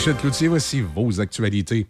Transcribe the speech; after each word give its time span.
Michel 0.00 0.16
Cloutier, 0.16 0.48
voici 0.48 0.80
vos 0.80 1.20
actualités. 1.20 1.86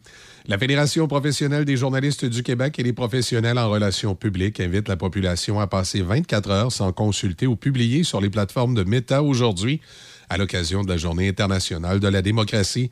La 0.49 0.59
Fédération 0.59 1.07
professionnelle 1.07 1.65
des 1.65 1.77
journalistes 1.77 2.25
du 2.25 2.43
Québec 2.43 2.77
et 2.81 2.83
les 2.83 2.93
professionnels 2.93 3.57
en 3.57 3.71
relations 3.71 4.17
publiques 4.17 4.59
invitent 4.59 4.89
la 4.89 4.97
population 4.97 5.61
à 5.61 5.69
passer 5.69 6.03
24 6.03 6.51
heures 6.51 6.73
sans 6.73 6.93
consulter 6.93 7.47
ou 7.47 7.55
publier 7.55 8.03
sur 8.03 8.21
les 8.21 8.29
plateformes 8.29 8.75
de 8.75 8.83
Meta 8.83 9.23
aujourd'hui 9.23 9.81
à 10.29 10.39
l'occasion 10.39 10.83
de 10.83 10.89
la 10.89 10.97
Journée 10.97 11.29
internationale 11.29 12.01
de 12.01 12.09
la 12.09 12.21
démocratie. 12.21 12.91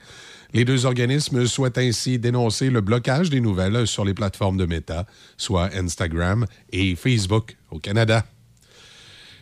Les 0.55 0.65
deux 0.65 0.87
organismes 0.87 1.47
souhaitent 1.47 1.79
ainsi 1.79 2.21
dénoncer 2.21 2.71
le 2.71 2.81
blocage 2.81 3.29
des 3.29 3.41
nouvelles 3.41 3.89
sur 3.89 4.05
les 4.05 4.15
plateformes 4.15 4.57
de 4.57 4.67
Meta, 4.67 5.05
soit 5.37 5.71
Instagram 5.75 6.47
et 6.71 6.95
Facebook 6.95 7.57
au 7.73 7.81
Canada. 7.81 8.25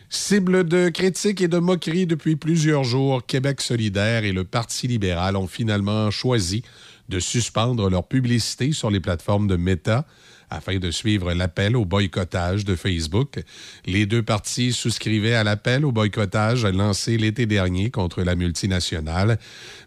Cible 0.09 0.63
de 0.63 0.87
critiques 0.87 1.41
et 1.41 1.49
de 1.49 1.57
moqueries 1.57 2.05
depuis 2.05 2.37
plusieurs 2.37 2.85
jours, 2.85 3.25
Québec 3.25 3.59
solidaire 3.59 4.23
et 4.23 4.31
le 4.31 4.45
Parti 4.45 4.87
libéral 4.87 5.35
ont 5.35 5.47
finalement 5.47 6.11
choisi 6.11 6.63
de 7.09 7.19
suspendre 7.19 7.89
leur 7.89 8.07
publicité 8.07 8.71
sur 8.71 8.89
les 8.89 9.01
plateformes 9.01 9.47
de 9.47 9.57
Meta 9.57 10.05
afin 10.49 10.77
de 10.77 10.91
suivre 10.91 11.33
l'appel 11.33 11.75
au 11.75 11.83
boycottage 11.83 12.63
de 12.63 12.75
Facebook. 12.75 13.43
Les 13.85 14.05
deux 14.05 14.23
partis 14.23 14.71
souscrivaient 14.71 15.35
à 15.35 15.43
l'appel 15.43 15.83
au 15.83 15.91
boycottage 15.91 16.65
lancé 16.65 17.17
l'été 17.17 17.45
dernier 17.45 17.91
contre 17.91 18.23
la 18.23 18.35
multinationale, 18.35 19.37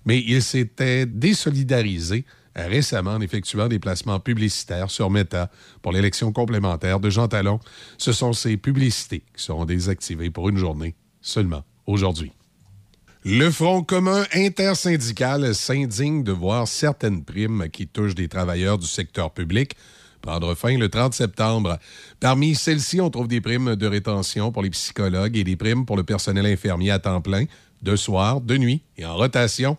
mais 0.05 0.21
ils 0.21 0.43
s'étaient 0.43 1.07
désolidarisés 1.07 2.27
récemment 2.57 3.13
en 3.13 3.21
effectuant 3.21 3.69
des 3.69 3.79
placements 3.79 4.21
publicitaires 4.21 4.91
sur 4.91 5.11
Meta 5.11 5.51
pour 5.83 5.93
l'élection 5.93 6.33
complémentaire 6.33 7.01
de 7.01 7.11
Jean 7.11 7.29
Talon. 7.29 7.61
Ce 7.99 8.13
sont 8.13 8.33
ces 8.33 8.57
publicités 8.57 9.23
qui 9.37 9.43
seront 9.43 9.65
désactivées 9.65 10.31
pour 10.31 10.49
une 10.49 10.57
journée 10.57 10.95
seulement 11.21 11.65
aujourd'hui. 11.87 12.33
Le 13.25 13.51
Front 13.51 13.83
commun 13.83 14.25
intersyndical 14.33 15.55
s'indigne 15.55 16.25
de 16.25 16.33
voir 16.33 16.67
certaines 16.67 17.23
primes 17.23 17.69
qui 17.71 17.87
touchent 17.87 18.15
des 18.15 18.29
travailleurs 18.29 18.79
du 18.79 18.87
secteur 18.87 19.31
public 19.31 19.75
prendre 20.21 20.55
fin 20.55 20.77
le 20.77 20.89
30 20.89 21.15
septembre. 21.15 21.79
Parmi 22.21 22.55
celles-ci, 22.55 23.01
on 23.01 23.11
trouve 23.11 23.29
des 23.29 23.41
primes 23.41 23.77
de 23.77 23.87
rétention 23.87 24.53
pour 24.53 24.63
les 24.63 24.71
psychologues 24.71 25.37
et 25.37 25.45
des 25.45 25.57
primes 25.57 25.87
pour 25.87 25.97
le 25.97 26.05
personnel 26.05 26.47
infirmier 26.47 26.91
à 26.91 26.99
temps 26.99 27.21
plein, 27.21 27.45
de 27.83 27.97
soir, 27.97 28.41
de 28.41 28.57
nuit 28.57 28.83
et 28.97 29.07
en 29.07 29.17
rotation. 29.17 29.77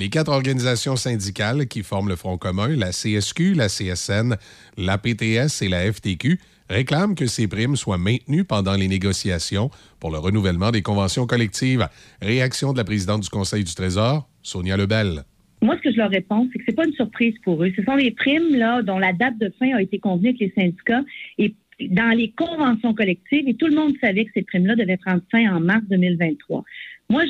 Les 0.00 0.08
quatre 0.08 0.32
organisations 0.32 0.96
syndicales 0.96 1.66
qui 1.66 1.82
forment 1.82 2.08
le 2.08 2.16
Front 2.16 2.38
commun, 2.38 2.68
la 2.68 2.90
CSQ, 2.90 3.52
la 3.52 3.66
CSN, 3.66 4.36
la 4.78 4.96
PTS 4.96 5.60
et 5.60 5.68
la 5.68 5.92
FTQ, 5.92 6.40
réclament 6.70 7.14
que 7.14 7.26
ces 7.26 7.46
primes 7.46 7.76
soient 7.76 7.98
maintenues 7.98 8.44
pendant 8.44 8.76
les 8.76 8.88
négociations 8.88 9.68
pour 10.00 10.10
le 10.10 10.16
renouvellement 10.16 10.70
des 10.70 10.80
conventions 10.80 11.26
collectives. 11.26 11.86
Réaction 12.22 12.72
de 12.72 12.78
la 12.78 12.84
présidente 12.84 13.20
du 13.20 13.28
Conseil 13.28 13.62
du 13.62 13.74
Trésor, 13.74 14.26
Sonia 14.40 14.78
Lebel. 14.78 15.24
Moi, 15.60 15.76
ce 15.76 15.82
que 15.82 15.92
je 15.92 15.98
leur 15.98 16.08
réponds, 16.08 16.48
c'est 16.50 16.60
que 16.60 16.64
c'est 16.66 16.74
pas 16.74 16.86
une 16.86 16.94
surprise 16.94 17.34
pour 17.44 17.62
eux. 17.62 17.70
Ce 17.76 17.82
sont 17.82 17.96
les 17.96 18.12
primes 18.12 18.56
là 18.56 18.80
dont 18.80 18.98
la 18.98 19.12
date 19.12 19.36
de 19.36 19.52
fin 19.58 19.76
a 19.76 19.82
été 19.82 19.98
convenue 19.98 20.28
avec 20.28 20.40
les 20.40 20.52
syndicats 20.56 21.02
et 21.36 21.54
dans 21.88 22.16
les 22.16 22.30
conventions 22.30 22.94
collectives 22.94 23.48
et 23.48 23.54
tout 23.54 23.66
le 23.66 23.74
monde 23.74 23.92
savait 24.00 24.24
que 24.24 24.30
ces 24.34 24.42
primes-là 24.42 24.76
devaient 24.76 24.96
prendre 24.96 25.22
fin 25.30 25.54
en 25.54 25.60
mars 25.60 25.82
2023. 25.90 26.64
Moi, 27.10 27.24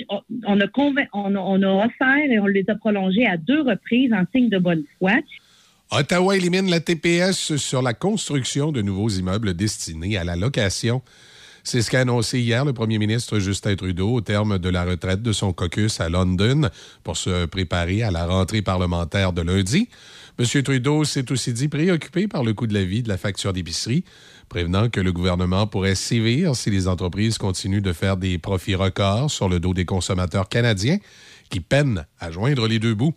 on 0.47 0.61
a, 0.61 0.67
on, 1.15 1.63
a 1.63 1.87
offert 1.87 2.31
et 2.31 2.39
on 2.39 2.47
les 2.47 2.65
a 2.69 2.75
prolongées 2.75 3.27
à 3.27 3.39
deux 3.39 3.63
reprises 3.63 4.13
en 4.13 4.25
signe 4.33 4.51
de 4.51 4.59
bonne 4.59 4.85
foi. 4.99 5.13
Ottawa 5.91 6.37
élimine 6.37 6.71
la 6.71 6.81
TPS 6.81 7.57
sur 7.57 7.81
la 7.81 7.95
construction 7.95 8.73
de 8.73 8.83
nouveaux 8.83 9.09
immeubles 9.09 9.55
destinés 9.55 10.19
à 10.19 10.25
la 10.25 10.37
location. 10.37 11.03
C'est 11.65 11.81
ce 11.83 11.91
qu'a 11.91 12.01
annoncé 12.01 12.41
hier 12.41 12.65
le 12.65 12.75
premier 12.75 12.99
ministre 12.99 13.39
Justin 13.39 13.75
Trudeau 13.75 14.15
au 14.15 14.21
terme 14.21 14.59
de 14.59 14.69
la 14.69 14.85
retraite 14.85 15.23
de 15.23 15.33
son 15.33 15.53
caucus 15.55 15.99
à 16.01 16.11
London 16.11 16.69
pour 17.03 17.17
se 17.17 17.47
préparer 17.47 18.03
à 18.03 18.11
la 18.11 18.27
rentrée 18.27 18.63
parlementaire 18.63 19.33
de 19.33 19.43
lundi. 19.43 19.89
M. 20.39 20.63
Trudeau 20.63 21.05
s'est 21.05 21.31
aussi 21.33 21.53
dit 21.53 21.69
préoccupé 21.69 22.29
par 22.29 22.45
le 22.45 22.55
coût 22.55 22.67
de 22.67 22.75
la 22.75 22.85
vie 22.85 23.03
de 23.03 23.09
la 23.09 23.19
facture 23.19 23.53
d'épicerie, 23.53 24.05
prévenant 24.51 24.91
que 24.91 25.01
le 25.01 25.13
gouvernement 25.13 25.67
pourrait 25.67 25.95
sévir 25.95 26.57
si 26.57 26.71
les 26.71 26.89
entreprises 26.89 27.39
continuent 27.39 27.81
de 27.81 27.95
faire 27.95 28.19
des 28.19 28.37
profits 28.37 28.75
records 28.75 29.31
sur 29.31 29.49
le 29.49 29.61
dos 29.61 29.73
des 29.73 29.87
consommateurs 29.87 30.49
canadiens 30.49 30.99
qui 31.49 31.61
peinent 31.61 32.05
à 32.19 32.31
joindre 32.31 32.67
les 32.67 32.79
deux 32.79 32.95
bouts. 32.95 33.15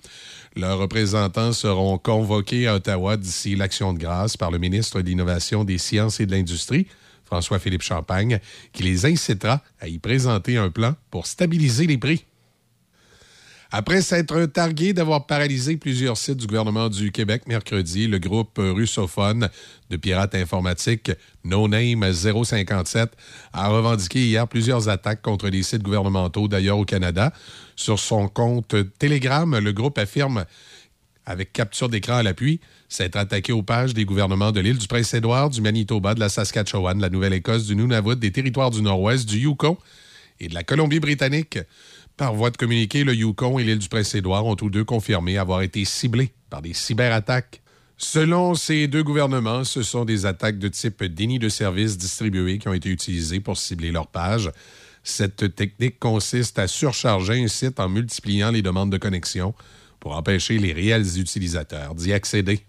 Leurs 0.55 0.77
représentants 0.77 1.51
seront 1.51 1.97
convoqués 1.97 2.67
à 2.67 2.75
Ottawa 2.75 3.17
d'ici 3.17 3.55
l'action 3.55 3.93
de 3.93 3.99
grâce 3.99 4.37
par 4.37 4.51
le 4.51 4.59
ministre 4.59 5.01
de 5.01 5.07
l'Innovation, 5.07 5.63
des 5.63 5.79
Sciences 5.79 6.19
et 6.19 6.27
de 6.27 6.31
l'Industrie, 6.31 6.87
François-Philippe 7.25 7.81
Champagne, 7.81 8.39
qui 8.71 8.83
les 8.83 9.07
incitera 9.07 9.61
à 9.81 9.87
y 9.87 9.97
présenter 9.97 10.57
un 10.57 10.69
plan 10.69 10.95
pour 11.09 11.25
stabiliser 11.25 11.87
les 11.87 11.97
prix. 11.97 12.25
Après 13.75 14.03
s'être 14.03 14.45
targué 14.45 14.93
d'avoir 14.93 15.25
paralysé 15.25 15.77
plusieurs 15.77 16.15
sites 16.15 16.37
du 16.37 16.45
gouvernement 16.45 16.89
du 16.89 17.11
Québec 17.11 17.47
mercredi, 17.47 18.05
le 18.05 18.19
groupe 18.19 18.59
russophone 18.59 19.49
de 19.89 19.97
pirates 19.97 20.35
informatiques 20.35 21.09
No 21.43 21.67
Name 21.67 22.13
057 22.13 23.09
a 23.51 23.69
revendiqué 23.69 24.27
hier 24.27 24.47
plusieurs 24.47 24.89
attaques 24.89 25.23
contre 25.23 25.49
les 25.49 25.63
sites 25.63 25.81
gouvernementaux 25.81 26.47
d'ailleurs 26.47 26.77
au 26.77 26.85
Canada. 26.85 27.33
Sur 27.75 27.97
son 27.97 28.27
compte 28.27 28.75
Telegram, 28.99 29.57
le 29.57 29.71
groupe 29.71 29.97
affirme 29.97 30.45
avec 31.25 31.51
capture 31.51 31.89
d'écran 31.89 32.17
à 32.17 32.21
l'appui, 32.21 32.59
s'être 32.89 33.15
attaqué 33.15 33.53
aux 33.53 33.63
pages 33.63 33.95
des 33.95 34.05
gouvernements 34.05 34.51
de 34.51 34.59
l'île 34.59 34.77
du 34.77 34.87
Prince-Édouard, 34.87 35.49
du 35.49 35.61
Manitoba, 35.61 36.13
de 36.13 36.19
la 36.19 36.29
Saskatchewan, 36.29 36.97
de 36.97 37.01
la 37.01 37.09
Nouvelle-Écosse, 37.09 37.65
du 37.65 37.75
Nunavut, 37.75 38.17
des 38.17 38.31
territoires 38.31 38.69
du 38.69 38.83
Nord-Ouest, 38.83 39.27
du 39.27 39.39
Yukon 39.39 39.79
et 40.39 40.47
de 40.47 40.53
la 40.53 40.61
Colombie-Britannique. 40.61 41.57
Par 42.15 42.35
voie 42.35 42.51
de 42.51 42.57
communiqué, 42.57 43.03
le 43.03 43.15
Yukon 43.15 43.57
et 43.57 43.63
l'île 43.63 43.79
du 43.79 43.89
Prince-Édouard 43.89 44.45
ont 44.45 44.55
tous 44.55 44.69
deux 44.69 44.83
confirmé 44.83 45.39
avoir 45.39 45.63
été 45.63 45.83
ciblés 45.83 46.31
par 46.51 46.61
des 46.61 46.73
cyberattaques. 46.73 47.61
Selon 47.97 48.53
ces 48.53 48.87
deux 48.87 49.01
gouvernements, 49.01 49.63
ce 49.63 49.81
sont 49.81 50.05
des 50.05 50.27
attaques 50.27 50.59
de 50.59 50.67
type 50.67 51.03
déni 51.03 51.39
de 51.39 51.49
services 51.49 51.97
distribués 51.97 52.59
qui 52.59 52.67
ont 52.67 52.73
été 52.73 52.89
utilisées 52.89 53.39
pour 53.39 53.57
cibler 53.57 53.91
leurs 53.91 54.07
pages. 54.07 54.51
Cette 55.03 55.55
technique 55.55 55.99
consiste 55.99 56.59
à 56.59 56.67
surcharger 56.67 57.43
un 57.43 57.47
site 57.47 57.79
en 57.79 57.89
multipliant 57.89 58.51
les 58.51 58.61
demandes 58.61 58.91
de 58.91 58.97
connexion 58.97 59.55
pour 59.99 60.15
empêcher 60.15 60.59
les 60.59 60.71
réels 60.71 61.19
utilisateurs 61.19 61.95
d'y 61.95 62.13
accéder. 62.13 62.61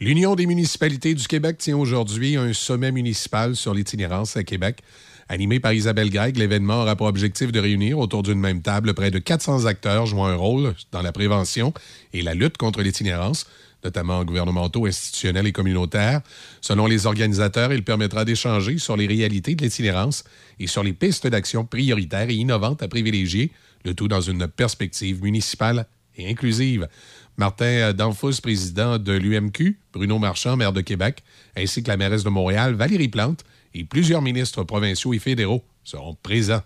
L'Union 0.00 0.34
des 0.34 0.46
municipalités 0.46 1.14
du 1.14 1.26
Québec 1.28 1.58
tient 1.58 1.76
aujourd'hui 1.76 2.36
un 2.36 2.52
sommet 2.52 2.92
municipal 2.92 3.54
sur 3.54 3.74
l'itinérance 3.74 4.36
à 4.36 4.42
Québec. 4.42 4.82
Animé 5.28 5.58
par 5.58 5.72
Isabelle 5.72 6.10
Gregg, 6.10 6.36
l'événement 6.36 6.82
aura 6.82 6.96
pour 6.96 7.06
objectif 7.06 7.50
de 7.50 7.58
réunir 7.58 7.98
autour 7.98 8.22
d'une 8.22 8.38
même 8.38 8.60
table 8.60 8.92
près 8.92 9.10
de 9.10 9.18
400 9.18 9.64
acteurs 9.64 10.06
jouant 10.06 10.26
un 10.26 10.36
rôle 10.36 10.74
dans 10.92 11.00
la 11.00 11.12
prévention 11.12 11.72
et 12.12 12.20
la 12.20 12.34
lutte 12.34 12.58
contre 12.58 12.82
l'itinérance, 12.82 13.46
notamment 13.82 14.22
gouvernementaux, 14.24 14.86
institutionnels 14.86 15.46
et 15.46 15.52
communautaires. 15.52 16.20
Selon 16.60 16.86
les 16.86 17.06
organisateurs, 17.06 17.72
il 17.72 17.84
permettra 17.84 18.24
d'échanger 18.24 18.78
sur 18.78 18.96
les 18.96 19.06
réalités 19.06 19.54
de 19.54 19.62
l'itinérance 19.62 20.24
et 20.60 20.66
sur 20.66 20.82
les 20.82 20.92
pistes 20.92 21.26
d'action 21.26 21.64
prioritaires 21.64 22.28
et 22.28 22.34
innovantes 22.34 22.82
à 22.82 22.88
privilégier, 22.88 23.50
le 23.84 23.94
tout 23.94 24.08
dans 24.08 24.20
une 24.20 24.46
perspective 24.46 25.22
municipale 25.22 25.86
et 26.16 26.28
inclusive. 26.30 26.88
Martin 27.36 27.92
Danfous, 27.92 28.40
président 28.42 28.98
de 28.98 29.12
l'UMQ, 29.12 29.78
Bruno 29.92 30.18
Marchand, 30.18 30.56
maire 30.56 30.72
de 30.72 30.82
Québec, 30.82 31.22
ainsi 31.56 31.82
que 31.82 31.88
la 31.88 31.96
mairesse 31.96 32.24
de 32.24 32.28
Montréal, 32.28 32.74
Valérie 32.74 33.08
Plante, 33.08 33.44
et 33.74 33.84
plusieurs 33.84 34.22
ministres 34.22 34.64
provinciaux 34.64 35.14
et 35.14 35.18
fédéraux 35.18 35.64
seront 35.82 36.16
présents. 36.22 36.62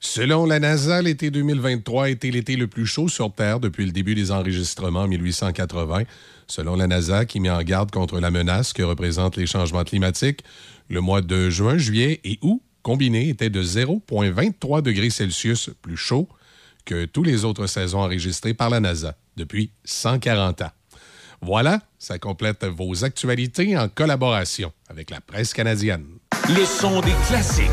Selon 0.00 0.44
la 0.44 0.60
NASA, 0.60 1.00
l'été 1.00 1.30
2023 1.30 2.04
a 2.04 2.08
été 2.10 2.30
l'été 2.30 2.56
le 2.56 2.66
plus 2.66 2.84
chaud 2.84 3.08
sur 3.08 3.32
Terre 3.32 3.58
depuis 3.58 3.86
le 3.86 3.92
début 3.92 4.14
des 4.14 4.30
enregistrements 4.30 5.02
en 5.02 5.08
1880. 5.08 6.02
Selon 6.46 6.76
la 6.76 6.86
NASA, 6.86 7.24
qui 7.24 7.40
met 7.40 7.48
en 7.48 7.62
garde 7.62 7.90
contre 7.90 8.20
la 8.20 8.30
menace 8.30 8.74
que 8.74 8.82
représentent 8.82 9.36
les 9.36 9.46
changements 9.46 9.84
climatiques, 9.84 10.44
le 10.90 11.00
mois 11.00 11.22
de 11.22 11.48
juin, 11.48 11.78
juillet 11.78 12.20
et 12.24 12.38
août 12.42 12.60
combinés 12.82 13.30
étaient 13.30 13.48
de 13.48 13.62
0,23 13.62 14.82
degrés 14.82 15.08
Celsius 15.08 15.70
plus 15.80 15.96
chaud 15.96 16.28
que 16.84 17.06
toutes 17.06 17.26
les 17.26 17.46
autres 17.46 17.66
saisons 17.66 18.00
enregistrées 18.00 18.52
par 18.52 18.68
la 18.68 18.80
NASA 18.80 19.16
depuis 19.36 19.70
140 19.84 20.62
ans. 20.62 20.70
Voilà, 21.40 21.80
ça 21.98 22.18
complète 22.18 22.64
vos 22.64 23.04
actualités 23.04 23.76
en 23.76 23.88
collaboration 23.88 24.72
avec 24.88 25.10
la 25.10 25.20
presse 25.20 25.54
canadienne. 25.54 26.06
Le 26.48 26.64
son 26.64 27.00
des 27.00 27.14
classiques. 27.26 27.70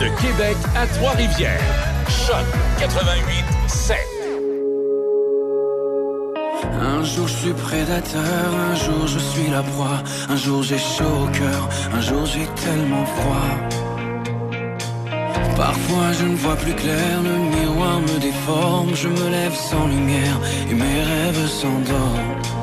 De 0.00 0.06
Québec 0.20 0.56
à 0.76 0.86
Trois-Rivières. 0.86 1.60
Choc 2.08 2.44
88 2.78 3.44
7. 3.68 3.96
Un 6.82 7.04
jour 7.04 7.28
je 7.28 7.34
suis 7.34 7.52
prédateur, 7.52 8.54
un 8.70 8.74
jour 8.74 9.06
je 9.06 9.18
suis 9.18 9.50
la 9.50 9.62
proie, 9.62 10.02
un 10.28 10.36
jour 10.36 10.62
j'ai 10.62 10.78
chaud 10.78 11.24
au 11.24 11.26
cœur, 11.28 11.68
un 11.92 12.00
jour 12.00 12.26
j'ai 12.26 12.46
tellement 12.62 13.04
froid 13.06 13.80
Parfois 15.56 16.12
je 16.18 16.24
ne 16.24 16.36
vois 16.36 16.56
plus 16.56 16.74
clair, 16.74 17.22
le 17.22 17.36
miroir 17.54 18.00
me 18.00 18.18
déforme, 18.18 18.94
je 18.94 19.08
me 19.08 19.28
lève 19.28 19.54
sans 19.54 19.86
lumière 19.88 20.40
et 20.70 20.74
mes 20.74 21.02
rêves 21.02 21.46
s'endorment. 21.46 22.59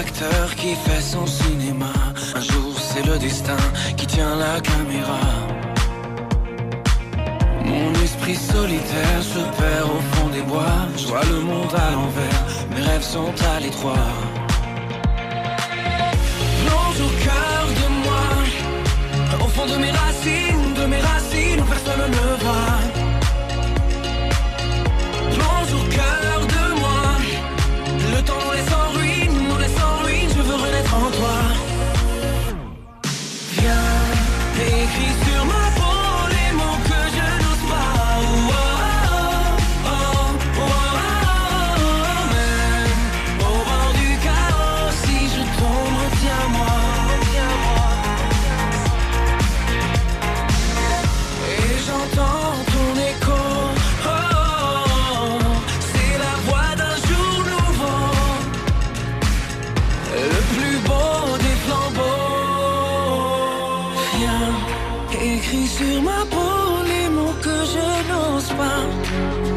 L'acteur 0.00 0.54
qui 0.56 0.74
fait 0.84 1.04
son 1.14 1.26
cinéma. 1.26 1.92
Un 2.34 2.40
jour 2.40 2.72
c'est 2.88 3.04
le 3.06 3.18
destin 3.18 3.62
qui 3.98 4.06
tient 4.06 4.34
la 4.46 4.56
caméra. 4.60 5.24
Mon 7.70 7.88
esprit 8.06 8.38
solitaire 8.54 9.22
se 9.34 9.42
perd 9.58 9.86
au 9.96 10.02
fond 10.12 10.28
des 10.36 10.44
bois. 10.50 10.80
Je 11.00 11.06
vois 11.06 11.26
le 11.34 11.40
monde 11.50 11.74
à 11.86 11.90
l'envers, 11.96 12.44
mes 12.74 12.82
rêves 12.90 13.08
sont 13.16 13.34
à 13.52 13.60
l'étroit. 13.60 14.08
Plonge 16.62 17.00
au 17.08 17.12
cœur 17.26 17.62
de 17.80 17.88
moi, 18.04 18.26
au 19.44 19.48
fond 19.54 19.66
de 19.72 19.76
mes 19.84 19.92
racines, 20.02 20.68
de 20.80 20.84
mes 20.92 21.02
racines 21.10 21.60
où 21.62 21.66
personne 21.74 22.04
ne 22.18 22.26
va. 22.46 22.62
Plonge 25.34 25.72
au 25.80 25.84
cœur 25.96 26.29
sur 65.66 66.02
ma 66.02 66.24
peau 66.30 66.82
les 66.86 67.08
mots 67.08 67.36
que 67.42 67.56
je 67.72 67.86
n'ose 68.08 68.48
pas. 68.58 69.49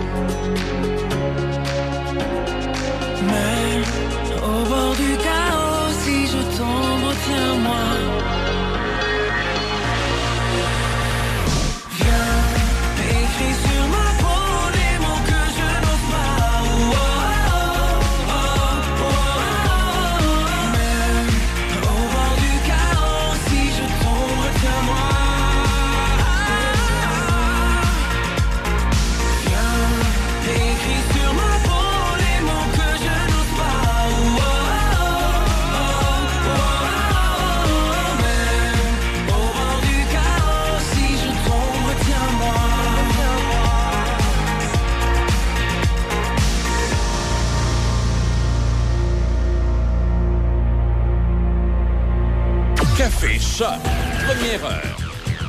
Première 53.63 54.65
heure. 54.65 54.98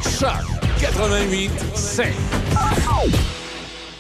Choc 0.01 0.31
88 0.79 1.51
5. 1.75 2.07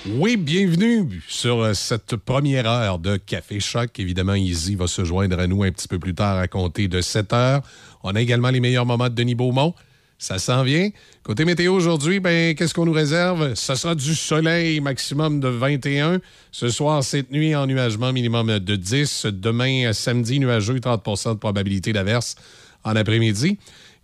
Oui, 0.07 0.37
bienvenue 0.37 1.21
sur 1.27 1.61
euh, 1.61 1.75
cette 1.75 2.15
première 2.15 2.69
heure 2.71 3.01
de 3.01 3.17
Café 3.17 3.59
Choc. 3.59 3.99
Évidemment, 3.99 4.35
Easy 4.35 4.77
va 4.77 4.87
se 4.87 5.05
joindre 5.05 5.41
à 5.41 5.49
nous 5.49 5.65
un 5.65 5.73
petit 5.73 5.89
peu 5.89 5.99
plus 5.99 6.15
tard 6.15 6.39
à 6.39 6.47
compter 6.47 6.87
de 6.87 7.01
7 7.01 7.33
heures. 7.33 7.63
On 8.05 8.15
a 8.15 8.21
également 8.21 8.51
les 8.51 8.61
meilleurs 8.61 8.87
moments 8.87 9.09
de 9.09 9.15
Denis 9.15 9.35
Beaumont. 9.35 9.75
Ça 10.17 10.39
s'en 10.39 10.63
vient. 10.63 10.91
Côté 11.25 11.45
météo 11.45 11.75
aujourd'hui, 11.75 12.21
ben, 12.21 12.55
qu'est-ce 12.55 12.73
qu'on 12.73 12.87
nous 12.87 12.93
réserve? 12.93 13.57
Ça 13.57 13.75
sera 13.75 13.97
du 13.97 14.15
soleil, 14.15 14.79
maximum 14.79 15.41
de 15.41 15.49
21. 15.49 16.21
Ce 16.53 16.69
soir, 16.69 17.03
cette 17.03 17.33
nuit, 17.33 17.57
ennuagement 17.57 18.13
minimum 18.13 18.61
de 18.61 18.77
10. 18.77 19.27
Demain, 19.27 19.93
samedi, 19.93 20.39
nuageux, 20.39 20.79
30% 20.79 21.31
de 21.31 21.39
probabilité 21.39 21.93
d'averse 21.93 22.37
en 22.85 22.95
après-midi. 22.95 23.59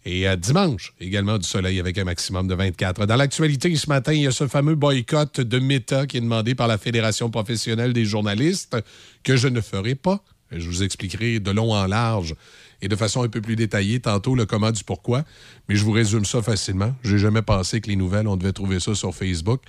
Et 0.07 0.25
dimanche, 0.39 0.95
également 0.99 1.37
du 1.37 1.47
soleil 1.47 1.79
avec 1.79 1.99
un 1.99 2.05
maximum 2.05 2.49
de 2.49 2.55
24. 2.55 3.05
Dans 3.05 3.17
l'actualité, 3.17 3.75
ce 3.77 3.87
matin, 3.89 4.15
il 4.15 4.23
y 4.23 4.27
a 4.27 4.31
ce 4.31 4.49
fameux 4.49 4.75
boycott 4.75 5.43
de 5.43 5.59
Meta 5.59 6.07
qui 6.07 6.17
est 6.17 6.23
demandé 6.23 6.55
par 6.55 6.69
la 6.69 6.79
Fédération 6.79 7.31
professionnelle 7.31 7.93
des 7.93 8.07
journalistes 8.07 8.77
que 9.23 9.37
je 9.37 9.49
ne 9.49 9.61
ferai 9.61 9.95
pas. 9.95 10.25
Je 10.53 10.67
vous 10.67 10.83
expliquerai 10.83 11.39
de 11.39 11.51
long 11.51 11.73
en 11.73 11.87
large 11.87 12.35
et 12.83 12.89
de 12.89 12.97
façon 12.97 13.23
un 13.23 13.29
peu 13.29 13.43
plus 13.43 13.57
détaillée 13.57 14.01
tantôt 14.01 14.35
le 14.35 14.47
comment 14.47 14.73
du 14.73 14.85
pourquoi. 14.85 15.25
Mais 15.69 15.77
je 15.77 15.85
vous 15.85 15.93
résume 15.93 16.25
ça 16.25 16.41
facilement. 16.43 16.95
J'ai 17.05 17.19
jamais 17.19 17.43
pensé 17.43 17.83
que 17.83 17.89
les 17.89 17.97
nouvelles, 17.97 18.27
on 18.27 18.37
devait 18.37 18.53
trouver 18.53 18.81
ça 18.81 18.95
sur 18.95 19.15
Facebook. 19.15 19.61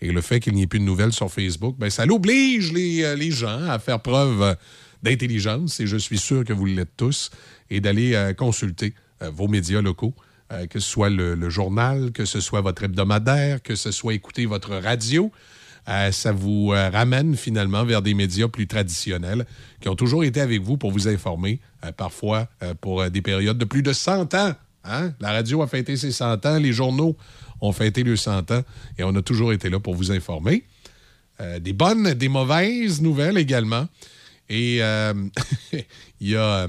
Et 0.00 0.12
le 0.12 0.20
fait 0.20 0.40
qu'il 0.40 0.54
n'y 0.54 0.62
ait 0.62 0.66
plus 0.66 0.80
de 0.80 0.84
nouvelles 0.84 1.12
sur 1.12 1.30
Facebook, 1.30 1.76
ben, 1.78 1.88
ça 1.88 2.04
l'oblige 2.04 2.72
les, 2.72 3.04
euh, 3.04 3.14
les 3.14 3.30
gens 3.30 3.68
à 3.68 3.78
faire 3.78 4.00
preuve 4.00 4.56
d'intelligence, 5.02 5.80
et 5.80 5.86
je 5.86 5.96
suis 5.96 6.18
sûr 6.18 6.44
que 6.44 6.52
vous 6.52 6.66
l'êtes 6.66 6.96
tous, 6.96 7.30
et 7.70 7.80
d'aller 7.80 8.14
euh, 8.14 8.32
consulter 8.32 8.94
vos 9.20 9.48
médias 9.48 9.80
locaux, 9.80 10.14
euh, 10.52 10.66
que 10.66 10.80
ce 10.80 10.88
soit 10.88 11.10
le, 11.10 11.50
journal, 11.50 12.10
que 12.12 12.24
ce 12.24 12.40
soit 12.40 12.62
votre 12.62 12.82
hebdomadaire, 12.82 13.62
que 13.62 13.74
ce 13.74 13.90
soit 13.90 14.14
écouter 14.14 14.46
votre 14.46 14.74
radio. 14.76 15.30
Euh, 15.88 16.10
ça 16.10 16.32
vous 16.32 16.72
euh, 16.72 16.90
ramène 16.90 17.36
finalement 17.36 17.84
vers 17.84 18.02
des 18.02 18.14
médias 18.14 18.48
plus 18.48 18.66
traditionnels 18.66 19.46
qui 19.80 19.88
ont 19.88 19.96
toujours 19.96 20.24
été 20.24 20.40
avec 20.40 20.62
vous 20.62 20.76
pour 20.76 20.90
vous 20.90 21.08
informer, 21.08 21.60
euh, 21.84 21.92
parfois 21.92 22.48
euh, 22.62 22.74
pour 22.80 23.02
euh, 23.02 23.08
des 23.10 23.22
périodes 23.22 23.58
de 23.58 23.64
plus 23.64 23.82
de 23.82 23.92
100 23.92 24.34
ans. 24.34 24.52
Hein? 24.84 25.12
La 25.20 25.32
radio 25.32 25.62
a 25.62 25.66
fêté 25.66 25.96
ses 25.96 26.12
100 26.12 26.46
ans, 26.46 26.58
les 26.58 26.72
journaux 26.72 27.16
ont 27.60 27.72
fêté 27.72 28.02
leurs 28.02 28.18
100 28.18 28.50
ans 28.50 28.62
et 28.98 29.04
on 29.04 29.14
a 29.16 29.22
toujours 29.22 29.52
été 29.52 29.68
là 29.68 29.80
pour 29.80 29.94
vous 29.94 30.12
informer. 30.12 30.64
Euh, 31.40 31.58
des 31.58 31.72
bonnes, 31.72 32.14
des 32.14 32.28
mauvaises 32.28 33.00
nouvelles 33.00 33.38
également. 33.38 33.86
Et 34.48 34.78
euh, 34.82 35.14
il 36.20 36.28
y 36.28 36.36
a. 36.36 36.68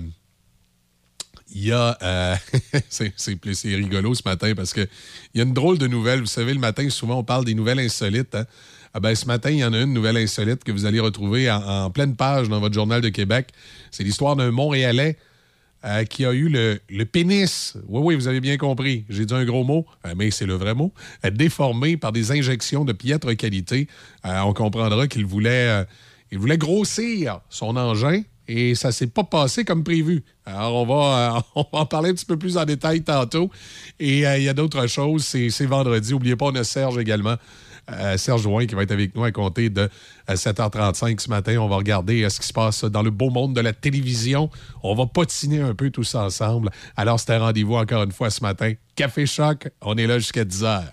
Il 1.54 1.66
y 1.66 1.72
a. 1.72 1.98
euh, 2.02 2.36
c'est 2.90 3.76
rigolo 3.76 4.14
ce 4.14 4.22
matin 4.26 4.54
parce 4.56 4.74
que 4.74 4.88
il 5.34 5.38
y 5.38 5.42
a 5.42 5.44
une 5.44 5.54
drôle 5.54 5.78
de 5.78 5.88
nouvelle. 5.88 6.20
Vous 6.20 6.26
savez, 6.26 6.54
le 6.54 6.60
matin, 6.60 6.90
souvent, 6.90 7.20
on 7.20 7.24
parle 7.24 7.46
des 7.46 7.54
nouvelles 7.54 7.80
insolites. 7.80 8.36
hein. 8.36 8.46
Ah 8.94 9.00
ben, 9.00 9.14
ce 9.14 9.26
matin, 9.26 9.52
il 9.52 9.60
y 9.60 9.64
en 9.64 9.74
a 9.74 9.82
une 9.82 9.94
nouvelle 9.94 10.18
insolite 10.18 10.64
que 10.64 10.72
vous 10.72 10.86
allez 10.86 11.00
retrouver 11.00 11.50
en, 11.52 11.92
pleine 11.92 12.16
page 12.16 12.50
dans 12.50 12.60
votre 12.60 12.74
journal 12.74 13.02
de 13.02 13.10
Québec. 13.10 13.50
C'est 13.92 14.04
l'histoire 14.04 14.36
d'un 14.36 14.50
Montréalais 14.50 15.16
euh, 15.86 16.06
qui 16.06 16.26
a 16.26 16.34
eu 16.34 16.50
le, 16.50 17.04
pénis, 17.06 17.76
oui, 17.88 18.02
oui, 18.04 18.16
vous 18.16 18.28
avez 18.28 18.42
bien 18.42 18.58
compris, 18.58 19.06
j'ai 19.08 19.26
dit 19.26 19.34
un 19.34 19.46
gros 19.46 19.64
mot, 19.64 19.86
euh, 20.06 20.14
mais 20.18 20.32
c'est 20.32 20.48
le 20.48 20.56
vrai 20.56 20.74
mot, 20.74 20.92
déformé 21.32 21.98
par 21.98 22.12
des 22.12 22.32
injections 22.32 22.84
de 22.84 22.92
piètre 22.92 23.34
qualité. 23.38 23.88
On 24.24 24.54
comprendra 24.54 25.08
qu'il 25.08 25.26
voulait, 25.28 25.86
voulait 26.32 26.58
grossir 26.58 27.42
son 27.50 27.78
engin 27.78 28.24
et 28.50 28.74
ça 28.74 28.92
s'est 28.92 29.08
pas 29.08 29.24
passé 29.24 29.64
comme 29.64 29.84
prévu. 29.84 30.24
Alors, 30.46 30.76
on 30.76 30.86
va, 30.86 31.38
euh, 31.38 31.42
on 31.56 31.66
va 31.72 31.80
en 31.82 31.86
parler 31.86 32.10
un 32.10 32.14
petit 32.14 32.26
peu 32.26 32.38
plus 32.38 32.58
en 32.58 32.66
détail 32.66 33.04
tantôt. 33.04 33.52
Et 34.00 34.26
euh, 34.26 34.38
il 34.38 34.44
y 34.44 34.50
a 34.50 34.54
d'autres 34.54 34.88
choses, 34.88 35.24
c'est 35.24 35.52
c'est 35.52 35.68
vendredi. 35.68 36.12
N'oubliez 36.12 36.36
pas, 36.36 36.48
on 36.48 36.56
a 36.56 36.64
Serge 36.64 36.98
également 36.98 37.36
euh, 37.92 38.18
Serge 38.18 38.48
qui 38.68 38.76
va 38.76 38.84
être 38.84 38.92
avec 38.92 39.16
nous 39.16 39.24
à 39.24 39.32
compter 39.32 39.70
de 39.70 39.82
euh, 40.30 40.34
7h35 40.34 41.20
ce 41.20 41.30
matin. 41.30 41.58
On 41.58 41.68
va 41.68 41.76
regarder 41.76 42.28
ce 42.30 42.40
qui 42.40 42.48
se 42.48 42.54
passe 42.54 42.84
dans 42.84 43.04
le 43.04 43.12
beau 43.12 43.30
monde 43.30 43.56
de 43.56 43.62
la 43.62 43.74
télévision. 43.74 44.50
On 44.84 44.96
va 44.96 45.06
potiner 45.06 45.62
un 45.62 45.76
peu 45.76 45.92
tous 45.92 46.16
ensemble. 46.16 46.70
Alors, 46.98 47.20
c'était 47.20 47.34
un 47.34 47.40
rendez-vous 47.40 47.76
encore 47.76 48.04
une 48.04 48.12
fois 48.12 48.30
ce 48.30 48.42
matin. 48.42 48.74
Café 48.96 49.26
Choc, 49.26 49.70
on 49.82 49.96
est 49.96 50.08
là 50.08 50.18
jusqu'à 50.18 50.44
10h. 50.44 50.84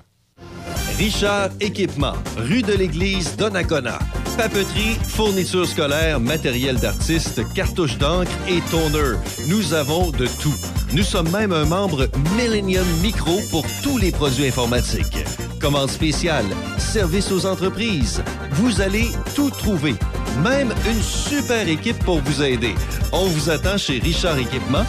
Richard 0.99 1.51
Équipement, 1.61 2.15
rue 2.39 2.63
de 2.63 2.73
l'Église, 2.73 3.37
Donnacona. 3.37 3.99
Papeterie, 4.39 4.97
fournitures 5.07 5.69
scolaires, 5.69 6.21
matériel 6.21 6.77
d'artiste, 6.77 7.43
cartouches 7.53 7.99
d'encre 7.99 8.31
et 8.49 8.63
toner. 8.71 9.19
Nous 9.49 9.75
avons 9.75 10.11
de 10.11 10.27
tout. 10.41 10.55
Nous 10.95 11.03
sommes 11.03 11.31
même 11.31 11.53
un 11.53 11.67
membre 11.67 12.09
Millennium 12.35 12.87
Micro 13.03 13.41
pour 13.51 13.67
tous 13.83 13.99
les 13.99 14.11
produits 14.11 14.47
informatiques. 14.47 15.19
Commande 15.61 15.91
spéciale, 15.91 16.47
service 16.79 17.31
aux 17.31 17.45
entreprises. 17.45 18.23
Vous 18.53 18.81
allez 18.81 19.11
tout 19.35 19.51
trouver. 19.51 19.97
Même 20.43 20.73
une 20.89 21.03
super 21.03 21.69
équipe 21.69 22.03
pour 22.05 22.21
vous 22.21 22.43
aider. 22.43 22.75
On 23.13 23.27
vous 23.27 23.51
attend 23.51 23.77
chez 23.77 23.99
Richard 23.99 24.39
Équipement, 24.39 24.85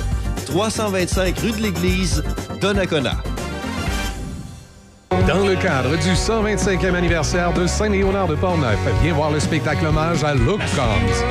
325 0.45 1.37
rue 1.39 1.51
de 1.51 1.63
l'Église, 1.63 2.23
Donnacona. 2.61 3.21
Dans 5.09 5.45
le 5.45 5.55
cadre 5.55 5.95
du 5.97 6.13
125e 6.13 6.95
anniversaire 6.95 7.53
de 7.53 7.65
Saint-Léonard 7.65 8.27
de 8.27 8.35
Portneuf, 8.35 8.77
viens 9.01 9.13
voir 9.13 9.31
le 9.31 9.39
spectacle 9.39 9.85
hommage 9.85 10.23
à 10.23 10.33
Look 10.33 10.59
Combs. 10.75 11.23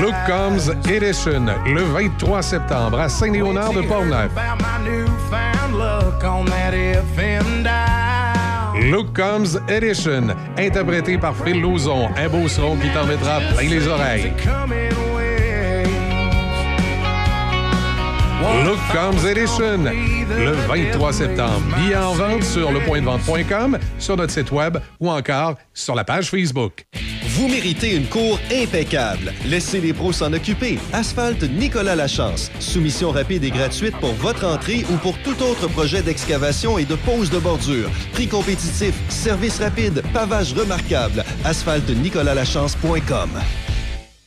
Look 0.00 0.14
Combs 0.26 0.72
Edition, 0.88 1.46
le 1.66 1.82
23 1.82 2.42
septembre 2.42 3.00
à 3.00 3.08
Saint-Léonard 3.08 3.72
de 3.72 3.82
Portneuf. 3.82 4.30
Look 8.90 9.06
Combs 9.14 9.60
Edition, 9.68 10.28
interprété 10.58 11.18
par 11.18 11.34
Phil 11.36 11.60
Lauzon, 11.60 12.08
un 12.16 12.28
beau 12.28 12.48
son 12.48 12.76
qui 12.76 12.88
t'en 12.90 13.06
mettra 13.06 13.40
plein 13.54 13.68
les 13.68 13.86
oreilles. 13.86 14.32
Look 18.42 18.78
Comes 18.92 19.24
Edition, 19.24 19.84
le 19.84 20.52
23 20.66 21.12
septembre. 21.12 21.62
Billets 21.76 21.96
en 21.96 22.12
vente 22.12 22.42
sur 22.42 22.72
lepointdevente.com, 22.72 23.78
sur 24.00 24.16
notre 24.16 24.32
site 24.32 24.50
web 24.50 24.78
ou 24.98 25.10
encore 25.10 25.54
sur 25.72 25.94
la 25.94 26.02
page 26.02 26.28
Facebook. 26.28 26.84
Vous 27.28 27.46
méritez 27.46 27.94
une 27.94 28.06
cour 28.06 28.40
impeccable. 28.52 29.32
Laissez 29.46 29.80
les 29.80 29.92
pros 29.92 30.12
s'en 30.12 30.32
occuper. 30.32 30.78
Asphalte 30.92 31.44
Nicolas 31.44 31.94
Lachance. 31.94 32.50
Soumission 32.58 33.12
rapide 33.12 33.44
et 33.44 33.50
gratuite 33.50 33.96
pour 33.98 34.12
votre 34.14 34.44
entrée 34.44 34.84
ou 34.92 34.96
pour 34.96 35.16
tout 35.18 35.40
autre 35.42 35.68
projet 35.68 36.02
d'excavation 36.02 36.78
et 36.78 36.84
de 36.84 36.96
pose 36.96 37.30
de 37.30 37.38
bordure. 37.38 37.90
Prix 38.12 38.26
compétitif, 38.26 38.92
service 39.08 39.60
rapide, 39.60 40.02
pavage 40.12 40.52
remarquable. 40.52 41.24
asphaltenicolalachance.com. 41.44 43.30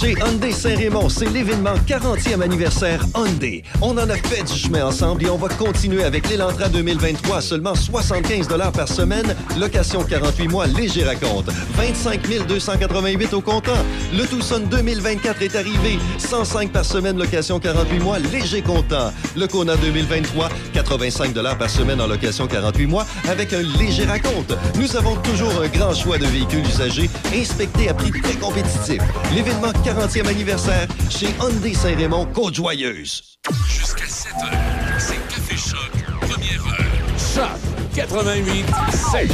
Chez 0.00 0.12
Hyundai 0.12 0.50
Saint-Raymond, 0.50 1.10
c'est 1.10 1.28
l'événement 1.28 1.74
40e 1.86 2.40
anniversaire 2.40 3.04
Hyundai. 3.14 3.62
On 3.82 3.90
en 3.98 4.08
a 4.08 4.16
fait 4.16 4.42
du 4.44 4.58
chemin 4.58 4.86
ensemble 4.86 5.26
et 5.26 5.28
on 5.28 5.36
va 5.36 5.48
continuer 5.50 6.04
avec 6.04 6.26
l'Elantra 6.30 6.70
2023 6.70 7.36
à 7.36 7.40
seulement 7.42 7.74
75 7.74 8.48
par 8.74 8.88
semaine, 8.88 9.36
location 9.58 10.02
48 10.02 10.48
mois, 10.48 10.66
léger 10.66 11.04
raconte. 11.04 11.50
25 11.76 12.46
288 12.48 13.34
au 13.34 13.42
comptant. 13.42 13.76
Le 14.14 14.24
Tucson 14.26 14.62
2024 14.70 15.42
est 15.42 15.54
arrivé, 15.54 15.98
105 16.16 16.72
par 16.72 16.86
semaine, 16.86 17.18
location 17.18 17.60
48 17.60 17.98
mois, 17.98 18.18
léger 18.18 18.62
comptant. 18.62 19.12
Le 19.36 19.46
Kona 19.48 19.76
2023, 19.76 20.48
85 20.72 21.34
par 21.58 21.68
semaine 21.68 22.00
en 22.00 22.06
location 22.06 22.46
48 22.46 22.86
mois 22.86 23.04
avec 23.28 23.52
un 23.52 23.60
léger 23.78 24.06
raconte. 24.06 24.56
Nous 24.78 24.96
avons 24.96 25.16
toujours 25.16 25.60
un 25.62 25.68
grand 25.68 25.94
choix 25.94 26.16
de 26.16 26.24
véhicules 26.24 26.64
usagés 26.66 27.10
inspectés 27.34 27.90
à 27.90 27.94
prix 27.94 28.12
très 28.12 28.36
compétitifs. 28.36 29.02
L'événement 29.34 29.72
40e 29.90 30.28
anniversaire 30.28 30.86
chez 31.10 31.34
Hyundai 31.40 31.74
Saint-Raymond, 31.74 32.26
Côte-Joyeuse. 32.26 33.38
Jusqu'à 33.66 34.06
7 34.06 34.32
heures, 34.34 34.50
c'est 34.98 35.18
Café 35.28 35.56
Choc, 35.56 35.90
première 36.20 36.64
heure. 36.64 36.78
Choc 37.18 37.58
88 37.96 38.66
7. 39.12 39.32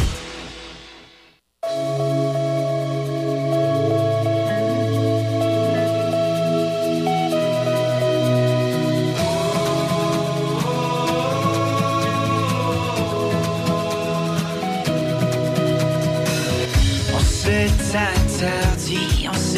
On 17.14 17.20
s'est 17.20 17.68
interdit, 17.94 19.15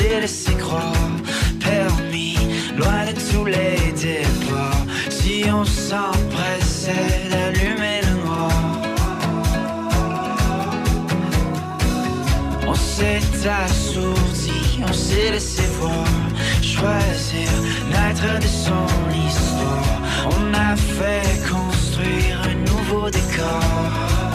on 0.08 0.10
s'est 0.10 0.20
laissé 0.20 0.52
croire, 0.54 0.92
permis, 1.60 2.36
loin 2.76 3.04
de 3.06 3.20
tous 3.30 3.44
les 3.44 3.92
départs. 3.92 4.86
Si 5.10 5.44
on 5.50 5.64
s'empressait 5.64 7.28
d'allumer 7.30 8.00
le 8.02 8.24
noir, 8.24 8.50
on 12.66 12.74
s'est 12.74 13.20
assourdi, 13.64 14.80
on 14.88 14.92
s'est 14.92 15.30
laissé 15.32 15.62
voir, 15.80 16.06
choisir 16.62 17.48
naître 17.90 18.38
de 18.40 18.46
son 18.46 18.86
histoire. 19.26 20.00
On 20.26 20.54
a 20.54 20.76
fait 20.76 21.50
construire 21.50 22.40
un 22.44 22.54
nouveau 22.70 23.10
décor. 23.10 24.27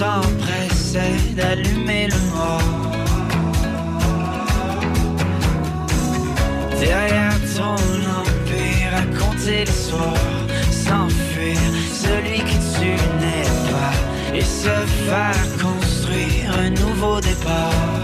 S'empressait 0.00 1.20
d'allumer 1.36 2.08
le 2.08 2.18
noir. 2.30 2.62
Derrière 6.80 7.38
ton 7.56 7.76
empire, 8.20 8.90
raconter 8.96 9.66
l'histoire, 9.66 10.40
s'enfuir, 10.70 11.60
celui 12.04 12.38
que 12.48 12.58
tu 12.76 12.90
n'es 13.20 13.48
pas, 13.70 13.94
et 14.34 14.46
se 14.60 14.76
faire 15.06 15.46
construire 15.66 16.50
un 16.64 16.70
nouveau 16.70 17.20
départ. 17.20 17.99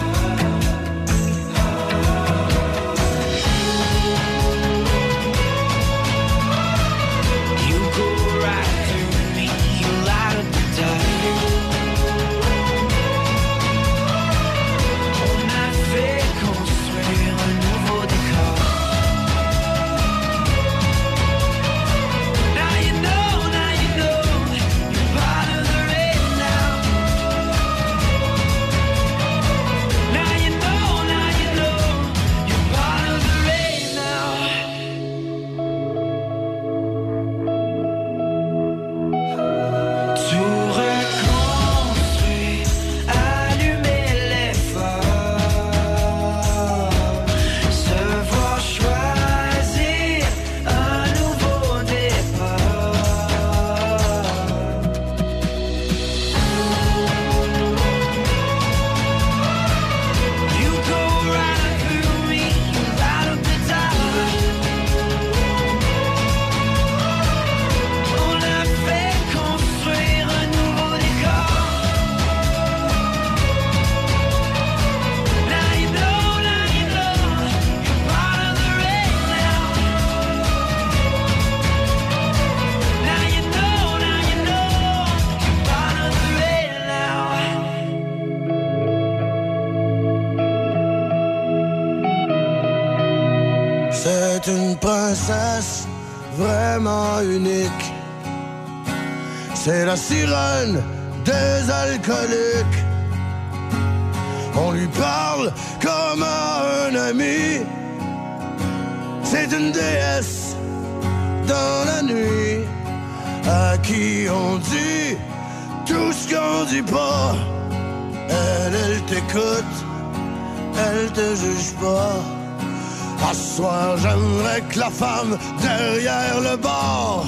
Soir, 123.56 123.96
j'aimerais 123.96 124.60
que 124.68 124.78
la 124.78 124.90
femme 124.90 125.38
derrière 125.62 126.40
le 126.48 126.56
bar 126.56 127.24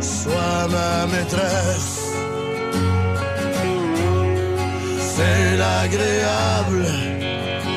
soit 0.00 0.62
ma 0.76 1.06
maîtresse. 1.12 1.98
C'est 5.14 5.56
l'agréable 5.62 6.86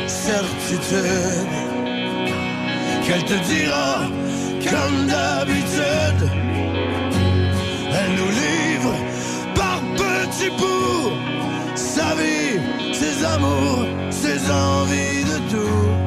certitude 0.08 1.52
qu'elle 3.04 3.26
te 3.26 3.38
dira 3.52 3.90
comme 4.72 4.98
d'habitude. 5.14 6.24
Elle 7.98 8.14
nous 8.22 8.34
livre 8.44 8.94
par 9.56 9.80
petits 10.04 10.54
bouts 10.60 11.12
sa 11.76 12.10
vie, 12.20 12.60
ses 12.94 13.18
amours, 13.34 13.86
ses 14.12 14.40
envies 14.52 15.24
de 15.32 15.38
tout. 15.52 16.05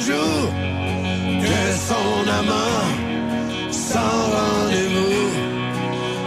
Joue, 0.00 0.46
que 1.44 1.60
son 1.88 2.28
amant 2.40 2.86
sans 3.70 4.20
rendez-vous. 4.36 5.30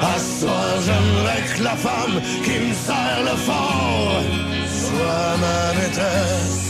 À 0.02 0.20
soir, 0.20 0.70
j'aimerais 0.86 1.42
que 1.56 1.64
la 1.64 1.76
femme 1.76 2.22
qui 2.44 2.56
me 2.66 2.74
serre 2.74 3.24
le 3.30 3.38
fort 3.48 4.22
soit 4.82 5.38
ma 5.46 5.62
maîtresse. 5.80 6.64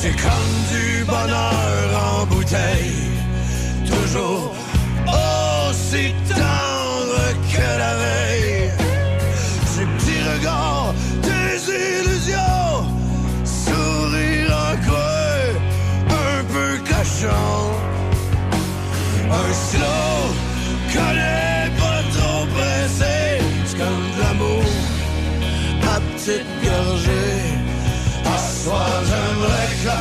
C'est 0.00 0.16
comme 0.16 0.54
du 0.72 1.04
bonheur 1.04 1.86
en 2.08 2.26
bouteille, 2.26 3.10
toujours 3.86 4.49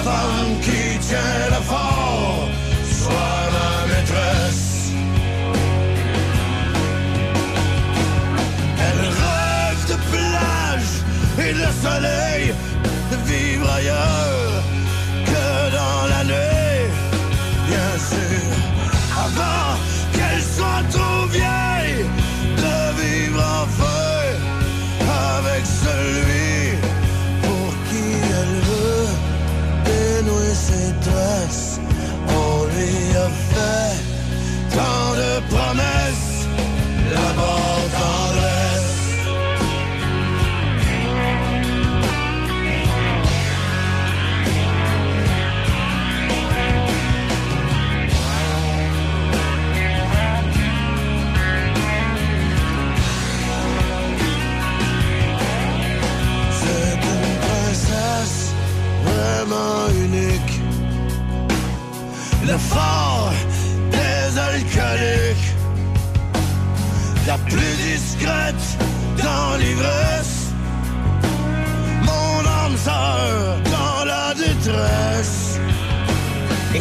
j'aimerais 0.10 1.00
que 1.00 1.52
la 1.52 1.62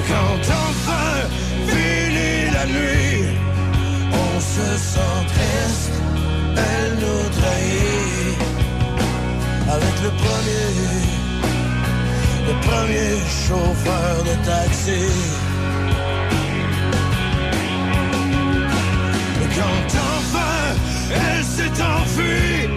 quand 0.09 0.41
enfin 0.65 1.11
finit 1.67 2.51
la 2.53 2.65
nuit, 2.67 3.25
on 4.13 4.41
se 4.41 4.69
sent 4.93 5.19
triste. 5.35 5.97
Elle 6.57 6.95
nous 7.05 7.25
trahit 7.39 8.39
avec 9.77 9.97
le 10.05 10.11
premier, 10.23 10.69
le 12.49 12.55
premier 12.69 13.11
chauffeur 13.47 14.15
de 14.29 14.35
taxi. 14.45 15.05
Quand 19.59 19.89
enfin 20.15 20.65
elle 21.11 21.45
s'est 21.45 21.83
enfuie, 21.83 22.69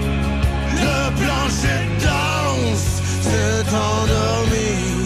le 0.86 0.98
plancher 1.20 1.82
danse 2.02 2.88
s'est 3.22 3.68
endormi. 3.70 5.01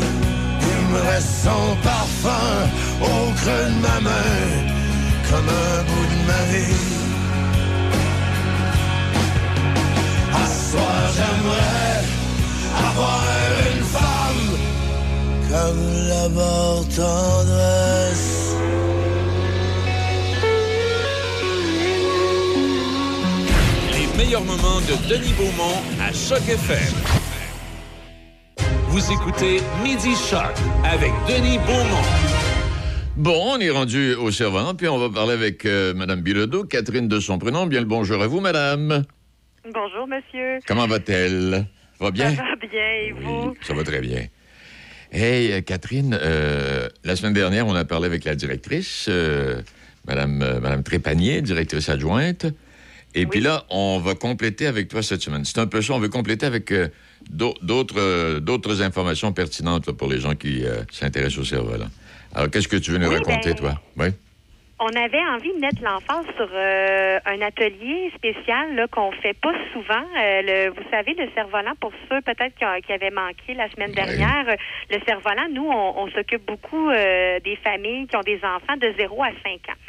Reste 1.03 1.43
son 1.43 1.75
parfum 1.83 2.69
au 3.01 3.31
creux 3.33 3.69
de 3.69 3.81
ma 3.81 3.99
main, 3.99 4.11
comme 5.29 5.47
un 5.49 5.83
bout 5.83 6.07
de 6.13 6.27
ma 6.27 6.43
vie. 6.51 6.75
À 10.33 10.47
ce 10.47 10.71
soir, 10.71 10.97
j'aimerais 11.15 12.03
avoir 12.87 13.23
une 13.75 13.83
femme 13.83 14.47
comme 15.49 16.07
la 16.07 16.29
mort 16.29 16.85
tendresse. 16.95 18.55
Les 23.93 24.23
meilleurs 24.23 24.43
moments 24.43 24.81
de 24.81 25.09
Denis 25.09 25.33
Beaumont 25.33 25.81
à 26.01 26.11
Choc 26.13 26.47
FM. 26.47 27.14
Vous 28.95 29.11
écoutez 29.11 29.59
Midi 29.83 30.15
Choc 30.15 30.53
avec 30.85 31.11
Denis 31.27 31.57
Beaumont. 31.57 32.01
Bon, 33.17 33.55
on 33.55 33.59
est 33.59 33.69
rendu 33.69 34.13
au 34.13 34.31
servant, 34.31 34.73
puis 34.73 34.87
on 34.87 34.97
va 34.97 35.09
parler 35.09 35.33
avec 35.33 35.65
euh, 35.65 35.93
Mme 35.93 36.21
Bilodeau, 36.21 36.63
Catherine 36.63 37.09
de 37.09 37.19
son 37.19 37.37
prénom. 37.37 37.65
Bien 37.65 37.81
le 37.81 37.87
bonjour 37.87 38.21
à 38.21 38.27
vous, 38.27 38.39
madame. 38.39 39.03
Bonjour, 39.65 40.07
monsieur. 40.07 40.59
Comment 40.65 40.87
va-t-elle? 40.87 41.67
Va 41.99 42.11
bien? 42.11 42.33
Ça 42.37 42.43
va 42.43 42.55
bien, 42.55 42.69
et 42.71 43.11
vous? 43.11 43.49
Oui, 43.49 43.57
ça 43.63 43.73
va 43.73 43.83
très 43.83 43.99
bien. 43.99 44.27
Hey, 45.11 45.51
euh, 45.51 45.59
Catherine, 45.59 46.17
euh, 46.17 46.87
la 47.03 47.17
semaine 47.17 47.33
dernière, 47.33 47.67
on 47.67 47.75
a 47.75 47.83
parlé 47.83 48.05
avec 48.05 48.23
la 48.23 48.35
directrice, 48.35 49.07
euh, 49.09 49.61
Madame, 50.07 50.41
euh, 50.41 50.61
Madame 50.61 50.83
Trépanier, 50.83 51.41
directrice 51.41 51.89
adjointe. 51.89 52.45
Et 53.13 53.25
puis 53.25 53.39
là, 53.39 53.65
on 53.69 53.99
va 53.99 54.13
compléter 54.13 54.67
avec 54.67 54.89
toi 54.89 55.01
cette 55.01 55.21
semaine. 55.21 55.45
C'est 55.45 55.59
un 55.59 55.67
peu 55.67 55.81
ça, 55.81 55.93
on 55.93 55.99
veut 55.99 56.09
compléter 56.09 56.45
avec 56.45 56.71
euh, 56.71 56.89
d'autres 57.29 57.99
euh, 57.99 58.39
d'autres 58.39 58.81
informations 58.81 59.33
pertinentes 59.33 59.87
là, 59.87 59.93
pour 59.93 60.07
les 60.07 60.19
gens 60.19 60.35
qui 60.35 60.65
euh, 60.65 60.83
s'intéressent 60.91 61.39
au 61.39 61.43
cerveau. 61.43 61.71
Alors, 62.33 62.51
qu'est-ce 62.51 62.67
que 62.67 62.77
tu 62.77 62.91
veux 62.91 62.97
nous 62.97 63.09
Oui, 63.09 63.17
raconter, 63.17 63.53
ben- 63.53 63.55
toi? 63.55 63.81
Oui? 63.97 64.07
On 64.77 64.89
avait 64.89 65.23
envie 65.33 65.53
de 65.53 65.59
mettre 65.59 65.81
l'emphase 65.81 66.25
sur 66.35 66.49
euh, 66.51 67.17
un 67.25 67.41
atelier 67.41 68.11
spécial 68.13 68.75
là, 68.75 68.87
qu'on 68.87 69.09
fait 69.13 69.33
pas 69.33 69.53
souvent. 69.71 70.03
Euh, 70.19 70.41
le, 70.41 70.69
vous 70.71 70.89
savez, 70.91 71.13
le 71.13 71.29
cerf-volant, 71.33 71.75
pour 71.79 71.93
ceux 72.09 72.19
peut-être 72.19 72.53
qui, 72.57 72.91
avaient 72.91 73.09
manqué 73.09 73.53
la 73.53 73.69
semaine 73.69 73.93
dernière, 73.93 74.43
euh, 74.49 74.55
le 74.89 74.99
cerf-volant, 75.07 75.47
nous, 75.49 75.65
on, 75.65 76.03
on 76.03 76.11
s'occupe 76.11 76.45
beaucoup 76.45 76.91
des 76.91 77.57
familles 77.63 78.07
qui 78.07 78.17
ont 78.17 78.21
des 78.21 78.41
enfants 78.43 78.75
de 78.75 78.93
0 78.97 79.23
à 79.23 79.29
5 79.45 79.69
ans. 79.69 79.79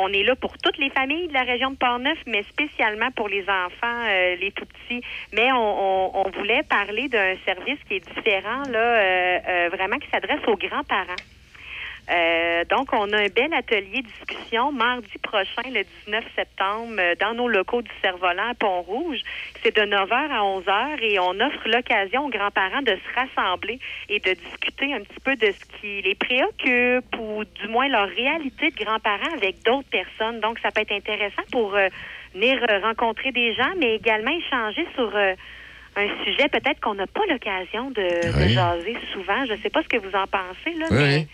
On 0.00 0.12
est 0.12 0.22
là 0.22 0.36
pour 0.36 0.56
toutes 0.58 0.78
les 0.78 0.90
familles 0.90 1.26
de 1.28 1.32
la 1.34 1.42
région 1.42 1.70
de 1.72 1.76
Portneuf, 1.76 2.18
mais 2.26 2.42
spécialement 2.44 3.10
pour 3.16 3.28
les 3.28 3.42
enfants, 3.42 4.04
euh, 4.08 4.36
les 4.36 4.52
tout 4.52 4.64
petits. 4.64 5.02
Mais 5.32 5.50
on, 5.52 6.16
on- 6.20 6.30
voulait 6.38 6.62
parler 6.62 7.08
d'un 7.08 7.34
service 7.44 7.78
qui 7.88 7.94
est 7.96 8.14
différent, 8.14 8.62
là, 8.70 8.78
euh, 8.78 9.38
euh, 9.48 9.68
vraiment 9.72 9.96
qui 9.98 10.08
s'adresse 10.10 10.40
aux 10.46 10.56
grands-parents. 10.56 11.16
Euh, 12.10 12.64
donc, 12.64 12.92
on 12.92 13.12
a 13.12 13.18
un 13.18 13.28
bel 13.28 13.52
atelier 13.52 14.02
discussion 14.02 14.72
mardi 14.72 15.18
prochain, 15.22 15.62
le 15.66 15.84
19 16.06 16.24
septembre, 16.34 16.94
euh, 16.98 17.14
dans 17.20 17.34
nos 17.34 17.48
locaux 17.48 17.82
du 17.82 17.90
Cerf-Volant 18.02 18.50
à 18.50 18.54
Pont-Rouge. 18.54 19.18
C'est 19.62 19.76
de 19.76 19.82
9h 19.82 20.12
à 20.12 20.40
11h 20.40 21.02
et 21.02 21.18
on 21.18 21.38
offre 21.40 21.68
l'occasion 21.68 22.26
aux 22.26 22.30
grands-parents 22.30 22.80
de 22.82 22.96
se 22.96 23.14
rassembler 23.14 23.78
et 24.08 24.20
de 24.20 24.32
discuter 24.32 24.94
un 24.94 25.00
petit 25.00 25.20
peu 25.22 25.36
de 25.36 25.52
ce 25.52 25.64
qui 25.80 26.00
les 26.00 26.14
préoccupe 26.14 27.14
ou 27.18 27.44
du 27.44 27.68
moins 27.68 27.88
leur 27.88 28.08
réalité 28.08 28.70
de 28.70 28.84
grands-parents 28.84 29.34
avec 29.36 29.62
d'autres 29.62 29.90
personnes. 29.90 30.40
Donc, 30.40 30.58
ça 30.60 30.70
peut 30.70 30.80
être 30.80 30.92
intéressant 30.92 31.42
pour 31.52 31.74
euh, 31.74 31.88
venir 32.34 32.64
euh, 32.70 32.80
rencontrer 32.80 33.32
des 33.32 33.54
gens, 33.54 33.72
mais 33.78 33.96
également 33.96 34.32
échanger 34.32 34.86
sur... 34.94 35.14
euh, 35.14 35.34
un 35.96 36.24
sujet 36.24 36.48
peut-être 36.48 36.80
qu'on 36.80 36.94
n'a 36.94 37.06
pas 37.08 37.26
l'occasion 37.28 37.90
de, 37.90 38.48
jaser 38.48 38.96
souvent. 39.12 39.44
Je 39.46 39.54
ne 39.54 39.58
sais 39.58 39.70
pas 39.70 39.82
ce 39.82 39.88
que 39.88 39.96
vous 39.96 40.14
en 40.14 40.26
pensez, 40.26 40.78
là, 40.78 40.86
Oui, 40.90 40.96
mais 40.96 41.16
oui. 41.16 41.26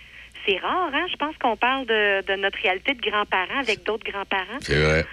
C'est 0.46 0.59
rare, 0.59 0.90
hein? 0.92 1.07
Je 1.11 1.16
pense 1.16 1.37
qu'on 1.38 1.57
parle 1.57 1.87
de, 1.87 2.22
de 2.26 2.37
notre 2.40 2.59
réalité 2.62 2.94
de 2.94 3.00
grands-parents 3.00 3.61
avec 3.61 3.83
d'autres 3.85 4.11
grands-parents. 4.11 4.59
C'est 4.61 4.80
vrai. 4.83 5.04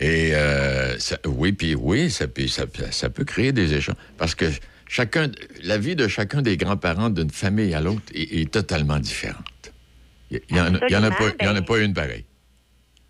Et 0.00 0.34
euh, 0.34 0.98
ça- 0.98 1.18
oui, 1.26 1.52
puis 1.52 1.74
oui, 1.74 2.10
ça, 2.10 2.26
peut- 2.26 2.46
ça, 2.46 2.64
ça 2.90 3.10
peut 3.10 3.24
créer 3.24 3.52
des 3.52 3.74
échanges. 3.74 3.96
Parce 4.18 4.34
que 4.34 4.46
chacun, 4.88 5.30
la 5.62 5.76
vie 5.78 5.94
de 5.96 6.08
chacun 6.08 6.40
des 6.42 6.56
grands-parents 6.56 7.10
d'une 7.10 7.30
famille 7.30 7.74
à 7.74 7.80
l'autre 7.80 8.02
est, 8.14 8.40
est 8.40 8.50
totalement 8.50 8.98
différente. 8.98 9.72
Il 10.30 10.40
n'y 10.50 10.60
en, 10.60 10.64
a- 10.64 10.68
en 10.68 10.78
pas- 10.78 10.86
il 10.88 10.92
y 10.92 10.96
en 10.96 11.02
a 11.02 11.08
Absolument, 11.08 11.62
pas 11.62 11.78
une 11.80 11.92
pareille. 11.94 12.24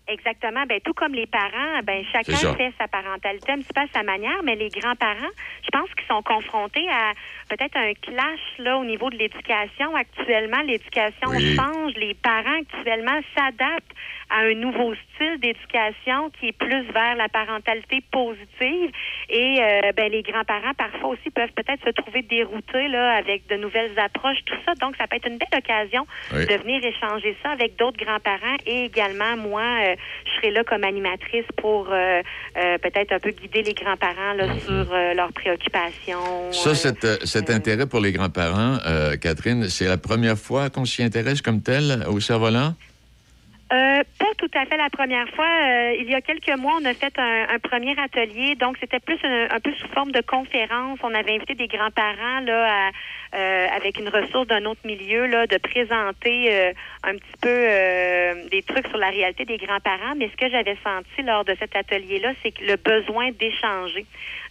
Exactement. 0.07 0.65
Ben, 0.67 0.81
tout 0.83 0.93
comme 0.93 1.13
les 1.13 1.27
parents, 1.27 1.79
ben, 1.85 2.03
chacun 2.11 2.35
fait 2.55 2.73
sa 2.77 2.87
parentalité 2.89 3.53
un 3.53 3.59
petit 3.59 3.71
peu 3.73 3.79
à 3.81 3.85
sa 3.93 4.03
manière, 4.03 4.43
mais 4.43 4.55
les 4.57 4.67
grands-parents, 4.67 5.31
je 5.63 5.69
pense 5.71 5.87
qu'ils 5.95 6.07
sont 6.07 6.21
confrontés 6.23 6.85
à 6.89 7.13
peut-être 7.51 7.75
un 7.75 7.93
clash 8.01 8.39
là 8.59 8.77
au 8.77 8.85
niveau 8.85 9.09
de 9.09 9.17
l'éducation. 9.17 9.93
Actuellement, 9.95 10.61
l'éducation 10.61 11.29
Oui. 11.29 11.55
change. 11.55 11.93
Les 11.95 12.13
parents 12.13 12.61
actuellement 12.61 13.19
s'adaptent 13.35 13.91
à 14.29 14.39
un 14.43 14.53
nouveau 14.53 14.93
style 14.95 15.37
d'éducation 15.39 16.29
qui 16.39 16.47
est 16.47 16.57
plus 16.57 16.83
vers 16.93 17.15
la 17.17 17.27
parentalité 17.27 18.01
positive. 18.11 18.91
Et 19.29 19.59
euh, 19.59 19.91
ben, 19.91 20.09
les 20.09 20.21
grands-parents, 20.21 20.73
parfois 20.77 21.09
aussi, 21.09 21.29
peuvent 21.29 21.51
peut-être 21.53 21.83
se 21.83 21.91
trouver 21.91 22.21
déroutés 22.21 22.87
là, 22.87 23.15
avec 23.17 23.47
de 23.47 23.55
nouvelles 23.57 23.97
approches, 23.99 24.39
tout 24.45 24.55
ça. 24.65 24.73
Donc, 24.75 24.95
ça 24.97 25.07
peut 25.07 25.17
être 25.17 25.27
une 25.27 25.37
belle 25.37 25.57
occasion 25.57 26.07
Oui. 26.33 26.45
de 26.45 26.53
venir 26.55 26.83
échanger 26.85 27.35
ça 27.43 27.49
avec 27.49 27.75
d'autres 27.75 27.97
grands-parents 28.03 28.55
et 28.65 28.85
également, 28.85 29.35
moi, 29.35 29.63
euh, 29.63 29.95
je 30.25 30.31
serai 30.37 30.51
là 30.51 30.63
comme 30.63 30.85
animatrice 30.85 31.45
pour 31.57 31.89
euh, 31.91 32.21
peut-être 32.55 33.11
un 33.11 33.19
peu 33.19 33.31
guider 33.31 33.63
les 33.63 33.73
grands-parents 33.73 34.33
là, 34.37 34.45
sur 34.59 34.95
leurs 35.15 35.33
préoccupations. 35.33 36.51
Ça, 36.51 36.69
euh, 36.69 36.73
cet, 37.41 37.49
intérêt 37.49 37.87
pour 37.87 37.99
les 37.99 38.11
grands-parents, 38.11 38.77
euh, 38.85 39.17
Catherine, 39.17 39.67
c'est 39.69 39.87
la 39.87 39.97
première 39.97 40.37
fois 40.37 40.69
qu'on 40.69 40.85
s'y 40.85 41.01
intéresse 41.01 41.41
comme 41.41 41.61
tel 41.61 42.05
au 42.07 42.19
cerf-volant? 42.19 42.75
Euh, 43.73 44.03
pas 44.19 44.25
tout 44.37 44.51
à 44.53 44.65
fait 44.65 44.77
la 44.77 44.89
première 44.89 45.27
fois. 45.29 45.45
Euh, 45.45 45.95
il 45.99 46.09
y 46.09 46.13
a 46.13 46.21
quelques 46.21 46.55
mois, 46.59 46.73
on 46.81 46.85
a 46.85 46.93
fait 46.93 47.13
un, 47.17 47.57
premier 47.59 47.95
atelier. 47.97 48.55
Donc, 48.55 48.75
c'était 48.79 48.99
plus 48.99 49.17
un, 49.23 49.59
peu 49.59 49.71
sous 49.73 49.87
forme 49.87 50.11
de 50.11 50.21
conférence. 50.21 50.99
On 51.01 51.13
avait 51.13 51.35
invité 51.35 51.55
des 51.55 51.67
grands-parents 51.67 52.41
là, 52.45 52.91
avec 53.75 53.97
une 53.97 54.09
ressource 54.09 54.47
d'un 54.47 54.65
autre 54.65 54.81
milieu, 54.85 55.25
là, 55.25 55.47
de 55.47 55.57
présenter 55.57 56.73
un 57.03 57.13
petit 57.13 57.37
peu 57.41 57.49
euh, 57.49 58.47
des 58.49 58.61
trucs 58.61 58.87
sur 58.87 58.97
la 58.97 59.09
réalité 59.09 59.45
des 59.45 59.57
grands-parents. 59.57 60.15
Mais 60.15 60.29
ce 60.29 60.37
que 60.37 60.49
j'avais 60.49 60.77
senti 60.83 61.21
lors 61.23 61.43
de 61.45 61.55
cet 61.59 61.75
atelier-là, 61.75 62.33
c'est 62.43 62.51
que 62.51 62.63
le 62.63 62.75
besoin 62.75 63.31
d'échanger. 63.31 64.05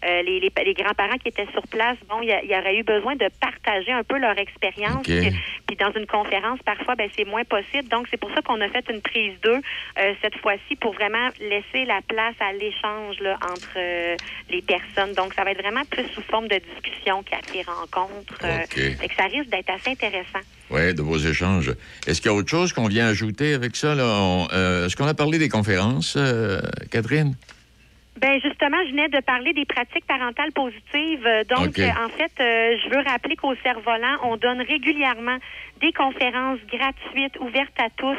Euh, 0.04 0.22
les, 0.22 0.40
les, 0.40 0.50
les 0.64 0.74
grands-parents 0.74 1.18
qui 1.18 1.28
étaient 1.28 1.46
sur 1.52 1.66
place, 1.68 1.96
bon, 2.08 2.22
il 2.22 2.28
y, 2.28 2.56
aurait 2.56 2.76
eu 2.76 2.82
besoin 2.82 3.16
de 3.16 3.28
partager 3.40 3.92
un 3.92 4.02
peu 4.02 4.18
leur 4.18 4.38
expérience. 4.38 5.02
Puis- 5.02 5.76
dans 5.78 5.92
une 5.92 6.06
conférence, 6.06 6.58
parfois, 6.64 6.94
ben, 6.94 7.08
c'est 7.16 7.24
moins 7.24 7.44
possible. 7.44 7.88
Donc, 7.88 8.06
c'est 8.10 8.18
pour 8.18 8.30
ça 8.34 8.42
qu'on 8.42 8.60
a 8.60 8.68
fait 8.68 8.84
une 8.90 9.00
prise 9.00 9.32
d'eux 9.40 9.60
euh, 9.98 10.14
cette 10.20 10.36
fois-ci 10.36 10.76
pour 10.76 10.92
vraiment 10.92 11.28
laisser 11.40 11.86
la 11.86 12.00
place 12.06 12.34
à 12.38 12.52
l'échange 12.52 13.18
là, 13.20 13.38
entre 13.50 13.78
euh, 13.78 14.16
les 14.50 14.60
personnes. 14.60 15.14
Donc, 15.14 15.32
ça 15.32 15.42
va 15.42 15.52
être 15.52 15.62
vraiment 15.62 15.84
plus 15.90 16.06
sous 16.08 16.22
forme 16.22 16.48
de 16.48 16.56
discussion 16.56 17.22
qu'à 17.22 17.38
des 17.52 17.62
rencontres. 17.62 18.38
Euh, 18.44 18.64
OK. 18.64 18.98
fait 18.98 19.08
que 19.08 19.14
ça 19.14 19.24
risque 19.24 19.48
d'être 19.48 19.70
assez 19.70 19.90
intéressant. 19.90 20.40
Oui, 20.70 20.94
de 20.94 21.02
vos 21.02 21.18
échanges. 21.18 21.74
Est-ce 22.06 22.20
qu'il 22.20 22.30
y 22.30 22.34
a 22.34 22.36
autre 22.36 22.48
chose 22.48 22.72
qu'on 22.72 22.86
vient 22.86 23.08
ajouter 23.08 23.54
avec 23.54 23.74
ça? 23.76 23.88
Euh, 23.88 24.86
Est-ce 24.86 24.96
qu'on 24.96 25.06
a 25.06 25.14
parlé 25.14 25.38
des 25.38 25.48
conférences, 25.48 26.14
euh, 26.16 26.60
Catherine? 26.90 27.34
Ben 28.20 28.38
justement, 28.42 28.76
je 28.84 28.90
venais 28.90 29.08
de 29.08 29.20
parler 29.20 29.54
des 29.54 29.64
pratiques 29.64 30.04
parentales 30.06 30.52
positives. 30.52 31.26
Euh, 31.26 31.42
Donc, 31.44 31.78
euh, 31.78 31.88
en 31.88 32.08
fait, 32.10 32.30
euh, 32.40 32.76
je 32.84 32.90
veux 32.90 33.02
rappeler 33.02 33.34
qu'au 33.36 33.54
Cerf-Volant, 33.62 34.18
on 34.24 34.36
donne 34.36 34.60
régulièrement 34.60 35.38
des 35.80 35.92
conférences 35.92 36.58
gratuites 36.70 37.38
ouvertes 37.40 37.78
à 37.78 37.88
tous 37.96 38.18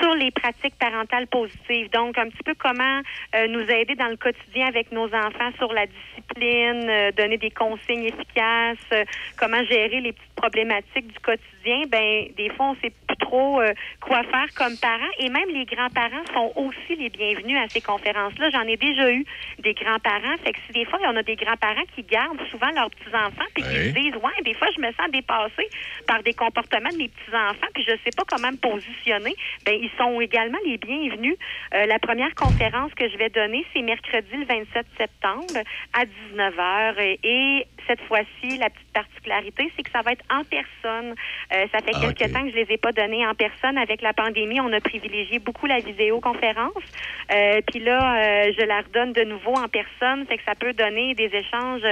sur 0.00 0.14
les 0.14 0.30
pratiques 0.30 0.74
parentales 0.78 1.26
positives. 1.26 1.90
Donc, 1.90 2.18
un 2.18 2.28
petit 2.28 2.42
peu 2.44 2.54
comment 2.54 3.00
euh, 3.34 3.46
nous 3.48 3.60
aider 3.70 3.94
dans 3.94 4.08
le 4.08 4.16
quotidien 4.16 4.66
avec 4.66 4.92
nos 4.92 5.06
enfants 5.06 5.50
sur 5.56 5.72
la 5.72 5.86
discipline, 5.86 6.88
euh, 6.88 7.12
donner 7.12 7.38
des 7.38 7.50
consignes 7.50 8.04
efficaces, 8.04 8.78
euh, 8.92 9.04
comment 9.38 9.62
gérer 9.64 10.00
les 10.00 10.12
petites 10.12 10.34
problématiques 10.36 11.06
du 11.06 11.18
quotidien. 11.20 11.84
Ben, 11.88 12.28
des 12.36 12.50
fois, 12.50 12.66
on 12.70 12.74
sait 12.76 12.92
plus 13.06 13.16
trop 13.16 13.60
euh, 13.60 13.72
quoi 14.00 14.22
faire 14.24 14.46
comme 14.54 14.76
parents 14.76 15.12
et 15.18 15.28
même 15.28 15.48
les 15.48 15.64
grands-parents 15.64 16.24
sont 16.32 16.52
aussi 16.56 16.96
les 16.96 17.08
bienvenus 17.08 17.58
à 17.58 17.68
ces 17.68 17.80
conférences-là. 17.80 18.50
J'en 18.50 18.62
ai 18.62 18.76
déjà 18.76 19.10
eu 19.10 19.24
des 19.58 19.74
grands-parents. 19.74 20.36
Fait 20.44 20.52
que 20.52 20.58
si 20.66 20.72
des 20.72 20.84
fois, 20.84 20.98
il 21.00 21.04
y 21.04 21.08
en 21.08 21.16
a 21.16 21.22
des 21.22 21.36
grands-parents 21.36 21.84
qui 21.94 22.02
gardent 22.02 22.40
souvent 22.50 22.70
leurs 22.74 22.90
petits-enfants 22.90 23.48
puis 23.54 23.62
qui 23.64 23.68
Oui. 23.68 23.92
disent, 23.92 24.16
ouais, 24.16 24.42
des 24.44 24.54
fois, 24.54 24.68
je 24.76 24.80
me 24.80 24.92
sens 24.92 25.10
dépassée 25.10 25.68
par 26.06 26.22
des 26.22 26.32
comportements 26.34 26.90
de 26.90 26.97
mes 26.98 27.08
petits-enfants 27.08 27.68
puis 27.74 27.84
je 27.84 27.92
sais 28.04 28.10
pas 28.16 28.24
comment 28.28 28.50
me 28.50 28.56
positionner. 28.56 29.34
Ben, 29.64 29.78
ils 29.80 29.90
sont 29.96 30.20
également 30.20 30.58
les 30.66 30.76
bienvenus. 30.78 31.36
Euh, 31.74 31.86
la 31.86 31.98
première 31.98 32.34
conférence 32.34 32.92
que 32.94 33.08
je 33.08 33.16
vais 33.16 33.30
donner, 33.30 33.64
c'est 33.72 33.82
mercredi 33.82 34.36
le 34.36 34.44
27 34.44 34.86
septembre 34.98 35.62
à 35.94 36.04
19h 36.04 37.00
et, 37.00 37.18
et 37.22 37.66
cette 37.86 38.00
fois-ci, 38.02 38.58
la 38.58 38.68
petite 38.68 38.92
particularité, 38.92 39.72
c'est 39.76 39.82
que 39.82 39.90
ça 39.90 40.02
va 40.02 40.12
être 40.12 40.24
en 40.30 40.42
personne. 40.44 41.14
Euh, 41.54 41.66
ça 41.72 41.78
fait 41.78 41.92
Ah, 41.94 42.00
quelques 42.12 42.32
temps 42.32 42.44
que 42.44 42.50
je 42.50 42.56
les 42.56 42.72
ai 42.74 42.76
pas 42.76 42.92
donnés 42.92 43.26
en 43.26 43.34
personne. 43.34 43.78
Avec 43.78 44.02
la 44.02 44.12
pandémie, 44.12 44.60
on 44.60 44.72
a 44.72 44.80
privilégié 44.80 45.38
beaucoup 45.38 45.66
la 45.66 45.78
vidéoconférence. 45.78 46.84
Euh, 47.32 47.60
Puis 47.66 47.80
là, 47.80 48.50
je 48.52 48.64
la 48.64 48.80
redonne 48.80 49.12
de 49.12 49.22
nouveau 49.22 49.54
en 49.54 49.68
personne. 49.68 50.26
Fait 50.26 50.36
que 50.36 50.44
ça 50.44 50.54
peut 50.54 50.72
donner 50.72 51.14
des 51.14 51.30
échanges 51.34 51.82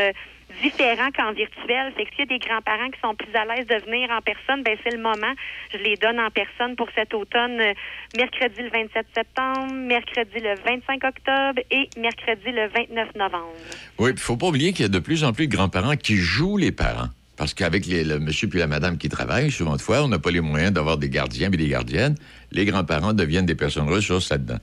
différents 0.63 1.11
qu'en 1.17 1.33
virtuel. 1.33 1.93
Fait 1.97 2.05
que 2.05 2.11
s'il 2.11 2.21
y 2.21 2.23
a 2.23 2.27
des 2.27 2.39
grands-parents 2.39 2.91
qui 2.91 3.01
sont 3.01 3.15
plus 3.15 3.35
à 3.35 3.45
l'aise 3.45 3.67
de 3.67 3.77
venir 3.85 4.11
en 4.11 4.21
personne, 4.21 4.63
ben 4.63 4.77
c'est 4.83 4.95
le 4.95 5.03
moment. 5.03 5.33
Je 5.73 5.79
les 5.79 5.97
donne 5.97 6.19
en 6.21 6.31
personne 6.31 6.77
pour 6.77 6.89
cet 6.95 7.15
automne, 7.15 7.61
euh, 7.61 7.75
mercredi 8.17 8.63
le 8.63 8.71
27 8.71 9.07
septembre, 9.15 9.73
mercredi 9.75 10.41
le 10.41 10.55
25 10.65 11.05
octobre 11.05 11.61
et 11.71 11.89
mercredi 11.99 12.53
le 12.53 12.69
29 12.69 13.15
novembre. 13.17 13.53
Oui, 13.99 14.11
il 14.13 14.19
faut 14.19 14.37
pas 14.37 14.47
oublier 14.47 14.73
qu'il 14.73 14.83
y 14.83 14.87
a 14.87 14.89
de 14.89 14.99
plus 14.99 15.25
en 15.25 15.33
plus 15.33 15.49
de 15.49 15.55
grands-parents 15.55 15.97
qui 15.97 16.17
jouent 16.17 16.57
les 16.57 16.73
parents. 16.73 17.09
Parce 17.37 17.53
qu'avec 17.53 17.87
le 17.87 18.19
monsieur 18.19 18.49
puis 18.49 18.59
la 18.59 18.67
madame 18.67 18.97
qui 18.97 19.11
travaillent, 19.11 19.51
souvent 19.51 19.77
de 19.77 19.83
fois, 19.83 20.03
on 20.03 20.09
n'a 20.09 20.19
pas 20.19 20.31
les 20.31 20.41
moyens 20.41 20.73
d'avoir 20.73 20.97
des 20.97 21.11
gardiens 21.11 21.53
et 21.53 21.57
des 21.57 21.69
gardiennes. 21.69 22.15
Les 22.51 22.65
grands-parents 22.65 23.13
deviennent 23.13 23.45
des 23.45 23.55
personnes 23.55 23.89
ressources 23.91 24.31
là-dedans. 24.31 24.59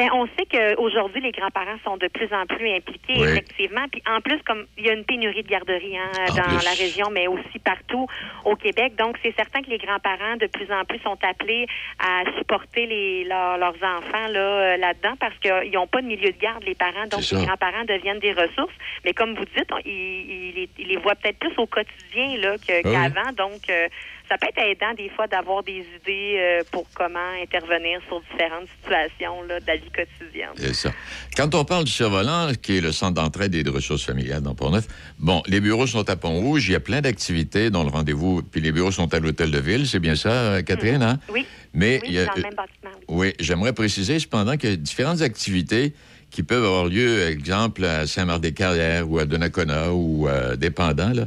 Ben, 0.00 0.08
on 0.14 0.26
sait 0.28 0.46
qu'aujourd'hui, 0.50 1.20
les 1.20 1.30
grands-parents 1.30 1.76
sont 1.84 1.98
de 1.98 2.08
plus 2.08 2.32
en 2.32 2.46
plus 2.46 2.70
impliqués, 2.74 3.16
Oui. 3.18 3.28
effectivement. 3.32 3.84
Puis 3.92 4.02
en 4.10 4.22
plus, 4.22 4.38
comme 4.46 4.64
il 4.78 4.86
y 4.86 4.88
a 4.88 4.94
une 4.94 5.04
pénurie 5.04 5.42
de 5.42 5.48
garderies 5.48 5.98
hein, 5.98 6.24
dans 6.28 6.56
plus. 6.56 6.64
la 6.64 6.70
région, 6.70 7.10
mais 7.12 7.26
aussi 7.26 7.58
partout 7.58 8.06
au 8.46 8.56
Québec. 8.56 8.94
Donc, 8.96 9.18
c'est 9.22 9.34
certain 9.36 9.60
que 9.60 9.68
les 9.68 9.76
grands-parents, 9.76 10.36
de 10.40 10.46
plus 10.46 10.72
en 10.72 10.86
plus, 10.86 11.00
sont 11.00 11.18
appelés 11.22 11.66
à 11.98 12.22
supporter 12.38 12.86
les, 12.86 13.24
leurs- 13.24 13.58
leurs 13.58 13.74
enfants 13.74 14.28
là, 14.30 14.40
euh, 14.40 14.76
là-dedans 14.78 15.16
parce 15.20 15.36
qu'ils 15.38 15.72
n'ont 15.74 15.86
pas 15.86 16.00
de 16.00 16.06
milieu 16.06 16.32
de 16.32 16.38
garde, 16.38 16.64
les 16.64 16.74
parents. 16.74 17.06
Donc, 17.10 17.20
les 17.30 17.44
grands-parents 17.44 17.84
deviennent 17.86 18.20
des 18.20 18.32
ressources. 18.32 18.72
Mais 19.04 19.12
comme 19.12 19.34
vous 19.34 19.44
dites, 19.54 19.70
on- 19.70 19.82
ils, 19.84 19.90
ils 19.92 20.52
les- 20.54 20.70
ils 20.78 20.88
les 20.88 20.96
voient 20.96 21.14
peut-être 21.14 21.38
plus 21.40 21.52
au 21.58 21.66
quotidien 21.66 22.38
là, 22.38 22.54
Ah 22.58 22.72
oui. 22.72 22.82
qu'avant. 22.90 23.32
Donc, 23.36 23.68
euh, 23.68 23.86
ça 24.30 24.38
peut 24.38 24.46
être 24.46 24.58
aidant 24.64 24.94
des 24.96 25.08
fois 25.10 25.26
d'avoir 25.26 25.62
des 25.64 25.84
idées 26.00 26.36
euh, 26.38 26.62
pour 26.70 26.86
comment 26.94 27.18
intervenir 27.42 28.00
sur 28.06 28.20
différentes 28.30 28.68
situations 28.80 29.42
là, 29.48 29.58
de 29.58 29.66
la 29.66 29.76
vie 29.76 29.90
quotidienne. 29.90 30.50
C'est 30.56 30.72
ça. 30.74 30.92
Quand 31.36 31.52
on 31.56 31.64
parle 31.64 31.84
du 31.84 31.90
Cerf-Volant, 31.90 32.52
qui 32.62 32.76
est 32.78 32.80
le 32.80 32.92
centre 32.92 33.14
d'entraide 33.14 33.54
et 33.56 33.64
de 33.64 33.70
ressources 33.70 34.04
familiales 34.04 34.42
dans 34.42 34.54
Pont-Neuf, 34.54 34.86
bon, 35.18 35.42
les 35.48 35.60
bureaux 35.60 35.86
sont 35.88 36.08
à 36.08 36.14
Pont-Rouge, 36.16 36.68
il 36.68 36.72
y 36.72 36.76
a 36.76 36.80
plein 36.80 37.00
d'activités 37.00 37.70
dont 37.70 37.82
le 37.82 37.90
rendez-vous, 37.90 38.42
puis 38.42 38.60
les 38.60 38.70
bureaux 38.70 38.92
sont 38.92 39.12
à 39.12 39.18
l'hôtel 39.18 39.50
de 39.50 39.58
ville, 39.58 39.86
c'est 39.88 39.98
bien 39.98 40.14
ça, 40.14 40.30
euh, 40.30 40.62
Catherine, 40.62 41.02
hein? 41.02 41.18
Oui. 41.32 41.44
Mais 41.74 41.98
oui, 42.02 42.08
il 42.08 42.12
y 42.14 42.18
a- 42.20 42.26
dans 42.26 42.32
le 42.36 42.42
même 42.42 42.54
bâtiment. 42.54 42.90
oui. 43.08 43.28
Oui, 43.28 43.34
j'aimerais 43.40 43.72
préciser 43.72 44.18
cependant 44.20 44.56
qu'il 44.56 44.70
y 44.70 44.72
a 44.72 44.76
différentes 44.76 45.22
activités 45.22 45.92
qui 46.30 46.44
peuvent 46.44 46.64
avoir 46.64 46.84
lieu, 46.86 47.26
exemple, 47.26 47.84
à 47.84 48.06
Saint-Marc-des-Carrières 48.06 49.10
ou 49.10 49.18
à 49.18 49.24
Donnacona 49.24 49.92
ou 49.92 50.28
euh, 50.28 50.54
dépendant, 50.54 51.12
là. 51.12 51.24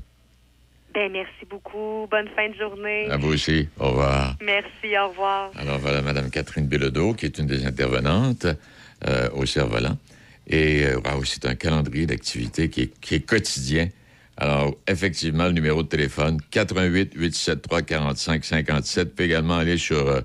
Ben 0.95 1.11
merci 1.11 1.45
beaucoup. 1.49 2.07
Bonne 2.09 2.29
fin 2.37 2.47
de 2.47 2.55
journée. 2.55 3.09
À 3.09 3.17
vous 3.17 3.33
aussi. 3.33 3.67
Au 3.77 3.89
revoir. 3.89 4.37
Merci, 4.41 4.97
au 4.97 5.09
revoir. 5.09 5.51
Alors 5.57 5.77
voilà 5.79 6.01
Madame 6.01 6.29
Catherine 6.29 6.67
Bilodeau, 6.67 7.13
qui 7.13 7.25
est 7.25 7.37
une 7.37 7.47
des 7.47 7.65
intervenantes 7.65 8.47
euh, 9.05 9.29
au 9.33 9.45
Cerf-Volant. 9.45 9.97
Et 10.47 10.85
euh, 10.85 11.01
oui, 11.19 11.25
c'est 11.25 11.45
un 11.47 11.55
calendrier 11.55 12.05
d'activités 12.05 12.69
qui 12.69 12.83
est, 12.83 12.97
qui 13.01 13.15
est 13.15 13.19
quotidien. 13.19 13.89
Alors, 14.37 14.73
effectivement, 14.87 15.47
le 15.47 15.51
numéro 15.51 15.83
de 15.83 15.89
téléphone, 15.89 16.39
88 16.51 17.11
873 17.13 17.83
45 17.83 18.45
57. 18.45 19.15
Puis 19.15 19.25
également 19.25 19.57
aller 19.57 19.77
sur 19.77 20.07
euh, 20.07 20.21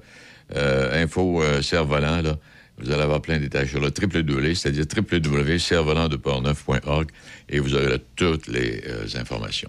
euh, 0.55 1.03
Info 1.03 1.43
Cerf-Volant, 1.63 2.23
là. 2.23 2.37
Vous 2.79 2.93
allez 2.93 3.03
avoir 3.03 3.21
plein 3.21 3.37
de 3.37 3.43
détails 3.43 3.67
sur 3.69 3.81
le 3.81 3.89
www, 3.89 4.55
c'est-à-dire 4.55 4.85
www.cerfvolantdeportneuf.org 4.97 7.09
et 7.51 7.59
vous 7.59 7.75
aurez 7.75 7.89
là 7.89 7.99
toutes 8.17 8.47
les 8.47 8.83
informations. 9.17 9.69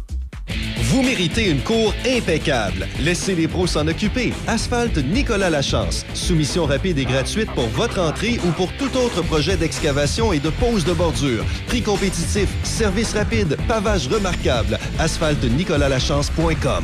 Vous 0.83 1.03
méritez 1.03 1.49
une 1.49 1.61
cour 1.61 1.93
impeccable. 2.05 2.87
Laissez 2.99 3.35
les 3.35 3.47
pros 3.47 3.67
s'en 3.67 3.87
occuper. 3.87 4.33
Asphalte 4.47 4.97
Nicolas 4.97 5.49
Lachance. 5.49 6.05
Soumission 6.13 6.65
rapide 6.65 6.97
et 6.97 7.05
gratuite 7.05 7.49
pour 7.51 7.67
votre 7.67 7.99
entrée 7.99 8.39
ou 8.45 8.51
pour 8.51 8.71
tout 8.73 8.95
autre 8.97 9.21
projet 9.21 9.57
d'excavation 9.57 10.33
et 10.33 10.39
de 10.39 10.49
pose 10.49 10.83
de 10.85 10.93
bordure. 10.93 11.45
Prix 11.67 11.81
compétitif, 11.81 12.49
service 12.63 13.13
rapide, 13.13 13.57
pavage 13.67 14.07
remarquable. 14.07 14.77
AsphalteNicolasLachance.com. 14.99 16.83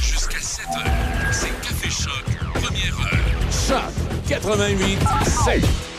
Jusqu'à 0.00 0.40
7 0.40 0.66
heures, 0.76 1.32
c'est 1.32 1.60
Café 1.60 1.90
Choc, 1.90 2.24
première 2.54 2.98
heure. 3.00 3.50
Choc 3.68 3.92
88 4.28 4.98
7. 5.44 5.95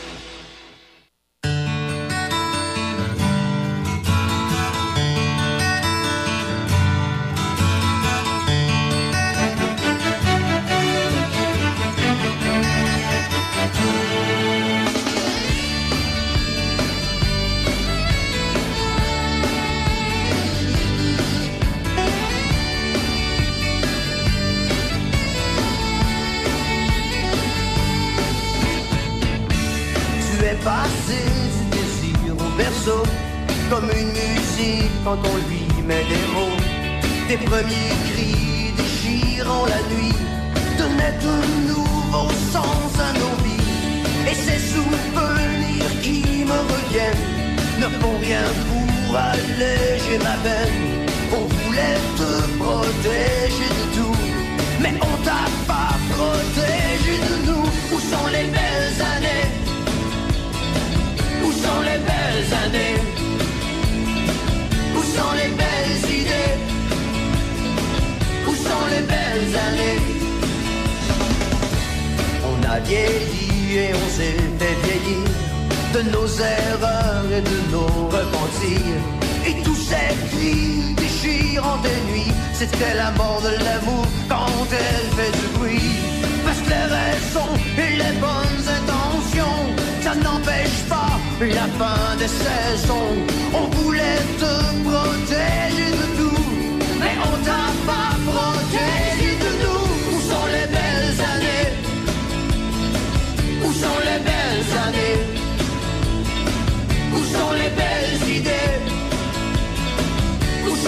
Comme 33.70 33.90
une 33.90 34.12
musique 34.12 34.90
quand 35.04 35.18
on 35.24 35.36
lui 35.48 35.66
met 35.86 36.04
des 36.04 36.24
mots. 36.32 36.56
Tes 37.28 37.36
premiers 37.36 37.94
cris 38.08 38.72
déchirant 38.76 39.66
la 39.66 39.80
nuit 39.94 40.14
donnaient 40.78 41.18
un 41.36 41.44
nouveau 41.68 42.28
sens 42.52 42.92
à 42.98 43.12
nos 43.20 43.36
vies. 43.44 44.30
Et 44.30 44.34
ces 44.34 44.60
souvenirs 44.72 45.92
qui 46.02 46.44
me 46.44 46.58
reviennent 46.72 47.26
ne 47.80 47.88
font 48.00 48.18
rien 48.20 48.46
pour 48.68 49.16
alléger 49.16 50.18
ma 50.18 50.36
peine. 50.44 51.06
On 51.32 51.44
voulait 51.58 52.00
te 52.16 52.30
protéger 52.62 53.68
de 53.78 53.84
tout, 53.96 54.16
mais 54.80 54.94
on 55.00 55.24
t'a 55.24 55.44
pas 55.66 55.94
protégé 56.14 57.14
de 57.28 57.34
nous. 57.46 57.66
Où 57.94 57.98
sont 58.00 58.28
les 58.32 58.46
belles 58.56 58.98
années? 59.14 59.48
Où 61.44 61.52
sont 61.52 61.80
les 61.82 61.98
et 72.90 73.90
on 73.94 74.08
s'est 74.08 74.36
fait 74.58 74.76
vieillir 74.84 75.24
De 75.92 76.02
nos 76.10 76.26
erreurs 76.26 77.24
et 77.36 77.42
de 77.42 77.72
nos 77.72 78.08
repentirs 78.08 79.02
Et 79.46 79.62
tous 79.62 79.76
ces 79.76 80.14
cris 80.30 80.94
déchirant 80.96 81.78
des 81.82 82.12
nuits. 82.12 82.32
C'était 82.54 82.94
la 82.94 83.10
mort 83.12 83.40
de 83.42 83.54
l'amour 83.64 84.06
quand 84.28 84.66
elle 84.70 85.08
fait 85.16 85.32
du 85.38 85.58
bruit. 85.58 85.92
Parce 86.44 86.58
que 86.58 86.70
les 86.70 86.88
raisons 86.98 87.54
et 87.76 87.96
les 88.02 88.14
bonnes 88.20 88.64
intentions 88.78 89.60
Ça 90.00 90.14
n'empêche 90.14 90.80
pas 90.88 91.18
la 91.40 91.66
fin 91.78 92.16
des 92.18 92.28
saisons. 92.28 93.14
On 93.54 93.66
voulait 93.76 94.22
te 94.38 94.52
protéger 94.88 95.90
de 96.00 96.06
tout 96.18 96.47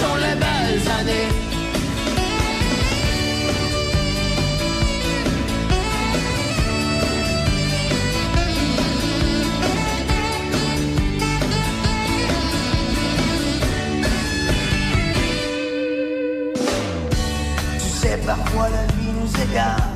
sont 0.01 0.15
les 0.15 0.35
belles 0.43 0.83
années 0.99 1.29
Tu 17.77 18.07
sais, 18.07 18.17
parfois 18.25 18.69
la 18.69 18.83
vie 18.93 19.11
nous 19.19 19.31
égare. 19.43 19.89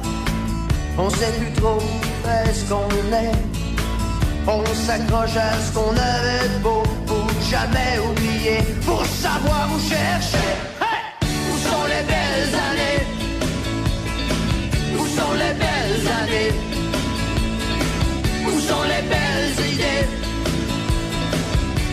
On 0.98 1.10
sait 1.10 1.34
plus 1.39 1.54
trop 1.54 1.80
fait 2.24 2.54
ce 2.54 2.63
qu'on 2.70 2.89
est. 3.24 3.38
On 4.48 4.63
s'accroche 4.86 5.38
à 5.38 5.52
ce 5.63 5.74
qu'on 5.74 5.91
avait 5.91 6.60
beau 6.62 6.84
jamais 7.56 8.00
oublier, 8.10 8.60
pour 8.86 9.04
savoir 9.06 9.63
où 9.74 9.80
chercher. 9.80 10.52
Où 11.52 11.56
sont 11.68 11.86
les 11.94 12.04
belles 12.12 12.54
années? 12.68 13.02
Où 15.00 15.04
sont 15.18 15.34
les 15.44 15.54
belles 15.63 16.06
années? 16.22 16.54
Où 18.48 18.54
sont 18.70 18.86
les 18.91 19.04
belles 19.13 19.56
idées? 19.74 20.06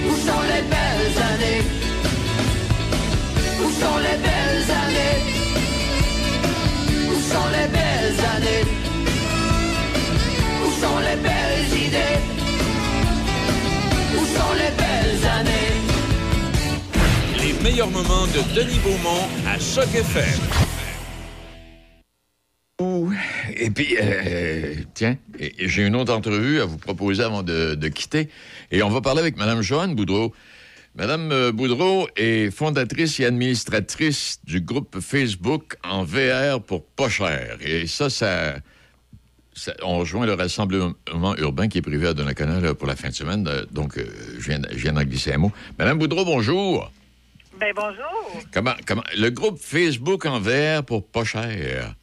Où 0.08 0.12
sont 0.26 0.44
les 0.52 0.62
belles 0.74 1.16
années? 1.30 1.62
Où 3.62 3.66
sont 3.80 3.98
les 4.06 4.18
belles 4.26 4.68
années? 4.82 5.18
Où 7.10 7.16
sont 7.30 7.48
les 7.56 7.68
belles 7.76 8.18
années? 8.34 8.64
Où 10.62 10.66
sont 10.82 10.98
les 11.06 11.18
belles 11.26 11.68
idées? 11.86 12.31
Sont 14.34 14.54
les 14.54 14.70
belles 14.76 15.26
années? 15.28 15.72
Les 17.40 17.52
meilleurs 17.62 17.90
moments 17.90 18.26
de 18.26 18.54
Denis 18.54 18.78
Beaumont 18.80 19.26
à 19.46 19.58
Choc 19.58 19.88
FM. 19.94 20.40
Ouh. 22.80 23.12
Et 23.54 23.70
puis, 23.70 23.96
euh, 24.00 24.74
tiens, 24.94 25.16
et- 25.38 25.64
et 25.64 25.68
j'ai 25.68 25.86
une 25.86 25.94
autre 25.96 26.12
entrevue 26.12 26.60
à 26.60 26.64
vous 26.64 26.78
proposer 26.78 27.22
avant 27.22 27.42
de, 27.42 27.74
de 27.74 27.88
quitter. 27.88 28.28
Et 28.70 28.82
on 28.82 28.88
va 28.90 29.00
parler 29.00 29.20
avec 29.20 29.36
Mme 29.36 29.62
Joanne 29.62 29.94
Boudreau. 29.94 30.32
Mme 30.96 31.30
euh, 31.32 31.52
Boudreau 31.52 32.08
est 32.16 32.50
fondatrice 32.50 33.18
et 33.20 33.24
administratrice 33.24 34.40
du 34.44 34.60
groupe 34.60 34.98
Facebook 35.00 35.76
en 35.84 36.04
VR 36.04 36.60
pour 36.60 36.84
pas 36.84 37.08
cher. 37.08 37.56
Et 37.60 37.86
ça, 37.86 38.10
ça, 38.10 38.56
ça- 39.54 39.74
on 39.82 39.98
rejoint 39.98 40.26
le 40.26 40.34
rassemblement 40.34 40.94
urbain 41.38 41.68
qui 41.68 41.78
est 41.78 41.82
prévu 41.82 42.06
à 42.06 42.14
Donnacona 42.14 42.74
pour 42.74 42.86
la 42.86 42.96
fin 42.96 43.08
de 43.08 43.14
semaine. 43.14 43.46
Euh, 43.48 43.64
Donc, 43.70 43.98
euh, 43.98 44.04
je 44.38 44.48
viens, 44.50 44.60
je 44.70 44.76
viens 44.76 44.92
d'en 44.92 45.02
glisser 45.04 45.32
un 45.34 45.38
mot. 45.38 45.52
Mme 45.78 45.98
Boudreau, 45.98 46.24
bonjour. 46.24 46.90
Ben 47.58 47.72
bonjour. 47.76 48.42
Comment, 48.52 48.74
comment, 48.86 49.04
le 49.16 49.28
groupe 49.30 49.58
Facebook 49.60 50.24
en 50.26 50.40
VR 50.40 50.82
pour 50.84 51.06
pas 51.06 51.24
cher. 51.24 51.94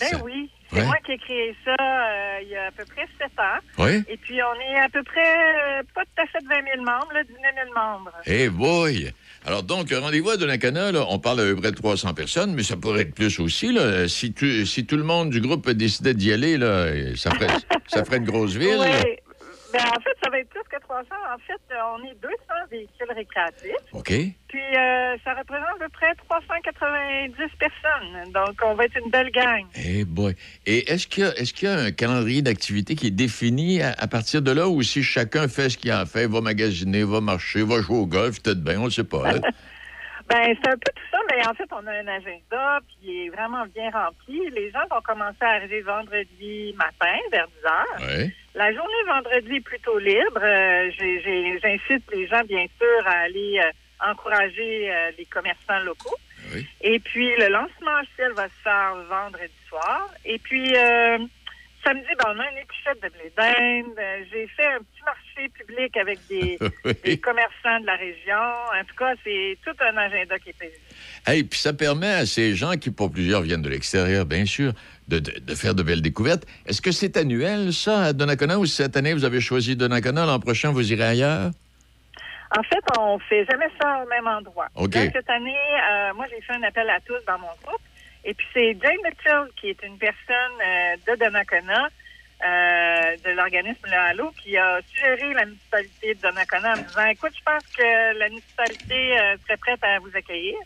Ben 0.00 0.06
Ça- 0.08 0.22
oui, 0.24 0.48
c'est 0.70 0.76
Ouais. 0.78 0.84
moi 0.86 0.96
qui 1.04 1.12
ai 1.12 1.18
créé 1.18 1.54
ça 1.64 1.74
euh, 1.80 2.38
il 2.42 2.48
y 2.48 2.56
a 2.56 2.66
à 2.66 2.70
peu 2.70 2.84
près 2.84 3.06
sept 3.18 3.32
ans. 3.38 3.58
Oui? 3.78 4.02
Et 4.08 4.16
puis 4.16 4.38
on 4.42 4.60
est 4.72 4.78
à 4.78 4.88
peu 4.88 5.02
près 5.02 5.80
euh, 5.80 5.82
pas 5.94 6.02
tout 6.04 6.22
à 6.22 6.26
fait 6.26 6.40
de 6.40 6.48
20 6.48 6.62
000 6.74 6.84
membres, 6.84 7.12
là, 7.12 7.22
19 7.24 7.42
000 7.54 7.74
membres. 7.74 8.12
Eh 8.26 8.48
boy! 8.48 9.12
Alors 9.48 9.62
donc, 9.62 9.90
rendez-vous 9.90 10.28
à 10.28 10.36
Donnacona, 10.36 10.92
là, 10.92 11.06
on 11.08 11.18
parle 11.18 11.40
à 11.40 11.44
peu 11.44 11.56
près 11.56 11.70
de 11.70 11.76
300 11.76 12.12
personnes, 12.12 12.52
mais 12.52 12.62
ça 12.62 12.76
pourrait 12.76 13.00
être 13.00 13.14
plus 13.14 13.40
aussi. 13.40 13.72
Là. 13.72 14.06
Si, 14.06 14.34
tout 14.34 14.44
le 14.44 15.02
monde 15.02 15.30
du 15.30 15.40
groupe 15.40 15.70
décidait 15.70 16.12
d'y 16.12 16.34
aller, 16.34 16.58
là, 16.58 16.88
ça, 17.16 17.30
ferait, 17.30 17.46
ça 17.86 18.04
ferait 18.04 18.18
une 18.18 18.26
grosse 18.26 18.56
ville. 18.56 18.78
Ben, 19.72 19.80
en 19.80 20.00
fait, 20.00 20.16
ça 20.24 20.30
va 20.30 20.38
être 20.38 20.48
plus 20.48 20.62
que 20.70 20.80
300. 20.80 21.04
En 21.34 21.38
fait, 21.38 21.60
euh, 21.72 21.76
on 21.98 22.04
est 22.06 22.14
200 22.22 22.34
véhicules 22.70 23.12
récréatifs. 23.14 23.92
OK? 23.92 24.08
Puis 24.48 24.60
euh, 24.76 25.16
ça 25.24 25.34
représente 25.34 25.66
à 25.76 25.84
peu 25.84 25.88
près 25.90 26.14
390 26.26 27.34
personnes. 27.58 28.32
Donc, 28.32 28.56
on 28.64 28.74
va 28.74 28.84
être 28.86 28.96
une 28.96 29.10
belle 29.10 29.30
gang. 29.30 29.64
Eh 29.76 30.04
boy! 30.04 30.34
Et 30.66 30.90
est-ce 30.90 31.06
qu'il 31.06 31.24
y, 31.24 31.26
a- 31.26 31.34
est-ce 31.36 31.52
qu'il 31.52 31.68
y 31.68 31.70
a 31.70 31.76
un 31.78 31.90
calendrier 31.92 32.40
d'activité 32.42 32.94
qui 32.94 33.08
est 33.08 33.10
défini 33.10 33.82
à, 33.82 33.92
à 33.98 34.06
partir 34.06 34.40
de 34.42 34.52
là, 34.52 34.68
ou 34.68 34.82
si 34.82 35.02
chacun 35.02 35.48
fait 35.48 35.68
ce 35.68 35.76
qu'il 35.78 35.90
à 35.90 36.06
faire, 36.06 36.28
va 36.30 36.40
magasiner, 36.40 37.04
va 37.04 37.20
marcher, 37.20 37.62
va 37.62 37.80
jouer 37.82 37.98
au 37.98 38.06
golf, 38.06 38.40
peut-être 38.42 38.62
bien, 38.62 38.80
on 38.80 38.84
ne 38.86 38.90
sait 38.90 39.04
pas. 39.04 39.28
hein? 39.30 39.40
Ben, 40.30 40.54
c'est 40.62 40.68
un 40.70 40.74
peu 40.76 40.92
tout 40.94 41.02
ça, 41.10 41.16
mais 41.30 41.46
en 41.46 41.54
fait, 41.54 41.64
on 41.72 41.86
a 41.86 41.90
un 41.90 42.06
agenda 42.06 42.80
qui 42.86 43.24
est 43.24 43.28
vraiment 43.30 43.64
bien 43.74 43.88
rempli. 43.90 44.38
Les 44.50 44.70
gens 44.70 44.80
vont 44.90 45.00
commencer 45.00 45.38
à 45.40 45.52
arriver 45.52 45.80
vendredi 45.80 46.74
matin, 46.76 47.16
vers 47.32 47.46
10 47.48 47.64
heures. 47.64 48.06
Ouais. 48.10 48.34
La 48.58 48.72
journée 48.72 49.04
vendredi 49.06 49.54
est 49.54 49.60
plutôt 49.60 50.00
libre. 50.00 50.40
Euh, 50.42 50.90
J'incite 51.62 52.02
les 52.12 52.26
gens, 52.26 52.42
bien 52.42 52.66
sûr, 52.76 53.06
à 53.06 53.20
aller 53.20 53.60
euh, 53.62 54.10
encourager 54.10 54.90
euh, 54.90 55.12
les 55.16 55.26
commerçants 55.26 55.78
locaux. 55.84 56.16
Et 56.80 56.98
puis, 56.98 57.30
le 57.38 57.50
lancement 57.50 58.00
officiel 58.02 58.32
va 58.32 58.48
se 58.48 58.62
faire 58.64 58.96
vendredi 59.08 59.52
soir. 59.68 60.10
Et 60.24 60.38
puis, 60.40 60.74
samedi, 61.84 62.08
ben, 62.18 62.34
on 62.34 62.40
a 62.40 62.50
une 62.50 62.58
épluchette 62.58 63.00
de 63.00 63.08
blé 63.10 63.32
d'Inde. 63.36 64.26
J'ai 64.32 64.48
fait 64.48 64.66
un 64.66 64.78
petit 64.78 65.02
marché 65.04 65.48
public 65.50 65.96
avec 65.96 66.18
des, 66.28 66.58
des 67.04 67.18
commerçants 67.18 67.78
de 67.80 67.86
la 67.86 67.94
région. 67.96 68.34
En 68.34 68.82
tout 68.88 68.96
cas, 68.98 69.14
c'est 69.22 69.56
tout 69.64 69.76
un 69.78 69.96
agenda 69.98 70.36
qui 70.38 70.48
est 70.48 70.56
prévu. 70.58 70.74
Et 71.32 71.44
puis 71.44 71.60
ça 71.60 71.72
permet 71.74 72.12
à 72.12 72.26
ces 72.26 72.56
gens 72.56 72.72
qui, 72.72 72.90
pour 72.90 73.12
plusieurs, 73.12 73.42
viennent 73.42 73.62
de 73.62 73.68
l'extérieur, 73.68 74.24
bien 74.24 74.46
sûr, 74.46 74.72
de, 75.08 75.18
de- 75.18 75.38
de 75.40 75.54
faire 75.54 75.74
de 75.74 75.82
belles 75.82 76.02
découvertes. 76.02 76.44
Est-ce 76.66 76.80
que 76.82 76.92
c'est 76.92 77.16
annuel, 77.16 77.72
ça, 77.72 78.04
à 78.04 78.12
Donnacona, 78.12 78.58
ou 78.58 78.66
si 78.66 78.74
cette 78.76 78.96
année, 78.96 79.12
vous 79.14 79.24
avez 79.24 79.40
choisi 79.40 79.74
Donnacona, 79.76 80.26
l'an 80.26 80.38
prochain, 80.40 80.70
vous 80.70 80.92
irez 80.92 81.04
ailleurs? 81.04 81.50
En 82.56 82.62
fait, 82.62 82.84
on 82.98 83.18
fait 83.18 83.44
jamais 83.50 83.68
ça 83.80 84.02
au 84.04 84.08
même 84.08 84.26
endroit. 84.26 84.68
Là, 85.04 85.10
cette 85.12 85.28
année, 85.30 85.54
euh, 85.90 86.14
moi, 86.14 86.26
j'ai 86.30 86.40
fait 86.42 86.54
un 86.54 86.62
appel 86.62 86.88
à 86.88 86.98
tous 87.00 87.22
dans 87.26 87.38
mon 87.38 87.48
groupe. 87.64 87.80
Et 88.24 88.32
puis, 88.34 88.46
c'est 88.54 88.76
Jane 88.82 88.96
Mitchell, 89.04 89.48
qui 89.60 89.68
est 89.68 89.82
une 89.82 89.98
personne 89.98 90.56
euh, 90.64 90.96
de 91.06 91.18
Donnacona, 91.18 91.88
euh, 92.46 93.16
de 93.24 93.30
l'organisme 93.36 93.84
Le 93.86 93.96
Halo, 93.98 94.32
qui 94.42 94.56
a 94.56 94.80
suggéré 94.88 95.34
la 95.34 95.44
municipalité 95.44 96.14
de 96.14 96.20
Donnacona 96.20 96.72
en 96.72 96.76
me 96.78 96.82
disant, 96.84 97.06
écoute, 97.06 97.32
je 97.36 97.42
pense 97.44 97.64
que 97.76 98.18
la 98.18 98.28
municipalité 98.28 99.16
serait 99.44 99.56
prête 99.58 99.82
à 99.84 99.98
vous 99.98 100.10
accueillir. 100.14 100.56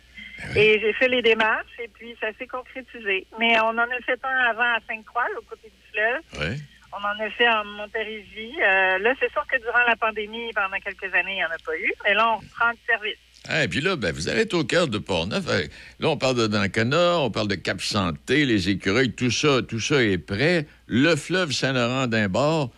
Et 0.57 0.81
j'ai 0.81 0.93
fait 0.95 1.09
les 1.09 1.23
démarches 1.23 1.79
et 1.83 1.89
puis 1.89 2.17
ça 2.21 2.29
s'est 2.39 2.47
concrétisé. 2.47 3.27
Mais 3.39 3.59
on 3.61 3.69
en 3.69 3.79
a 3.79 4.01
fait 4.05 4.21
un 4.23 4.51
avant 4.51 4.75
à 4.75 4.79
Sainte-Croix, 4.88 5.27
au 5.38 5.43
côté 5.43 5.69
du 5.69 5.93
fleuve. 5.93 6.23
Oui. 6.40 6.63
On 6.93 6.99
en 6.99 7.25
a 7.25 7.31
fait 7.31 7.49
en 7.49 7.65
Montérégie. 7.65 8.53
Euh, 8.61 8.99
là, 8.99 9.15
c'est 9.19 9.33
sûr 9.33 9.47
que 9.51 9.59
durant 9.59 9.83
la 9.88 9.97
pandémie, 9.97 10.53
pendant 10.55 10.77
quelques 10.77 11.15
années, 11.15 11.33
il 11.33 11.37
n'y 11.37 11.45
en 11.45 11.49
a 11.49 11.59
pas 11.65 11.77
eu. 11.79 11.93
Mais 12.05 12.13
là, 12.13 12.35
on 12.35 12.37
reprend 12.37 12.69
le 12.71 12.77
service. 12.87 13.17
Ah, 13.49 13.65
et 13.65 13.69
puis 13.69 13.81
là, 13.81 13.97
ben, 13.97 14.13
vous 14.13 14.29
allez 14.29 14.43
être 14.43 14.55
au 14.55 14.63
cœur 14.65 14.88
de 14.88 14.99
Port-Neuf. 14.99 15.45
Euh, 15.49 15.63
Là, 16.01 16.09
on 16.09 16.17
parle 16.19 16.37
de 16.37 16.47
Donnacona, 16.47 17.19
on 17.19 17.31
parle 17.31 17.49
de 17.49 17.55
Cap-Santé, 17.55 18.45
les 18.45 18.69
écureuils, 18.69 19.13
tout 19.13 19.31
ça, 19.31 19.63
tout 19.63 19.81
ça 19.81 20.03
est 20.03 20.19
prêt. 20.19 20.67
Le 20.87 21.17
fleuve 21.17 21.53
Saint-Laurent 21.53 22.07
d'un 22.07 22.29
bord. 22.29 22.71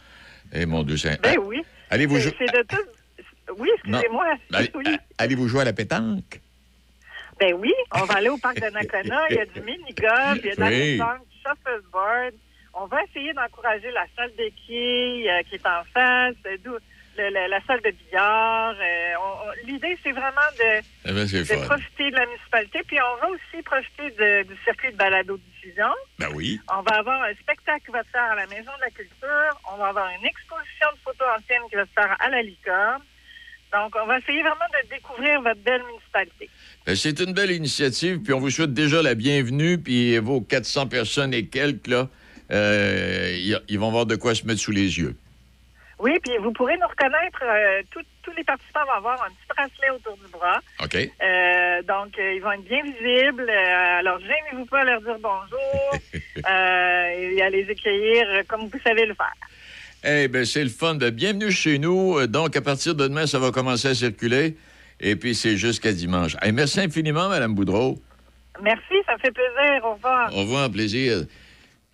Et 0.52 0.64
mon 0.64 0.84
Dieu, 0.84 0.96
Saint... 0.96 1.16
Ben 1.22 1.36
oui. 1.42 1.62
Allez-vous 1.90 2.18
jouer... 2.18 2.34
Oui, 3.58 3.68
excusez-moi. 3.74 4.26
Allez-vous 5.18 5.48
jouer 5.48 5.62
à 5.62 5.64
la 5.64 5.72
pétanque? 5.72 6.40
Ben 7.40 7.54
oui, 7.54 7.72
on 7.94 8.04
va 8.04 8.14
aller 8.14 8.28
au 8.28 8.38
parc 8.38 8.56
de 8.60 8.70
Nakona. 8.70 9.22
Il 9.30 9.36
y 9.36 9.40
a 9.40 9.46
du 9.46 9.60
mini-golf, 9.60 10.38
il 10.42 10.46
y 10.46 10.50
a 10.50 10.54
de 10.54 10.60
la 10.60 10.66
Oui. 10.68 10.96
du 10.98 11.36
shuffleboard. 11.42 12.34
On 12.74 12.86
va 12.86 13.02
essayer 13.04 13.32
d'encourager 13.32 13.90
la 13.92 14.06
salle 14.16 14.32
de 14.36 14.48
quilles 14.66 15.28
euh, 15.28 15.42
qui 15.48 15.56
est 15.56 15.66
en 15.66 15.84
face, 15.92 16.34
euh, 16.46 16.56
d'où- 16.64 16.78
le- 17.16 17.30
le- 17.30 17.48
la 17.48 17.60
salle 17.66 17.80
de 17.82 17.90
billard. 17.90 18.74
euh, 18.80 19.52
L'idée, 19.64 19.96
c'est 20.02 20.10
vraiment 20.10 20.48
de, 20.58 20.82
Eh 21.04 21.12
ben, 21.12 21.24
de 21.26 21.66
profiter 21.66 22.10
de 22.10 22.16
la 22.16 22.26
municipalité. 22.26 22.80
Puis 22.86 22.98
on 23.00 23.16
va 23.20 23.28
aussi 23.30 23.62
profiter 23.62 24.10
de- 24.10 24.42
du 24.52 24.56
circuit 24.64 24.90
de 24.90 24.96
balado-diffusion. 24.96 25.92
Ben 26.18 26.28
oui. 26.34 26.58
On 26.76 26.82
va 26.82 26.96
avoir 26.98 27.22
un 27.22 27.34
spectacle 27.34 27.84
qui 27.86 27.92
va 27.92 28.02
se 28.02 28.08
faire 28.10 28.24
à 28.32 28.34
la 28.34 28.46
Maison 28.46 28.72
de 28.76 28.80
la 28.80 28.90
Culture. 28.90 29.60
On 29.72 29.76
va 29.76 29.88
avoir 29.88 30.08
une 30.18 30.26
exposition 30.26 30.88
de 30.92 30.98
photos 31.04 31.28
anciennes 31.38 31.62
qui 31.70 31.76
va 31.76 31.84
se 31.86 31.92
faire 31.92 32.16
à 32.18 32.28
la 32.28 32.42
Licorne. 32.42 33.02
Donc, 33.74 33.92
on 34.00 34.06
va 34.06 34.18
essayer 34.18 34.40
vraiment 34.40 34.68
de 34.72 34.88
découvrir 34.88 35.40
votre 35.42 35.60
belle 35.60 35.82
municipalité. 35.82 36.48
Ben, 36.86 36.94
c'est 36.94 37.18
une 37.20 37.32
belle 37.32 37.50
initiative, 37.50 38.20
puis 38.22 38.32
on 38.32 38.38
vous 38.38 38.50
souhaite 38.50 38.72
déjà 38.72 39.02
la 39.02 39.14
bienvenue, 39.16 39.78
puis 39.78 40.16
vos 40.18 40.40
400 40.40 40.86
personnes 40.86 41.34
et 41.34 41.46
quelques, 41.46 41.88
là, 41.88 42.08
euh, 42.52 43.36
ils 43.68 43.78
vont 43.78 43.88
avoir 43.88 44.06
de 44.06 44.14
quoi 44.16 44.34
se 44.36 44.46
mettre 44.46 44.60
sous 44.60 44.70
les 44.70 44.98
yeux. 44.98 45.16
Oui, 45.98 46.12
puis 46.22 46.32
vous 46.40 46.52
pourrez 46.52 46.76
nous 46.76 46.86
reconnaître. 46.86 47.40
euh, 47.42 47.82
tous- 47.90 48.02
tous 48.22 48.32
les 48.36 48.44
participants 48.44 48.84
vont 48.86 48.92
avoir 48.98 49.22
un 49.22 49.28
petit 49.28 49.46
bracelet 49.48 49.90
autour 49.90 50.16
du 50.16 50.30
bras. 50.30 50.60
OK? 50.82 50.94
Euh, 50.96 51.82
donc, 51.82 52.18
euh, 52.18 52.34
ils 52.34 52.40
vont 52.42 52.52
être 52.52 52.64
bien 52.64 52.82
visibles. 52.82 53.48
Alors, 53.50 54.18
gênez-vous 54.20 54.66
pas 54.66 54.80
à 54.80 54.84
leur 54.84 55.00
dire 55.00 55.18
bonjour 55.20 55.94
et 56.36 57.42
à 57.42 57.50
les 57.50 57.68
accueillir 57.70 58.26
comme 58.48 58.68
vous 58.68 58.80
savez 58.84 59.06
le 59.06 59.14
faire. 59.14 59.32
Eh 60.06 60.28
bien, 60.28 60.44
c'est 60.44 60.62
le 60.62 60.68
fun. 60.68 60.96
Ben, 60.96 61.10
bienvenue 61.10 61.50
chez 61.50 61.78
nous. 61.78 62.18
Euh, 62.18 62.26
Donc, 62.26 62.54
à 62.56 62.60
partir 62.60 62.94
de 62.94 63.08
demain, 63.08 63.26
ça 63.26 63.38
va 63.38 63.50
commencer 63.50 63.88
à 63.88 63.94
circuler. 63.94 64.54
Et 65.00 65.16
puis, 65.16 65.34
c'est 65.34 65.56
jusqu'à 65.56 65.92
dimanche. 65.94 66.36
Eh, 66.44 66.52
merci 66.52 66.80
infiniment, 66.80 67.30
Mme 67.30 67.54
Boudreau. 67.54 67.98
Merci, 68.62 68.94
ça 69.06 69.14
me 69.14 69.18
fait 69.18 69.32
plaisir. 69.32 69.82
Au 69.82 69.94
revoir. 69.94 70.34
Au 70.34 70.40
revoir, 70.40 70.70
plaisir. 70.70 71.24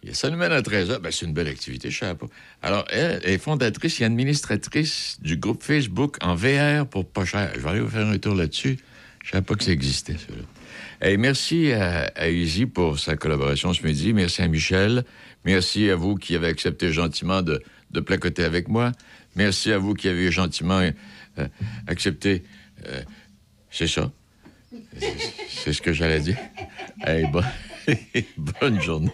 Et 0.03 0.13
Ça 0.13 0.29
nous 0.29 0.37
mène 0.37 0.51
à 0.51 0.61
13 0.61 0.91
h. 0.91 0.99
Ben, 0.99 1.13
c'est 1.13 1.25
une 1.25 1.33
belle 1.33 1.47
activité, 1.47 1.89
je 1.91 2.01
pas. 2.01 2.27
Alors, 2.63 2.85
elle 2.91 3.21
est 3.23 3.39
fondatrice 3.39 4.01
et 4.01 4.05
administratrice 4.05 5.19
du 5.23 5.37
groupe 5.37 5.63
Facebook 5.63 6.17
en 6.21 6.35
VR 6.35 6.87
pour 6.87 7.09
pas 7.09 7.25
cher. 7.25 7.53
Je 7.55 7.61
vais 7.61 7.69
aller 7.69 7.81
vous 7.81 7.91
faire 7.91 8.09
un 8.09 8.19
tour 8.19 8.35
là-dessus. 8.35 8.81
Je 9.23 9.29
ne 9.29 9.33
savais 9.35 9.45
pas 9.45 9.55
que 9.55 9.63
ça 9.63 9.71
existait, 9.71 10.15
là. 10.15 11.09
Et 11.09 11.17
merci 11.17 11.73
à, 11.73 12.11
à 12.17 12.29
Izzy 12.29 12.67
pour 12.67 12.99
sa 12.99 13.17
collaboration 13.17 13.73
ce 13.73 13.87
midi. 13.87 14.13
Merci 14.13 14.43
à 14.43 14.49
Michel. 14.49 15.05
Merci 15.45 15.89
à 15.91 15.97
vous 15.97 16.17
qui 16.17 16.35
avez 16.35 16.49
accepté 16.49 16.93
gentiment 16.93 17.41
de, 17.43 17.63
de 17.91 18.01
placoter 18.01 18.45
avec 18.45 18.69
moi. 18.69 18.93
Merci 19.37 19.73
à 19.73 19.79
vous 19.79 19.95
qui 19.95 20.09
avez 20.09 20.31
gentiment 20.31 20.81
euh, 21.39 21.47
accepté. 21.87 22.43
euh, 22.87 23.03
c'est 23.71 23.87
ça? 23.87 24.11
C'est- 25.49 25.73
ce 25.73 25.83
que 25.83 25.93
j'allais 25.93 26.21
dire. 26.21 26.37
Ben, 27.05 27.31
Bonne 28.61 28.81
journée. 28.81 29.11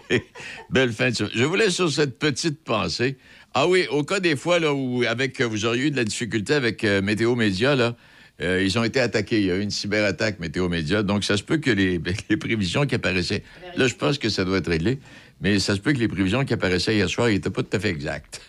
Belle 0.69 0.91
fin 0.91 1.09
de 1.09 1.15
semaine. 1.15 1.31
Je 1.35 1.43
vous 1.43 1.55
laisse 1.55 1.73
sur 1.75 1.91
cette 1.91 2.19
petite 2.19 2.63
pensée. 2.63 3.17
Ah 3.53 3.67
oui, 3.67 3.87
au 3.89 4.03
cas 4.03 4.19
des 4.19 4.35
fois 4.35 4.59
là, 4.59 4.73
où 4.73 5.03
avec, 5.07 5.41
vous 5.41 5.65
auriez 5.65 5.87
eu 5.87 5.91
de 5.91 5.95
la 5.95 6.03
difficulté 6.03 6.53
avec 6.53 6.83
euh, 6.83 7.01
Météo 7.01 7.35
Média, 7.35 7.75
là, 7.75 7.95
euh, 8.41 8.61
ils 8.63 8.77
ont 8.77 8.83
été 8.83 8.99
attaqués. 8.99 9.39
Il 9.39 9.45
y 9.47 9.51
a 9.51 9.55
eu 9.55 9.61
une 9.61 9.71
cyberattaque 9.71 10.39
Météo 10.39 10.69
Média. 10.69 11.01
Donc, 11.01 11.23
ça 11.23 11.37
se 11.37 11.43
peut 11.43 11.57
que 11.57 11.71
les, 11.71 11.99
les 12.29 12.37
prévisions 12.37 12.85
qui 12.85 12.93
apparaissaient. 12.95 13.43
Là, 13.77 13.87
je 13.87 13.95
pense 13.95 14.19
que 14.19 14.29
ça 14.29 14.45
doit 14.45 14.57
être 14.59 14.69
réglé. 14.69 14.99
Mais 15.41 15.57
ça 15.59 15.75
se 15.75 15.79
peut 15.79 15.93
que 15.93 15.99
les 15.99 16.07
prévisions 16.07 16.45
qui 16.45 16.53
apparaissaient 16.53 16.95
hier 16.95 17.09
soir 17.09 17.29
n'étaient 17.29 17.49
pas 17.49 17.63
tout 17.63 17.75
à 17.75 17.79
fait 17.79 17.89
exactes. 17.89 18.41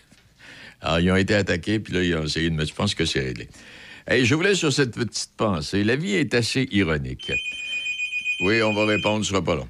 Alors, 0.81 0.99
ils 0.99 1.11
ont 1.11 1.15
été 1.15 1.35
attaqués, 1.35 1.79
puis 1.79 1.93
là, 1.93 2.03
ils 2.03 2.15
ont 2.15 2.23
essayé 2.23 2.49
de 2.49 2.55
me. 2.55 2.65
Je 2.65 2.73
pense 2.73 2.95
que 2.95 3.05
c'est 3.05 3.19
réglé. 3.19 3.49
Hey, 4.07 4.25
je 4.25 4.33
vous 4.33 4.41
laisse 4.41 4.57
sur 4.57 4.73
cette 4.73 4.95
petite 4.95 5.31
pensée. 5.37 5.83
La 5.83 5.95
vie 5.95 6.13
est 6.13 6.33
assez 6.33 6.67
ironique. 6.71 7.31
Oui, 8.41 8.61
on 8.61 8.73
va 8.73 8.85
répondre, 8.85 9.23
ce 9.23 9.31
sera 9.31 9.43
pas 9.43 9.55
long. 9.55 9.67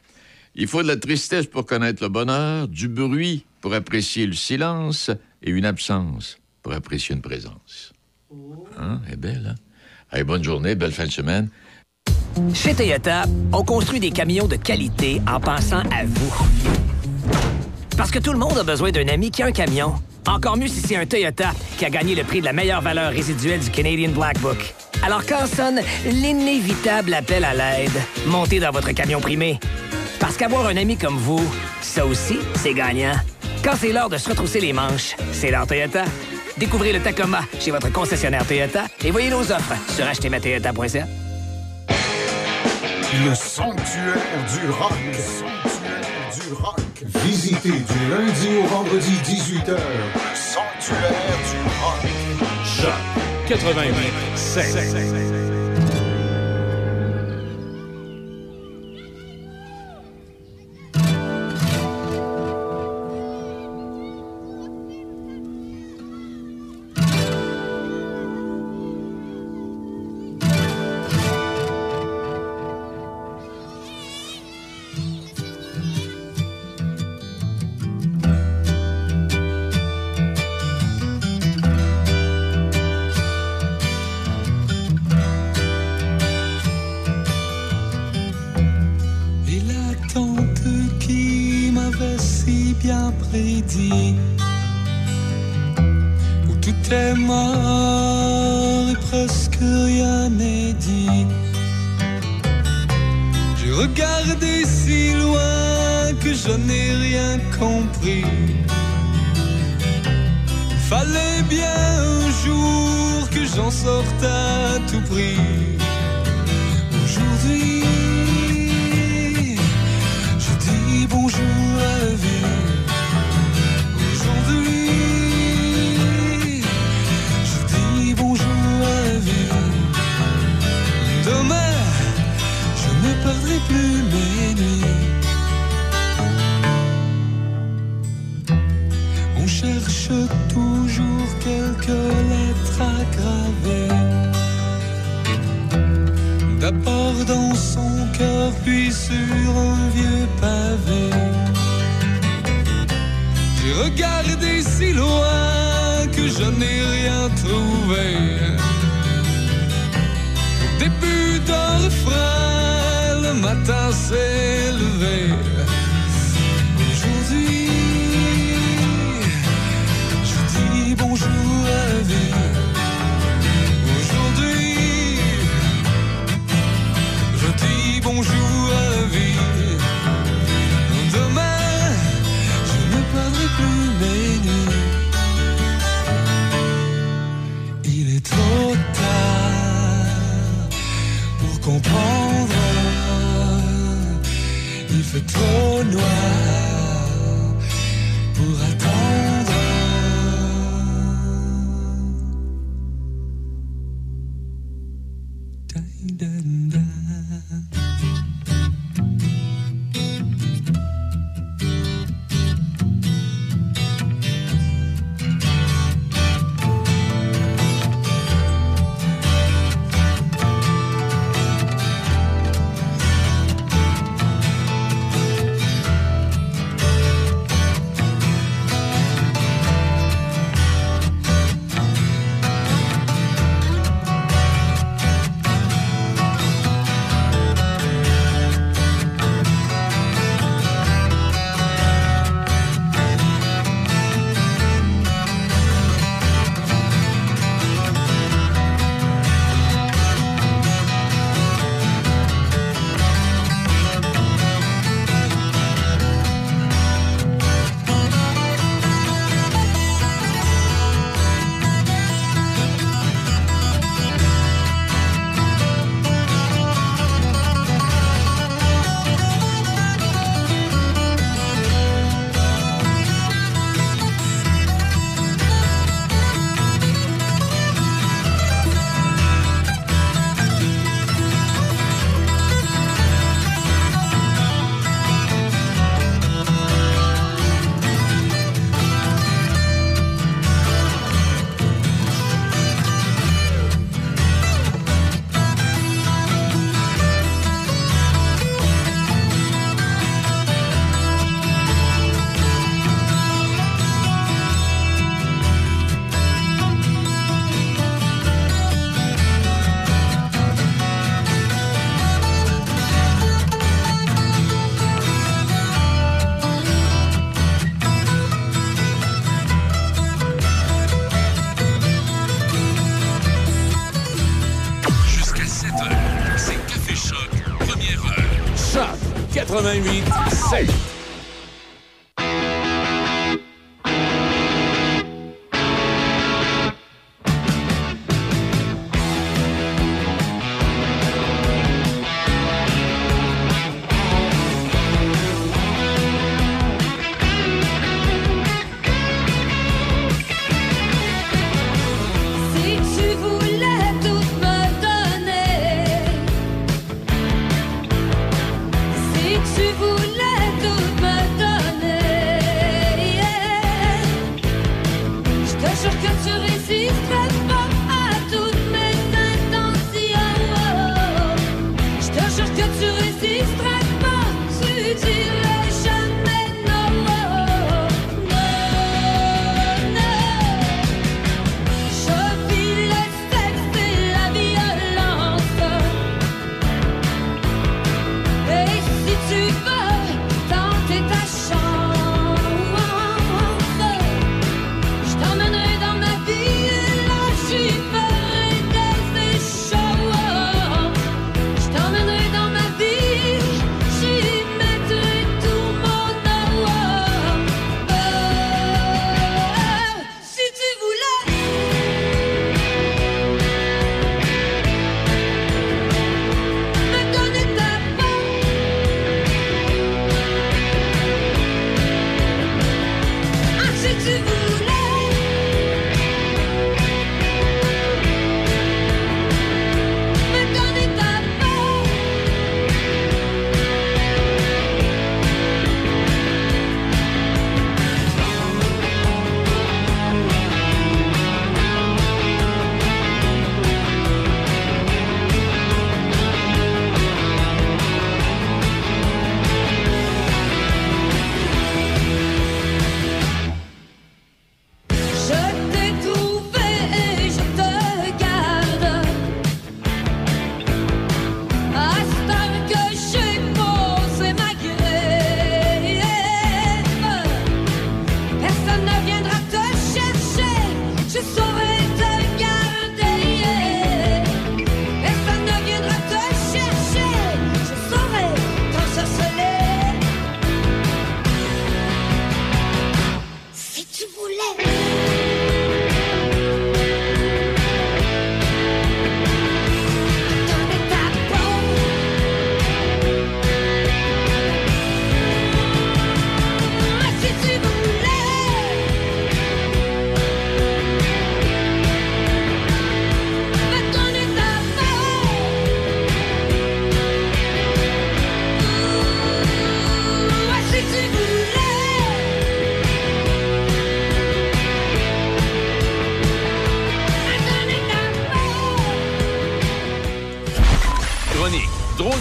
Il 0.56 0.68
faut 0.68 0.84
de 0.84 0.88
la 0.88 0.98
tristesse 0.98 1.46
pour 1.46 1.66
connaître 1.66 2.04
le 2.04 2.10
bonheur, 2.10 2.68
du 2.68 2.88
bruit 2.88 3.46
pour 3.62 3.74
apprécier 3.74 4.26
le 4.26 4.34
silence 4.34 5.10
et 5.42 5.50
une 5.50 5.66
absence 5.66 6.38
pour 6.62 6.74
apprécier 6.74 7.16
une 7.16 7.22
présence. 7.22 7.94
Hein? 8.78 9.02
Elle 9.08 9.14
est 9.14 9.18
belle, 9.18 9.56
hein? 10.12 10.24
Bonne 10.24 10.44
journée, 10.44 10.76
belle 10.76 10.92
fin 10.92 11.06
de 11.06 11.12
semaine. 11.12 11.50
Chez 12.54 12.74
Toyota, 12.74 13.26
on 13.52 13.64
construit 13.64 14.00
des 14.00 14.12
camions 14.12 14.48
de 14.48 14.56
qualité 14.56 15.22
en 15.28 15.40
pensant 15.40 15.84
à 15.92 16.06
vous. 16.06 17.69
Parce 18.00 18.12
que 18.12 18.20
tout 18.20 18.32
le 18.32 18.38
monde 18.38 18.58
a 18.58 18.64
besoin 18.64 18.92
d'un 18.92 19.10
ami 19.10 19.30
qui 19.30 19.44
a 19.44 19.48
un 19.48 19.52
camion. 19.52 19.94
Encore 20.26 20.56
mieux 20.56 20.70
si 20.70 20.80
c'est 20.80 20.96
un 20.96 21.06
Toyota 21.06 21.52
qui 21.78 21.84
a 21.84 21.90
gagné 21.90 22.16
le 22.16 22.24
prix 22.24 22.40
de 22.40 22.46
la 22.46 22.54
meilleure 22.54 22.80
valeur 22.80 23.12
résiduelle 23.12 23.60
du 23.60 23.70
Canadian 23.70 24.12
Black 24.12 24.40
Book. 24.40 24.74
Alors 25.04 25.24
quand 25.28 25.46
sonne 25.46 25.82
l'inévitable 26.06 27.14
appel 27.14 27.44
à 27.44 27.54
l'aide, 27.54 27.92
montez 28.26 28.62
dans 28.62 28.72
votre 28.72 28.90
camion 28.94 29.20
primé. 29.20 29.60
Parce 30.18 30.38
qu'avoir 30.38 30.68
un 30.68 30.78
ami 30.78 30.96
comme 30.96 31.18
vous, 31.18 31.42
ça 31.82 32.06
aussi, 32.06 32.40
c'est 32.56 32.74
gagnant. 32.74 33.16
Quand 33.66 33.76
c'est 33.78 33.92
l'heure 33.92 34.10
de 34.10 34.16
se 34.16 34.30
retrousser 34.30 34.62
les 34.62 34.72
manches, 34.72 35.18
c'est 35.34 35.52
l'heure 35.52 35.68
Toyota. 35.68 36.06
Découvrez 36.58 36.94
le 36.94 37.02
Tacoma 37.02 37.42
chez 37.60 37.72
votre 37.72 37.92
concessionnaire 37.92 38.48
Toyota 38.48 38.86
et 39.04 39.12
voyez 39.12 39.30
nos 39.30 39.52
offres 39.52 39.76
sur 39.94 40.08
achetermatoyota.ca. 40.08 41.06
Le 43.26 43.36
sanctuaire 43.36 44.16
du 44.54 44.70
rock. 44.72 44.94
Le 45.06 45.14
sanctuaire 45.14 46.48
du 46.48 46.54
rock. 46.54 46.89
Visitez 47.06 47.70
du 47.70 48.10
lundi 48.10 48.58
au 48.62 48.68
vendredi 48.68 49.14
18h. 49.24 49.72
Le 49.72 50.36
sanctuaire 50.36 51.38
du 51.50 51.58
rock. 51.80 52.02
Choc 52.66 52.92
80 53.48 53.82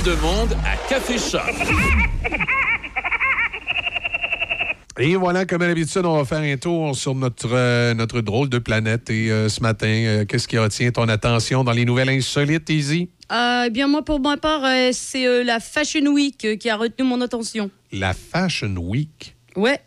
Drôle 0.08 0.16
de 0.16 0.22
monde 0.22 0.56
à 0.64 0.76
Café 0.88 1.18
Shop. 1.18 1.38
Et 5.00 5.14
voilà, 5.16 5.44
comme 5.44 5.60
à 5.62 5.68
l'habitude, 5.68 6.02
on 6.04 6.16
va 6.16 6.24
faire 6.24 6.38
un 6.40 6.56
tour 6.56 6.96
sur 6.96 7.14
notre, 7.14 7.50
euh, 7.52 7.94
notre 7.94 8.20
drôle 8.20 8.48
de 8.48 8.58
planète. 8.58 9.10
Et 9.10 9.30
euh, 9.30 9.48
ce 9.50 9.60
matin, 9.60 9.86
euh, 9.86 10.24
qu'est-ce 10.24 10.48
qui 10.48 10.56
retient 10.58 10.90
ton 10.90 11.08
attention 11.08 11.62
dans 11.62 11.70
les 11.72 11.84
nouvelles 11.84 12.08
insolites, 12.08 12.68
Easy? 12.70 13.08
Euh, 13.30 13.64
eh 13.66 13.70
bien, 13.70 13.86
moi, 13.86 14.02
pour 14.04 14.18
ma 14.18 14.36
part, 14.38 14.64
euh, 14.64 14.88
c'est 14.92 15.24
euh, 15.26 15.44
la 15.44 15.60
Fashion 15.60 16.06
Week 16.06 16.58
qui 16.58 16.70
a 16.70 16.76
retenu 16.76 17.06
mon 17.06 17.20
attention. 17.20 17.70
La 17.92 18.12
Fashion 18.14 18.74
Week? 18.76 19.36
Ouais. 19.56 19.78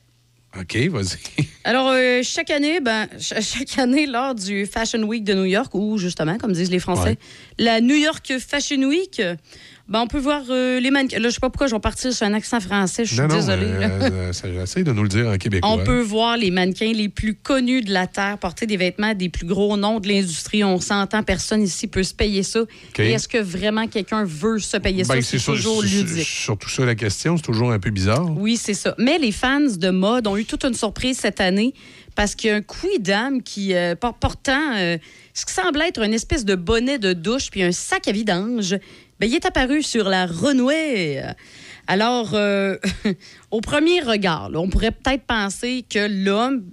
OK, 0.57 0.75
vas-y. 0.89 1.45
Alors, 1.63 1.89
euh, 1.89 2.21
chaque 2.23 2.51
année, 2.51 2.79
ben, 2.79 3.07
ch- 3.19 3.43
chaque 3.43 3.79
année, 3.79 4.05
lors 4.05 4.35
du 4.35 4.65
Fashion 4.65 5.01
Week 5.03 5.23
de 5.23 5.33
New 5.33 5.45
York, 5.45 5.73
ou 5.73 5.97
justement, 5.97 6.37
comme 6.37 6.51
disent 6.53 6.71
les 6.71 6.79
Français, 6.79 7.11
Ouais. 7.11 7.17
la 7.57 7.81
New 7.81 7.95
York 7.95 8.31
Fashion 8.39 8.83
Week, 8.83 9.21
ben, 9.91 9.99
on 9.99 10.07
peut 10.07 10.19
voir 10.19 10.41
euh, 10.49 10.79
les 10.79 10.89
mannequins. 10.89 11.19
Là, 11.19 11.29
je 11.29 11.33
sais 11.33 11.39
pas 11.39 11.49
pourquoi 11.49 11.67
je 11.67 11.75
vais 11.75 11.79
partir 11.81 12.13
sur 12.13 12.25
un 12.25 12.33
accent 12.33 12.59
français, 12.59 13.05
je 13.05 13.13
suis 13.13 13.27
désolée. 13.27 13.65
euh, 13.67 14.31
ça- 14.33 14.47
j'essaie 14.51 14.83
de 14.83 14.91
nous 14.91 15.03
le 15.03 15.09
dire 15.09 15.27
en 15.27 15.37
québécois. 15.37 15.69
On 15.69 15.77
peut 15.83 15.99
voir 16.01 16.37
les 16.37 16.49
mannequins 16.49 16.91
les 16.93 17.09
plus 17.09 17.35
connus 17.35 17.81
de 17.81 17.91
la 17.91 18.07
Terre 18.07 18.37
porter 18.37 18.65
des 18.65 18.77
vêtements 18.77 19.13
des 19.13 19.29
plus 19.29 19.45
gros 19.45 19.75
noms 19.77 19.99
de 19.99 20.07
l'industrie. 20.07 20.63
On 20.63 20.79
s'entend, 20.79 21.23
personne 21.23 21.61
ici 21.61 21.87
peut 21.87 22.03
se 22.03 22.13
payer 22.13 22.43
ça. 22.43 22.61
Et 22.97 23.11
est-ce 23.11 23.27
que 23.27 23.37
vraiment 23.37 23.87
quelqu'un 23.87 24.23
veut 24.23 24.59
se 24.59 24.77
payer 24.77 25.03
ça? 25.03 25.13
Ben, 25.15 25.21
C'est 25.21 25.37
sûr- 25.39 25.55
toujours 25.55 25.81
c'est- 25.83 25.89
ludique. 25.89 26.25
c'est 26.25 26.43
Surtout 26.43 26.69
ça, 26.69 26.85
la 26.85 26.95
question, 26.95 27.35
c'est 27.37 27.43
toujours 27.43 27.71
un 27.71 27.79
peu 27.79 27.89
bizarre. 27.89 28.25
Oui, 28.37 28.57
c'est 28.57 28.73
ça. 28.73 28.95
Mais 28.97 29.17
les 29.17 29.31
fans 29.31 29.59
de 29.59 29.89
mode 29.89 30.25
ont 30.27 30.37
eu 30.37 30.45
toute 30.45 30.63
une 30.63 30.73
surprise 30.73 31.17
cette 31.17 31.41
année 31.41 31.73
parce 32.15 32.35
qu'il 32.35 32.49
y 32.49 32.53
a 32.53 32.57
un 32.57 32.61
quidam 32.61 33.41
qui, 33.41 33.73
euh, 33.73 33.95
por- 33.95 34.13
portant 34.15 34.73
euh, 34.75 34.97
ce 35.33 35.45
qui 35.45 35.53
semble 35.53 35.81
être 35.81 36.01
une 36.03 36.13
espèce 36.13 36.43
de 36.45 36.55
bonnet 36.55 36.99
de 36.99 37.13
douche 37.13 37.49
puis 37.51 37.63
un 37.63 37.71
sac 37.71 38.07
à 38.07 38.11
vidange, 38.11 38.75
ben, 39.21 39.27
il 39.29 39.35
est 39.35 39.45
apparu 39.45 39.83
sur 39.83 40.09
la 40.09 40.25
renouée. 40.25 41.21
Alors, 41.87 42.31
euh, 42.33 42.77
au 43.51 43.61
premier 43.61 44.01
regard, 44.01 44.49
là, 44.49 44.59
on 44.59 44.67
pourrait 44.69 44.91
peut-être 44.91 45.23
penser 45.23 45.85
que 45.89 46.07
l'homme 46.25 46.63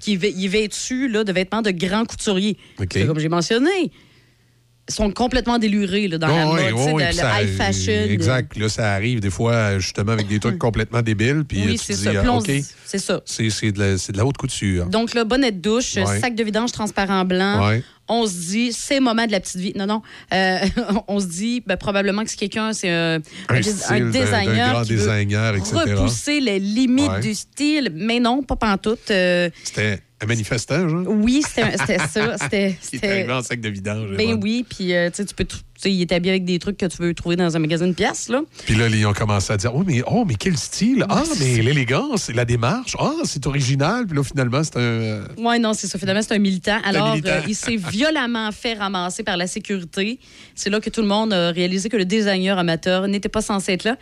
qui 0.00 0.14
est 0.14 0.48
vêtu 0.48 1.08
là, 1.08 1.24
de 1.24 1.32
vêtements 1.32 1.62
de 1.62 1.70
grand 1.72 2.04
couturier, 2.06 2.56
OK. 2.78 2.88
c'est 2.92 3.06
comme 3.06 3.18
j'ai 3.18 3.28
mentionné, 3.28 3.90
sont 4.88 5.10
complètement 5.12 5.58
délurés 5.58 6.08
là, 6.08 6.18
dans 6.18 6.26
la 6.26 6.46
mode, 6.46 6.60
oui, 6.74 6.82
oui, 6.94 7.02
de- 7.04 7.08
le 7.16 7.42
high 7.44 7.56
fashion. 7.56 8.04
Exact. 8.08 8.56
Là, 8.56 8.68
ça 8.68 8.92
arrive 8.92 9.20
des 9.20 9.30
fois, 9.30 9.78
justement, 9.78 10.12
avec 10.12 10.26
des 10.26 10.40
trucs 10.40 10.58
complètement 10.58 11.00
débiles. 11.02 11.44
Puis 11.46 11.62
Oui, 11.64 11.72
tu 11.78 11.84
c'est 11.84 11.94
ça. 11.94 12.10
ah, 12.24 12.38
C'est 12.86 12.98
ça. 12.98 13.20
c'est 13.24 13.72
de, 13.72 13.78
la- 13.78 13.98
c'est 13.98 14.12
de 14.12 14.16
la 14.16 14.26
haute 14.26 14.36
couture. 14.36 14.86
Donc, 14.86 15.14
le 15.14 15.22
bonnet 15.24 15.52
de 15.52 15.58
douche, 15.60 15.94
Ouais. 15.96 16.18
sac 16.20 16.34
de 16.34 16.42
vidange 16.42 16.72
transparent 16.72 17.24
blanc. 17.24 17.68
Ouais. 17.68 17.84
On 18.12 18.26
se 18.26 18.34
dit, 18.34 18.72
c'est 18.72 18.96
le 18.96 19.00
moment 19.02 19.24
de 19.26 19.30
la 19.32 19.40
petite 19.40 19.56
vie. 19.60 19.72
Non, 19.76 19.86
non. 19.86 20.02
Euh, 20.34 20.58
on 21.08 21.20
se 21.20 21.26
dit, 21.26 21.62
ben, 21.66 21.76
probablement 21.76 22.24
que 22.24 22.30
c'est 22.30 22.36
quelqu'un, 22.36 22.72
c'est 22.72 22.90
un, 22.90 23.20
Un 23.48 23.54
un, 23.54 23.60
designer. 23.60 24.72
grand 24.72 24.82
qui 24.82 24.94
veut 24.94 24.96
designer, 24.98 25.54
etc. 25.54 25.76
Repousser 25.86 26.40
les 26.40 26.58
limites 26.58 27.08
Ouais. 27.10 27.20
du 27.20 27.34
style. 27.34 27.90
Mais 27.94 28.18
non, 28.20 28.42
pas 28.42 28.56
pantoute. 28.56 29.10
Euh, 29.10 29.48
C'était 29.64 30.00
un 30.20 30.26
manifestant, 30.26 30.88
genre? 30.88 31.04
oui, 31.08 31.42
c'était 31.46 31.98
ça. 31.98 32.36
C'était. 32.38 32.76
Arrivé 33.02 33.32
en 33.32 33.42
sac 33.42 33.60
de 33.60 33.68
vidange. 33.68 34.16
Ben 34.16 34.38
oui, 34.42 34.66
puis 34.68 34.92
euh, 34.94 35.08
tu 35.10 35.24
peux, 35.34 35.46
sais, 35.82 35.92
il 35.92 36.00
est 36.00 36.12
habillé 36.12 36.32
avec 36.32 36.44
des 36.44 36.58
trucs 36.58 36.76
que 36.76 36.86
tu 36.86 36.98
veux 37.02 37.14
trouver 37.14 37.36
dans 37.36 37.56
un 37.56 37.58
magasin 37.58 37.86
de 37.86 37.92
pièces, 37.92 38.28
là. 38.28 38.42
Puis 38.66 38.74
là, 38.74 38.88
ils 38.88 39.06
ont 39.06 39.12
commencé 39.12 39.52
à 39.52 39.56
dire 39.56 39.74
Oh, 39.74 39.82
mais, 39.86 40.02
oh, 40.06 40.24
mais 40.26 40.34
quel 40.34 40.56
style? 40.56 41.04
Ah, 41.08 41.22
mais 41.38 41.62
l'élégance, 41.62 42.30
la 42.30 42.44
démarche. 42.44 42.96
Ah, 42.98 43.12
c'est 43.24 43.46
original. 43.46 44.06
Puis 44.06 44.16
là, 44.16 44.22
finalement, 44.24 44.62
c'est 44.64 44.76
un. 44.76 44.80
euh, 44.80 45.24
Oui, 45.38 45.58
non, 45.60 45.72
c'est 45.74 45.86
ça. 45.86 45.98
Finalement, 45.98 46.22
c'est 46.22 46.34
un 46.34 46.38
militant. 46.38 46.78
Alors, 46.84 47.10
militant. 47.12 47.30
euh, 47.30 47.40
il 47.48 47.54
s'est 47.54 47.76
violemment 47.90 48.50
fait 48.52 48.74
ramasser 48.74 49.22
par 49.22 49.36
la 49.36 49.46
sécurité. 49.46 50.18
C'est 50.54 50.70
là 50.70 50.80
que 50.80 50.90
tout 50.90 51.00
le 51.02 51.08
monde 51.08 51.32
a 51.32 51.50
réalisé 51.50 51.88
que 51.88 51.96
le 51.96 52.04
designer 52.04 52.58
amateur 52.58 53.06
n'était 53.08 53.28
pas 53.28 53.42
censé 53.42 53.72
être 53.72 53.84
là. 53.84 53.96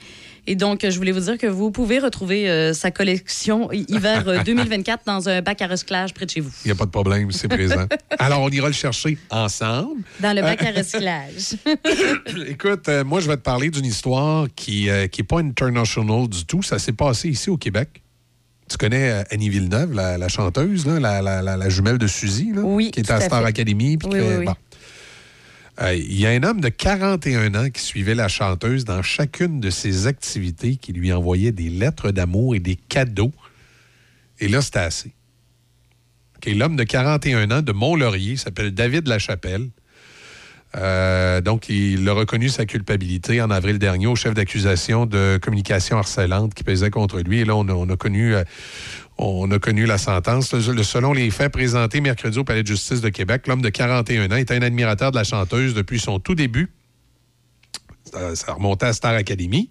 Et 0.51 0.55
donc, 0.55 0.83
euh, 0.83 0.91
je 0.91 0.97
voulais 0.97 1.13
vous 1.13 1.21
dire 1.21 1.37
que 1.37 1.47
vous 1.47 1.71
pouvez 1.71 1.99
retrouver 1.99 2.49
euh, 2.49 2.73
sa 2.73 2.91
collection 2.91 3.71
hiver 3.71 4.25
euh, 4.29 4.43
2024 4.43 5.03
dans 5.05 5.29
un 5.29 5.43
bac 5.43 5.61
à 5.61 5.67
recyclage 5.67 6.15
près 6.15 6.25
de 6.25 6.31
chez 6.31 6.41
vous. 6.41 6.51
Il 6.65 6.69
n'y 6.69 6.73
a 6.73 6.75
pas 6.75 6.87
de 6.87 6.91
problème, 6.91 7.31
c'est 7.33 7.49
présent. 7.49 7.87
Alors, 8.19 8.41
on 8.41 8.49
ira 8.49 8.69
le 8.69 8.73
chercher 8.73 9.19
ensemble. 9.29 10.01
Dans 10.21 10.35
le 10.35 10.41
bac 10.41 10.63
Euh, 10.63 10.69
à 10.69 10.71
recyclage. 10.79 11.57
Écoute, 12.49 12.89
euh, 12.89 13.05
moi, 13.05 13.21
je 13.21 13.29
vais 13.29 13.37
te 13.37 13.43
parler 13.43 13.69
d'une 13.69 13.85
histoire 13.85 14.47
qui 14.57 14.87
n'est 14.87 15.11
qui 15.11 15.23
pas 15.23 15.41
international 15.41 16.27
du 16.29 16.47
tout. 16.47 16.63
Ça 16.63 16.79
s'est 16.79 16.93
passé 16.93 17.29
ici 17.29 17.51
au 17.51 17.59
Québec. 17.59 18.03
Tu 18.71 18.79
connais 18.79 19.11
euh, 19.11 19.23
Annie 19.31 19.51
Villeneuve, 19.51 19.93
la, 19.95 20.17
la 20.17 20.29
chanteuse, 20.29 20.87
là, 20.87 20.99
la, 20.99 21.43
la- 21.43 21.69
jumelle 21.69 21.99
de 21.99 22.07
Suzy, 22.07 22.53
là, 22.55 22.63
Oui, 22.63 22.91
qui 22.91 23.01
est 23.01 23.11
à 23.11 23.21
Star 23.21 23.41
fait. 23.43 23.47
Academy. 23.49 23.99
puis 23.99 24.09
Oui, 24.11 24.19
que- 24.19 24.39
oui, 24.39 24.45
oui. 24.47 24.53
Il 25.81 26.19
y 26.19 26.27
a 26.27 26.31
un 26.31 26.43
homme 26.43 26.61
de 26.61 26.69
41 26.69 27.55
ans 27.55 27.71
qui 27.71 27.81
suivait 27.81 28.17
la 28.17 28.27
chanteuse 28.27 28.85
dans 28.85 29.01
chacune 29.03 29.61
de 29.61 29.71
ses 29.71 30.09
activités, 30.09 30.77
qui 30.77 30.93
lui 30.93 31.13
envoyait 31.13 31.53
des 31.53 31.69
lettres 31.71 32.11
d'amour 32.11 32.57
et 32.57 32.59
des 32.59 32.75
cadeaux. 32.75 33.33
Et 34.41 34.49
là, 34.49 34.61
c'était 34.61 34.81
assez. 34.81 35.13
L'homme 36.47 36.77
de 36.77 36.85
41 36.85 37.51
ans 37.51 37.63
de 37.63 37.73
Mont-Laurier 37.73 38.37
s'appelle 38.37 38.73
David 38.73 39.07
Lachapelle. 39.07 39.69
Euh, 40.77 41.41
donc, 41.41 41.69
il 41.69 42.09
a 42.09 42.13
reconnu 42.13 42.49
sa 42.49 42.67
culpabilité 42.67 43.41
en 43.41 43.51
avril 43.51 43.79
dernier 43.79 44.07
au 44.07 44.17
chef 44.17 44.35
d'accusation 44.35 45.07
de 45.07 45.39
communication 45.41 45.97
harcelante 45.97 46.55
qui 46.55 46.65
pesait 46.65 46.91
contre 46.91 47.21
lui. 47.21 47.41
Et 47.41 47.45
là, 47.45 47.57
on 47.57 47.69
a, 47.69 47.73
on 47.73 47.89
a 47.89 47.97
connu, 47.97 48.35
euh, 48.35 48.45
on 49.19 49.51
a 49.51 49.59
connu 49.59 49.85
la 49.85 49.99
sentence. 49.99 50.57
Selon 50.59 51.13
les 51.13 51.31
faits 51.31 51.53
présentés 51.53 52.01
mercredi 52.01 52.39
au 52.39 52.45
Palais 52.45 52.63
de 52.63 52.69
justice 52.69 53.01
de 53.01 53.09
Québec, 53.09 53.47
l'homme 53.47 53.63
de 53.63 53.69
41 53.69 54.31
ans 54.31 54.37
est 54.37 54.53
un 54.53 54.63
admirateur 54.63 55.11
de 55.11 55.17
la 55.17 55.25
chanteuse 55.25 55.75
depuis 55.75 55.99
son 55.99 56.21
tout 56.21 56.35
début. 56.35 56.71
Ça, 58.35 58.55
remontait 58.55 58.87
à 58.87 58.93
Star 58.93 59.15
Academy. 59.15 59.69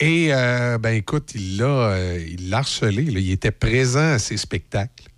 Et, 0.00 0.34
euh, 0.34 0.76
ben 0.78 0.90
écoute, 0.90 1.32
il 1.34 1.58
l'a 1.58 1.66
euh, 1.66 2.26
l'a 2.48 2.58
harcelé. 2.58 3.04
Il 3.04 3.30
était 3.30 3.52
présent 3.52 4.12
à 4.12 4.18
ses 4.18 4.36
spectacles. 4.36 5.08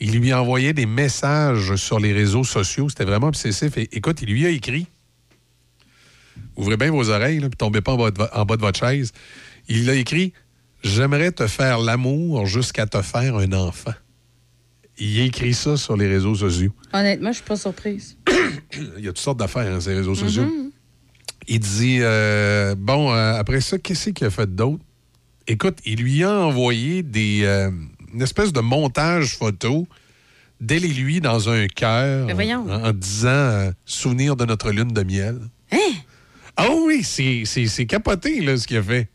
Il 0.00 0.18
lui 0.18 0.32
envoyait 0.34 0.72
des 0.72 0.86
messages 0.86 1.76
sur 1.76 1.98
les 2.00 2.12
réseaux 2.12 2.44
sociaux. 2.44 2.88
C'était 2.88 3.04
vraiment 3.04 3.28
obsessif. 3.28 3.76
Et, 3.78 3.88
écoute, 3.96 4.20
il 4.22 4.30
lui 4.30 4.44
a 4.44 4.50
écrit. 4.50 4.86
Ouvrez 6.56 6.76
bien 6.76 6.90
vos 6.90 7.08
oreilles, 7.08 7.38
là, 7.38 7.48
puis 7.48 7.56
tombez 7.56 7.80
pas 7.80 7.92
en 7.92 7.96
bas, 7.96 8.10
de, 8.10 8.20
en 8.32 8.44
bas 8.44 8.56
de 8.56 8.60
votre 8.60 8.78
chaise. 8.78 9.12
Il 9.68 9.88
a 9.88 9.94
écrit 9.94 10.32
J'aimerais 10.82 11.32
te 11.32 11.46
faire 11.46 11.78
l'amour 11.80 12.46
jusqu'à 12.46 12.86
te 12.86 13.02
faire 13.02 13.36
un 13.36 13.52
enfant. 13.52 13.92
Il 14.98 15.20
écrit 15.20 15.54
ça 15.54 15.76
sur 15.76 15.96
les 15.96 16.08
réseaux 16.08 16.34
sociaux. 16.34 16.72
Honnêtement, 16.92 17.30
je 17.30 17.36
suis 17.36 17.44
pas 17.44 17.56
surprise. 17.56 18.16
Il 18.98 19.04
y 19.04 19.08
a 19.08 19.10
toutes 19.10 19.18
sortes 19.18 19.38
d'affaires, 19.38 19.72
hein, 19.72 19.80
ces 19.80 19.94
réseaux 19.94 20.14
sociaux. 20.14 20.44
Mhm. 20.44 20.70
Il 21.46 21.60
dit 21.60 21.98
euh, 22.00 22.74
Bon, 22.76 23.12
euh, 23.12 23.34
après 23.38 23.60
ça, 23.60 23.78
qu'est-ce 23.78 24.10
qu'il 24.10 24.26
a 24.26 24.30
fait 24.30 24.52
d'autre? 24.54 24.82
Écoute, 25.46 25.78
il 25.84 26.02
lui 26.02 26.22
a 26.24 26.32
envoyé 26.40 27.02
des, 27.02 27.40
euh, 27.44 27.70
une 28.12 28.22
espèce 28.22 28.52
de 28.52 28.60
montage 28.60 29.36
photo 29.36 29.86
d'elle 30.60 30.84
et 30.84 30.88
lui 30.88 31.20
dans 31.20 31.48
un 31.48 31.68
cœur 31.68 32.28
voyons. 32.34 32.66
en, 32.68 32.88
en 32.88 32.92
disant 32.92 33.70
Souvenir 33.86 34.36
de 34.36 34.44
notre 34.44 34.70
lune 34.72 34.92
de 34.92 35.02
miel. 35.04 35.38
Hein? 35.72 35.76
Ah 36.56 36.68
oui, 36.84 37.04
c'est 37.04 37.86
capoté, 37.86 38.40
là, 38.40 38.56
ce 38.56 38.66
qu'il 38.66 38.76
a 38.78 38.82
fait. 38.82 39.08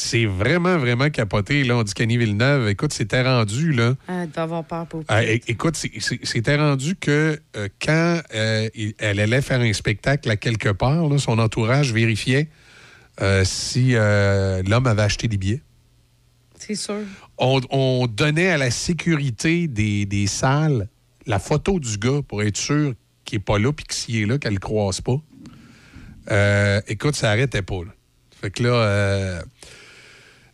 C'est 0.00 0.26
vraiment, 0.26 0.78
vraiment 0.78 1.10
capoté. 1.10 1.64
Là. 1.64 1.76
On 1.76 1.82
dit 1.82 1.92
qu'Annie 1.92 2.18
Villeneuve, 2.18 2.68
écoute, 2.68 2.92
c'était 2.92 3.22
rendu, 3.22 3.72
là. 3.72 3.96
Ah, 4.06 4.22
elle 4.22 4.28
devait 4.28 4.40
avoir 4.42 4.62
peur 4.62 4.86
pour 4.86 5.02
Ah, 5.08 5.24
écoute, 5.24 5.74
c'était 5.74 6.54
rendu 6.54 6.94
que 6.94 7.40
euh, 7.56 7.68
quand 7.84 8.20
euh, 8.32 8.68
elle 8.98 9.18
allait 9.18 9.42
faire 9.42 9.60
un 9.60 9.72
spectacle 9.72 10.30
à 10.30 10.36
quelque 10.36 10.68
part, 10.68 11.08
là, 11.08 11.18
son 11.18 11.40
entourage 11.40 11.92
vérifiait 11.92 12.48
euh, 13.20 13.42
si 13.44 13.94
l'homme 13.94 14.86
avait 14.86 15.02
acheté 15.02 15.26
des 15.26 15.36
billets. 15.36 15.62
C'est 16.56 16.76
sûr. 16.76 17.00
On, 17.36 17.60
on 17.70 18.06
donnait 18.06 18.50
à 18.50 18.56
la 18.56 18.70
sécurité 18.70 19.66
des, 19.66 20.06
des 20.06 20.28
salles 20.28 20.86
la 21.26 21.40
photo 21.40 21.80
du 21.80 21.98
gars 21.98 22.20
pour 22.26 22.44
être 22.44 22.56
sûr 22.56 22.94
qu'il 23.24 23.40
n'est 23.40 23.44
pas 23.44 23.58
là, 23.58 23.72
puis 23.72 23.84
que 23.84 23.94
s'il 23.94 24.22
est 24.22 24.26
là, 24.26 24.38
qu'elle 24.38 24.52
ne 24.52 24.58
le 24.58 24.60
croise 24.60 25.00
pas. 25.00 25.20
Écoute, 26.86 27.16
ça 27.16 27.26
n'arrêtait 27.30 27.62
pas. 27.62 27.82
là. 27.84 27.90
Fait 28.40 28.52
que 28.52 28.62
là, 28.62 29.42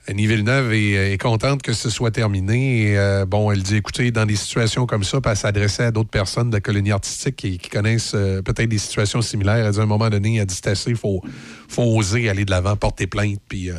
Annie 0.06 0.26
Villeneuve 0.26 0.72
est, 0.74 1.12
est 1.14 1.18
contente 1.18 1.62
que 1.62 1.72
ce 1.72 1.88
soit 1.88 2.10
terminé. 2.10 2.90
Et, 2.90 2.98
euh, 2.98 3.24
bon, 3.24 3.50
elle 3.50 3.62
dit, 3.62 3.76
écoutez, 3.76 4.10
dans 4.10 4.26
des 4.26 4.36
situations 4.36 4.84
comme 4.86 5.02
ça, 5.04 5.20
puis 5.20 5.30
elle 5.30 5.36
s'adressait 5.36 5.84
à 5.84 5.90
d'autres 5.90 6.10
personnes 6.10 6.50
de 6.50 6.56
la 6.56 6.60
colonie 6.60 6.92
artistique 6.92 7.36
qui, 7.36 7.58
qui 7.58 7.70
connaissent 7.70 8.12
euh, 8.14 8.42
peut-être 8.42 8.68
des 8.68 8.78
situations 8.78 9.22
similaires. 9.22 9.64
Elle 9.64 9.72
dit, 9.72 9.80
à 9.80 9.82
un 9.82 9.86
moment 9.86 10.10
donné, 10.10 10.36
elle 10.36 10.46
dit, 10.46 10.54
c'est 10.54 10.66
assez, 10.68 10.90
il 10.90 10.96
faut, 10.96 11.22
faut 11.68 11.84
oser 11.84 12.28
aller 12.28 12.44
de 12.44 12.50
l'avant, 12.50 12.76
porter 12.76 13.06
plainte, 13.06 13.40
puis... 13.48 13.70
euh, 13.70 13.76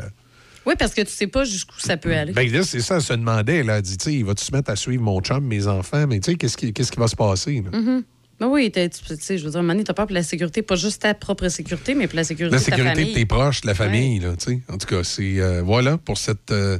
Oui, 0.66 0.74
parce 0.80 0.96
que 0.96 1.02
tu 1.04 1.12
sais 1.12 1.28
pas 1.28 1.44
jusqu'où 1.44 1.80
ça 1.80 1.96
peut 1.96 2.16
aller. 2.16 2.34
ben 2.34 2.52
là, 2.52 2.64
c'est 2.64 2.82
ça, 2.82 2.96
elle 2.96 3.02
se 3.04 3.14
demandait. 3.14 3.58
Elle 3.58 3.70
a 3.70 3.82
dit, 3.82 3.96
tu 3.98 4.06
sais, 4.06 4.14
il 4.16 4.26
va-tu 4.26 4.44
se 4.46 4.52
mettre 4.52 4.72
à 4.72 4.76
suivre 4.76 5.04
mon 5.04 5.22
chum, 5.22 5.44
mes 5.46 5.68
enfants? 5.68 6.08
Mais 6.08 6.20
tu 6.20 6.32
sais, 6.32 6.38
qu'est-ce 6.38 6.58
qui, 6.58 6.74
qu'est-ce 6.74 6.92
qui 6.92 7.00
va 7.00 7.08
se 7.08 7.16
passer? 7.16 7.64
là? 7.72 7.78
Mhm. 7.80 8.04
Ben 8.40 8.48
oui, 8.48 8.70
tu 8.70 8.82
sais, 8.92 9.38
je 9.38 9.46
veux 9.46 9.50
dire, 9.52 9.58
à 9.58 9.60
un 9.60 9.64
moment 9.64 9.74
donné, 9.74 9.86
t'as 9.86 9.94
peur 9.94 10.08
pour 10.08 10.14
la 10.14 10.24
sécurité, 10.24 10.62
pas 10.62 10.76
juste 10.76 11.02
ta 11.04 11.14
propre 11.14 11.48
sécurité, 11.48 11.96
mais 11.96 12.08
pour 12.08 12.18
la 12.18 12.26
sécurité 12.26 12.56
La 12.56 12.60
de 12.60 12.66
ta 12.66 12.72
sécurité 12.76 13.06
de 13.06 13.14
tes 13.14 13.26
proches, 13.26 13.62
de 13.62 13.68
la 13.68 13.74
famille, 13.74 14.20
là, 14.20 14.36
tu 14.36 14.46
sais. 14.46 14.62
En 14.68 14.78
tout 14.78 14.88
cas, 14.88 15.04
c'est... 15.04 15.40
euh, 15.40 15.62
voilà 15.64 15.98
pour 15.98 16.18
cette, 16.18 16.52
euh, 16.52 16.78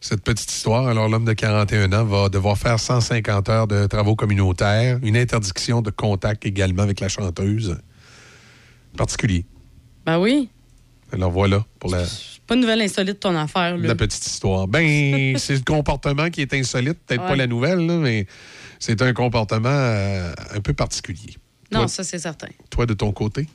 cette 0.00 0.24
petite 0.24 0.50
histoire. 0.50 0.88
Alors, 0.88 1.08
l'homme 1.08 1.24
de 1.24 1.34
41 1.34 1.92
ans 1.92 2.04
va 2.04 2.28
devoir 2.28 2.58
faire 2.58 2.80
150 2.80 3.48
heures 3.48 3.66
de 3.68 3.86
travaux 3.86 4.16
communautaires, 4.16 4.98
une 5.02 5.16
interdiction 5.16 5.82
de 5.82 5.90
contact 5.90 6.44
également 6.44 6.82
avec 6.82 6.98
la 6.98 7.08
chanteuse. 7.08 7.78
Particulier. 8.96 9.44
Ben 10.04 10.18
oui. 10.18 10.48
Alors, 11.12 11.30
voilà 11.30 11.64
pour 11.78 11.92
la, 11.92 12.02
Pas 12.48 12.54
une 12.54 12.62
nouvelle 12.62 12.82
insolite 12.82 13.20
ton 13.20 13.36
affaire, 13.36 13.76
là. 13.76 13.86
la 13.86 13.94
petite 13.94 14.26
histoire. 14.26 14.66
Ben, 14.66 15.36
c'est 15.38 15.54
le 15.54 15.60
comportement 15.64 16.28
qui 16.28 16.40
est 16.40 16.52
insolite, 16.54 16.98
peut-être 17.06 17.24
pas 17.24 17.36
la 17.36 17.46
nouvelle, 17.46 17.86
là, 17.86 17.98
mais 17.98 18.26
c'est 18.84 19.00
un 19.00 19.12
comportement 19.12 19.68
euh, 19.70 20.32
un 20.54 20.60
peu 20.60 20.72
particulier. 20.72 21.36
Non, 21.70 21.80
Toi- 21.80 21.88
ça, 21.88 22.02
c'est 22.02 22.18
certain. 22.18 22.48
Toi, 22.68 22.84
de 22.86 22.94
ton 22.94 23.12
côté? 23.12 23.46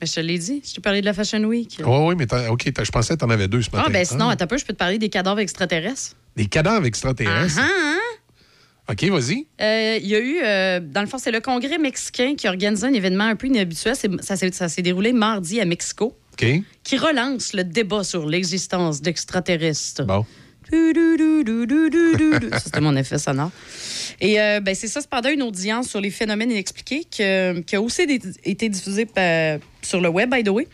Mais 0.00 0.06
je 0.06 0.14
te 0.14 0.20
l'ai 0.20 0.38
dit. 0.38 0.62
Je 0.66 0.74
t'ai 0.74 0.80
parlé 0.80 1.02
de 1.02 1.06
la 1.06 1.12
Fashion 1.12 1.44
Week. 1.44 1.76
Oui, 1.84 1.96
oui, 2.06 2.14
mais 2.16 2.26
t'as- 2.26 2.50
OK, 2.50 2.64
je 2.64 2.90
pensais 2.90 3.12
que 3.14 3.18
tu 3.18 3.24
en 3.26 3.30
avais 3.30 3.46
deux 3.48 3.60
ce 3.60 3.68
matin. 3.70 3.84
Ah, 3.86 3.90
ben 3.90 4.04
sinon, 4.06 4.28
Ah. 4.28 4.32
attends 4.32 4.44
un 4.44 4.48
peu, 4.48 4.56
je 4.56 4.64
peux 4.64 4.72
te 4.72 4.78
parler 4.78 4.98
des 4.98 5.10
cadavres 5.10 5.40
extraterrestres. 5.40 6.16
Des 6.34 6.46
cadavres 6.46 6.86
extraterrestres? 6.86 7.58
Ah, 7.60 7.68
hein? 7.68 7.98
OK, 8.90 9.04
vas-y. 9.04 9.46
Euh, 9.60 9.98
Il 10.02 10.08
y 10.08 10.14
a 10.14 10.18
eu, 10.18 10.38
euh, 10.42 10.80
dans 10.80 11.02
le 11.02 11.06
fond, 11.06 11.18
c'est 11.18 11.30
le 11.30 11.40
Congrès 11.40 11.76
mexicain 11.78 12.34
qui 12.36 12.46
a 12.46 12.50
organisé 12.50 12.86
un 12.86 12.92
événement 12.94 13.24
un 13.24 13.36
peu 13.36 13.46
inhabituel. 13.48 13.94
C'est- 13.94 14.10
Ça 14.22 14.36
s'est 14.36 14.50
ça 14.52 14.68
s'est 14.70 14.82
déroulé 14.82 15.12
mardi 15.12 15.60
à 15.60 15.64
Mexico, 15.66 16.16
OK. 16.32 16.46
qui 16.82 16.96
relance 16.96 17.52
le 17.52 17.62
débat 17.64 18.02
sur 18.02 18.26
l'existence 18.26 19.02
d'extraterrestres. 19.02 20.04
Bon. 20.06 20.24
C'était 22.62 22.80
mon 22.80 22.96
effet 22.96 23.18
sonore. 23.18 23.50
Et 24.20 24.40
euh, 24.40 24.60
ben, 24.60 24.74
c'est 24.74 24.86
ça, 24.88 25.00
c'est 25.00 25.08
pendant 25.10 25.30
une 25.30 25.42
audience 25.42 25.88
sur 25.88 26.00
les 26.00 26.10
phénomènes 26.10 26.50
inexpliqués 26.50 27.04
que- 27.04 27.60
qui 27.60 27.76
a 27.76 27.80
aussi 27.82 28.02
été 28.44 28.68
diffusée 28.68 29.06
sur 29.82 30.00
le 30.00 30.08
web, 30.08 30.30
by 30.32 30.42
the 30.42 30.48
way. 30.50 30.66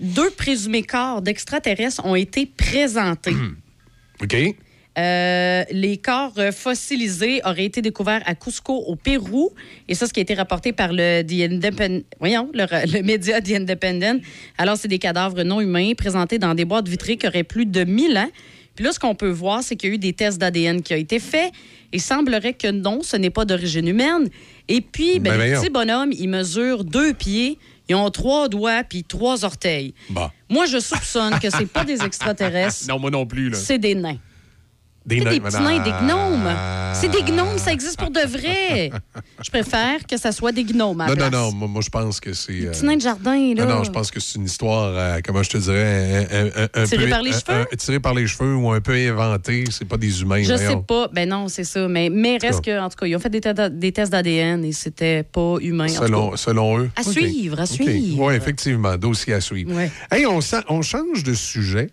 Deux 0.00 0.30
présumés 0.30 0.82
corps 0.82 1.22
d'extraterrestres 1.22 2.04
ont 2.04 2.14
été 2.14 2.46
présentés. 2.46 3.32
OK. 4.22 4.36
Euh, 4.98 5.62
les 5.72 5.98
corps 5.98 6.32
euh, 6.38 6.52
fossilisés 6.52 7.42
auraient 7.44 7.66
été 7.66 7.82
découverts 7.82 8.22
à 8.24 8.34
Cusco, 8.34 8.72
au 8.86 8.96
Pérou. 8.96 9.52
Et 9.88 9.94
ça, 9.94 10.06
ce 10.06 10.12
qui 10.14 10.20
a 10.20 10.22
été 10.22 10.32
rapporté 10.32 10.72
par 10.72 10.90
le, 10.92 11.22
The 11.22 11.50
Independ- 11.52 12.02
Voyons, 12.18 12.50
le, 12.54 12.64
le 12.90 13.02
média 13.02 13.42
The 13.42 13.50
Independent. 13.56 14.20
Alors, 14.56 14.78
c'est 14.78 14.88
des 14.88 14.98
cadavres 14.98 15.42
non 15.42 15.60
humains 15.60 15.92
présentés 15.94 16.38
dans 16.38 16.54
des 16.54 16.64
boîtes 16.64 16.88
vitrées 16.88 17.18
qui 17.18 17.26
auraient 17.26 17.42
plus 17.44 17.66
de 17.66 17.84
1000 17.84 18.16
ans. 18.16 18.30
Puis 18.76 18.84
là, 18.84 18.92
ce 18.92 18.98
qu'on 19.00 19.14
peut 19.14 19.30
voir, 19.30 19.62
c'est 19.62 19.74
qu'il 19.74 19.88
y 19.88 19.92
a 19.92 19.94
eu 19.94 19.98
des 19.98 20.12
tests 20.12 20.38
d'ADN 20.38 20.82
qui 20.82 20.94
ont 20.94 20.98
été 20.98 21.18
faits. 21.18 21.50
Il 21.92 22.00
semblerait 22.00 22.52
que 22.54 22.70
non, 22.70 23.00
ce 23.02 23.16
n'est 23.16 23.30
pas 23.30 23.44
d'origine 23.44 23.88
humaine. 23.88 24.28
Et 24.68 24.80
puis, 24.80 25.18
ben, 25.18 25.32
Ben, 25.32 25.38
les 25.40 25.46
voyons. 25.48 25.60
petits 25.62 25.72
bonhommes, 25.72 26.12
ils 26.12 26.28
mesurent 26.28 26.84
deux 26.84 27.14
pieds, 27.14 27.58
ils 27.88 27.94
ont 27.94 28.10
trois 28.10 28.48
doigts 28.48 28.82
puis 28.84 29.02
trois 29.04 29.44
orteils. 29.44 29.94
Bon. 30.10 30.28
Moi, 30.50 30.66
je 30.66 30.78
soupçonne 30.78 31.38
que 31.40 31.48
c'est 31.50 31.66
pas 31.66 31.84
des 31.84 32.02
extraterrestres, 32.02 32.84
Non, 32.88 32.98
moi 32.98 33.10
non 33.10 33.24
plus, 33.26 33.48
là. 33.50 33.56
c'est 33.56 33.78
des 33.78 33.94
nains. 33.94 34.18
Des 35.06 35.20
sais, 35.20 35.24
des 35.30 35.40
petits 35.40 35.56
nains, 35.62 35.78
des 35.84 35.90
gnomes. 36.04 36.50
C'est 36.94 37.08
des 37.08 37.22
gnomes, 37.22 37.58
ça 37.58 37.72
existe 37.72 37.96
pour 37.98 38.10
de 38.10 38.20
vrai. 38.20 38.90
Je 39.42 39.50
préfère 39.50 40.04
que 40.06 40.16
ça 40.16 40.32
soit 40.32 40.50
des 40.52 40.64
gnomes 40.64 41.00
à 41.00 41.06
Non, 41.06 41.10
non, 41.12 41.16
place. 41.16 41.30
non, 41.32 41.52
moi, 41.52 41.68
moi, 41.68 41.80
je 41.82 41.90
pense 41.90 42.18
que 42.18 42.32
c'est. 42.32 42.52
Des 42.52 42.66
euh, 42.66 42.70
petits 42.72 42.84
nains 42.86 42.96
de 42.96 43.00
jardin, 43.02 43.54
là. 43.54 43.64
Non, 43.66 43.76
non, 43.76 43.84
je 43.84 43.90
pense 43.92 44.10
que 44.10 44.18
c'est 44.18 44.36
une 44.38 44.46
histoire, 44.46 44.92
euh, 44.96 45.20
comment 45.24 45.42
je 45.44 45.50
te 45.50 45.58
dirais, 45.58 46.26
un, 46.32 46.62
un- 46.64 46.68
un 46.82 46.84
Tirée 46.86 47.04
peu. 47.04 47.10
par 47.10 47.22
les 47.22 47.32
cheveux? 47.32 47.66
tirée 47.78 48.00
par 48.00 48.14
les 48.14 48.26
cheveux 48.26 48.54
ou 48.56 48.70
un 48.72 48.80
peu 48.80 48.94
inventée. 48.94 49.64
C'est 49.70 49.84
pas 49.84 49.96
des 49.96 50.22
humains. 50.22 50.42
Je 50.42 50.56
sais 50.56 50.64
voyons. 50.64 50.82
pas. 50.82 51.08
Ben 51.12 51.28
non, 51.28 51.46
c'est 51.48 51.64
ça. 51.64 51.86
Mais, 51.86 52.08
mais 52.10 52.38
reste 52.40 52.64
que, 52.64 52.80
en 52.80 52.88
tout 52.88 52.96
cas, 52.96 53.06
ils 53.06 53.14
ont 53.14 53.20
fait 53.20 53.30
des, 53.30 53.40
te- 53.40 53.68
des 53.68 53.92
tests 53.92 54.10
d'ADN 54.10 54.64
et 54.64 54.72
c'était 54.72 55.22
pas 55.22 55.56
humain. 55.60 55.86
tout 55.86 55.94
cas. 56.00 56.06
Selon, 56.06 56.36
selon 56.36 56.78
eux. 56.80 56.90
À 56.96 57.02
suivre, 57.04 57.60
à 57.60 57.66
suivre. 57.66 58.24
Oui, 58.24 58.34
effectivement, 58.34 58.96
dossier 58.96 59.34
à 59.34 59.40
suivre. 59.40 59.72
Ouais. 59.74 59.90
Hey, 60.10 60.26
on, 60.26 60.40
sa- 60.40 60.64
on 60.68 60.82
change 60.82 61.22
de 61.22 61.34
sujet. 61.34 61.90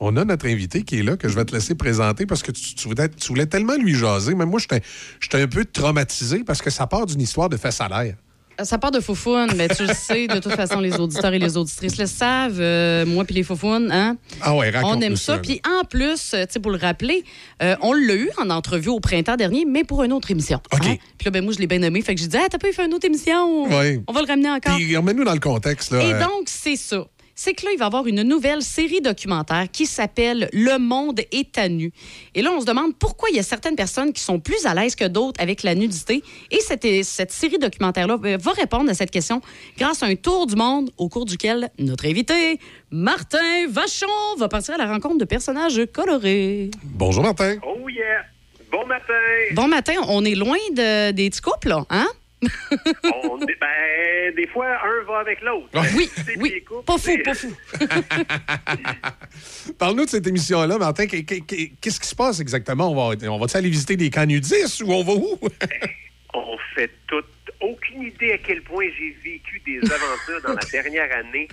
On 0.00 0.16
a 0.16 0.24
notre 0.24 0.46
invité 0.48 0.82
qui 0.82 0.98
est 0.98 1.02
là, 1.02 1.16
que 1.16 1.28
je 1.28 1.34
vais 1.34 1.44
te 1.44 1.54
laisser 1.54 1.74
présenter 1.74 2.26
parce 2.26 2.42
que 2.42 2.50
tu, 2.52 2.74
tu 2.74 2.88
voulais, 2.88 3.08
tu 3.08 3.28
voulais 3.28 3.46
tellement 3.46 3.76
lui 3.76 3.94
jaser. 3.94 4.34
Mais 4.34 4.44
moi, 4.46 4.60
j'étais 4.60 5.40
un 5.42 5.46
peu 5.46 5.64
traumatisé 5.64 6.42
parce 6.44 6.60
que 6.62 6.70
ça 6.70 6.86
part 6.86 7.06
d'une 7.06 7.20
histoire 7.20 7.48
de 7.48 7.56
fait 7.56 7.70
salaire. 7.70 8.16
Ça 8.62 8.78
part 8.78 8.92
de 8.92 9.00
foufoune, 9.00 9.50
mais 9.56 9.66
tu 9.66 9.84
le 9.84 9.92
sais, 9.98 10.28
de 10.28 10.38
toute 10.38 10.52
façon, 10.54 10.78
les 10.78 10.94
auditeurs 11.00 11.32
et 11.32 11.40
les 11.40 11.56
auditrices 11.56 11.98
le 11.98 12.06
savent. 12.06 12.60
euh, 12.60 13.04
moi 13.04 13.24
puis 13.24 13.34
les 13.34 13.42
foufounes, 13.42 13.90
hein? 13.90 14.16
Ah 14.40 14.54
ouais, 14.54 14.72
On 14.84 15.00
aime 15.00 15.16
ça. 15.16 15.38
Puis 15.38 15.60
en 15.66 15.84
plus, 15.84 16.34
euh, 16.34 16.46
tu 16.46 16.52
sais, 16.52 16.60
pour 16.60 16.70
le 16.70 16.78
rappeler, 16.78 17.24
euh, 17.64 17.74
on 17.80 17.92
l'a 17.92 18.14
eu 18.14 18.30
en 18.40 18.50
entrevue 18.50 18.90
au 18.90 19.00
printemps 19.00 19.34
dernier, 19.34 19.64
mais 19.64 19.82
pour 19.82 20.04
une 20.04 20.12
autre 20.12 20.30
émission. 20.30 20.60
hein? 20.70 20.78
Puis 21.18 21.24
là, 21.24 21.30
ben, 21.32 21.42
moi, 21.42 21.52
je 21.52 21.58
l'ai 21.58 21.66
bien 21.66 21.80
nommé. 21.80 22.00
Fait 22.02 22.14
que 22.14 22.20
j'ai 22.20 22.28
dit, 22.28 22.36
ah, 22.36 22.46
t'as 22.48 22.58
pas 22.58 22.68
eu 22.68 22.72
fait 22.72 22.86
une 22.86 22.94
autre 22.94 23.06
émission? 23.06 23.64
Ouais. 23.64 24.00
On 24.06 24.12
va 24.12 24.20
le 24.22 24.28
ramener 24.28 24.50
encore. 24.50 24.76
Puis 24.76 24.96
remets-nous 24.96 25.24
dans 25.24 25.34
le 25.34 25.40
contexte. 25.40 25.90
Là, 25.90 26.00
Et 26.04 26.12
Euh, 26.12 26.20
donc, 26.20 26.44
c'est 26.46 26.76
ça. 26.76 27.04
C'est 27.34 27.54
que 27.54 27.64
là, 27.66 27.72
il 27.72 27.78
va 27.78 27.86
y 27.86 27.88
avoir 27.88 28.06
une 28.06 28.22
nouvelle 28.22 28.62
série 28.62 29.00
documentaire 29.00 29.66
qui 29.72 29.86
s'appelle 29.86 30.48
Le 30.52 30.78
monde 30.78 31.20
est 31.32 31.58
à 31.58 31.68
nu. 31.68 31.92
Et 32.34 32.42
là, 32.42 32.52
on 32.52 32.60
se 32.60 32.66
demande 32.66 32.96
pourquoi 32.96 33.28
il 33.30 33.36
y 33.36 33.40
a 33.40 33.42
certaines 33.42 33.74
personnes 33.74 34.12
qui 34.12 34.22
sont 34.22 34.38
plus 34.38 34.66
à 34.66 34.74
l'aise 34.74 34.94
que 34.94 35.04
d'autres 35.04 35.40
avec 35.40 35.62
la 35.64 35.74
nudité. 35.74 36.22
Et 36.50 36.60
cette, 36.60 36.86
cette 37.04 37.32
série 37.32 37.58
documentaire-là 37.58 38.18
euh, 38.24 38.36
va 38.40 38.52
répondre 38.52 38.88
à 38.88 38.94
cette 38.94 39.10
question 39.10 39.40
grâce 39.76 40.02
à 40.02 40.06
un 40.06 40.14
tour 40.14 40.46
du 40.46 40.54
monde 40.54 40.90
au 40.96 41.08
cours 41.08 41.24
duquel 41.24 41.70
notre 41.78 42.06
invité, 42.06 42.58
Martin 42.90 43.66
Vachon, 43.68 44.06
va 44.38 44.48
partir 44.48 44.74
à 44.74 44.78
la 44.78 44.86
rencontre 44.86 45.18
de 45.18 45.24
personnages 45.24 45.80
colorés. 45.92 46.70
Bonjour, 46.84 47.24
Martin. 47.24 47.56
Oh 47.66 47.88
yeah! 47.88 48.24
Bon 48.70 48.86
matin! 48.86 49.12
Bon 49.54 49.68
matin, 49.68 49.94
on 50.08 50.24
est 50.24 50.34
loin 50.34 50.56
de, 50.72 51.10
des 51.10 51.30
petits 51.30 51.40
couples, 51.40 51.68
là, 51.68 51.84
hein? 51.90 52.06
On 53.24 53.38
ben, 53.38 54.34
des 54.36 54.46
fois, 54.48 54.66
un 54.84 55.04
va 55.06 55.18
avec 55.20 55.40
l'autre. 55.42 55.68
Oui, 55.96 56.10
C'est 56.14 56.36
oui. 56.38 56.62
couples, 56.64 56.84
Pas 56.84 56.98
fou, 56.98 57.16
pas 57.24 57.34
fou. 57.34 57.54
Parle-nous 59.78 60.04
de 60.04 60.10
cette 60.10 60.26
émission-là, 60.26 60.78
Martin. 60.78 61.06
Qu'est- 61.06 61.24
qu'est- 61.24 61.72
Qu'est-ce 61.80 62.00
qui 62.00 62.08
se 62.08 62.14
passe 62.14 62.40
exactement? 62.40 62.90
On 62.90 62.94
va, 63.10 63.16
on 63.30 63.38
va 63.38 63.46
aller 63.54 63.70
visiter 63.70 63.96
des 63.96 64.10
camps 64.10 64.26
nudistes 64.26 64.82
ou 64.82 64.92
on 64.92 65.02
va 65.04 65.12
où? 65.12 65.38
On 66.36 66.56
fait 66.74 66.90
tout. 67.06 67.22
Aucune 67.60 68.02
idée 68.02 68.32
à 68.32 68.38
quel 68.38 68.60
point 68.62 68.86
j'ai 68.98 69.16
vécu 69.22 69.60
des 69.64 69.78
aventures 69.78 70.42
dans 70.42 70.54
la 70.54 70.64
dernière 70.72 71.16
année. 71.16 71.46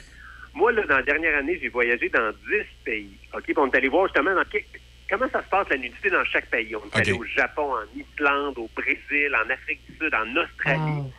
Moi, 0.56 0.72
là, 0.72 0.82
dans 0.88 0.96
la 0.98 1.04
dernière 1.04 1.38
année, 1.38 1.60
j'ai 1.62 1.70
voyagé 1.70 2.10
dans 2.10 2.32
10 2.32 2.36
pays. 2.84 3.12
OK? 3.34 3.44
Puis 3.44 3.54
on 3.58 3.70
est 3.70 3.78
allé 3.78 3.90
voir 3.90 4.08
justement 4.08 4.34
dans 4.34 4.44
quel- 4.52 4.64
comment 5.12 5.30
ça 5.30 5.44
se 5.44 5.50
passe 5.50 5.70
la 5.70 5.78
nudité 5.78 6.10
dans 6.10 6.24
chaque 6.26 6.48
pays? 6.48 6.76
On 6.76 6.86
est 6.86 7.02
allé 7.02 7.12
au 7.12 7.26
Japon, 7.26 7.74
en 7.74 8.00
Islande, 8.00 8.58
au 8.58 8.70
Brésil, 8.76 9.36
en 9.36 9.50
Afrique 9.50 9.82
du 9.90 9.98
Sud, 9.98 10.14
en 10.16 10.36
Australie. 10.36 11.12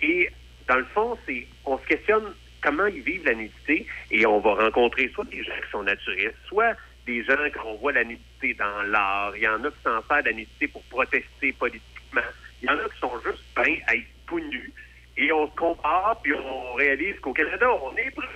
Et 0.00 0.30
dans 0.68 0.76
le 0.76 0.84
fond, 0.84 1.18
c'est 1.26 1.46
on 1.66 1.76
se 1.78 1.86
questionne 1.86 2.32
comment 2.62 2.86
ils 2.86 3.02
vivent 3.02 3.24
la 3.24 3.34
nudité 3.34 3.86
et 4.10 4.24
on 4.26 4.38
va 4.38 4.54
rencontrer 4.54 5.10
soit 5.12 5.24
des 5.24 5.42
gens 5.42 5.52
qui 5.64 5.70
sont 5.70 5.82
naturistes, 5.82 6.36
soit 6.46 6.74
des 7.06 7.24
gens 7.24 7.36
qu'on 7.60 7.74
voit 7.74 7.92
la 7.92 8.04
nudité 8.04 8.54
dans 8.54 8.82
l'art. 8.82 9.36
Il 9.36 9.42
y 9.42 9.48
en 9.48 9.64
a 9.64 9.70
qui 9.70 9.82
s'en 9.82 10.02
servent 10.06 10.22
de 10.22 10.30
la 10.30 10.36
nudité 10.36 10.68
pour 10.68 10.82
protester 10.84 11.52
politiquement. 11.52 12.20
Il 12.62 12.68
y 12.68 12.70
en 12.70 12.78
a 12.78 12.88
qui 12.88 12.98
sont 13.00 13.20
juste 13.24 13.42
bien 13.56 13.76
à 13.88 13.96
être 13.96 14.06
tout 14.26 14.38
nus. 14.38 14.72
Et 15.16 15.32
on 15.32 15.50
se 15.50 15.56
compare, 15.56 16.18
puis 16.22 16.32
on 16.34 16.74
réalise 16.74 17.18
qu'au 17.20 17.32
Canada, 17.32 17.68
on 17.82 17.94
est 17.96 18.10
prêt. 18.12 18.28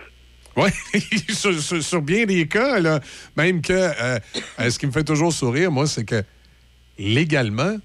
Oui, 0.57 0.71
sur, 1.35 1.61
sur- 1.61 1.83
sur 1.83 2.03
bien 2.03 2.27
des 2.27 2.47
cas, 2.47 2.79
là, 2.81 3.01
même 3.37 3.61
que 3.63 3.73
euh, 3.73 4.19
euh, 4.61 4.71
ce 4.71 4.79
qui 4.79 4.87
me 4.87 4.93
fait 4.93 5.05
toujours 5.05 5.33
sourire, 5.33 5.71
moi, 5.71 5.87
c'est 5.87 6.05
que 6.05 6.23
légalement, 6.99 7.77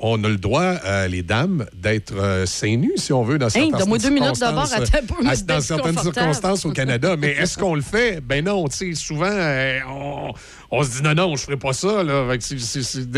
on 0.00 0.22
a 0.22 0.28
le 0.28 0.36
droit, 0.36 0.62
euh, 0.84 1.08
les 1.08 1.22
dames, 1.22 1.66
d'être 1.74 2.14
euh, 2.14 2.46
seins 2.46 2.76
nus, 2.76 2.92
si 2.96 3.12
on 3.12 3.24
veut, 3.24 3.38
dans 3.38 3.46
Hey, 3.46 3.52
certaines 3.52 3.78
donne-moi 3.78 3.98
deux 3.98 4.10
minutes 4.10 4.36
circonstances, 4.36 4.70
d'abord, 4.70 4.86
à- 5.26 5.36
dans 5.36 5.60
certaines 5.60 5.94
circonstances 6.14 6.64
au 6.66 6.70
Canada. 6.72 7.16
Mais 7.16 7.28
est-ce 7.30 7.58
qu'on 7.58 7.74
le 7.74 7.80
fait? 7.82 8.20
Ben 8.20 8.44
non, 8.44 8.68
tu 8.68 8.76
sais, 8.76 8.94
souvent, 8.94 9.26
euh, 9.28 9.80
on, 9.88 10.32
on 10.70 10.82
se 10.84 10.90
dit 10.98 11.02
non, 11.02 11.14
non, 11.14 11.34
je 11.34 11.42
ferai 11.42 11.56
pas 11.56 11.72
ça. 11.72 12.02
Là. 12.04 12.32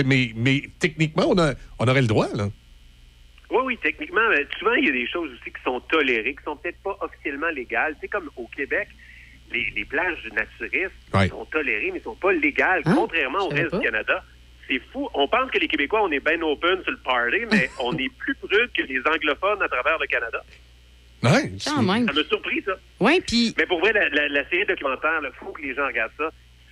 Mais, 0.07 0.33
mais 0.37 0.63
techniquement, 0.79 1.27
on, 1.29 1.37
a, 1.39 1.53
on 1.79 1.87
aurait 1.87 2.01
le 2.01 2.07
droit, 2.07 2.29
là. 2.35 2.49
Oui, 3.51 3.59
oui, 3.65 3.79
techniquement, 3.83 4.29
mais 4.31 4.47
souvent, 4.59 4.75
il 4.75 4.87
y 4.87 4.89
a 4.89 4.93
des 4.93 5.07
choses 5.09 5.31
aussi 5.33 5.51
qui 5.53 5.63
sont 5.65 5.81
tolérées, 5.81 6.35
qui 6.37 6.43
sont 6.45 6.57
peut-être 6.57 6.81
pas 6.83 6.97
officiellement 7.01 7.49
légales. 7.51 7.95
Tu 7.95 8.03
sais, 8.03 8.09
comme 8.09 8.31
au 8.37 8.47
Québec, 8.47 8.89
les, 9.53 9.71
les 9.75 9.85
plages 9.85 10.25
naturistes 10.33 10.95
Ouais. 11.13 11.29
sont 11.29 11.45
tolérées, 11.47 11.91
mais 11.93 11.99
ne 11.99 12.05
sont 12.05 12.15
pas 12.15 12.33
légales, 12.33 12.83
Hein? 12.85 12.95
contrairement 12.97 13.47
au 13.47 13.49
reste 13.49 13.71
pas. 13.71 13.79
du 13.79 13.85
Canada. 13.85 14.25
C'est 14.69 14.79
fou. 14.93 15.09
On 15.15 15.27
pense 15.27 15.51
que 15.51 15.59
les 15.59 15.67
Québécois, 15.67 16.01
on 16.05 16.13
est 16.13 16.21
bien 16.25 16.41
open 16.43 16.81
sur 16.85 16.93
le 16.93 16.99
party, 16.99 17.39
mais 17.51 17.69
on 17.83 17.97
est 17.99 18.09
plus 18.19 18.37
prude 18.37 18.71
que 18.73 18.83
les 18.83 19.01
anglophones 19.05 19.61
à 19.63 19.69
travers 19.69 19.99
le 19.99 20.07
Canada. 20.07 20.45
Ouais. 21.23 21.51
Ça 21.59 21.83
m'a 21.83 21.99
surpris, 22.29 22.63
ça. 22.63 22.73
Oui, 23.01 23.21
puis 23.27 23.53
Mais 23.59 23.67
pour 23.67 23.81
vrai, 23.81 23.93
la, 23.93 24.09
la- 24.11 24.29
la 24.29 24.49
série 24.49 24.65
documentaire, 24.65 25.21
il 25.23 25.31
faut 25.39 25.53
que 25.53 25.61
les 25.63 25.75
gens 25.75 25.87
regardent 25.87 26.13
ça. 26.17 26.31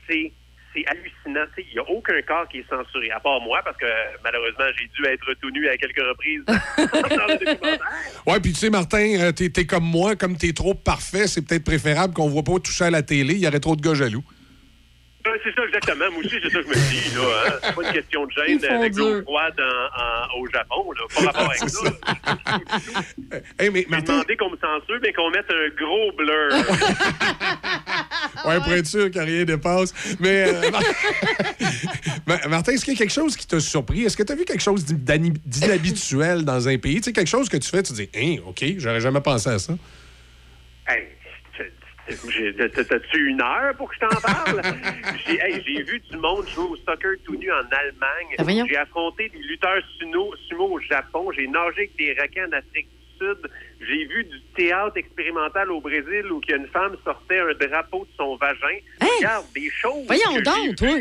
C'est 0.08 0.32
c'est 0.74 0.84
hallucinant. 0.86 1.46
Tu 1.54 1.62
sais, 1.62 1.68
Il 1.70 1.74
n'y 1.74 1.78
a 1.80 1.90
aucun 1.90 2.20
corps 2.22 2.48
qui 2.48 2.58
est 2.58 2.68
censuré, 2.68 3.10
à 3.10 3.20
part 3.20 3.40
moi, 3.40 3.60
parce 3.64 3.76
que 3.76 3.86
malheureusement, 4.22 4.64
j'ai 4.78 4.86
dû 4.88 5.06
être 5.06 5.34
tout 5.40 5.50
nu 5.50 5.68
à 5.68 5.76
quelques 5.76 6.00
reprises 6.00 6.42
dans 6.46 6.54
le 6.54 7.44
documentaire. 7.44 7.78
Ouais, 8.26 8.40
puis 8.40 8.52
tu 8.52 8.58
sais, 8.58 8.70
Martin, 8.70 9.16
euh, 9.20 9.32
t'es 9.32 9.48
t'es 9.48 9.66
comme 9.66 9.84
moi, 9.84 10.16
comme 10.16 10.36
t'es 10.36 10.52
trop 10.52 10.74
parfait, 10.74 11.26
c'est 11.26 11.46
peut-être 11.46 11.64
préférable 11.64 12.14
qu'on 12.14 12.28
voit 12.28 12.42
pas 12.42 12.58
toucher 12.58 12.84
à 12.84 12.90
la 12.90 13.02
télé. 13.02 13.34
Il 13.34 13.40
y 13.40 13.48
aurait 13.48 13.60
trop 13.60 13.76
de 13.76 13.80
gars 13.80 13.94
jaloux. 13.94 14.24
Euh, 15.26 15.36
C'est 15.44 15.54
ça, 15.54 15.62
exactement. 15.66 16.10
Moi 16.12 16.20
aussi, 16.24 16.36
c'est 16.42 16.48
ça 16.50 16.58
que 16.60 16.64
je 16.64 16.68
me 16.68 16.74
dis. 16.74 17.14
là. 17.16 17.22
Hein? 17.22 17.52
C'est 17.62 17.74
pas 17.74 17.82
une 17.82 17.92
question 17.92 18.24
de 18.26 18.30
gêne 18.32 18.60
font 18.60 18.76
avec 18.80 18.96
l'eau 18.96 19.22
froide 19.22 19.54
en- 19.60 20.36
en- 20.38 20.40
au 20.40 20.46
Japon. 20.50 20.92
Là. 20.92 21.02
Pas 21.14 21.20
rapport 21.26 21.50
avec 21.50 21.58
C'est 21.58 21.68
ça. 21.68 23.40
Hey, 23.58 23.70
mais 23.70 23.80
J'ai 23.82 23.86
Martin, 23.88 24.12
demandé 24.14 24.36
qu'on 24.36 24.50
me 24.50 24.56
censure, 24.56 24.98
mais 25.02 25.12
qu'on 25.12 25.30
mette 25.30 25.46
un 25.50 25.68
gros 25.76 26.12
blur. 26.16 26.48
ouais, 28.46 28.58
pour 28.60 28.72
être 28.72 28.86
sûr 28.86 29.10
que 29.10 29.18
rien 29.18 29.44
dépasse. 29.44 29.92
Mais 30.20 30.44
euh, 30.54 30.70
Mar- 30.70 30.82
Ma- 32.26 32.48
Martin, 32.48 32.72
est-ce 32.72 32.84
qu'il 32.84 32.94
y 32.94 32.96
a 32.96 32.98
quelque 32.98 33.12
chose 33.12 33.36
qui 33.36 33.46
t'a 33.46 33.60
surpris? 33.60 34.04
Est-ce 34.04 34.16
que 34.16 34.22
tu 34.22 34.32
as 34.32 34.36
vu 34.36 34.44
quelque 34.44 34.62
chose 34.62 34.84
d'inhabituel 34.86 36.44
dans 36.44 36.68
un 36.68 36.78
pays? 36.78 36.96
Tu 36.96 37.04
sais, 37.04 37.12
quelque 37.12 37.28
chose 37.28 37.48
que 37.48 37.56
tu 37.58 37.68
fais, 37.68 37.82
tu 37.82 37.92
dis, 37.92 38.08
hein, 38.16 38.36
OK, 38.46 38.64
j'aurais 38.78 39.00
jamais 39.00 39.20
pensé 39.20 39.50
à 39.50 39.58
ça. 39.58 39.74
Hey, 40.88 41.04
T'as-tu 42.08 43.28
une 43.28 43.40
heure 43.42 43.74
pour 43.76 43.88
que 43.90 43.94
je 43.96 44.00
t'en 44.00 44.20
parle? 44.20 44.62
J'ai 45.26 45.38
hey, 45.40 45.60
vu 45.84 46.00
du 46.00 46.16
monde 46.16 46.48
jouer 46.48 46.64
au 46.70 46.76
soccer 46.76 47.14
tout 47.24 47.36
nu 47.36 47.50
en 47.52 47.56
Ah. 47.70 47.76
Allemagne. 47.78 48.66
J'ai 48.68 48.76
affronté 48.76 49.28
des 49.28 49.38
lutteurs 49.38 49.82
sumo, 49.98 50.34
sumo 50.48 50.64
au 50.76 50.80
Japon. 50.80 51.30
J'ai 51.32 51.46
nagé 51.46 51.78
avec 51.78 51.96
des 51.96 52.12
requins 52.20 52.48
en 52.48 52.52
Afrique 52.52 52.88
du 52.88 53.18
Sud. 53.26 53.50
J'ai 53.80 54.04
vu 54.06 54.24
du 54.24 54.40
théâtre 54.56 54.96
expérimental 54.96 55.70
au 55.70 55.80
Brésil 55.80 56.24
où 56.32 56.40
une 56.48 56.66
femme 56.68 56.96
sortait 57.04 57.38
un 57.40 57.52
drapeau 57.54 58.04
de 58.10 58.16
son 58.16 58.36
vagin. 58.36 58.78
Regarde, 59.00 59.46
des 59.54 59.70
choses. 59.70 60.06
voyons 60.06 60.40
donc, 60.40 60.76
toi. 60.76 60.96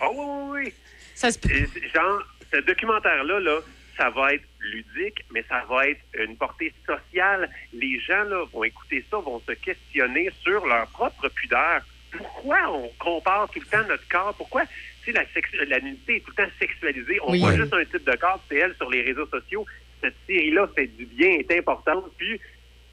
Ah 0.00 0.08
oui, 0.10 0.16
oui, 0.18 0.60
oui. 0.64 0.72
Ça 1.14 1.30
se 1.30 1.38
peut. 1.38 1.48
Genre, 1.94 2.22
ce 2.52 2.58
documentaire-là, 2.58 3.40
là, 3.40 3.58
ça 3.96 4.10
va 4.10 4.34
être 4.34 4.44
ludique, 4.60 5.24
mais 5.32 5.44
ça 5.48 5.64
va 5.68 5.88
être 5.88 6.00
une 6.18 6.36
portée 6.36 6.72
sociale. 6.86 7.50
Les 7.72 7.98
gens 8.00 8.22
là, 8.24 8.44
vont 8.52 8.64
écouter 8.64 9.04
ça, 9.10 9.18
vont 9.18 9.40
se 9.40 9.52
questionner 9.52 10.30
sur 10.42 10.66
leur 10.66 10.86
propre 10.88 11.28
pudeur. 11.28 11.82
Pourquoi 12.16 12.58
on 12.72 12.88
compare 12.98 13.48
tout 13.50 13.60
le 13.60 13.66
temps 13.66 13.86
notre 13.88 14.06
corps? 14.08 14.34
Pourquoi 14.36 14.64
la, 15.06 15.22
la 15.66 15.80
nudité 15.80 16.16
est 16.16 16.20
tout 16.20 16.32
le 16.36 16.44
temps 16.44 16.50
sexualisée? 16.58 17.18
On 17.22 17.32
Oui. 17.32 17.40
voit 17.40 17.56
juste 17.56 17.72
un 17.74 17.84
type 17.84 18.04
de 18.04 18.16
corps, 18.16 18.42
c'est 18.48 18.56
elle 18.56 18.74
sur 18.76 18.90
les 18.90 19.02
réseaux 19.02 19.26
sociaux. 19.26 19.64
Cette 20.00 20.14
série-là 20.26 20.68
fait 20.74 20.86
du 20.86 21.04
bien, 21.06 21.30
est 21.30 21.50
importante. 21.58 22.04
Puis, 22.16 22.40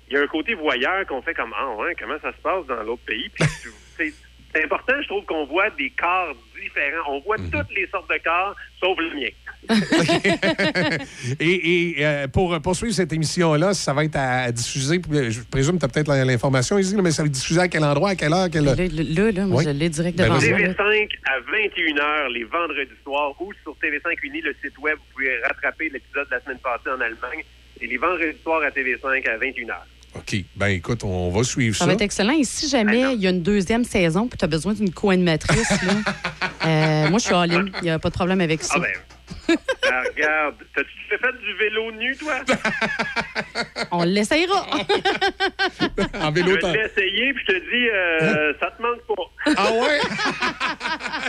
il 0.09 0.13
y 0.13 0.17
a 0.17 0.21
un 0.21 0.27
côté 0.27 0.53
voyeur 0.55 1.05
qu'on 1.05 1.21
fait 1.21 1.33
comme 1.33 1.53
Ah, 1.57 1.69
ouais, 1.75 1.95
comment 1.99 2.19
ça 2.21 2.31
se 2.31 2.37
passe 2.37 2.65
dans 2.65 2.81
l'autre 2.83 3.03
pays? 3.05 3.29
Puis, 3.29 3.45
tu- 3.61 4.13
c'est- 4.57 4.63
important, 4.65 4.93
je 5.01 5.07
trouve, 5.07 5.25
qu'on 5.25 5.45
voit 5.45 5.69
des 5.71 5.89
corps 5.91 6.35
différents. 6.61 7.11
On 7.15 7.19
voit 7.21 7.37
toutes 7.37 7.75
les 7.75 7.87
sortes 7.87 8.09
de 8.09 8.17
corps, 8.23 8.55
sauf 8.79 8.97
le 8.99 9.13
mien. 9.15 9.29
Et, 11.39 11.99
et, 11.99 12.05
euh, 12.05 12.27
pour 12.27 12.59
poursuivre 12.61 12.93
cette 12.93 13.11
émission-là, 13.11 13.73
ça 13.73 13.93
va 13.93 14.03
être 14.05 14.15
à, 14.15 14.43
à 14.43 14.51
diffuser. 14.51 15.01
Je 15.29 15.41
présume 15.49 15.75
que 15.75 15.79
tu 15.79 15.85
as 15.85 15.89
peut-être 15.89 16.07
l'information 16.25 16.77
ici, 16.77 16.95
mais 17.01 17.11
ça 17.11 17.23
va 17.23 17.27
être 17.27 17.33
diffusé 17.33 17.59
à 17.59 17.67
quel 17.67 17.83
endroit, 17.83 18.09
à 18.11 18.15
quelle 18.15 18.33
heure? 18.33 18.43
à 18.43 18.49
Quelle... 18.49 18.63
Là, 18.65 18.75
là, 18.75 19.31
là, 19.31 19.45
moi, 19.45 19.57
Oui. 19.59 19.63
je 19.65 19.69
l'ai 19.71 19.89
direct 19.89 20.17
Ben, 20.17 20.25
devant 20.25 20.37
vas-y. 20.37 20.49
moi. 20.51 20.59
là. 20.59 20.67
TV5 20.73 21.09
à 21.25 21.39
21h 21.41 22.33
les 22.33 22.43
vendredis 22.45 22.91
soirs 23.03 23.33
ou 23.41 23.51
sur 23.63 23.75
TV5 23.83 24.17
Uni, 24.23 24.41
le 24.41 24.55
site 24.63 24.77
web, 24.79 24.97
vous 24.97 25.13
pouvez 25.13 25.37
rattraper 25.43 25.89
l'épisode 25.89 26.27
de 26.27 26.31
la 26.35 26.41
semaine 26.41 26.59
passée 26.59 26.89
en 26.89 27.01
Allemagne. 27.01 27.43
Et 27.81 27.87
les 27.87 27.97
vendredis 27.97 28.37
soirs 28.43 28.61
à 28.63 28.69
TV5 28.69 29.27
à 29.29 29.37
21h. 29.37 29.75
OK. 30.17 30.35
Ben 30.55 30.67
écoute, 30.67 31.03
on 31.03 31.29
va 31.31 31.43
suivre 31.43 31.75
Ça 31.75 31.79
ça. 31.79 31.85
va 31.85 31.93
être 31.93 32.01
excellent. 32.01 32.33
Et 32.33 32.43
si 32.43 32.67
jamais 32.69 33.13
il 33.13 33.21
y 33.21 33.27
a 33.27 33.29
une 33.29 33.41
deuxième 33.43 33.83
saison 33.83 34.27
puis 34.27 34.37
tu 34.37 34.45
as 34.45 34.47
besoin 34.47 34.73
d'une 34.73 34.91
co-animatrice, 34.91 35.69
là, 35.83 35.93
Euh, 36.65 37.09
moi, 37.09 37.19
je 37.19 37.23
suis 37.25 37.33
en 37.33 37.43
ligne. 37.43 37.71
Il 37.81 37.83
n'y 37.83 37.89
a 37.91 37.97
pas 37.99 38.09
de 38.09 38.13
problème 38.13 38.41
avec 38.41 38.61
ça. 38.61 38.73
Ah 38.75 38.79
ben. 38.79 39.36
Ben, 39.47 40.03
regarde, 40.15 40.55
t'as-tu 40.75 41.17
fait 41.17 41.37
du 41.45 41.53
vélo 41.57 41.91
nu, 41.93 42.15
toi? 42.17 42.35
On 43.91 44.03
l'essayera. 44.03 44.65
en 44.69 46.29
Je 46.29 46.33
vélo, 46.33 46.51
vais 46.53 46.59
t'en- 46.59 46.71
l'essayer, 46.73 47.33
puis 47.33 47.43
je 47.47 47.53
te 47.53 47.59
dis, 47.59 47.89
euh, 47.89 48.53
ça 48.59 48.71
te 48.71 48.81
manque 48.81 49.01
pas. 49.07 49.53
Ah 49.57 49.71
ouais? 49.73 49.99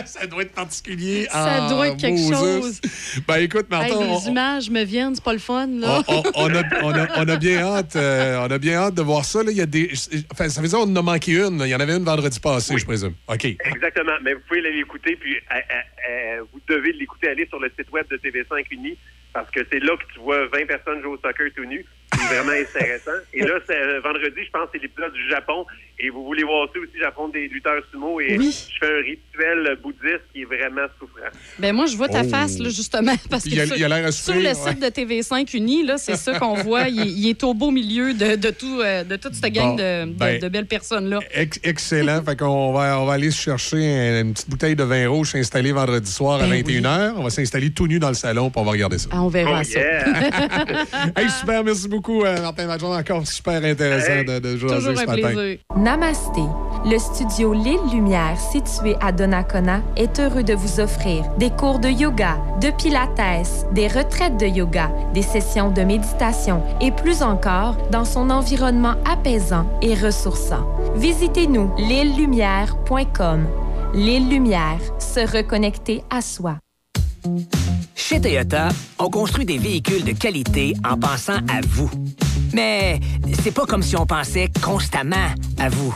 ça 0.05 0.27
doit 0.27 0.41
être 0.43 0.53
particulier. 0.53 1.25
Ça 1.31 1.65
Ah, 1.65 1.69
doit 1.69 1.87
être 1.89 1.97
quelque 1.97 2.29
Moses. 2.31 2.81
Ben 3.27 3.37
écoute, 3.37 3.67
Hey, 3.71 3.77
Martin, 3.91 3.99
les 4.05 4.27
on- 4.27 4.29
images 4.29 4.69
me 4.69 4.83
viennent, 4.83 5.15
c'est 5.15 5.23
pas 5.23 5.33
le 5.33 5.39
fun, 5.39 5.67
là. 5.67 6.01
on, 6.07 6.15
on- 6.17 6.23
on 6.35 6.55
a, 6.55 6.63
on 6.83 6.91
a- 6.93 7.07
on 7.23 7.27
a 7.27 7.35
bien 7.37 7.59
hâte, 7.59 7.95
euh, 7.95 8.45
on 8.45 8.51
a 8.51 8.57
bien 8.57 8.75
hâte 8.75 8.95
de 8.95 9.01
voir 9.01 9.25
ça. 9.25 9.43
Là. 9.43 9.51
Il 9.51 9.57
y 9.57 9.61
a 9.61 9.65
des, 9.65 9.91
enfin, 10.31 10.49
ça 10.49 10.61
veut 10.61 10.67
dire 10.67 10.77
qu'on 10.79 10.91
en 10.91 10.95
a 10.95 11.01
manqué 11.01 11.33
une. 11.37 11.61
Il 11.61 11.67
y 11.69 11.75
en 11.75 11.79
avait 11.79 11.95
une 11.95 12.03
vendredi 12.05 12.39
passé, 12.39 12.77
je 12.77 12.85
présume. 12.85 13.13
OK. 13.27 13.45
Exactement, 13.45 14.13
mais 14.23 14.33
vous 14.33 14.41
pouvez 14.47 14.61
l'écouter, 14.61 15.15
puis 15.19 15.35
euh, 15.35 15.39
euh, 15.55 15.59
euh, 16.09 16.43
vous 16.51 16.59
devez 16.67 16.91
l'écouter, 16.93 17.29
aller 17.29 17.47
sur 17.47 17.59
le 17.59 17.71
site 17.77 17.89
web 17.91 18.05
de 18.09 18.17
TV5 18.17 18.65
Uni, 18.71 18.97
parce 19.33 19.49
que 19.51 19.61
c'est 19.71 19.79
là 19.79 19.95
que 19.97 20.13
tu 20.13 20.19
vois 20.19 20.47
20 20.47 20.65
personnes 20.65 21.01
jouer 21.01 21.13
au 21.13 21.17
soccer 21.17 21.51
tout 21.55 21.65
nu. 21.65 21.85
C'est 22.17 22.35
vraiment 22.35 22.51
intéressant. 22.51 23.11
Et 23.33 23.41
là, 23.41 23.55
c'est 23.67 23.75
euh, 23.75 23.99
vendredi, 24.01 24.41
je 24.45 24.51
pense, 24.51 24.67
c'est 24.73 24.81
l'épisode 24.81 25.13
du 25.13 25.29
Japon, 25.29 25.65
et 25.99 26.09
vous 26.09 26.23
voulez 26.25 26.43
voir 26.43 26.67
ça 26.73 26.79
aussi, 26.79 26.91
j'affronte 26.99 27.33
des 27.33 27.47
lutteurs 27.47 27.81
sumo, 27.91 28.19
et 28.19 28.37
Oui. 28.37 28.51
je 28.73 28.77
fais 28.85 28.91
un 28.91 29.01
rituel 29.03 29.77
bouddhiste 29.83 30.23
qui 30.33 30.41
est 30.41 30.45
vraiment 30.45 30.87
souffrant. 30.99 31.29
Ben 31.59 31.73
moi, 31.75 31.85
je 31.85 31.95
vois 31.97 32.07
ta 32.07 32.21
Oh. 32.23 32.29
face, 32.29 32.57
là, 32.59 32.69
justement, 32.69 33.13
parce 33.29 33.43
que 33.43 33.49
Il 33.49 33.59
a- 33.59 33.67
sur, 33.67 33.75
il 33.77 33.83
a 33.85 34.11
sur 34.11 34.33
le 34.33 34.39
ouais. 34.41 34.53
site 34.53 34.79
de 34.79 34.87
TV5 34.87 35.53
Uni, 35.55 35.85
là, 35.85 35.97
c'est 35.97 36.15
ça 36.15 36.37
qu'on 36.39 36.55
voit. 36.55 36.87
Il, 36.89 36.99
est- 37.01 37.11
il 37.11 37.29
est 37.29 37.43
au 37.43 37.53
beau 37.53 37.69
milieu 37.71 38.13
de, 38.13 38.35
de 38.35 38.49
tout, 38.49 38.79
euh, 38.81 39.03
de 39.03 39.15
toute 39.15 39.35
cette 39.35 39.53
gang 39.53 39.71
Bon, 39.71 39.75
de, 39.75 40.05
de- 40.05 40.13
ben, 40.17 40.39
de 40.39 40.47
belles 40.49 40.65
personnes-là. 40.67 41.19
Ex- 41.33 41.59
excellent. 41.63 42.23
fait 42.23 42.37
qu'on 42.37 42.73
va, 42.73 42.99
on 42.99 43.05
va 43.05 43.13
aller 43.13 43.31
se 43.31 43.41
chercher 43.41 43.77
un- 43.77 44.21
une 44.21 44.33
petite 44.33 44.49
bouteille 44.49 44.75
de 44.75 44.83
vin 44.83 45.07
rouge 45.09 45.35
installée 45.35 45.71
vendredi 45.73 46.11
soir 46.11 46.41
à 46.41 46.47
Ben 46.47 46.63
21h. 46.63 47.13
On 47.17 47.23
va 47.23 47.29
s'installer 47.29 47.71
tout 47.71 47.87
nu 47.87 47.99
dans 47.99 48.09
le 48.09 48.13
salon 48.15 48.49
pour 48.49 48.61
on 48.61 48.65
va 48.65 48.71
regarder 48.71 48.97
ça. 48.97 49.09
Ah, 49.11 49.21
on 49.21 49.27
verra 49.29 49.59
Oh, 49.61 49.63
ça. 49.63 49.79
hey, 51.17 51.29
super, 51.29 51.63
merci 51.63 51.87
beaucoup, 51.87 51.98
euh, 52.07 52.41
Martin 52.41 52.65
Majon. 52.67 52.93
Encore 52.93 53.25
super 53.27 53.63
intéressant 53.63 54.23
de, 54.25 54.39
de 54.39 54.57
jaser 54.57 54.75
Toujours 54.75 54.95
ce 54.97 55.01
un 55.01 55.05
matin. 55.05 55.33
plaisir. 55.33 55.57
Namasté. 55.75 56.41
Le 56.85 56.97
studio 56.97 57.51
L'île 57.53 57.79
Lumière 57.91 58.39
situé 58.39 58.95
à 59.01 59.11
Donnacona 59.11 59.81
est 59.97 60.17
heureux 60.19 60.43
de 60.43 60.53
vous 60.53 60.79
offrir 60.79 61.25
des 61.37 61.49
cours 61.49 61.79
de 61.79 61.89
yoga, 61.89 62.37
de 62.61 62.69
pilates, 62.71 63.09
des 63.73 63.87
retraites 63.87 64.37
de 64.37 64.45
yoga, 64.45 64.89
des 65.13 65.21
sessions 65.21 65.71
de 65.71 65.81
méditation 65.81 66.63
et 66.79 66.91
plus 66.91 67.21
encore 67.21 67.75
dans 67.91 68.05
son 68.05 68.29
environnement 68.29 68.95
apaisant 69.09 69.65
et 69.81 69.93
ressourçant. 69.93 70.65
Visitez-nous 70.95 71.73
l'îlelumière.com. 71.77 73.45
L'île 73.93 74.29
Lumière, 74.29 74.79
se 74.99 75.19
reconnecter 75.37 76.03
à 76.09 76.21
soi. 76.21 76.57
Chez 77.99 78.19
Toyota, 78.21 78.69
on 78.97 79.09
construit 79.09 79.45
des 79.45 79.57
véhicules 79.57 80.03
de 80.03 80.13
qualité 80.13 80.73
en 80.89 80.97
pensant 80.97 81.37
à 81.49 81.59
vous. 81.67 81.91
Mais 82.53 82.99
c'est 83.43 83.51
pas 83.51 83.65
comme 83.65 83.83
si 83.83 83.95
on 83.97 84.05
pensait 84.05 84.49
constamment 84.63 85.27
à 85.59 85.69
vous. 85.69 85.95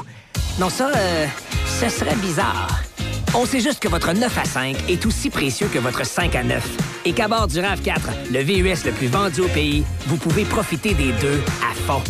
Non, 0.59 0.69
ça, 0.69 0.91
euh, 0.95 1.25
ce 1.65 1.89
serait 1.89 2.15
bizarre. 2.17 2.83
On 3.33 3.45
sait 3.45 3.61
juste 3.61 3.79
que 3.79 3.87
votre 3.87 4.13
9 4.13 4.37
à 4.37 4.43
5 4.43 4.75
est 4.89 5.03
aussi 5.05 5.29
précieux 5.31 5.67
que 5.73 5.79
votre 5.79 6.05
5 6.05 6.35
à 6.35 6.43
9. 6.43 6.77
Et 7.05 7.13
qu'à 7.13 7.27
bord 7.27 7.47
du 7.47 7.57
RAV4, 7.59 8.31
le 8.31 8.39
VUS 8.41 8.85
le 8.85 8.91
plus 8.91 9.07
vendu 9.07 9.41
au 9.41 9.47
pays, 9.47 9.83
vous 10.05 10.17
pouvez 10.17 10.43
profiter 10.43 10.93
des 10.93 11.13
deux 11.13 11.41
à 11.63 11.73
fond. 11.87 12.03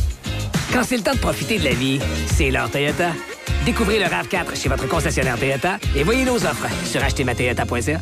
Quand 0.74 0.84
c'est 0.84 0.98
le 0.98 1.04
temps 1.04 1.14
de 1.14 1.20
profiter 1.20 1.60
de 1.60 1.64
la 1.66 1.74
vie, 1.74 2.00
c'est 2.26 2.50
l'heure 2.50 2.70
Toyota. 2.70 3.12
Découvrez 3.64 4.00
le 4.00 4.06
RAV4 4.06 4.60
chez 4.60 4.68
votre 4.68 4.88
concessionnaire 4.88 5.38
Toyota 5.38 5.78
et 5.96 6.04
voyez 6.04 6.26
nos 6.26 6.38
offres 6.38 6.68
sur 6.84 7.02
achetermatoyota.ca. 7.02 8.02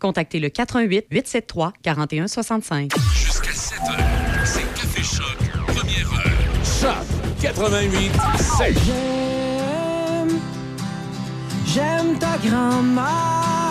contactez 0.00 0.40
le 0.40 0.48
88 0.48 1.06
873 1.10 1.72
4165. 1.82 2.92
Jusqu'à 3.14 3.52
7 3.52 3.78
heures, 3.80 3.98
c'est 4.44 4.74
Café 4.74 5.02
Choc, 5.02 5.36
première 5.66 6.12
heure. 6.12 6.64
Choc 6.64 7.06
88 7.40 8.12
7. 8.58 8.78
J'aime, 8.84 10.38
j'aime 11.66 12.18
ta 12.18 12.36
grand-mère. 12.46 13.69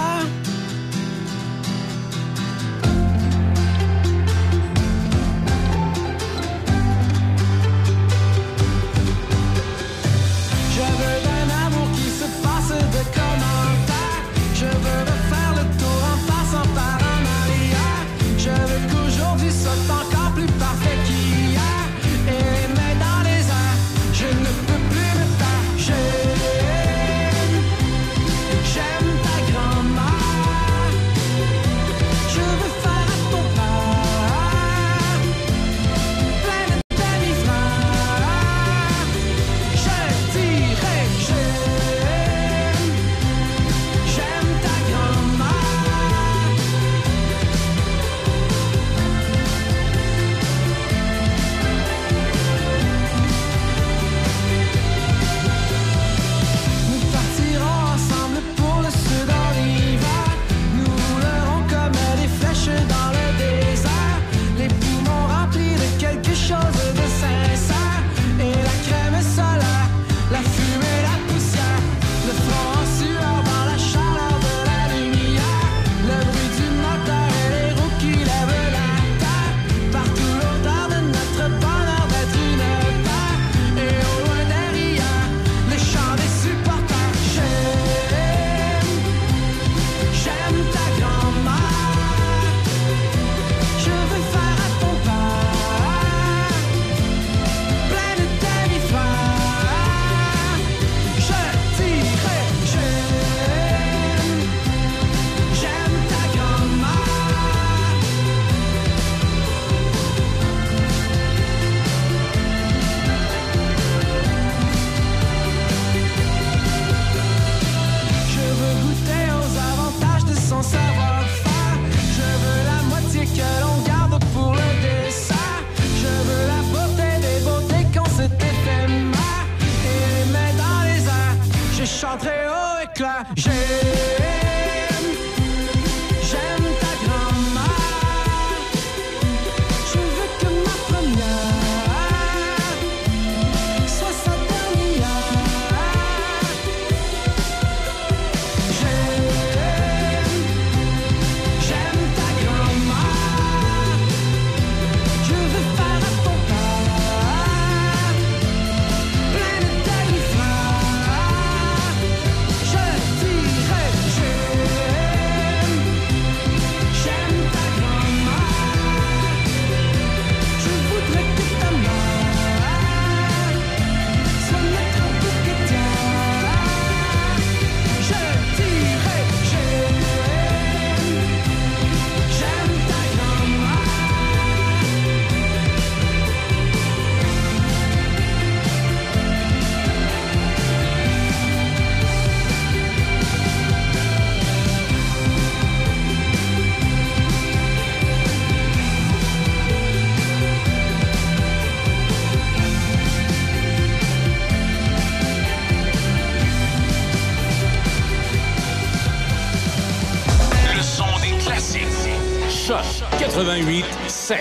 88 213.50 213.84
7. 214.08 214.38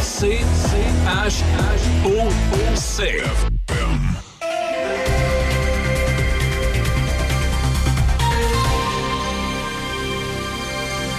C 0.00 0.40
H 1.06 1.44
O 2.04 2.26
O 2.26 2.74
C. 2.74 3.22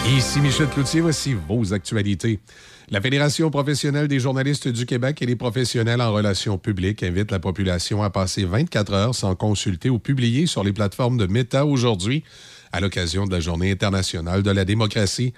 Ici 0.05 0.41
Michel 0.41 0.67
Cloutier, 0.67 0.99
voici 0.99 1.34
vos 1.47 1.74
actualités. 1.74 2.41
La 2.89 2.99
Fédération 2.99 3.49
professionnelle 3.49 4.09
des 4.09 4.19
journalistes 4.19 4.67
du 4.67 4.86
Québec 4.86 5.21
et 5.21 5.26
les 5.26 5.38
professionnels 5.38 6.01
en 6.01 6.11
relations 6.11 6.57
publiques 6.57 7.03
invitent 7.03 7.32
la 7.32 7.39
population 7.39 8.03
à 8.03 8.09
passer 8.09 8.43
24 8.43 8.93
heures 8.93 9.15
sans 9.15 9.34
consulter 9.36 9.89
ou 9.89 9.97
publier 9.97 10.45
sur 10.45 10.65
les 10.65 10.74
plateformes 10.74 11.17
de 11.17 11.28
Meta 11.28 11.65
aujourd'hui 11.65 12.26
à 12.74 12.82
l'occasion 12.82 13.26
de 13.26 13.32
la 13.32 13.39
Journée 13.39 13.71
internationale 13.71 14.43
de 14.43 14.51
la 14.51 14.65
démocratie. 14.65 15.34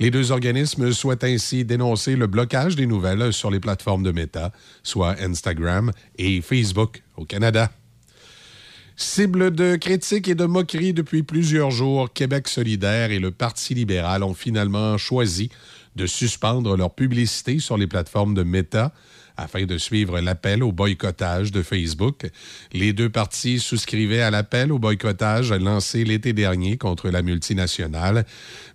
Les 0.00 0.10
deux 0.10 0.32
organismes 0.32 0.92
souhaitent 0.92 1.24
ainsi 1.24 1.64
dénoncer 1.64 2.16
le 2.16 2.26
blocage 2.26 2.74
des 2.74 2.86
nouvelles 2.86 3.32
sur 3.32 3.50
les 3.50 3.60
plateformes 3.60 4.02
de 4.02 4.10
Meta, 4.10 4.52
soit 4.82 5.16
Instagram 5.20 5.92
et 6.18 6.40
Facebook 6.40 7.02
au 7.16 7.24
Canada. 7.24 7.70
Cible 8.96 9.52
de 9.52 9.76
critiques 9.76 10.28
et 10.28 10.34
de 10.34 10.44
moqueries 10.44 10.92
depuis 10.92 11.22
plusieurs 11.22 11.70
jours, 11.70 12.12
Québec 12.12 12.48
solidaire 12.48 13.10
et 13.10 13.18
le 13.18 13.30
Parti 13.30 13.74
libéral 13.74 14.22
ont 14.22 14.34
finalement 14.34 14.98
choisi 14.98 15.50
de 15.96 16.06
suspendre 16.06 16.76
leur 16.76 16.94
publicité 16.94 17.60
sur 17.60 17.76
les 17.76 17.86
plateformes 17.86 18.34
de 18.34 18.42
Meta 18.42 18.92
afin 19.36 19.64
de 19.64 19.78
suivre 19.78 20.20
l'appel 20.20 20.62
au 20.62 20.72
boycottage 20.72 21.50
de 21.50 21.62
Facebook. 21.62 22.26
Les 22.72 22.92
deux 22.92 23.08
partis 23.08 23.58
souscrivaient 23.58 24.22
à 24.22 24.30
l'appel 24.30 24.72
au 24.72 24.78
boycottage 24.78 25.52
lancé 25.52 26.04
l'été 26.04 26.32
dernier 26.32 26.76
contre 26.76 27.10
la 27.10 27.22
multinationale, 27.22 28.24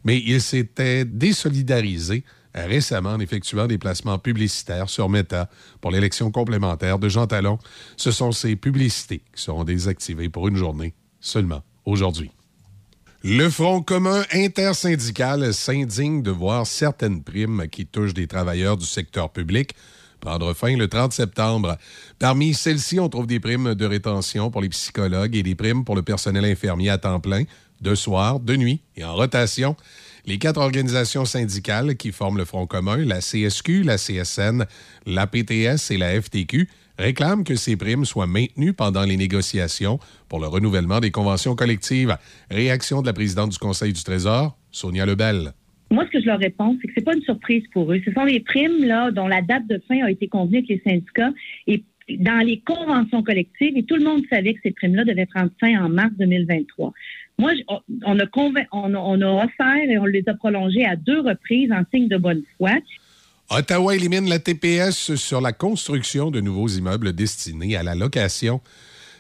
mais 0.03 0.19
ils 0.19 0.41
s'étaient 0.41 1.05
désolidarisés 1.05 2.23
récemment 2.53 3.11
en 3.11 3.19
effectuant 3.19 3.67
des 3.67 3.77
placements 3.77 4.17
publicitaires 4.17 4.89
sur 4.89 5.09
Meta 5.09 5.49
pour 5.81 5.91
l'élection 5.91 6.31
complémentaire 6.31 6.99
de 6.99 7.09
Jean 7.09 7.27
Talon. 7.27 7.59
Ce 7.95 8.11
sont 8.11 8.31
ces 8.31 8.55
publicités 8.55 9.21
qui 9.35 9.43
seront 9.43 9.63
désactivées 9.63 10.29
pour 10.29 10.47
une 10.47 10.55
journée 10.55 10.93
seulement 11.19 11.61
aujourd'hui. 11.85 12.31
Le 13.23 13.49
Front 13.49 13.81
commun 13.81 14.23
intersyndical 14.31 15.53
s'indigne 15.53 16.23
de 16.23 16.31
voir 16.31 16.65
certaines 16.65 17.21
primes 17.21 17.67
qui 17.69 17.85
touchent 17.85 18.13
des 18.13 18.27
travailleurs 18.27 18.77
du 18.77 18.85
secteur 18.85 19.29
public 19.29 19.73
prendre 20.19 20.53
fin 20.53 20.75
le 20.75 20.87
30 20.87 21.13
septembre. 21.13 21.77
Parmi 22.19 22.53
celles-ci, 22.53 22.99
on 22.99 23.09
trouve 23.09 23.27
des 23.27 23.39
primes 23.39 23.75
de 23.75 23.85
rétention 23.85 24.51
pour 24.51 24.61
les 24.61 24.69
psychologues 24.69 25.35
et 25.35 25.43
des 25.43 25.55
primes 25.55 25.85
pour 25.85 25.95
le 25.95 26.01
personnel 26.01 26.45
infirmier 26.45 26.89
à 26.89 26.97
temps 26.97 27.19
plein, 27.19 27.43
de 27.81 27.95
soir, 27.95 28.39
de 28.39 28.55
nuit 28.55 28.81
et 28.95 29.03
en 29.03 29.15
rotation. 29.15 29.75
Les 30.25 30.37
quatre 30.37 30.59
organisations 30.59 31.25
syndicales 31.25 31.95
qui 31.95 32.11
forment 32.11 32.37
le 32.37 32.45
Front 32.45 32.67
commun, 32.67 32.97
la 32.97 33.19
CSQ, 33.19 33.83
la 33.83 33.97
CSN, 33.97 34.65
la 35.05 35.27
PTS 35.27 35.91
et 35.91 35.97
la 35.97 36.21
FTQ, 36.21 36.69
réclament 36.97 37.43
que 37.43 37.55
ces 37.55 37.77
primes 37.77 38.05
soient 38.05 38.27
maintenues 38.27 38.73
pendant 38.73 39.03
les 39.03 39.17
négociations 39.17 39.99
pour 40.27 40.39
le 40.39 40.47
renouvellement 40.47 40.99
des 40.99 41.11
conventions 41.11 41.55
collectives. 41.55 42.17
Réaction 42.51 43.01
de 43.01 43.07
la 43.07 43.13
présidente 43.13 43.51
du 43.51 43.57
Conseil 43.57 43.93
du 43.93 44.03
Trésor, 44.03 44.57
Sonia 44.71 45.05
Lebel. 45.05 45.53
Moi, 45.91 46.05
ce 46.05 46.11
que 46.11 46.21
je 46.21 46.25
leur 46.27 46.39
réponds, 46.39 46.77
c'est 46.81 46.87
que 46.87 46.93
c'est 46.95 47.03
pas 47.03 47.15
une 47.15 47.23
surprise 47.23 47.63
pour 47.73 47.91
eux. 47.91 47.99
Ce 48.05 48.11
sont 48.11 48.25
des 48.25 48.39
primes 48.39 48.83
là 48.85 49.11
dont 49.11 49.27
la 49.27 49.41
date 49.41 49.67
de 49.67 49.81
fin 49.87 50.03
a 50.05 50.11
été 50.11 50.27
convenue 50.27 50.57
avec 50.57 50.69
les 50.69 50.81
syndicats 50.85 51.31
et 51.67 51.83
dans 52.17 52.43
les 52.45 52.59
conventions 52.59 53.21
collectives 53.23 53.77
et 53.77 53.83
tout 53.83 53.95
le 53.95 54.03
monde 54.03 54.23
savait 54.31 54.53
que 54.53 54.59
ces 54.63 54.71
primes-là 54.71 55.03
devaient 55.05 55.25
prendre 55.27 55.51
fin 55.59 55.83
en 55.83 55.89
mars 55.89 56.11
2023. 56.19 56.91
Moi, 57.37 57.51
on- 58.05 58.19
a, 58.19 58.25
on, 58.71 58.95
on 58.95 59.21
a 59.21 59.45
offert 59.45 59.89
et 59.89 59.97
on 59.97 60.05
les 60.05 60.23
a 60.27 60.33
prolongées 60.33 60.85
à 60.85 60.95
deux 60.95 61.21
reprises 61.21 61.71
en 61.71 61.83
signe 61.93 62.07
de 62.07 62.17
bonne 62.17 62.41
foi. 62.57 62.71
Ottawa 63.51 63.95
élimine 63.95 64.29
la 64.29 64.37
TPS 64.39 65.15
sur 65.15 65.41
la 65.41 65.53
construction 65.53 66.29
de 66.29 66.39
nouveaux 66.41 66.67
immeubles 66.67 67.13
destinés 67.13 67.75
à 67.75 67.83
la 67.83 67.95
location. 67.95 68.61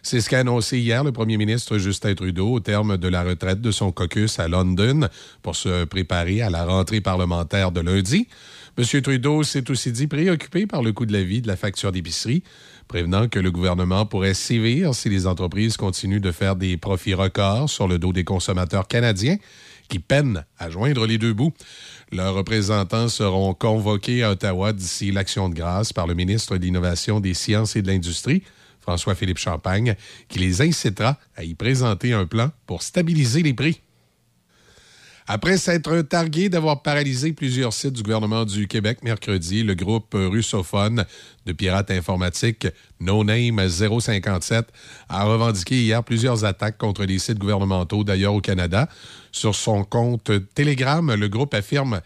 C'est 0.01 0.21
ce 0.21 0.29
qu'a 0.29 0.39
annoncé 0.39 0.79
hier 0.79 1.03
le 1.03 1.11
premier 1.11 1.37
ministre 1.37 1.77
Justin 1.77 2.15
Trudeau 2.15 2.53
au 2.53 2.59
terme 2.61 2.97
de 2.97 3.07
la 3.09 3.23
retraite 3.23 3.61
de 3.61 3.71
son 3.71 3.91
caucus 3.91 4.39
à 4.39 4.47
London 4.47 5.09
pour 5.41 5.55
se 5.55 5.83
préparer 5.83 6.41
à 6.41 6.49
la 6.49 6.65
rentrée 6.65 7.01
parlementaire 7.01 7.71
de 7.71 7.81
lundi. 7.81 8.27
M. 8.77 9.01
Trudeau 9.01 9.43
s'est 9.43 9.69
aussi 9.69 9.91
dit 9.91 10.07
préoccupé 10.07 10.65
par 10.67 10.81
le 10.83 10.93
coût 10.93 11.05
de 11.05 11.11
la 11.11 11.23
vie 11.23 11.41
de 11.41 11.47
la 11.47 11.57
facture 11.57 11.91
d'épicerie, 11.91 12.43
prévenant 12.87 13.27
que 13.27 13.39
le 13.39 13.51
gouvernement 13.51 14.05
pourrait 14.05 14.33
sévir 14.33 14.95
si 14.95 15.09
les 15.09 15.27
entreprises 15.27 15.75
continuent 15.75 16.21
de 16.21 16.31
faire 16.31 16.55
des 16.55 16.77
profits 16.77 17.13
records 17.13 17.69
sur 17.69 17.89
le 17.89 17.99
dos 17.99 18.13
des 18.13 18.23
consommateurs 18.23 18.87
canadiens 18.87 19.35
qui 19.89 19.99
peinent 19.99 20.45
à 20.57 20.69
joindre 20.69 21.05
les 21.07 21.17
deux 21.17 21.33
bouts. 21.33 21.53
Leurs 22.13 22.35
représentants 22.35 23.09
seront 23.09 23.53
convoqués 23.53 24.23
à 24.23 24.31
Ottawa 24.31 24.71
d'ici 24.71 25.11
l'action 25.11 25.49
de 25.49 25.55
grâce 25.55 25.91
par 25.91 26.07
le 26.07 26.13
ministre 26.13 26.55
de 26.57 26.63
l'Innovation, 26.63 27.19
des 27.19 27.33
Sciences 27.33 27.75
et 27.75 27.81
de 27.81 27.87
l'Industrie, 27.87 28.43
François-Philippe 28.89 29.37
Champagne, 29.37 29.95
qui 30.29 30.39
les 30.39 30.63
incitera 30.63 31.19
à 31.35 31.43
y 31.43 31.53
présenter 31.53 32.11
un 32.11 32.25
plan 32.25 32.49
pour 32.65 32.81
stabiliser 32.81 33.43
les 33.43 33.53
prix. 33.53 33.81
Après 35.31 35.57
s'être 35.57 36.01
targué 36.01 36.49
d'avoir 36.49 36.81
paralysé 36.81 37.33
plusieurs 37.33 37.71
sites 37.71 37.93
du 37.93 38.01
gouvernement 38.01 38.45
du 38.45 38.67
Québec 38.67 39.03
mercredi, 39.03 39.61
le 39.61 39.75
groupe 39.75 40.15
russophone 40.15 41.05
de 41.45 41.53
pirates 41.53 41.91
informatiques 41.91 42.65
No 42.99 43.23
Name 43.23 43.69
057 43.69 44.65
a 45.07 45.25
revendiqué 45.25 45.75
hier 45.75 46.03
plusieurs 46.03 46.45
attaques 46.45 46.79
contre 46.79 47.03
les 47.05 47.19
sites 47.19 47.37
gouvernementaux 47.37 48.03
d'ailleurs 48.03 48.33
au 48.33 48.41
Canada. 48.41 48.89
Sur 49.31 49.53
son 49.53 49.83
compte 49.83 50.31
Telegram, 50.55 51.13
le 51.13 51.27
groupe 51.27 51.53
affirme 51.53 52.01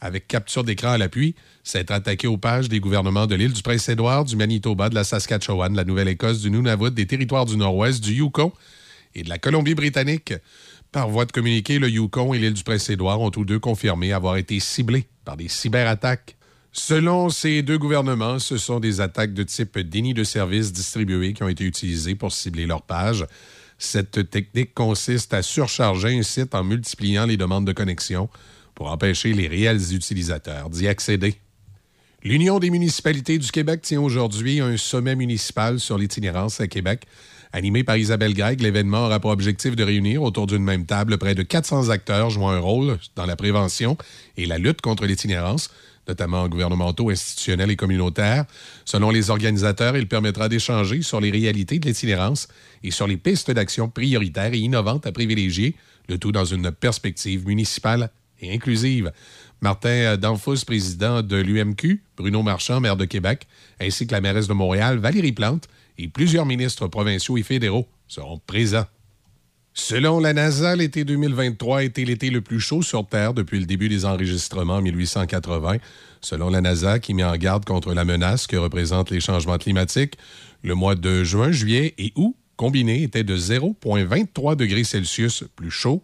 avec 0.00 0.28
capture 0.28 0.64
d'écran 0.64 0.90
à 0.90 0.98
l'appui, 0.98 1.34
s'être 1.64 1.90
attaqué 1.90 2.26
aux 2.26 2.36
pages 2.36 2.68
des 2.68 2.80
gouvernements 2.80 3.26
de 3.26 3.34
l'île 3.34 3.52
du 3.52 3.62
Prince-Édouard, 3.62 4.24
du 4.24 4.36
Manitoba, 4.36 4.88
de 4.88 4.94
la 4.94 5.04
Saskatchewan, 5.04 5.72
de 5.72 5.76
la 5.76 5.84
Nouvelle-Écosse, 5.84 6.40
du 6.40 6.50
Nunavut, 6.50 6.90
des 6.90 7.06
territoires 7.06 7.46
du 7.46 7.56
Nord-Ouest, 7.56 8.02
du 8.02 8.14
Yukon 8.14 8.52
et 9.14 9.22
de 9.22 9.28
la 9.28 9.38
Colombie-Britannique. 9.38 10.34
Par 10.92 11.08
voie 11.08 11.24
de 11.24 11.32
communiqué, 11.32 11.78
le 11.78 11.88
Yukon 11.88 12.32
et 12.32 12.38
l'île 12.38 12.54
du 12.54 12.62
Prince-Édouard 12.62 13.20
ont 13.20 13.30
tous 13.30 13.44
deux 13.44 13.58
confirmé 13.58 14.12
avoir 14.12 14.36
été 14.36 14.60
ciblés 14.60 15.06
par 15.24 15.36
des 15.36 15.48
cyberattaques. 15.48 16.36
Selon 16.72 17.28
ces 17.28 17.62
deux 17.62 17.78
gouvernements, 17.78 18.38
ce 18.38 18.56
sont 18.56 18.78
des 18.78 19.00
attaques 19.00 19.34
de 19.34 19.42
type 19.42 19.78
déni 19.78 20.14
de 20.14 20.24
services 20.24 20.72
distribués 20.72 21.32
qui 21.32 21.42
ont 21.42 21.48
été 21.48 21.64
utilisées 21.64 22.14
pour 22.14 22.32
cibler 22.32 22.66
leurs 22.66 22.82
pages. 22.82 23.26
Cette 23.78 24.30
technique 24.30 24.74
consiste 24.74 25.34
à 25.34 25.42
surcharger 25.42 26.18
un 26.18 26.22
site 26.22 26.54
en 26.54 26.64
multipliant 26.64 27.26
les 27.26 27.36
demandes 27.36 27.66
de 27.66 27.72
connexion 27.72 28.28
pour 28.78 28.92
empêcher 28.92 29.32
les 29.32 29.48
réels 29.48 29.92
utilisateurs 29.92 30.70
d'y 30.70 30.86
accéder. 30.86 31.34
L'Union 32.22 32.60
des 32.60 32.70
municipalités 32.70 33.36
du 33.38 33.50
Québec 33.50 33.82
tient 33.82 34.00
aujourd'hui 34.00 34.60
un 34.60 34.76
sommet 34.76 35.16
municipal 35.16 35.80
sur 35.80 35.98
l'itinérance 35.98 36.60
à 36.60 36.68
Québec 36.68 37.04
Animé 37.52 37.82
par 37.82 37.96
Isabelle 37.96 38.34
Gregg, 38.34 38.60
l'événement 38.60 39.06
aura 39.06 39.20
pour 39.20 39.30
objectif 39.30 39.74
de 39.74 39.82
réunir 39.82 40.22
autour 40.22 40.46
d'une 40.46 40.62
même 40.62 40.84
table 40.84 41.16
près 41.16 41.34
de 41.34 41.42
400 41.42 41.88
acteurs 41.88 42.28
jouant 42.28 42.50
un 42.50 42.58
rôle 42.58 42.98
dans 43.16 43.24
la 43.24 43.36
prévention 43.36 43.96
et 44.36 44.44
la 44.44 44.58
lutte 44.58 44.82
contre 44.82 45.06
l'itinérance, 45.06 45.70
notamment 46.06 46.46
gouvernementaux, 46.46 47.08
institutionnels 47.08 47.70
et 47.70 47.76
communautaires. 47.76 48.44
Selon 48.84 49.10
les 49.10 49.30
organisateurs, 49.30 49.96
il 49.96 50.08
permettra 50.08 50.50
d'échanger 50.50 51.00
sur 51.00 51.22
les 51.22 51.30
réalités 51.30 51.78
de 51.78 51.86
l'itinérance 51.86 52.48
et 52.82 52.90
sur 52.90 53.06
les 53.06 53.16
pistes 53.16 53.50
d'action 53.50 53.88
prioritaires 53.88 54.52
et 54.52 54.58
innovantes 54.58 55.06
à 55.06 55.12
privilégier, 55.12 55.74
le 56.10 56.18
tout 56.18 56.32
dans 56.32 56.44
une 56.44 56.70
perspective 56.70 57.46
municipale 57.46 58.10
et 58.40 58.52
inclusive. 58.52 59.12
Martin 59.60 60.16
Danfous, 60.16 60.64
président 60.64 61.22
de 61.22 61.36
l'UMQ, 61.36 62.02
Bruno 62.16 62.42
Marchand, 62.42 62.80
maire 62.80 62.96
de 62.96 63.04
Québec, 63.04 63.46
ainsi 63.80 64.06
que 64.06 64.12
la 64.12 64.20
mairesse 64.20 64.46
de 64.46 64.52
Montréal, 64.52 64.98
Valérie 64.98 65.32
Plante, 65.32 65.68
et 65.98 66.08
plusieurs 66.08 66.46
ministres 66.46 66.86
provinciaux 66.86 67.36
et 67.36 67.42
fédéraux 67.42 67.88
seront 68.06 68.40
présents. 68.46 68.86
Selon 69.74 70.18
la 70.18 70.32
NASA, 70.32 70.74
l'été 70.74 71.04
2023 71.04 71.78
a 71.78 71.82
été 71.84 72.04
l'été 72.04 72.30
le 72.30 72.40
plus 72.40 72.58
chaud 72.58 72.82
sur 72.82 73.06
Terre 73.06 73.32
depuis 73.32 73.60
le 73.60 73.64
début 73.64 73.88
des 73.88 74.04
enregistrements 74.04 74.76
en 74.76 74.82
1880. 74.82 75.76
Selon 76.20 76.50
la 76.50 76.60
NASA, 76.60 76.98
qui 76.98 77.14
met 77.14 77.22
en 77.22 77.36
garde 77.36 77.64
contre 77.64 77.94
la 77.94 78.04
menace 78.04 78.48
que 78.48 78.56
représentent 78.56 79.10
les 79.10 79.20
changements 79.20 79.58
climatiques, 79.58 80.18
le 80.64 80.74
mois 80.74 80.96
de 80.96 81.22
juin, 81.22 81.52
juillet 81.52 81.94
et 81.98 82.12
août 82.16 82.34
combinés 82.56 83.04
étaient 83.04 83.22
de 83.22 83.36
0,23 83.36 84.56
degrés 84.56 84.82
Celsius 84.82 85.44
plus 85.54 85.70
chaud 85.70 86.02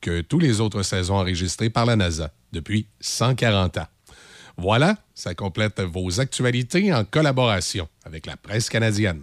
que 0.00 0.20
toutes 0.20 0.42
les 0.42 0.60
autres 0.60 0.82
saisons 0.82 1.16
enregistrées 1.16 1.70
par 1.70 1.86
la 1.86 1.96
NASA 1.96 2.32
depuis 2.52 2.86
140 3.00 3.78
ans. 3.78 3.86
Voilà, 4.56 4.96
ça 5.14 5.34
complète 5.34 5.80
vos 5.80 6.20
actualités 6.20 6.92
en 6.92 7.04
collaboration 7.04 7.88
avec 8.04 8.26
la 8.26 8.36
presse 8.36 8.68
canadienne. 8.68 9.22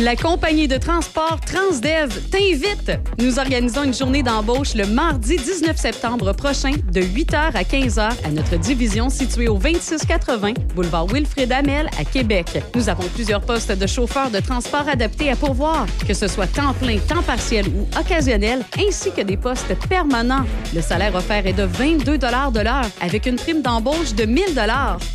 La 0.00 0.16
compagnie 0.16 0.68
de 0.68 0.78
transport 0.78 1.38
Transdev 1.44 2.08
t'invite. 2.30 2.92
Nous 3.18 3.38
organisons 3.38 3.84
une 3.84 3.92
journée 3.92 4.22
d'embauche 4.22 4.72
le 4.74 4.86
mardi 4.86 5.36
19 5.36 5.76
septembre 5.76 6.32
prochain 6.32 6.72
de 6.90 7.02
8h 7.02 7.54
à 7.54 7.62
15h 7.62 8.00
à 8.24 8.30
notre 8.30 8.56
division 8.56 9.10
située 9.10 9.48
au 9.48 9.58
2680 9.58 10.54
boulevard 10.74 11.06
Wilfrid 11.08 11.52
Amel 11.52 11.90
à 12.00 12.06
Québec. 12.06 12.62
Nous 12.74 12.88
avons 12.88 13.06
plusieurs 13.14 13.42
postes 13.42 13.70
de 13.70 13.86
chauffeurs 13.86 14.30
de 14.30 14.40
transport 14.40 14.88
adaptés 14.88 15.28
à 15.30 15.36
pourvoir, 15.36 15.84
que 16.08 16.14
ce 16.14 16.26
soit 16.26 16.46
temps 16.46 16.72
plein, 16.72 16.96
temps 16.96 17.22
partiel 17.22 17.66
ou 17.68 17.86
occasionnel, 18.00 18.64
ainsi 18.78 19.12
que 19.12 19.20
des 19.20 19.36
postes 19.36 19.74
permanents. 19.90 20.46
Le 20.74 20.80
salaire 20.80 21.14
offert 21.14 21.46
est 21.46 21.52
de 21.52 21.64
22 21.64 22.16
de 22.16 22.64
l'heure 22.64 22.86
avec 23.02 23.26
une 23.26 23.36
prime 23.36 23.60
d'embauche 23.60 24.14
de 24.14 24.24
1000 24.24 24.42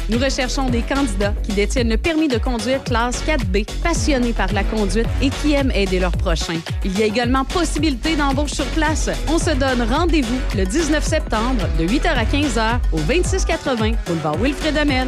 Nous 0.10 0.20
recherchons 0.20 0.70
des 0.70 0.84
candidats 0.84 1.34
qui 1.42 1.54
détiennent 1.54 1.90
le 1.90 1.98
permis 1.98 2.28
de 2.28 2.38
conduire 2.38 2.84
classe 2.84 3.24
4B, 3.26 3.66
passionnés 3.82 4.34
par 4.34 4.54
la 4.54 4.67
conduite 4.68 5.08
et 5.22 5.30
qui 5.30 5.54
aiment 5.54 5.72
aider 5.72 6.00
leurs 6.00 6.12
prochains. 6.12 6.60
Il 6.86 6.98
y 6.98 7.04
a 7.04 7.06
également 7.06 7.46
possibilité 7.46 8.16
d'embauche 8.16 8.52
sur 8.52 8.66
place. 8.68 9.10
On 9.28 9.38
se 9.38 9.52
donne 9.52 9.82
rendez-vous 9.90 10.40
le 10.56 10.66
19 10.66 11.04
septembre 11.04 11.68
de 11.80 11.86
8h 11.86 12.10
à 12.10 12.24
15h 12.24 12.80
au 12.94 13.00
2680 13.00 13.92
boulevard 14.06 14.38
Wilfrid 14.38 14.78
Amel. 14.78 15.08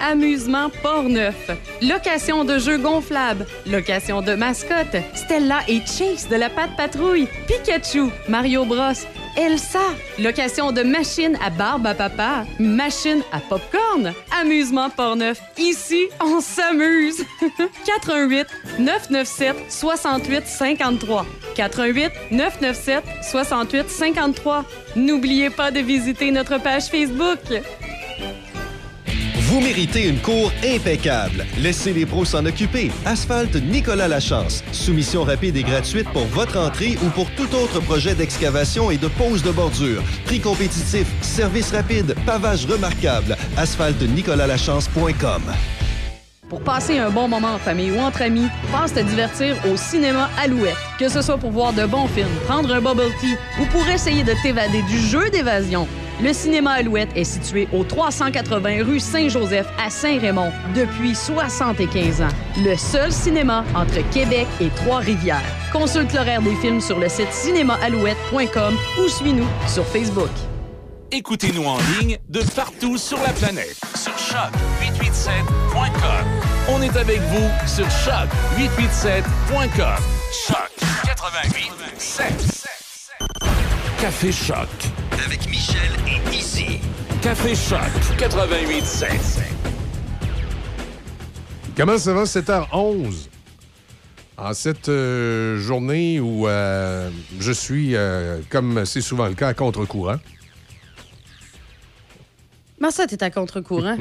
Amusement 0.00 0.70
Portneuf. 0.82 1.50
Location 1.82 2.44
de 2.44 2.58
jeux 2.58 2.78
gonflables. 2.78 3.46
Location 3.66 4.22
de 4.22 4.34
mascottes. 4.34 4.96
Stella 5.14 5.60
et 5.68 5.80
Chase 5.80 6.28
de 6.28 6.36
la 6.36 6.50
Patte 6.50 6.76
Patrouille. 6.76 7.28
Pikachu. 7.46 8.10
Mario 8.28 8.64
Bros. 8.64 8.92
Elsa. 9.36 9.80
Location 10.18 10.70
de 10.72 10.82
machines 10.82 11.36
à 11.44 11.50
barbe 11.50 11.86
à 11.86 11.94
papa. 11.94 12.44
Machine 12.60 13.22
à 13.32 13.40
popcorn. 13.40 14.12
Amusement 14.40 14.90
Portneuf. 14.90 15.40
Ici, 15.58 16.08
on 16.20 16.40
s'amuse. 16.40 17.24
418 17.84 18.46
997 18.78 19.56
68 19.70 20.46
53. 20.46 21.26
418 21.56 22.12
997 22.30 23.04
68 23.22 23.90
53. 23.90 24.64
N'oubliez 24.96 25.50
pas 25.50 25.70
de 25.70 25.80
visiter 25.80 26.30
notre 26.30 26.58
page 26.58 26.84
Facebook. 26.84 27.38
Vous 29.54 29.60
méritez 29.60 30.08
une 30.08 30.18
cour 30.18 30.52
impeccable. 30.64 31.46
Laissez 31.58 31.92
les 31.92 32.06
pros 32.06 32.24
s'en 32.24 32.44
occuper. 32.44 32.90
Asphalte 33.06 33.54
Nicolas 33.54 34.08
Lachance. 34.08 34.64
Soumission 34.72 35.22
rapide 35.22 35.56
et 35.56 35.62
gratuite 35.62 36.08
pour 36.08 36.24
votre 36.24 36.58
entrée 36.58 36.98
ou 37.04 37.08
pour 37.10 37.30
tout 37.36 37.54
autre 37.54 37.78
projet 37.78 38.16
d'excavation 38.16 38.90
et 38.90 38.96
de 38.96 39.06
pose 39.06 39.44
de 39.44 39.52
bordure. 39.52 40.02
Prix 40.24 40.40
compétitif, 40.40 41.06
service 41.22 41.70
rapide, 41.70 42.16
pavage 42.26 42.66
remarquable. 42.66 43.36
asphaltenicolalachance.com. 43.56 45.42
Pour 46.48 46.60
passer 46.60 46.98
un 46.98 47.10
bon 47.10 47.28
moment 47.28 47.54
en 47.54 47.58
famille 47.58 47.92
ou 47.92 48.00
entre 48.00 48.22
amis, 48.22 48.48
passe 48.72 48.92
te 48.92 49.00
divertir 49.00 49.56
au 49.72 49.76
cinéma 49.76 50.30
Alouette. 50.36 50.74
Que 50.98 51.08
ce 51.08 51.22
soit 51.22 51.38
pour 51.38 51.52
voir 51.52 51.72
de 51.72 51.86
bons 51.86 52.08
films, 52.08 52.26
prendre 52.48 52.74
un 52.74 52.80
bubble 52.80 53.12
tea 53.20 53.36
ou 53.60 53.66
pour 53.66 53.88
essayer 53.88 54.24
de 54.24 54.32
t'évader 54.42 54.82
du 54.82 54.98
jeu 54.98 55.30
d'évasion, 55.30 55.86
le 56.22 56.32
cinéma 56.32 56.72
Alouette 56.72 57.10
est 57.16 57.24
situé 57.24 57.68
au 57.72 57.84
380 57.84 58.84
rue 58.84 59.00
Saint-Joseph 59.00 59.66
à 59.78 59.88
Saint-Raymond 59.90 60.52
depuis 60.74 61.14
75 61.14 62.22
ans. 62.22 62.28
Le 62.64 62.76
seul 62.76 63.12
cinéma 63.12 63.64
entre 63.74 64.08
Québec 64.10 64.46
et 64.60 64.68
Trois-Rivières. 64.76 65.42
Consulte 65.72 66.12
l'horaire 66.12 66.42
des 66.42 66.54
films 66.56 66.80
sur 66.80 66.98
le 66.98 67.08
site 67.08 67.32
cinémaalouette.com 67.32 68.74
ou 69.00 69.08
suis-nous 69.08 69.48
sur 69.66 69.86
Facebook. 69.86 70.30
Écoutez-nous 71.10 71.64
en 71.64 71.78
ligne 72.00 72.18
de 72.28 72.42
partout 72.56 72.98
sur 72.98 73.18
la 73.18 73.30
planète 73.30 73.76
sur 73.94 74.14
choc887.com. 74.16 76.26
On 76.70 76.82
est 76.82 76.96
avec 76.96 77.20
vous 77.20 77.48
sur 77.66 77.86
choc887.com. 77.86 80.02
Choc 80.32 80.70
88 81.04 81.70
Café 84.04 84.32
Choc 84.32 84.68
Avec 85.24 85.48
Michel 85.48 85.90
et 86.06 86.36
Izzy. 86.36 86.78
Café 87.22 87.54
Choc 87.54 88.18
88 88.18 88.84
Comment 91.74 91.96
ça 91.96 92.12
va, 92.12 92.24
7h11? 92.24 93.28
En 94.36 94.52
cette 94.52 94.90
euh, 94.90 95.56
journée 95.56 96.20
où 96.20 96.46
euh, 96.46 97.08
je 97.40 97.50
suis, 97.50 97.96
euh, 97.96 98.42
comme 98.50 98.84
c'est 98.84 99.00
souvent 99.00 99.26
le 99.26 99.32
cas, 99.32 99.48
à 99.48 99.54
contre-courant. 99.54 100.18
Comment 102.76 102.90
ça, 102.90 103.06
t'es 103.06 103.22
à 103.22 103.30
contre-courant? 103.30 103.96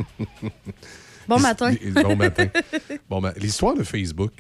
bon 1.30 1.40
matin. 1.40 1.74
bon 2.04 2.18
matin. 2.18 2.48
Bon, 3.10 3.22
ben, 3.22 3.32
l'histoire 3.38 3.74
de 3.74 3.84
Facebook. 3.84 4.34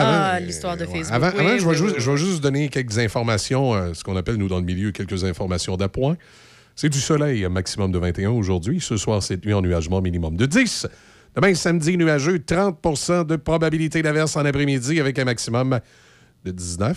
Ah, 0.00 0.40
l'histoire 0.40 0.76
de. 0.76 0.84
Facebook. 0.84 1.12
Avant, 1.12 1.30
Oui, 1.34 1.40
avant, 1.40 1.58
je, 1.58 1.64
vais 1.64 1.70
oui, 1.70 1.76
juste, 1.76 1.94
oui, 1.96 2.02
je 2.02 2.10
vais 2.10 2.16
juste 2.16 2.42
donner 2.42 2.68
quelques 2.68 2.98
informations, 2.98 3.74
euh, 3.74 3.94
ce 3.94 4.04
qu'on 4.04 4.16
appelle, 4.16 4.36
nous, 4.36 4.48
dans 4.48 4.58
le 4.58 4.64
milieu, 4.64 4.92
quelques 4.92 5.24
informations 5.24 5.76
d'appoint. 5.76 6.16
C'est 6.76 6.88
du 6.88 7.00
soleil, 7.00 7.44
un 7.44 7.50
maximum 7.50 7.92
de 7.92 7.98
21 7.98 8.30
aujourd'hui. 8.30 8.80
Ce 8.80 8.96
soir, 8.96 9.22
cette 9.22 9.44
nuit, 9.44 9.54
ennuagement 9.54 10.00
minimum 10.00 10.36
de 10.36 10.46
10. 10.46 10.88
Demain, 11.36 11.54
samedi, 11.54 11.96
nuageux, 11.96 12.38
30% 12.38 13.26
de 13.26 13.36
probabilité 13.36 14.02
d'averse 14.02 14.36
en 14.36 14.44
après-midi 14.44 15.00
avec 15.00 15.18
un 15.18 15.24
maximum 15.24 15.80
de 16.44 16.50
19. 16.50 16.96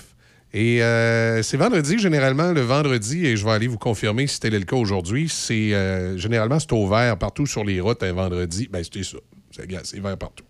Et 0.54 0.82
euh, 0.82 1.44
c'est 1.44 1.58
vendredi, 1.58 2.00
généralement, 2.00 2.52
le 2.54 2.62
vendredi, 2.62 3.26
et 3.26 3.36
je 3.36 3.44
vais 3.44 3.52
aller 3.52 3.68
vous 3.68 3.78
confirmer 3.78 4.28
si 4.28 4.40
tel 4.40 4.54
est 4.54 4.60
le 4.60 4.66
cas 4.66 4.78
aujourd'hui, 4.78 5.28
c'est 5.30 5.74
euh, 5.74 6.18
généralement 6.18 6.60
c'est 6.60 6.72
au 6.72 6.88
vert 6.88 7.18
partout 7.18 7.46
sur 7.46 7.64
les 7.66 7.82
routes 7.82 8.02
un 8.02 8.14
vendredi. 8.14 8.70
Ben, 8.72 8.82
c'est 8.84 9.04
ça. 9.04 9.18
C'est 9.52 9.68
c'est 9.84 10.00
vert 10.00 10.18
partout. 10.18 10.46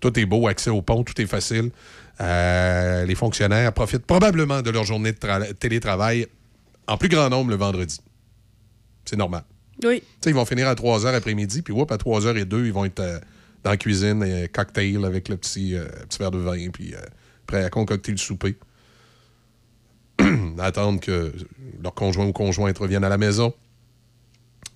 Tout 0.00 0.18
est 0.18 0.26
beau, 0.26 0.46
accès 0.46 0.70
au 0.70 0.82
pont, 0.82 1.02
tout 1.04 1.20
est 1.20 1.26
facile. 1.26 1.70
Euh, 2.20 3.04
les 3.04 3.14
fonctionnaires 3.14 3.72
profitent 3.72 4.06
probablement 4.06 4.62
de 4.62 4.70
leur 4.70 4.84
journée 4.84 5.12
de 5.12 5.18
tra- 5.18 5.52
télétravail 5.54 6.26
en 6.86 6.96
plus 6.96 7.08
grand 7.08 7.28
nombre 7.28 7.50
le 7.50 7.56
vendredi. 7.56 7.98
C'est 9.04 9.16
normal. 9.16 9.44
Oui. 9.84 10.00
Tu 10.00 10.06
sais, 10.24 10.30
ils 10.30 10.34
vont 10.34 10.44
finir 10.44 10.66
à 10.68 10.74
3 10.74 11.00
h 11.04 11.14
après-midi, 11.14 11.62
puis 11.62 11.72
whoop, 11.72 11.90
à 11.92 11.98
3 11.98 12.20
h 12.22 12.36
et 12.36 12.44
2, 12.44 12.66
ils 12.66 12.72
vont 12.72 12.84
être 12.84 13.00
euh, 13.00 13.18
dans 13.64 13.70
la 13.70 13.76
cuisine, 13.76 14.48
cocktail 14.52 15.04
avec 15.04 15.28
le 15.28 15.36
petit, 15.36 15.74
euh, 15.74 15.84
petit 16.08 16.18
verre 16.18 16.30
de 16.30 16.38
vin, 16.38 16.70
puis 16.70 16.94
prêt 17.46 17.64
à 17.64 17.70
concocter 17.70 18.12
le 18.12 18.18
souper. 18.18 18.56
Attendre 20.58 21.00
que 21.00 21.32
leur 21.82 21.94
conjoint 21.94 22.26
ou 22.26 22.32
conjointe 22.32 22.76
revienne 22.78 23.04
à 23.04 23.08
la 23.08 23.18
maison. 23.18 23.54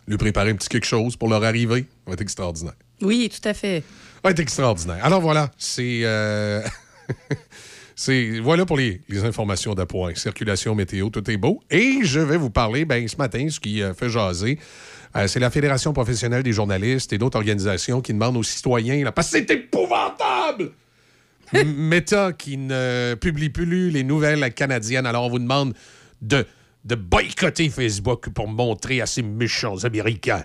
Lui 0.07 0.16
préparer 0.16 0.51
un 0.51 0.55
petit 0.57 0.69
quelque 0.69 0.86
chose 0.86 1.16
pour 1.16 1.28
leur 1.28 1.44
arrivée. 1.44 1.82
Ça 1.82 1.86
va 2.09 2.12
être 2.15 2.20
extraordinaire. 2.23 2.74
Oui, 3.01 3.31
tout 3.32 3.49
à 3.49 3.55
fait. 3.55 3.82
Va 4.24 4.31
être 4.31 4.40
extraordinaire. 4.40 5.05
Alors 5.05 5.20
voilà, 5.20 5.51
c'est. 5.59 6.03
euh, 6.05 6.62
voilà 8.43 8.65
pour 8.65 8.77
les, 8.77 9.01
informations 9.24 9.74
d'appoint. 9.74 10.15
Circulation, 10.15 10.74
météo, 10.74 11.11
tout 11.11 11.28
est 11.31 11.36
beau. 11.36 11.61
Et 11.70 12.01
je 12.03 12.20
vais 12.20 12.36
vous 12.36 12.51
parler, 12.51 12.85
ben, 12.85 13.07
ce 13.09 13.16
matin, 13.16 13.49
ce 13.51 13.59
qui 13.59 13.82
euh, 13.82 13.94
fait 13.94 14.09
jaser. 14.09 14.59
euh, 15.16 15.27
c'est 15.27 15.40
la 15.40 15.51
Fédération 15.51 15.93
professionnelle 15.93 16.43
des 16.44 16.53
journalistes 16.53 17.12
et 17.12 17.19
d'autres 17.19 17.36
organisations 17.36 18.01
qui 18.01 18.12
demandent 18.12 18.36
aux 18.36 18.43
citoyens, 18.44 19.03
là, 19.05 19.12
parce 19.12 19.31
que 19.31 19.39
c'est 19.39 19.51
épouvantable! 19.51 20.73
Meta 21.66 22.32
qui 22.32 22.57
ne 22.57 23.15
publie 23.20 23.51
plus 23.51 23.90
les 23.90 24.05
nouvelles 24.05 24.55
canadiennes. 24.55 25.05
Alors, 25.05 25.24
on 25.24 25.28
vous 25.28 25.39
demande 25.39 25.74
de, 26.23 26.47
de 26.85 26.94
boycotter 26.94 27.69
Facebook 27.69 28.31
pour 28.31 28.49
montrer 28.49 29.01
à 29.01 29.07
ces 29.07 29.23
méchants 29.23 29.85
Américains 29.85 30.44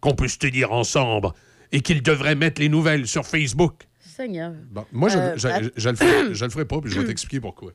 qu'on 0.00 0.14
peut 0.14 0.28
se 0.28 0.38
tenir 0.38 0.72
ensemble 0.72 1.32
et 1.72 1.80
qu'ils 1.80 2.02
devraient 2.02 2.34
mettre 2.34 2.60
les 2.60 2.68
nouvelles 2.68 3.06
sur 3.06 3.26
Facebook. 3.26 3.82
Seigneur. 4.00 4.52
Bon, 4.70 4.84
moi, 4.92 5.08
je, 5.08 5.18
Euh, 5.18 5.36
je, 5.36 5.46
plate. 5.48 5.62
je- 5.64 5.70
je 5.76 5.88
le 5.90 5.96
ferai, 5.96 6.24
je 6.34 6.44
le 6.44 6.50
ferai 6.50 6.64
pas, 6.64 6.80
puis 6.80 6.90
je 6.90 6.98
vais 7.00 7.06
t'expliquer 7.06 7.40
pourquoi. 7.40 7.72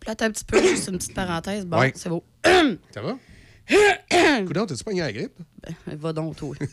Plate 0.00 0.22
un 0.22 0.30
petit 0.30 0.44
peu, 0.44 0.60
juste 0.60 0.88
une 0.88 0.98
petite 0.98 1.14
parenthèse. 1.14 1.64
Bon, 1.66 1.78
Ouais. 1.78 1.92
c'est 1.94 2.08
beau. 2.08 2.24
Ça 2.44 3.00
va? 3.00 3.16
Coudon, 4.46 4.66
t'as-tu 4.66 4.84
pogné 4.84 5.00
la 5.00 5.12
grippe? 5.12 5.38
Ben, 5.86 5.96
va 5.96 6.12
donc, 6.12 6.36
toi. 6.36 6.54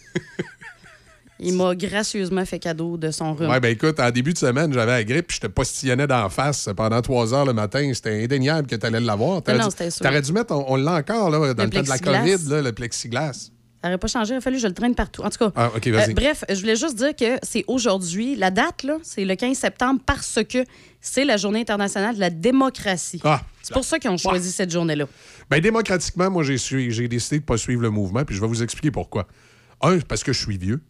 Il 1.44 1.56
m'a 1.56 1.74
gracieusement 1.74 2.46
fait 2.46 2.60
cadeau 2.60 2.98
de 2.98 3.10
son 3.10 3.34
rhume. 3.34 3.50
Ouais, 3.50 3.60
ben 3.60 3.70
écoute, 3.72 4.00
en 4.00 4.12
début 4.12 4.32
de 4.34 4.38
semaine, 4.38 4.72
j'avais 4.74 4.92
la 4.92 5.04
grippe, 5.04 5.28
puis 5.28 5.38
je 5.38 5.42
te 5.42 5.48
postillonnais 5.48 6.06
d'en 6.06 6.30
face 6.30 6.70
pendant 6.78 7.02
trois 7.02 7.34
heures 7.34 7.46
le 7.46 7.54
matin. 7.54 7.92
C'était 7.96 8.24
indéniable 8.24 8.68
que 8.68 8.76
tu 8.76 8.86
allais 8.86 9.00
l'avoir. 9.00 9.42
T'aurais 9.42 9.58
non, 9.58 9.66
dû- 9.66 9.72
c'était 9.72 9.90
sûr. 9.90 10.06
T'aurais 10.06 10.22
dû 10.22 10.32
mettre, 10.34 10.54
on, 10.54 10.74
on 10.74 10.76
l'a 10.76 10.96
encore, 10.98 11.32
là, 11.32 11.54
dans 11.56 11.64
le, 11.64 11.70
temps 11.72 11.82
de 11.82 11.90
la. 11.90 11.98
COVID, 11.98 12.48
là, 12.48 12.62
le 12.62 12.72
plexiglas. 12.74 13.50
Ça 13.82 13.88
n'aurait 13.90 13.98
pas 13.98 14.08
changé, 14.08 14.36
il 14.36 14.38
a 14.38 14.42
fallu 14.42 14.58
que 14.58 14.62
je 14.62 14.68
le 14.68 14.76
traîne 14.76 14.94
partout. 14.94 15.24
En 15.24 15.30
tout 15.32 15.40
cas, 15.40 15.46
euh, 15.46 15.52
Ah, 15.56 15.70
vas-y. 15.70 16.14
bref, 16.14 16.44
je 16.48 16.60
voulais 16.60 16.76
juste 16.76 16.96
dire 16.96 17.16
que 17.16 17.40
c'est 17.42 17.66
aujourd'hui. 17.68 18.36
La 18.36 18.52
date, 18.52 18.84
là, 18.84 18.98
c'est 19.02 19.26
le 19.26 19.36
15 19.36 19.58
septembre 19.58 20.00
parce 20.06 20.38
que 20.48 20.64
c'est 21.00 21.26
la 21.26 21.38
journée 21.38 21.62
internationale 21.62 22.14
de 22.14 22.20
la 22.20 22.30
démocratie. 22.30 23.20
Ah, 23.24 23.42
c'est 23.64 23.74
pour 23.74 23.84
ça 23.84 23.98
qu'ils 23.98 24.12
ont 24.12 24.18
choisi 24.18 24.52
cette 24.52 24.70
journée-là. 24.72 25.06
Ben, 25.50 25.60
démocratiquement, 25.60 26.30
moi, 26.30 26.44
j'ai 26.44 26.60
su- 26.60 26.92
j'ai 26.92 27.08
décidé 27.08 27.38
de 27.38 27.42
ne 27.44 27.48
pas 27.48 27.58
suivre 27.58 27.82
le 27.82 27.90
mouvement, 27.90 28.24
puis 28.24 28.36
je 28.36 28.42
vais 28.42 28.48
vous 28.48 28.62
expliquer 28.62 28.92
pourquoi. 28.92 29.28
Un, 29.82 29.98
parce 30.02 30.24
que 30.24 30.32
je 30.32 30.40
suis 30.40 30.58
vieux. 30.60 30.84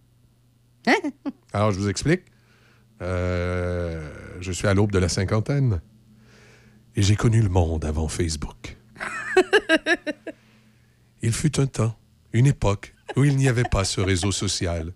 Hein? 0.86 0.96
Alors, 1.54 1.72
je 1.72 1.80
vous 1.80 1.88
explique. 1.88 2.24
Euh, 3.02 4.12
je 4.42 4.52
suis 4.52 4.68
à 4.68 4.74
l'aube 4.74 4.92
de 4.92 5.00
la 5.00 5.08
cinquantaine. 5.08 5.80
Et 6.98 7.02
j'ai 7.02 7.16
connu 7.16 7.42
le 7.42 7.48
monde 7.48 7.86
avant 7.86 8.10
Facebook. 8.10 8.76
il 11.22 11.32
fut 11.32 11.60
un 11.60 11.68
temps, 11.68 11.96
une 12.34 12.48
époque, 12.48 12.94
où 13.16 13.24
il 13.24 13.36
n'y 13.38 13.48
avait 13.48 13.64
pas 13.70 13.84
ce 13.84 14.02
réseau 14.02 14.32
social. 14.32 14.94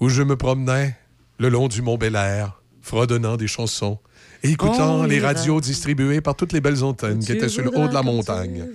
Où 0.00 0.08
je 0.08 0.22
me 0.22 0.36
promenais 0.36 0.96
le 1.38 1.48
long 1.48 1.68
du 1.68 1.82
Mont 1.82 1.96
Bel 1.96 2.14
Air, 2.14 2.60
fredonnant 2.82 3.36
des 3.36 3.46
chansons 3.46 3.98
et 4.42 4.50
écoutant 4.50 5.00
On 5.00 5.04
les 5.04 5.18
radios 5.18 5.60
distribuées 5.60 6.20
par 6.20 6.36
toutes 6.36 6.52
les 6.52 6.60
belles 6.60 6.84
antennes 6.84 7.20
qui 7.20 7.32
étaient 7.32 7.48
sur 7.48 7.64
le 7.64 7.70
haut 7.76 7.88
de 7.88 7.94
la 7.94 8.02
montagne. 8.02 8.66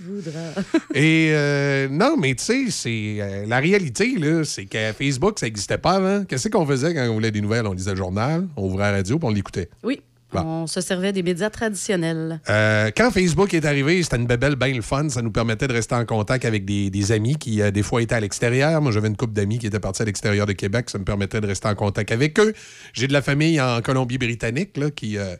Et 0.93 1.29
euh, 1.31 1.87
non, 1.89 2.17
mais 2.17 2.35
tu 2.35 2.43
sais, 2.43 2.65
c'est 2.69 3.17
euh, 3.19 3.45
la 3.45 3.59
réalité, 3.59 4.17
là, 4.17 4.43
c'est 4.43 4.65
que 4.65 4.91
Facebook, 4.93 5.39
ça 5.39 5.45
n'existait 5.45 5.77
pas 5.77 5.93
avant. 5.93 6.25
Qu'est-ce 6.25 6.49
qu'on 6.49 6.65
faisait 6.65 6.93
quand 6.93 7.07
on 7.09 7.13
voulait 7.13 7.31
des 7.31 7.41
nouvelles? 7.41 7.67
On 7.67 7.73
lisait 7.73 7.91
le 7.91 7.97
journal, 7.97 8.47
on 8.57 8.65
ouvrait 8.65 8.91
la 8.91 8.97
radio, 8.97 9.19
puis 9.19 9.27
on 9.27 9.31
l'écoutait. 9.31 9.69
Oui, 9.83 10.01
on 10.33 10.67
se 10.67 10.81
servait 10.81 11.11
des 11.11 11.23
médias 11.23 11.49
traditionnels. 11.49 12.39
Euh, 12.49 12.91
quand 12.95 13.11
Facebook 13.11 13.53
est 13.53 13.65
arrivé, 13.65 14.01
c'était 14.03 14.17
une 14.17 14.27
bébelle 14.27 14.55
bien 14.55 14.73
le 14.73 14.81
fun. 14.81 15.09
Ça 15.09 15.21
nous 15.21 15.31
permettait 15.31 15.67
de 15.67 15.73
rester 15.73 15.95
en 15.95 16.05
contact 16.05 16.45
avec 16.45 16.65
des, 16.65 16.89
des 16.89 17.11
amis 17.11 17.35
qui, 17.35 17.61
euh, 17.61 17.71
des 17.71 17.83
fois, 17.83 18.01
étaient 18.01 18.15
à 18.15 18.19
l'extérieur. 18.19 18.81
Moi, 18.81 18.91
j'avais 18.91 19.07
une 19.07 19.17
couple 19.17 19.33
d'amis 19.33 19.59
qui 19.59 19.67
étaient 19.67 19.79
partis 19.79 20.01
à 20.01 20.05
l'extérieur 20.05 20.45
de 20.45 20.53
Québec. 20.53 20.89
Ça 20.89 20.97
me 20.97 21.03
permettait 21.03 21.41
de 21.41 21.47
rester 21.47 21.67
en 21.67 21.75
contact 21.75 22.11
avec 22.11 22.39
eux. 22.39 22.53
J'ai 22.93 23.07
de 23.07 23.13
la 23.13 23.21
famille 23.21 23.59
en 23.59 23.81
Colombie-Britannique 23.81 24.77
là, 24.77 24.91
qui, 24.91 25.17
euh, 25.17 25.35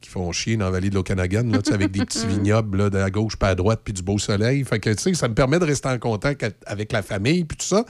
qui 0.00 0.10
font 0.10 0.30
chier 0.32 0.56
dans 0.56 0.66
la 0.66 0.70
vallée 0.72 0.90
de 0.90 0.94
l'Okanagan, 0.94 1.44
là, 1.50 1.58
avec 1.72 1.90
des 1.90 2.04
petits 2.04 2.26
vignobles 2.28 2.78
là, 2.78 2.90
de 2.90 2.98
à 2.98 3.10
gauche 3.10 3.36
pas 3.36 3.48
à 3.48 3.54
droite, 3.54 3.80
puis 3.84 3.92
du 3.92 4.02
beau 4.02 4.18
soleil. 4.18 4.64
Fait 4.64 4.80
que, 4.80 4.94
ça 4.96 5.28
me 5.28 5.34
permet 5.34 5.58
de 5.58 5.64
rester 5.64 5.88
en 5.88 5.98
contact 5.98 6.44
avec 6.66 6.92
la 6.92 7.02
famille, 7.02 7.44
puis 7.44 7.56
tout 7.56 7.66
ça. 7.66 7.84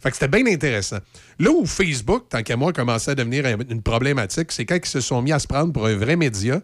Fait 0.00 0.10
que 0.10 0.16
c'était 0.16 0.28
bien 0.42 0.46
intéressant. 0.52 0.98
Là 1.38 1.50
où 1.50 1.66
Facebook, 1.66 2.28
tant 2.28 2.42
qu'à 2.42 2.56
moi, 2.56 2.72
commençait 2.72 3.10
à 3.10 3.14
devenir 3.14 3.46
un- 3.46 3.58
une 3.68 3.82
problématique, 3.82 4.52
c'est 4.52 4.64
quand 4.64 4.76
ils 4.76 4.86
se 4.88 5.00
sont 5.00 5.20
mis 5.22 5.32
à 5.32 5.38
se 5.38 5.46
prendre 5.46 5.72
pour 5.72 5.86
un 5.86 5.96
vrai 5.96 6.14
média 6.16 6.60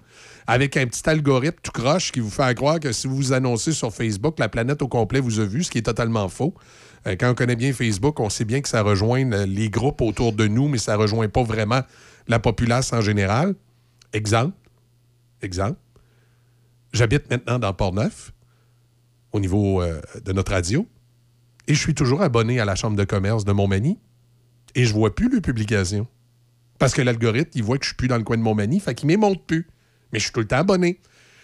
avec 0.46 0.76
un 0.76 0.86
petit 0.86 1.08
algorithme 1.08 1.58
tout 1.62 1.72
croche 1.72 2.12
qui 2.12 2.20
vous 2.20 2.30
fait 2.30 2.54
croire 2.54 2.78
que 2.78 2.92
si 2.92 3.06
vous 3.08 3.16
vous 3.16 3.32
annoncez 3.32 3.72
sur 3.72 3.92
Facebook, 3.92 4.38
la 4.38 4.48
planète 4.48 4.82
au 4.82 4.88
complet 4.88 5.18
vous 5.20 5.40
a 5.40 5.44
vu, 5.44 5.64
ce 5.64 5.70
qui 5.70 5.78
est 5.78 5.82
totalement 5.82 6.28
faux. 6.28 6.54
Euh, 7.06 7.16
quand 7.18 7.30
on 7.30 7.34
connaît 7.34 7.56
bien 7.56 7.72
Facebook, 7.72 8.20
on 8.20 8.30
sait 8.30 8.44
bien 8.44 8.60
que 8.60 8.68
ça 8.68 8.82
rejoint 8.82 9.30
euh, 9.32 9.46
les 9.46 9.68
groupes 9.68 10.00
autour 10.00 10.32
de 10.32 10.46
nous, 10.46 10.68
mais 10.68 10.78
ça 10.78 10.96
rejoint 10.96 11.28
pas 11.28 11.42
vraiment 11.42 11.80
la 12.28 12.38
populace 12.38 12.92
en 12.92 13.00
général. 13.00 13.54
Exemple. 14.12 14.54
Exemple. 15.42 15.78
J'habite 16.92 17.28
maintenant 17.30 17.58
dans 17.58 17.72
Port-Neuf, 17.72 18.32
au 19.32 19.40
niveau 19.40 19.82
euh, 19.82 20.00
de 20.24 20.32
notre 20.32 20.52
radio, 20.52 20.86
et 21.68 21.74
je 21.74 21.78
suis 21.78 21.94
toujours 21.94 22.22
abonné 22.22 22.60
à 22.60 22.64
la 22.64 22.74
Chambre 22.74 22.96
de 22.96 23.04
commerce 23.04 23.44
de 23.44 23.52
Montmagny, 23.52 23.98
et 24.74 24.84
je 24.84 24.92
vois 24.92 25.14
plus 25.14 25.28
les 25.32 25.40
publications. 25.40 26.06
Parce 26.78 26.92
que 26.92 27.02
l'algorithme, 27.02 27.50
il 27.54 27.62
voit 27.62 27.78
que 27.78 27.84
je 27.84 27.90
suis 27.90 27.96
plus 27.96 28.08
dans 28.08 28.16
le 28.16 28.24
coin 28.24 28.36
de 28.36 28.42
Montmagny, 28.42 28.80
fait 28.80 28.94
qu'il 28.94 29.08
ne 29.08 29.16
montre 29.16 29.42
plus. 29.42 29.66
Mais 30.12 30.18
je 30.18 30.24
suis 30.24 30.32
tout 30.32 30.40
le 30.40 30.46
temps 30.46 30.58
abonné. 30.58 31.00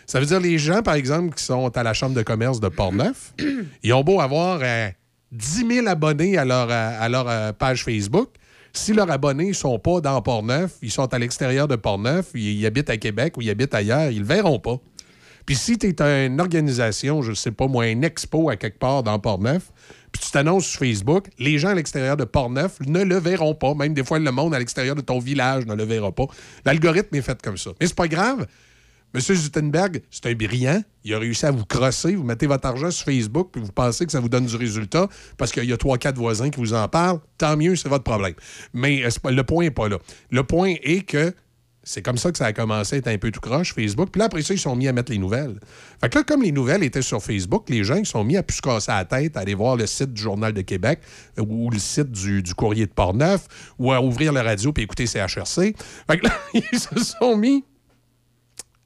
Ça 0.07 0.19
veut 0.19 0.27
dire 0.27 0.41
les 0.41 0.59
gens, 0.59 0.83
par 0.83 0.95
exemple, 0.95 1.35
qui 1.35 1.45
sont 1.45 1.77
à 1.77 1.83
la 1.83 1.95
Chambre 1.95 2.15
de 2.15 2.23
commerce 2.23 2.61
de 2.61 2.69
Port-Neuf, 2.69 3.33
ils 3.83 3.93
ont 3.93 4.03
beau 4.03 4.21
avoir 4.21 4.59
euh, 4.63 4.89
10 5.33 5.67
000 5.69 5.87
abonnés 5.87 6.37
à 6.37 6.45
leur, 6.45 6.69
euh, 6.71 6.99
à 7.01 7.09
leur 7.09 7.29
euh, 7.29 7.53
page 7.53 7.85
Facebook. 7.85 8.31
Si 8.73 8.93
leurs 8.93 9.11
abonnés 9.11 9.49
ne 9.49 9.53
sont 9.53 9.79
pas 9.79 10.01
dans 10.01 10.21
Port-Neuf, 10.21 10.77
ils 10.83 10.91
sont 10.91 11.13
à 11.13 11.19
l'extérieur 11.19 11.69
de 11.69 11.77
Port-Neuf, 11.77 12.31
ils, 12.35 12.59
ils 12.59 12.67
habitent 12.67 12.91
à 12.91 12.97
Québec 12.97 13.37
ou 13.37 13.43
ils 13.43 13.51
habitent 13.51 13.75
ailleurs, 13.75 14.11
ils 14.11 14.21
le 14.21 14.25
verront 14.25 14.59
pas. 14.59 14.81
Puis 15.51 15.57
si 15.57 15.77
tu 15.79 15.89
es 15.89 16.27
une 16.27 16.41
organisation, 16.41 17.23
je 17.23 17.33
sais 17.33 17.51
pas 17.51 17.67
moi, 17.67 17.83
un 17.83 18.03
expo 18.03 18.51
à 18.51 18.57
quelque 18.57 18.79
part 18.79 19.03
dans 19.03 19.19
Port-Neuf, 19.19 19.73
puis 20.13 20.23
tu 20.25 20.31
t'annonces 20.31 20.65
sur 20.65 20.79
Facebook, 20.79 21.27
les 21.41 21.59
gens 21.59 21.71
à 21.71 21.75
l'extérieur 21.75 22.17
de 22.17 22.23
Port-Neuf 22.23 22.79
ne 22.87 23.03
le 23.03 23.17
verront 23.17 23.57
pas. 23.57 23.75
Même 23.75 23.93
des 23.93 24.05
fois, 24.05 24.21
le 24.21 24.31
monde 24.31 24.55
à 24.55 24.61
l'extérieur 24.61 24.95
de 24.95 25.01
ton 25.01 25.19
village 25.19 25.67
ne 25.67 25.75
le 25.75 25.83
verra 25.83 26.13
pas. 26.13 26.27
L'algorithme 26.65 27.17
est 27.17 27.23
fait 27.23 27.43
comme 27.43 27.57
ça. 27.57 27.73
Mais 27.81 27.89
c'est 27.89 27.97
pas 27.97 28.07
grave. 28.07 28.47
Monsieur 29.13 29.35
Zutenberg, 29.35 30.03
c'est 30.13 30.27
un 30.27 30.35
brillant. 30.35 30.85
Il 31.03 31.15
a 31.15 31.19
réussi 31.19 31.45
à 31.45 31.51
vous 31.51 31.65
crosser. 31.65 32.15
Vous 32.15 32.23
mettez 32.23 32.47
votre 32.47 32.69
argent 32.69 32.93
sur 32.93 33.07
Facebook 33.07 33.49
puis 33.51 33.61
vous 33.61 33.73
pensez 33.73 34.07
que 34.07 34.13
ça 34.13 34.21
vous 34.21 34.29
donne 34.29 34.47
du 34.47 34.55
résultat 34.55 35.09
parce 35.37 35.51
qu'il 35.51 35.65
y 35.65 35.73
a 35.73 35.77
trois, 35.77 35.99
quatre 35.99 36.17
voisins 36.17 36.51
qui 36.51 36.61
vous 36.61 36.75
en 36.75 36.87
parlent. 36.87 37.19
Tant 37.39 37.57
mieux, 37.57 37.75
c'est 37.75 37.89
votre 37.89 38.05
problème. 38.05 38.35
Mais 38.73 39.05
euh, 39.05 39.31
le 39.33 39.43
point 39.43 39.65
n'est 39.65 39.73
pas 39.73 39.89
là. 39.89 39.99
Le 40.31 40.45
point 40.45 40.77
est 40.85 41.05
que 41.05 41.35
c'est 41.83 42.03
comme 42.03 42.19
ça 42.19 42.31
que 42.31 42.37
ça 42.37 42.47
a 42.47 42.53
commencé 42.53 42.97
à 42.97 42.99
être 42.99 43.09
un 43.09 43.17
peu 43.17 43.31
tout 43.31 43.41
croche, 43.41 43.75
Facebook. 43.75 44.11
Puis 44.11 44.19
là, 44.19 44.27
après 44.27 44.43
ça, 44.43 44.53
ils 44.53 44.61
sont 44.61 44.77
mis 44.77 44.87
à 44.87 44.93
mettre 44.93 45.11
les 45.11 45.19
nouvelles. 45.19 45.59
Fait 46.01 46.11
que 46.11 46.19
là, 46.19 46.25
comme 46.25 46.43
les 46.43 46.53
nouvelles 46.53 46.83
étaient 46.83 47.03
sur 47.03 47.23
Facebook, 47.23 47.69
les 47.71 47.85
gens 47.85 47.97
ils 47.97 48.07
sont 48.07 48.23
mis 48.23 48.37
à 48.37 48.43
plus 48.43 48.57
se 48.57 48.63
casser 48.63 48.93
la 48.93 49.05
tête, 49.05 49.37
à 49.37 49.41
aller 49.41 49.55
voir 49.55 49.77
le 49.77 49.87
site 49.87 50.13
du 50.13 50.21
Journal 50.21 50.53
de 50.53 50.61
Québec 50.61 51.01
euh, 51.39 51.43
ou 51.49 51.71
le 51.71 51.79
site 51.79 52.11
du, 52.11 52.43
du 52.43 52.55
Courrier 52.55 52.87
de 52.87 52.93
Portneuf 52.93 53.47
ou 53.79 53.93
à 53.93 54.03
ouvrir 54.03 54.33
la 54.33 54.43
radio 54.43 54.73
puis 54.73 54.85
écouter 54.85 55.07
CHRC. 55.07 55.75
Fait 56.07 56.19
que 56.19 56.27
là, 56.27 56.33
ils 56.55 56.79
se 56.79 57.03
sont 57.19 57.37
mis 57.37 57.65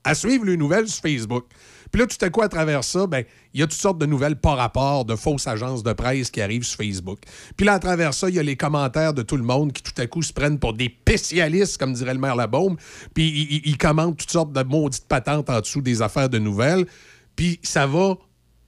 à 0.04 0.14
suivre 0.14 0.44
les 0.44 0.56
nouvelles 0.56 0.88
sur 0.88 1.02
Facebook. 1.02 1.46
Puis 1.94 2.00
là, 2.00 2.08
tout 2.08 2.24
à 2.24 2.28
coup, 2.28 2.42
à 2.42 2.48
travers 2.48 2.82
ça, 2.82 3.06
ben, 3.06 3.24
il 3.52 3.60
y 3.60 3.62
a 3.62 3.68
toutes 3.68 3.78
sortes 3.78 3.98
de 3.98 4.06
nouvelles 4.06 4.34
par 4.34 4.56
rapport, 4.56 5.04
de 5.04 5.14
fausses 5.14 5.46
agences 5.46 5.84
de 5.84 5.92
presse 5.92 6.28
qui 6.28 6.40
arrivent 6.40 6.64
sur 6.64 6.78
Facebook. 6.78 7.20
Puis 7.56 7.64
là, 7.64 7.74
à 7.74 7.78
travers 7.78 8.12
ça, 8.12 8.28
il 8.28 8.34
y 8.34 8.40
a 8.40 8.42
les 8.42 8.56
commentaires 8.56 9.14
de 9.14 9.22
tout 9.22 9.36
le 9.36 9.44
monde 9.44 9.72
qui 9.72 9.80
tout 9.80 9.92
à 9.98 10.08
coup 10.08 10.20
se 10.20 10.32
prennent 10.32 10.58
pour 10.58 10.74
des 10.74 10.86
spécialistes, 10.86 11.78
comme 11.78 11.92
dirait 11.92 12.14
le 12.14 12.18
maire 12.18 12.34
Labaume. 12.34 12.76
Puis 13.14 13.62
ils, 13.64 13.78
commentent 13.78 14.16
toutes 14.16 14.32
sortes 14.32 14.52
de 14.52 14.64
maudites 14.64 15.06
patentes 15.06 15.48
en 15.48 15.60
dessous 15.60 15.82
des 15.82 16.02
affaires 16.02 16.28
de 16.28 16.40
nouvelles. 16.40 16.84
Puis 17.36 17.60
ça 17.62 17.86
va 17.86 18.18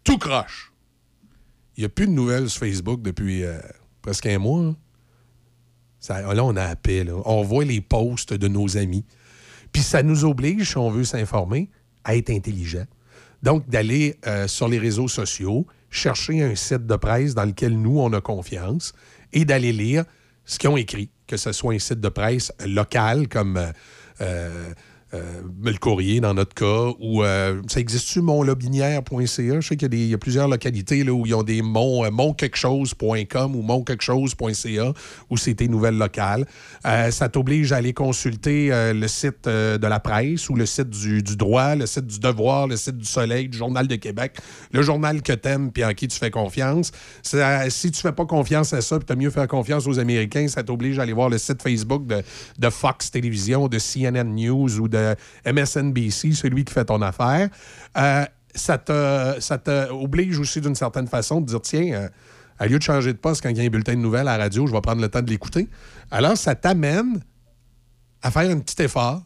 tout 0.05 0.19
croche. 0.19 0.73
Il 1.77 1.81
n'y 1.81 1.87
a 1.87 1.89
plus 1.89 2.07
de 2.07 2.13
nouvelles 2.13 2.49
sur 2.49 2.61
Facebook 2.61 3.03
depuis 3.03 3.43
euh, 3.43 3.59
presque 4.03 4.27
un 4.27 4.39
mois. 4.39 4.67
hein. 4.67 4.77
Là, 6.33 6.45
on 6.45 6.55
a 6.55 6.69
là. 6.69 7.23
On 7.25 7.43
voit 7.43 7.65
les 7.65 7.81
posts 7.81 8.35
de 8.35 8.47
nos 8.47 8.77
amis. 8.77 9.05
Puis 9.73 9.83
ça 9.83 10.05
nous 10.05 10.25
oblige, 10.25 10.71
si 10.71 10.77
on 10.77 10.91
veut 10.91 11.03
s'informer, 11.03 11.71
à 12.05 12.15
être 12.15 12.31
intelligent. 12.31 12.87
Donc, 13.47 13.69
d'aller 13.69 14.17
euh, 14.27 14.49
sur 14.49 14.67
les 14.67 14.81
réseaux 14.81 15.07
sociaux, 15.07 15.69
chercher 15.89 16.43
un 16.43 16.57
site 16.57 16.85
de 16.85 16.97
presse 16.97 17.33
dans 17.37 17.45
lequel 17.45 17.81
nous, 17.81 18.01
on 18.01 18.13
a 18.13 18.21
confiance, 18.21 18.93
et 19.33 19.45
d'aller 19.45 19.73
lire 19.73 20.05
ce 20.45 20.59
qu'ils 20.59 20.69
ont 20.69 20.77
écrit, 20.77 21.11
que 21.29 21.37
ce 21.37 21.53
soit 21.53 21.73
un 21.73 21.79
site 21.79 22.01
de 22.01 22.09
presse 22.09 22.53
local 22.67 23.29
comme 23.29 23.73
euh, 24.21 24.73
euh, 25.15 25.41
le 25.63 25.79
courrier 25.79 26.21
dans 26.21 26.35
notre 26.35 26.55
cas, 26.55 26.93
ou 26.99 27.23
euh, 27.23 27.63
ça 27.69 27.79
existe-tu 27.79 28.23
montlobinière.ca? 28.23 29.61
Je 29.61 29.61
sais 29.61 29.77
qu'il 29.77 29.95
y, 29.95 30.13
a 30.13 30.19
plusieurs 30.19 30.49
localités 30.49 31.05
là, 31.05 31.13
où 31.13 31.25
ils 31.25 31.35
ont 31.35 31.45
des 31.45 31.63
monts, 31.63 32.05
euh, 32.05 32.11
montquelquechose.com 32.11 33.55
ou 33.55 33.63
montquelchose.ca, 33.63 34.93
où 35.31 35.37
c'est 35.37 35.55
tes 35.55 35.69
nouvelles 35.69 35.97
locales. 35.97 36.45
Euh, 36.85 37.13
ça 37.13 37.29
t'oblige 37.29 37.73
à 37.73 37.77
aller 37.77 37.93
consulter 37.93 38.71
le 38.93 39.07
site 39.07 39.47
de 39.47 39.87
la 39.87 40.01
presse 40.01 40.51
ou 40.51 40.57
le 40.57 40.67
site 40.67 40.91
du, 40.91 41.37
droit, 41.37 41.77
le 41.77 41.87
site 41.87 42.07
du 42.07 42.19
devoir, 42.19 42.67
le 42.67 42.77
site 42.77 42.97
du 42.97 43.07
soleil, 43.07 43.49
du 43.49 43.57
Journal 43.57 43.87
de 43.87 43.97
Québec, 43.97 44.39
le 44.73 44.83
journal 44.83 45.23
que 45.23 45.33
t'aimes 45.33 45.71
puis 45.71 45.85
en 45.85 45.95
qui 45.95 46.09
tu 46.09 46.19
fais 46.19 46.31
confiance. 46.33 46.91
Si 47.23 47.91
tu 47.93 48.01
fais 48.01 48.13
pas 48.13 48.27
confiance 48.27 48.73
à 48.73 48.81
ça, 48.81 48.99
puis 48.99 49.07
t'as 49.07 49.15
mieux 49.15 49.31
faire 49.31 49.47
confiance 49.47 49.87
aux 49.87 50.01
Américains, 50.01 50.49
ça 50.49 50.65
t'oblige 50.65 50.99
à 50.99 51.03
aller 51.03 51.13
voir 51.13 51.29
le 51.29 51.39
site 51.39 51.63
Facebook 51.63 52.03
de 52.07 52.71
Fox 52.71 53.13
Télévision, 53.13 53.69
de 53.69 53.79
CNN 53.79 54.25
News 54.25 54.81
ou 54.81 54.89
de 54.89 54.96
MSNBC, 55.45 56.33
celui 56.33 56.65
qui 56.65 56.73
fait 56.73 56.85
ton 56.85 57.03
affaire. 57.03 57.49
Euh, 57.97 58.25
ça 58.55 58.79
te, 58.79 59.37
ça 59.41 59.59
oblige 59.93 60.39
aussi 60.39 60.61
d'une 60.61 60.75
certaine 60.75 61.09
façon 61.09 61.41
de 61.41 61.47
dire, 61.47 61.61
tiens, 61.61 61.93
euh, 61.93 62.09
à 62.59 62.67
lieu 62.67 62.79
de 62.79 62.83
changer 62.83 63.13
de 63.13 63.19
poste 63.19 63.43
quand 63.43 63.51
il 63.51 63.59
y 63.59 63.61
a 63.61 63.65
un 63.65 63.69
bulletin 63.69 63.95
de 63.95 64.01
nouvelles 64.01 64.29
à 64.29 64.37
la 64.37 64.45
radio, 64.45 64.67
je 64.67 64.73
vais 64.73 64.81
prendre 64.81 65.03
le 65.03 65.09
temps 65.09 65.23
de 65.23 65.31
l'écouter. 65.31 65.69
Alors, 66.11 66.37
ça 66.37 66.55
t'amène 66.55 67.23
à 68.23 68.31
faire 68.31 68.51
un 68.51 68.59
petit 68.59 68.83
effort 68.83 69.23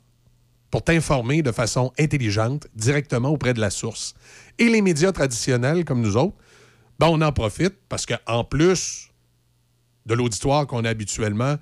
pour 0.70 0.82
t'informer 0.82 1.42
de 1.42 1.52
façon 1.52 1.92
intelligente 1.98 2.66
directement 2.74 3.30
auprès 3.30 3.54
de 3.54 3.60
la 3.60 3.70
source. 3.70 4.14
Et 4.58 4.68
les 4.68 4.82
médias 4.82 5.12
traditionnels 5.12 5.84
comme 5.84 6.00
nous 6.00 6.16
autres, 6.16 6.36
ben, 6.98 7.08
on 7.08 7.20
en 7.22 7.32
profite 7.32 7.74
parce 7.88 8.06
qu'en 8.06 8.44
plus 8.44 9.10
de 10.06 10.14
l'auditoire 10.14 10.66
qu'on 10.66 10.84
a 10.84 10.90
habituellement, 10.90 11.56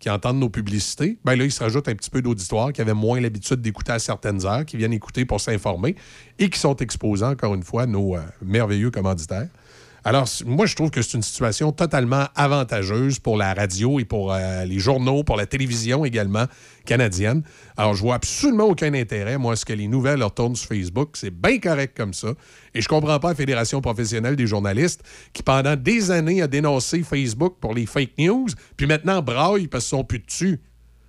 qui 0.00 0.08
entendent 0.10 0.40
nos 0.40 0.48
publicités, 0.48 1.18
ben 1.24 1.36
là, 1.36 1.44
il 1.44 1.52
se 1.52 1.62
rajoute 1.62 1.86
un 1.86 1.94
petit 1.94 2.10
peu 2.10 2.22
d'auditoire 2.22 2.72
qui 2.72 2.80
avait 2.80 2.94
moins 2.94 3.20
l'habitude 3.20 3.60
d'écouter 3.60 3.92
à 3.92 3.98
certaines 3.98 4.44
heures, 4.46 4.64
qui 4.64 4.78
viennent 4.78 4.94
écouter 4.94 5.26
pour 5.26 5.40
s'informer 5.40 5.94
et 6.38 6.48
qui 6.48 6.58
sont 6.58 6.74
exposés, 6.76 7.26
encore 7.26 7.54
une 7.54 7.62
fois, 7.62 7.82
à 7.82 7.86
nos 7.86 8.16
euh, 8.16 8.20
merveilleux 8.42 8.90
commanditaires. 8.90 9.48
Alors, 10.04 10.26
moi, 10.46 10.64
je 10.64 10.74
trouve 10.74 10.90
que 10.90 11.02
c'est 11.02 11.16
une 11.16 11.22
situation 11.22 11.72
totalement 11.72 12.24
avantageuse 12.34 13.18
pour 13.18 13.36
la 13.36 13.52
radio 13.52 14.00
et 14.00 14.04
pour 14.04 14.32
euh, 14.32 14.64
les 14.64 14.78
journaux, 14.78 15.24
pour 15.24 15.36
la 15.36 15.44
télévision 15.44 16.04
également 16.06 16.46
canadienne. 16.86 17.42
Alors, 17.76 17.94
je 17.94 18.00
vois 18.00 18.14
absolument 18.14 18.64
aucun 18.64 18.94
intérêt, 18.94 19.36
moi, 19.36 19.52
à 19.52 19.56
ce 19.56 19.66
que 19.66 19.74
les 19.74 19.88
nouvelles 19.88 20.22
retournent 20.22 20.56
sur 20.56 20.68
Facebook. 20.68 21.10
C'est 21.14 21.30
bien 21.30 21.58
correct 21.58 21.94
comme 21.94 22.14
ça. 22.14 22.32
Et 22.74 22.80
je 22.80 22.88
comprends 22.88 23.18
pas 23.20 23.28
la 23.28 23.34
Fédération 23.34 23.82
professionnelle 23.82 24.36
des 24.36 24.46
journalistes 24.46 25.02
qui, 25.34 25.42
pendant 25.42 25.76
des 25.76 26.10
années, 26.10 26.40
a 26.40 26.46
dénoncé 26.46 27.02
Facebook 27.02 27.56
pour 27.60 27.74
les 27.74 27.84
fake 27.84 28.16
news, 28.18 28.48
puis 28.76 28.86
maintenant 28.86 29.20
braille 29.20 29.66
parce 29.66 29.84
qu'ils 29.84 29.98
sont 29.98 30.04
plus 30.04 30.20
dessus. 30.20 30.60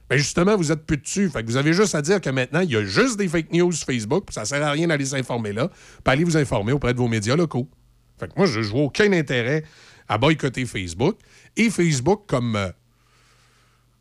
Bien, 0.09 0.18
justement, 0.18 0.57
vous 0.57 0.73
êtes 0.73 0.85
plus 0.85 0.97
dessus. 0.97 1.30
Fait 1.30 1.41
que 1.41 1.47
vous 1.47 1.55
avez 1.55 1.72
juste 1.72 1.95
à 1.95 2.01
dire 2.01 2.19
que 2.19 2.30
maintenant, 2.30 2.59
il 2.59 2.72
y 2.72 2.76
a 2.76 2.84
juste 2.84 3.18
des 3.18 3.30
fake 3.30 3.53
news 3.53 3.72
sur 3.72 3.85
Facebook, 3.85 4.26
puis 4.26 4.34
ça 4.34 4.43
sert 4.43 4.61
à 4.61 4.72
rien 4.72 4.88
d'aller 4.88 5.05
s'informer 5.05 5.53
là. 5.53 5.69
Puis 5.69 6.13
allez 6.13 6.26
vous 6.26 6.35
informer 6.35 6.73
auprès 6.73 6.93
de 6.93 6.99
vos 6.99 7.07
médias 7.07 7.38
locaux. 7.38 7.69
Fait 8.22 8.27
que 8.27 8.34
moi, 8.38 8.45
je, 8.45 8.60
vois 8.60 8.84
aucun 8.84 9.11
intérêt 9.14 9.64
à 10.07 10.19
boycotter 10.19 10.65
Facebook. 10.65 11.18
Et 11.57 11.72
Facebook, 11.72 12.26
comme, 12.27 12.56
euh, 12.56 12.69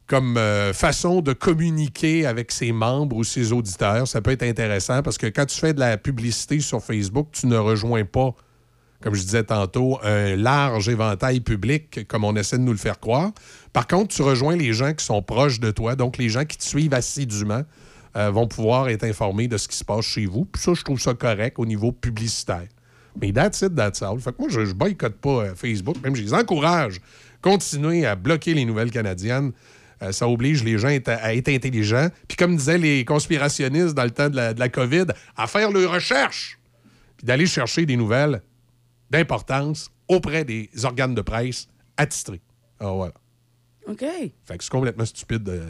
comme 0.06 0.36
euh, 0.36 0.74
façon 0.74 1.22
de 1.22 1.32
communiquer 1.32 2.26
avec 2.26 2.52
ses 2.52 2.70
membres 2.70 3.16
ou 3.16 3.24
ses 3.24 3.50
auditeurs, 3.52 4.06
ça 4.06 4.20
peut 4.20 4.32
être 4.32 4.42
intéressant 4.42 5.02
parce 5.02 5.16
que 5.16 5.26
quand 5.26 5.46
tu 5.46 5.58
fais 5.58 5.72
de 5.72 5.80
la 5.80 5.96
publicité 5.96 6.60
sur 6.60 6.84
Facebook, 6.84 7.28
tu 7.32 7.46
ne 7.46 7.56
rejoins 7.56 8.04
pas, 8.04 8.34
comme 9.00 9.14
je 9.14 9.22
disais 9.22 9.44
tantôt, 9.44 9.98
un 10.02 10.36
large 10.36 10.90
éventail 10.90 11.40
public 11.40 12.06
comme 12.06 12.24
on 12.24 12.36
essaie 12.36 12.58
de 12.58 12.62
nous 12.62 12.72
le 12.72 12.78
faire 12.78 13.00
croire. 13.00 13.30
Par 13.72 13.86
contre, 13.86 14.14
tu 14.14 14.20
rejoins 14.20 14.54
les 14.54 14.74
gens 14.74 14.92
qui 14.92 15.02
sont 15.02 15.22
proches 15.22 15.60
de 15.60 15.70
toi, 15.70 15.96
donc 15.96 16.18
les 16.18 16.28
gens 16.28 16.44
qui 16.44 16.58
te 16.58 16.64
suivent 16.64 16.92
assidûment 16.92 17.62
euh, 18.16 18.30
vont 18.30 18.46
pouvoir 18.46 18.90
être 18.90 19.04
informés 19.04 19.48
de 19.48 19.56
ce 19.56 19.66
qui 19.66 19.76
se 19.78 19.84
passe 19.84 20.04
chez 20.04 20.26
vous. 20.26 20.44
Puis 20.44 20.60
ça, 20.60 20.74
je 20.74 20.82
trouve 20.82 21.00
ça 21.00 21.14
correct 21.14 21.58
au 21.58 21.64
niveau 21.64 21.90
publicitaire. 21.90 22.68
Mais 23.20 23.32
that's 23.32 23.62
it, 23.62 23.74
that's 23.74 24.02
all. 24.02 24.18
Fait 24.20 24.32
que 24.32 24.36
moi, 24.38 24.48
je, 24.50 24.64
je 24.66 24.72
boycotte 24.72 25.16
pas 25.16 25.44
euh, 25.44 25.54
Facebook. 25.54 25.96
Même, 26.02 26.14
je 26.14 26.22
les 26.22 26.34
encourage. 26.34 27.00
Continuer 27.42 28.06
à 28.06 28.16
bloquer 28.16 28.54
les 28.54 28.64
nouvelles 28.64 28.90
canadiennes. 28.90 29.52
Euh, 30.02 30.12
ça 30.12 30.28
oblige 30.28 30.64
les 30.64 30.78
gens 30.78 30.88
à 30.88 30.94
être, 30.94 31.08
à 31.08 31.34
être 31.34 31.48
intelligents. 31.48 32.08
Puis 32.28 32.36
comme 32.36 32.56
disaient 32.56 32.78
les 32.78 33.04
conspirationnistes 33.04 33.94
dans 33.94 34.04
le 34.04 34.10
temps 34.10 34.28
de 34.30 34.36
la, 34.36 34.54
de 34.54 34.60
la 34.60 34.68
COVID, 34.68 35.06
à 35.36 35.46
faire 35.46 35.70
leurs 35.70 35.92
recherches. 35.92 36.58
Puis 37.16 37.26
d'aller 37.26 37.46
chercher 37.46 37.86
des 37.86 37.96
nouvelles 37.96 38.42
d'importance 39.10 39.90
auprès 40.08 40.44
des 40.44 40.70
organes 40.84 41.14
de 41.14 41.20
presse 41.20 41.68
attitrés. 41.96 42.40
Alors 42.78 42.96
voilà. 42.96 43.14
OK. 43.86 44.00
Fait 44.44 44.58
que 44.58 44.64
c'est 44.64 44.70
complètement 44.70 45.04
stupide 45.04 45.42
de 45.42 45.60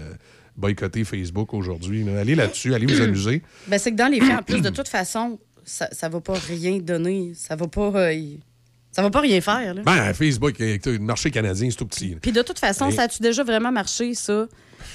boycotter 0.57 1.05
Facebook 1.05 1.55
aujourd'hui. 1.55 2.09
Allez 2.09 2.35
là-dessus, 2.35 2.75
allez 2.75 2.87
vous 2.87 3.01
amuser. 3.03 3.43
Ben, 3.67 3.79
c'est 3.79 3.93
que 3.93 3.97
dans 3.97 4.09
les 4.09 4.21
faits, 4.21 4.39
en 4.39 4.43
plus, 4.43 4.61
de 4.61 4.71
toute 4.71 4.89
façon, 4.89 5.39
ça, 5.71 5.89
ça 5.93 6.09
va 6.09 6.21
pas 6.21 6.35
rien 6.35 6.79
donner. 6.79 7.33
Ça 7.35 7.57
va 7.57 7.69
pas. 7.69 7.93
euh, 7.95 8.23
ça 8.93 9.03
va 9.03 9.11
pas 9.11 9.21
rien 9.21 9.41
faire, 9.41 9.73
là. 9.75 9.83
Ben, 9.83 10.13
Facebook, 10.13 10.61
euh, 10.61 10.77
le 10.85 10.99
marché 10.99 11.31
canadien, 11.31 11.69
c'est 11.71 11.77
tout 11.77 11.87
petit. 11.87 12.11
là. 12.11 12.17
Puis 12.21 12.33
de 12.33 12.43
toute 12.43 12.59
façon, 12.59 12.91
ça 12.91 13.03
a-tu 13.03 13.23
déjà 13.23 13.45
vraiment 13.45 13.71
marché, 13.71 14.15
ça? 14.15 14.47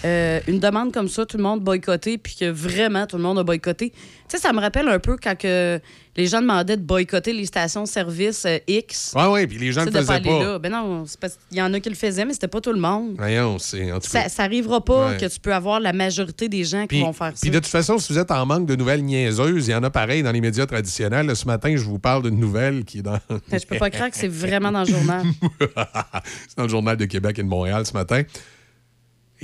Euh, 0.03 0.39
une 0.47 0.59
demande 0.59 0.93
comme 0.93 1.07
ça, 1.09 1.25
tout 1.25 1.37
le 1.37 1.43
monde 1.43 1.61
boycotté, 1.61 2.17
puis 2.17 2.35
que 2.39 2.49
vraiment 2.49 3.05
tout 3.07 3.17
le 3.17 3.23
monde 3.23 3.39
a 3.39 3.43
boycotté. 3.43 3.91
Tu 3.91 3.97
sais, 4.27 4.37
ça 4.39 4.53
me 4.53 4.59
rappelle 4.59 4.87
un 4.87 4.97
peu 4.99 5.17
quand 5.21 5.37
que 5.37 5.79
les 6.17 6.27
gens 6.27 6.41
demandaient 6.41 6.77
de 6.77 6.81
boycotter 6.81 7.31
les 7.33 7.45
stations-service 7.45 8.45
euh, 8.45 8.57
X. 8.67 9.13
Ouais, 9.15 9.27
ouais, 9.27 9.47
puis 9.47 9.57
les 9.59 9.71
gens 9.71 9.85
Tu 9.85 9.91
le 9.91 9.99
faisaient 10.01 10.21
pas. 10.21 10.39
là. 10.43 10.59
Ben 10.59 10.71
non, 10.71 11.05
parce 11.19 11.37
qu'il 11.49 11.57
y 11.57 11.61
en 11.61 11.71
a 11.73 11.79
qui 11.79 11.89
le 11.89 11.95
faisaient, 11.95 12.25
mais 12.25 12.33
c'était 12.33 12.47
pas 12.47 12.61
tout 12.61 12.71
le 12.73 12.79
monde. 12.79 13.15
Voyons, 13.17 13.59
c'est 13.59 13.91
en 13.91 13.99
tout 13.99 14.09
cas. 14.09 14.23
Ça, 14.23 14.29
ça 14.29 14.43
arrivera 14.43 14.83
pas 14.83 15.09
Ouais. 15.11 15.17
que 15.17 15.25
tu 15.25 15.39
peux 15.39 15.53
avoir 15.53 15.79
la 15.79 15.93
majorité 15.93 16.49
des 16.49 16.63
gens 16.63 16.87
qui 16.87 17.01
vont 17.01 17.13
faire 17.13 17.31
ça. 17.35 17.39
puis 17.41 17.51
de 17.51 17.59
toute 17.59 17.67
façon, 17.67 17.97
si 17.99 18.13
vous 18.13 18.19
êtes 18.19 18.31
en 18.31 18.45
manque 18.45 18.65
de 18.65 18.75
nouvelles 18.75 19.03
niaiseuses, 19.03 19.67
il 19.67 19.71
y 19.71 19.75
en 19.75 19.83
a 19.83 19.89
pareil 19.89 20.23
dans 20.23 20.31
les 20.31 20.41
médias 20.41 20.65
traditionnels. 20.65 21.25
Là, 21.27 21.35
ce 21.35 21.45
matin, 21.45 21.75
je 21.75 21.83
vous 21.83 21.99
parle 21.99 22.23
d'une 22.23 22.39
nouvelle 22.39 22.83
qui 22.85 22.99
est 22.99 23.03
dans. 23.03 23.19
Ben, 23.29 23.59
je 23.59 23.65
peux 23.65 23.77
pas 23.77 23.89
croire 23.91 24.09
que 24.09 24.17
c'est 24.17 24.27
vraiment 24.27 24.71
dans 24.71 24.81
le 24.83 24.87
journal. 24.89 25.23
c'est 26.47 26.57
dans 26.57 26.63
le 26.63 26.69
Journal 26.69 26.97
de 26.97 27.05
Québec 27.05 27.37
et 27.39 27.43
de 27.43 27.47
Montréal 27.47 27.85
ce 27.85 27.93
matin. 27.93 28.23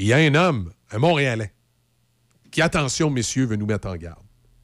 Il 0.02 0.08
y 0.08 0.14
a 0.14 0.18
un 0.18 0.34
homme, 0.34 0.72
un 0.92 0.98
Montréalais, 0.98 1.52
qui, 2.50 2.60
attention, 2.64 3.12
messieurs, 3.12 3.46
veut 3.46 3.56
nous 3.56 3.68
mettre 3.68 3.88
en 3.88 3.96
garde. 3.96 4.18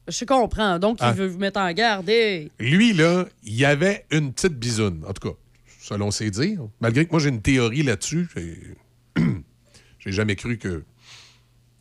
Je 0.08 0.24
comprends. 0.24 0.80
Donc, 0.80 0.98
il 1.00 1.04
Ah. 1.04 1.12
veut 1.12 1.28
vous 1.28 1.38
mettre 1.38 1.60
en 1.60 1.72
garde. 1.72 2.10
Lui, 2.58 2.92
là, 2.92 3.24
il 3.44 3.54
y 3.54 3.64
avait 3.64 4.04
une 4.10 4.32
petite 4.32 4.54
bisoune, 4.58 5.04
en 5.06 5.12
tout 5.12 5.28
cas, 5.28 5.36
selon 5.80 6.10
ses 6.10 6.30
dires. 6.32 6.66
Malgré 6.80 7.06
que 7.06 7.12
moi, 7.12 7.20
j'ai 7.20 7.28
une 7.28 7.40
théorie 7.40 7.84
là-dessus. 7.84 8.28
J'ai- 8.34 8.74
jamais 10.06 10.34
cru 10.34 10.58
que. 10.58 10.82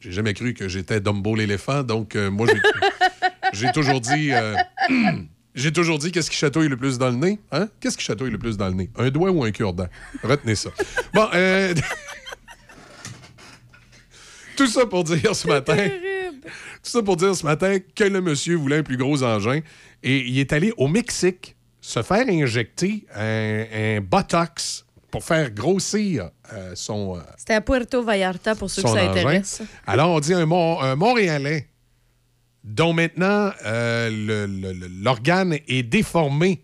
J'ai 0.01 0.11
jamais 0.11 0.35
cru 0.35 0.53
que 0.53 0.67
j'étais 0.67 0.99
Dumbo 1.01 1.33
l'éléphant, 1.35 1.81
donc 1.81 2.15
euh, 2.15 2.29
moi, 2.29 2.45
j'ai- 2.45 2.61
j'ai 3.53 3.71
toujours 3.71 4.01
dit. 4.01 4.31
euh, 4.33 4.55
J'ai 5.55 5.73
toujours 5.73 5.97
dit 5.97 6.11
qu'est-ce 6.11 6.29
qui 6.29 6.35
chatouille 6.37 6.67
le 6.67 6.77
plus 6.77 6.99
dans 6.99 7.09
le 7.09 7.15
nez? 7.15 7.39
Hein? 7.51 7.67
Qu'est-ce 7.79 7.97
qui 7.97 8.03
chatouille 8.05 8.29
le 8.29 8.37
plus 8.37 8.57
dans 8.57 8.67
le 8.67 8.75
nez? 8.75 8.91
Un 8.95 9.09
doigt 9.09 9.31
ou 9.31 9.43
un 9.43 9.49
cure-dent? 9.49 9.87
Retenez 10.21 10.53
ça. 10.53 10.69
Bon, 11.15 11.27
euh, 11.33 11.73
tout 14.57 14.67
ça 14.67 14.85
pour 14.85 15.03
dire 15.03 15.35
ce 15.35 15.47
matin. 15.47 15.77
Tout 16.83 16.89
ça 16.91 17.01
pour 17.03 17.15
dire 17.15 17.35
ce 17.35 17.45
matin 17.45 17.77
que 17.95 18.03
le 18.03 18.21
monsieur 18.21 18.55
voulait 18.55 18.77
un 18.77 18.83
plus 18.83 18.97
gros 18.97 19.21
engin 19.23 19.59
et 20.03 20.17
il 20.19 20.37
est 20.39 20.51
allé 20.53 20.73
au 20.77 20.87
Mexique 20.87 21.55
se 21.81 22.01
faire 22.03 22.25
injecter 22.27 23.05
un, 23.15 23.65
un 23.73 24.01
Botox 24.01 24.85
pour 25.11 25.23
faire 25.23 25.51
grossir 25.51 26.29
euh, 26.53 26.73
son, 26.75 27.15
euh, 27.17 27.21
C'était 27.37 27.53
à 27.53 27.61
Puerto 27.61 28.03
Vallarta 28.03 28.55
pour 28.55 28.69
ceux 28.69 28.81
que 28.83 28.89
ça 28.89 28.95
engin. 28.95 29.09
intéresse. 29.11 29.61
Alors, 29.85 30.11
on 30.11 30.19
dit 30.19 30.33
un, 30.33 30.45
Mon- 30.45 30.81
un 30.81 30.95
Montréalais 30.95 31.69
dont 32.63 32.91
maintenant 32.93 33.51
euh, 33.65 34.47
l'organe 35.01 35.57
est 35.67 35.83
déformé 35.83 36.63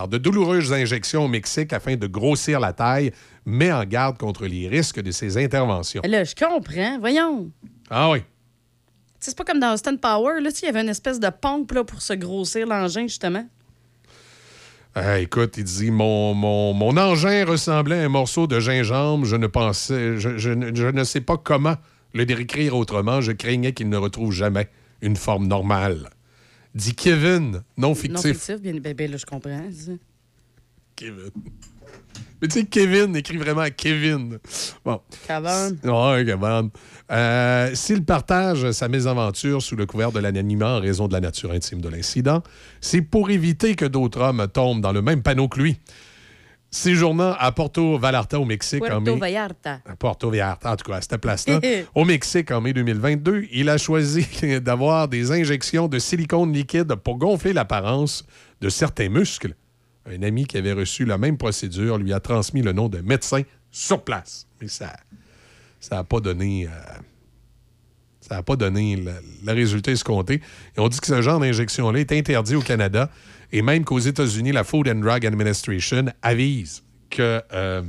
par 0.00 0.08
de 0.08 0.16
douloureuses 0.16 0.72
injections 0.72 1.26
au 1.26 1.28
Mexique 1.28 1.74
afin 1.74 1.94
de 1.94 2.06
grossir 2.06 2.58
la 2.58 2.72
taille, 2.72 3.12
met 3.44 3.70
en 3.70 3.84
garde 3.84 4.16
contre 4.16 4.46
les 4.46 4.66
risques 4.66 4.98
de 4.98 5.10
ces 5.10 5.36
interventions. 5.36 6.00
Là, 6.06 6.24
je 6.24 6.34
comprends. 6.34 6.98
Voyons. 6.98 7.50
Ah 7.90 8.08
oui. 8.10 8.22
C'est 9.18 9.36
pas 9.36 9.44
comme 9.44 9.60
dans 9.60 9.74
Austin 9.74 9.96
Power. 9.96 10.40
Là, 10.40 10.48
il 10.58 10.64
y 10.64 10.68
avait 10.68 10.80
une 10.80 10.88
espèce 10.88 11.20
de 11.20 11.28
pompe 11.28 11.72
là, 11.72 11.84
pour 11.84 12.00
se 12.00 12.14
grossir 12.14 12.66
l'engin, 12.66 13.02
justement. 13.02 13.46
Ah, 14.94 15.18
écoute, 15.18 15.58
il 15.58 15.64
dit 15.64 15.90
mon, 15.90 16.32
mon, 16.32 16.72
mon 16.72 16.96
engin 16.96 17.44
ressemblait 17.44 18.00
à 18.00 18.04
un 18.06 18.08
morceau 18.08 18.46
de 18.46 18.58
gingembre. 18.58 19.26
Je 19.26 19.36
ne 19.36 19.48
pensais, 19.48 20.16
je, 20.16 20.38
je 20.38 20.72
je 20.74 20.86
ne 20.86 21.04
sais 21.04 21.20
pas 21.20 21.36
comment 21.36 21.76
le 22.14 22.24
décrire 22.24 22.74
autrement. 22.74 23.20
Je 23.20 23.32
craignais 23.32 23.74
qu'il 23.74 23.90
ne 23.90 23.98
retrouve 23.98 24.32
jamais 24.32 24.70
une 25.02 25.16
forme 25.16 25.46
normale. 25.46 26.08
Dit 26.74 26.94
Kevin, 26.94 27.62
non 27.76 27.94
fictif. 27.94 28.14
Non 28.14 28.22
fictif, 28.22 28.60
bien, 28.60 28.74
ben, 28.74 28.94
ben, 28.94 29.10
là, 29.10 29.16
je 29.16 29.26
comprends. 29.26 29.68
Kevin. 30.96 31.30
Mais 32.40 32.48
tu 32.48 32.60
sais, 32.60 32.66
Kevin 32.66 33.14
écrit 33.16 33.36
vraiment 33.36 33.66
Kevin. 33.76 34.38
Bon. 34.84 35.00
Ouais, 35.84 36.24
Kevin. 36.24 36.70
Euh, 37.10 37.70
S'il 37.74 38.04
partage 38.04 38.70
sa 38.70 38.88
mésaventure 38.88 39.60
sous 39.60 39.76
le 39.76 39.84
couvert 39.84 40.10
de 40.10 40.20
l'anonymat 40.20 40.76
en 40.76 40.80
raison 40.80 41.06
de 41.06 41.12
la 41.12 41.20
nature 41.20 41.52
intime 41.52 41.80
de 41.80 41.88
l'incident, 41.88 42.42
c'est 42.80 43.02
pour 43.02 43.30
éviter 43.30 43.74
que 43.74 43.84
d'autres 43.84 44.20
hommes 44.20 44.46
tombent 44.52 44.80
dans 44.80 44.92
le 44.92 45.02
même 45.02 45.22
panneau 45.22 45.48
que 45.48 45.60
lui. 45.60 45.78
Séjournant 46.70 47.34
à 47.38 47.50
Porto 47.52 47.98
Vallarta 47.98 48.38
au 48.38 48.44
Mexique 48.44 48.84
en 48.90 49.00
mai. 49.00 49.16
Vallarta. 49.16 49.80
à 49.84 49.96
Porto 49.96 50.30
Vallarta, 50.30 50.72
en 50.72 50.76
tout 50.76 50.90
cas, 50.90 50.98
à 50.98 51.00
cette 51.00 51.16
place-là, 51.16 51.60
au 51.94 52.04
Mexique 52.04 52.50
en 52.50 52.60
mai 52.60 52.72
2022, 52.72 53.48
il 53.52 53.68
a 53.68 53.76
choisi 53.78 54.26
d'avoir 54.60 55.08
des 55.08 55.32
injections 55.32 55.88
de 55.88 55.98
silicone 55.98 56.52
liquide 56.52 56.94
pour 56.94 57.18
gonfler 57.18 57.52
l'apparence 57.52 58.24
de 58.60 58.68
certains 58.68 59.08
muscles. 59.08 59.54
Un 60.06 60.22
ami 60.22 60.46
qui 60.46 60.56
avait 60.58 60.72
reçu 60.72 61.04
la 61.04 61.18
même 61.18 61.36
procédure 61.36 61.98
lui 61.98 62.12
a 62.12 62.20
transmis 62.20 62.62
le 62.62 62.72
nom 62.72 62.88
de 62.88 62.98
médecin 62.98 63.42
sur 63.70 64.02
place. 64.02 64.46
Mais 64.60 64.68
ça 64.68 64.92
ça 65.80 65.96
n'a 65.96 66.04
pas 66.04 66.20
donné... 66.20 66.66
euh, 66.66 66.70
ça 68.20 68.36
n'a 68.36 68.42
pas 68.42 68.54
donné 68.56 68.96
le, 68.96 69.12
le 69.44 69.52
résultat 69.52 69.90
escompté. 69.92 70.34
Et 70.76 70.80
on 70.80 70.88
dit 70.88 71.00
que 71.00 71.06
ce 71.06 71.20
genre 71.22 71.40
d'injection-là 71.40 72.00
est 72.00 72.12
interdit 72.12 72.54
au 72.54 72.60
Canada 72.60 73.10
et 73.52 73.62
même 73.62 73.84
qu'aux 73.84 73.98
États-Unis, 73.98 74.52
la 74.52 74.64
Food 74.64 74.88
and 74.88 74.96
Drug 75.00 75.26
Administration 75.26 76.06
avise 76.22 76.82
que... 77.10 77.42
euh, 77.52 77.82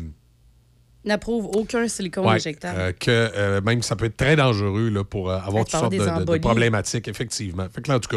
N'approuve 1.03 1.45
aucun 1.47 1.87
silicone 1.87 2.25
Ouais, 2.27 2.35
injectable. 2.35 2.79
euh, 2.79 2.91
que 2.91 3.09
euh, 3.09 3.61
même 3.61 3.81
ça 3.81 3.95
peut 3.95 4.05
être 4.05 4.17
très 4.17 4.35
dangereux 4.35 4.89
là, 4.89 5.03
pour 5.03 5.31
euh, 5.31 5.37
avoir 5.39 5.63
toutes 5.65 5.71
sortes 5.71 5.91
de, 5.93 6.37
problématiques, 6.37 7.07
effectivement. 7.07 7.67
Fait 7.73 7.81
que 7.81 7.89
là, 7.89 7.97
en 7.97 7.99
tout 7.99 8.09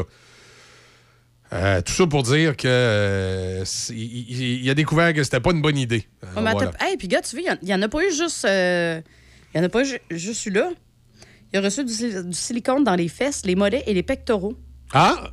cas, 1.50 1.82
tout 1.82 1.92
ça 1.92 2.06
pour 2.06 2.22
dire 2.24 2.56
que 2.56 3.62
il, 3.90 4.68
a 4.68 4.74
découvert 4.74 5.14
que 5.14 5.22
c'était 5.22 5.40
pas 5.40 5.52
une 5.52 5.62
bonne 5.62 5.78
idée. 5.78 6.06
Oh, 6.22 6.26
mais 6.42 6.50
voilà. 6.52 6.68
attends, 6.70 6.84
hey, 6.84 6.96
puis 6.96 7.08
gars, 7.08 7.22
tu 7.22 7.36
vois, 7.40 7.56
il 7.62 7.66
n'y 7.66 7.74
en, 7.74 7.80
a 7.82 7.88
pas 7.88 8.04
eu 8.04 8.10
juste. 8.12 8.44
Il 8.44 9.02
y 9.54 9.60
en 9.60 9.62
a 9.62 9.68
pas 9.68 9.82
eu 9.82 9.86
ju- 9.86 10.00
juste 10.10 10.44
eu 10.46 10.50
là. 10.50 10.70
Il 11.52 11.58
a 11.58 11.62
reçu 11.62 11.84
du, 11.84 11.94
du 12.24 12.32
silicone 12.32 12.82
dans 12.82 12.96
les 12.96 13.08
fesses, 13.08 13.46
les 13.46 13.54
mollets 13.54 13.84
et 13.86 13.94
les 13.94 14.02
pectoraux. 14.02 14.54
Ah! 14.92 15.30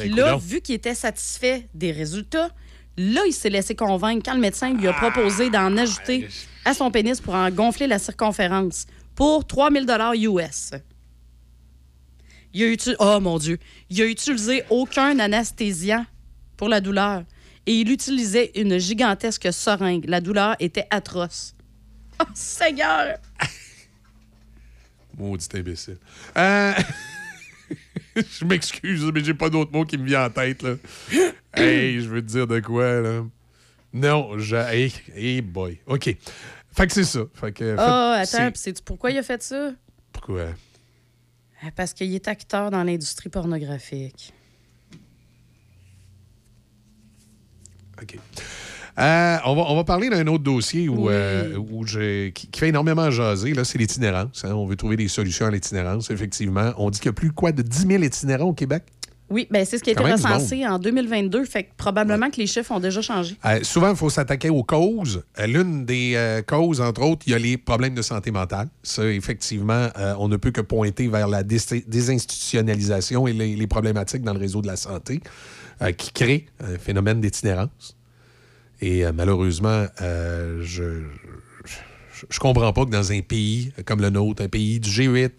Ben, 0.00 0.08
Puis 0.08 0.16
là, 0.16 0.24
coudonc. 0.34 0.38
vu 0.38 0.60
qu'il 0.60 0.74
était 0.74 0.94
satisfait 0.94 1.68
des 1.74 1.92
résultats, 1.92 2.50
là, 2.96 3.22
il 3.26 3.32
s'est 3.32 3.50
laissé 3.50 3.74
convaincre 3.74 4.22
quand 4.24 4.34
le 4.34 4.40
médecin 4.40 4.72
lui 4.72 4.88
a 4.88 4.92
proposé 4.92 5.50
d'en 5.50 5.76
ajouter 5.76 6.28
à 6.64 6.74
son 6.74 6.90
pénis 6.90 7.20
pour 7.20 7.34
en 7.34 7.50
gonfler 7.50 7.86
la 7.86 7.98
circonférence 7.98 8.86
pour 9.14 9.46
3000 9.46 9.86
US. 10.22 10.72
Il 12.52 12.62
a 12.62 12.66
utilisé... 12.66 12.96
Oh 12.98 13.20
mon 13.20 13.38
Dieu! 13.38 13.58
Il 13.88 14.02
a 14.02 14.06
utilisé 14.06 14.64
aucun 14.70 15.18
anesthésiant 15.18 16.04
pour 16.56 16.68
la 16.68 16.80
douleur. 16.80 17.24
Et 17.66 17.74
il 17.74 17.90
utilisait 17.92 18.50
une 18.56 18.78
gigantesque 18.78 19.52
seringue. 19.52 20.04
La 20.08 20.20
douleur 20.20 20.56
était 20.58 20.86
atroce. 20.90 21.54
Oh, 22.20 22.24
Seigneur! 22.34 23.18
Maudit 25.16 25.48
imbécile. 25.54 25.98
Euh, 26.36 26.72
je 28.16 28.44
m'excuse, 28.44 29.04
mais 29.14 29.22
j'ai 29.24 29.34
pas 29.34 29.50
d'autre 29.50 29.72
mot 29.72 29.84
qui 29.84 29.98
me 29.98 30.04
vient 30.06 30.26
en 30.26 30.30
tête. 30.30 30.62
Là. 30.62 30.74
hey, 31.54 32.00
je 32.00 32.08
veux 32.08 32.22
te 32.22 32.26
dire 32.26 32.46
de 32.46 32.60
quoi, 32.60 33.00
là. 33.00 33.24
Non, 33.92 34.38
je... 34.38 34.56
Hey, 34.56 34.92
hey 35.14 35.40
boy. 35.40 35.78
OK. 35.86 36.16
Fait 36.72 36.86
que 36.86 36.92
c'est 36.92 37.04
ça. 37.04 37.20
Fait 37.34 37.52
que, 37.52 37.74
Oh, 37.74 38.24
fait- 38.26 38.36
attends, 38.36 38.50
puis 38.52 38.58
sais-tu 38.60 38.82
pourquoi 38.82 39.10
il 39.10 39.18
a 39.18 39.22
fait 39.22 39.42
ça? 39.42 39.72
Pourquoi? 40.12 40.46
Ah, 41.62 41.70
Parce 41.74 41.92
qu'il 41.92 42.14
est 42.14 42.28
acteur 42.28 42.70
dans 42.70 42.84
l'industrie 42.84 43.28
pornographique. 43.28 44.32
OK. 48.00 48.16
Euh, 48.98 49.36
on, 49.46 49.54
va, 49.54 49.62
on 49.68 49.76
va 49.76 49.84
parler 49.84 50.10
d'un 50.10 50.26
autre 50.26 50.44
dossier 50.44 50.88
où, 50.88 51.08
euh, 51.10 51.56
où 51.56 51.84
qui, 51.84 52.32
qui 52.50 52.58
fait 52.60 52.68
énormément 52.68 53.10
jaser. 53.10 53.54
là, 53.54 53.64
C'est 53.64 53.78
l'itinérance. 53.78 54.44
hein. 54.44 54.52
On 54.54 54.66
veut 54.66 54.76
trouver 54.76 54.96
des 54.96 55.08
solutions 55.08 55.46
à 55.46 55.50
l'itinérance, 55.50 56.10
effectivement. 56.10 56.72
On 56.76 56.90
dit 56.90 56.98
qu'il 56.98 57.06
y 57.08 57.10
a 57.10 57.12
plus 57.14 57.32
quoi 57.32 57.52
de 57.52 57.62
10 57.62 57.86
000 57.86 58.02
itinérants 58.02 58.48
au 58.48 58.52
Québec? 58.54 58.82
Oui, 59.32 59.46
ben 59.48 59.64
c'est 59.64 59.78
ce 59.78 59.84
qui 59.84 59.90
a 59.90 59.92
été 59.92 60.02
recensé 60.02 60.66
en 60.66 60.80
2022. 60.80 61.44
Fait 61.44 61.62
que 61.62 61.68
probablement 61.76 62.30
que 62.30 62.38
les 62.38 62.48
chiffres 62.48 62.72
ont 62.72 62.80
déjà 62.80 63.00
changé. 63.00 63.36
Euh, 63.44 63.60
souvent, 63.62 63.90
il 63.90 63.96
faut 63.96 64.10
s'attaquer 64.10 64.50
aux 64.50 64.64
causes. 64.64 65.22
Euh, 65.38 65.46
L'une 65.46 65.84
des 65.84 66.14
euh, 66.16 66.42
causes, 66.42 66.80
entre 66.80 67.02
autres, 67.02 67.22
il 67.28 67.30
y 67.30 67.34
a 67.36 67.38
les 67.38 67.56
problèmes 67.56 67.94
de 67.94 68.02
santé 68.02 68.32
mentale. 68.32 68.66
Ça, 68.82 69.04
effectivement, 69.06 69.86
on 70.18 70.26
ne 70.26 70.36
peut 70.36 70.50
que 70.50 70.60
pointer 70.60 71.06
vers 71.06 71.28
la 71.28 71.44
dés- 71.44 71.84
désinstitutionnalisation 71.86 73.28
et 73.28 73.32
les, 73.32 73.54
les 73.54 73.66
problématiques 73.66 74.22
dans 74.22 74.32
le 74.34 74.40
réseau 74.40 74.62
de 74.62 74.66
la 74.66 74.76
santé 74.76 75.20
qui 75.96 76.12
créent 76.12 76.46
un 76.62 76.76
phénomène 76.76 77.20
d'itinérance. 77.20 77.96
Et 78.80 79.04
euh, 79.04 79.12
malheureusement, 79.12 79.86
euh, 80.00 80.60
je, 80.62 81.02
je, 82.30 82.38
comprends 82.38 82.72
pas 82.72 82.84
que 82.84 82.90
dans 82.90 83.12
un 83.12 83.20
pays 83.20 83.72
comme 83.84 84.00
le 84.00 84.10
nôtre, 84.10 84.42
un 84.42 84.48
pays 84.48 84.80
du 84.80 84.88
G8, 84.88 85.30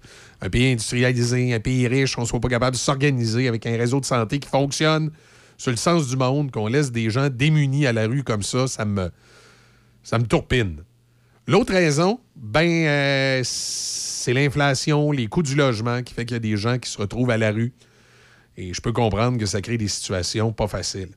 un 0.41 0.49
pays 0.49 0.71
industrialisé, 0.71 1.53
un 1.53 1.59
pays 1.59 1.87
riche, 1.87 2.17
on 2.17 2.25
soit 2.25 2.39
pas 2.39 2.49
capable 2.49 2.75
de 2.75 2.81
s'organiser 2.81 3.47
avec 3.47 3.65
un 3.65 3.77
réseau 3.77 3.99
de 3.99 4.05
santé 4.05 4.39
qui 4.39 4.49
fonctionne 4.49 5.11
sur 5.57 5.71
le 5.71 5.77
sens 5.77 6.07
du 6.07 6.17
monde, 6.17 6.51
qu'on 6.51 6.67
laisse 6.67 6.91
des 6.91 7.09
gens 7.09 7.29
démunis 7.29 7.85
à 7.85 7.93
la 7.93 8.07
rue 8.07 8.23
comme 8.23 8.41
ça, 8.41 8.67
ça 8.67 8.83
me, 8.85 9.11
ça 10.03 10.17
me 10.17 10.25
tourpine. 10.25 10.83
L'autre 11.47 11.73
raison, 11.73 12.19
ben, 12.35 12.67
euh, 12.67 13.41
c'est 13.43 14.33
l'inflation, 14.33 15.11
les 15.11 15.27
coûts 15.27 15.43
du 15.43 15.55
logement 15.55 16.01
qui 16.01 16.13
fait 16.13 16.25
qu'il 16.25 16.35
y 16.35 16.37
a 16.37 16.39
des 16.39 16.57
gens 16.57 16.77
qui 16.79 16.89
se 16.89 16.97
retrouvent 16.97 17.29
à 17.29 17.37
la 17.37 17.51
rue. 17.51 17.73
Et 18.57 18.73
je 18.73 18.81
peux 18.81 18.91
comprendre 18.91 19.37
que 19.37 19.45
ça 19.45 19.61
crée 19.61 19.77
des 19.77 19.87
situations 19.87 20.51
pas 20.51 20.67
faciles. 20.67 21.11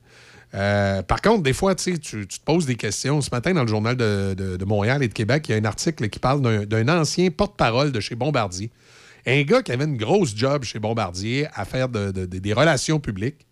Euh, 0.55 1.01
par 1.03 1.21
contre, 1.21 1.43
des 1.43 1.51
fois, 1.53 1.75
tu, 1.75 1.99
tu 1.99 2.25
te 2.25 2.39
poses 2.45 2.65
des 2.65 2.75
questions. 2.75 3.19
Ce 3.21 3.29
matin, 3.29 3.53
dans 3.53 3.63
le 3.63 3.67
journal 3.67 3.97
de, 3.97 4.63
Montréal 4.65 5.03
et 5.03 5.07
de 5.09 5.13
Québec, 5.13 5.45
il 5.49 5.51
y 5.51 5.55
a 5.55 5.57
un 5.57 5.65
article 5.65 6.07
qui 6.09 6.19
parle 6.19 6.65
d'un- 6.65 6.87
ancien 7.01 7.29
porte-parole 7.29 7.91
de 7.91 7.99
chez 7.99 8.15
Bombardier. 8.15 8.71
Un 9.27 9.41
gars 9.43 9.61
qui 9.61 9.71
avait 9.73 9.83
une 9.85 9.97
grosse 9.97 10.33
job 10.35 10.63
chez 10.63 10.79
Bombardier 10.79 11.47
à 11.53 11.65
faire 11.65 11.89
de- 11.89 12.11
de- 12.11 12.25
de- 12.25 12.39
des 12.39 12.53
relations 12.53 12.99
publiques, 12.99 13.45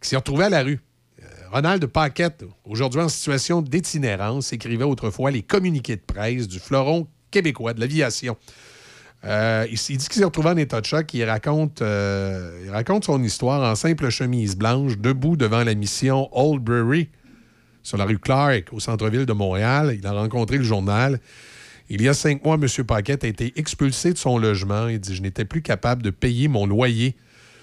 qui 0.00 0.08
s'est 0.08 0.16
retrouvé 0.16 0.44
à 0.44 0.48
la 0.48 0.62
rue. 0.62 0.80
Euh, 1.22 1.26
Ronald 1.52 1.84
Paquette, 1.86 2.44
aujourd'hui 2.64 3.00
en 3.02 3.08
situation 3.10 3.60
d'itinérance, 3.60 4.52
écrivait 4.54 4.84
autrefois 4.84 5.30
les 5.30 5.42
communiqués 5.42 5.96
de 5.96 6.00
presse 6.06 6.48
du 6.48 6.58
fleuron 6.60 7.08
québécois 7.30 7.74
de 7.74 7.80
l'aviation. 7.80 8.36
Euh, 9.24 9.66
il, 9.70 9.76
dit 9.76 9.96
qu'il 10.08 10.14
s'est 10.14 10.24
retrouvé 10.24 10.50
en 10.50 10.56
état 10.56 10.80
de 10.80 10.86
choc. 10.86 11.12
Il 11.12 11.24
raconte, 11.24 11.82
euh, 11.82 12.62
il 12.64 12.70
raconte 12.70 13.04
son 13.04 13.22
histoire 13.22 13.70
en 13.70 13.74
simple 13.74 14.08
chemise 14.10 14.56
blanche, 14.56 14.98
debout 14.98 15.36
devant 15.36 15.62
la 15.62 15.74
mission 15.74 16.28
Old 16.32 16.62
Brewery, 16.62 17.10
sur 17.82 17.98
la 17.98 18.04
rue 18.04 18.18
Clark, 18.18 18.72
au 18.72 18.80
centre-ville 18.80 19.26
de 19.26 19.32
Montréal. 19.32 19.94
Il 19.98 20.06
a 20.06 20.12
rencontré 20.12 20.56
le 20.56 20.64
journal. 20.64 21.20
Il 21.90 22.00
y 22.02 22.08
a 22.08 22.14
cinq 22.14 22.44
mois, 22.44 22.54
M. 22.54 22.84
Paquette 22.84 23.24
a 23.24 23.26
été 23.26 23.52
expulsé 23.56 24.12
de 24.12 24.18
son 24.18 24.38
logement. 24.38 24.88
Il 24.88 25.00
dit 25.00 25.14
Je 25.14 25.22
n'étais 25.22 25.44
plus 25.44 25.60
capable 25.60 26.02
de 26.02 26.10
payer 26.10 26.48
mon 26.48 26.66
loyer. 26.66 27.16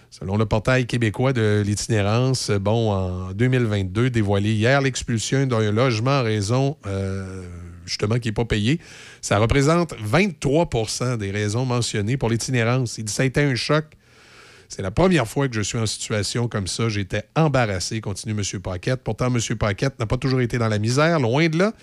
Selon 0.10 0.38
le 0.38 0.46
portail 0.46 0.86
québécois 0.86 1.34
de 1.34 1.62
l'itinérance, 1.66 2.50
bon, 2.50 2.92
en 2.92 3.34
2022, 3.34 4.10
dévoilé 4.10 4.54
hier, 4.54 4.82
l'expulsion 4.82 5.46
d'un 5.48 5.72
logement 5.72 6.20
en 6.20 6.24
raison, 6.24 6.78
euh, 6.86 7.44
justement, 7.88 8.20
qui 8.20 8.28
n'est 8.28 8.34
pas 8.34 8.46
payé, 8.46 8.80
ça 9.22 9.40
représente 9.40 9.94
23% 9.98 11.18
des 11.18 11.32
raisons 11.32 11.66
mentionnées 11.66 12.18
pour 12.18 12.30
l'itinérance. 12.30 12.98
Il 12.98 13.06
dit 13.06 13.14
Ça 13.14 13.24
a 13.24 13.26
été 13.26 13.42
un 13.42 13.56
choc. 13.56 13.86
C'est 14.70 14.82
la 14.82 14.92
première 14.92 15.28
fois 15.28 15.48
que 15.48 15.56
je 15.56 15.62
suis 15.62 15.78
en 15.78 15.86
situation 15.86 16.48
comme 16.48 16.68
ça. 16.68 16.90
J'étais 16.90 17.24
embarrassé, 17.36 18.02
continue 18.02 18.34
M. 18.38 18.62
Paquette. 18.62 19.02
Pourtant, 19.02 19.28
M. 19.34 19.40
Paquette 19.58 19.98
n'a 20.00 20.06
pas 20.06 20.18
toujours 20.18 20.42
été 20.42 20.58
dans 20.58 20.68
la 20.68 20.78
misère, 20.78 21.20
loin 21.20 21.48
de 21.48 21.58
là. 21.58 21.74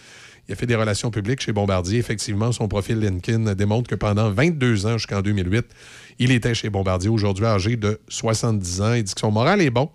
Il 0.47 0.53
a 0.53 0.57
fait 0.57 0.67
des 0.67 0.77
relations 0.77 1.11
publiques 1.11 1.41
chez 1.41 1.53
Bombardier. 1.53 1.99
Effectivement, 1.99 2.53
son 2.53 2.69
profil 2.69 2.99
LinkedIn 2.99 3.55
démontre 3.55 3.89
que 3.89 3.95
pendant 3.95 4.31
22 4.31 4.87
ans, 4.87 4.99
jusqu'en 4.99 5.23
2008, 5.23 5.65
il 6.19 6.31
était 6.31 6.55
chez 6.55 6.69
Bombardier, 6.69 7.09
aujourd'hui 7.09 7.47
âgé 7.47 7.77
de 7.77 8.01
70 8.09 8.81
ans. 8.83 8.93
Il 8.93 9.05
dit 9.05 9.15
que 9.15 9.21
son 9.21 9.31
moral 9.31 9.63
est 9.63 9.71
bon. 9.71 9.91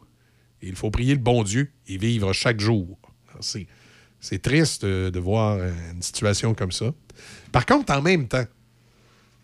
Il 0.61 0.76
faut 0.76 0.90
prier 0.90 1.14
le 1.14 1.22
bon 1.22 1.44
Dieu 1.44 1.72
et 1.88 1.98
vivre 1.98 2.34
chaque 2.34 2.60
jour. 2.60 2.98
Alors, 3.30 3.44
C'est, 4.20 4.41
triste 4.41 4.84
euh, 4.84 5.12
de 5.12 5.20
voir 5.20 5.58
euh, 5.58 5.72
une 5.94 6.02
situation 6.02 6.54
comme 6.54 6.72
ça. 6.72 6.94
Par 7.52 7.66
contre, 7.66 7.94
en 7.94 8.02
même 8.02 8.28
temps, 8.28 8.46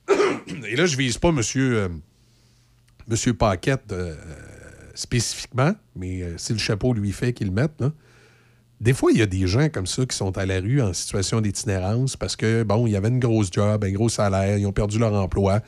et 0.68 0.76
là, 0.76 0.86
je 0.86 0.98
vise 0.98 1.18
pas 1.18 1.32
monsieur, 1.32 1.78
euh, 1.78 1.90
monsieur 3.08 3.34
Paquette 3.34 3.94
spécifiquement, 4.94 5.74
mais 5.96 6.24
si 6.38 6.54
le 6.54 6.60
chapeau 6.60 6.94
lui 6.94 7.12
fait 7.12 7.34
qu'il 7.34 7.48
le 7.48 7.54
mette, 7.54 7.84
des 8.80 8.94
fois, 8.94 9.12
il 9.12 9.18
y 9.18 9.22
a 9.22 9.26
des 9.26 9.48
gens 9.48 9.70
comme 9.70 9.88
ça 9.88 10.06
qui 10.06 10.16
sont 10.16 10.38
à 10.38 10.46
la 10.46 10.60
rue 10.60 10.82
en 10.82 10.94
situation 10.94 11.42
d'itinérance 11.42 12.16
parce 12.16 12.36
que, 12.36 12.64
bon, 12.64 12.88
il 12.88 12.92
y 12.92 12.96
avait 12.96 13.08
une 13.08 13.20
grosse 13.20 13.50
job, 13.52 13.84
un 13.84 13.92
gros 13.92 14.10
salaire, 14.10 14.58
ils 14.58 14.66
ont 14.66 14.74
perdu 14.74 15.00
leur 15.00 15.14
emploi. 15.14 15.62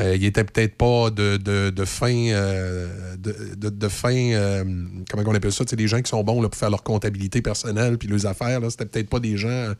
Euh, 0.00 0.16
il 0.16 0.24
était 0.24 0.44
peut-être 0.44 0.76
pas 0.76 1.10
de, 1.10 1.36
de, 1.36 1.84
fin, 1.84 2.14
euh, 2.14 3.16
de, 3.16 3.68
de- 3.68 3.88
fin 3.88 4.14
euh, 4.14 4.64
comment 5.10 5.22
on 5.26 5.34
appelle 5.34 5.52
ça, 5.52 5.64
des 5.64 5.88
gens 5.88 6.00
qui 6.00 6.08
sont 6.08 6.24
bons 6.24 6.40
là, 6.40 6.48
pour 6.48 6.58
faire 6.58 6.70
leur 6.70 6.82
comptabilité 6.82 7.42
personnelle 7.42 7.98
puis 7.98 8.08
leurs 8.08 8.26
affaires. 8.26 8.60
C'était 8.70 8.86
peut-être 8.86 9.10
pas 9.10 9.20
des 9.20 9.36
gens 9.36 9.48
euh, 9.48 9.74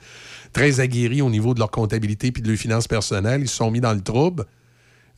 très 0.52 0.80
aguerris 0.80 1.22
au 1.22 1.30
niveau 1.30 1.54
de 1.54 1.58
leur 1.58 1.70
comptabilité 1.70 2.32
puis 2.32 2.42
de 2.42 2.48
leurs 2.48 2.58
finances 2.58 2.86
personnelles. 2.86 3.40
Ils 3.42 3.48
se 3.48 3.56
sont 3.56 3.70
mis 3.70 3.80
dans 3.80 3.94
le 3.94 4.02
trouble. 4.02 4.44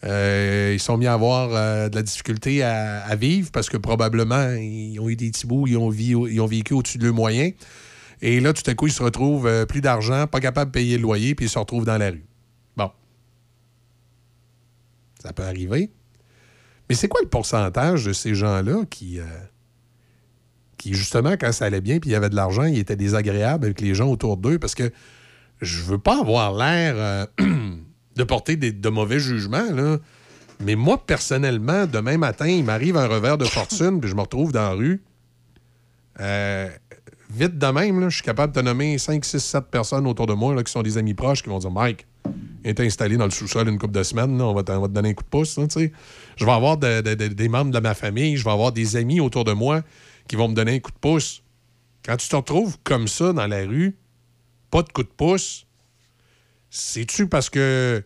Ils 0.04 0.80
se 0.80 0.84
sont 0.84 0.96
mis 0.96 1.06
à 1.06 1.14
avoir 1.14 1.50
de 1.88 1.94
la 1.94 2.02
difficulté 2.02 2.64
à, 2.64 3.14
vivre 3.14 3.50
parce 3.52 3.68
que 3.70 3.76
probablement 3.76 4.50
ils 4.54 4.98
ont 4.98 5.08
eu 5.08 5.14
des 5.14 5.30
petits 5.30 5.46
bouts, 5.46 5.68
ils 5.68 5.76
ont, 5.76 5.92
ils 5.92 6.40
ont 6.40 6.46
vécu 6.46 6.74
au-dessus 6.74 6.98
de 6.98 7.04
leurs 7.04 7.14
moyens. 7.14 7.52
Et 8.20 8.40
là, 8.40 8.52
tout 8.52 8.68
à 8.68 8.74
coup, 8.74 8.88
ils 8.88 8.92
se 8.92 9.02
retrouvent 9.02 9.64
plus 9.66 9.80
d'argent, 9.80 10.26
pas 10.26 10.40
capables 10.40 10.72
de 10.72 10.74
payer 10.74 10.96
le 10.96 11.02
loyer, 11.02 11.36
puis 11.36 11.46
ils 11.46 11.48
se 11.48 11.58
retrouvent 11.58 11.84
dans 11.84 11.98
la 11.98 12.10
rue. 12.10 12.24
Ça 15.22 15.32
peut 15.32 15.44
arriver. 15.44 15.90
Mais 16.88 16.96
c'est 16.96 17.06
quoi 17.06 17.20
le 17.22 17.28
pourcentage 17.28 18.04
de 18.04 18.12
ces 18.12 18.34
gens-là 18.34 18.84
qui, 18.90 19.20
euh, 19.20 19.24
qui, 20.78 20.94
justement, 20.94 21.32
quand 21.32 21.52
ça 21.52 21.66
allait 21.66 21.80
bien 21.80 22.00
puis 22.00 22.10
il 22.10 22.12
y 22.12 22.16
avait 22.16 22.28
de 22.28 22.34
l'argent, 22.34 22.64
il 22.64 22.78
était 22.78 22.96
désagréable 22.96 23.66
avec 23.66 23.80
les 23.80 23.94
gens 23.94 24.08
autour 24.08 24.36
d'eux? 24.36 24.58
Parce 24.58 24.74
que 24.74 24.90
je 25.60 25.82
veux 25.82 25.98
pas 25.98 26.18
avoir 26.18 26.52
l'air 26.52 26.94
euh, 26.96 27.26
de 28.16 28.24
porter 28.24 28.56
de 28.56 28.88
mauvais 28.88 29.20
jugements, 29.20 29.70
là. 29.72 29.98
Mais 30.58 30.74
moi, 30.74 31.04
personnellement, 31.04 31.86
demain 31.86 32.18
matin, 32.18 32.46
il 32.46 32.64
m'arrive 32.64 32.96
un 32.96 33.06
revers 33.06 33.38
de 33.38 33.44
fortune 33.44 34.00
puis 34.00 34.10
je 34.10 34.14
me 34.14 34.20
retrouve 34.20 34.52
dans 34.52 34.62
la 34.62 34.70
rue. 34.70 35.02
Euh, 36.20 36.68
vite 37.30 37.58
de 37.58 37.66
même, 37.66 38.08
je 38.08 38.16
suis 38.16 38.24
capable 38.24 38.54
de 38.54 38.60
nommer 38.60 38.98
5, 38.98 39.24
6, 39.24 39.38
7 39.38 39.64
personnes 39.66 40.06
autour 40.06 40.26
de 40.26 40.34
moi 40.34 40.54
là, 40.54 40.62
qui 40.62 40.70
sont 40.70 40.82
des 40.82 40.98
amis 40.98 41.14
proches 41.14 41.42
qui 41.42 41.48
vont 41.48 41.58
dire 41.58 41.70
Mike, 41.70 42.06
est 42.64 42.78
installé 42.80 43.16
dans 43.16 43.24
le 43.24 43.30
sous-sol 43.30 43.68
une 43.68 43.78
couple 43.78 43.94
de 43.94 44.02
semaines, 44.02 44.36
là, 44.38 44.44
on, 44.44 44.54
va 44.54 44.62
te, 44.62 44.72
on 44.72 44.80
va 44.80 44.88
te 44.88 44.92
donner 44.92 45.10
un 45.10 45.14
coup 45.14 45.24
de 45.24 45.28
pouce. 45.28 45.56
là, 45.58 45.66
je 46.36 46.44
vais 46.44 46.50
avoir 46.52 46.76
de- 46.76 47.00
de- 47.00 47.14
de- 47.14 47.28
des 47.28 47.48
membres 47.48 47.70
de 47.72 47.78
ma 47.80 47.94
famille, 47.94 48.36
je 48.36 48.44
vais 48.44 48.50
avoir 48.50 48.72
des 48.72 48.96
amis 48.96 49.20
autour 49.20 49.44
de 49.44 49.52
moi 49.52 49.82
qui 50.28 50.36
vont 50.36 50.48
me 50.48 50.54
donner 50.54 50.74
un 50.76 50.78
coup 50.80 50.90
de 50.92 50.98
pouce. 50.98 51.42
Quand 52.04 52.16
tu 52.16 52.28
te 52.28 52.36
retrouves 52.36 52.78
comme 52.84 53.08
ça 53.08 53.32
dans 53.32 53.46
la 53.46 53.64
rue, 53.64 53.96
pas 54.70 54.82
de 54.82 54.88
coup 54.90 55.02
de 55.02 55.08
pouce, 55.08 55.66
c'est-tu 56.70 57.28
parce 57.28 57.50
que 57.50 58.02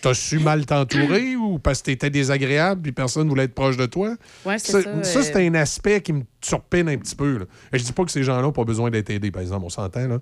t'as 0.00 0.14
su 0.14 0.38
mal 0.38 0.64
t'entourer 0.64 1.34
ou 1.36 1.58
parce 1.58 1.80
que 1.80 1.86
t'étais 1.86 2.10
désagréable 2.10 2.82
puis 2.82 2.92
personne 2.92 3.28
voulait 3.28 3.44
être 3.44 3.54
proche 3.54 3.76
de 3.76 3.86
toi? 3.86 4.14
Ouais, 4.44 4.58
c'est 4.58 4.72
ça, 4.72 4.82
Ça, 4.82 4.88
euh, 5.18 5.22
c'est 5.22 5.46
un 5.46 5.54
aspect 5.54 6.00
qui 6.00 6.12
me 6.12 6.22
surpine 6.40 6.88
un 6.88 6.96
petit 6.98 7.16
peu. 7.16 7.38
là. 7.38 7.44
Je 7.72 7.82
dis 7.82 7.92
pas 7.92 8.04
que 8.04 8.10
ces 8.10 8.22
gens-là 8.22 8.42
n'ont 8.42 8.52
pas 8.52 8.64
besoin 8.64 8.90
d'être 8.90 9.10
aidés, 9.10 9.30
par 9.30 9.42
exemple, 9.42 9.64
on 9.66 9.70
s'entend. 9.70 10.18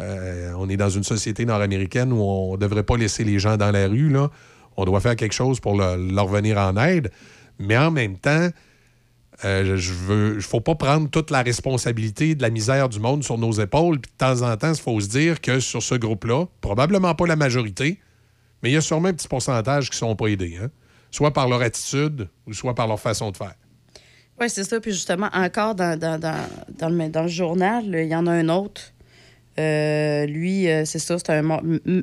Euh, 0.00 0.52
on 0.56 0.68
est 0.68 0.76
dans 0.76 0.88
une 0.88 1.04
société 1.04 1.44
nord-américaine 1.44 2.12
où 2.12 2.20
on 2.22 2.52
ne 2.52 2.56
devrait 2.58 2.82
pas 2.82 2.96
laisser 2.96 3.24
les 3.24 3.38
gens 3.38 3.56
dans 3.56 3.70
la 3.70 3.86
rue. 3.88 4.14
On 4.76 4.84
doit 4.84 5.00
faire 5.00 5.16
quelque 5.16 5.34
chose 5.34 5.60
pour 5.60 5.76
le- 5.76 5.96
leur 6.12 6.26
venir 6.28 6.58
en 6.58 6.76
aide. 6.76 7.10
Mais 7.58 7.76
en 7.76 7.90
même 7.90 8.16
temps, 8.16 8.48
euh, 9.44 9.76
je- 9.76 9.92
veux, 9.92 10.40
faut 10.40 10.60
pas 10.60 10.74
prendre 10.74 11.08
toute 11.10 11.30
la 11.30 11.42
responsabilité 11.42 12.34
de 12.34 12.42
la 12.42 12.50
misère 12.50 12.88
du 12.88 13.00
monde 13.00 13.22
sur 13.22 13.38
nos 13.38 13.52
épaules. 13.52 13.98
Puis 14.00 14.10
de 14.12 14.16
temps 14.16 14.42
en 14.42 14.56
temps, 14.56 14.72
il 14.72 14.80
faut 14.80 15.00
se 15.00 15.08
dire 15.08 15.40
que 15.40 15.60
sur 15.60 15.82
ce 15.82 15.94
groupe-là, 15.94 16.46
probablement 16.60 17.14
pas 17.14 17.26
la 17.26 17.36
majorité, 17.36 18.00
mais 18.62 18.70
il 18.70 18.72
y 18.72 18.76
a 18.76 18.80
sûrement 18.80 19.08
un 19.08 19.12
petit 19.12 19.28
pourcentage 19.28 19.90
qui 19.90 19.96
ne 19.96 20.08
sont 20.10 20.16
pas 20.16 20.26
aidés. 20.28 20.58
hein. 20.62 20.68
Soit 21.10 21.32
par 21.32 21.46
leur 21.48 21.60
attitude 21.60 22.28
ou 22.46 22.54
soit 22.54 22.74
par 22.74 22.86
leur 22.88 22.98
façon 22.98 23.30
de 23.30 23.36
faire. 23.36 23.54
Oui, 24.40 24.48
c'est 24.48 24.64
ça. 24.64 24.80
Puis 24.80 24.92
justement, 24.92 25.28
encore 25.34 25.74
dans, 25.74 25.98
le, 26.00 27.28
journal, 27.28 27.84
il 27.86 28.08
y 28.08 28.16
en 28.16 28.26
a 28.26 28.32
un 28.32 28.48
autre. 28.48 28.91
Euh, 29.58 30.26
lui, 30.26 30.68
euh, 30.68 30.84
c'est 30.84 30.98
ça, 30.98 31.16
c'est 31.18 31.30
un. 31.30 31.42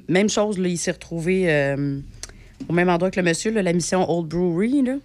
Même 0.08 0.30
chose, 0.30 0.58
là, 0.60 0.68
il 0.68 0.78
s'est 0.78 0.92
retrouvé 0.92 1.52
euh, 1.52 2.00
au 2.68 2.74
même 2.74 2.90
endroit 2.90 3.10
que 3.12 3.20
le 3.20 3.26
monsieur, 3.26 3.52
là, 3.52 3.62
la 3.64 3.74
mission 3.74 4.10
Old 4.10 4.28
Brewery. 4.28 4.84
Là. 4.84 4.96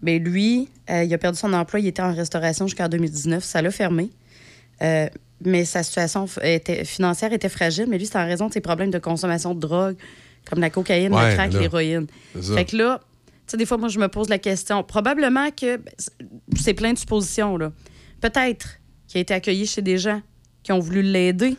Mais 0.00 0.18
lui, 0.18 0.68
il 0.88 1.12
a 1.14 1.18
perdu 1.18 1.38
son 1.38 1.52
emploi, 1.52 1.80
il 1.80 1.86
était 1.86 2.02
en 2.02 2.12
restauration 2.14 2.66
jusqu'en 2.66 2.88
2019. 2.88 3.44
Ça 3.44 3.62
l'a 3.62 3.70
fermé. 3.70 4.10
Mais 5.44 5.64
sa 5.64 5.82
situation 5.82 6.26
était, 6.42 6.84
financière 6.84 7.32
était 7.32 7.48
fragile, 7.48 7.86
mais 7.88 7.98
lui, 7.98 8.06
c'est 8.06 8.16
en 8.18 8.24
raison 8.26 8.46
de 8.48 8.52
ses 8.52 8.60
problèmes 8.60 8.90
de 8.90 8.98
consommation 8.98 9.54
de 9.54 9.60
drogue, 9.60 9.96
comme 10.48 10.60
la 10.60 10.70
cocaïne, 10.70 11.12
Ouais, 11.12 11.30
le 11.30 11.34
crack, 11.34 11.52
l'héroïne. 11.60 12.06
Fait 12.54 12.64
que 12.64 12.76
là, 12.76 13.00
tu 13.02 13.52
sais, 13.52 13.56
des 13.56 13.66
fois, 13.66 13.76
moi, 13.76 13.88
je 13.88 13.98
me 13.98 14.06
pose 14.08 14.28
la 14.28 14.38
question. 14.38 14.82
Probablement 14.84 15.50
que 15.50 15.76
ben, 15.78 15.92
c'est- 15.98 16.12
c'est 16.62 16.74
plein 16.74 16.92
de 16.92 16.98
suppositions, 16.98 17.56
là. 17.56 17.72
Peut-être 18.20 18.78
qu'il 19.08 19.18
a 19.18 19.22
été 19.22 19.34
accueilli 19.34 19.66
chez 19.66 19.82
des 19.82 19.98
gens 19.98 20.22
qui 20.62 20.70
ont 20.72 20.78
voulu 20.78 21.02
l'aider. 21.02 21.56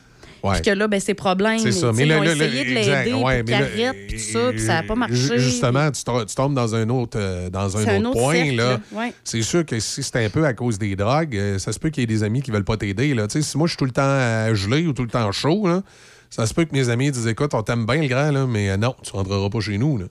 Puis 0.52 0.62
que 0.62 0.70
là, 0.72 0.88
ben, 0.88 1.00
ses 1.00 1.14
problèmes, 1.14 1.60
C'est 1.60 1.72
ça. 1.72 1.92
Mais 1.94 2.06
là, 2.06 2.20
là, 2.24 2.34
essayé 2.34 2.66
de 2.66 2.70
l'aider 2.72 3.14
Ouais, 3.14 3.44
qu'il 3.44 3.54
arrête, 3.54 4.08
puis 4.08 4.18
tout 4.18 4.24
ça, 4.34 4.50
puis 4.52 4.60
ça 4.60 4.74
n'a 4.74 4.84
pas 4.84 4.96
marché. 4.96 5.16
Ju- 5.16 5.40
Justement, 5.40 5.90
tu, 5.92 6.04
tu 6.04 6.36
tombes 6.36 6.54
dans 6.54 6.76
un 6.76 6.90
autre, 6.90 7.18
euh, 7.20 7.50
dans 7.50 7.78
un 7.78 7.82
autre 7.82 8.10
autre 8.10 8.20
point. 8.20 8.34
cercle, 8.34 8.56
là. 8.56 8.80
Ouais. 8.92 9.14
C'est 9.24 9.42
sûr 9.42 9.66
que 9.66 9.80
si 9.80 10.04
c'est 10.04 10.26
un 10.26 10.30
peu 10.30 10.46
à 10.46 10.54
cause 10.54 10.78
des 10.78 10.96
drogues, 10.98 11.36
euh, 11.38 11.60
ça 11.60 11.72
se 11.72 11.80
peut 11.80 11.90
qu'il 11.90 12.02
y 12.02 12.04
ait 12.04 12.08
des 12.08 12.24
amis 12.24 12.42
qui 12.42 12.52
veulent 12.52 12.66
pas 12.66 12.76
t'aider. 12.78 13.14
là. 13.14 13.28
Tu 13.28 13.42
sais, 13.42 13.42
Si 13.42 13.58
moi, 13.58 13.68
je 13.68 13.72
suis 13.72 13.78
tout 13.78 13.86
le 13.86 13.92
temps 13.92 14.02
euh, 14.04 14.54
gelé 14.54 14.86
ou 14.86 14.92
tout 14.94 15.04
le 15.04 15.10
temps 15.10 15.32
chaud, 15.32 15.66
là, 15.68 15.82
ça 16.30 16.46
se 16.46 16.54
peut 16.54 16.66
que 16.66 16.74
mes 16.74 16.90
amis 16.90 17.10
disent 17.12 17.28
Écoute, 17.28 17.54
on 17.54 17.62
t'aime 17.64 17.86
bien 17.86 18.02
le 18.02 18.08
grand, 18.08 18.32
là, 18.32 18.46
mais 18.46 18.70
euh, 18.72 18.78
non, 18.78 18.96
tu 19.02 19.12
rentreras 19.12 19.50
pas 19.50 19.60
chez 19.62 19.78
nous. 19.78 19.98
Là. 19.98 20.06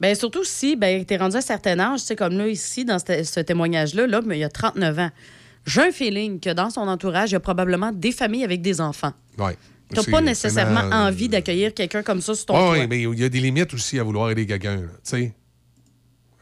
Ben, 0.00 0.14
surtout 0.16 0.42
si 0.44 0.74
ben, 0.76 1.04
tu 1.04 1.14
es 1.14 1.16
rendu 1.16 1.36
à 1.36 1.38
un 1.38 1.42
certain 1.42 1.78
âge, 1.78 2.00
comme 2.18 2.36
là, 2.36 2.48
ici, 2.48 2.84
dans 2.84 2.98
ce, 2.98 3.22
ce 3.22 3.40
témoignage-là, 3.40 4.06
là, 4.08 4.20
mais 4.26 4.36
il 4.36 4.40
y 4.40 4.44
a 4.44 4.48
39 4.48 4.98
ans. 4.98 5.10
J'ai 5.66 5.80
un 5.82 5.90
feeling 5.92 6.40
que 6.40 6.50
dans 6.52 6.70
son 6.70 6.82
entourage, 6.82 7.30
il 7.30 7.34
y 7.34 7.36
a 7.36 7.40
probablement 7.40 7.90
des 7.92 8.12
familles 8.12 8.44
avec 8.44 8.60
des 8.62 8.80
enfants. 8.80 9.12
Ouais. 9.38 9.56
Tu 9.90 9.96
n'as 9.96 10.04
pas 10.04 10.20
nécessairement 10.20 10.80
vraiment- 10.88 11.06
envie 11.06 11.28
d'accueillir 11.28 11.72
quelqu'un 11.74 12.02
comme 12.02 12.20
ça 12.20 12.34
sur 12.34 12.46
ton 12.46 12.54
toit. 12.54 12.70
ouais, 12.72 12.86
mais 12.86 13.02
il 13.02 13.18
y 13.18 13.24
a 13.24 13.28
des 13.28 13.40
limites 13.40 13.72
aussi 13.74 13.98
à 13.98 14.02
vouloir 14.02 14.30
aider 14.30 14.46
quelqu'un. 14.46 14.78
Tu 14.78 14.86
sais. 15.04 15.34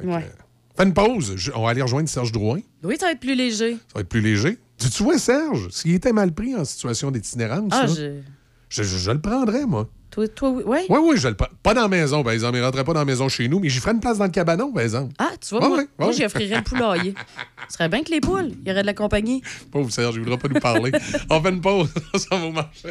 Ouais. 0.03 0.29
Fais 0.77 0.85
une 0.85 0.95
pause. 0.95 1.35
Je- 1.37 1.53
on 1.55 1.65
va 1.65 1.71
aller 1.71 1.83
rejoindre 1.83 2.09
Serge 2.09 2.33
Drouin. 2.33 2.61
Oui, 2.83 2.97
ça 2.99 3.07
va 3.07 3.13
être 3.13 3.21
plus 3.21 3.35
léger. 3.35 3.75
Ça 3.75 3.95
va 3.97 4.01
être 4.01 4.09
plus 4.09 4.21
léger. 4.21 4.59
Tu, 4.79 4.89
tu 4.91 5.03
vois, 5.03 5.19
Serge, 5.19 5.69
s'il 5.71 5.95
était 5.95 6.13
mal 6.13 6.33
pris 6.33 6.57
en 6.57 6.65
situation 6.65 7.11
d'itinérance, 7.11 7.73
Ah, 7.73 7.87
je- 7.87 8.83
je 8.83 9.11
le 9.11 9.21
prendrais, 9.21 9.67
moi. 9.67 9.89
Toi, 10.13 10.29
toi, 10.29 10.51
oui. 10.51 10.63
ouais. 10.65 10.85
Oui, 10.89 10.99
oui, 11.03 11.17
je 11.17 11.27
le 11.27 11.35
prends. 11.35 11.49
Pas 11.63 11.73
dans 11.75 11.81
la 11.83 11.89
maison, 11.89 12.23
par 12.23 12.33
exemple. 12.35 12.57
Il 12.57 12.61
ne 12.61 12.65
rentrerait 12.67 12.85
pas 12.85 12.93
dans 12.93 13.01
la 13.01 13.05
maison 13.07 13.29
chez 13.31 13.49
nous, 13.49 13.59
mais 13.59 13.69
j'y 13.71 13.81
ferais 13.81 13.93
une 13.93 14.01
place 14.01 14.19
dans 14.19 14.25
le 14.27 14.31
cabanon, 14.31 14.71
par 14.71 14.83
exemple. 14.83 15.13
Ah, 15.19 15.31
tu 15.41 15.55
vois, 15.55 15.63
Ouais, 15.65 15.69
moi, 15.69 15.79
ouais, 15.79 15.87
moi 15.99 16.09
ouais. 16.09 16.15
j'y 16.15 16.25
offrirais 16.27 16.57
le 16.57 16.63
poulailler. 16.63 17.15
Ce 17.69 17.75
serait 17.75 17.89
bien 17.89 18.03
que 18.05 18.11
les 18.11 18.21
poules, 18.21 18.51
il 18.63 18.69
y 18.69 18.71
aurait 18.71 18.83
de 18.83 18.87
la 18.87 18.95
compagnie. 18.95 19.43
Pauvre 19.71 19.91
Serge, 19.91 20.15
il 20.17 20.21
ne 20.21 20.25
voudra 20.25 20.39
pas 20.39 20.49
nous 20.49 20.61
parler. 20.61 20.93
on 21.31 21.41
fait 21.43 21.49
une 21.49 21.61
pause. 21.63 21.89
On 22.15 22.19
s'en 22.19 22.39
va 22.39 22.47
au 22.47 22.53
marché. 22.53 22.89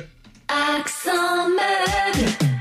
Accent 0.50 1.48
meuble. 1.48 2.61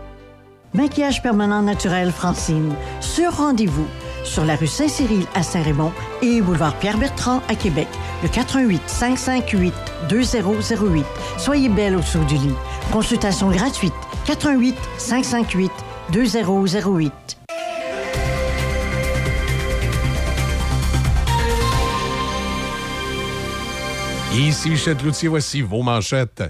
Maquillage 0.73 1.21
permanent 1.21 1.61
naturel 1.61 2.11
Francine. 2.11 2.73
Sur 3.01 3.35
rendez-vous. 3.35 3.87
Sur 4.23 4.45
la 4.45 4.55
rue 4.55 4.67
Saint-Cyril 4.67 5.25
à 5.35 5.43
Saint-Raymond 5.43 5.91
et 6.21 6.41
boulevard 6.41 6.75
Pierre-Bertrand 6.77 7.41
à 7.49 7.55
Québec. 7.55 7.87
Le 8.23 8.29
88 8.29 8.81
558 8.87 9.73
2008. 10.07 11.05
Soyez 11.37 11.67
belle 11.67 11.97
au-dessous 11.97 12.23
du 12.25 12.35
lit. 12.35 12.55
Consultation 12.91 13.49
gratuite. 13.49 13.93
88 14.25 14.75
558 14.97 15.71
2008. 16.13 17.11
Ici 24.33 24.69
Michel 24.69 24.95
Cloutier, 24.95 25.27
voici 25.27 25.61
vos 25.61 25.83
manchettes. 25.83 26.43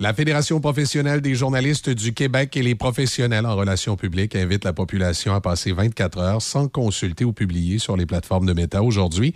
La 0.00 0.12
Fédération 0.12 0.60
professionnelle 0.60 1.20
des 1.20 1.36
journalistes 1.36 1.88
du 1.88 2.12
Québec 2.12 2.56
et 2.56 2.62
les 2.62 2.74
professionnels 2.74 3.46
en 3.46 3.54
relations 3.54 3.96
publiques 3.96 4.34
invitent 4.34 4.64
la 4.64 4.72
population 4.72 5.34
à 5.34 5.40
passer 5.40 5.70
24 5.70 6.18
heures 6.18 6.42
sans 6.42 6.66
consulter 6.66 7.24
ou 7.24 7.32
publier 7.32 7.78
sur 7.78 7.96
les 7.96 8.04
plateformes 8.04 8.44
de 8.44 8.52
Meta 8.52 8.82
aujourd'hui, 8.82 9.34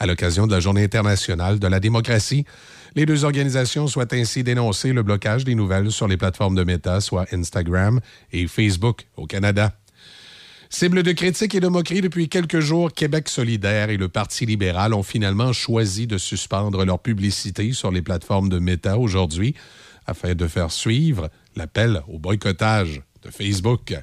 à 0.00 0.06
l'occasion 0.06 0.48
de 0.48 0.52
la 0.52 0.58
Journée 0.58 0.82
internationale 0.82 1.60
de 1.60 1.66
la 1.68 1.78
démocratie. 1.78 2.44
Les 2.96 3.06
deux 3.06 3.24
organisations 3.24 3.86
souhaitent 3.86 4.12
ainsi 4.12 4.42
dénoncer 4.42 4.92
le 4.92 5.04
blocage 5.04 5.44
des 5.44 5.54
nouvelles 5.54 5.92
sur 5.92 6.08
les 6.08 6.16
plateformes 6.16 6.56
de 6.56 6.64
Meta, 6.64 7.00
soit 7.00 7.32
Instagram 7.32 8.00
et 8.32 8.48
Facebook 8.48 9.06
au 9.16 9.26
Canada. 9.26 9.72
Cible 10.70 11.04
de 11.04 11.12
critiques 11.12 11.54
et 11.54 11.60
de 11.60 11.68
moqueries 11.68 12.00
depuis 12.00 12.28
quelques 12.28 12.60
jours, 12.60 12.92
Québec 12.92 13.28
solidaire 13.28 13.90
et 13.90 13.96
le 13.96 14.08
Parti 14.08 14.44
libéral 14.44 14.92
ont 14.92 15.02
finalement 15.04 15.52
choisi 15.52 16.08
de 16.08 16.18
suspendre 16.18 16.84
leur 16.84 16.98
publicité 16.98 17.72
sur 17.72 17.92
les 17.92 18.02
plateformes 18.02 18.48
de 18.48 18.58
Meta 18.58 18.98
aujourd'hui 18.98 19.54
afin 20.06 20.34
de 20.34 20.46
faire 20.46 20.70
suivre 20.70 21.30
l'appel 21.56 22.02
au 22.08 22.18
boycottage 22.18 23.02
de 23.22 23.30
Facebook. 23.30 23.94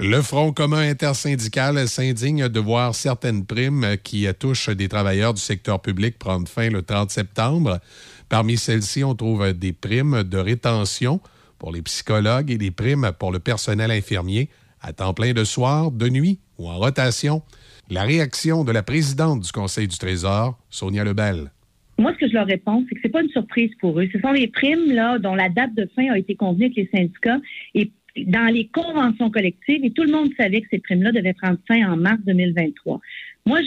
Le 0.00 0.22
Front 0.22 0.52
commun 0.52 0.88
intersyndical 0.88 1.88
s'indigne 1.88 2.48
de 2.48 2.60
voir 2.60 2.94
certaines 2.94 3.44
primes 3.44 3.96
qui 4.04 4.28
touchent 4.38 4.70
des 4.70 4.88
travailleurs 4.88 5.34
du 5.34 5.40
secteur 5.40 5.80
public 5.82 6.20
prendre 6.20 6.46
fin 6.46 6.70
le 6.70 6.82
30 6.82 7.10
septembre. 7.10 7.80
Parmi 8.28 8.56
celles-ci, 8.56 9.02
on 9.02 9.16
trouve 9.16 9.52
des 9.54 9.72
primes 9.72 10.22
de 10.22 10.38
rétention 10.38 11.20
pour 11.58 11.72
les 11.72 11.82
psychologues 11.82 12.52
et 12.52 12.58
des 12.58 12.70
primes 12.70 13.10
pour 13.18 13.32
le 13.32 13.40
personnel 13.40 13.90
infirmier 13.90 14.48
à 14.80 14.92
temps 14.92 15.14
plein 15.14 15.32
de 15.32 15.42
soir, 15.42 15.90
de 15.90 16.08
nuit 16.08 16.38
ou 16.58 16.68
en 16.68 16.76
rotation. 16.76 17.42
La 17.90 18.02
réaction 18.02 18.62
de 18.62 18.70
la 18.70 18.84
présidente 18.84 19.40
du 19.40 19.50
Conseil 19.50 19.88
du 19.88 19.98
Trésor, 19.98 20.56
Sonia 20.70 21.02
Lebel. 21.02 21.50
Moi, 21.98 22.12
ce 22.14 22.18
que 22.18 22.28
je 22.28 22.34
leur 22.34 22.46
réponds, 22.46 22.84
c'est 22.88 22.94
que 22.94 23.00
c'est 23.02 23.08
pas 23.08 23.22
une 23.22 23.30
surprise 23.30 23.70
pour 23.80 23.98
eux. 24.00 24.08
Ce 24.12 24.20
sont 24.20 24.32
les 24.32 24.46
primes 24.46 24.92
là 24.92 25.18
dont 25.18 25.34
la 25.34 25.48
date 25.48 25.74
de 25.74 25.88
fin 25.96 26.12
a 26.12 26.18
été 26.18 26.36
convenue 26.36 26.66
avec 26.66 26.76
les 26.76 26.88
syndicats 26.92 27.38
et 27.74 27.90
dans 28.16 28.52
les 28.52 28.68
conventions 28.68 29.30
collectives 29.30 29.84
et 29.84 29.90
tout 29.90 30.04
le 30.04 30.12
monde 30.12 30.30
savait 30.38 30.60
que 30.60 30.68
ces 30.70 30.78
primes-là 30.78 31.12
devaient 31.12 31.34
prendre 31.34 31.58
fin 31.66 31.90
en 31.90 31.96
mars 31.96 32.18
2023. 32.26 33.00
Moi, 33.46 33.60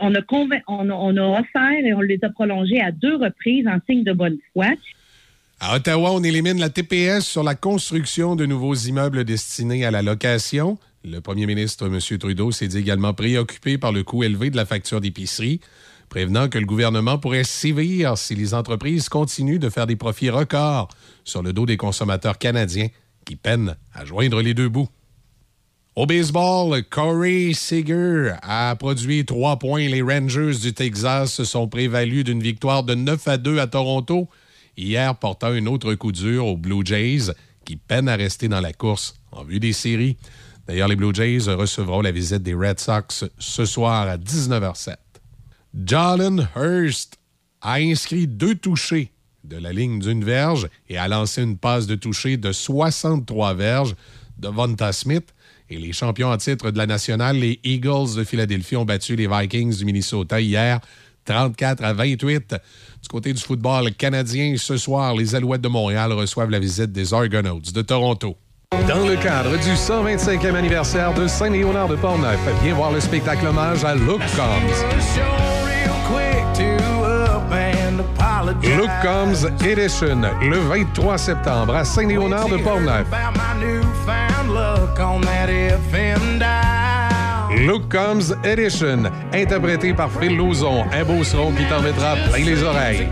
on 0.00 0.14
a, 0.14 0.20
on, 0.68 0.90
on 0.90 1.16
a 1.16 1.40
offert 1.40 1.84
et 1.84 1.94
on 1.94 2.00
les 2.00 2.18
a 2.22 2.30
prolongés 2.30 2.80
à 2.80 2.90
deux 2.90 3.16
reprises 3.16 3.66
en 3.66 3.78
signe 3.88 4.02
de 4.02 4.12
bonne 4.12 4.38
foi. 4.52 4.66
À 5.60 5.76
Ottawa, 5.76 6.12
on 6.12 6.22
élimine 6.22 6.58
la 6.58 6.70
TPS 6.70 7.20
sur 7.20 7.42
la 7.42 7.54
construction 7.54 8.36
de 8.36 8.46
nouveaux 8.46 8.74
immeubles 8.74 9.24
destinés 9.24 9.84
à 9.84 9.90
la 9.90 10.02
location. 10.02 10.78
Le 11.04 11.20
premier 11.20 11.46
ministre, 11.46 11.86
M. 11.86 12.18
Trudeau, 12.18 12.50
s'est 12.50 12.68
dit 12.68 12.78
également 12.78 13.14
préoccupé 13.14 13.78
par 13.78 13.92
le 13.92 14.02
coût 14.02 14.24
élevé 14.24 14.50
de 14.50 14.56
la 14.56 14.66
facture 14.66 15.00
d'épicerie, 15.00 15.60
prévenant 16.08 16.48
que 16.48 16.58
le 16.58 16.66
gouvernement 16.66 17.18
pourrait 17.18 17.44
sévir 17.44 18.16
si 18.16 18.34
les 18.34 18.54
entreprises 18.54 19.08
continuent 19.08 19.58
de 19.58 19.70
faire 19.70 19.86
des 19.86 19.96
profits 19.96 20.30
records 20.30 20.88
sur 21.24 21.42
le 21.42 21.52
dos 21.52 21.66
des 21.66 21.76
consommateurs 21.76 22.38
canadiens 22.38 22.88
qui 23.24 23.36
peinent 23.36 23.76
à 23.92 24.04
joindre 24.04 24.40
les 24.40 24.54
deux 24.54 24.68
bouts. 24.68 24.88
Au 25.96 26.04
baseball, 26.04 26.82
Corey 26.84 27.52
Seager 27.54 28.34
a 28.42 28.76
produit 28.76 29.24
trois 29.24 29.58
points. 29.58 29.88
Les 29.88 30.02
Rangers 30.02 30.58
du 30.60 30.74
Texas 30.74 31.32
se 31.32 31.44
sont 31.44 31.68
prévalus 31.68 32.22
d'une 32.22 32.42
victoire 32.42 32.84
de 32.84 32.94
9 32.94 33.28
à 33.28 33.38
2 33.38 33.58
à 33.58 33.66
Toronto, 33.66 34.28
hier 34.76 35.16
portant 35.16 35.48
un 35.48 35.64
autre 35.64 35.94
coup 35.94 36.12
dur 36.12 36.46
aux 36.46 36.58
Blue 36.58 36.84
Jays 36.84 37.32
qui 37.64 37.76
peinent 37.76 38.10
à 38.10 38.16
rester 38.16 38.46
dans 38.48 38.60
la 38.60 38.74
course 38.74 39.14
en 39.32 39.42
vue 39.42 39.58
des 39.58 39.72
séries. 39.72 40.18
D'ailleurs, 40.68 40.88
les 40.88 40.96
Blue 40.96 41.14
Jays 41.14 41.50
recevront 41.50 42.02
la 42.02 42.12
visite 42.12 42.42
des 42.42 42.54
Red 42.54 42.78
Sox 42.78 43.24
ce 43.38 43.64
soir 43.64 44.06
à 44.06 44.18
19h07. 44.18 44.96
Jalen 45.84 46.48
Hurst 46.56 47.18
a 47.60 47.74
inscrit 47.74 48.26
deux 48.26 48.54
touchés 48.54 49.10
de 49.44 49.58
la 49.58 49.72
ligne 49.72 49.98
d'une 49.98 50.24
verge 50.24 50.68
et 50.88 50.96
a 50.96 51.06
lancé 51.06 51.42
une 51.42 51.58
passe 51.58 51.86
de 51.86 51.94
toucher 51.94 52.36
de 52.36 52.50
63 52.50 53.54
verges 53.54 53.94
de 54.38 54.48
Vonta 54.48 54.92
Smith. 54.92 55.34
Et 55.68 55.78
les 55.78 55.92
champions 55.92 56.30
en 56.30 56.36
titre 56.36 56.70
de 56.70 56.78
la 56.78 56.86
nationale, 56.86 57.36
les 57.36 57.60
Eagles 57.62 58.14
de 58.16 58.24
Philadelphie, 58.24 58.76
ont 58.76 58.84
battu 58.84 59.16
les 59.16 59.28
Vikings 59.28 59.76
du 59.76 59.84
Minnesota 59.84 60.40
hier 60.40 60.80
34 61.24 61.84
à 61.84 61.92
28. 61.92 62.56
Du 63.02 63.08
côté 63.08 63.32
du 63.32 63.42
football 63.42 63.92
canadien, 63.92 64.54
ce 64.56 64.76
soir, 64.76 65.14
les 65.14 65.34
Alouettes 65.34 65.60
de 65.60 65.68
Montréal 65.68 66.12
reçoivent 66.12 66.50
la 66.50 66.60
visite 66.60 66.92
des 66.92 67.12
Argonauts 67.12 67.60
de 67.60 67.82
Toronto. 67.82 68.36
Dans 68.88 69.06
le 69.06 69.16
cadre 69.16 69.56
du 69.56 69.74
125e 69.74 70.54
anniversaire 70.54 71.12
de 71.14 71.26
Saint-Léonard 71.26 71.88
de 71.88 71.96
Portneuf, 71.96 72.40
viens 72.62 72.74
voir 72.74 72.92
le 72.92 73.00
spectacle 73.00 73.46
hommage 73.46 73.84
à 73.84 73.94
Look 73.94 74.20
Combs. 74.36 75.55
Look 78.76 78.90
Combs 79.02 79.46
Edition, 79.64 80.20
le 80.42 80.58
23 80.58 81.16
septembre 81.16 81.74
à 81.76 81.84
Saint-Léonard 81.84 82.48
de 82.48 82.58
Portneuf. 82.58 83.06
Look 87.66 87.82
Combs 87.90 88.36
Edition, 88.44 89.04
interprété 89.32 89.94
par 89.94 90.10
Phil 90.10 90.36
Lauzon, 90.36 90.84
un 90.92 91.04
beau 91.04 91.24
son 91.24 91.52
qui 91.52 91.64
t'en 91.64 91.80
mettra 91.80 92.16
plein 92.28 92.44
les 92.44 92.62
oreilles. 92.62 93.08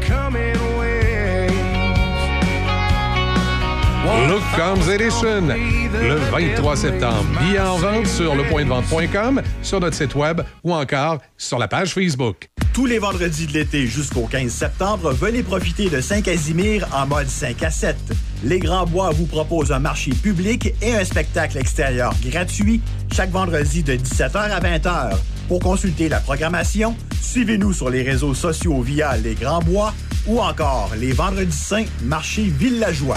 Look 4.05 4.43
Combs 4.55 4.91
Edition, 4.91 5.47
le 5.49 6.17
23 6.31 6.77
septembre. 6.77 7.25
Billets 7.41 7.61
en 7.61 7.79
vente 7.79 8.07
sur 8.07 8.35
lepointdevente.com, 8.35 9.41
sur 9.63 9.81
notre 9.81 9.97
site 9.97 10.15
web 10.15 10.43
ou 10.63 10.75
encore 10.75 11.21
sur 11.39 11.59
la 11.59 11.69
page 11.69 11.95
Facebook. 11.95 12.51
Tous 12.75 12.85
les 12.85 12.99
vendredis 12.99 13.47
de 13.47 13.53
l'été 13.53 13.87
jusqu'au 13.87 14.27
15 14.27 14.53
septembre, 14.53 15.13
venez 15.13 15.43
profiter 15.43 15.89
de 15.89 16.03
Saint-Casimir 16.03 16.87
en 16.93 17.07
mode 17.07 17.29
5 17.29 17.63
à 17.63 17.71
7. 17.71 17.97
Les 18.45 18.59
Grands 18.59 18.85
Bois 18.85 19.11
vous 19.11 19.25
proposent 19.25 19.73
un 19.73 19.79
marché 19.79 20.11
public 20.11 20.75
et 20.83 20.95
un 20.95 21.05
spectacle 21.05 21.57
extérieur 21.57 22.13
gratuit 22.27 22.83
chaque 23.11 23.31
vendredi 23.31 23.83
de 23.83 23.95
17h 23.95 24.37
à 24.37 24.61
20h. 24.61 25.17
Pour 25.49 25.61
consulter 25.61 26.11
la 26.11 26.21
programmation, 26.21 26.95
suivez-nous 27.23 27.73
sur 27.73 27.89
les 27.89 28.03
réseaux 28.03 28.35
sociaux 28.35 28.83
via 28.83 29.17
Les 29.17 29.35
Grands 29.35 29.63
Bois 29.63 29.95
ou 30.27 30.41
encore 30.41 30.91
les 30.99 31.13
Vendredis 31.13 31.57
Saints 31.57 31.87
Marché 32.03 32.43
Villageois. 32.43 33.17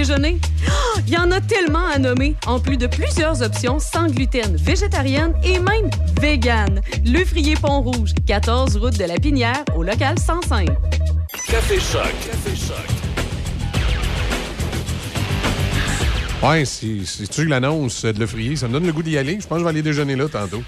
déjeuner? 0.01 0.39
Il 1.07 1.13
y 1.13 1.17
en 1.17 1.29
a 1.31 1.39
tellement 1.41 1.85
à 1.85 1.99
nommer, 1.99 2.35
en 2.47 2.59
plus 2.59 2.77
de 2.77 2.87
plusieurs 2.87 3.41
options 3.43 3.77
sans 3.79 4.07
gluten, 4.07 4.55
végétarienne 4.55 5.33
et 5.43 5.59
même 5.59 5.89
vegan. 6.19 6.81
Le 7.05 7.23
Frier 7.23 7.53
Pont-Rouge, 7.55 8.11
14 8.25 8.77
route 8.77 8.97
de 8.97 9.05
la 9.05 9.15
Pinière, 9.15 9.63
au 9.75 9.83
local 9.83 10.17
105. 10.17 10.69
Café 11.47 11.79
Choc. 11.79 12.01
Café 12.25 12.55
Choc. 12.55 12.87
Ouais, 16.43 16.65
si, 16.65 17.05
si 17.05 17.27
tu 17.27 17.45
l'annonce 17.45 18.03
de 18.03 18.17
le 18.19 18.25
frier, 18.25 18.55
ça 18.55 18.67
me 18.67 18.73
donne 18.73 18.87
le 18.87 18.93
goût 18.93 19.03
d'y 19.03 19.15
aller. 19.19 19.39
Je 19.39 19.45
pense 19.47 19.57
que 19.57 19.59
je 19.59 19.63
vais 19.63 19.69
aller 19.69 19.83
déjeuner 19.83 20.15
là 20.15 20.27
tantôt. 20.27 20.63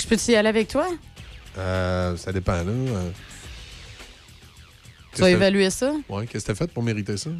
Je 0.00 0.06
peux-tu 0.06 0.30
y 0.30 0.36
aller 0.36 0.48
avec 0.48 0.68
toi? 0.68 0.86
Euh, 1.58 2.16
ça 2.16 2.30
dépend, 2.32 2.52
là. 2.52 2.62
Euh, 2.68 3.10
Tu 5.12 5.22
vas 5.22 5.30
évaluer 5.30 5.70
ça? 5.70 5.92
Ouais, 6.08 6.26
qu'est-ce 6.28 6.44
que 6.44 6.52
t'as 6.52 6.54
fait 6.66 6.70
pour 6.72 6.84
mériter 6.84 7.16
ça? 7.16 7.30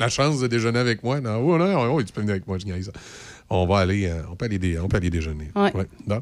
La 0.00 0.08
chance 0.08 0.40
de 0.40 0.46
déjeuner 0.46 0.78
avec 0.78 1.02
moi? 1.04 1.20
Non, 1.20 1.36
oh, 1.44 1.58
non, 1.58 1.94
oh, 1.94 2.02
tu 2.02 2.12
peux 2.12 2.22
venir 2.22 2.32
avec 2.32 2.46
moi, 2.48 2.56
je 2.58 2.64
niaise. 2.64 2.90
On 3.50 3.66
va 3.66 3.78
aller, 3.80 4.06
euh, 4.08 4.22
on 4.32 4.34
peut 4.34 4.46
aller, 4.46 4.58
dé- 4.58 4.78
on 4.78 4.88
peut 4.88 4.96
aller 4.96 5.10
déjeuner. 5.10 5.50
Ouais. 5.54 5.72
bon. 6.06 6.20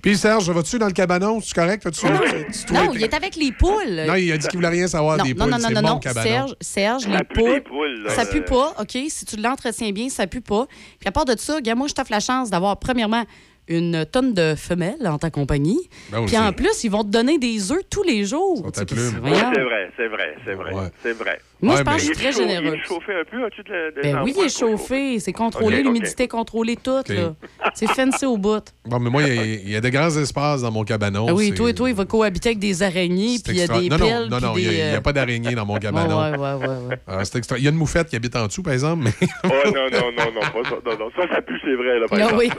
Puis 0.00 0.16
Serge, 0.18 0.50
vas-tu 0.50 0.78
dans 0.78 0.86
le 0.86 0.92
cabanon? 0.92 1.40
C'est 1.42 1.54
correct? 1.54 1.82
Tu- 1.90 2.00
tu- 2.00 2.72
Non, 2.74 2.92
il 2.94 3.02
est 3.02 3.14
avec 3.14 3.36
les 3.36 3.52
poules. 3.52 4.04
Non, 4.06 4.14
il 4.16 4.32
a 4.32 4.36
dit 4.38 4.46
qu'il 4.48 4.58
voulait 4.58 4.68
rien 4.68 4.86
savoir 4.86 5.16
Non, 5.18 5.24
des 5.24 5.32
non, 5.34 5.44
poules. 5.46 5.50
non, 5.52 5.58
non, 5.58 5.68
C'est 5.68 5.74
non, 5.74 5.82
non. 5.82 6.00
Serge, 6.22 6.56
Serge, 6.60 7.06
les 7.08 7.24
poules, 7.24 7.62
ça 8.08 8.26
pue 8.26 8.42
pas, 8.42 8.74
OK? 8.80 8.98
Si 9.08 9.24
tu 9.24 9.36
l'entretiens 9.36 9.92
bien, 9.92 10.08
ça 10.10 10.26
pue 10.26 10.42
pas. 10.42 10.66
Puis 10.98 11.08
à 11.08 11.12
part 11.12 11.24
de 11.24 11.34
ça, 11.38 11.60
gars, 11.60 11.74
moi, 11.74 11.88
je 11.88 11.94
t'offre 11.94 12.10
la 12.12 12.20
chance 12.20 12.50
d'avoir, 12.50 12.78
premièrement, 12.78 13.24
une 13.66 14.04
tonne 14.04 14.34
de 14.34 14.54
femelles 14.54 15.06
en 15.06 15.16
ta 15.16 15.30
compagnie. 15.30 15.88
Ben 16.12 16.26
Puis 16.26 16.36
en 16.36 16.52
plus, 16.52 16.84
ils 16.84 16.90
vont 16.90 17.02
te 17.02 17.08
donner 17.08 17.38
des 17.38 17.72
œufs 17.72 17.80
tous 17.88 18.02
les 18.02 18.26
jours. 18.26 18.62
C'est 18.74 18.90
vrai, 18.92 19.90
c'est 19.96 20.08
vrai, 20.08 20.36
c'est 20.44 20.54
vrai, 20.54 20.92
c'est 21.02 21.12
vrai. 21.12 21.40
Moi, 21.64 21.76
je 21.78 21.82
pense 21.82 21.94
que 21.94 22.00
je 22.00 22.04
suis 22.04 22.14
très 22.14 22.32
chaud- 22.32 22.38
généreuse. 22.40 22.74
Il 22.74 22.80
est 22.80 22.84
chauffé 22.86 23.12
un 23.14 23.24
peu, 23.24 23.44
as-tu 23.44 23.62
de 23.62 23.72
la- 23.72 23.90
de 23.90 24.00
Ben 24.02 24.22
oui, 24.24 24.34
il 24.36 24.44
est 24.44 24.58
chauffé, 24.58 25.18
c'est 25.20 25.32
contrôlé, 25.32 25.82
l'humidité 25.82 26.28
contrôlée, 26.28 26.76
tout. 26.76 27.02
là. 27.08 27.34
C'est 27.74 27.88
fancy 27.88 28.26
au 28.26 28.36
bout. 28.36 28.64
Bon, 28.84 28.98
mais 29.00 29.10
moi, 29.10 29.22
il 29.22 29.34
y 29.34 29.38
a- 29.38 29.44
il 29.44 29.70
y, 29.70 29.76
a 29.76 29.80
de 29.80 29.88
grands 29.88 30.10
espaces 30.16 30.62
dans 30.62 30.70
mon 30.70 30.84
cabanon. 30.84 31.26
Ah 31.28 31.34
oui, 31.34 31.52
toi 31.54 31.70
et 31.70 31.74
toi, 31.74 31.88
il 31.88 31.94
va 31.94 32.04
cohabiter 32.04 32.50
avec 32.50 32.58
des 32.58 32.82
araignées, 32.82 33.38
puis 33.44 33.54
il 33.54 33.58
y 33.58 33.62
a 33.62 33.68
des 33.68 33.88
non, 33.88 33.98
pelles, 33.98 34.28
non, 34.28 34.40
non, 34.40 34.54
il 34.56 34.62
n'y 34.62 34.68
a, 34.68 34.72
il 34.72 34.78
y 34.78 34.80
a 34.82 34.84
euh, 34.96 35.00
pas 35.00 35.12
d'araignée 35.12 35.54
dans 35.54 35.66
mon 35.66 35.76
cabanon. 35.78 36.20
Ouais, 36.20 36.36
ouais, 36.36 36.66
ouais. 36.66 36.96
Ah, 37.06 37.24
c'est 37.24 37.38
extra- 37.38 37.58
Il 37.58 37.64
y 37.64 37.66
a 37.66 37.70
une 37.70 37.76
moufette 37.76 38.08
qui 38.08 38.16
habite 38.16 38.36
en 38.36 38.46
dessous, 38.46 38.62
par 38.62 38.72
exemple, 38.72 39.04
mais. 39.04 39.26
Oh 39.44 39.48
non, 39.66 39.86
non, 39.90 40.12
non, 40.16 40.32
non, 40.34 40.40
pas 40.40 40.68
ça. 40.68 40.76
Non, 40.84 40.98
non, 40.98 41.10
ça, 41.16 41.28
ça 41.34 41.42
pue, 41.42 41.58
c'est 41.64 41.74
vrai, 41.74 41.98
là, 42.00 42.06
par 42.08 42.18
Ah 42.20 42.36
oui. 42.36 42.50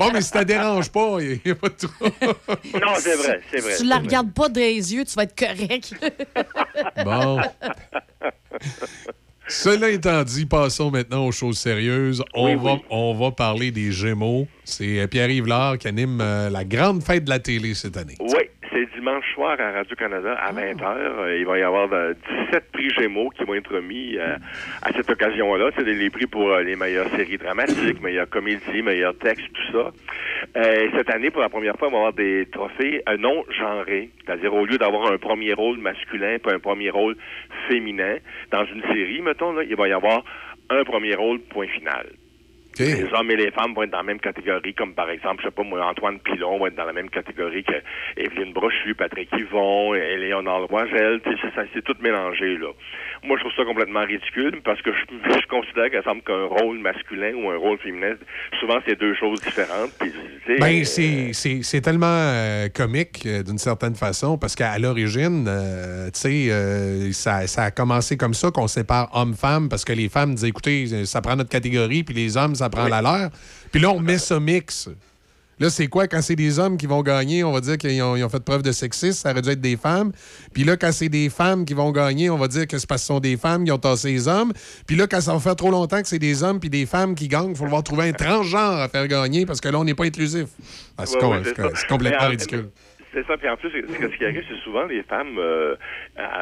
oh, 0.00 0.08
mais 0.12 0.20
si 0.22 0.28
ça 0.30 0.44
dérange 0.44 0.90
pas, 0.90 1.18
il 1.20 1.40
n'y 1.44 1.52
a, 1.52 1.54
pas 1.54 1.68
de 1.68 1.74
trop. 1.74 1.90
Non, 2.80 2.92
c'est 2.98 3.16
vrai, 3.16 3.40
c'est 3.50 3.60
vrai. 3.60 3.72
Si 3.72 3.82
tu 3.82 3.88
la 3.88 3.98
regardes 3.98 4.32
pas 4.32 4.48
des 4.48 4.94
yeux, 4.94 5.04
tu 5.04 5.14
vas 5.14 5.22
être 5.24 5.38
correct. 5.38 5.94
Bon. 7.04 7.40
Cela 9.48 9.90
étant 9.90 10.22
dit, 10.22 10.46
passons 10.46 10.92
maintenant 10.92 11.26
aux 11.26 11.32
choses 11.32 11.58
sérieuses. 11.58 12.22
On, 12.34 12.44
Oui, 12.46 12.54
va, 12.54 12.74
oui. 12.74 12.80
on 12.88 13.14
va 13.14 13.32
parler 13.32 13.72
des 13.72 13.90
Gémeaux. 13.90 14.46
C'est 14.64 15.00
euh, 15.00 15.08
Pierre-Yves 15.08 15.46
Lard 15.46 15.78
qui 15.78 15.88
anime 15.88 16.20
euh, 16.20 16.50
la 16.50 16.64
grande 16.64 17.02
fête 17.02 17.24
de 17.24 17.30
la 17.30 17.40
télé 17.40 17.74
cette 17.74 17.96
année. 17.96 18.14
Oui, 18.20 18.44
c'est 18.80 18.94
dimanche 18.98 19.24
soir 19.34 19.60
à 19.60 19.72
Radio-Canada 19.72 20.32
à 20.34 20.52
20h. 20.52 21.38
il 21.38 21.44
va 21.44 21.58
y 21.58 21.62
avoir 21.62 21.92
euh, 21.92 22.14
17 22.50 22.72
prix 22.72 22.88
Gémeaux 22.90 23.28
qui 23.30 23.44
vont 23.44 23.54
être 23.54 23.74
remis 23.74 24.16
euh, 24.16 24.36
à 24.82 24.92
cette 24.92 25.10
occasion-là. 25.10 25.70
C'est 25.76 25.84
les 25.84 26.10
prix 26.10 26.26
pour 26.26 26.50
euh, 26.50 26.62
les 26.62 26.76
meilleures 26.76 27.08
séries 27.10 27.36
dramatiques, 27.36 28.00
meilleures 28.00 28.28
comédies, 28.28 28.82
meilleurs 28.82 29.16
textes, 29.18 29.52
tout 29.52 29.72
ça. 29.72 29.92
Euh, 30.56 30.88
cette 30.96 31.10
année, 31.10 31.30
pour 31.30 31.42
la 31.42 31.48
première 31.48 31.76
fois, 31.76 31.88
on 31.88 31.92
va 31.92 31.96
avoir 31.98 32.12
des 32.14 32.46
trophées 32.50 33.02
euh, 33.08 33.16
non 33.18 33.44
genrés. 33.50 34.10
C'est-à-dire, 34.24 34.54
au 34.54 34.64
lieu 34.64 34.78
d'avoir 34.78 35.12
un 35.12 35.18
premier 35.18 35.52
rôle 35.52 35.78
masculin 35.78 36.38
puis 36.42 36.54
un 36.54 36.60
premier 36.60 36.90
rôle 36.90 37.16
féminin, 37.68 38.16
dans 38.50 38.64
une 38.64 38.82
série, 38.82 39.20
mettons, 39.20 39.52
là, 39.52 39.62
il 39.62 39.76
va 39.76 39.88
y 39.88 39.92
avoir 39.92 40.24
un 40.70 40.84
premier 40.84 41.14
rôle, 41.14 41.40
point 41.40 41.66
final. 41.68 42.06
Les 42.78 43.04
hommes 43.12 43.30
et 43.30 43.36
les 43.36 43.50
femmes 43.50 43.74
vont 43.74 43.82
être 43.82 43.90
dans 43.90 43.98
la 43.98 44.04
même 44.04 44.20
catégorie, 44.20 44.72
comme 44.74 44.94
par 44.94 45.10
exemple, 45.10 45.42
je 45.42 45.48
sais 45.48 45.54
pas 45.54 45.62
moi, 45.62 45.84
Antoine 45.84 46.18
Pilon 46.20 46.58
va 46.58 46.68
être 46.68 46.76
dans 46.76 46.84
la 46.84 46.92
même 46.92 47.10
catégorie 47.10 47.64
que 47.64 47.74
Evelyne 48.16 48.52
Brochu, 48.52 48.94
Patrick 48.94 49.28
Yvon, 49.36 49.94
et 49.94 50.16
Léonard 50.16 50.60
Loisel. 50.60 51.20
C'est 51.74 51.84
tout 51.84 51.96
mélangé, 52.00 52.56
là. 52.56 52.68
Moi, 53.22 53.36
je 53.36 53.42
trouve 53.42 53.52
ça 53.56 53.64
complètement 53.64 54.00
ridicule 54.00 54.60
parce 54.64 54.80
que 54.82 54.90
je, 54.92 54.98
je 55.40 55.46
considère 55.46 55.90
qu'il 55.90 56.02
semble 56.02 56.22
qu'un 56.22 56.44
rôle 56.46 56.78
masculin 56.78 57.32
ou 57.34 57.50
un 57.50 57.56
rôle 57.58 57.78
féminin, 57.78 58.14
souvent, 58.58 58.78
c'est 58.86 58.98
deux 58.98 59.14
choses 59.14 59.40
différentes. 59.42 59.90
Puis, 59.98 60.10
Ben, 60.58 60.80
euh, 60.80 60.84
c'est- 60.84 61.32
c'est 61.34 61.62
c'est 61.62 61.80
tellement 61.82 62.06
euh, 62.08 62.68
comique 62.74 63.22
euh, 63.26 63.42
d'une 63.42 63.58
certaine 63.58 63.94
façon 63.94 64.38
parce 64.38 64.54
qu'à 64.56 64.78
l'origine, 64.78 65.44
euh, 65.48 66.06
tu 66.10 66.20
sais, 66.48 67.12
ça, 67.12 67.46
ça 67.46 67.64
a 67.64 67.70
commencé 67.70 68.16
comme 68.16 68.34
ça 68.34 68.50
qu'on 68.50 68.66
sépare 68.68 69.10
hommes-femmes 69.12 69.68
parce 69.68 69.84
que 69.84 69.92
les 69.92 70.08
femmes 70.08 70.34
disaient 70.34 70.48
écoutez, 70.48 71.04
ça 71.04 71.20
prend 71.20 71.36
notre 71.36 71.50
catégorie, 71.50 72.02
puis 72.04 72.14
les 72.14 72.36
hommes, 72.36 72.54
ça 72.54 72.70
prend 72.70 72.88
la 72.88 73.02
leur. 73.02 73.30
Puis 73.70 73.80
là, 73.80 73.90
on 73.90 74.00
met 74.00 74.18
ça 74.18 74.40
mix. 74.40 74.88
Là, 75.60 75.68
c'est 75.68 75.88
quoi 75.88 76.08
quand 76.08 76.22
c'est 76.22 76.36
des 76.36 76.58
hommes 76.58 76.78
qui 76.78 76.86
vont 76.86 77.02
gagner? 77.02 77.44
On 77.44 77.52
va 77.52 77.60
dire 77.60 77.76
qu'ils 77.76 78.02
ont, 78.02 78.28
fait 78.30 78.40
preuve 78.40 78.62
de 78.62 78.72
sexisme, 78.72 79.12
ça 79.12 79.30
aurait 79.30 79.42
dû 79.42 79.50
être 79.50 79.60
des 79.60 79.76
femmes. 79.76 80.10
Puis 80.54 80.64
là, 80.64 80.78
quand 80.78 80.90
c'est 80.90 81.10
des 81.10 81.28
femmes 81.28 81.66
qui 81.66 81.74
vont 81.74 81.92
gagner, 81.92 82.30
on 82.30 82.38
va 82.38 82.48
dire 82.48 82.66
que 82.66 82.78
c'est 82.78 82.86
parce 82.86 83.02
que 83.02 83.06
ce 83.06 83.08
sont 83.08 83.20
des 83.20 83.36
femmes 83.36 83.64
qui 83.64 83.70
ont 83.70 83.78
tassé 83.78 84.10
les 84.10 84.26
hommes. 84.26 84.54
Puis 84.86 84.96
là, 84.96 85.06
quand 85.06 85.20
ça 85.20 85.34
va 85.34 85.38
faire 85.38 85.56
trop 85.56 85.70
longtemps 85.70 86.00
que 86.00 86.08
c'est 86.08 86.18
des 86.18 86.42
hommes 86.42 86.60
puis 86.60 86.70
des 86.70 86.86
femmes 86.86 87.14
qui 87.14 87.28
gagnent, 87.28 87.50
il 87.50 87.56
faut 87.56 87.64
devoir 87.64 87.82
trouver 87.82 88.08
un 88.08 88.12
transgenre 88.12 88.80
à 88.80 88.88
faire 88.88 89.06
gagner 89.06 89.44
parce 89.44 89.60
que 89.60 89.68
là, 89.68 89.78
on 89.78 89.84
n'est 89.84 89.94
pas 89.94 90.04
inclusif. 90.04 90.46
Ah, 90.96 91.04
c'est 91.04 91.22
Ouais, 91.22 91.42
ouais, 91.42 91.72
complètement 91.88 92.28
ridicule. 92.28 92.70
C'est 93.12 93.26
ça, 93.26 93.36
puis 93.36 93.48
en 93.48 93.56
plus, 93.56 93.70
ce 93.70 94.16
qui 94.16 94.24
arrive, 94.24 94.44
c'est 94.48 94.60
souvent 94.62 94.84
les 94.84 95.02
femmes, 95.02 95.36
euh, 95.38 95.74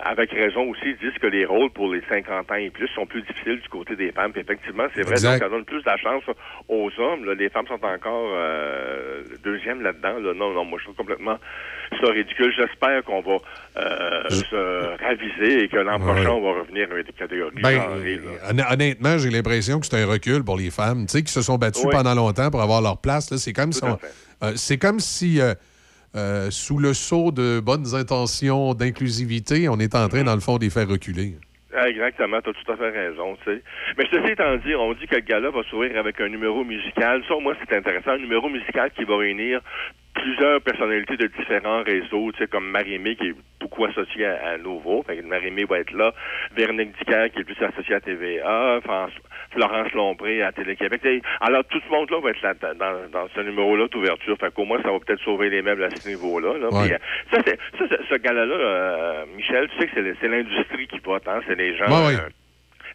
avec 0.04 0.30
raison 0.32 0.68
aussi, 0.70 0.94
disent 1.00 1.16
que 1.20 1.26
les 1.26 1.46
rôles 1.46 1.70
pour 1.70 1.92
les 1.92 2.02
50 2.08 2.50
ans 2.50 2.54
et 2.56 2.68
plus 2.70 2.88
sont 2.88 3.06
plus 3.06 3.22
difficiles 3.22 3.60
du 3.60 3.68
côté 3.70 3.96
des 3.96 4.12
femmes. 4.12 4.32
Puis 4.32 4.42
effectivement, 4.42 4.84
c'est 4.94 5.00
vrai, 5.02 5.12
Exact. 5.12 5.32
donc 5.32 5.42
ça 5.42 5.48
donne 5.48 5.64
plus 5.64 5.82
la 5.86 5.96
chance 5.96 6.22
aux 6.68 6.90
hommes. 6.98 7.24
là. 7.24 7.34
Les 7.34 7.48
femmes 7.48 7.66
sont 7.68 7.82
encore 7.82 8.32
euh, 8.34 9.22
deuxième 9.42 9.80
là-dedans. 9.82 10.18
là. 10.20 10.34
Non, 10.34 10.52
non, 10.52 10.64
moi 10.66 10.78
je 10.78 10.84
trouve 10.84 10.96
complètement 10.96 11.38
ça 12.00 12.10
ridicule. 12.10 12.52
J'espère 12.54 13.02
qu'on 13.04 13.20
va 13.22 13.36
euh, 13.78 14.28
se 14.28 15.02
raviser 15.02 15.64
et 15.64 15.68
que 15.68 15.78
l'an 15.78 15.98
Ouais. 15.98 16.12
prochain, 16.12 16.30
on 16.30 16.42
va 16.52 16.60
revenir 16.60 16.86
avec 16.92 17.06
des 17.06 17.12
catégories 17.12 17.50
Ben, 17.62 17.74
genrées, 17.80 18.20
honnêtement, 18.70 19.16
j'ai 19.18 19.30
l'impression 19.30 19.80
que 19.80 19.86
c'est 19.86 19.96
un 20.02 20.06
recul 20.06 20.44
pour 20.44 20.58
les 20.58 20.70
femmes, 20.70 21.06
tu 21.06 21.12
sais, 21.12 21.22
qui 21.22 21.32
se 21.32 21.40
sont 21.40 21.56
battues 21.56 21.86
Oui. 21.86 21.92
pendant 21.92 22.14
longtemps 22.14 22.50
pour 22.50 22.60
avoir 22.60 22.82
leur 22.82 22.98
place. 23.00 23.30
là. 23.30 23.38
C'est 23.38 23.54
comme 23.54 23.72
si, 23.72 23.82
on- 23.84 23.98
euh, 24.44 24.52
c'est 24.56 24.76
comme 24.76 25.00
si 25.00 25.40
euh, 26.16 26.50
sous 26.50 26.78
le 26.78 26.94
sceau 26.94 27.30
de 27.30 27.60
bonnes 27.60 27.94
intentions 27.94 28.74
d'inclusivité, 28.74 29.68
on 29.68 29.78
est 29.78 29.94
en 29.94 30.08
train, 30.08 30.24
dans 30.24 30.34
le 30.34 30.40
fond, 30.40 30.56
de 30.56 30.64
les 30.64 30.70
faire 30.70 30.88
reculer. 30.88 31.34
Ah, 31.76 31.88
Exactement, 31.88 32.40
tu 32.40 32.50
as 32.50 32.52
tout 32.54 32.72
à 32.72 32.76
fait 32.76 32.90
raison, 32.90 33.36
tu 33.44 33.52
sais. 33.52 33.62
Mais 33.96 34.04
ceci 34.10 34.32
étant 34.32 34.56
dit, 34.56 34.74
on 34.74 34.94
dit 34.94 35.06
que 35.06 35.16
le 35.16 35.20
gala 35.20 35.50
va 35.50 35.62
s'ouvrir 35.70 35.98
avec 35.98 36.20
un 36.20 36.28
numéro 36.28 36.64
musical. 36.64 37.22
Ça, 37.28 37.34
moi, 37.40 37.54
c'est 37.60 37.76
intéressant. 37.76 38.12
Un 38.12 38.18
numéro 38.18 38.48
musical 38.48 38.90
qui 38.96 39.04
va 39.04 39.16
réunir 39.18 39.60
plusieurs 40.22 40.60
personnalités 40.60 41.16
de 41.16 41.26
différents 41.26 41.82
réseaux, 41.82 42.30
tu 42.32 42.38
sais, 42.38 42.46
comme 42.46 42.68
Marie-Mé, 42.70 43.16
qui 43.16 43.28
est 43.28 43.34
beaucoup 43.60 43.84
associée 43.84 44.26
à, 44.26 44.50
à 44.50 44.56
Marie-Mé 45.24 45.64
va 45.64 45.78
être 45.80 45.92
là. 45.92 46.12
Véronique 46.54 46.96
Dicker, 46.98 47.28
qui 47.32 47.40
est 47.40 47.44
plus 47.44 47.62
associée 47.64 47.94
à 47.94 48.00
TVA. 48.00 48.80
François- 48.84 49.20
Florence 49.50 49.92
Lompré 49.92 50.42
à 50.42 50.52
Télé-Québec. 50.52 51.00
Alors, 51.40 51.64
tout 51.64 51.80
ce 51.86 51.90
monde-là 51.90 52.20
va 52.20 52.30
être 52.30 52.42
là 52.42 52.54
dans, 52.54 53.10
dans 53.10 53.28
ce 53.34 53.40
numéro-là 53.40 53.88
d'ouverture. 53.88 54.36
Fait 54.38 54.52
qu'au 54.52 54.64
moins, 54.66 54.80
ça 54.82 54.90
va 54.92 54.98
peut-être 54.98 55.22
sauver 55.22 55.48
les 55.48 55.62
meubles 55.62 55.84
à 55.84 55.90
ce 55.90 56.06
niveau-là. 56.08 56.58
là. 56.58 56.68
Ouais. 56.68 56.84
Puis, 56.84 56.92
euh, 56.94 56.98
ça, 57.32 57.38
c'est, 57.46 57.58
ça, 57.78 57.84
c'est- 57.88 58.08
ce 58.14 58.14
gala-là, 58.20 58.54
euh, 58.54 59.24
Michel, 59.36 59.68
tu 59.70 59.78
sais 59.78 59.86
que 59.86 60.14
c'est, 60.20 60.28
l'industrie 60.28 60.86
qui 60.86 60.98
vote, 60.98 61.26
hein. 61.26 61.40
C'est 61.46 61.54
les 61.56 61.76
gens... 61.76 61.86
Ouais, 61.86 62.08
ouais. 62.08 62.20
euh, 62.20 62.28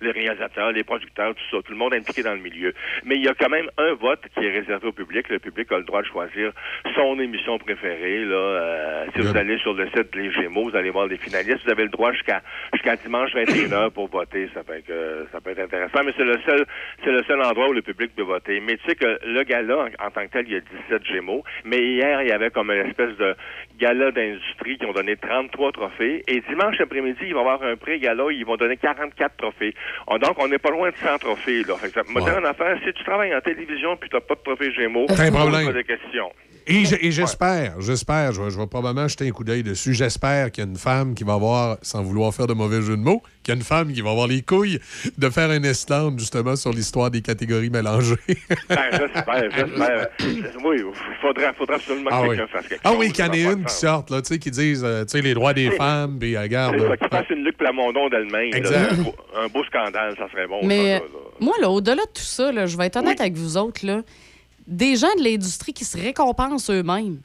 les 0.04 0.12
réalisateurs, 0.12 0.72
les 0.72 0.84
producteurs, 0.84 1.34
tout 1.36 1.44
ça, 1.52 1.58
tout 1.64 1.72
le 1.72 1.78
monde 1.78 1.94
est 1.94 1.98
impliqué 1.98 2.24
dans 2.24 2.34
le 2.34 2.40
milieu. 2.42 2.74
Mais 3.04 3.16
il 3.16 3.24
y 3.24 3.28
a 3.28 3.34
quand 3.34 3.50
même 3.50 3.70
un 3.78 3.94
vote 3.94 4.22
qui 4.38 4.46
est 4.46 4.52
réservé 4.52 4.88
au 4.88 4.92
public. 4.92 5.30
Le 5.30 5.40
public 5.40 5.72
a 5.72 5.78
le 5.78 5.84
droit 5.84 6.02
de 6.02 6.08
choisir 6.08 6.52
son 6.96 7.20
émission 7.20 7.58
préférée. 7.58 8.26
Là, 8.26 8.36
Euh, 8.36 9.06
si 9.16 9.22
vous 9.22 9.36
allez 9.38 9.58
sur 9.60 9.74
le 9.74 9.88
site 9.88 10.16
Les 10.16 10.32
Gémeaux, 10.32 10.70
vous 10.70 10.76
allez 10.76 10.90
voir 10.90 11.08
les 11.08 11.18
finalistes. 11.18 11.64
Vous 11.66 11.72
avez 11.72 11.84
le 11.84 11.90
droit 11.90 12.12
jusqu'à 12.12 12.42
jusqu'à 12.74 12.96
dimanche 12.98 13.34
21h 13.34 13.92
pour 13.92 14.08
voter. 14.08 14.50
Ça 14.54 14.64
fait 14.64 14.82
que 14.86 15.26
ça 15.32 15.42
peut 15.42 15.52
être 15.52 15.60
intéressant. 15.60 16.04
Mais 16.06 16.14
c'est 16.18 16.24
le 16.26 16.38
seul 16.46 16.66
c'est 17.04 17.12
le 17.12 17.24
seul 17.24 17.42
endroit 17.42 17.70
où 17.70 17.74
le 17.74 17.82
public 17.82 18.12
peut 18.16 18.24
voter. 18.24 18.60
Mais 18.60 18.78
tu 18.78 18.86
sais 18.88 18.96
que 18.96 19.20
le 19.26 19.44
gala, 19.44 19.78
en, 19.78 20.06
en 20.08 20.12
tant 20.12 20.26
que 20.26 20.32
tel, 20.32 20.46
il 20.48 20.54
y 20.54 20.56
a 20.58 20.60
17 20.90 21.06
Gémeaux. 21.06 21.44
Mais 21.66 21.80
hier, 21.80 22.22
il 22.22 22.30
y 22.30 22.32
avait 22.32 22.50
comme 22.52 22.72
une 22.72 22.88
espèce 22.88 23.16
de 23.18 23.36
gala 23.80 24.12
d'industrie 24.12 24.78
qui 24.78 24.86
ont 24.86 24.94
donné 24.94 25.16
33 25.16 25.72
trophées. 25.72 26.24
Et 26.28 26.42
dimanche 26.42 26.80
après-midi, 26.80 27.20
il 27.24 27.34
va 27.34 27.40
y 27.40 27.44
avoir 27.44 27.64
un 27.64 27.76
prix 27.76 28.00
gala, 28.00 28.26
ils 28.32 28.46
vont 28.46 28.56
donner 28.58 28.78
44 28.78 29.36
trophées. 29.38 29.74
On- 30.08 30.18
donc, 30.18 30.36
on 30.40 30.48
n'est 30.48 30.58
pas 30.60 30.72
loin 30.72 30.90
de 30.90 30.96
100 31.04 31.18
trophées. 31.20 31.64
Là. 31.64 31.76
Fait 31.76 31.88
que 31.88 31.94
ça 31.94 32.04
me 32.08 32.20
donne 32.26 32.46
en 32.46 32.50
affaire, 32.50 32.78
si 32.86 32.94
tu 32.94 33.04
travailles 33.04 33.36
en 33.36 33.42
télévision 33.42 33.96
puis 33.98 34.10
tu 34.10 34.16
n'as 34.16 34.22
pas 34.22 34.36
de 34.36 34.42
trophée 34.42 34.72
Gémeaux, 34.74 35.06
pose 35.32 35.52
pas 35.68 35.74
de 35.74 35.82
questions. 35.82 36.32
Et 36.68 36.86
je- 36.86 36.96
et 37.02 37.12
j'espère, 37.12 37.80
j'espère, 37.82 38.32
je 38.32 38.42
vais, 38.42 38.50
je 38.50 38.58
vais 38.58 38.68
probablement 38.68 39.08
jeter 39.08 39.28
un 39.28 39.32
coup 39.32 39.44
d'œil 39.44 39.64
dessus. 39.64 39.94
J'espère 39.94 40.52
qu'il 40.52 40.64
y 40.64 40.68
a 40.68 40.70
une 40.70 40.78
femme 40.78 41.14
qui 41.14 41.24
va 41.24 41.34
avoir, 41.34 41.78
sans 41.82 42.04
vouloir 42.04 42.34
faire 42.34 42.48
de 42.48 42.54
mauvais 42.54 42.82
jeu 42.82 42.96
de 42.96 43.02
mots, 43.02 43.22
qu'il 43.44 43.54
y 43.54 43.58
a 43.58 43.60
une 43.60 43.66
femme 43.66 43.92
qui 43.92 44.02
va 44.02 44.12
avoir 44.12 44.28
les 44.28 44.42
couilles 44.42 44.80
de 45.18 45.30
faire 45.30 45.50
un 45.50 45.62
estampe 45.64 46.20
justement 46.20 46.56
sur 46.56 46.72
l'histoire 46.72 47.12
des 47.12 47.22
catégories 47.22 47.70
mélangées. 47.70 48.16
Ben, 48.70 48.78
j'espère, 48.92 49.52
j'espère. 49.52 50.08
Oui, 50.64 50.78
il 50.78 50.86
faudra, 51.22 51.54
faudra 51.54 51.76
absolument 51.76 52.10
Ah 52.14 52.22
que 52.24 52.28
oui. 52.30 52.36
quelqu'un 52.38 52.52
fasse 52.52 52.68
quelque 52.68 52.82
Ah 52.84 52.90
chose. 52.90 52.98
oui, 53.00 53.12
qu'il 53.12 53.26
y 53.26 53.28
en 53.28 53.32
ait 53.34 53.44
une 53.54 53.66
qui 53.66 53.74
sorte, 53.74 54.10
là, 54.10 54.22
tu 54.22 54.28
sais, 54.34 54.40
qui 54.40 54.52
disent, 54.52 54.84
euh, 54.86 55.04
tu 55.04 55.10
sais, 55.18 55.22
les 55.22 55.34
droits 55.34 55.54
des 55.54 55.72
femmes, 55.72 56.18
puis 56.20 56.38
regarde. 56.38 56.76
C'est 56.78 56.84
là. 56.84 56.90
ça, 56.92 56.98
qu'il 56.98 57.08
fasse 57.10 57.30
une 57.30 57.44
Luc 57.44 57.58
Plamondon 57.58 58.08
d'Allemagne. 58.10 58.52
là. 58.52 58.58
Exact. 58.58 58.92
Un, 58.94 58.96
beau, 59.04 59.16
un 59.36 59.48
beau 59.48 59.64
scandale, 59.66 60.16
ça 60.18 60.30
serait 60.32 60.48
bon. 60.48 60.60
Mais 60.64 60.78
ça, 60.78 60.84
euh, 60.84 61.00
là, 61.00 61.00
là. 61.00 61.20
moi, 61.42 61.56
là, 61.62 61.70
au-delà 61.70 61.96
de 62.04 62.12
tout 62.14 62.22
ça, 62.24 62.52
là, 62.52 62.66
je 62.66 62.78
vais 62.78 62.86
être 62.86 62.96
honnête 62.98 63.20
avec 63.20 63.34
vous 63.34 63.58
autres, 63.58 63.86
là, 63.86 64.02
des 64.68 64.96
gens 64.96 65.14
de 65.18 65.24
l'industrie 65.24 65.74
qui 65.74 65.86
se 65.86 65.98
récompensent 65.98 66.70
eux-mêmes. 66.70 67.20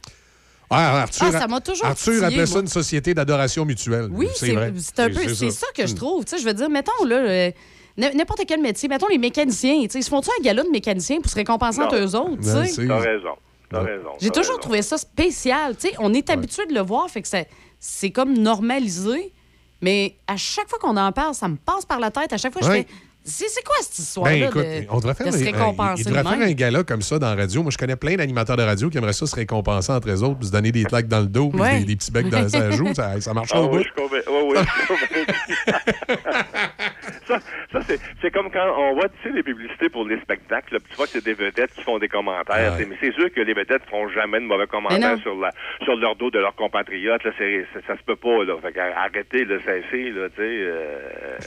Ah, 0.71 1.03
Arthur, 1.03 1.27
Ah, 1.33 1.39
ça 1.41 1.47
m'a 1.47 1.61
toujours 1.61 1.87
Arthur 1.87 2.13
titillé, 2.13 2.25
appelait 2.27 2.47
ça 2.47 2.61
une 2.61 2.67
société 2.69 3.15
d'adoration 3.15 3.65
mutuelle. 3.65 4.09
Oui, 4.11 4.29
c'est 4.35 4.53
vrai. 4.53 4.73
c'est 4.77 5.01
un 5.01 5.09
peu 5.09 5.35
c'est 5.35 5.51
ça 5.51 5.67
que 5.75 5.87
je 5.87 5.95
trouve. 5.95 6.25
Tu 6.25 6.33
sais, 6.37 6.43
je 6.43 6.47
veux 6.47 6.53
dire, 6.53 6.69
mettons, 6.69 7.05
là, 7.07 7.17
euh, 7.17 7.51
n'importe 7.97 8.43
quel 8.47 8.61
métier, 8.61 8.87
mettons 8.89 9.09
les 9.09 9.17
mécaniciens, 9.17 9.81
tu 9.85 9.91
sais, 9.91 9.99
ils 10.01 10.03
se 10.03 10.11
font-tu 10.11 10.29
un 10.39 10.43
gala 10.43 10.63
de 10.65 10.69
mécaniciens 10.69 11.21
pour 11.23 11.31
se 11.31 11.37
récompenser 11.37 11.81
entre 11.81 11.97
eux 11.97 12.15
autres? 12.15 12.37
tu 12.43 12.49
Ben, 12.49 12.67
sais? 12.67 12.87
T'as 12.87 13.81
raison. 13.81 14.11
J'ai 14.21 14.29
toujours 14.31 14.47
raison. 14.53 14.59
trouvé 14.61 14.83
ça 14.83 14.99
spécial. 14.99 15.75
Tu 15.77 15.89
sais, 15.89 15.95
on 16.01 16.13
est 16.15 16.29
habitué 16.31 16.67
de 16.67 16.75
le 16.75 16.81
voir, 16.81 17.09
fait 17.09 17.23
que 17.23 17.29
ça- 17.29 17.45
c'est 17.81 18.11
comme 18.11 18.37
normalisé. 18.37 19.33
Mais 19.81 20.17
à 20.27 20.37
chaque 20.37 20.69
fois 20.69 20.79
qu'on 20.81 20.97
en 20.97 21.13
parle, 21.13 21.35
ça 21.35 21.49
me 21.49 21.57
passe 21.57 21.85
par 21.87 22.01
la 22.01 22.11
tête. 22.11 22.33
À 22.33 22.37
chaque 22.37 22.53
fois, 22.53 22.63
je 22.63 22.69
Ouais. 22.69 22.79
fais. 22.83 22.87
C'est 23.31 23.49
c'est 23.49 23.63
quoi 23.63 23.77
cette 23.83 23.99
histoire-là 23.99 24.33
Ben, 24.39 24.49
écoute, 24.49 24.63
de, 24.63 24.87
on 24.91 24.97
devrait 24.97 25.15
faire, 25.15 25.27
de 25.27 25.33
se 25.33 25.37
un- 25.37 25.41
il 25.41 26.05
devrait 26.05 26.23
de 26.23 26.29
faire 26.29 26.41
un 26.49 26.53
gala 26.53 26.83
comme 26.83 27.03
ça 27.03 27.19
dans 27.19 27.29
la 27.29 27.35
radio. 27.37 27.63
Moi, 27.63 27.71
je 27.71 27.77
connais 27.79 27.97
plein 27.97 28.17
d'animateurs 28.17 28.57
de 28.57 28.63
radio 28.63 28.89
qui 28.89 28.97
aimeraient 28.99 29.13
ça 29.13 29.27
se 29.27 29.37
récompenser 29.37 29.93
entre 29.93 30.09
eux 30.11 30.23
autres, 30.23 30.39
puis 30.39 30.47
se 30.49 30.53
donner 30.53 30.73
des 30.73 30.85
claques 30.85 31.09
dans 31.09 31.21
le 31.21 31.27
dos, 31.27 31.51
puis 31.51 31.61
Ouais. 31.61 31.81
des, 31.81 31.85
des 31.85 31.97
petits 31.97 32.11
becs 32.11 32.29
dans 32.31 32.41
la 32.41 32.71
joue. 32.71 32.95
Ça, 32.95 33.21
ça 33.21 33.35
marche 33.35 33.51
Ah 33.53 33.61
au 33.61 33.69
oui, 33.71 33.79
bout. 33.79 33.85
je. 33.85 34.03
Oui, 34.31 34.41
oui, 34.51 34.57
je 34.57 34.63
suis 34.65 34.87
convaincu. 34.87 35.27
ça, 37.29 37.39
ça 37.73 37.81
c'est, 37.87 38.01
c'est 38.21 38.31
comme 38.33 38.51
quand 38.51 38.75
on 38.77 38.95
voit, 38.95 39.09
tu 39.09 39.17
sais, 39.29 39.31
les 39.35 39.43
publicités 39.43 39.89
pour 39.89 40.07
les 40.07 40.19
spectacles, 40.21 40.75
là, 40.75 40.81
puis 40.81 40.89
tu 40.91 40.97
vois 40.97 41.07
que 41.07 41.13
c'est 41.15 41.25
des 41.25 41.35
vedettes 41.35 41.73
qui 41.75 41.83
font 41.83 41.99
des 41.99 42.09
commentaires. 42.09 42.77
Ouais. 42.77 42.87
Mais 42.87 42.97
c'est 43.01 43.13
sûr 43.15 43.33
que 43.33 43.41
les 43.41 43.55
vedettes 43.55 43.85
feront 43.87 44.09
jamais 44.09 44.41
de 44.41 44.45
mauvais 44.47 44.67
commentaires 44.67 45.19
sur, 45.19 45.39
la, 45.39 45.53
sur 45.85 45.97
leur 45.97 46.17
dos 46.17 46.31
de 46.31 46.39
leurs 46.39 46.55
compatriotes. 46.55 47.23
Là, 47.25 47.31
c'est, 47.39 47.67
ça 47.87 47.97
se 47.97 48.03
peut 48.03 48.17
pas. 48.17 48.45
Là. 48.45 48.55
Fait 48.63 48.79
arrêtez 48.79 49.45
de 49.45 49.59
cesser. 49.61 50.11
Là, 50.11 50.29
tu 50.31 50.37
sais, 50.37 50.43
euh, 50.43 51.39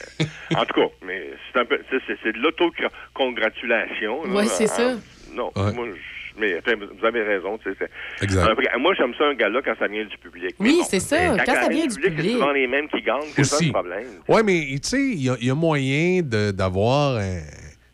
en 0.56 0.66
tout 0.66 0.74
cas, 0.82 0.88
mais 1.06 1.32
c'est 1.52 1.60
un 1.60 1.66
peu, 1.66 1.80
c'est, 1.90 2.18
c'est 2.24 2.32
de 2.34 2.40
l'autocongratulation. 2.40 4.24
là. 4.26 4.30
Ouais, 4.34 4.46
c'est 4.46 4.68
ça. 4.68 4.94
Ah, 4.96 5.34
Non, 5.34 5.52
Ouais. 5.56 5.74
moi, 5.74 5.86
je- 5.88 6.11
mais 6.38 6.58
enfin, 6.60 6.74
vous 6.78 7.06
avez 7.06 7.24
raison. 7.24 7.58
tu 7.58 7.70
sais, 7.72 7.76
c'est- 7.80 8.24
Exact. 8.26 8.52
un 8.74 8.78
moi, 8.80 8.94
j'aime 8.98 9.14
ça 9.18 9.26
un 9.26 9.34
gala 9.34 9.62
quand 9.64 9.74
ça 9.80 9.88
vient 9.88 10.06
du 10.06 10.18
public. 10.18 10.56
Oui, 10.60 10.80
c'est 10.90 11.00
ça, 11.00 11.18
quand 11.46 11.54
ça 11.54 11.70
vient 11.70 11.86
du 11.86 11.92
C'est 11.94 12.02
public. 12.02 12.32
souvent 12.34 12.52
les 12.52 12.68
mêmes 12.68 12.88
qui 12.90 13.02
gagnent, 13.02 13.22
c'est 13.36 13.44
ça 13.44 13.56
Aussi. 13.58 13.66
le 13.68 13.72
problème. 13.74 14.06
Oui, 14.28 14.42
mais 14.46 14.60
tu 14.82 14.88
sais, 14.90 15.02
il 15.02 15.24
y, 15.24 15.30
a- 15.30 15.38
il 15.40 15.48
y 15.48 15.50
a 15.52 15.56
moyen 15.56 16.22
de- 16.24 16.52
d'avoir 16.52 17.18
un. 17.18 17.40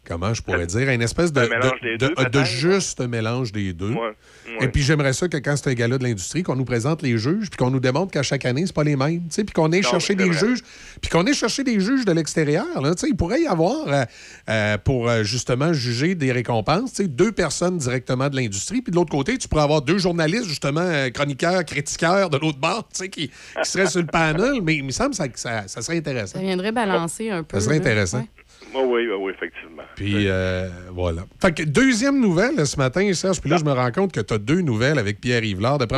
Comment 0.08 0.34
je 0.34 0.42
pourrais 0.42 0.66
dire? 0.66 0.90
Une 0.90 1.02
espèce 1.02 1.34
de, 1.34 1.42
Un 1.42 1.50
mélange 1.50 1.82
de, 1.82 1.88
des 1.90 1.98
de- 1.98 2.14
deux, 2.30 2.40
de 2.40 2.44
juste 2.46 3.02
mélange 3.02 3.52
des 3.52 3.74
deux. 3.74 3.92
Ouais, 3.92 4.14
Et 4.62 4.68
puis 4.70 4.82
j'aimerais 4.82 5.12
ça 5.14 5.28
que 5.28 5.38
quand 5.38 5.56
c'est 5.58 5.70
un 5.70 5.74
gala 5.74 5.98
de 5.98 6.04
l'industrie, 6.04 6.44
qu'on 6.44 6.56
nous 6.56 6.64
présente 6.66 7.02
les 7.02 7.18
juges, 7.18 7.50
puis 7.50 7.58
qu'on 7.58 7.70
nous 7.72 7.80
démontre 7.82 8.12
qu'à 8.14 8.24
chaque 8.24 8.46
année, 8.46 8.64
c'est 8.66 8.74
pas 8.76 8.84
les 8.86 8.96
mêmes. 8.96 9.20
tu 9.22 9.26
sais, 9.36 9.44
Puis 9.44 9.54
qu'on 9.54 9.72
ait 9.72 9.82
Non, 9.82 9.90
cherché 9.90 10.16
des 10.16 10.30
vrai. 10.30 10.38
juges, 10.38 10.60
puis 11.02 11.10
qu'on 11.12 11.26
ait 11.26 11.34
cherché 11.34 11.64
des 11.64 11.80
juges 11.80 12.06
de 12.06 12.12
l'extérieur. 12.14 12.82
là, 12.82 12.96
tu 12.96 13.02
sais, 13.02 13.08
Il 13.10 13.16
pourrait 13.18 13.42
y 13.42 13.48
avoir, 13.48 13.88
euh, 13.88 14.06
euh, 14.50 14.78
pour 14.78 15.10
euh, 15.10 15.24
justement 15.24 15.74
juger 15.74 16.16
des 16.16 16.32
récompenses, 16.32 16.94
tu 16.94 17.04
sais, 17.04 17.08
deux 17.10 17.32
personnes 17.32 17.78
directement 17.78 18.30
de 18.30 18.36
l'industrie, 18.38 18.82
puis 18.82 18.92
de 18.92 18.96
l'autre 18.96 19.12
côté, 19.12 19.38
tu 19.38 19.48
pourrais 19.48 19.64
avoir 19.64 19.82
deux 19.82 19.98
journalistes, 19.98 20.46
justement, 20.48 20.90
chroniqueurs, 21.14 21.66
critiqueurs 21.66 22.30
de 22.30 22.38
l'autre 22.38 22.60
bord, 22.60 22.88
tu 22.94 23.00
sais, 23.04 23.10
qui, 23.10 23.28
qui 23.30 23.70
seraient 23.70 23.88
sur 23.88 24.00
le 24.02 24.08
panel. 24.08 24.62
Mais 24.64 24.76
il 24.76 24.84
me 24.86 24.92
semble 24.92 25.12
que 25.12 25.18
ça, 25.18 25.28
ça, 25.36 25.68
ça 25.68 25.82
serait 25.82 25.96
Ça 25.96 26.00
intéressant. 26.00 26.40
viendrait 26.40 26.72
balancer 26.72 27.30
un 27.30 27.44
peu. 27.44 27.60
Ça 27.60 27.66
serait 27.66 27.78
intéressant. 27.78 28.20
Ouais. 28.20 28.30
Oui, 28.74 28.82
oui, 28.86 29.08
oui, 29.08 29.16
oui, 29.20 29.34
effectivement. 29.36 29.84
Puis 29.96 30.28
euh, 30.28 30.68
voilà. 30.92 31.24
Fait 31.42 31.54
que 31.54 31.64
deuxième 31.64 32.20
nouvelle 32.20 32.66
ce 32.66 32.78
matin, 32.78 33.12
Serge, 33.14 33.42
puis 33.42 33.50
là, 33.50 33.58
je 33.58 33.66
me 33.66 33.72
rends 33.72 33.92
compte 33.92 34.12
que 34.12 34.22
tu 34.22 34.34
as 34.34 34.38
deux 34.38 34.62
nouvelles 34.62 35.00
avec 35.00 35.20
Pierre 35.20 35.44
Yvelard. 35.44 35.78
D'après 35.78 35.98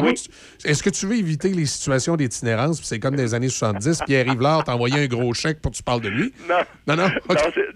est-ce 0.65 0.83
que 0.83 0.89
tu 0.89 1.05
veux 1.05 1.17
éviter 1.17 1.49
les 1.49 1.65
situations 1.65 2.15
d'itinérance? 2.15 2.79
Puis 2.79 2.87
c'est 2.87 2.99
comme 2.99 3.15
des 3.15 3.33
années 3.33 3.49
70, 3.49 4.01
Pierre 4.05 4.27
Yvelard 4.27 4.63
t'a 4.63 4.75
envoyé 4.75 5.03
un 5.03 5.07
gros 5.07 5.33
chèque 5.33 5.61
pour 5.61 5.71
que 5.71 5.77
tu 5.77 5.83
parles 5.83 6.01
de 6.01 6.09
lui? 6.09 6.33
Non. 6.47 6.55
Non, 6.87 6.95
non? 6.95 7.09
Non, 7.29 7.35
c'est, 7.53 7.69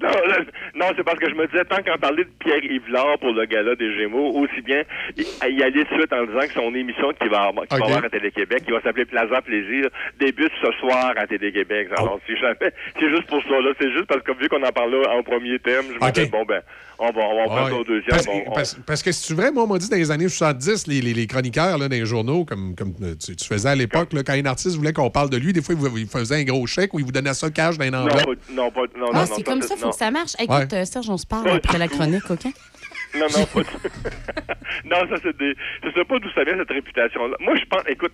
non, 0.76 0.88
parce 1.06 1.20
que 1.20 1.30
je 1.30 1.36
me 1.36 1.46
disais, 1.48 1.66
tant 1.66 1.82
qu'en 1.84 1.98
parler 1.98 2.24
de 2.24 2.30
Pierre 2.40 2.64
Yvelard 2.64 3.20
pour 3.20 3.32
le 3.32 3.46
gala 3.46 3.76
des 3.76 3.96
Gémeaux, 3.96 4.32
aussi 4.34 4.62
bien 4.62 4.84
y, 5.18 5.24
y 5.52 5.64
aller 5.64 5.84
de 5.84 5.90
suite 5.90 6.12
en 6.12 6.26
disant 6.26 6.48
que 6.48 6.54
son 6.54 6.74
émission 6.76 7.14
qu'il 7.14 7.30
va, 7.30 7.50
Ok. 7.50 7.72
avoir 7.72 8.04
à 8.06 8.10
Télé-Québec, 8.10 8.64
qui 8.66 8.72
va 8.72 8.82
s'appeler 8.82 9.06
Plaza 9.06 9.42
Plaisir, 9.42 9.90
débute 10.20 10.52
ce 10.62 10.72
soir 10.80 11.14
à 11.16 11.28
Télé-Québec. 11.28 11.90
Oh. 12.02 12.20
Si 12.28 12.36
jamais, 12.38 12.74
c'est 13.00 13.10
juste 13.10 13.28
pour 13.28 13.42
ça, 13.44 13.60
là. 13.62 13.72
C'est 13.80 13.92
juste 13.92 14.06
parce 14.06 14.22
que 14.24 14.32
vu 14.34 14.50
qu'on 14.50 14.64
en 14.64 14.72
parlait 14.92 15.08
en 15.08 15.24
premier 15.24 15.60
thème, 15.60 15.86
je 16.00 16.06
me 16.06 16.12
disais, 16.12 16.28
bon, 16.28 16.44
ben, 16.46 16.62
on 17.00 17.12
va, 17.12 17.22
on 17.22 17.48
va 17.48 17.56
faire 17.56 17.74
Ouais. 17.74 17.80
au 17.80 17.84
deuxième. 17.84 18.10
Parce, 18.10 18.28
on- 18.28 18.44
on- 18.48 18.54
parce- 18.54 18.78
parce 18.86 19.04
que 19.04 19.12
si 19.12 19.28
tu 19.28 19.34
veux, 19.34 19.52
moi, 19.52 19.64
on 19.64 19.68
m'a 19.68 19.78
dit 19.78 19.90
dans 19.90 19.98
les 19.98 20.12
années 20.12 20.30
70, 20.30 20.88
les, 20.88 21.02
les- 21.02 21.14
les 21.14 21.28
chroniqueurs 21.28 21.78
là, 21.78 21.88
dans 21.90 21.96
les 21.96 22.06
journaux, 22.06 22.46
comme, 22.46 22.76
comme 22.76 22.94
tu, 23.18 23.36
tu 23.36 23.46
faisais 23.46 23.70
à 23.70 23.76
l'époque, 23.76 24.14
là, 24.14 24.24
quand 24.24 24.34
un 24.34 24.46
artiste 24.46 24.76
voulait 24.78 24.94
qu'on 24.94 25.10
parle 25.10 25.30
de 25.30 25.38
lui, 25.38 25.54
des 25.54 25.62
fois, 25.62 25.76
il 25.76 26.00
il 26.02 26.08
faisait 26.08 26.36
un 26.36 26.44
gros 26.44 26.66
chèque 26.68 26.94
ou 26.94 27.00
il 27.00 27.06
vous 27.06 27.12
donnait 27.12 27.34
ça 27.34 27.50
cash 27.50 27.78
dans 27.78 27.86
une 27.86 27.92
non, 27.92 28.00
enveloppe. 28.04 28.26
pas- 28.26 28.54
non, 28.54 28.72
pas, 28.72 28.82
non, 28.98 29.08
Ah, 29.14 29.18
non, 29.20 29.26
c'est 29.26 29.38
non, 29.38 29.44
comme 29.44 29.62
ça, 29.64 29.76
non. 29.76 29.82
faut 29.82 29.90
que 29.90 29.96
ça 29.96 30.12
marche. 30.12 30.34
Écoute, 30.40 30.50
Ouais. 30.72 30.74
euh, 30.74 30.86
Serge, 30.86 31.10
on 31.10 31.18
se 31.18 31.26
parle 31.26 31.50
après 31.50 31.78
la 31.78 31.88
chronique, 31.88 32.30
OK? 32.30 32.46
Non, 33.16 33.26
non, 33.36 33.46
pas 33.46 33.62
non, 34.86 34.98
ça 35.10 35.16
c'est 35.22 35.38
des. 35.38 35.54
Je 35.84 35.90
sais 35.94 36.06
pas 36.06 36.20
d'où 36.20 36.30
ça 36.32 36.44
vient 36.44 36.58
cette 36.58 36.72
réputation-là. 36.72 37.36
Moi, 37.42 37.56
je 37.58 37.66
pense, 37.66 37.84
écoute, 37.88 38.14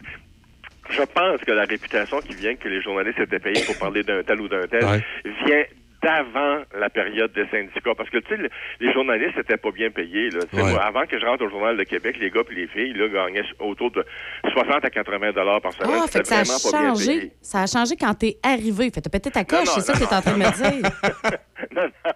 je 0.89 1.01
pense 1.03 1.39
que 1.45 1.51
la 1.51 1.63
réputation 1.65 2.19
qui 2.21 2.33
vient 2.35 2.55
que 2.55 2.67
les 2.67 2.81
journalistes 2.81 3.19
étaient 3.19 3.39
payés 3.39 3.63
pour 3.65 3.77
parler 3.77 4.03
d'un 4.03 4.23
tel 4.23 4.41
ou 4.41 4.47
d'un 4.49 4.67
tel 4.67 4.83
Ouais. 4.83 5.03
vient 5.45 5.63
d'avant 6.03 6.61
la 6.77 6.89
période 6.89 7.31
des 7.33 7.45
syndicats. 7.49 7.93
Parce 7.97 8.09
que, 8.09 8.17
tu 8.19 8.29
sais, 8.29 8.37
le- 8.37 8.49
les 8.79 8.93
journalistes 8.93 9.35
n'étaient 9.37 9.57
pas 9.57 9.71
bien 9.71 9.89
payés. 9.91 10.29
Là. 10.29 10.39
Tu 10.49 10.55
sais, 10.57 10.63
Ouais. 10.63 10.71
moi, 10.71 10.81
avant 10.83 11.05
que 11.05 11.19
je 11.19 11.25
rentre 11.25 11.43
au 11.45 11.49
Journal 11.49 11.77
de 11.77 11.83
Québec, 11.83 12.15
les 12.19 12.29
gars 12.31 12.41
et 12.49 12.55
les 12.55 12.67
filles 12.67 12.93
là, 12.93 13.07
gagnaient 13.07 13.43
autour 13.59 13.91
de 13.91 14.05
60 14.51 14.83
à 14.85 14.89
80 14.89 15.31
dollars 15.31 15.61
par 15.61 15.73
semaine. 15.73 15.99
Ah, 16.03 16.07
fait 16.07 16.21
que 16.21 16.27
ça 16.27 16.39
a 16.39 16.43
vraiment 16.43 16.59
pas 16.71 16.79
bien 16.79 16.89
changé. 16.95 17.17
payé. 17.19 17.31
Ça 17.41 17.61
a 17.61 17.67
changé 17.67 17.95
quand 17.95 18.13
t'es 18.13 18.37
arrivé. 18.43 18.85
Fait 18.85 18.91
que 18.91 18.99
t'as 19.01 19.09
pété 19.09 19.31
ta 19.31 19.43
coche, 19.43 19.67
c'est 19.69 19.81
ça 19.81 19.93
que 19.93 19.99
t'es 19.99 20.13
en 20.15 20.21
train 20.21 20.33
de 20.33 20.37
me 20.39 20.51
dire. 20.51 20.89
non, 21.75 21.83
non. 21.83 22.11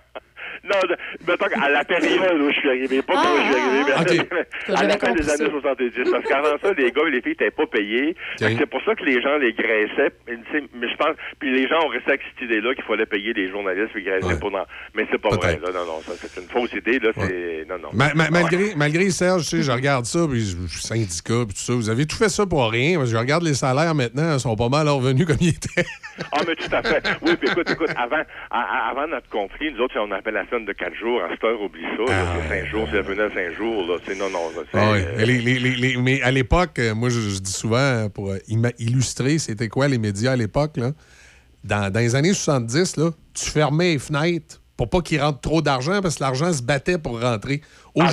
Non, 0.64 0.95
mettons 1.27 1.45
qu'à 1.48 1.69
la 1.69 1.84
période 1.84 2.40
où 2.40 2.49
je 2.49 2.56
suis 2.60 2.69
arrivé, 2.69 3.02
pas 3.02 3.14
quand 3.15 3.35
je 3.38 3.52
suis 3.52 3.61
arrivé, 3.61 4.26
mais 4.31 4.45
ah, 4.69 4.80
à 4.80 4.84
la 4.84 4.98
fin 4.98 5.11
des 5.14 5.30
années 5.30 5.45
ça. 5.45 5.52
70. 5.52 5.91
Parce 6.11 6.23
qu'avant 6.26 6.57
ça, 6.61 6.72
les 6.77 6.91
gars 6.91 7.02
et 7.07 7.11
les 7.11 7.22
filles 7.22 7.31
n'étaient 7.31 7.52
pas 7.52 7.65
payés. 7.68 8.15
C'est 8.38 8.65
pour 8.68 8.81
ça 8.84 8.95
que 8.95 9.03
les 9.03 9.22
gens 9.22 9.38
les 9.38 9.52
graissaient. 9.53 10.11
Mais, 10.27 10.88
je 10.90 10.95
pense, 10.95 11.15
puis 11.40 11.52
les 11.53 11.68
gens 11.68 11.84
ont 11.85 11.90
resté 11.90 12.11
avec 12.11 12.22
cette 12.34 12.45
idée-là 12.45 12.73
qu'il 12.76 12.84
fallait 12.85 13.06
payer 13.06 13.34
les 13.34 13.49
journalistes 13.49 13.91
puis 13.94 14.03
graisser 14.03 14.26
Ouais. 14.27 14.40
pour 14.40 14.52
non. 14.52 14.64
Mais 14.95 15.06
c'est 15.11 15.19
pas 15.22 15.30
vrai, 15.35 15.60
là. 15.61 15.69
Non, 15.73 15.85
non, 15.85 16.02
ça, 16.02 16.14
c'est 16.15 16.41
une 16.41 16.48
fausse 16.48 16.72
idée, 16.73 16.99
là. 16.99 17.10
C'est, 17.18 17.65
non, 17.69 17.77
non. 17.80 17.90
Ma- 17.94 18.14
ma- 18.14 18.30
malgré, 18.30 18.73
malgré 18.76 19.10
Serge, 19.10 19.41
tu 19.44 19.57
sais, 19.57 19.64
je 19.64 19.72
regarde 19.72 20.06
ça, 20.06 20.19
puis 20.30 20.40
je 20.68 20.77
syndicat, 20.80 21.44
puis 21.45 21.56
tout 21.56 21.61
ça. 21.61 21.73
Vous 21.73 21.90
avez 21.90 22.06
tout 22.06 22.15
fait 22.15 22.30
ça 22.30 22.45
pour 22.45 22.69
rien. 22.72 22.98
parce 22.98 23.10
que 23.10 23.15
Je 23.15 23.19
regarde 23.19 23.44
les 23.44 23.53
salaires 23.53 23.94
maintenant, 23.95 24.34
ils 24.34 24.40
sont 24.40 24.56
pas 24.56 24.69
mal 24.69 24.88
revenus 24.88 25.26
comme 25.27 25.38
ils 25.41 25.49
étaient. 25.49 25.85
Ah, 26.31 26.40
mais 26.48 26.56
tout 26.56 26.73
à 26.73 26.81
fait. 26.84 27.03
Oui, 27.22 27.35
puis 27.35 27.49
écoute, 27.52 27.69
écoute, 27.69 27.90
avant, 27.98 28.23
à- 28.49 28.60
à- 28.61 28.90
avant 28.91 29.07
notre 29.07 29.27
conflit, 29.30 29.73
nous 29.73 29.81
autres, 29.81 29.95
on 29.99 30.11
appelle 30.11 30.35
la 30.35 30.45
semaine 30.54 30.66
de 30.66 30.74
quatre 30.74 30.96
jours. 30.96 31.22
À 31.24 31.30
cette 31.32 31.44
heure, 31.44 31.62
oublie 31.62 31.82
ça. 31.98 32.14
là, 32.14 32.26
c'est 32.42 32.50
cinq 32.62 32.66
jours, 32.70 32.88
c'est 32.92 33.02
venait 33.02 33.24
à 33.24 33.30
cinq 33.30 33.56
jours, 33.58 33.88
là. 33.88 33.98
Non, 34.16 34.30
non, 34.30 34.50
là, 34.56 34.62
Ah 34.74 34.94
euh, 34.94 35.26
Les- 35.26 35.40
les- 35.42 35.60
les- 35.60 35.76
les- 35.76 35.98
mais 35.98 36.22
à 36.22 36.32
l'époque, 36.32 36.80
euh, 36.80 36.94
moi, 36.96 37.10
je, 37.10 37.20
je 37.20 37.40
dis 37.40 37.52
souvent, 37.52 37.78
euh, 37.78 38.10
pour 38.10 38.34
illustrer, 38.80 39.38
c'était 39.40 39.70
quoi 39.70 39.88
les 39.88 39.98
médias 39.98 40.32
à 40.32 40.36
l'époque, 40.36 40.78
là? 40.78 40.92
Dans, 41.64 41.92
dans 41.92 42.00
les 42.00 42.16
années 42.16 42.34
70, 42.34 42.98
là, 42.98 43.12
tu 43.34 43.50
fermais 43.50 43.94
les 43.94 44.00
fenêtres 44.00 44.62
pour 44.76 44.90
pas 44.90 45.02
qu'il 45.02 45.22
rentre 45.22 45.40
trop 45.40 45.62
d'argent 45.62 46.02
parce 46.02 46.16
que 46.16 46.24
l'argent 46.24 46.52
se 46.52 46.62
battait 46.62 46.98
pour 46.98 47.22
rentrer. 47.22 47.62
Ah, 47.98 48.10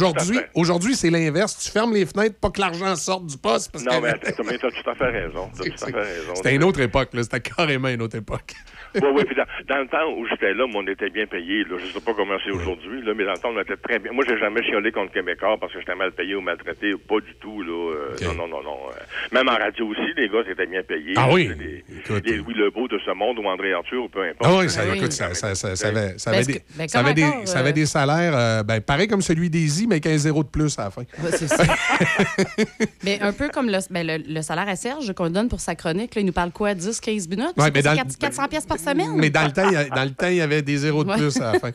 Aujourd'hui, 0.55 0.95
c'est 0.95 1.11
l'inverse. 1.11 1.59
Tu 1.59 1.71
fermes 1.71 1.95
les 1.95 2.07
fenêtres 2.07 2.37
pour 2.39 2.53
que 2.53 2.61
l'argent 2.61 2.95
sorte 2.97 3.27
du 3.27 3.37
poste. 3.39 3.73
Parce 3.73 3.83
Non, 3.85 3.93
que... 3.99 4.03
mais 4.03 4.09
attends, 4.11 4.43
mais 4.45 4.59
t'as 4.59 4.71
tout 4.71 4.91
à 4.91 4.95
fait 4.95 5.11
raison. 5.11 5.51
C'était 6.37 6.55
une 6.55 6.62
autre 6.65 6.81
époque. 6.81 7.09
C'était 7.15 7.41
carrément 7.41 7.89
une 7.89 8.03
autre 8.03 8.17
époque. 8.19 8.55
Oui, 8.95 9.09
oui, 9.15 9.25
puis 9.25 9.37
dans, 9.37 9.45
dans 9.75 9.81
le 9.83 9.89
temps 9.89 10.12
où 10.17 10.27
j'étais 10.27 10.53
là, 10.55 10.65
on 10.75 10.87
était 10.87 11.11
bien 11.11 11.27
payé. 11.27 11.65
Là. 11.65 11.77
Je 11.79 11.93
sais 11.93 12.01
pas 12.01 12.12
comment 12.15 12.37
c'est 12.45 12.51
aujourd'hui, 12.51 13.03
là, 13.03 13.12
mais 13.15 13.25
dans 13.25 13.33
le 13.33 13.39
temps, 13.39 13.51
on 13.55 13.61
était 13.61 13.77
très 13.77 13.99
bien. 13.99 14.12
Moi, 14.12 14.25
j'ai 14.29 14.39
jamais 14.39 14.62
chiolé 14.65 14.91
contre 14.93 15.12
Québécois 15.12 15.57
parce 15.61 15.73
que 15.73 15.81
j'étais 15.81 15.95
mal 15.95 16.12
payé 16.12 16.35
ou 16.35 16.41
maltraité. 16.41 16.93
Pas 17.09 17.21
du 17.21 17.35
tout, 17.41 17.62
là. 17.62 17.71
Euh, 17.95 18.17
Non, 18.27 18.35
non, 18.35 18.49
non, 18.49 18.62
non. 18.62 18.77
Euh, 18.91 19.35
Même 19.35 19.49
en 19.49 19.57
radio 19.59 19.87
aussi, 19.87 20.01
les 20.17 20.29
gars, 20.29 20.43
c'était 20.47 20.67
bien 20.67 20.83
payés. 20.83 21.15
Ah 21.17 21.29
oui? 21.31 21.51
Les, 21.59 21.85
les 22.25 22.37
Louis 22.39 22.55
Lebeau 22.55 22.89
de 22.89 22.99
ce 23.05 23.11
monde 23.12 23.39
ou 23.39 23.45
André 23.47 23.73
Arthur 23.73 24.05
ou 24.05 24.09
peu 24.09 24.23
importe. 24.23 24.45
Ah 24.53 24.59
oui, 24.59 24.69
ça, 24.71 24.85
écoute, 24.95 25.12
ça, 25.12 25.35
ça, 25.35 25.55
ça, 25.55 25.77
ça 25.77 25.89
avait, 25.89 26.19
ça 26.19 26.31
avait 26.31 26.41
est-ce 26.41 26.47
des, 26.49 26.59
que- 26.61 26.65
ben, 26.77 26.89
ça 26.89 26.99
comme 26.99 27.07
avait 27.07 27.15
des, 27.15 27.25
encore, 27.25 27.49
ça 27.49 27.59
avait 27.61 27.73
des 27.73 27.87
salaires, 27.87 28.33
euh, 28.37 28.62
ben, 28.62 28.81
pareil 28.81 29.09
comme 29.09 29.23
celui 29.23 29.51
d'Easy, 29.51 29.87
mais 29.87 30.01
qu'un 30.01 30.17
zéro 30.19 30.43
de 30.43 30.49
plus 30.49 30.79
à 30.79 30.85
la 30.85 30.91
fin. 30.91 31.03
c'est 31.31 31.49
ça. 31.49 31.65
Mais 33.05 33.21
un 33.21 33.33
peu 33.33 33.49
comme 33.49 33.69
le, 33.69 33.79
ben, 33.91 34.07
le, 34.07 34.19
le 34.35 34.43
salaire 34.43 34.69
à 34.69 34.77
Serge 34.77 35.12
qu'on 35.15 35.31
donne 35.31 35.49
pour 35.49 35.61
sa 35.61 35.75
chronique, 35.75 36.15
là, 36.15 36.21
il 36.21 36.27
nous 36.27 36.33
parle 36.33 36.51
quoi, 36.51 36.75
10-15 36.75 37.29
minutes? 37.29 37.53
Ouais, 37.57 37.71
mais 37.75 37.83
dans 37.83 37.95
c'est 37.95 38.05
le- 38.05 38.19
400 38.19 38.49
pièces 38.49 38.67
par 38.67 38.79
semaine? 38.81 39.12
Mais 39.16 39.31
dans 39.31 39.44
le 39.44 39.52
temps, 39.52 39.69
il 39.70 39.89
dans 39.94 40.05
le 40.05 40.11
temps, 40.11 40.27
il 40.28 40.36
y 40.36 40.40
avait 40.40 40.62
des 40.62 40.77
zéros 40.78 41.05
de 41.05 41.11
Ouais. 41.11 41.16
plus 41.16 41.36
à 41.40 41.52
la 41.52 41.59
fin. 41.61 41.70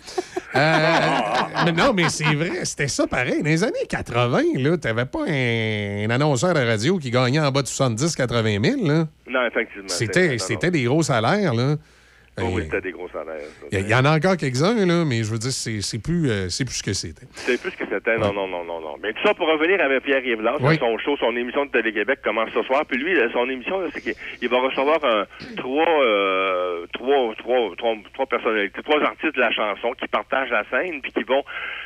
Euh, 0.56 1.65
mais 1.65 1.72
non, 1.72 1.94
mais 1.94 2.10
c'est 2.10 2.34
vrai, 2.34 2.64
c'était 2.64 2.88
ça 2.88 3.07
pareil. 3.07 3.40
Dans 3.44 3.49
les 3.49 3.64
années 3.64 3.86
80, 3.90 4.41
là, 4.57 4.77
t'avais 4.77 5.06
pas 5.06 5.26
un, 5.27 6.06
un 6.06 6.10
annonceur 6.10 6.53
de 6.53 6.60
radio 6.60 6.98
qui 6.98 7.11
gagnait 7.11 7.40
en 7.40 7.52
bas 7.52 7.61
de 7.61 7.68
70-80 7.68 8.64
000, 8.77 8.88
là. 8.88 9.07
Non, 9.27 9.45
effectivement. 9.48 9.88
C'était, 9.88 10.38
c'était 10.38 10.72
des 10.72 10.84
gros 10.84 11.03
salaires, 11.03 11.53
là. 11.53 11.76
Oh, 12.41 12.48
oui, 12.52 12.64
c'était 12.64 12.82
des 12.82 12.91
gros 12.91 13.07
salaires. 13.10 13.48
Il 13.72 13.88
y, 13.88 13.95
en 13.95 14.03
a 14.03 14.18
encore 14.18 14.36
quelques-uns, 14.36 14.86
là, 14.86 15.06
mais 15.06 15.24
je 15.24 15.32
veux 15.32 15.38
dire, 15.38 15.52
c'est, 15.52 16.02
plus, 16.03 16.30
euh, 16.30 16.49
c'est 16.49 16.66
plus 16.66 16.76
ce 16.76 16.84
que 16.84 16.91
c'était. 16.94 17.26
C'est 17.36 17.62
plus 17.62 17.72
que 17.72 17.86
c'était. 17.90 18.18
Non, 18.18 18.34
non, 18.34 18.48
non, 18.48 18.66
non, 18.66 18.82
non. 18.82 18.95
Mais 19.02 19.14
tout 19.14 19.24
ça 19.24 19.34
pour 19.34 19.48
revenir 19.48 19.80
avec 19.82 20.03
Pierre 20.03 20.26
Yvelard, 20.26 20.62
Oui. 20.62 20.78
son 20.78 20.98
show, 20.98 21.16
son 21.18 21.36
émission 21.36 21.66
de 21.66 21.72
Télé-Québec 21.72 22.20
commence 22.24 22.49
ce 22.53 22.62
soir. 22.64 22.86
Puis 22.86 22.98
lui, 22.98 23.14
là, 23.14 23.32
son 23.32 23.49
émission, 23.49 23.80
c'est 23.94 24.02
qu'il 24.02 24.16
il 24.41 24.49
va 24.49 24.60
recevoir 24.60 24.99
un, 25.06 25.26
trois, 25.56 26.03
euh, 26.03 26.86
trois, 26.94 27.34
trois, 27.38 27.76
trois, 27.78 27.95
trois 28.14 28.26
personnalités, 28.26 28.82
trois 28.84 29.02
artistes 29.02 29.36
de 29.36 29.40
la 29.41 29.52
chanson 29.52 29.94
qui 29.94 30.07
partagent 30.07 30.52
la 30.52 30.66
scène, 30.70 31.02
puis 31.02 31.14
qui 31.14 31.24
vont, 31.24 31.44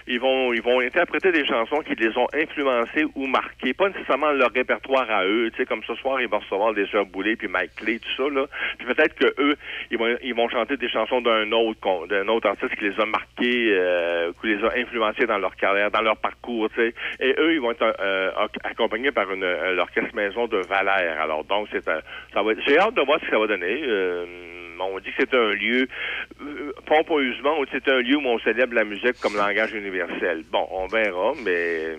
ils 0.08 0.20
vont, 0.20 0.52
ils 0.54 0.64
vont 0.64 0.80
interpréter 0.80 1.32
des 1.32 1.46
chansons 1.46 1.82
qui 1.82 1.94
les 1.96 2.18
ont 2.18 2.28
influencés 2.34 3.06
ou 3.16 3.28
marqués. 3.28 3.74
Pas 3.74 3.90
nécessairement 3.90 4.32
leur 4.32 4.52
répertoire 4.52 5.10
à 5.12 5.26
eux. 5.26 5.52
Tu 5.52 5.58
sais, 5.58 5.66
comme 5.66 5.84
ce 5.86 5.94
soir, 5.96 6.20
ils 6.22 6.28
vont 6.28 6.40
recevoir 6.40 6.74
des 6.74 6.86
Boulay 7.12 7.36
puis 7.36 7.48
Mike 7.48 7.76
Clay, 7.76 8.00
tout 8.00 8.24
ça, 8.24 8.30
là. 8.34 8.46
Puis 8.78 8.88
peut-être 8.88 9.16
que 9.16 9.34
eux, 9.40 9.56
ils 9.92 9.98
vont, 9.98 10.16
ils 10.24 10.34
vont 10.34 10.39
chanter 10.48 10.78
des 10.78 10.88
chansons 10.88 11.20
d'un 11.20 11.52
autre, 11.52 12.08
d'un 12.08 12.28
autre 12.30 12.48
artiste 12.48 12.76
qui 12.78 12.86
les 12.86 13.00
a 13.02 13.06
marqués, 13.06 13.74
euh, 13.76 14.32
qui 14.40 14.48
les 14.48 14.64
a 14.64 14.72
influencés 14.78 15.26
dans 15.26 15.40
leur 15.40 15.56
carrière, 15.56 15.92
dans 15.92 16.02
leur 16.02 16.18
parcours. 16.18 16.70
Et 16.78 17.36
eux, 17.38 17.54
ils 17.54 17.60
vont 17.60 17.72
être 17.72 17.84
euh, 18.00 18.32
ac- 18.32 18.60
accompagnés 18.64 19.12
par 19.12 19.30
une, 19.32 19.44
euh, 19.44 19.74
l'orchestre 19.76 20.16
maison 20.16 20.48
de 20.48 20.58
Valère. 20.58 21.20
Alors 21.22 21.44
donc, 21.44 21.68
c'est 21.72 21.84
ça 21.84 22.02
va 22.34 22.52
j'ai 22.66 22.78
hâte 22.80 22.94
de 22.94 23.02
voir 23.02 23.20
ce 23.20 23.26
que 23.26 23.32
ça 23.32 23.40
va 23.40 23.48
donner. 23.48 23.82
Euh, 23.84 24.26
on 24.82 24.98
dit 25.00 25.10
que 25.12 25.16
c'est 25.20 25.34
un 25.34 25.50
lieu, 25.52 25.88
euh, 26.42 26.72
pompeusement, 26.86 27.58
c'est 27.70 27.86
un 27.90 28.00
lieu 28.00 28.16
où 28.16 28.26
on 28.26 28.40
célèbre 28.40 28.74
la 28.76 28.86
musique 28.86 29.20
comme 29.22 29.36
langage 29.36 29.74
universel. 29.74 30.44
Bon, 30.50 30.66
on 30.72 30.88
verra, 30.88 31.34
mais... 31.44 31.98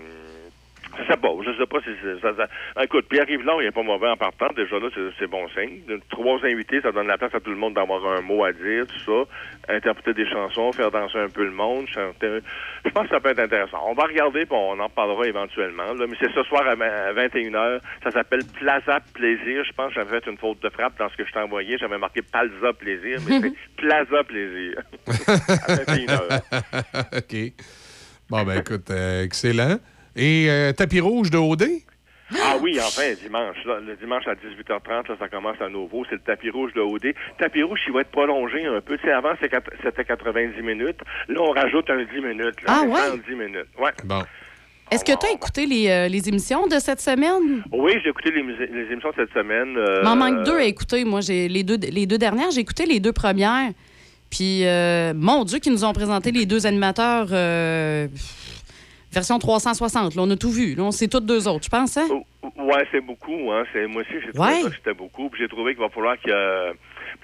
je 0.98 1.04
sais 1.12 1.16
pas, 1.18 1.28
je 1.44 1.56
sais 1.58 1.66
pas 1.66 1.78
si 1.80 1.90
c'est- 2.02 2.20
ça, 2.20 2.34
ça- 2.36 2.82
Écoute, 2.82 3.06
Pierre-Yves 3.08 3.44
il 3.60 3.66
est 3.66 3.70
pas 3.70 3.82
mauvais 3.82 4.08
en 4.08 4.16
partant. 4.16 4.48
Déjà 4.56 4.78
là, 4.78 4.88
c'est, 5.18 5.26
bon 5.26 5.46
signe. 5.50 5.80
Trois 6.10 6.44
invités, 6.44 6.80
ça 6.80 6.92
donne 6.92 7.06
la 7.06 7.18
place 7.18 7.34
à 7.34 7.40
tout 7.40 7.50
le 7.50 7.56
monde 7.56 7.74
d'avoir 7.74 8.04
un 8.06 8.20
mot 8.22 8.44
à 8.44 8.52
dire, 8.52 8.86
tout 8.86 8.98
ça. 9.68 9.74
Interpréter 9.74 10.14
des 10.14 10.28
chansons, 10.30 10.72
faire 10.72 10.90
danser 10.90 11.18
un 11.18 11.28
peu 11.28 11.44
le 11.44 11.50
monde, 11.52 11.86
chanter. 11.88 12.40
Je 12.84 12.90
pense 12.90 13.04
que 13.04 13.10
ça 13.10 13.20
peut 13.20 13.30
être 13.30 13.38
intéressant. 13.40 13.82
On 13.86 13.94
va 13.94 14.04
regarder, 14.04 14.46
puis 14.46 14.54
on 14.56 14.78
en 14.80 14.88
parlera 14.88 15.26
éventuellement. 15.26 15.92
Là. 15.92 16.06
Mais 16.08 16.16
c'est 16.20 16.32
ce 16.32 16.42
soir 16.44 16.66
à 16.66 16.74
21h. 17.12 17.80
Ça 18.02 18.10
s'appelle 18.10 18.42
Plaza 18.58 19.00
Plaisir. 19.14 19.64
Je 19.64 19.72
pense 19.72 19.88
que 19.88 19.94
j'avais 19.94 20.20
fait 20.20 20.30
une 20.30 20.38
faute 20.38 20.62
de 20.62 20.68
frappe 20.70 20.98
dans 20.98 21.08
ce 21.08 21.16
que 21.16 21.24
je 21.26 21.32
t'ai 21.32 21.38
envoyé. 21.40 21.78
J'avais 21.78 21.98
marqué 21.98 22.22
Palza 22.22 22.72
Plaisir, 22.72 23.18
mais 23.28 23.40
c'est 23.40 23.52
Plaza 23.76 24.24
Plaisir. 24.24 24.80
à 25.06 25.74
21h. 25.76 26.42
OK. 27.18 27.52
Bon, 28.28 28.44
ben 28.44 28.60
écoute, 28.60 28.90
euh, 28.90 29.24
excellent. 29.24 29.78
Et 30.16 30.46
euh, 30.48 30.72
tapis 30.72 31.00
rouge 31.00 31.30
de 31.30 31.38
OD? 31.38 31.64
Ah 32.40 32.56
oui, 32.62 32.78
enfin, 32.78 33.12
dimanche. 33.20 33.56
là, 33.66 33.80
le 33.84 33.96
dimanche 33.96 34.22
à 34.28 34.34
18h30, 34.34 35.08
là, 35.08 35.16
ça 35.18 35.28
commence 35.28 35.60
à 35.60 35.68
nouveau. 35.68 36.04
C'est 36.08 36.14
le 36.16 36.20
tapis 36.20 36.50
rouge 36.50 36.72
de 36.74 36.80
OD. 36.80 37.12
Tapis 37.38 37.62
rouge, 37.64 37.80
il 37.88 37.92
va 37.92 38.02
être 38.02 38.10
prolongé 38.12 38.64
un 38.66 38.80
peu. 38.80 38.96
Tu 38.98 39.04
sais, 39.06 39.12
avant, 39.12 39.32
c'était 39.40 40.04
90 40.04 40.62
minutes. 40.62 41.00
Là, 41.28 41.40
on 41.40 41.50
rajoute 41.50 41.90
un 41.90 42.04
10 42.04 42.20
minutes. 42.20 42.62
Là, 42.64 42.68
Ah 42.68 42.82
ouais? 42.86 43.00
110 43.24 43.34
minutes. 43.34 43.66
Ouais. 43.78 43.90
Bon. 44.04 44.22
Est-ce 44.92 45.04
que 45.04 45.12
tu 45.18 45.26
as 45.26 45.32
écouté 45.32 45.66
les, 45.66 45.88
euh, 45.88 46.08
les 46.08 46.28
émissions 46.28 46.66
de 46.68 46.78
cette 46.78 47.00
semaine? 47.00 47.62
Oui, 47.72 47.92
j'ai 48.02 48.10
écouté 48.10 48.30
les, 48.32 48.40
émissions 48.92 49.12
cette 49.16 49.32
semaine. 49.32 49.76
euh, 49.76 50.02
M'en 50.04 50.14
manque 50.16 50.44
deux 50.44 50.56
à 50.58 50.64
écouter. 50.64 51.04
Moi, 51.04 51.20
j'ai 51.22 51.48
les 51.48 51.62
deux, 51.64 51.78
les 51.78 52.06
deux 52.06 52.18
dernières, 52.18 52.50
j'ai 52.52 52.60
écouté 52.60 52.86
les 52.86 52.98
deux 53.00 53.12
premières. 53.12 53.70
Puis, 54.30 54.64
euh, 54.66 55.12
mon 55.16 55.44
Dieu, 55.44 55.58
qu'ils 55.58 55.72
nous 55.72 55.84
ont 55.84 55.92
présenté 55.92 56.30
les 56.30 56.46
deux 56.46 56.64
animateurs 56.66 57.26
euh, 57.32 58.06
version 59.12 59.38
360. 59.38 60.14
Là, 60.14 60.22
on 60.22 60.30
a 60.30 60.36
tout 60.36 60.50
vu. 60.50 60.74
Là, 60.74 60.84
on 60.84 60.90
sait 60.90 61.08
toutes 61.08 61.26
deux 61.26 61.48
autres, 61.48 61.64
je 61.64 61.68
pense. 61.70 61.96
Hein? 61.96 62.08
Ouais, 62.56 62.86
c'est 62.92 63.00
beaucoup. 63.00 63.50
Hein. 63.52 63.64
C'est, 63.72 63.86
moi 63.86 64.02
aussi, 64.02 64.12
j'ai 64.24 64.32
trouvé 64.32 64.48
Ouais. 64.48 64.62
ça 64.62 64.68
que 64.70 64.76
c'était 64.76 64.94
beaucoup. 64.94 65.28
Puis 65.30 65.40
j'ai 65.42 65.48
trouvé 65.48 65.74
qu'il 65.74 65.82
va 65.82 65.88
falloir 65.88 66.16
que... 66.20 66.72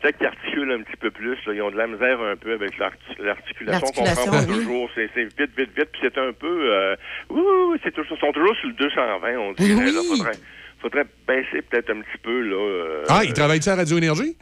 peut-être 0.01 0.19
qu'ils 0.19 0.27
articulent 0.27 0.73
un 0.73 0.83
petit 0.83 0.97
peu 0.97 1.11
plus. 1.11 1.37
là. 1.47 1.53
Ils 1.55 1.63
ont 1.63 1.71
de 1.71 1.77
la 1.77 1.87
misère 1.87 2.21
un 2.21 2.37
peu 2.37 2.53
avec 2.55 2.77
l'arti- 2.79 2.99
l'articulation. 3.19 3.87
On 3.97 4.05
L'articulation, 4.05 4.25
comprend 4.33 4.47
pas 4.47 4.53
oui. 4.53 4.59
toujours. 4.65 4.91
C'est 4.95 5.07
vite, 5.25 5.37
vite, 5.39 5.71
vite. 5.77 5.89
Puis 5.93 6.01
c'est 6.03 6.19
un 6.19 6.33
peu... 6.33 6.73
Euh, 6.73 6.97
ouh, 7.31 7.39
ouh, 7.39 7.77
c'est 7.83 7.93
toujours, 7.95 8.17
ils 8.17 8.21
sont 8.27 8.33
toujours 8.33 8.57
sur 8.57 8.69
le 8.69 8.75
220, 8.75 9.39
on 9.39 9.53
dirait. 9.53 9.75
Oui. 9.85 9.93
Là. 9.95 10.01
Faudrait, 10.09 10.39
faudrait 10.81 11.05
baisser 11.27 11.63
peut-être 11.63 11.91
un 11.91 12.01
petit 12.01 12.19
peu. 12.23 12.41
Là, 12.41 12.57
euh, 12.57 13.05
Ah, 13.09 13.21
il 13.25 13.33
travaille-tu 13.33 13.69
à 13.69 13.77
Radio 13.77 13.99
Énergie? 13.99 14.37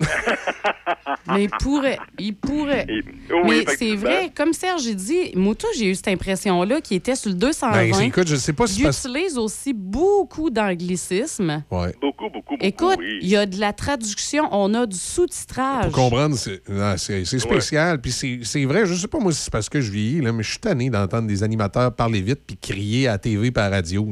Mais 1.32 1.44
il 1.44 1.50
pourrait. 1.50 1.98
Il 2.18 2.34
pourrait. 2.34 2.86
oui, 3.44 3.64
Mais 3.66 3.76
c'est 3.76 3.94
vrai, 3.94 4.32
comme 4.34 4.52
Serge 4.52 4.86
a 4.88 4.94
dit, 4.94 5.32
moi, 5.36 5.54
tout, 5.54 5.66
j'ai 5.76 5.86
eu 5.90 5.94
cette 5.94 6.08
impression-là 6.08 6.80
qui 6.80 6.94
était 6.96 7.14
sur 7.14 7.30
le 7.30 7.36
220. 7.36 7.72
Ben, 7.72 8.00
écoute, 8.02 8.26
je 8.26 8.36
sais 8.36 8.52
pas 8.52 8.66
si 8.66 8.74
Il 8.74 8.78
c'est 8.78 8.84
parce- 8.84 9.04
utilise 9.04 9.38
aussi 9.38 9.72
beaucoup 9.72 10.50
d'anglicismes. 10.50 11.62
Ouais. 11.70 11.94
Beaucoup, 12.00 12.24
beaucoup, 12.30 12.40
beaucoup. 12.50 12.56
Écoute, 12.60 12.96
oui. 12.98 13.18
il 13.22 13.28
y 13.28 13.36
a 13.36 13.46
de 13.46 13.58
la 13.60 13.72
traduction, 13.72 14.48
on 14.50 14.74
a 14.74 14.86
du 14.86 14.96
sous-titrage. 14.96 15.84
Pour 15.84 15.92
comprendre, 16.04 16.36
c'est 16.36 16.62
c'est 16.96 17.38
spécial. 17.38 18.00
Puis 18.00 18.12
c'est 18.42 18.64
vrai, 18.64 18.86
je 18.86 18.94
sais 18.94 19.08
pas 19.08 19.18
moi 19.18 19.32
si 19.32 19.42
c'est 19.42 19.52
parce 19.52 19.68
que 19.68 19.80
je 19.80 19.90
vieillis, 19.90 20.20
là, 20.22 20.32
mais 20.32 20.42
je 20.42 20.50
suis 20.50 20.58
tanné 20.58 20.90
d'entendre 20.90 21.28
des 21.28 21.42
animateurs 21.42 21.94
parler 21.94 22.20
vite 22.22 22.40
puis 22.46 22.56
crier 22.56 23.08
à 23.08 23.12
la 23.12 23.18
TV 23.18 23.48
et 23.48 23.58
à 23.58 23.68
la 23.68 23.76
radio. 23.76 24.06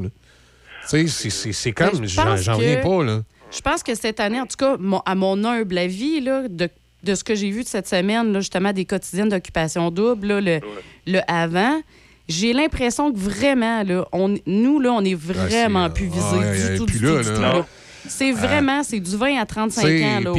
Tu 0.89 1.07
sais, 1.07 1.29
c'est- 1.29 1.51
c'est 1.51 1.71
comme, 1.71 2.05
je 2.05 2.07
j'en 2.07 2.55
reviens 2.55 2.77
pas. 2.77 3.03
Là. 3.03 3.21
Je 3.51 3.61
pense 3.61 3.83
que 3.83 3.95
cette 3.95 4.19
année, 4.19 4.39
en 4.39 4.45
tout 4.45 4.57
cas, 4.57 4.77
mon- 4.79 5.01
à 5.05 5.15
mon 5.15 5.43
humble 5.43 5.77
avis, 5.77 6.21
là, 6.21 6.47
de, 6.47 6.69
de 7.03 7.15
ce 7.15 7.23
que 7.23 7.33
j'ai 7.35 7.49
vu 7.49 7.63
de 7.63 7.67
cette 7.67 7.87
semaine, 7.87 8.31
là, 8.33 8.39
justement, 8.39 8.71
des 8.73 8.85
quotidiennes 8.85 9.29
d'occupation 9.29 9.89
double, 9.91 10.27
là, 10.27 10.41
le, 10.41 10.59
le 11.07 11.19
avant, 11.27 11.81
j'ai 12.27 12.53
l'impression 12.53 13.11
que 13.11 13.17
vraiment, 13.17 13.83
là, 13.83 14.05
on, 14.11 14.35
nous, 14.45 14.79
là, 14.79 14.91
on 14.93 15.03
est 15.03 15.15
vraiment 15.15 15.89
plus 15.89 16.05
visés 16.05 16.37
ouais, 16.37 16.71
du 16.73 16.77
tout, 16.77 16.85
du 16.85 16.99
là, 16.99 17.09
tout, 17.23 17.29
du 17.29 17.35
tout, 17.35 17.41
là. 17.41 17.65
C'est 18.09 18.31
vraiment, 18.31 18.83
c'est 18.83 18.99
du 18.99 19.15
20 19.15 19.39
à 19.39 19.45
35 19.45 19.81
T'sais, 19.81 20.03
ans, 20.05 20.19
là, 20.19 20.33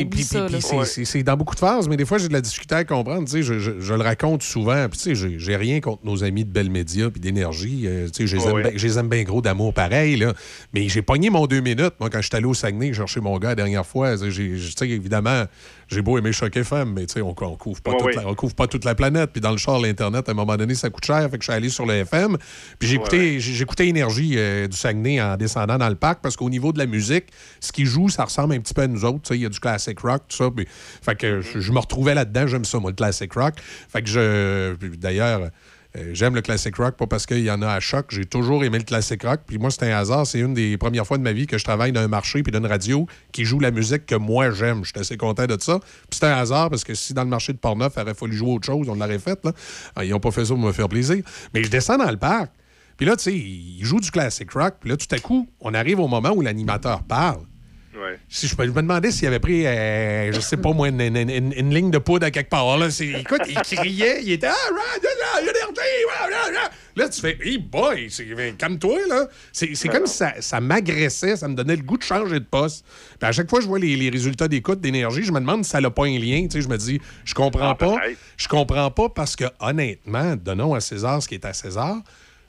ça. 0.61 0.77
là. 0.77 0.85
c'est- 0.85 1.23
dans 1.23 1.37
beaucoup 1.37 1.55
de 1.55 1.61
phases, 1.61 1.89
mais 1.89 1.97
des 1.97 2.05
fois, 2.05 2.19
j'ai 2.19 2.29
de 2.29 2.33
la 2.33 2.41
difficulté 2.41 2.75
à 2.75 2.85
comprendre. 2.85 3.25
Tu 3.25 3.31
sais, 3.33 3.43
Je, 3.43 3.59
je- 3.59 3.81
je 3.81 3.95
le 3.95 4.03
raconte 4.03 4.43
souvent. 4.43 4.87
Puis, 4.89 4.99
tu 4.99 5.05
sais, 5.05 5.15
j'ai- 5.15 5.39
j'ai 5.39 5.57
rien 5.57 5.81
contre 5.81 6.05
nos 6.05 6.23
amis 6.25 6.45
de 6.45 6.51
Belle 6.51 6.71
Média 6.71 7.09
puis 7.11 7.21
d'énergie. 7.21 7.85
Euh, 7.87 8.09
tu 8.09 8.27
sais, 8.27 8.27
je 8.27 8.37
les 8.37 8.47
aime 8.99 9.09
bien- 9.09 9.21
aime 9.21 9.25
gros 9.25 9.41
d'amour 9.41 9.73
pareil. 9.73 10.17
Là. 10.17 10.35
Mais 10.75 10.89
j'ai 10.89 11.03
pogné 11.03 11.31
mon 11.31 11.47
deux 11.47 11.61
minutes, 11.61 11.95
moi, 12.01 12.11
quand 12.11 12.21
je 12.21 12.27
suis 12.27 12.37
allé 12.37 12.47
au 12.47 12.55
Saguenay 12.55 12.93
chercher 12.93 13.21
mon 13.21 13.39
gars 13.39 13.51
la 13.51 13.55
dernière 13.55 13.87
fois. 13.87 14.17
J'ai- 14.17 14.31
Tu 14.31 14.59
sais, 14.77 14.89
évidemment, 14.89 15.45
j'ai 15.91 16.03
beau 16.03 16.17
aimer 16.19 16.33
Choc 16.33 16.57
FM, 16.57 16.93
mais 16.93 17.07
tu 17.07 17.15
sais, 17.15 17.21
on, 17.21 17.31
on 17.41 17.57
couvre 17.57 17.81
pas 17.83 17.91
Ouais, 17.91 17.97
toute 17.99 18.07
ouais. 18.07 18.15
la, 18.15 18.27
on 18.29 18.35
couvre 18.35 18.55
pas 18.55 18.67
toute 18.67 18.85
la 18.85 18.95
planète. 18.95 19.31
Puis 19.33 19.41
dans 19.41 19.51
le 19.51 19.57
char, 19.57 19.79
l'Internet, 19.81 20.29
à 20.29 20.33
un 20.33 20.35
moment 20.35 20.57
donné, 20.57 20.75
ça 20.75 20.89
coûte 20.91 21.05
cher. 21.05 21.23
Fait 21.31 21.37
que 21.39 21.45
je 21.45 21.51
suis 21.51 21.53
allé 21.53 21.69
sur 21.69 21.85
le 21.87 21.95
FM. 21.95 22.37
Puis 22.79 22.89
j'ai 22.89 22.95
écouté, 22.97 23.41
j'ai- 23.41 23.53
j'ai 23.55 23.63
écouté 23.63 23.89
Énergie 23.89 24.35
euh, 24.37 24.67
du 24.69 24.77
Saguenay 24.77 25.21
en 25.21 25.37
descendant 25.37 25.79
dans 25.79 25.89
le 25.89 25.97
parc 25.97 26.21
parce 26.23 26.37
qu'au 26.37 26.49
niveau 26.49 26.73
de 26.73 26.79
la 26.79 26.87
musique, 26.87 27.27
ce 27.61 27.73
qui 27.73 27.85
joue, 27.87 28.09
ça 28.09 28.25
ressemble 28.25 28.55
un 28.55 28.61
petit 28.61 28.75
peu 28.75 28.83
à 28.83 28.87
nous 28.87 29.05
autres. 29.05 29.35
Il 29.35 29.41
y 29.43 29.47
a 29.47 29.49
du 29.49 29.59
classic 29.61 29.99
rock, 30.01 30.23
tout 30.29 30.37
ça. 30.37 30.51
Puis, 30.55 30.67
fait 31.03 31.17
que 31.17 31.41
je, 31.41 31.61
je 31.61 31.73
me 31.73 31.79
retrouvais 31.79 32.15
là-dedans. 32.15 32.47
J'aime 32.47 32.65
ça, 32.65 32.79
moi, 32.79 32.91
le 32.91 32.97
classic 32.97 33.33
rock. 33.35 33.55
Fait 33.89 34.03
que 34.03 34.09
je. 34.09 34.75
D'ailleurs. 34.97 35.51
Euh, 35.97 36.11
J'aime 36.13 36.35
le 36.35 36.41
classic 36.41 36.77
rock, 36.77 36.97
pas 36.97 37.07
parce 37.07 37.27
qu'il 37.27 37.41
y 37.41 37.51
en 37.51 37.63
a 37.63 37.69
à 37.69 37.81
choc. 37.81 38.07
J'ai 38.11 38.27
toujours 38.27 38.65
aimé 38.65 38.79
le 38.79 38.85
classic 38.85 39.23
rock. 39.23 39.41
Puis 39.47 39.59
moi, 39.59 39.71
c'est 39.71 39.91
un 39.91 39.97
hasard. 39.97 40.27
C'est 40.27 40.39
une 40.41 40.55
des 40.55 40.77
premières 40.77 41.07
fois 41.07 41.19
de 41.19 41.23
ma 41.23 41.33
vie 41.33 41.47
que 41.47 41.59
je 41.59 41.65
travaille 41.65 41.93
dans 41.93 42.01
un 42.01 42.09
marché 42.09 42.43
puis 42.43 42.53
d'une 42.53 42.67
radio 42.67 43.07
qui 43.33 43.45
joue 43.45 43.59
la 43.61 43.71
musique 43.71 44.07
que 44.07 44.15
moi 44.15 44.51
j'aime. 44.51 44.85
Je 44.85 44.91
suis 44.91 45.01
assez 45.01 45.17
content 45.17 45.47
de 45.47 45.57
ça. 45.61 45.79
Puis 46.09 46.19
c'est 46.21 46.27
un 46.27 46.37
hasard 46.37 46.71
parce 46.71 46.85
que 46.85 46.95
si 46.95 47.15
dans 47.15 47.25
le 47.25 47.29
marché 47.31 47.53
de 47.53 47.59
Portneuf, 47.59 47.95
il 47.97 48.03
aurait 48.03 48.15
fallu 48.15 48.37
jouer 48.37 48.51
autre 48.53 48.67
chose, 48.67 48.89
on 48.89 48.95
l'aurait 48.95 49.19
fait. 49.19 49.39
Ah, 49.97 50.05
Ils 50.05 50.11
n'ont 50.11 50.21
pas 50.21 50.31
fait 50.31 50.45
ça 50.45 50.55
pour 50.55 50.59
me 50.63 50.73
faire 50.73 50.89
plaisir. 50.89 51.23
Mais 51.55 51.65
je 51.65 51.71
descends 51.71 51.99
dans 51.99 52.11
le 52.11 52.17
parc. 52.17 52.53
Puis 52.97 53.07
là, 53.07 53.17
tu 53.17 53.23
sais, 53.25 53.35
ils 53.35 53.83
jouent 53.83 54.01
du 54.01 54.11
classic 54.11 54.51
rock. 54.53 54.75
Puis 54.81 54.91
là, 54.91 54.97
tout 54.97 55.07
à 55.11 55.19
coup, 55.19 55.49
on 55.61 55.73
arrive 55.75 56.01
au 56.01 56.07
moment 56.09 56.31
où 56.31 56.43
l'animateur 56.43 57.03
parle. 57.03 57.41
Ouais. 58.01 58.19
Si 58.31 58.49
je, 58.49 58.55
me- 58.57 58.65
je 58.67 58.71
me 58.71 58.81
demandais 58.81 59.11
s'il 59.11 59.27
avait 59.29 59.39
pris, 59.41 59.67
euh, 59.67 60.33
je 60.33 60.41
sais 60.41 60.57
pas 60.57 60.73
moi, 60.73 60.89
une, 60.89 61.01
une- 61.01 61.17
une- 61.29 61.53
une 61.53 61.75
ligne 61.75 61.91
de 61.91 61.99
poudre 61.99 62.25
à 62.27 62.31
quelque 62.31 62.49
part. 62.49 62.79
Là. 62.79 62.87
Écoute, 62.89 63.43
il 63.49 63.55
criait, 63.57 64.23
il 64.23 64.33
était. 64.33 64.47
Ah, 64.47 64.55
ah, 64.55 64.73
ah, 64.73 65.41
ah, 65.43 66.29
ah, 66.33 66.51
ah. 66.65 66.71
Là, 66.97 67.09
tu 67.09 67.21
fais, 67.21 67.39
hey 67.43 67.59
boy, 67.59 68.11
c'est- 68.11 68.27
calme-toi, 68.59 68.99
là. 69.09 69.27
C'est 69.53 69.75
c'est 69.75 69.89
comme 69.89 70.07
si 70.07 70.17
ça, 70.17 70.35
ça 70.41 70.61
m'agressait, 70.61 71.37
ça 71.37 71.47
me 71.49 71.55
donnait 71.55 71.77
le 71.77 71.83
goût 71.83 71.97
de 71.99 72.03
changer 72.03 72.41
de 72.41 72.45
poste. 72.45 72.85
Puis 73.19 73.29
à 73.29 73.33
chaque 73.33 73.49
fois 73.49 73.59
que 73.59 73.65
je 73.65 73.69
vois 73.69 73.79
les, 73.79 73.97
les 73.97 74.11
résultats 74.11 74.49
d'écoute 74.49 74.81
d'énergie, 74.81 75.23
je 75.23 75.33
me 75.33 75.41
demande 75.41 75.65
si 75.65 75.71
ça 75.71 75.81
n'a 75.81 75.91
pas 75.91 76.05
un 76.07 76.19
lien. 76.19 76.43
Tu 76.47 76.53
sais, 76.53 76.63
je 76.63 76.69
me 76.69 76.77
dis, 76.79 77.01
je 77.25 77.35
comprends 77.35 77.75
pas. 77.75 77.97
Je 78.37 78.49
comprends 78.49 78.91
pas 78.91 79.09
parce 79.09 79.37
que, 79.37 79.45
honnêtement, 79.61 80.37
donnons 80.37 80.75
à 80.75 80.81
César 80.81 81.23
ce 81.23 81.29
qui 81.29 81.35
est 81.35 81.45
à 81.45 81.53
César. 81.53 81.97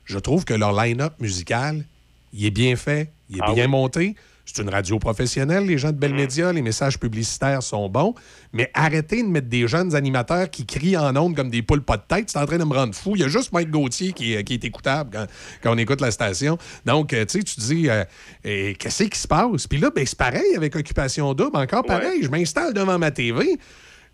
Je 0.04 0.18
trouve 0.18 0.44
que 0.44 0.54
leur 0.54 0.72
line-up 0.72 1.12
musical, 1.20 1.84
il 2.32 2.44
est 2.46 2.50
bien 2.50 2.74
fait, 2.76 3.10
il 3.30 3.36
est 3.36 3.40
Ah 3.42 3.52
bien 3.52 3.64
oui. 3.66 3.70
monté. 3.70 4.16
C'est 4.44 4.60
une 4.60 4.68
radio 4.70 4.98
professionnelle, 4.98 5.66
les 5.66 5.78
gens 5.78 5.92
de 5.92 5.96
Belle 5.96 6.14
Média, 6.14 6.52
les 6.52 6.62
messages 6.62 6.98
publicitaires 6.98 7.62
sont 7.62 7.88
bons, 7.88 8.14
mais 8.52 8.70
arrêtez 8.74 9.22
de 9.22 9.28
mettre 9.28 9.48
des 9.48 9.68
jeunes 9.68 9.94
animateurs 9.94 10.50
qui 10.50 10.66
crient 10.66 10.96
en 10.96 11.14
ondes 11.16 11.36
comme 11.36 11.48
des 11.48 11.62
poules 11.62 11.82
pas 11.84 11.96
de 11.96 12.02
tête, 12.06 12.28
c'est 12.28 12.38
en 12.38 12.44
train 12.46 12.58
de 12.58 12.64
me 12.64 12.74
rendre 12.74 12.92
fou. 12.94 13.12
Il 13.14 13.20
y 13.20 13.24
a 13.24 13.28
juste 13.28 13.52
Mike 13.52 13.70
Gauthier 13.70 14.12
qui, 14.12 14.34
est- 14.34 14.42
qui 14.44 14.54
est 14.54 14.64
écoutable 14.64 15.10
quand, 15.12 15.26
quand 15.62 15.74
on 15.74 15.78
écoute 15.78 16.00
la 16.00 16.10
station. 16.10 16.58
Donc, 16.84 17.12
euh, 17.12 17.24
tu 17.24 17.38
sais, 17.38 17.44
tu 17.44 17.54
te 17.54 17.60
dis, 17.60 17.88
euh, 17.88 18.04
euh, 18.44 18.72
qu'est-ce 18.78 19.04
qui 19.04 19.18
se 19.18 19.28
passe? 19.28 19.66
Puis 19.68 19.78
là, 19.78 19.90
ben, 19.94 20.04
c'est 20.04 20.18
pareil 20.18 20.56
avec 20.56 20.74
Occupation 20.74 21.32
Double, 21.34 21.56
encore 21.56 21.84
pareil. 21.84 22.22
Je 22.22 22.28
m'installe 22.28 22.74
devant 22.74 22.98
ma 22.98 23.12
TV. 23.12 23.56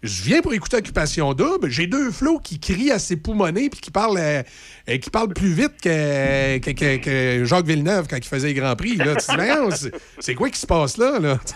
Je 0.00 0.22
viens 0.22 0.42
pour 0.42 0.54
écouter 0.54 0.76
Occupation 0.76 1.34
Double. 1.34 1.68
J'ai 1.70 1.88
deux 1.88 2.12
flots 2.12 2.38
qui 2.38 2.60
crient 2.60 2.92
à 2.92 3.00
ses 3.00 3.16
poumonnés 3.16 3.68
puis 3.68 3.80
qui 3.80 3.90
parlent, 3.90 4.16
euh, 4.16 4.42
euh, 4.88 4.96
qui 4.98 5.10
parlent 5.10 5.32
plus 5.34 5.52
vite 5.52 5.72
que, 5.82 6.58
que- 6.58 6.70
que- 6.70 6.96
que 7.38 7.44
Jacques 7.44 7.66
Villeneuve 7.66 8.06
quand 8.08 8.16
il 8.16 8.24
faisait 8.24 8.48
les 8.48 8.54
Grands 8.54 8.76
Prix. 8.76 8.96
Là. 8.96 9.14
Tu 9.16 9.26
te 9.26 9.74
dis, 9.86 9.90
c'est- 10.18 10.34
quoi 10.34 10.48
qui 10.50 10.58
se 10.58 10.66
passe 10.66 10.96
là? 10.98 11.18
là? 11.18 11.38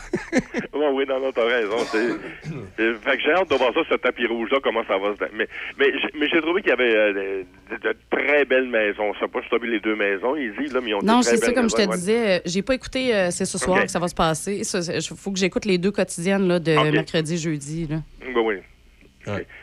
Oui, 0.74 0.88
oui, 0.94 1.04
non, 1.09 1.20
non, 1.20 1.30
t'as 1.32 1.44
raison. 1.44 1.78
fait 1.84 3.16
que 3.16 3.22
j'ai 3.22 3.32
hâte 3.32 3.48
de 3.50 3.54
voir 3.54 3.72
ça, 3.72 3.80
ce 3.88 3.94
tapis 3.94 4.26
rouge-là, 4.26 4.59
comment 4.64 4.82
ça 4.88 4.98
va 4.98 5.14
se... 5.14 5.32
Mais, 5.36 5.46
mais, 5.78 5.86
j'ai- 6.00 6.18
mais 6.18 6.28
j'ai 6.28 6.40
trouvé 6.40 6.60
qu'il 6.60 6.70
y 6.70 6.72
avait 6.72 6.94
euh, 6.96 7.44
de, 7.70 7.76
de 7.88 7.96
très 8.10 8.44
belles 8.44 8.68
maisons. 8.68 9.12
Je 9.14 9.20
sais 9.20 9.28
pas 9.28 9.40
si 9.42 9.48
tu 9.48 9.54
as 9.54 9.59
vu 9.59 9.70
les 9.70 9.78
deux 9.80 9.94
maisons, 9.94 10.34
Izzy, 10.34 10.72
là, 10.72 10.80
mais 10.82 10.90
ils 10.90 10.94
ont 10.94 11.02
Non, 11.02 11.22
c'est 11.22 11.36
ça, 11.36 11.52
comme 11.52 11.70
je 11.70 11.76
te 11.76 11.82
ouais. 11.82 11.96
disais. 11.96 12.38
euh, 12.38 12.40
J'ai 12.46 12.62
pas 12.62 12.74
écouté, 12.74 13.14
euh, 13.14 13.30
c'est 13.30 13.44
ce 13.44 13.59
soir 13.59 13.84
que 13.84 13.90
ça 13.90 13.98
va 14.00 14.09
se 14.09 14.14
passer. 14.14 14.62
Il 14.64 15.16
faut 15.16 15.30
que 15.30 15.38
j'écoute 15.38 15.66
les 15.66 15.78
deux 15.78 15.92
quotidiennes 15.92 16.48
là, 16.48 16.59
de 16.59 16.76
Ok. 16.76 16.90
mercredi, 16.92 17.38
jeudi. 17.38 17.86
Là. 17.88 17.98
Oui, 18.26 18.42
oui. 18.44 18.54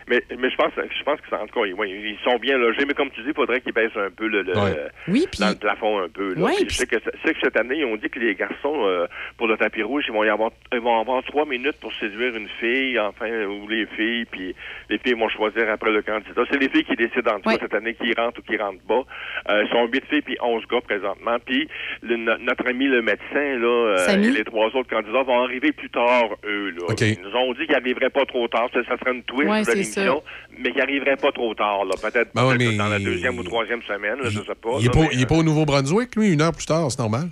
Mais, 0.07 0.23
mais 0.37 0.49
je 0.49 0.55
pense, 0.55 0.71
je 0.75 1.03
pense 1.03 1.19
que 1.21 1.29
ça, 1.29 1.41
en 1.41 1.47
tout 1.47 1.59
cas, 1.59 1.65
ils, 1.65 1.73
ouais, 1.73 1.89
ils 1.89 2.17
sont 2.23 2.37
bien 2.37 2.57
logés, 2.57 2.85
mais 2.85 2.93
comme 2.93 3.09
tu 3.11 3.21
dis, 3.21 3.29
il 3.29 3.33
faudrait 3.35 3.61
qu'ils 3.61 3.73
baissent 3.73 3.95
un 3.95 4.09
peu 4.09 4.27
le, 4.27 4.41
le- 4.41 4.53
Ouais. 4.63 4.75
Oui, 5.07 5.27
puis- 5.31 5.39
dans 5.39 5.49
le 5.49 5.55
plafond 5.55 5.99
un 5.99 6.09
peu. 6.09 6.33
Là. 6.33 6.41
Puis- 6.57 6.65
je 6.69 6.75
sais 6.75 6.87
que, 6.87 6.95
je 6.99 7.27
sais 7.27 7.33
que 7.33 7.39
cette 7.41 7.57
année, 7.57 7.75
ils 7.77 7.85
ont 7.85 7.95
dit 7.97 8.09
que 8.09 8.19
les 8.19 8.35
garçons, 8.35 8.81
euh, 8.85 9.07
pour 9.37 9.47
le 9.47 9.57
tapis 9.57 9.83
rouge, 9.83 10.05
ils 10.07 10.13
vont 10.13 10.23
y 10.23 10.29
avoir, 10.29 10.51
ils 10.73 10.79
vont 10.79 10.99
avoir 10.99 11.23
trois 11.23 11.45
minutes 11.45 11.79
pour 11.81 11.93
séduire 11.95 12.35
une 12.35 12.49
fille, 12.59 12.97
enfin, 12.99 13.29
ou 13.45 13.67
les 13.67 13.85
filles, 13.87 14.25
puis 14.25 14.55
les 14.89 14.97
filles 14.99 15.13
vont 15.13 15.29
choisir 15.29 15.69
après 15.69 15.91
le 15.91 16.01
candidat. 16.01 16.41
C'est 16.51 16.59
les 16.59 16.69
filles 16.69 16.83
qui 16.85 16.95
décident 16.95 17.31
en 17.35 17.39
tout 17.39 17.49
cas 17.57 17.63
cette 17.63 17.73
année 17.75 17.93
qui 17.95 18.13
rentrent 18.13 18.39
ou 18.39 18.43
qui 18.43 18.57
rentrent 18.57 18.83
pas. 18.87 19.03
Euh, 19.49 19.63
ils 19.65 19.69
sont 19.69 19.85
huit 19.87 20.03
filles 20.09 20.21
puis 20.21 20.37
onze 20.41 20.65
gars 20.67 20.81
présentement. 20.81 21.37
Puis 21.45 21.67
le- 22.01 22.17
no- 22.17 22.37
notre 22.39 22.67
ami 22.67 22.87
le 22.87 23.01
médecin 23.01 23.57
là, 23.59 23.67
euh, 23.67 23.97
et 24.27 24.31
les 24.31 24.43
trois 24.43 24.67
autres 24.67 24.89
candidats 24.89 25.23
vont 25.23 25.43
arriver 25.43 25.71
plus 25.71 25.89
tard 25.89 26.29
eux 26.45 26.71
là. 26.71 26.85
OK. 26.89 27.01
Ils 27.01 27.21
nous 27.21 27.35
ont 27.35 27.53
dit 27.53 27.65
qu'ils 27.65 27.75
n'arriveraient 27.75 28.09
pas 28.09 28.25
trop 28.25 28.47
tard. 28.47 28.69
Ça, 28.73 28.83
ça 28.85 28.97
serait 28.97 29.13
une 29.13 29.23
twist 29.23 29.48
Ouais, 29.49 29.61
de 29.61 29.65
c'est 29.65 29.75
l'émission, 29.75 30.23
mais 30.57 30.71
qu'ils 30.71 30.79
n'arriveraient 30.79 31.17
pas 31.17 31.31
trop 31.31 31.53
tard 31.53 31.85
là. 31.85 31.95
Peut-être 32.01 32.29
Ben 32.33 32.47
ouais, 32.47 32.57
peut-être 32.57 32.71
mais- 32.71 32.77
dans 32.77 32.87
la 32.87 32.99
deuxième 32.99 33.37
ou 33.39 33.43
troisième 33.43 33.81
semaine, 33.83 34.19
là, 34.21 34.29
je 34.29 34.39
sais 34.39 34.55
pas. 34.55 34.69
Il 34.79 34.85
est 34.85 34.87
là, 34.87 34.91
pas, 34.91 35.15
mais, 35.15 35.25
pas 35.25 35.35
au 35.35 35.43
Nouveau-Brunswick, 35.43 36.15
lui, 36.15 36.31
une 36.31 36.41
heure 36.41 36.53
plus 36.53 36.65
tard, 36.65 36.89
c'est 36.91 36.99
normal. 36.99 37.29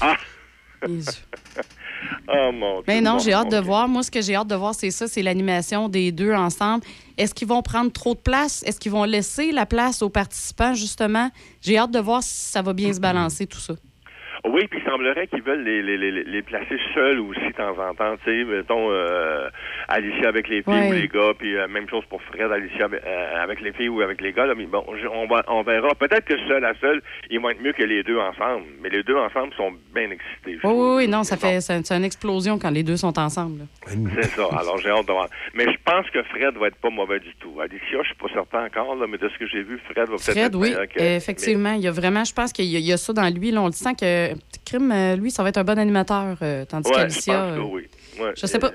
Ah! 0.00 0.16
oh 2.28 2.50
mon 2.52 2.82
Mais 2.86 3.00
non, 3.00 3.14
bon, 3.14 3.18
j'ai 3.18 3.32
hâte 3.32 3.50
de 3.50 3.58
voir. 3.58 3.88
Moi, 3.88 4.02
ce 4.02 4.10
que 4.10 4.20
j'ai 4.20 4.36
hâte 4.36 4.46
de 4.46 4.54
voir, 4.54 4.74
c'est 4.74 4.90
ça, 4.90 5.08
c'est 5.08 5.22
l'animation 5.22 5.88
des 5.88 6.12
deux 6.12 6.32
ensemble. 6.32 6.84
Est-ce 7.16 7.34
qu'ils 7.34 7.48
vont 7.48 7.62
prendre 7.62 7.90
trop 7.90 8.14
de 8.14 8.20
place? 8.20 8.62
Est-ce 8.64 8.78
qu'ils 8.78 8.92
vont 8.92 9.04
laisser 9.04 9.50
la 9.50 9.66
place 9.66 10.02
aux 10.02 10.08
participants, 10.08 10.74
justement? 10.74 11.30
J'ai 11.60 11.78
hâte 11.78 11.90
de 11.90 11.98
voir 11.98 12.22
si 12.22 12.34
ça 12.34 12.62
va 12.62 12.72
bien 12.72 12.92
se 12.92 13.00
balancer, 13.00 13.46
tout 13.46 13.58
ça. 13.58 13.74
Oui, 14.44 14.66
puis 14.68 14.80
il 14.84 14.90
semblerait 14.90 15.26
qu'ils 15.26 15.42
veulent 15.42 15.64
les, 15.64 15.82
les, 15.82 15.96
les, 15.98 16.10
les 16.24 16.42
placer 16.42 16.78
seuls 16.94 17.18
aussi 17.20 17.40
de 17.40 17.52
temps 17.52 17.76
en 17.78 17.94
temps. 17.94 18.14
Tu 18.24 18.30
sais, 18.30 18.44
mettons, 18.44 18.90
euh, 18.90 19.48
Alicia 19.88 20.28
avec 20.28 20.48
les 20.48 20.62
filles 20.62 20.72
Ouais. 20.74 20.88
ou 20.90 20.92
les 20.92 21.08
gars, 21.08 21.32
puis 21.38 21.56
euh, 21.56 21.66
même 21.68 21.88
chose 21.88 22.04
pour 22.08 22.22
Fred, 22.22 22.50
Alicia 22.52 22.84
avec, 22.84 23.02
euh, 23.04 23.42
avec 23.42 23.60
les 23.60 23.72
filles 23.72 23.88
ou 23.88 24.00
avec 24.00 24.20
les 24.20 24.32
gars. 24.32 24.46
Là, 24.46 24.54
mais 24.54 24.66
bon, 24.66 24.84
on, 25.12 25.26
va, 25.26 25.42
on 25.48 25.62
verra. 25.62 25.88
Peut-être 25.94 26.24
que 26.24 26.36
seul 26.46 26.64
à 26.64 26.72
seul, 26.80 27.02
ils 27.30 27.40
vont 27.40 27.50
être 27.50 27.60
mieux 27.62 27.72
que 27.72 27.82
les 27.82 28.02
deux 28.02 28.18
ensemble. 28.18 28.64
Mais 28.80 28.88
les 28.90 29.02
deux 29.02 29.16
ensemble 29.16 29.52
sont 29.54 29.72
bien 29.94 30.10
excités. 30.10 30.58
Oui, 30.64 30.72
oui, 30.72 30.94
oui, 30.96 31.08
non, 31.08 31.24
ça 31.24 31.36
fait 31.36 31.60
c'est 31.60 31.90
une 31.92 32.04
explosion 32.04 32.58
quand 32.58 32.70
les 32.70 32.82
deux 32.82 32.96
sont 32.96 33.18
ensemble. 33.18 33.66
C'est 33.86 34.22
ça. 34.24 34.44
Alors, 34.58 34.78
j'ai 34.78 34.90
hâte 34.90 35.06
de 35.06 35.12
voir. 35.12 35.28
Mais 35.54 35.64
je 35.64 35.76
pense 35.84 36.08
que 36.10 36.22
Fred 36.24 36.54
va 36.56 36.68
être 36.68 36.76
pas 36.76 36.90
mauvais 36.90 37.18
du 37.20 37.34
tout. 37.40 37.60
Alicia, 37.60 38.02
je 38.02 38.06
suis 38.08 38.14
pas 38.16 38.28
certain 38.32 38.66
encore, 38.66 38.94
là, 38.96 39.06
mais 39.08 39.18
de 39.18 39.28
ce 39.28 39.38
que 39.38 39.46
j'ai 39.48 39.62
vu, 39.62 39.78
Fred 39.90 40.08
va 40.08 40.16
peut-être 40.16 40.22
Fred, 40.32 40.38
être 40.38 40.54
oui, 40.56 40.74
que- 40.94 41.00
effectivement. 41.16 41.72
Il 41.72 41.80
y 41.82 41.88
a 41.88 41.92
vraiment, 41.92 42.24
je 42.24 42.32
pense 42.32 42.52
qu'il 42.52 42.66
y, 42.66 42.76
a- 42.76 42.78
il 42.78 42.86
y 42.86 42.92
a 42.92 42.96
ça 42.96 43.12
dans 43.12 43.28
lui. 43.34 43.50
Là, 43.50 43.62
on 43.62 43.66
le 43.66 43.72
sent 43.72 43.94
que 43.98 44.27
Crime, 44.64 44.92
euh, 44.92 45.16
lui, 45.16 45.30
ça 45.30 45.42
va 45.42 45.48
être 45.48 45.56
un 45.58 45.64
bon 45.64 45.78
animateur, 45.78 46.36
euh, 46.42 46.64
tandis 46.64 46.88
Ouais, 46.88 46.94
je 46.94 46.98
qu'Alicia. 47.00 47.34
que 47.34 47.60
euh, 47.60 47.62
oui. 47.62 47.88
Ouais. 48.20 48.32
je 48.36 48.46
sais 48.46 48.58
pas. 48.58 48.72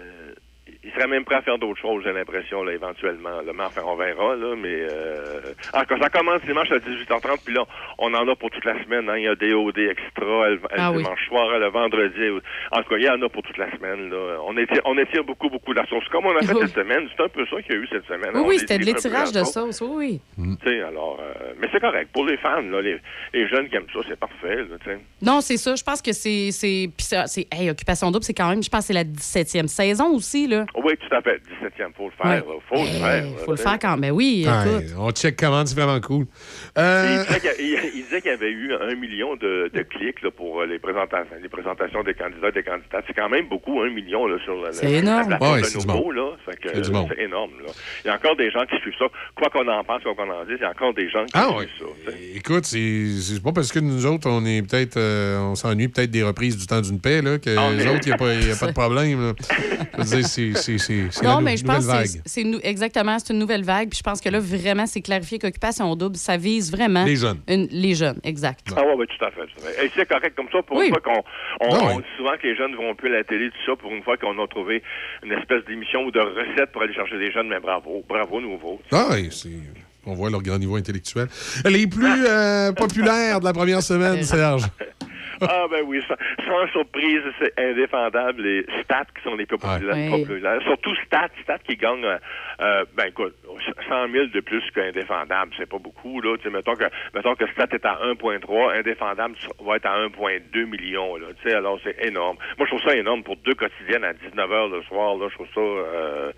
Il 0.85 0.91
serait 0.91 1.07
même 1.07 1.23
prêt 1.23 1.35
à 1.35 1.41
faire 1.41 1.57
d'autres 1.57 1.79
choses, 1.79 2.03
j'ai 2.03 2.11
l'impression, 2.11 2.63
là, 2.63 2.73
éventuellement. 2.73 3.41
Là. 3.41 3.53
Mais 3.55 3.63
enfin, 3.63 3.81
on 3.85 3.95
verra, 3.95 4.35
là, 4.35 4.53
mais... 4.57 4.87
Euh... 4.91 5.39
Ah, 5.71 5.85
quand 5.87 5.97
ça 6.01 6.09
commence 6.09 6.41
dimanche 6.41 6.71
à 6.71 6.77
18h30, 6.77 7.43
puis 7.45 7.53
là, 7.53 7.63
on 7.99 8.13
en 8.13 8.27
a 8.27 8.35
pour 8.35 8.49
toute 8.51 8.65
la 8.65 8.81
semaine. 8.83 9.09
Hein. 9.09 9.17
Il 9.17 9.23
y 9.23 9.27
a 9.27 9.35
des 9.35 9.53
OD 9.53 9.77
extra 9.77 10.49
le, 10.49 10.55
le 10.55 10.61
Ah 10.77 10.91
oui. 10.91 11.03
dimanche 11.03 11.25
soir, 11.27 11.57
le 11.57 11.67
vendredi. 11.69 12.41
En 12.71 12.83
tout 12.83 12.89
cas, 12.89 12.97
il 12.97 13.03
y 13.03 13.09
en 13.09 13.21
a 13.21 13.29
pour 13.29 13.43
toute 13.43 13.57
la 13.57 13.71
semaine. 13.77 14.09
Là. 14.09 14.37
On, 14.45 14.57
étire, 14.57 14.81
on 14.85 14.97
étire 14.97 15.23
beaucoup, 15.23 15.49
beaucoup 15.49 15.71
la 15.73 15.85
sauce. 15.87 16.03
Comme 16.11 16.25
on 16.25 16.35
a 16.35 16.41
fait 16.41 16.53
cette 16.53 16.75
semaine, 16.75 17.07
c'est 17.15 17.23
un 17.23 17.29
peu 17.29 17.45
ça 17.45 17.61
qu'il 17.61 17.75
y 17.75 17.77
a 17.77 17.81
eu 17.81 17.87
cette 17.89 18.05
semaine. 18.05 18.31
Oui, 18.35 18.43
oui, 18.45 18.59
c'était 18.59 18.77
de 18.77 18.83
l'étirage 18.85 19.31
de 19.31 19.43
sauce. 19.45 19.81
oui, 19.81 20.19
oui. 20.37 20.57
Tu 20.63 20.69
sais, 20.69 20.81
alors, 20.81 21.17
euh, 21.21 21.53
mais 21.59 21.67
c'est 21.71 21.79
correct. 21.79 22.09
Pour 22.13 22.25
les 22.25 22.35
fans, 22.37 22.61
là, 22.61 22.81
les, 22.81 22.97
les 23.33 23.47
jeunes 23.47 23.69
qui 23.69 23.75
aiment 23.77 23.87
ça, 23.93 23.99
c'est 24.07 24.19
parfait. 24.19 24.55
Là, 24.57 24.75
tu 24.83 24.89
sais. 24.89 24.99
Non, 25.21 25.39
c'est 25.39 25.57
ça. 25.57 25.75
Je 25.75 25.83
pense 25.83 26.01
que 26.01 26.11
c'est. 26.11 26.51
c'est 26.51 26.89
puis 26.95 27.05
ça, 27.05 27.25
c'est 27.27 27.47
hey, 27.53 27.69
Occupation 27.69 28.11
Double, 28.11 28.25
c'est 28.25 28.33
quand 28.33 28.49
même, 28.49 28.61
je 28.61 28.69
pense, 28.69 28.81
que 28.81 28.87
c'est 28.87 28.93
la 28.93 29.05
17e 29.05 29.67
saison 29.67 30.13
aussi, 30.13 30.47
là. 30.47 30.65
Oui, 30.75 30.93
tout 30.97 31.15
à 31.15 31.21
fait. 31.21 31.41
17e, 31.61 31.93
faut 31.95 32.05
le 32.09 32.11
faire. 32.21 32.25
Ouais. 32.47 32.53
là. 32.53 32.59
Faut 32.67 32.81
le 32.83 32.87
faire. 32.89 33.23
faut 33.45 33.51
le 33.51 33.57
faire 33.57 33.79
quand 33.79 33.91
même. 33.97 34.01
Ben 34.01 34.11
oui, 34.11 34.45
on 34.97 35.11
check 35.11 35.35
comment, 35.39 35.65
c'est 35.65 35.75
vraiment 35.79 35.99
cool. 36.01 36.25
Il 36.75 36.81
Euh, 36.81 37.23
disait 37.23 37.39
qu'il 37.39 37.45
y 37.45 37.75
a- 37.75 37.83
il- 37.83 37.91
il 37.95 38.03
disait 38.03 38.21
qu'il 38.21 38.31
y 38.31 38.33
avait 38.33 38.49
eu 38.51 38.73
un 38.73 38.95
million 38.95 39.35
de, 39.35 39.69
de 39.73 39.81
clics 39.83 40.21
là, 40.23 40.31
pour 40.31 40.61
euh, 40.61 40.65
les 40.65 40.79
présentations, 40.79 41.35
les 41.41 41.49
présentations 41.49 42.03
des 42.03 42.13
candidats 42.15 42.49
et 42.49 42.51
des 42.51 42.63
candidates. 42.63 43.03
C'est 43.07 43.13
quand 43.13 43.29
même 43.29 43.47
beaucoup, 43.47 43.81
un 43.81 43.89
million 43.91 44.25
là, 44.27 44.37
sur 44.43 44.55
la, 44.55 44.69
énorme. 44.89 45.29
la 45.29 45.37
plateforme 45.37 45.53
Ouais, 45.53 45.61
de 45.61 45.65
c'est 45.65 45.77
nouveau. 45.87 46.11
énorme. 47.19 47.51
Là. 47.65 47.71
Il 48.03 48.07
y 48.07 48.09
a 48.09 48.15
encore 48.15 48.35
des 48.35 48.49
gens 48.51 48.65
qui 48.65 48.77
suivent 48.81 48.97
ça. 48.97 49.05
Quoi 49.35 49.49
qu'on 49.49 49.67
en 49.67 49.83
pense, 49.83 50.01
quoi 50.03 50.15
qu'on 50.15 50.29
en 50.29 50.43
dise, 50.45 50.55
il 50.59 50.63
y 50.63 50.65
a 50.65 50.71
encore 50.71 50.93
des 50.93 51.09
gens 51.09 51.23
qui 51.25 51.31
Ah 51.35 51.47
suivent 51.49 51.57
ouais. 51.59 51.67
ça. 52.05 52.11
Écoute, 52.35 52.65
c'est 52.65 53.07
c'est 53.21 53.43
pas 53.43 53.51
parce 53.51 53.71
que 53.71 53.79
nous 53.79 54.05
autres, 54.05 54.29
on 54.29 54.43
est 54.45 54.61
peut-être. 54.67 54.97
euh, 54.97 55.39
on 55.39 55.55
s'ennuie 55.55 55.87
peut-être 55.87 56.11
des 56.11 56.23
reprises 56.23 56.57
du 56.57 56.65
temps 56.67 56.81
d'une 56.81 56.99
paix, 56.99 57.21
là, 57.21 57.37
que 57.37 57.55
Ah, 57.57 57.69
les 57.71 57.83
mais- 57.85 57.89
autres, 57.91 58.01
il 58.05 58.07
n'y 58.07 58.13
a, 58.13 58.17
pas- 58.17 58.33
y 58.33 58.51
a 58.51 58.55
pas 58.55 58.67
de 58.67 58.71
problème. 58.83 59.21
là. 59.21 59.33
Je 59.97 60.03
veux 60.03 60.21
dire, 60.21 60.27
c'est- 60.63 60.77
c'est 60.77 60.93
c'est- 60.93 61.11
c'est 61.11 61.23
la 61.23 61.31
Non, 61.35 61.41
mais 61.41 61.57
je 61.57 61.63
pense 61.65 61.85
que 61.85 62.05
c'est- 62.25 62.43
exactement, 62.63 63.17
c'est 63.19 63.33
une 63.33 63.39
nouvelle 63.39 63.63
vague. 63.63 63.89
Puis 63.89 63.97
je 63.99 64.03
pense 64.03 64.21
que 64.21 64.29
là, 64.29 64.39
vraiment, 64.39 64.85
c'est 64.85 65.01
clarifié 65.01 65.39
qu'Occupation 65.39 65.95
Double, 65.95 66.15
ça 66.17 66.37
vise 66.37 66.71
vraiment. 66.71 67.03
Les 67.05 67.15
jeunes. 67.15 67.39
une- 67.47 67.67
les 67.71 67.95
jeunes, 67.95 68.19
exact. 68.23 68.67
Ah 68.75 68.83
ouais, 68.83 68.93
ouais, 68.95 69.05
tout 69.07 69.25
à 69.25 69.31
fait. 69.31 69.83
Et 69.85 69.91
c'est 69.95 70.07
correct 70.07 70.33
comme 70.35 70.47
ça 70.51 70.61
pour 70.63 70.77
Oui. 70.77 70.85
une 70.87 70.91
fois 70.93 71.01
qu'on 71.01 71.19
on, 71.61 71.75
Ah 71.75 71.79
on 71.95 71.99
dit 71.99 72.05
souvent 72.17 72.33
que 72.41 72.47
les 72.47 72.55
jeunes 72.55 72.75
vont 72.75 72.93
plus 72.95 73.09
à 73.09 73.17
la 73.17 73.23
télé, 73.23 73.49
tout 73.49 73.71
ça, 73.71 73.75
pour 73.75 73.91
une 73.91 74.03
fois 74.03 74.17
qu'on 74.17 74.41
a 74.43 74.47
trouvé 74.47 74.81
une 75.23 75.31
espèce 75.33 75.63
d'émission 75.65 76.03
ou 76.05 76.11
de 76.11 76.19
recette 76.19 76.71
pour 76.71 76.81
aller 76.81 76.93
chercher 76.93 77.17
des 77.17 77.31
jeunes, 77.31 77.47
mais 77.47 77.59
bravo, 77.59 78.03
bravo 78.07 78.39
nouveau. 78.41 78.81
Ah, 78.91 79.07
oui, 79.11 79.29
c'est- 79.31 79.49
on 80.05 80.13
voit 80.13 80.29
leur 80.29 80.41
grand 80.41 80.57
niveau 80.59 80.75
intellectuel. 80.75 81.27
Les 81.65 81.87
plus 81.87 82.25
euh, 82.27 82.71
populaires 82.73 83.39
de 83.39 83.45
la 83.45 83.53
première 83.53 83.81
semaine, 83.81 84.21
Serge. 84.23 84.63
Ah 85.49 85.65
ben 85.69 85.83
oui, 85.85 86.01
sans, 86.07 86.15
sans 86.45 86.67
surprise, 86.71 87.21
c'est 87.39 87.53
indéfendable 87.59 88.41
les 88.41 88.65
stats 88.83 89.05
qui 89.15 89.23
sont 89.23 89.35
les 89.35 89.45
plus 89.45 89.57
populaires. 89.57 89.95
Ouais. 89.95 90.21
populaires. 90.21 90.61
Surtout 90.63 90.95
stats, 91.05 91.29
stats 91.43 91.59
qui 91.59 91.75
gagnent, 91.75 92.05
euh, 92.05 92.17
euh, 92.61 92.85
ben 92.95 93.05
écoute, 93.07 93.35
100 93.87 94.09
000 94.09 94.25
de 94.27 94.39
plus 94.39 94.63
qu'indéfendable, 94.73 95.51
c'est 95.57 95.69
pas 95.69 95.79
beaucoup 95.79 96.21
là. 96.21 96.37
Tu 96.37 96.43
sais, 96.43 96.49
mettons 96.49 96.75
que 96.75 96.85
mettons 97.13 97.35
que 97.35 97.47
stat 97.51 97.67
est 97.71 97.85
à 97.85 97.99
1.3, 98.03 98.79
indéfendable 98.79 99.35
va 99.65 99.75
être 99.75 99.85
à 99.85 99.97
1.2 100.07 100.65
millions 100.65 101.15
là. 101.17 101.27
Tu 101.41 101.49
sais, 101.49 101.55
alors 101.55 101.79
c'est 101.83 102.03
énorme. 102.05 102.37
Moi 102.57 102.67
je 102.67 102.75
trouve 102.75 102.89
ça 102.89 102.95
énorme 102.95 103.23
pour 103.23 103.37
deux 103.37 103.55
quotidiennes 103.55 104.03
à 104.03 104.13
19 104.13 104.49
h 104.49 104.71
le 104.71 104.81
soir 104.83 105.15
là. 105.15 105.27
Je 105.29 105.35
trouve 105.35 105.47
ça. 105.53 105.61
Euh, 105.61 106.31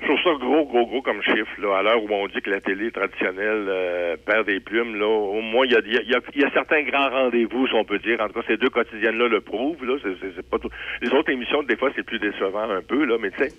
je 0.00 0.04
trouve 0.04 0.18
ça 0.22 0.34
gros, 0.38 0.64
gros, 0.66 0.86
gros 0.86 1.02
comme 1.02 1.22
chiffre, 1.22 1.60
là, 1.60 1.78
à 1.78 1.82
l'heure 1.82 2.02
où 2.02 2.08
on 2.12 2.26
dit 2.28 2.40
que 2.42 2.50
la 2.50 2.60
télé 2.60 2.90
traditionnelle 2.90 3.66
euh, 3.68 4.16
perd 4.26 4.46
des 4.46 4.60
plumes, 4.60 4.96
là. 4.98 5.06
Au 5.06 5.40
moins, 5.40 5.64
il 5.66 5.72
y 5.72 5.76
a, 5.76 5.80
y, 5.80 6.14
a, 6.14 6.20
y 6.34 6.44
a- 6.44 6.50
certains 6.50 6.82
grands 6.82 7.08
rendez-vous, 7.08 7.66
si 7.66 7.74
on 7.74 7.84
peut 7.84 7.98
dire. 7.98 8.20
En 8.20 8.26
tout 8.28 8.34
cas, 8.34 8.46
ces 8.46 8.56
deux 8.58 8.68
quotidiennes-là 8.68 9.28
le 9.28 9.40
prouvent, 9.40 9.84
là. 9.84 9.96
C'est, 10.02 10.48
pas 10.50 10.58
tout. 10.58 10.68
Les 11.00 11.08
autres 11.14 11.30
émissions, 11.32 11.62
des 11.62 11.76
fois, 11.76 11.90
c'est 11.96 12.02
plus 12.04 12.18
décevant 12.18 12.68
un 12.70 12.82
peu, 12.82 13.04
là, 13.04 13.16
mais 13.20 13.30
tu 13.30 13.38
sais, 13.44 13.52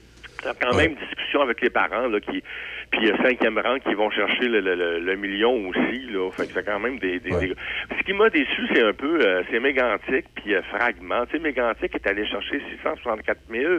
quand 0.62 0.74
même 0.76 0.96
discussion 0.96 1.42
avec 1.42 1.62
les 1.62 1.70
parents, 1.70 2.08
là, 2.08 2.20
qui, 2.20 2.44
puis 2.92 3.10
euh, 3.12 3.16
cinquième 3.24 3.58
rang, 3.60 3.80
qui 3.80 3.94
vont 3.94 4.10
chercher 4.10 4.48
le, 4.48 4.60
le, 4.62 4.76
le, 4.76 5.00
le 5.00 5.16
million 5.16 5.68
aussi, 5.70 6.08
là. 6.12 6.30
Fait 6.32 6.48
que 6.48 6.54
c'est 6.54 6.66
quand 6.66 6.80
même 6.80 7.00
des, 7.00 7.20
des, 7.20 7.32
des- 7.40 7.56
Ce 7.98 8.04
qui 8.04 8.14
m'a 8.14 8.30
déçu, 8.30 8.68
c'est 8.74 8.84
un 8.84 8.94
peu, 8.94 9.20
euh, 9.22 9.44
c'est 9.52 9.60
Mégantic 9.60 10.26
puis 10.36 10.56
euh, 10.56 10.62
Fragment. 10.64 11.26
Tu 11.26 11.34
sais, 11.38 11.40
Mégantic 11.44 11.94
est 11.96 12.08
allé 12.08 12.26
chercher 12.28 12.62
664 12.72 13.38
000 13.50 13.74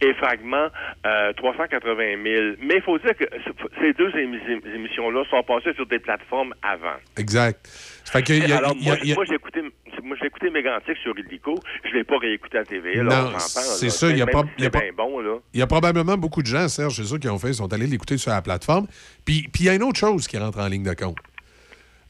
et 0.00 0.14
Fragment, 0.14 0.68
euh, 1.06 1.32
380 1.34 1.96
000. 2.24 2.54
Mais 2.60 2.76
il 2.76 2.82
faut 2.82 2.98
dire 2.98 3.16
que 3.16 3.24
ce- 3.44 3.80
ces 3.80 3.92
deux 3.92 4.10
émi- 4.10 4.40
émissions-là 4.74 5.24
sont 5.30 5.42
passées 5.42 5.74
sur 5.74 5.86
des 5.86 5.98
plateformes 5.98 6.54
avant. 6.62 6.96
Exact. 7.18 7.66
Fait 8.12 8.22
que, 8.22 8.32
il 8.32 8.48
y 8.48 8.52
a- 8.52 8.56
Alors, 8.58 8.74
y 8.76 8.90
a- 8.90 9.14
moi, 9.14 9.24
j'ai 9.28 9.34
écouté, 9.36 9.60
moi, 10.02 10.16
j'ai 10.20 10.26
écouté 10.26 10.50
Mégantic 10.50 10.96
sur 11.02 11.18
Illico. 11.18 11.54
Je 11.84 11.96
l'ai 11.96 12.04
pas 12.04 12.18
réécouté 12.18 12.58
à 12.58 12.64
TV. 12.64 12.98
Alors, 13.00 13.32
Non, 13.32 13.38
c'est 13.38 13.86
là. 13.86 13.90
ça, 13.92 14.08
il 14.10 14.18
y 14.18 14.22
a 14.22 14.26
Même 14.26 14.34
y 14.58 14.66
a 14.66 14.70
pas- 14.70 14.80
bon, 14.96 15.20
là. 15.20 15.36
Il 15.54 15.60
y 15.60 15.62
a 15.62 15.66
probablement 15.66 16.16
beaucoup 16.16 16.42
de 16.42 16.46
gens, 16.46 16.68
Serge, 16.68 16.94
c'est 16.96 17.04
ça 17.04 17.18
qui 17.18 17.28
ont 17.28 17.38
fait, 17.38 17.48
ils 17.48 17.54
sont 17.54 17.72
allés 17.72 17.86
l'écouter 17.86 18.16
sur 18.18 18.30
la 18.30 18.42
plateforme. 18.42 18.86
Puis 19.24 19.48
il 19.58 19.64
y 19.64 19.68
a 19.68 19.74
une 19.74 19.82
autre 19.82 19.98
chose 19.98 20.26
qui 20.26 20.36
rentre 20.38 20.58
en 20.58 20.66
ligne 20.68 20.82
de 20.84 20.94
compte. 20.94 21.16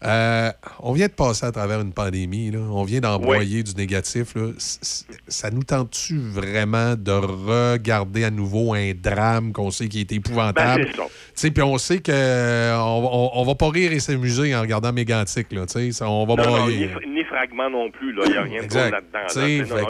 Euh, 0.02 0.50
on 0.78 0.92
vient 0.92 1.08
de 1.08 1.12
passer 1.12 1.44
à 1.44 1.52
travers 1.52 1.80
une 1.82 1.92
pandémie, 1.92 2.50
là. 2.50 2.58
on 2.58 2.84
vient 2.84 3.00
d'envoyer 3.00 3.62
du 3.62 3.74
négatif. 3.74 4.34
là. 4.34 4.48
Ça 5.28 5.50
nous 5.50 5.62
tente-tu 5.62 6.18
vraiment 6.18 6.94
de 6.96 7.12
regarder 7.12 8.24
à 8.24 8.30
nouveau 8.30 8.72
un 8.72 8.92
drame 8.94 9.52
qu'on 9.52 9.70
sait 9.70 9.88
qui 9.88 10.00
est 10.00 10.12
épouvantable? 10.12 10.88
Ben, 10.96 11.52
Puis 11.52 11.62
on 11.62 11.76
sait 11.76 12.00
qu'on 12.00 12.12
on, 12.12 13.30
on 13.34 13.44
va 13.44 13.54
pas 13.54 13.68
rire 13.68 13.92
et 13.92 14.00
s'amuser 14.00 14.54
en 14.54 14.62
regardant 14.62 14.92
Mégantic. 14.92 15.52
Là, 15.52 15.64
ça, 15.68 16.08
on 16.08 16.24
va 16.24 16.34
Non, 16.36 16.44
non, 16.50 16.56
brailler. 16.64 16.90
ni, 17.06 17.14
ni 17.16 17.24
fragment 17.24 17.68
non 17.68 17.90
plus. 17.90 18.12
là. 18.14 18.22
Il 18.24 18.30
n'y 18.32 18.38
a 18.38 18.42
rien 18.42 18.62
de 18.62 18.68
drôle 18.68 18.90
là-dedans. 18.90 19.76
là. 19.76 19.86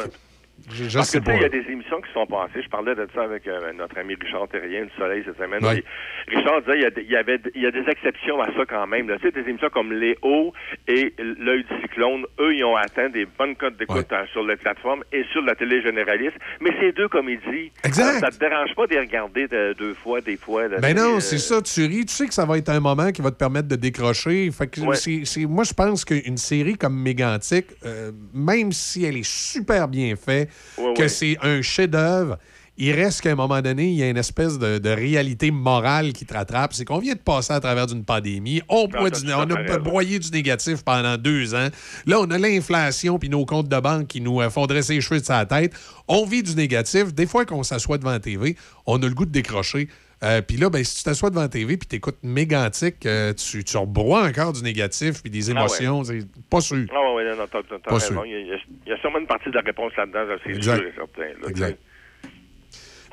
Je, 0.72 0.88
je 0.88 0.98
Parce 0.98 1.10
sais 1.10 1.20
que, 1.20 1.24
tu 1.24 1.30
il 1.36 1.42
y 1.42 1.44
a 1.44 1.48
des 1.48 1.64
émissions 1.70 2.00
qui 2.00 2.12
sont 2.12 2.26
passées. 2.26 2.62
Je 2.62 2.68
parlais 2.68 2.94
de 2.94 3.06
ça 3.14 3.22
avec 3.22 3.46
euh, 3.46 3.72
notre 3.76 3.98
ami 3.98 4.14
Richard 4.20 4.48
Terrien 4.48 4.84
du 4.84 4.90
Soleil 4.96 5.22
cette 5.26 5.36
semaine. 5.38 5.64
Ouais. 5.64 5.82
Richard 6.28 6.60
disait 6.62 6.76
il 6.76 6.82
y, 6.82 6.86
a 6.86 6.90
des- 6.90 7.02
il 7.02 7.10
y 7.10 7.16
avait 7.16 7.40
il 7.54 7.62
y 7.62 7.66
a 7.66 7.70
des 7.70 7.84
exceptions 7.88 8.40
à 8.40 8.46
ça 8.46 8.64
quand 8.68 8.86
même. 8.86 9.08
là. 9.08 9.16
Tu 9.18 9.26
sais, 9.26 9.32
des 9.32 9.48
émissions 9.48 9.68
comme 9.70 9.92
Léo 9.92 10.52
et 10.88 11.14
L'œil 11.18 11.64
du 11.64 11.80
cyclone, 11.82 12.24
eux, 12.38 12.54
ils 12.54 12.64
ont 12.64 12.76
atteint 12.76 13.08
des 13.08 13.26
bonnes 13.26 13.56
cotes 13.56 13.76
d'écoute 13.76 14.06
euh, 14.12 14.24
sur 14.32 14.44
les 14.44 14.56
plateformes 14.56 15.02
et 15.12 15.24
sur 15.32 15.42
la 15.42 15.54
télé 15.54 15.82
généraliste. 15.82 16.36
Mais 16.60 16.70
ces 16.80 16.92
deux 16.92 17.08
comédies, 17.08 17.72
Exact. 17.84 18.20
ça 18.20 18.30
te 18.30 18.38
dérange 18.38 18.74
pas 18.74 18.86
de 18.86 18.94
les 18.94 19.00
regarder 19.00 19.48
de- 19.48 19.74
deux 19.78 19.94
fois, 19.94 20.20
des 20.20 20.36
fois. 20.36 20.68
là, 20.68 20.78
Ben 20.78 20.96
non, 20.96 21.16
euh, 21.16 21.20
c'est 21.20 21.38
ça. 21.38 21.60
Tu 21.62 21.84
ris, 21.84 22.06
tu 22.06 22.14
sais 22.14 22.26
que 22.26 22.34
ça 22.34 22.44
va 22.46 22.58
être 22.58 22.68
un 22.68 22.80
moment 22.80 23.10
qui 23.12 23.22
va 23.22 23.30
te 23.30 23.36
permettre 23.36 23.68
de 23.68 23.76
décrocher. 23.76 24.50
Fait 24.50 24.66
que 24.68 24.80
Ouais. 24.80 25.46
moi, 25.46 25.64
je 25.64 25.72
pense 25.74 26.04
qu'une 26.04 26.36
série 26.36 26.76
comme 26.76 26.96
Mégantic, 27.00 27.66
euh, 27.84 28.12
même 28.34 28.72
si 28.72 29.04
elle 29.04 29.16
est 29.16 29.26
super 29.28 29.88
bien 29.88 30.14
faite, 30.16 30.48
Ouais, 30.78 30.94
que 30.94 31.02
ouais. 31.02 31.08
c'est 31.08 31.36
un 31.42 31.60
chef-d'œuvre, 31.62 32.38
il 32.78 32.92
reste 32.92 33.20
qu'à 33.20 33.32
un 33.32 33.34
moment 33.34 33.60
donné, 33.60 33.88
il 33.90 33.94
y 33.96 34.02
a 34.02 34.08
une 34.08 34.16
espèce 34.16 34.58
de, 34.58 34.78
de 34.78 34.88
réalité 34.88 35.50
morale 35.50 36.14
qui 36.14 36.24
te 36.24 36.32
rattrape. 36.32 36.72
C'est 36.72 36.86
qu'on 36.86 36.98
vient 36.98 37.12
de 37.14 37.18
passer 37.18 37.52
à 37.52 37.60
travers 37.60 37.86
d'une 37.86 38.04
pandémie. 38.04 38.62
On, 38.70 38.86
boit 38.88 39.10
du- 39.10 39.30
on 39.34 39.40
a 39.50 39.78
broyé 39.78 40.18
du 40.18 40.30
négatif 40.30 40.82
pendant 40.82 41.18
deux 41.18 41.54
ans. 41.54 41.68
Là, 42.06 42.20
on 42.20 42.30
a 42.30 42.38
l'inflation 42.38 43.18
puis 43.18 43.28
nos 43.28 43.44
comptes 43.44 43.68
de 43.68 43.80
banque 43.80 44.06
qui 44.06 44.22
nous 44.22 44.40
font 44.48 44.66
dresser 44.66 44.94
les 44.94 45.00
cheveux 45.02 45.20
de 45.20 45.26
sa 45.26 45.44
tête. 45.44 45.74
On 46.08 46.24
vit 46.24 46.42
du 46.42 46.54
négatif. 46.54 47.12
Des 47.12 47.26
fois 47.26 47.44
qu'on 47.44 47.62
s'assoit 47.62 47.98
devant 47.98 48.12
la 48.12 48.20
TV, 48.20 48.56
on 48.86 48.96
a 49.02 49.06
le 49.06 49.14
goût 49.14 49.26
de 49.26 49.32
décrocher. 49.32 49.88
Euh, 50.22 50.42
puis 50.42 50.58
là, 50.58 50.68
ben, 50.68 50.84
si 50.84 50.98
tu 50.98 51.04
t'assois 51.04 51.30
devant 51.30 51.40
la 51.40 51.48
TV 51.48 51.78
puis 51.78 51.88
t'écoutes 51.88 52.18
mégantique, 52.22 53.06
euh, 53.06 53.32
tu, 53.32 53.64
tu 53.64 53.76
rebroies 53.78 54.22
encore 54.28 54.52
du 54.52 54.62
négatif 54.62 55.22
puis 55.22 55.30
des 55.30 55.50
Ah 55.50 55.54
ouais. 55.54 55.60
émotions. 55.60 56.04
C'est 56.04 56.18
pas 56.50 56.60
sûr. 56.60 56.84
Ah 56.94 57.00
ouais, 57.00 57.14
ouais, 57.24 57.30
non, 57.30 57.36
non, 57.38 57.44
t'as, 57.50 57.62
t'as- 57.62 57.94
raison. 57.94 58.06
sûr. 58.06 58.26
Il 58.26 58.32
y, 58.32 58.34
a, 58.34 58.38
il 58.86 58.90
y 58.90 58.92
a- 58.92 58.98
sûrement 59.00 59.18
une 59.18 59.26
partie 59.26 59.48
de 59.48 59.54
la 59.54 59.62
réponse 59.62 59.92
là-dedans, 59.96 60.24
là, 60.24 60.36
c'est 60.44 60.50
Exact. 60.50 60.76
sûr 60.76 60.86
et 60.86 60.92
certain. 60.94 61.22
là, 61.22 61.48
Exact. 61.48 61.68
tu 61.68 61.72
sais. 61.72 61.78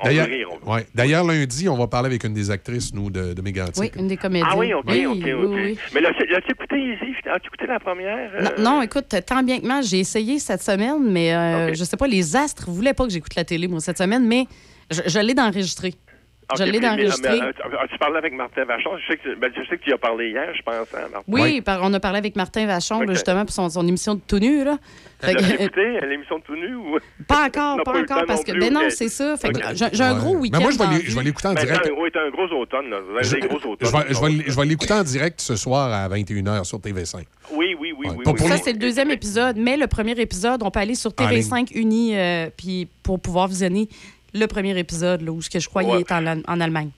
On 0.00 0.04
D'ailleurs, 0.04 0.28
on- 0.64 0.74
ouais. 0.74 0.86
D'ailleurs, 0.94 1.24
lundi, 1.24 1.68
on 1.68 1.76
va 1.76 1.88
parler 1.88 2.06
avec 2.06 2.22
une 2.22 2.32
des 2.34 2.50
actrices, 2.52 2.94
nous, 2.94 3.10
de, 3.10 3.32
de 3.32 3.42
Mégantic. 3.42 3.78
Oui, 3.82 3.90
une 3.96 4.06
des 4.06 4.16
comédiennes. 4.16 4.48
Ah 4.52 4.56
oui, 4.56 4.72
OK, 4.72 4.84
Oui, 4.86 5.06
OK, 5.06 5.16
oui, 5.24 5.32
OK. 5.32 5.50
oui. 5.54 5.78
Mais 5.94 6.00
là, 6.02 6.10
c'est- 6.16 6.32
as-tu 6.36 6.52
écouté 6.52 6.76
Easy? 6.76 7.14
As-tu 7.28 7.46
écouté 7.48 7.66
la 7.66 7.80
première? 7.80 8.30
euh? 8.34 8.42
Non, 8.58 8.76
non, 8.76 8.82
écoute, 8.82 9.06
tant 9.26 9.42
bien 9.42 9.58
que 9.60 9.66
mal, 9.66 9.82
j'ai 9.82 9.98
essayé 10.00 10.38
cette 10.38 10.62
semaine, 10.62 11.10
mais 11.10 11.34
euh, 11.34 11.74
je 11.74 11.82
sais 11.82 11.96
pas, 11.96 12.06
les 12.06 12.36
astres 12.36 12.70
voulaient 12.70 12.94
pas 12.94 13.04
que 13.06 13.10
j'écoute 13.10 13.34
la 13.34 13.44
télé, 13.44 13.66
moi, 13.66 13.80
cette 13.80 13.98
semaine, 13.98 14.24
mais 14.24 14.44
je, 14.90 15.00
je 15.06 15.18
l'ai 15.18 15.34
d'enregistrer. 15.34 15.94
Je 16.56 16.62
l'ai 16.64 16.72
mais- 16.72 16.80
d'enregistrer. 16.80 17.40
mais, 17.40 17.46
euh, 17.46 17.82
As-tu 17.82 17.98
parlé 17.98 18.16
avec 18.16 18.32
Martin 18.32 18.64
Vachon? 18.64 18.90
Je 18.98 19.12
sais 19.12 19.18
que, 19.18 19.34
ben, 19.38 19.50
je 19.54 19.62
sais 19.68 19.76
que 19.76 19.82
tu 19.84 19.90
y 19.90 19.92
as 19.92 19.98
parlé 19.98 20.30
hier, 20.30 20.48
je 20.56 20.62
pense, 20.62 20.74
hein, 20.94 21.06
Martin? 21.12 21.24
Oui, 21.28 21.60
par- 21.60 21.80
on 21.82 21.92
a 21.92 22.00
parlé 22.00 22.18
avec 22.18 22.36
Martin 22.36 22.66
Vachon, 22.66 23.04
justement, 23.08 23.44
pour 23.44 23.52
son, 23.54 23.68
son 23.68 23.86
émission 23.86 24.14
de 24.14 24.20
tout 24.26 24.38
nu, 24.38 24.64
là. 24.64 24.78
Fait 25.20 25.34
que, 25.34 25.40
L'as-tu 25.42 25.52
euh, 25.54 25.64
écouté, 25.66 26.06
l'émission 26.08 26.38
de 26.38 26.44
tout 26.44 26.54
nu? 26.54 26.74
Ou... 26.76 26.98
pas 27.26 27.46
encore, 27.46 27.82
pas 27.84 27.98
encore, 28.00 28.24
parce 28.26 28.44
que. 28.44 28.52
plus, 28.52 28.60
Ben 28.60 28.72
non, 28.72 28.82
c'est 28.88 29.08
ça. 29.08 29.36
Fait 29.36 29.50
j'ai 29.92 30.04
un 30.04 30.14
Ouais. 30.14 30.20
gros 30.20 30.34
Mais 30.34 30.40
week-end. 30.42 30.60
moi, 30.60 30.70
je 30.70 30.78
vais 30.78 31.10
je 31.10 31.20
l'écouter 31.20 31.48
en 31.48 31.54
Ben, 31.54 31.64
direct. 31.64 31.92
oui, 31.98 32.08
t'as 32.12 32.22
un 32.24 32.30
gros 32.30 32.46
automne, 32.56 32.88
là. 32.90 32.98
Des 33.22 33.40
gros 33.40 33.56
automnes. 33.56 33.76
Je 33.80 33.90
vais, 33.96 34.14
je 34.14 34.20
vais 34.20 34.26
l- 34.28 34.44
je 34.46 34.56
vais 34.56 34.64
l'écouter 34.64 34.94
en 34.94 35.02
direct 35.02 35.40
ce 35.40 35.56
soir 35.56 35.92
à 35.92 36.08
21h 36.08 36.64
sur 36.64 36.78
TV5. 36.78 37.24
Oui, 37.52 37.74
oui, 37.80 37.92
oui, 37.98 38.06
oui. 38.16 38.38
Ça, 38.48 38.56
c'est 38.58 38.72
le 38.72 38.78
deuxième 38.78 39.10
épisode, 39.10 39.56
mais 39.58 39.76
le 39.76 39.86
premier 39.88 40.12
épisode, 40.20 40.62
on 40.62 40.70
peut 40.70 40.80
aller 40.80 40.94
sur 40.94 41.10
En 41.10 41.14
TV5 41.24 41.72
Uni 41.74 42.16
euh, 42.16 42.48
puis 42.56 42.86
pour 43.02 43.18
pouvoir 43.20 43.48
visionner 43.48 43.88
le 44.34 44.46
premier 44.46 44.78
épisode, 44.78 45.22
là, 45.22 45.32
où 45.32 45.40
ce 45.42 45.50
que 45.50 45.58
je 45.60 45.68
crois 45.68 45.82
il 45.82 45.88
Ouais. 45.90 46.00
est 46.00 46.12
en, 46.12 46.26
Al- 46.26 46.42
en 46.46 46.60
Allemagne. 46.60 46.90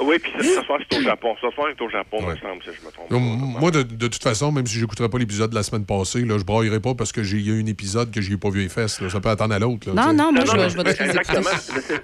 Oui, 0.00 0.16
puis 0.20 0.30
ce, 0.38 0.62
soir, 0.62 0.78
c'est 0.88 0.96
au 0.96 1.02
Japon. 1.02 1.34
Ce 1.42 1.50
soir, 1.50 1.66
c'est 1.76 1.82
au 1.84 1.90
Japon, 1.90 2.18
me 2.22 2.36
semble, 2.36 2.62
si 2.62 2.68
je 2.80 2.86
me 2.86 2.92
trompe. 2.92 3.10
Donc, 3.10 3.20
moi, 3.60 3.72
de, 3.72 3.82
de 3.82 4.06
toute 4.06 4.22
façon, 4.22 4.52
même 4.52 4.64
si 4.64 4.78
j'écouterais 4.78 5.08
pas 5.08 5.18
l'épisode 5.18 5.50
de 5.50 5.56
la 5.56 5.64
semaine 5.64 5.84
passée, 5.84 6.20
là, 6.24 6.38
je 6.38 6.44
braillerai 6.44 6.78
pas 6.78 6.94
parce 6.94 7.10
que 7.10 7.24
j'ai 7.24 7.38
a 7.50 7.54
un 7.54 7.66
épisode 7.66 8.12
que 8.12 8.20
j'ai 8.20 8.36
pas 8.36 8.48
vu 8.48 8.60
les 8.62 8.68
fesses. 8.68 9.00
là. 9.00 9.10
Ça 9.10 9.18
peut 9.18 9.28
attendre 9.28 9.54
à 9.54 9.58
l'autre. 9.58 9.90
Non, 9.92 10.12
non, 10.12 10.30
moi, 10.30 10.44
Non, 10.44 10.52
je 10.52 10.56
non, 10.56 10.62
vais, 10.62 10.68
je 10.70 10.74
écouter. 10.78 11.02
exactement. 11.02 11.50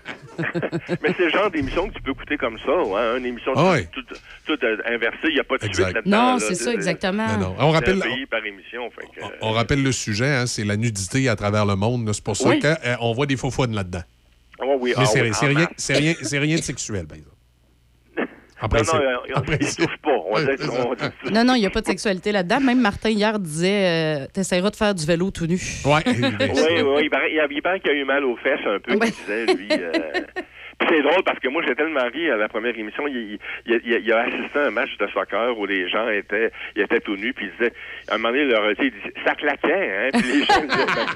Mais 1.02 1.14
c'est- 1.16 1.24
le 1.24 1.30
genre 1.30 1.50
d'émission 1.52 1.88
que 1.88 1.94
tu 1.94 2.02
peux 2.02 2.10
écouter 2.10 2.36
comme 2.36 2.58
ça, 2.58 2.82
ouais, 2.82 3.18
une 3.18 3.26
émission 3.26 3.52
Ah 3.54 3.70
ouais. 3.70 3.88
toute, 3.92 4.12
toute, 4.44 4.64
euh, 4.64 4.76
inversée, 4.92 5.28
il 5.28 5.34
n'y 5.34 5.40
a 5.40 5.44
pas 5.44 5.56
de 5.58 5.64
Exact. 5.64 5.84
suite 5.84 5.94
là-dedans. 5.94 6.16
Non, 6.16 6.32
là. 6.34 6.38
c'est 6.40 6.54
ça, 6.56 6.72
exactement. 6.74 7.26
Non, 7.28 7.38
non. 7.38 7.56
On 7.60 7.70
rappelle- 7.70 7.98
un 8.02 8.06
pays 8.06 8.26
par 8.26 8.44
émission, 8.44 8.90
fait 8.90 9.06
que, 9.20 9.24
euh, 9.24 9.28
On 9.40 9.52
rappelle 9.52 9.82
le 9.84 9.92
sujet, 9.92 10.34
hein, 10.34 10.46
c'est 10.46 10.64
la 10.64 10.76
nudité 10.76 11.28
à 11.28 11.36
travers 11.36 11.64
le 11.64 11.76
monde. 11.76 12.10
C'est 12.12 12.24
pour 12.24 12.36
ça 12.36 12.48
Oui. 12.48 12.58
qu'on 12.60 13.12
voit 13.12 13.26
des 13.26 13.36
faux 13.36 13.50
là-dedans. 13.72 14.02
Oui, 14.80 14.94
Mais 14.96 15.02
ah 15.02 15.06
c'est 15.06 15.20
oui, 15.22 15.30
rien, 15.30 15.68
rien, 15.98 16.14
c'est 16.22 16.38
rien 16.38 16.56
de 16.56 16.62
sexuel, 16.62 17.06
par 17.06 17.16
exemple. 17.18 17.36
En 18.60 18.66
Non, 18.66 18.68
principe. 18.68 18.94
non, 18.94 19.00
euh, 19.00 19.16
En 19.34 19.38
on 19.38 19.40
ne 19.40 19.56
principe. 19.56 19.86
touche 19.86 19.96
pas. 20.02 20.10
On 20.10 20.36
on 21.26 21.30
Non, 21.32 21.44
non, 21.44 21.54
il 21.54 21.60
n'y 21.60 21.66
a 21.66 21.70
pas 21.70 21.80
de 21.80 21.86
sexualité 21.86 22.30
là-dedans. 22.32 22.60
Même 22.60 22.80
Martin, 22.80 23.10
hier, 23.10 23.38
disait 23.38 24.22
euh, 24.22 24.26
T'essaieras 24.32 24.70
de 24.70 24.76
faire 24.76 24.94
du 24.94 25.04
vélo 25.04 25.30
tout 25.32 25.46
nu. 25.46 25.60
Ouais. 25.84 26.00
Oui, 26.06 26.82
oui, 26.82 27.02
il 27.04 27.10
paraît 27.10 27.80
qu'il 27.80 27.90
a 27.90 27.94
eu 27.94 28.04
mal 28.04 28.24
aux 28.24 28.36
fesses 28.36 28.60
un 28.64 28.78
peu, 28.78 28.92
il 28.94 29.00
disait, 29.00 29.46
lui. 29.54 29.68
euh. 29.72 30.00
Puis 30.78 30.88
c'est 30.90 31.02
drôle 31.02 31.22
parce 31.24 31.38
que 31.38 31.48
moi, 31.48 31.62
j'étais 31.66 31.82
le 31.84 31.90
mari 31.90 32.30
à 32.30 32.36
la 32.36 32.48
première 32.48 32.76
émission. 32.78 33.06
Il, 33.06 33.38
il, 33.66 33.80
il, 33.84 34.00
il 34.04 34.12
a 34.12 34.20
assisté 34.20 34.58
à 34.58 34.66
un 34.66 34.70
match 34.70 34.96
de 34.98 35.06
soccer 35.08 35.58
où 35.58 35.66
les 35.66 35.88
gens 35.88 36.08
étaient, 36.08 36.50
ils 36.76 36.82
étaient 36.82 37.00
tout 37.00 37.16
nus. 37.16 37.32
Puis 37.32 37.46
il 37.46 37.52
disait, 37.52 37.72
à 38.08 38.14
un 38.14 38.18
moment 38.18 38.30
donné, 38.30 38.42
il 38.44 38.50
leur 38.50 38.64
a 38.64 38.74
dit, 38.74 38.82
il 38.86 38.90
dit, 38.90 39.12
ça 39.24 39.34
claquait, 39.34 39.96
hein. 39.96 40.08
Puis 40.12 40.22
les 40.22 40.44
gens 40.44 40.60
disaient, 40.62 40.86
ben- 40.86 41.06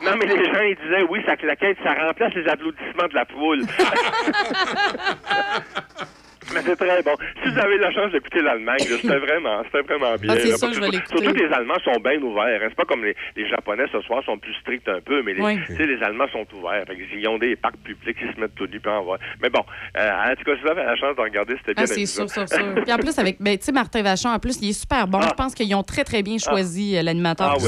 non, 0.10 0.16
mais 0.18 0.26
les 0.26 0.44
gens, 0.44 0.62
ils 0.62 0.76
disaient, 0.82 1.02
oui, 1.08 1.20
ça 1.26 1.36
claquait, 1.36 1.76
ça 1.82 1.94
remplace 1.94 2.34
les 2.34 2.48
applaudissements 2.48 3.08
de 3.08 3.14
la 3.14 3.24
foule. 3.26 3.62
Mais 6.54 6.60
c'est 6.64 6.76
très 6.76 7.02
bon. 7.02 7.14
Si 7.42 7.50
vous 7.50 7.58
avez 7.58 7.78
la 7.78 7.90
chance 7.92 8.12
d'écouter 8.12 8.40
l'Allemagne, 8.42 8.78
c'était 8.80 9.18
vraiment, 9.18 9.62
c'était 9.64 9.82
vraiment 9.82 10.14
bien. 10.16 10.32
Ah, 10.32 10.34
là. 10.36 10.40
je 10.42 10.80
vais. 10.80 10.90
Surtout 11.08 11.32
que 11.32 11.38
les 11.44 11.52
Allemands 11.52 11.78
sont 11.84 12.00
bien 12.00 12.20
ouverts. 12.22 12.60
hein. 12.62 12.66
C'est 12.68 12.74
pas 12.76 12.84
comme 12.84 13.04
les, 13.04 13.14
les 13.36 13.48
Japonais 13.48 13.84
ce 13.92 14.00
soir 14.02 14.22
sont 14.24 14.38
plus 14.38 14.54
stricts 14.54 14.88
un 14.88 15.00
peu, 15.00 15.22
mais 15.22 15.34
les, 15.34 15.42
Oui. 15.42 15.58
les 15.78 16.02
Allemands 16.02 16.28
sont 16.32 16.46
ouverts. 16.54 16.84
Fait 16.86 16.96
ils 17.14 17.28
ont 17.28 17.38
des 17.38 17.56
parcs 17.56 17.76
publics, 17.78 18.16
ils 18.22 18.34
se 18.34 18.40
mettent 18.40 18.54
tout 18.54 18.66
puis 18.68 18.80
en 18.86 19.02
voir. 19.02 19.18
Mais 19.42 19.50
bon, 19.50 19.62
euh, 19.96 20.10
en 20.10 20.34
tout 20.36 20.44
cas, 20.44 20.56
si 20.56 20.62
vous 20.62 20.68
avez 20.68 20.82
la 20.84 20.96
chance 20.96 21.16
de 21.16 21.20
regarder, 21.20 21.54
c'était 21.58 21.74
bien. 21.74 21.84
Ah, 21.84 21.86
c'est 21.86 22.06
sûr, 22.06 22.28
sûr, 22.30 22.48
sûr. 22.48 22.74
Puis 22.82 22.92
en 22.92 22.98
plus, 22.98 23.18
avec, 23.18 23.36
ben, 23.40 23.56
tu 23.58 23.64
sais, 23.64 23.72
Martin 23.72 24.02
Vachon, 24.02 24.28
en 24.30 24.38
plus, 24.38 24.58
il 24.62 24.70
est 24.70 24.72
super 24.80 25.06
bon. 25.06 25.20
Je 25.20 25.34
pense 25.34 25.54
qu'ils 25.54 25.74
ont 25.74 25.82
très, 25.82 26.04
très 26.04 26.22
bien 26.22 26.38
choisi 26.38 26.96
euh, 26.96 27.02
l'animateur 27.02 27.54
Ah 27.56 27.58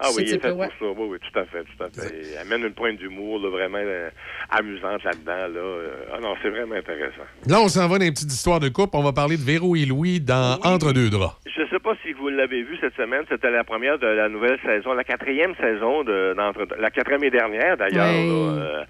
ah 0.00 0.08
oui, 0.16 0.24
il 0.26 0.34
est 0.34 0.38
fait 0.40 0.48
pour 0.50 0.58
ouais. 0.58 0.68
ça. 0.68 0.84
Oui, 0.84 1.06
oui, 1.10 1.18
tout 1.20 1.38
à 1.38 1.44
fait, 1.44 1.62
tout 1.64 1.82
à 1.84 1.88
fait. 1.88 2.14
Il 2.32 2.36
amène 2.38 2.66
une 2.66 2.74
pointe 2.74 2.96
d'humour 2.96 3.40
vraiment 3.48 3.78
euh, 3.80 4.10
amusante 4.50 5.02
là-dedans. 5.04 5.48
Là. 5.54 5.60
Euh, 5.60 5.90
Ah 6.12 6.18
non, 6.20 6.34
c'est 6.42 6.50
vraiment 6.50 6.74
intéressant. 6.74 7.22
Là, 7.46 7.60
on 7.60 7.68
s'en 7.68 7.88
va 7.88 7.98
dans 7.98 8.04
les 8.04 8.10
petites 8.12 8.32
histoires 8.32 8.60
de 8.60 8.68
couple. 8.68 8.96
On 8.96 9.02
va 9.02 9.12
parler 9.12 9.36
de 9.36 9.42
Véro 9.42 9.76
et 9.76 9.84
Louis 9.84 10.20
dans 10.20 10.58
Entre 10.62 10.92
deux 10.92 11.10
draps. 11.10 11.36
Je 11.46 11.62
ne 11.62 11.66
sais 11.68 11.78
pas 11.78 11.94
si 12.04 12.12
vous 12.12 12.28
l'avez 12.28 12.62
vu 12.62 12.76
cette 12.80 12.94
semaine, 12.96 13.24
c'était 13.28 13.50
la 13.50 13.64
première 13.64 13.98
de 13.98 14.06
la 14.06 14.28
nouvelle 14.28 14.58
saison, 14.64 14.92
la 14.92 15.04
quatrième 15.04 15.54
saison 15.56 16.02
de 16.04 16.34
la 16.78 16.90
quatrième 16.90 17.24
et 17.24 17.30
dernière 17.30 17.76
d'ailleurs 17.76 18.04
Ouais. 18.04 18.84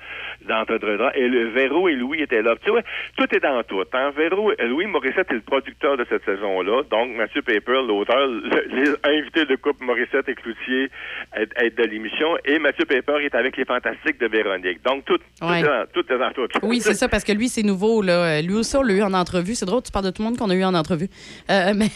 Et 1.14 1.28
le 1.28 1.48
Véro 1.50 1.88
et 1.88 1.94
Louis 1.94 2.22
étaient 2.22 2.42
là. 2.42 2.54
Tu 2.64 2.70
vois, 2.70 2.82
tout 3.16 3.26
est 3.34 3.40
dans 3.40 3.62
tout. 3.62 3.82
Hein? 3.92 4.10
Véro, 4.16 4.52
Louis 4.68 4.86
Morissette 4.86 5.30
est 5.30 5.34
le 5.34 5.40
producteur 5.40 5.96
de 5.96 6.04
cette 6.08 6.24
saison-là. 6.24 6.82
Donc 6.90 7.16
Mathieu 7.16 7.42
Paper, 7.42 7.82
l'auteur, 7.86 8.26
le- 8.26 8.66
les 8.76 8.90
invités 9.04 9.44
de 9.46 9.56
couple 9.56 9.84
Morissette 9.84 10.28
et 10.28 10.34
Cloutier 10.34 10.90
est, 11.36 11.48
est 11.62 11.76
de 11.76 11.82
l'émission. 11.84 12.36
Et 12.44 12.58
Mathieu 12.58 12.84
Paper 12.84 13.24
est 13.24 13.34
avec 13.34 13.56
les 13.56 13.64
Fantastiques 13.64 14.18
de 14.20 14.26
Véronique. 14.26 14.82
Donc 14.84 15.04
tout, 15.04 15.18
tout, 15.18 15.44
est, 15.60 15.62
dans, 15.62 15.84
tout 15.92 16.12
est 16.12 16.18
dans 16.18 16.30
tout. 16.32 16.46
Oui, 16.62 16.80
c'est 16.80 16.94
ça, 16.94 17.08
parce 17.08 17.24
que 17.24 17.32
lui, 17.32 17.48
c'est 17.48 17.62
nouveau. 17.62 18.02
Là. 18.02 18.40
Lui 18.42 18.54
aussi, 18.54 18.76
on 18.76 18.82
l'a 18.82 18.94
eu 18.94 19.02
en 19.02 19.12
entrevue. 19.14 19.54
C'est 19.54 19.66
drôle, 19.66 19.82
tu 19.82 19.92
parles 19.92 20.06
de 20.06 20.10
tout 20.10 20.22
le 20.22 20.28
monde 20.28 20.36
qu'on 20.38 20.50
a 20.50 20.54
eu 20.54 20.64
en 20.64 20.74
entrevue. 20.74 21.08
Euh, 21.50 21.72
mais 21.76 21.88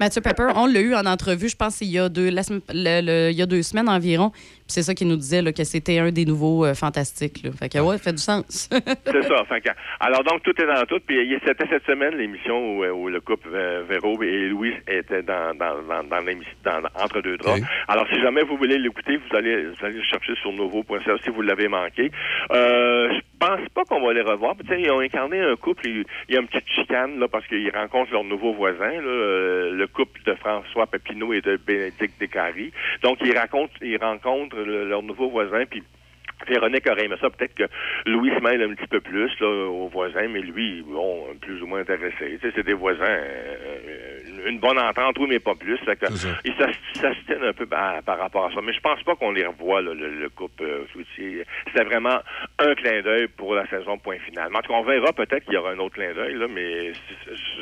Mathieu 0.00 0.20
Pepper, 0.20 0.48
on 0.56 0.66
l'a 0.66 0.80
eu 0.80 0.94
en 0.94 1.06
entrevue, 1.06 1.48
je 1.48 1.56
pense, 1.56 1.80
il 1.80 1.88
y 1.90 1.98
a 1.98 2.08
deux, 2.08 2.30
la 2.30 2.42
semaine- 2.42 2.62
le- 2.72 3.00
le- 3.00 3.30
il 3.30 3.36
y 3.38 3.42
a 3.42 3.46
deux 3.46 3.62
semaines 3.62 3.88
environ. 3.88 4.32
C'est 4.68 4.82
ça 4.82 4.94
qu'il 4.94 5.06
nous 5.08 5.16
disait, 5.16 5.42
là, 5.42 5.52
que 5.52 5.62
c'était 5.64 5.98
un 5.98 6.10
des 6.10 6.24
nouveaux 6.24 6.64
euh, 6.64 6.74
fantastiques. 6.74 7.42
là. 7.44 7.50
Fait 7.52 7.68
que, 7.68 7.78
ouais, 7.78 7.96
ça 7.98 8.02
fait 8.02 8.12
du 8.12 8.18
sens. 8.22 8.68
C'est 9.06 9.22
ça. 9.22 9.44
Fait 9.48 9.60
que- 9.60 9.70
alors 10.00 10.24
donc 10.24 10.42
tout 10.42 10.50
est 10.60 10.66
dans 10.66 10.84
tout. 10.86 10.98
Puis 11.06 11.16
il- 11.16 11.38
c'était 11.46 11.66
cette 11.68 11.86
semaine 11.86 12.16
l'émission 12.16 12.58
où, 12.76 12.84
euh, 12.84 12.90
où 12.90 13.08
le 13.08 13.20
couple 13.20 13.48
euh, 13.54 13.84
Véro 13.88 14.20
et 14.22 14.48
Louis 14.48 14.74
étaient 14.88 15.22
dans, 15.22 15.54
dans, 15.56 15.82
dans, 15.82 16.02
dans 16.04 16.20
l'émission 16.20 16.52
dans- 16.64 16.80
entre 17.02 17.20
deux 17.20 17.36
draps. 17.36 17.60
Alors 17.88 18.06
si 18.12 18.20
jamais 18.20 18.42
vous 18.42 18.56
voulez 18.56 18.78
l'écouter, 18.78 19.16
vous 19.18 19.36
allez 19.36 19.66
vous 19.66 19.84
allez 19.84 19.98
le 19.98 20.02
chercher 20.04 20.34
sur 20.42 20.52
nouveau.ca 20.52 21.14
si 21.22 21.30
vous 21.30 21.42
l'avez 21.42 21.68
manqué. 21.68 22.10
Euh, 22.50 23.08
pense 23.38 23.68
pas 23.74 23.84
qu'on 23.84 24.00
va 24.04 24.12
les 24.12 24.22
revoir. 24.22 24.54
Puis, 24.56 24.66
tu 24.66 24.74
sais, 24.74 24.80
ils 24.80 24.90
ont 24.90 25.00
incarné 25.00 25.40
un 25.40 25.56
couple. 25.56 25.86
Il 25.86 26.04
y 26.28 26.36
a 26.36 26.40
une 26.40 26.46
petite 26.48 26.68
chicane 26.68 27.18
là 27.18 27.28
parce 27.28 27.46
qu'ils 27.46 27.70
rencontrent 27.70 28.12
leur 28.12 28.24
nouveau 28.24 28.52
voisin, 28.54 28.90
euh, 28.92 29.72
le 29.72 29.86
couple 29.86 30.20
de 30.24 30.34
François 30.34 30.86
Papineau 30.86 31.32
et 31.32 31.40
de 31.40 31.56
Bénédicte 31.56 32.18
Descaries. 32.18 32.72
Donc 33.02 33.18
ils 33.22 33.36
racontent, 33.36 33.72
ils 33.82 33.98
rencontrent 33.98 34.56
le- 34.56 34.88
leur 34.88 35.02
nouveau 35.02 35.28
voisin 35.30 35.64
puis 35.66 35.82
Véronique 36.46 36.86
aurait 36.88 37.04
aimé 37.06 37.16
ça. 37.20 37.30
Peut-être 37.30 37.54
que 37.54 37.64
Louis 38.06 38.30
se 38.30 38.40
mêle 38.40 38.62
un 38.62 38.74
petit 38.74 38.86
peu 38.86 39.00
plus 39.00 39.30
là, 39.40 39.46
aux 39.48 39.88
voisins, 39.88 40.28
mais 40.28 40.40
lui, 40.40 40.82
bon, 40.86 41.26
plus 41.40 41.60
ou 41.62 41.66
moins 41.66 41.80
intéressé. 41.80 42.14
Tu 42.20 42.38
sais, 42.40 42.52
c'est 42.54 42.66
des 42.66 42.74
voisins, 42.74 43.02
euh, 43.04 44.20
une 44.46 44.58
bonne 44.60 44.78
entente, 44.78 45.18
oui, 45.18 45.26
mais 45.28 45.38
pas 45.40 45.54
plus. 45.54 45.76
Fait 45.78 45.96
que, 45.96 46.06
ils 46.44 46.54
s'as- 46.54 47.00
s'astinent 47.00 47.42
un 47.42 47.52
peu 47.52 47.66
par, 47.66 48.02
par 48.02 48.18
rapport 48.18 48.46
à 48.46 48.54
ça. 48.54 48.60
Mais 48.62 48.72
je 48.72 48.80
pense 48.80 49.02
pas 49.02 49.16
qu'on 49.16 49.32
les 49.32 49.44
revoit, 49.46 49.80
là, 49.82 49.92
le, 49.94 50.08
le 50.08 50.28
couple 50.28 50.62
euh, 50.62 50.84
Cloutier. 50.92 51.44
C'était 51.68 51.84
vraiment 51.84 52.18
un 52.58 52.74
clin 52.74 53.00
d'œil 53.02 53.28
pour 53.28 53.54
la 53.54 53.66
saison 53.68 53.98
point 53.98 54.18
final. 54.18 54.48
Mais 54.50 54.58
En 54.58 54.62
tout 54.62 54.72
cas, 54.72 54.78
on 54.78 54.84
verra 54.84 55.12
peut-être 55.12 55.44
qu'il 55.44 55.54
y 55.54 55.56
aura 55.56 55.70
un 55.72 55.78
autre 55.78 55.94
clin 55.94 56.12
d'œil, 56.14 56.34
là, 56.34 56.46
mais 56.48 56.92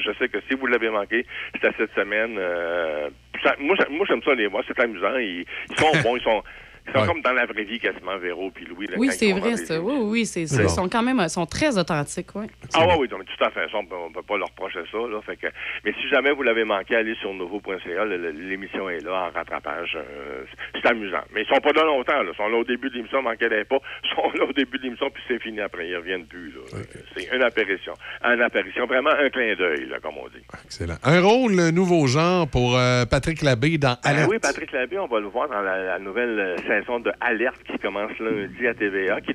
je 0.00 0.10
sais 0.18 0.28
que 0.28 0.38
si 0.48 0.54
vous 0.56 0.66
l'avez 0.66 0.90
manqué, 0.90 1.24
c'était 1.54 1.70
cette 1.78 1.94
semaine. 1.94 2.36
euh, 2.38 3.08
ça- 3.42 3.56
moi, 3.60 3.76
j'aime- 3.78 3.96
moi, 3.96 4.04
j'aime 4.08 4.22
ça 4.22 4.34
les 4.34 4.46
voir, 4.48 4.62
c'est 4.66 4.78
amusant. 4.80 5.16
Ils, 5.16 5.46
ils 5.70 5.76
sont 5.76 5.92
bons, 6.02 6.16
ils 6.16 6.22
sont... 6.22 6.42
Ils 6.86 6.92
sont 6.92 7.00
Ouais. 7.00 7.06
comme 7.06 7.22
dans 7.22 7.32
la 7.32 7.46
vraie 7.46 7.64
vie, 7.64 7.78
quasiment, 7.80 8.16
Véro 8.18 8.50
puis 8.50 8.66
Louis. 8.66 8.86
là, 8.86 8.94
oui, 8.98 9.08
c'est 9.10 9.32
vrai, 9.32 9.56
ça. 9.56 9.80
Oui, 9.80 9.94
oui, 10.02 10.26
c'est, 10.26 10.42
ils 10.42 10.68
sont 10.68 10.88
quand 10.88 11.02
même 11.02 11.20
ils 11.22 11.30
sont 11.30 11.46
très 11.46 11.76
authentiques, 11.78 12.28
oui. 12.34 12.46
Ah 12.74 12.86
oui, 12.88 12.94
oui, 13.00 13.08
mais 13.18 13.24
tout 13.24 13.44
à 13.44 13.50
fait. 13.50 13.66
Ça, 13.70 13.78
on 13.78 13.86
peut, 13.86 13.96
on 13.96 14.12
peut 14.12 14.22
pas 14.22 14.36
leur 14.36 14.48
reprocher 14.48 14.80
ça. 14.92 14.98
Là, 14.98 15.20
fait 15.24 15.36
que, 15.36 15.46
mais 15.84 15.92
si 16.00 16.08
jamais 16.08 16.32
vous 16.32 16.42
l'avez 16.42 16.64
manqué, 16.64 16.96
allez 16.96 17.14
sur 17.16 17.32
nouveau.ca. 17.32 18.04
L'émission 18.04 18.88
est 18.90 19.00
là 19.00 19.28
en 19.28 19.30
rattrapage. 19.36 19.96
euh, 19.96 20.44
c'est 20.74 20.86
amusant. 20.86 21.22
Mais 21.34 21.42
ils 21.42 21.48
sont 21.48 21.60
pas 21.60 21.72
là 21.72 21.84
longtemps. 21.84 22.22
Là. 22.22 22.30
Ils 22.32 22.36
sont 22.36 22.48
là 22.48 22.58
au 22.58 22.64
début 22.64 22.90
de 22.90 22.94
l'émission, 22.96 23.22
manquez 23.22 23.48
pas. 23.64 23.78
Ils 24.04 24.10
sont 24.14 24.30
là 24.38 24.44
au 24.44 24.52
début 24.52 24.78
de 24.78 24.82
l'émission, 24.84 25.08
puis 25.10 25.22
c'est 25.28 25.40
fini 25.42 25.60
après. 25.60 25.88
Ils 25.88 25.96
reviennent 25.96 26.26
plus. 26.26 26.50
Là. 26.52 26.78
C'est 27.16 27.34
une 27.34 27.42
apparition. 27.42 27.94
Une 28.24 28.42
apparition. 28.42 28.86
Vraiment 28.86 29.10
un 29.10 29.30
clin 29.30 29.54
d'œil, 29.56 29.86
là, 29.88 29.98
comme 30.02 30.18
on 30.18 30.28
dit. 30.28 30.44
Excellent. 30.64 30.96
Un 31.02 31.20
rôle 31.20 31.70
nouveau 31.70 32.06
genre 32.06 32.46
pour 32.48 32.76
euh, 32.76 33.04
Patrick 33.06 33.42
Labbé 33.42 33.78
dans 33.78 33.96
Ben 34.04 34.10
Alerte. 34.10 34.28
oui, 34.30 34.38
Patrick 34.38 34.70
Labbé, 34.72 34.98
on 34.98 35.06
va 35.06 35.20
le 35.20 35.26
voir 35.28 35.48
dans 35.48 35.60
la, 35.62 35.82
la 35.84 35.98
nouvelle 35.98 36.38
euh, 36.38 36.56
saison 36.80 37.00
de 37.00 37.12
Alerte 37.20 37.62
qui 37.64 37.78
commence 37.78 38.18
lundi 38.18 38.66
à 38.66 38.74
TVA. 38.74 39.20
Qui, 39.20 39.34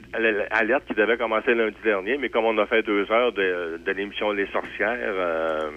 Alerte 0.51 0.85
qui 0.87 0.93
devait 0.93 1.17
commencer 1.17 1.53
lundi 1.53 1.77
dernier, 1.83 2.17
mais 2.17 2.29
comme 2.29 2.45
on 2.45 2.57
a 2.57 2.65
fait 2.65 2.81
deux 2.83 3.09
heures 3.11 3.31
de, 3.33 3.79
de 3.85 3.91
l'émission 3.91 4.31
Les 4.31 4.47
Sorcières, 4.47 4.97
euh, 5.01 5.69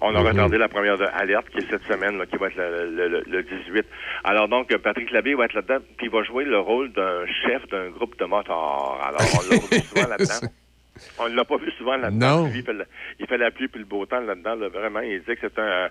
on 0.00 0.14
a 0.14 0.20
Mhm. 0.20 0.26
retardé 0.26 0.58
la 0.58 0.68
première 0.68 0.98
de 0.98 1.04
Alerte 1.14 1.48
qui 1.50 1.58
est 1.58 1.70
cette 1.70 1.84
semaine, 1.84 2.18
là, 2.18 2.26
qui 2.26 2.36
va 2.36 2.48
être 2.48 2.56
le, 2.56 2.90
le- 2.90 3.08
le- 3.08 3.24
le 3.26 3.42
18. 3.42 3.86
Alors 4.24 4.48
donc, 4.48 4.76
Patrick 4.78 5.10
Labbé 5.12 5.34
va 5.34 5.44
être 5.46 5.54
là-dedans, 5.54 5.78
puis 5.96 6.06
il 6.06 6.10
va 6.12 6.22
jouer 6.24 6.44
le 6.44 6.58
rôle 6.58 6.92
d'un 6.92 7.24
chef 7.46 7.66
d'un 7.68 7.88
groupe 7.90 8.18
de 8.18 8.24
motards. 8.24 9.00
Alors, 9.06 9.20
on 9.34 9.38
revu 9.54 9.80
souvent 9.82 10.08
là-dedans. 10.08 10.48
On 11.18 11.28
ne 11.28 11.34
l'a 11.34 11.44
pas 11.44 11.56
vu 11.56 11.70
souvent 11.72 11.96
là-dedans. 11.96 12.44
Il, 12.54 12.62
fait 12.62 12.72
la, 12.72 12.84
il 13.18 13.26
fait 13.26 13.36
la 13.38 13.50
pluie 13.50 13.66
puis 13.68 13.80
le 13.80 13.86
beau 13.86 14.06
temps 14.06 14.20
là-dedans. 14.20 14.54
là. 14.54 14.68
vraiment, 14.68 15.00
il 15.00 15.18
disait 15.20 15.34
que 15.36 15.48
c'était 15.48 15.60
un. 15.60 15.88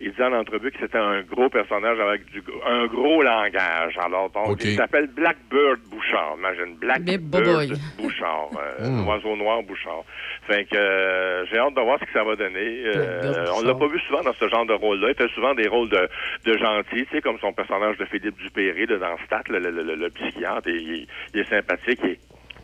Il 0.00 0.10
disait 0.12 0.24
en 0.24 0.32
entrevue 0.32 0.70
que 0.70 0.78
c'était 0.80 0.98
un 0.98 1.22
gros 1.22 1.48
personnage 1.48 1.98
avec 1.98 2.24
du, 2.26 2.42
un 2.66 2.86
gros 2.86 3.22
langage. 3.22 3.98
Alors, 3.98 4.30
donc, 4.30 4.46
il 4.72 4.76
s'appelle 4.76 5.08
Blackbird 5.08 5.80
Bouchard. 5.90 6.36
Imagine. 6.38 6.76
Blackbird 6.76 7.78
Bouchard. 7.98 8.50
euh, 8.80 8.88
Mm. 8.88 9.08
Oiseau 9.08 9.34
noir 9.36 9.62
Bouchard. 9.62 10.04
Fait 10.46 10.64
que 10.66 10.76
euh, 10.76 11.44
j'ai 11.46 11.58
hâte 11.58 11.74
de 11.74 11.80
voir 11.80 11.98
ce 11.98 12.04
que 12.04 12.12
ça 12.12 12.22
va 12.22 12.36
donner. 12.36 12.82
Euh, 12.94 13.46
on 13.56 13.62
l'a 13.62 13.74
pas 13.74 13.86
vu 13.88 13.98
souvent 14.00 14.22
dans 14.22 14.34
ce 14.34 14.48
genre 14.48 14.66
de 14.66 14.72
rôle-là. 14.74 15.08
Il 15.10 15.14
fait 15.16 15.32
souvent 15.34 15.54
des 15.54 15.66
rôles 15.68 15.88
de, 15.88 16.08
de 16.44 16.56
gentil, 16.58 17.06
tu 17.06 17.08
sais, 17.12 17.20
comme 17.20 17.38
son 17.40 17.52
personnage 17.52 17.96
de 17.98 18.04
Philippe 18.04 18.36
Dupéré 18.38 18.86
là, 18.86 18.98
dans 18.98 19.16
Stat, 19.26 19.42
le, 19.48 19.58
le, 19.58 19.70
le- 19.70 19.94
le 19.96 20.10
psychiatre. 20.10 20.68
Et 20.68 20.76
il, 20.76 21.06
il 21.34 21.40
est 21.40 21.48
sympathique. 21.50 22.00
Et, 22.04 22.18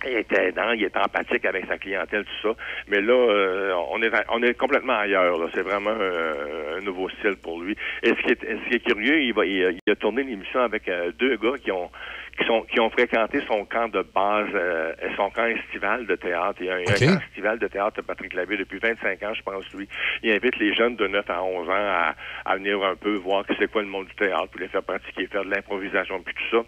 il 0.06 0.12
est 0.16 0.32
aidant, 0.32 0.72
il 0.72 0.84
est 0.84 0.96
empathique 0.96 1.44
avec 1.44 1.66
sa 1.66 1.78
clientèle, 1.78 2.24
tout 2.24 2.48
ça. 2.48 2.54
Mais 2.88 3.00
là, 3.00 3.12
euh, 3.12 3.74
on 3.90 4.02
est 4.02 4.10
on 4.30 4.42
est 4.42 4.54
complètement 4.54 4.98
ailleurs. 4.98 5.38
là. 5.38 5.46
C'est 5.54 5.62
vraiment 5.62 5.94
euh, 5.98 6.78
un 6.78 6.80
nouveau 6.82 7.08
style 7.10 7.36
pour 7.42 7.60
lui. 7.60 7.76
Et 8.02 8.08
ce 8.10 8.14
qui 8.22 8.30
est, 8.32 8.40
ce 8.42 8.68
qui 8.68 8.74
est 8.76 8.84
curieux, 8.86 9.20
il, 9.22 9.32
va, 9.34 9.44
il, 9.46 9.64
a- 9.66 9.70
il 9.70 9.92
a 9.92 9.96
tourné 9.96 10.22
l'émission 10.22 10.60
avec 10.60 10.88
euh, 10.88 11.12
deux 11.18 11.36
gars 11.36 11.58
qui 11.62 11.70
ont 11.72 11.90
qui 12.38 12.46
sont 12.46 12.62
qui 12.62 12.80
ont 12.80 12.88
fréquenté 12.90 13.40
son 13.46 13.64
camp 13.66 13.88
de 13.88 14.02
base, 14.14 14.48
euh, 14.54 14.92
son 15.16 15.28
camp 15.30 15.46
estival 15.46 16.06
de 16.06 16.14
théâtre. 16.16 16.56
Il 16.60 16.66
y 16.66 16.70
a 16.70 16.74
un, 16.74 16.78
un 16.80 16.84
camp 16.84 17.20
estival 17.28 17.58
de 17.58 17.66
théâtre 17.66 17.96
de 17.96 18.02
Patrick 18.02 18.32
Labbé 18.34 18.56
depuis 18.56 18.78
25 18.78 19.22
ans, 19.24 19.34
je 19.34 19.42
pense, 19.42 19.64
lui. 19.74 19.86
Il 20.22 20.30
invite 20.32 20.56
les 20.58 20.72
jeunes 20.74 20.96
de 20.96 21.06
9 21.06 21.28
à 21.28 21.42
11 21.42 21.68
ans 21.68 21.72
à, 21.72 22.14
à 22.46 22.56
venir 22.56 22.82
un 22.82 22.96
peu 22.96 23.14
voir 23.16 23.44
que 23.46 23.52
c'est 23.58 23.70
quoi 23.70 23.82
le 23.82 23.88
monde 23.88 24.06
du 24.06 24.14
théâtre, 24.14 24.48
pour 24.48 24.60
les 24.60 24.68
faire 24.68 24.82
pratiquer, 24.82 25.26
faire 25.26 25.44
de 25.44 25.50
l'improvisation, 25.50 26.22
puis 26.22 26.34
tout 26.34 26.56
ça. 26.58 26.64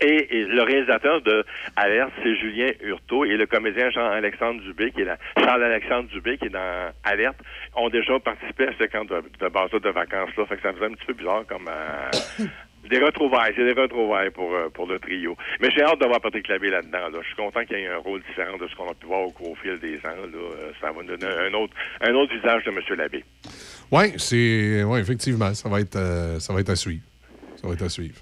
Et, 0.00 0.44
le 0.44 0.62
réalisateur 0.62 1.22
de 1.22 1.44
Alerte, 1.76 2.12
c'est 2.22 2.36
Julien 2.36 2.70
Hurtaud 2.82 3.24
et 3.24 3.36
le 3.36 3.46
comédien 3.46 3.90
Jean-Alexandre 3.90 4.60
Dubé, 4.60 4.90
qui 4.90 5.02
est 5.02 5.08
Charles-Alexandre 5.38 6.08
Dubé, 6.10 6.36
qui 6.36 6.46
est 6.46 6.50
dans 6.50 6.92
Alerte, 7.04 7.38
ont 7.76 7.88
déjà 7.88 8.18
participé 8.18 8.68
à 8.68 8.72
ce 8.78 8.84
camp 8.84 9.04
de, 9.04 9.22
de 9.40 9.48
base 9.48 9.70
de 9.70 9.90
vacances-là. 9.90 10.46
Fait 10.46 10.56
que 10.56 10.62
ça 10.62 10.72
faisait 10.72 10.86
un 10.86 10.92
petit 10.92 11.06
peu 11.06 11.12
bizarre 11.14 11.44
comme 11.46 11.68
euh, 11.68 12.44
des 12.90 12.98
retrouvailles. 12.98 13.52
C'est 13.56 13.64
des 13.64 13.80
retrouvailles 13.80 14.30
pour, 14.30 14.52
euh, 14.54 14.68
pour 14.68 14.86
le 14.86 14.98
trio. 14.98 15.36
Mais 15.60 15.70
j'ai 15.70 15.82
hâte 15.82 16.00
de 16.00 16.06
voir 16.06 16.20
Patrick 16.20 16.48
Labbé 16.48 16.70
là-dedans. 16.70 17.08
Là. 17.10 17.18
Je 17.22 17.26
suis 17.26 17.36
content 17.36 17.64
qu'il 17.64 17.78
y 17.78 17.82
ait 17.82 17.88
un 17.88 17.98
rôle 17.98 18.20
différent 18.28 18.58
de 18.58 18.66
ce 18.66 18.74
qu'on 18.74 18.90
a 18.90 18.94
pu 18.94 19.06
voir 19.06 19.22
au, 19.22 19.34
au 19.40 19.54
fil 19.54 19.78
des 19.78 19.96
ans. 19.98 20.16
Euh, 20.16 20.72
Ça 20.80 20.90
va 20.90 21.02
nous 21.02 21.16
donner 21.16 21.32
un 21.32 21.54
autre, 21.54 21.72
un 22.00 22.14
autre 22.14 22.34
visage 22.34 22.64
de 22.64 22.70
M. 22.70 22.80
Labbé. 22.96 23.24
Oui, 23.92 24.12
c'est. 24.16 24.82
Ouais, 24.82 25.00
effectivement, 25.00 25.54
ça 25.54 25.68
va 25.68 25.80
être, 25.80 26.40
ça 26.40 26.52
va 26.52 26.60
être 26.60 26.70
à 26.70 26.76
suivre. 26.76 27.02
Ça 27.56 27.68
va 27.68 27.74
être 27.74 27.84
à 27.84 27.88
suivre. 27.88 28.16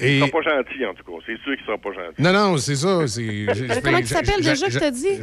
Il 0.00 0.04
Et- 0.06 0.18
sera 0.20 0.30
pas 0.30 0.42
gentil, 0.42 0.84
en 0.86 0.94
tout 0.94 1.04
cas. 1.04 1.18
C'est 1.26 1.36
sûr 1.42 1.56
qu'il 1.56 1.64
sera 1.66 1.78
pas 1.78 1.92
gentil. 1.92 2.22
Non, 2.22 2.32
non, 2.32 2.56
c'est 2.58 2.76
ça. 2.76 2.86
Comment 3.82 4.02
s'appelle 4.04 4.34
j'ai- 4.42 4.50
déjà 4.50 4.66
que 4.66 4.72
j'ai- 4.72 4.80
t'as 4.80 4.90
dit? 4.90 5.20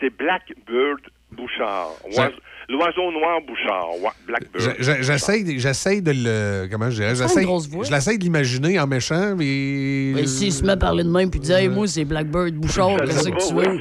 C'est 0.00 0.10
Blackbird 0.16 1.00
Bouchard. 1.32 1.90
Oise- 2.06 2.32
L'oiseau 2.68 3.10
noir 3.12 3.40
Bouchard. 3.46 3.88
Blackbird. 4.26 4.76
Je- 4.78 4.82
je- 4.84 5.02
J'essaie 5.02 5.42
de- 5.44 5.58
j'essaie 5.58 6.00
de 6.00 6.12
le. 6.14 6.68
Comment 6.70 6.90
je 6.90 6.96
dirais? 6.96 7.14
Je 7.14 7.90
l'essaie 7.92 8.16
de 8.18 8.22
l'imaginer 8.22 8.78
en 8.80 8.86
méchant, 8.86 9.34
mais. 9.36 10.12
Mais 10.14 10.26
s'il 10.26 10.52
se 10.52 10.64
met 10.64 10.72
à 10.72 10.76
parler 10.76 11.04
de 11.04 11.10
même 11.10 11.30
puis 11.30 11.40
dit 11.40 11.52
Hey, 11.52 11.68
moi, 11.68 11.86
c'est 11.86 12.04
Blackbird 12.04 12.54
Bouchard, 12.54 12.98
Je 12.98 13.04
qu'est-ce 13.04 13.24
sais 13.24 13.30
que 13.32 13.48
tu 13.48 13.54
veux? 13.54 13.78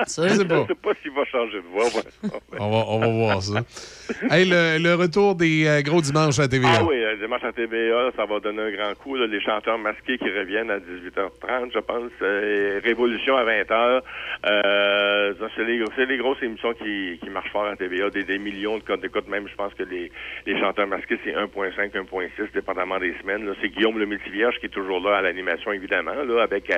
Je. 0.00 0.04
Je 0.06 0.34
sais 0.36 0.44
pas 0.74 0.92
s'il 1.02 1.10
va 1.12 1.24
changer 1.24 1.56
de 1.58 1.66
voix. 1.72 1.84
On 2.58 2.70
va, 2.70 2.84
on 2.88 2.98
va 3.00 3.08
voir 3.08 3.42
ça. 3.42 3.60
Hey, 4.30 4.44
le, 4.48 4.78
le 4.82 4.94
retour 4.94 5.34
des 5.34 5.66
euh, 5.66 5.82
gros 5.82 6.00
dimanches 6.00 6.38
à 6.38 6.46
TVA. 6.48 6.68
Ah 6.80 6.84
oui, 6.84 6.96
euh, 7.02 7.16
dimanche 7.16 7.42
à 7.44 7.52
TVA, 7.52 8.10
ça 8.16 8.24
va 8.26 8.38
donner 8.40 8.62
un 8.62 8.70
grand 8.70 8.94
coup. 8.94 9.16
là. 9.16 9.26
les 9.26 9.40
chanteurs 9.40 9.78
masqués 9.78 10.18
qui 10.18 10.28
reviennent 10.30 10.70
à 10.70 10.78
18h30, 10.78 11.72
je 11.74 11.78
pense. 11.80 12.10
euh, 12.22 12.80
Révolution 12.84 13.36
à 13.36 13.44
20h. 13.44 14.00
Euh, 14.46 15.34
c'est 15.56 15.64
les, 15.64 15.82
les 16.06 16.16
grosses 16.18 16.42
émissions 16.42 16.74
qui, 16.74 17.18
qui 17.22 17.30
marchent 17.30 17.50
fort 17.50 17.66
à 17.66 17.76
TVA. 17.76 18.10
Des, 18.10 18.24
des 18.24 18.38
millions 18.38 18.78
de 18.78 18.82
codes 18.82 19.00
d'écoute. 19.00 19.28
Même, 19.28 19.48
je 19.48 19.54
pense 19.54 19.72
que 19.74 19.82
les, 19.82 20.10
les 20.46 20.60
chanteurs 20.60 20.86
masqués, 20.86 21.18
c'est 21.24 21.32
1.5, 21.32 21.90
1.6, 21.92 22.52
dépendamment 22.54 22.98
des 22.98 23.14
semaines. 23.22 23.48
C'est 23.60 23.68
Guillaume 23.70 23.98
le 23.98 24.06
Métivierge 24.06 24.58
qui 24.60 24.66
est 24.66 24.70
toujours 24.70 25.00
là 25.00 25.16
à 25.18 25.22
l'animation, 25.22 25.72
évidemment, 25.72 26.14
là, 26.14 26.42
avec, 26.42 26.70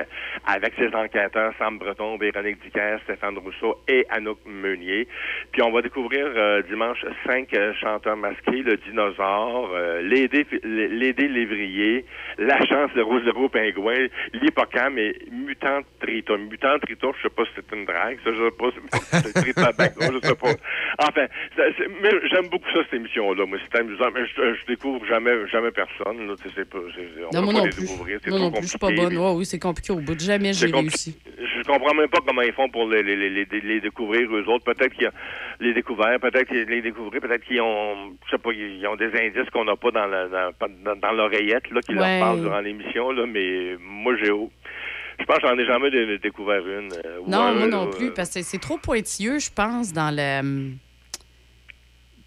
avec 0.45 0.73
ses 0.77 0.93
enquêteurs, 0.95 1.53
Sam 1.59 1.77
Breton, 1.77 2.17
Véronique 2.17 2.61
Dicker, 2.63 2.97
Stéphane 3.09 3.37
Rousseau 3.39 3.75
et 3.87 4.05
Anouk 4.09 4.37
Meunier. 4.45 5.07
Puis 5.51 5.63
on 5.63 5.71
va 5.71 5.81
découvrir 5.81 6.27
euh, 6.27 6.61
dimanche 6.69 7.03
cinq 7.25 7.51
euh, 7.55 7.73
chanteurs 7.81 8.15
masqués, 8.17 8.61
le 8.61 8.77
dinosaure, 8.77 9.71
euh, 9.73 10.01
Lédé 10.03 11.27
Lévrier, 11.27 12.05
La 12.37 12.57
Chance, 12.65 12.91
le 12.95 13.03
Zéro 13.25 13.49
Pingouin, 13.49 14.07
l'Hippocampe 14.33 14.97
et 14.97 15.17
Mutant 15.31 15.81
Trito. 15.99 16.37
Mutant 16.37 16.77
Trito, 16.79 17.13
je 17.17 17.23
sais 17.23 17.33
pas 17.33 17.43
si 17.45 17.51
c'est 17.55 17.75
une 17.75 17.85
drague, 17.85 18.19
ça, 18.23 18.31
je 18.31 18.43
sais 18.45 18.51
pas, 18.51 19.21
c'est 19.23 19.33
Tritabaco, 19.33 20.01
je 20.13 20.27
sais 20.27 20.35
pas. 20.35 20.53
Enfin, 20.99 21.25
c'est- 21.55 22.27
j'aime 22.31 22.49
beaucoup 22.49 22.69
ça, 22.73 22.81
cette 22.83 22.93
émission-là. 22.93 23.45
Moi, 23.47 23.57
c'est 23.71 23.79
amusant, 23.79 24.09
mais 24.13 24.21
je, 24.27 24.53
je 24.53 24.65
découvre 24.67 25.03
jamais, 25.07 25.31
jamais 25.47 25.71
personne, 25.71 26.27
là, 26.27 26.35
c'est 26.43 26.69
pas, 26.69 26.77
c'est- 26.95 27.23
on 27.31 27.35
Non, 27.35 27.47
peut 27.47 27.53
pas 27.53 27.59
non 27.59 27.65
les 27.65 27.71
plus. 27.71 27.81
découvrir, 27.87 28.19
c'est 28.23 28.29
Moi 28.29 28.39
trop 28.39 28.45
non 28.49 28.51
plus, 28.53 28.63
je 28.63 28.69
suis 28.69 28.77
pas 28.79 28.91
bonne. 28.91 29.17
Ouais, 29.17 29.31
oui, 29.35 29.45
c'est 29.45 29.59
compliqué 29.59 29.91
au 29.93 29.95
bout. 29.97 30.19
Jamais 30.19 30.53
j'ai 30.53 30.67
C'est 30.67 30.75
réussi. 30.75 31.17
Je 31.37 31.58
comprends 31.71 31.93
même 31.93 32.09
pas 32.09 32.19
comment 32.25 32.41
ils 32.41 32.53
font 32.53 32.69
pour 32.69 32.87
les, 32.89 33.03
les, 33.03 33.29
les, 33.29 33.79
découvrir 33.81 34.29
eux 34.35 34.43
autres. 34.47 34.65
Peut-être 34.65 34.93
qu'ils 34.95 35.07
ont 35.07 35.11
les 35.59 35.73
découverts, 35.73 36.19
peut-être 36.19 36.47
qu'ils 36.47 36.63
les 36.65 36.81
découvrir, 36.81 37.21
peut-être 37.21 37.43
qu'ils 37.45 37.61
ont, 37.61 38.11
je 38.25 38.31
sais 38.31 38.37
pas, 38.37 38.51
ils 38.53 38.85
ont 38.87 38.95
des 38.95 39.07
indices 39.07 39.49
qu'on 39.51 39.65
n'a 39.65 39.75
pas 39.75 39.91
dans 39.91 40.05
la- 40.07 40.27
dans, 40.27 40.51
pas- 40.53 40.67
dans, 40.83 40.95
dans 40.95 41.11
l'oreillette 41.11 41.69
là 41.71 41.81
qui 41.81 41.93
Ouais. 41.95 41.97
leur 42.19 42.19
parlent 42.19 42.41
durant 42.41 42.59
l'émission 42.61 43.11
là. 43.11 43.25
Mais 43.27 43.75
moi 43.79 44.15
j'ai, 44.17 44.27
je 44.27 45.25
pense 45.25 45.37
que 45.39 45.47
j'en 45.47 45.57
ai 45.57 45.65
jamais 45.65 45.91
dé- 45.91 46.17
découvert 46.19 46.65
une. 46.65 46.91
euh, 47.05 47.19
Non, 47.27 47.39
un, 47.41 47.53
moi 47.53 47.67
non 47.67 47.87
euh, 47.87 47.91
plus, 47.91 48.11
parce 48.11 48.33
que 48.33 48.41
c'est 48.41 48.59
trop 48.59 48.77
pointilleux, 48.77 49.39
je 49.39 49.51
pense, 49.51 49.91
dans 49.93 50.13
le. 50.15 50.39
hum, 50.39 50.77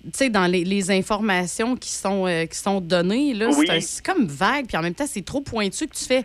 Tu 0.05 0.11
sais, 0.15 0.31
dans 0.31 0.51
les, 0.51 0.65
les 0.65 0.91
informations 0.91 1.77
qui 1.77 1.91
sont, 1.91 2.27
euh, 2.27 2.45
qui 2.47 2.59
sont 2.59 2.81
données, 2.81 3.35
là, 3.35 3.47
Oui. 3.57 3.67
c'est 3.69 3.73
un- 3.73 3.81
c'est 3.81 4.05
comme 4.05 4.27
vague, 4.27 4.67
puis 4.67 4.77
en 4.77 4.83
même 4.83 4.95
temps, 4.97 5.07
c'est 5.07 5.25
trop 5.25 5.41
pointu 5.41 5.87
que 5.87 5.95
tu 5.95 6.05
fais. 6.05 6.25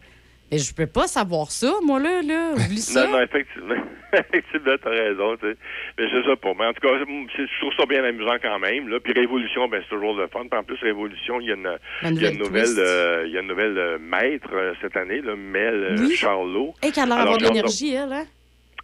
Mais 0.52 0.58
je 0.60 0.74
peux 0.74 0.88
pas 0.88 1.08
savoir 1.08 1.52
ça, 1.52 1.74
moi, 1.84 2.00
là, 2.00 2.22
là. 2.22 2.54
Oublie 2.54 2.78
ça. 2.82 3.06
Non, 3.06 3.14
non, 3.18 3.22
effectivement. 3.22 3.76
effectivement, 4.14 4.76
t'as 4.82 4.90
raison, 4.90 5.36
tu 5.38 5.48
sais. 5.52 5.58
Mais 5.98 6.10
je 6.10 6.24
sais 6.30 6.36
pas. 6.38 6.54
Mais 6.58 6.66
en 6.68 6.74
tout 6.74 6.82
cas, 6.88 6.94
c'est- 7.36 7.48
je 7.48 7.60
trouve 7.60 7.74
ça 7.78 7.86
bien 7.86 8.04
amusant 8.04 8.36
quand 8.42 8.58
même, 8.60 8.88
là. 8.88 9.00
Puis 9.02 9.12
Révolution, 9.14 9.68
ben, 9.68 9.82
c'est 9.84 9.94
toujours 9.96 10.16
le 10.16 10.28
fun. 10.28 10.46
Puis 10.50 10.58
en 10.60 10.64
plus, 10.64 10.78
Révolution, 10.82 11.42
il 11.42 11.48
y 11.48 11.52
a 11.52 11.56
une, 11.56 11.78
il 12.04 12.22
y 12.22 12.26
a 12.26 12.30
une 12.32 12.38
nouvelle 12.38 12.76
euh, 12.78 13.24
il 13.28 13.34
y 13.34 13.38
a 13.38 13.42
une 13.42 13.48
nouvelle 13.48 13.78
euh, 13.78 13.98
maître 14.00 14.50
euh, 14.54 14.74
cette 14.82 14.96
année, 14.96 15.22
là, 15.22 15.36
Mel 15.36 15.96
Oui. 16.00 16.16
Charlot. 16.16 16.74
Et 16.82 16.92
qu'elle 16.92 17.04
a 17.04 17.08
l'air 17.08 17.18
d'avoir 17.18 17.38
de 17.38 17.44
l'énergie, 17.44 17.94
elle, 17.94 18.14
hein? 18.14 18.26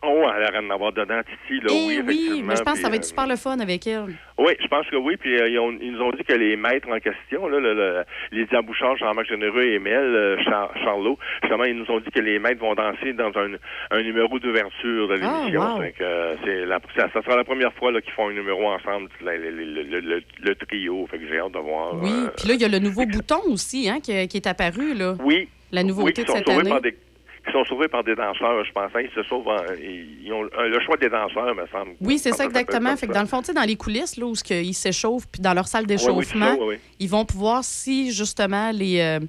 Oh, 0.06 0.24
elle 0.36 0.44
a 0.44 0.52
l'air 0.52 0.62
d'en 0.62 0.70
avoir 0.72 0.92
dedans, 0.92 1.22
Titi, 1.24 1.62
là, 1.62 1.68
Eh 1.72 1.88
oui, 1.88 2.02
oui, 2.06 2.44
mais 2.46 2.56
je 2.58 2.62
pense 2.64 2.74
que 2.74 2.80
ça 2.80 2.90
va 2.90 2.96
être 2.98 3.06
super 3.06 3.26
le 3.28 3.36
fun 3.38 3.58
avec 3.60 3.88
elle. 3.88 4.00
euh, 4.00 4.12
Oui, 4.38 4.54
je 4.62 4.68
pense 4.68 4.86
que 4.88 4.96
oui. 4.98 5.16
Puis 5.18 5.34
euh, 5.40 5.48
ils, 5.48 5.58
ont- 5.60 5.78
ils 5.80 5.94
nous 5.94 6.02
ont 6.02 6.12
dit 6.12 6.24
que 6.24 6.34
les 6.34 6.56
maîtres 6.58 6.90
en 6.90 7.00
question, 7.00 7.48
là, 7.48 7.60
le, 7.60 7.74
le, 7.74 8.04
Lydia 8.32 8.62
Bouchard, 8.62 8.98
Jean-Marc 8.98 9.28
Généreux 9.30 9.64
et 9.64 9.80
Mel 9.80 9.96
euh, 9.96 10.38
Char- 10.44 10.72
Charlot, 10.84 11.18
justement, 11.42 11.64
ils 11.64 11.78
nous 11.78 11.90
ont 11.90 12.00
dit 12.00 12.12
que 12.12 12.20
les 12.20 12.38
maîtres 12.40 12.60
vont 12.62 12.76
danser 12.76 13.14
dans 13.14 13.32
un, 13.40 13.52
un 13.92 14.02
numéro 14.04 14.38
d'ouverture 14.40 15.08
de 15.08 15.20
Ah, 15.22 15.40
l'émission. 15.46 15.76
wow. 15.76 15.82
Fait 15.82 15.92
que, 15.94 16.04
euh, 16.04 16.36
c'est 16.44 16.66
la, 16.66 16.80
ça, 16.98 17.10
ça 17.14 17.22
sera 17.22 17.38
la 17.38 17.44
première 17.46 17.72
fois 17.74 17.92
qu'ils 18.02 18.12
font 18.14 18.28
un 18.30 18.34
numéro 18.34 18.68
ensemble, 18.68 19.10
le, 19.22 20.54
trio. 20.68 21.08
Fait 21.10 21.18
que 21.18 21.28
j'ai 21.28 21.40
hâte 21.40 21.52
de 21.54 21.60
voir. 21.60 21.96
Oui, 22.02 22.10
euh, 22.12 22.30
puis 22.38 22.48
là, 22.50 22.54
il 22.56 22.62
y 22.62 22.66
a 22.66 22.68
le 22.68 22.80
nouveau 22.80 23.06
bouton 23.06 23.40
aussi, 23.48 23.90
hein, 23.90 24.00
qui, 24.04 24.28
qui 24.28 24.38
est 24.38 24.48
apparu, 24.48 24.94
là. 24.94 25.16
oui. 25.24 25.48
La 25.72 25.82
Oui, 25.82 25.88
nouveauté 25.88 26.14
qui 26.14 26.22
de 26.26 26.28
cette 26.38 26.48
année. 26.50 26.70
par 26.70 26.82
des 26.82 26.96
qui 27.45 27.52
sont 27.52 27.65
sauvés 27.65 27.88
par 27.88 28.03
des 28.03 28.15
danseurs, 28.15 28.64
je 28.65 28.72
pense. 28.72 28.91
hein. 28.95 29.02
Ils 29.02 29.11
se 29.14 29.24
sauvent 29.28 29.48
en- 29.48 29.57
ils, 29.82 30.32
ont 30.32 30.44
le 30.44 30.80
choix 30.86 30.98
des 30.98 31.10
danseurs, 31.10 31.53
me 31.56 31.68
semble. 31.68 31.91
Oui, 32.02 32.18
c'est 32.18 32.32
Ça 32.32 32.45
exactement. 32.45 32.95
Fait 32.95 33.07
que 33.07 33.14
dans 33.14 33.22
le 33.22 33.28
fond, 33.28 33.40
tu 33.40 33.48
sais, 33.48 33.53
dans 33.53 33.64
les 33.64 33.76
coulisses, 33.76 34.18
là, 34.18 34.26
où 34.26 34.34
ils 34.49 34.74
s'échauffent, 34.74 35.28
puis 35.32 35.41
dans 35.41 35.53
leur 35.53 35.68
salle 35.68 35.86
d'échauffement, 35.86 36.56
oui, 36.60 36.65
oui. 36.70 36.76
ils 36.99 37.10
vont 37.10 37.26
pouvoir, 37.26 37.64
si 37.64 38.11
justement 38.11 38.72
les. 38.72 38.99
euh, 38.99 39.20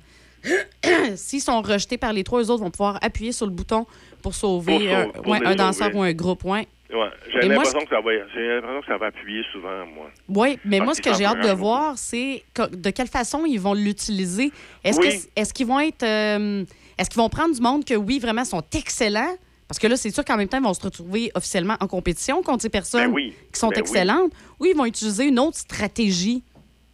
S'ils 1.16 1.41
sont 1.41 1.62
rejetés 1.62 1.97
par 1.97 2.12
les 2.12 2.23
trois, 2.23 2.43
eux 2.43 2.51
autres 2.51 2.62
vont 2.62 2.70
pouvoir 2.70 2.99
appuyer 3.03 3.32
sur 3.32 3.47
le 3.47 3.53
bouton 3.53 3.86
pour 4.23 4.35
sauver, 4.35 4.73
Pour 4.78 4.82
un, 4.97 5.03
sauver, 5.05 5.12
pour 5.23 5.32
ouais, 5.32 5.41
les 5.41 5.47
un 5.47 5.57
danseur 5.57 5.86
sauver. 5.89 5.99
ou 5.99 6.03
un 6.03 6.12
groupe. 6.12 6.45
Ouais. 6.45 6.69
Ouais, 6.93 7.09
j'ai 7.32 7.49
l'impression 7.49 7.81
que 7.81 7.89
ça 7.89 8.01
va, 8.01 8.11
j'ai 8.35 8.47
l'impression 8.57 8.81
que 8.82 8.86
ça 8.86 8.97
va 8.99 9.07
appuyer 9.07 9.43
souvent, 9.53 9.85
moi. 9.95 10.11
Oui, 10.28 10.59
mais 10.65 10.78
Parce 10.78 10.86
moi, 10.86 10.95
ce 10.95 11.03
que 11.03 11.15
j'ai 11.15 11.24
hâte 11.24 11.43
de 11.43 11.51
voir, 11.53 11.99
c'est 11.99 12.45
de 12.57 12.91
quelle 12.91 13.09
façon 13.09 13.45
ils 13.47 13.59
vont 13.59 13.74
l'utiliser. 13.74 14.53
Est-ce 14.85 15.01
Oui. 15.01 15.09
que 15.09 15.41
est-ce 15.41 15.53
qu'ils 15.55 15.66
vont 15.66 15.81
être 15.81 16.05
euh, 16.05 16.62
est-ce 16.99 17.11
qu'ils 17.11 17.21
vont 17.21 17.29
prendre 17.29 17.55
du 17.55 17.61
monde 17.61 17.85
que 17.85 17.95
oui, 17.95 18.19
vraiment 18.19 18.45
sont 18.45 18.62
excellents? 18.73 19.37
Parce 19.69 19.79
que 19.79 19.87
là, 19.87 19.97
c'est 19.97 20.11
sûr 20.11 20.25
qu'en 20.25 20.37
même 20.37 20.49
temps, 20.49 20.59
ils 20.59 20.65
vont 20.65 20.75
se 20.75 20.83
retrouver 20.83 21.31
officiellement 21.35 21.77
en 21.81 21.87
compétition 21.87 22.43
contre 22.43 22.62
ces 22.62 22.69
personnes 22.69 23.09
Ben 23.09 23.15
oui, 23.15 23.35
qui 23.53 23.59
sont 23.59 23.69
ben 23.69 23.77
oui. 23.77 23.81
excellentes, 23.81 24.33
ou 24.61 24.66
ils 24.66 24.77
vont 24.77 24.85
utiliser 24.85 25.25
une 25.25 25.39
autre 25.39 25.59
stratégie. 25.59 26.43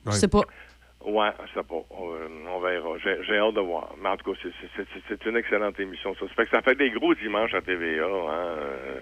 Je 0.06 0.12
sais 0.12 0.28
pas. 0.28 0.42
Ouais, 1.10 1.30
je 1.46 1.58
sais 1.60 1.66
pas. 1.66 1.74
Euh, 1.74 2.28
on 2.54 2.60
verra. 2.60 2.88
J'ai 3.26 3.38
hâte 3.38 3.54
de 3.54 3.60
voir. 3.60 3.94
Mais 4.02 4.08
en 4.08 4.16
tout 4.16 4.32
cas, 4.32 4.38
c'est- 4.42 5.26
une 5.28 5.36
excellente 5.36 5.78
émission. 5.80 6.14
Ça. 6.14 6.26
Ça 6.28 6.34
fait 6.34 6.44
que 6.44 6.50
ça 6.50 6.62
fait 6.62 6.74
des 6.76 6.90
gros 6.90 7.14
dimanches 7.14 7.54
à 7.54 7.60
TVA. 7.60 8.04
Hein. 8.04 8.30
euh. 8.30 9.00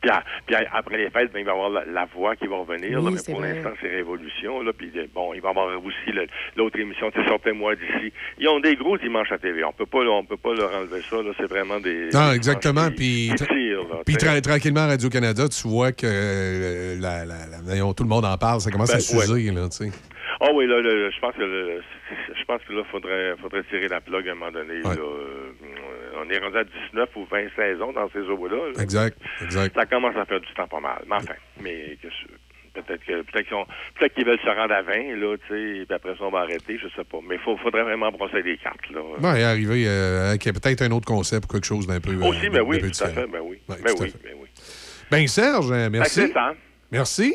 Puis, 0.00 0.10
à- 0.10 0.22
puis 0.46 0.54
à- 0.54 0.64
après 0.72 0.96
les 0.96 1.10
fêtes, 1.10 1.32
ben, 1.32 1.40
il 1.40 1.44
va 1.44 1.50
y 1.50 1.54
avoir 1.54 1.70
la, 1.70 1.84
la 1.84 2.04
voix 2.14 2.36
qui 2.36 2.46
va 2.46 2.56
revenir. 2.58 2.98
Oui, 3.00 3.04
là, 3.04 3.10
mais 3.26 3.32
pour 3.32 3.40
l'instant, 3.40 3.70
c'est 3.80 3.88
Révolution. 3.88 4.62
Là, 4.62 4.72
puis 4.72 4.92
euh, 4.96 5.06
bon, 5.12 5.34
il 5.34 5.40
va 5.40 5.48
y 5.48 5.50
avoir 5.50 5.68
aussi 5.84 6.12
l'autre 6.56 6.78
émission, 6.78 7.10
c'est 7.14 7.26
Sortez-moi 7.26 7.74
d'ici. 7.74 8.12
Ils 8.38 8.48
ont 8.48 8.60
des 8.60 8.76
gros 8.76 8.96
dimanches 8.96 9.32
à 9.32 9.38
TV. 9.38 9.64
On 9.64 9.72
peut 9.72 9.86
pas, 9.86 9.98
on 9.98 10.24
peut 10.24 10.36
pas 10.36 10.54
leur 10.54 10.72
enlever 10.74 11.02
ça. 11.10 11.16
C'est 11.36 11.48
vraiment 11.48 11.80
des. 11.80 12.10
Non, 12.14 12.32
exactement. 12.32 12.88
Puis, 12.90 13.30
qui- 13.30 13.34
qui 13.34 13.46
tirent, 13.46 13.82
là, 13.88 14.02
puis 14.06 14.16
tu 14.16 14.24
sais. 14.26 14.32
tra- 14.32 14.40
tranquillement, 14.40 14.86
Radio-Canada, 14.86 15.48
tu 15.48 15.66
vois 15.68 15.92
que 15.92 16.06
euh, 16.06 16.96
la, 17.00 17.24
la- 17.24 17.46
la- 17.50 17.60
voyons, 17.64 17.92
tout 17.92 18.04
le 18.04 18.08
monde 18.08 18.24
en 18.24 18.36
parle. 18.38 18.60
Ça 18.60 18.70
commence 18.70 18.90
Ben, 18.90 18.96
à 18.96 19.00
s'user, 19.00 19.50
là, 19.50 19.68
tu 19.68 19.76
sais. 19.86 19.90
Ah 20.40 20.48
oui, 20.52 20.66
là, 20.66 20.80
là, 20.80 21.10
je 21.10 21.18
pense 21.20 21.34
que 21.34 21.40
le- 21.42 21.82
je 22.38 22.44
pense 22.44 22.62
que 22.62 22.72
là, 22.72 22.82
faudrait, 22.90 23.34
faudrait 23.40 23.62
tirer 23.64 23.88
la 23.88 24.00
plug 24.00 24.28
à 24.28 24.32
un 24.32 24.34
moment 24.34 24.52
donné. 24.52 24.80
là. 24.82 24.90
Euh, 24.90 25.52
on 26.20 26.28
est 26.30 26.38
rendu 26.38 26.56
à 26.58 26.64
19 26.64 27.08
ou 27.16 27.24
20 27.30 27.48
saisons 27.56 27.92
dans 27.92 28.08
ces 28.10 28.20
eaux-là. 28.20 28.72
là. 28.74 28.82
Exact, 28.82 29.18
exact. 29.42 29.74
Ça 29.74 29.86
commence 29.86 30.16
à 30.16 30.24
faire 30.24 30.40
du 30.40 30.52
temps 30.54 30.66
pas 30.68 30.80
mal. 30.80 31.02
Mais 31.08 31.16
enfin, 31.16 31.34
mais 31.62 31.98
que 32.02 32.08
peut-être 32.74 33.04
que 33.04 33.22
peut-être 33.22 33.48
qu'ils 33.48 34.08
qu'ils 34.10 34.24
veulent 34.26 34.38
se 34.40 34.48
rendre 34.48 34.74
à 34.74 34.82
20, 34.82 35.16
là, 35.16 35.36
tu 35.36 35.46
sais, 35.48 35.84
puis 35.86 35.94
après 35.94 36.14
ça, 36.16 36.24
on 36.24 36.30
va 36.30 36.40
arrêter, 36.40 36.78
je 36.78 36.88
sais 36.94 37.04
pas. 37.04 37.18
Mais 37.26 37.36
il 37.36 37.56
faudrait 37.62 37.82
vraiment 37.82 38.10
brosser 38.10 38.42
les 38.42 38.56
cartes, 38.58 38.88
là. 38.90 39.00
Bon, 39.18 39.34
et 39.34 39.42
arriver 39.42 39.84
euh, 39.86 40.28
avec 40.30 40.42
peut-être 40.44 40.82
un 40.82 40.90
autre 40.92 41.06
concept 41.06 41.46
ou 41.46 41.48
quelque 41.54 41.66
chose 41.66 41.86
d'un 41.86 42.00
peu. 42.00 42.10
euh, 42.12 42.28
Aussi, 42.28 42.48
ben 42.50 42.62
oui, 42.62 42.76
d'un 42.76 42.82
peu 42.86 42.90
tout 42.92 43.04
à 43.04 43.08
différent. 43.08 43.26
fait, 43.26 43.32
ben 43.32 43.40
oui. 43.42 43.58
Ouais, 43.68 43.76
ben 43.82 43.92
oui, 44.00 44.10
fait. 44.10 44.22
ben 44.24 44.34
oui. 44.40 44.48
Ben, 45.10 45.26
Serge, 45.26 45.70
euh, 45.72 45.88
merci. 45.90 46.32
Merci. 46.90 47.34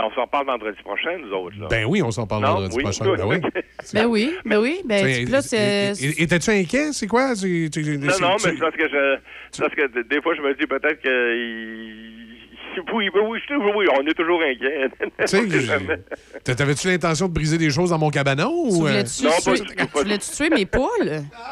Ben, 0.00 0.06
on 0.06 0.14
s'en 0.14 0.26
parle 0.26 0.46
vendredi 0.46 0.78
prochain, 0.82 1.18
nous 1.18 1.30
autres, 1.32 1.56
là. 1.60 1.66
Ben 1.68 1.84
oui, 1.84 2.00
on 2.02 2.10
s'en 2.10 2.26
parle 2.26 2.42
Non? 2.42 2.54
vendredi 2.54 2.76
Oui? 2.76 2.82
prochain. 2.84 3.04
Good. 3.04 3.18
Ben 3.94 4.06
oui. 4.06 4.34
Ben 4.44 4.58
oui, 4.58 4.80
ben 4.84 5.04
oui. 5.04 5.24
Ben, 5.24 5.30
là, 5.32 5.42
c'est. 5.42 5.92
Étais-tu 6.18 6.50
inquiet? 6.50 6.92
C'est 6.92 7.06
quoi? 7.06 7.34
Tu- 7.34 7.68
Non, 7.74 8.06
non, 8.20 8.32
mais 8.34 8.38
c'est 8.38 8.58
parce 8.58 8.76
que 8.76 8.88
je, 8.88 9.16
parce 9.58 9.74
que 9.74 10.02
des 10.02 10.20
fois, 10.22 10.34
je 10.34 10.42
me 10.42 10.54
dis 10.54 10.66
peut-être 10.66 11.00
que 11.02 11.08
Oui, 12.92 13.08
ben 13.12 13.20
oui, 13.26 13.38
je- 13.48 13.54
oui, 13.54 13.86
on 13.98 14.06
est 14.06 14.14
toujours 14.14 14.40
inquiet. 14.42 14.88
Tu 16.44 16.54
T'avais-tu 16.56 16.88
l'intention 16.88 17.28
de 17.28 17.32
briser 17.32 17.58
des 17.58 17.70
choses 17.70 17.90
dans 17.90 17.98
mon 17.98 18.10
cabanon? 18.10 18.48
Tu 18.68 18.74
Ou, 18.74 18.86
euh? 18.86 18.88
voulais-tu 18.90 19.10
tuer, 19.10 19.54
tu 19.64 19.98
voulais-tu 19.98 20.30
tuer 20.30 20.50
mes 20.50 20.66
poules? 20.66 20.88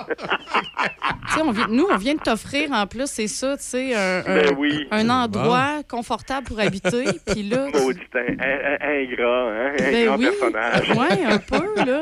Tu 0.09 1.35
sais, 1.35 1.43
on 1.43 1.51
vient- 1.51 1.67
nous, 1.69 1.87
on 1.91 1.97
vient 1.97 2.15
de 2.15 2.21
t'offrir, 2.21 2.73
en 2.73 2.87
plus, 2.87 3.07
c'est 3.07 3.27
ça, 3.29 3.57
tu 3.57 3.63
sais, 3.65 3.95
un, 3.95 4.19
un- 4.21 4.23
Ben 4.43 4.55
oui. 4.59 4.87
un 4.91 5.09
endroit 5.11 5.83
confortable 5.89 6.47
pour 6.47 6.59
habiter. 6.61 7.05
Puis 7.27 7.43
là, 7.45 7.67
tu- 7.73 7.81
Maudit 7.81 8.01
in- 8.15 8.21
in- 8.41 8.77
in- 8.81 9.03
ingrat, 9.03 9.51
hein? 9.51 9.73
Un 9.81 9.91
Ben 9.93 10.07
grand 10.07 10.19
oui. 10.19 10.27
personnage. 10.27 10.91
Ouais, 10.91 11.25
un 11.25 11.39
peu, 11.39 11.85
là. 11.85 12.01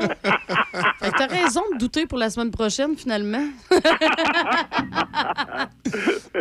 Fait 1.01 1.10
que 1.10 1.16
t'as 1.18 1.26
raison 1.26 1.62
de 1.74 1.78
douter 1.78 2.06
pour 2.06 2.18
la 2.18 2.30
semaine 2.30 2.51
prochaine, 2.51 2.97
finalement. 2.97 3.44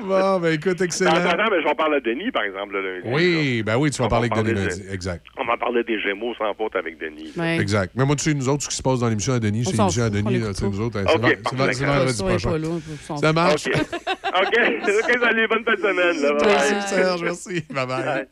Bon, 0.01 0.39
ben 0.39 0.53
écoute, 0.53 0.81
excellent. 0.81 1.11
Attends, 1.13 1.29
attends, 1.29 1.51
mais 1.51 1.59
je 1.59 1.63
vais 1.63 1.69
en 1.71 1.75
parler 1.75 1.97
à 1.97 1.99
Denis, 1.99 2.31
par 2.31 2.43
exemple, 2.43 2.64
le 2.71 2.99
lundi. 3.01 3.07
Oui, 3.11 3.63
ben 3.63 3.77
oui, 3.77 3.91
tu 3.91 4.01
vas 4.01 4.07
parler 4.07 4.29
avec 4.31 4.43
Denis 4.45 4.59
lundi. 4.65 4.81
de- 4.83 4.93
Exact. 4.93 5.25
On 5.37 5.43
m'en 5.45 5.57
parlait 5.57 5.83
des 5.83 5.99
Gémeaux 6.01 6.33
sans 6.35 6.53
faute 6.55 6.75
avec 6.75 6.97
Denis. 6.99 7.31
Exact. 7.59 7.91
Mais 7.95 8.05
moi, 8.05 8.15
tu 8.15 8.23
sais, 8.23 8.33
nous 8.33 8.47
autres, 8.49 8.63
ce 8.63 8.69
qui 8.69 8.75
se 8.75 8.81
passe 8.83 8.99
dans 8.99 9.09
l'émission 9.09 9.33
à 9.33 9.39
Denis, 9.39 9.65
c'est 9.65 9.77
l'émission 9.77 10.03
à 10.03 10.09
Denis. 10.09 10.39
là, 10.39 10.47
nous 10.61 10.81
autres, 10.81 10.99
hein, 10.99 11.03
c'est 11.07 11.85
vendredi 11.85 12.23
prochain. 12.23 13.17
Ça 13.17 13.33
marche. 13.33 13.67
OK. 14.41 14.53
OK, 14.87 15.17
salut, 15.21 15.47
bonne 15.47 15.63
fin 15.63 15.75
de 15.75 15.79
semaine. 15.79 16.21
Là. 16.21 16.29
Toi 16.39 16.47
Bye. 16.47 16.77
aussi, 16.77 16.89
Serge, 16.93 17.21
merci. 17.23 17.63
Bye 17.71 17.87
bye. 17.87 18.25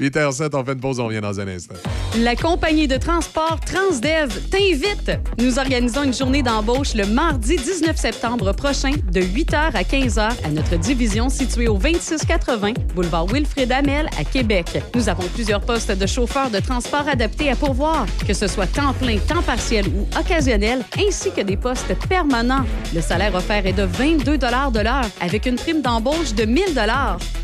8h07, 0.00 0.50
on 0.54 0.64
fait 0.64 0.72
une 0.72 0.80
pause, 0.80 1.00
on 1.00 1.06
revient 1.06 1.20
dans 1.20 1.40
un 1.40 1.48
instant. 1.48 1.74
La 2.18 2.36
compagnie 2.36 2.86
de 2.86 2.96
transport 2.96 3.58
Transdev 3.60 4.28
t'invite. 4.50 5.12
Nous 5.38 5.58
organisons 5.58 6.04
une 6.04 6.14
journée 6.14 6.42
d'embauche 6.42 6.94
le 6.94 7.06
mardi 7.06 7.56
19 7.56 7.96
septembre 7.96 8.52
prochain 8.52 8.92
de 9.10 9.20
8h 9.20 9.74
à 9.74 9.82
15h 9.82 10.20
à 10.44 10.48
notre 10.50 10.76
division 10.76 11.28
située 11.28 11.68
au 11.68 11.78
2680 11.78 12.72
boulevard 12.94 13.26
Wilfrid 13.26 13.72
Amel 13.72 14.08
à 14.18 14.24
Québec. 14.24 14.66
Nous 14.94 15.08
avons 15.08 15.26
plusieurs 15.34 15.60
postes 15.60 15.90
de 15.90 16.06
chauffeurs 16.06 16.50
de 16.50 16.60
transport 16.60 17.08
adaptés 17.08 17.50
à 17.50 17.56
pourvoir, 17.56 18.06
que 18.26 18.34
ce 18.34 18.46
soit 18.46 18.66
temps 18.66 18.92
plein, 18.94 19.18
temps 19.18 19.42
partiel 19.42 19.86
ou 19.88 20.06
occasionnel, 20.18 20.84
ainsi 20.98 21.32
que 21.32 21.40
des 21.40 21.56
postes 21.56 21.94
permanents. 22.08 22.64
Le 22.94 23.00
salaire 23.00 23.34
offert 23.34 23.66
est 23.66 23.72
de 23.72 23.84
22 23.84 24.38
de 24.38 24.80
l'heure 24.80 25.06
avec 25.20 25.39
une 25.46 25.56
prime 25.56 25.82
d'embauche 25.82 26.34
de 26.34 26.44
1000 26.44 26.64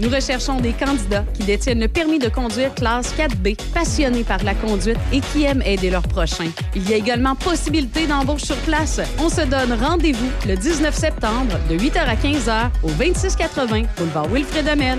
Nous 0.01 0.09
recherchons 0.09 0.61
des 0.61 0.73
candidats 0.73 1.25
qui 1.35 1.45
détiennent 1.45 1.81
le 1.81 1.89
permis 1.89 2.19
de 2.19 2.29
conduire 2.29 2.75
classe 2.75 3.15
4B, 3.15 3.57
passionnés 3.73 4.25
par 4.25 4.43
la 4.45 4.55
conduite 4.55 4.99
et 5.13 5.21
qui 5.21 5.45
aiment 5.45 5.63
aider 5.63 5.91
leurs 5.91 6.07
prochains. 6.07 6.51
Il 6.75 6.89
y 6.89 6.95
a 6.95 6.97
également 6.97 7.35
possibilité 7.35 8.07
d'embauche 8.07 8.43
sur 8.43 8.57
place. 8.57 9.01
On 9.19 9.29
se 9.29 9.43
donne 9.43 9.73
rendez-vous 9.81 10.31
le 10.47 10.57
19 10.57 10.95
septembre 10.95 11.59
de 11.71 11.77
8h 11.77 11.99
à 11.99 12.15
15h 12.15 12.71
au 12.83 12.91
2680 12.91 13.83
boulevard 13.97 14.29
Wilfrid 14.29 14.69
Amel. 14.69 14.99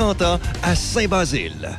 ans 0.00 0.40
à 0.62 0.74
Saint-Basile. 0.74 1.78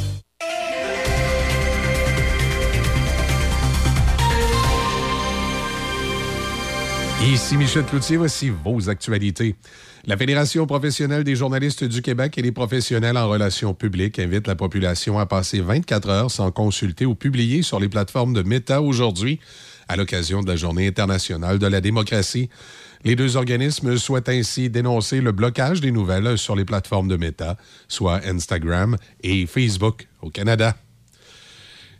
Ici 7.23 7.55
Michel 7.55 7.85
Cloutier, 7.85 8.17
voici 8.17 8.49
vos 8.49 8.89
actualités. 8.89 9.55
La 10.05 10.17
Fédération 10.17 10.65
professionnelle 10.65 11.23
des 11.23 11.35
journalistes 11.35 11.83
du 11.83 12.01
Québec 12.01 12.37
et 12.37 12.41
les 12.41 12.51
professionnels 12.51 13.15
en 13.15 13.29
relations 13.29 13.75
publiques 13.75 14.17
invitent 14.17 14.47
la 14.47 14.55
population 14.55 15.19
à 15.19 15.27
passer 15.27 15.61
24 15.61 16.09
heures 16.09 16.31
sans 16.31 16.51
consulter 16.51 17.05
ou 17.05 17.13
publier 17.13 17.61
sur 17.61 17.79
les 17.79 17.89
plateformes 17.89 18.33
de 18.33 18.41
Meta 18.41 18.81
aujourd'hui 18.81 19.39
à 19.87 19.97
l'occasion 19.97 20.41
de 20.41 20.47
la 20.47 20.55
Journée 20.55 20.87
internationale 20.87 21.59
de 21.59 21.67
la 21.67 21.79
démocratie. 21.79 22.49
Les 23.03 23.15
deux 23.15 23.37
organismes 23.37 23.97
souhaitent 23.97 24.29
ainsi 24.29 24.69
dénoncer 24.69 25.21
le 25.21 25.31
blocage 25.31 25.79
des 25.79 25.91
nouvelles 25.91 26.37
sur 26.39 26.55
les 26.55 26.65
plateformes 26.65 27.07
de 27.07 27.17
Meta, 27.17 27.55
soit 27.87 28.21
Instagram 28.25 28.97
et 29.21 29.45
Facebook 29.45 30.07
au 30.21 30.31
Canada. 30.31 30.75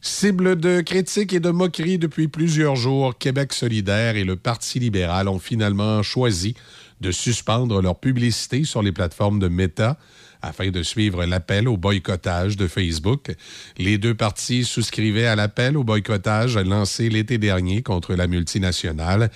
Cible 0.04 0.60
de 0.60 0.82
critiques 0.82 1.32
et 1.32 1.40
de 1.40 1.52
moqueries 1.52 2.00
depuis 2.00 2.28
plusieurs 2.28 2.76
jours, 2.76 3.16
Québec 3.20 3.54
solidaire 3.54 4.16
et 4.16 4.24
le 4.24 4.36
Parti 4.36 4.80
libéral 4.80 5.28
ont 5.28 5.38
finalement 5.38 6.02
choisi 6.02 6.56
de 7.02 7.12
suspendre 7.12 7.84
leur 7.84 8.00
publicité 8.00 8.64
sur 8.64 8.82
les 8.82 8.92
plateformes 8.92 9.38
de 9.38 9.48
Meta 9.48 10.00
afin 10.42 10.72
de 10.72 10.82
suivre 10.82 11.24
l'appel 11.26 11.68
au 11.68 11.78
boycottage 11.78 12.58
de 12.58 12.66
Facebook. 12.66 13.32
Les 13.78 14.00
deux 14.00 14.16
partis 14.16 14.64
souscrivaient 14.64 15.28
à 15.28 15.36
l'appel 15.36 15.78
au 15.78 15.84
boycottage 15.84 16.58
lancé 16.58 17.08
l'été 17.08 17.38
dernier 17.38 17.84
contre 17.84 18.16
la 18.16 18.26
multinationale, 18.26 19.30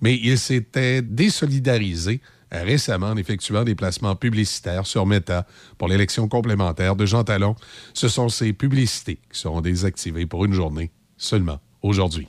mais 0.00 0.16
ils 0.16 0.38
s'étaient 0.38 1.00
désolidarisés 1.00 2.20
récemment 2.50 3.08
en 3.08 3.16
effectuant 3.16 3.64
des 3.64 3.74
placements 3.74 4.16
publicitaires 4.16 4.86
sur 4.86 5.06
Meta 5.06 5.46
pour 5.76 5.88
l'élection 5.88 6.28
complémentaire 6.28 6.96
de 6.96 7.06
Jean 7.06 7.24
Talon. 7.24 7.56
Ce 7.94 8.08
sont 8.08 8.28
ces 8.28 8.52
publicités 8.52 9.18
qui 9.32 9.38
seront 9.38 9.60
désactivées 9.60 10.26
pour 10.26 10.44
une 10.44 10.54
journée 10.54 10.90
seulement 11.16 11.60
aujourd'hui. 11.82 12.28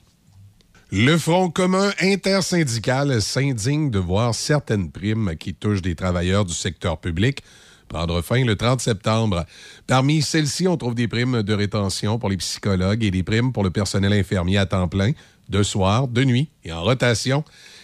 Le 0.91 1.17
Front 1.17 1.51
commun 1.51 1.91
intersyndical 2.01 3.21
s'indigne 3.21 3.91
de 3.91 3.99
voir 3.99 4.33
certaines 4.33 4.91
primes 4.91 5.35
qui 5.39 5.53
touchent 5.53 5.83
des 5.83 5.95
travailleurs 5.95 6.45
du 6.45 6.53
secteur 6.53 6.99
public 6.99 7.43
prendre 7.89 8.21
fin 8.21 8.45
le 8.45 8.55
30 8.55 8.79
septembre. 8.79 9.45
Parmi 9.87 10.21
celles-ci, 10.21 10.67
on 10.67 10.77
trouve 10.77 10.95
des 10.95 11.09
primes 11.09 11.43
de 11.43 11.53
rétention 11.53 12.17
pour 12.17 12.29
les 12.29 12.37
psychologues 12.37 13.03
et 13.03 13.11
des 13.11 13.23
primes 13.23 13.51
pour 13.51 13.63
le 13.63 13.71
personnel 13.71 14.13
infirmier 14.13 14.57
à 14.57 14.65
temps 14.65 14.87
plein, 14.87 15.11
de 15.49 15.63
soir, 15.63 16.07
de 16.07 16.23
nuit 16.23 16.49
et 16.63 16.71
en 16.71 16.83
rotation. 16.83 17.43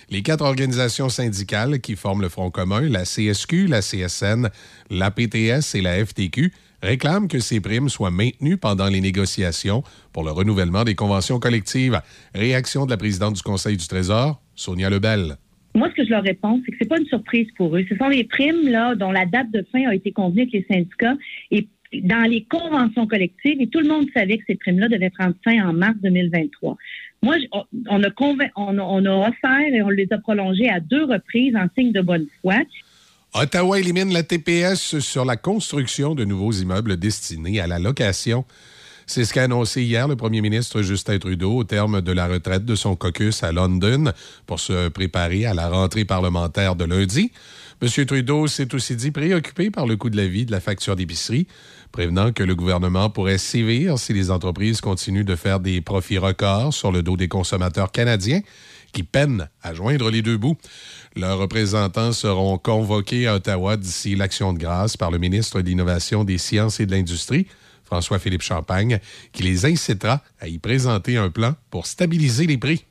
Les 0.10 0.22
quatre 0.22 0.44
organisations 0.44 1.10
syndicales 1.10 1.80
qui 1.80 1.96
forment 1.96 2.22
le 2.22 2.30
Front 2.30 2.52
commun, 2.52 2.82
la 2.82 3.04
CSQ, 3.04 3.68
la 3.68 3.82
CSN, 3.82 4.50
la 4.92 5.12
PTS 5.12 5.76
et 5.76 5.82
la 5.82 6.06
FTQ, 6.06 6.52
réclament 6.84 7.28
que 7.28 7.40
ces 7.40 7.60
primes 7.60 7.90
soient 7.90 8.12
maintenues 8.12 8.58
pendant 8.58 8.88
les 8.88 9.02
négociations 9.02 9.84
pour 10.14 10.24
le 10.24 10.32
renouvellement 10.32 10.84
des 10.84 10.96
conventions 10.96 11.40
collectives. 11.40 12.00
Réaction 12.36 12.86
de 12.86 12.92
la 12.92 12.98
présidente 12.98 13.36
du 13.36 13.42
Conseil 13.42 13.78
du 13.78 13.88
Trésor, 13.88 14.42
Sonia 14.54 14.90
Lebel. 14.90 15.38
Moi, 15.74 15.90
ce 15.90 15.96
que 15.96 16.06
je 16.06 16.12
leur 16.12 16.24
réponds, 16.24 16.62
c'est 16.66 16.72
que 16.72 16.78
c'est 16.80 16.88
pas 16.88 17.00
une 17.00 17.08
surprise 17.08 17.48
pour 17.58 17.76
eux. 17.76 17.84
Ce 17.90 17.98
sont 17.98 18.08
les 18.08 18.24
primes 18.24 18.70
là 18.70 18.96
dont 18.96 19.12
la 19.12 19.26
date 19.26 19.52
de 19.52 19.66
fin 19.72 19.90
a 19.90 19.96
été 19.96 20.12
convenue 20.12 20.42
avec 20.42 20.54
les 20.54 20.66
syndicats 20.70 21.16
et 21.52 21.68
dans 22.02 22.30
les 22.30 22.44
conventions 22.44 23.08
collectives 23.08 23.62
et 23.62 23.68
tout 23.68 23.80
le 23.80 23.88
monde 23.88 24.06
savait 24.16 24.38
que 24.38 24.44
ces 24.48 24.56
primes-là 24.56 24.88
devaient 24.88 25.10
prendre 25.10 25.36
fin 25.44 25.68
en 25.68 25.74
mars 25.74 25.96
2023. 26.02 26.78
Moi, 27.24 27.36
on 27.90 28.04
a, 28.04 28.08
on, 28.20 28.78
a, 28.78 28.82
on 28.82 29.06
a 29.06 29.30
offert 29.30 29.74
et 29.74 29.82
on 29.82 29.90
les 29.90 30.08
a 30.12 30.18
prolongés 30.18 30.70
à 30.70 30.80
deux 30.80 31.06
reprises 31.06 31.56
en 31.56 31.68
signe 31.76 31.92
de 31.92 32.02
bonne 32.02 32.28
foi. 32.42 32.56
Ottawa 33.34 33.80
élimine 33.80 34.14
la 34.14 34.24
TPS 34.24 35.00
sur 35.00 35.26
la 35.26 35.36
construction 35.36 36.16
de 36.16 36.24
nouveaux 36.24 36.54
immeubles 36.54 36.98
destinés 36.98 37.60
à 37.60 37.68
la 37.68 37.80
location. 37.80 38.46
C'est 39.08 39.24
ce 39.24 39.34
qu'a 39.34 39.44
annoncé 39.44 39.84
hier 39.84 40.08
le 40.08 40.16
premier 40.16 40.42
ministre 40.42 40.82
Justin 40.82 41.20
Trudeau 41.20 41.58
au 41.58 41.64
terme 41.64 42.02
de 42.02 42.12
la 42.12 42.28
retraite 42.28 42.66
de 42.66 42.76
son 42.76 42.96
caucus 42.96 43.44
à 43.44 43.52
London 43.52 44.12
pour 44.48 44.60
se 44.60 44.88
préparer 44.88 45.46
à 45.46 45.54
la 45.54 45.70
rentrée 45.70 46.06
parlementaire 46.06 46.76
de 46.76 46.86
lundi. 46.86 47.32
M. 47.82 48.06
Trudeau 48.06 48.48
s'est 48.48 48.74
aussi 48.74 48.96
dit 48.96 49.12
préoccupé 49.12 49.70
par 49.70 49.86
le 49.86 49.96
coût 49.98 50.10
de 50.10 50.18
la 50.18 50.28
vie 50.28 50.46
de 50.46 50.52
la 50.52 50.60
facture 50.60 50.96
d'épicerie, 50.96 51.46
prévenant 51.96 52.34
que 52.34 52.44
le 52.44 52.56
gouvernement 52.56 53.10
pourrait 53.10 53.38
sévir 53.38 53.98
si 53.98 54.12
les 54.12 54.30
entreprises 54.30 54.82
continuent 54.82 55.24
de 55.24 55.38
faire 55.38 55.62
des 55.62 55.80
profits 55.80 56.18
records 56.18 56.74
sur 56.74 56.92
le 56.92 57.02
dos 57.02 57.16
des 57.16 57.30
consommateurs 57.30 57.90
canadiens 57.90 58.42
qui 58.92 59.04
peinent 59.04 59.48
à 59.64 59.74
joindre 59.74 60.10
les 60.10 60.22
deux 60.22 60.36
bouts. 60.36 60.58
Leurs 61.16 61.38
représentants 61.38 62.12
seront 62.12 62.58
convoqués 62.58 63.28
à 63.28 63.36
Ottawa 63.36 63.78
d'ici 63.78 64.18
l'action 64.18 64.52
de 64.52 64.60
grâce 64.60 64.98
par 64.98 65.10
le 65.10 65.20
ministre 65.20 65.62
de 65.62 65.68
l'Innovation, 65.68 66.26
des 66.26 66.38
Sciences 66.38 66.82
et 66.82 66.86
de 66.86 66.92
l'Industrie, 66.92 67.48
François-Philippe 67.86 68.42
Champagne, 68.42 69.00
qui 69.32 69.44
les 69.44 69.66
incitera 69.66 70.22
à 70.42 70.50
y 70.50 70.58
présenter 70.58 71.16
un 71.16 71.30
plan 71.30 71.56
pour 71.72 71.88
stabiliser 71.88 72.46
les 72.46 72.58
prix. 72.58 72.84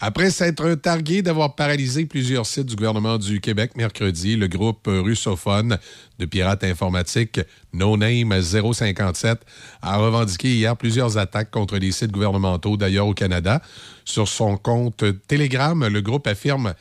Après 0.00 0.30
s'être 0.30 0.74
targué 0.74 1.22
d'avoir 1.22 1.54
paralysé 1.54 2.04
plusieurs 2.06 2.46
sites 2.46 2.66
du 2.66 2.76
gouvernement 2.76 3.16
du 3.16 3.40
Québec 3.40 3.72
mercredi, 3.76 4.36
le 4.36 4.48
groupe 4.48 4.86
russophone 4.86 5.78
de 6.18 6.26
pirates 6.26 6.64
informatiques 6.64 7.40
No 7.72 7.96
Name 7.96 8.40
057 8.42 9.40
a 9.82 9.96
revendiqué 9.96 10.52
hier 10.52 10.76
plusieurs 10.76 11.16
attaques 11.16 11.50
contre 11.50 11.78
les 11.78 11.92
sites 11.92 12.10
gouvernementaux 12.10 12.76
d'ailleurs 12.76 13.06
au 13.06 13.14
Canada. 13.14 13.62
Sur 14.04 14.28
son 14.28 14.56
compte 14.56 15.04
Telegram, 15.28 15.86
le 15.86 16.00
groupe 16.00 16.26
affirme 16.26 16.74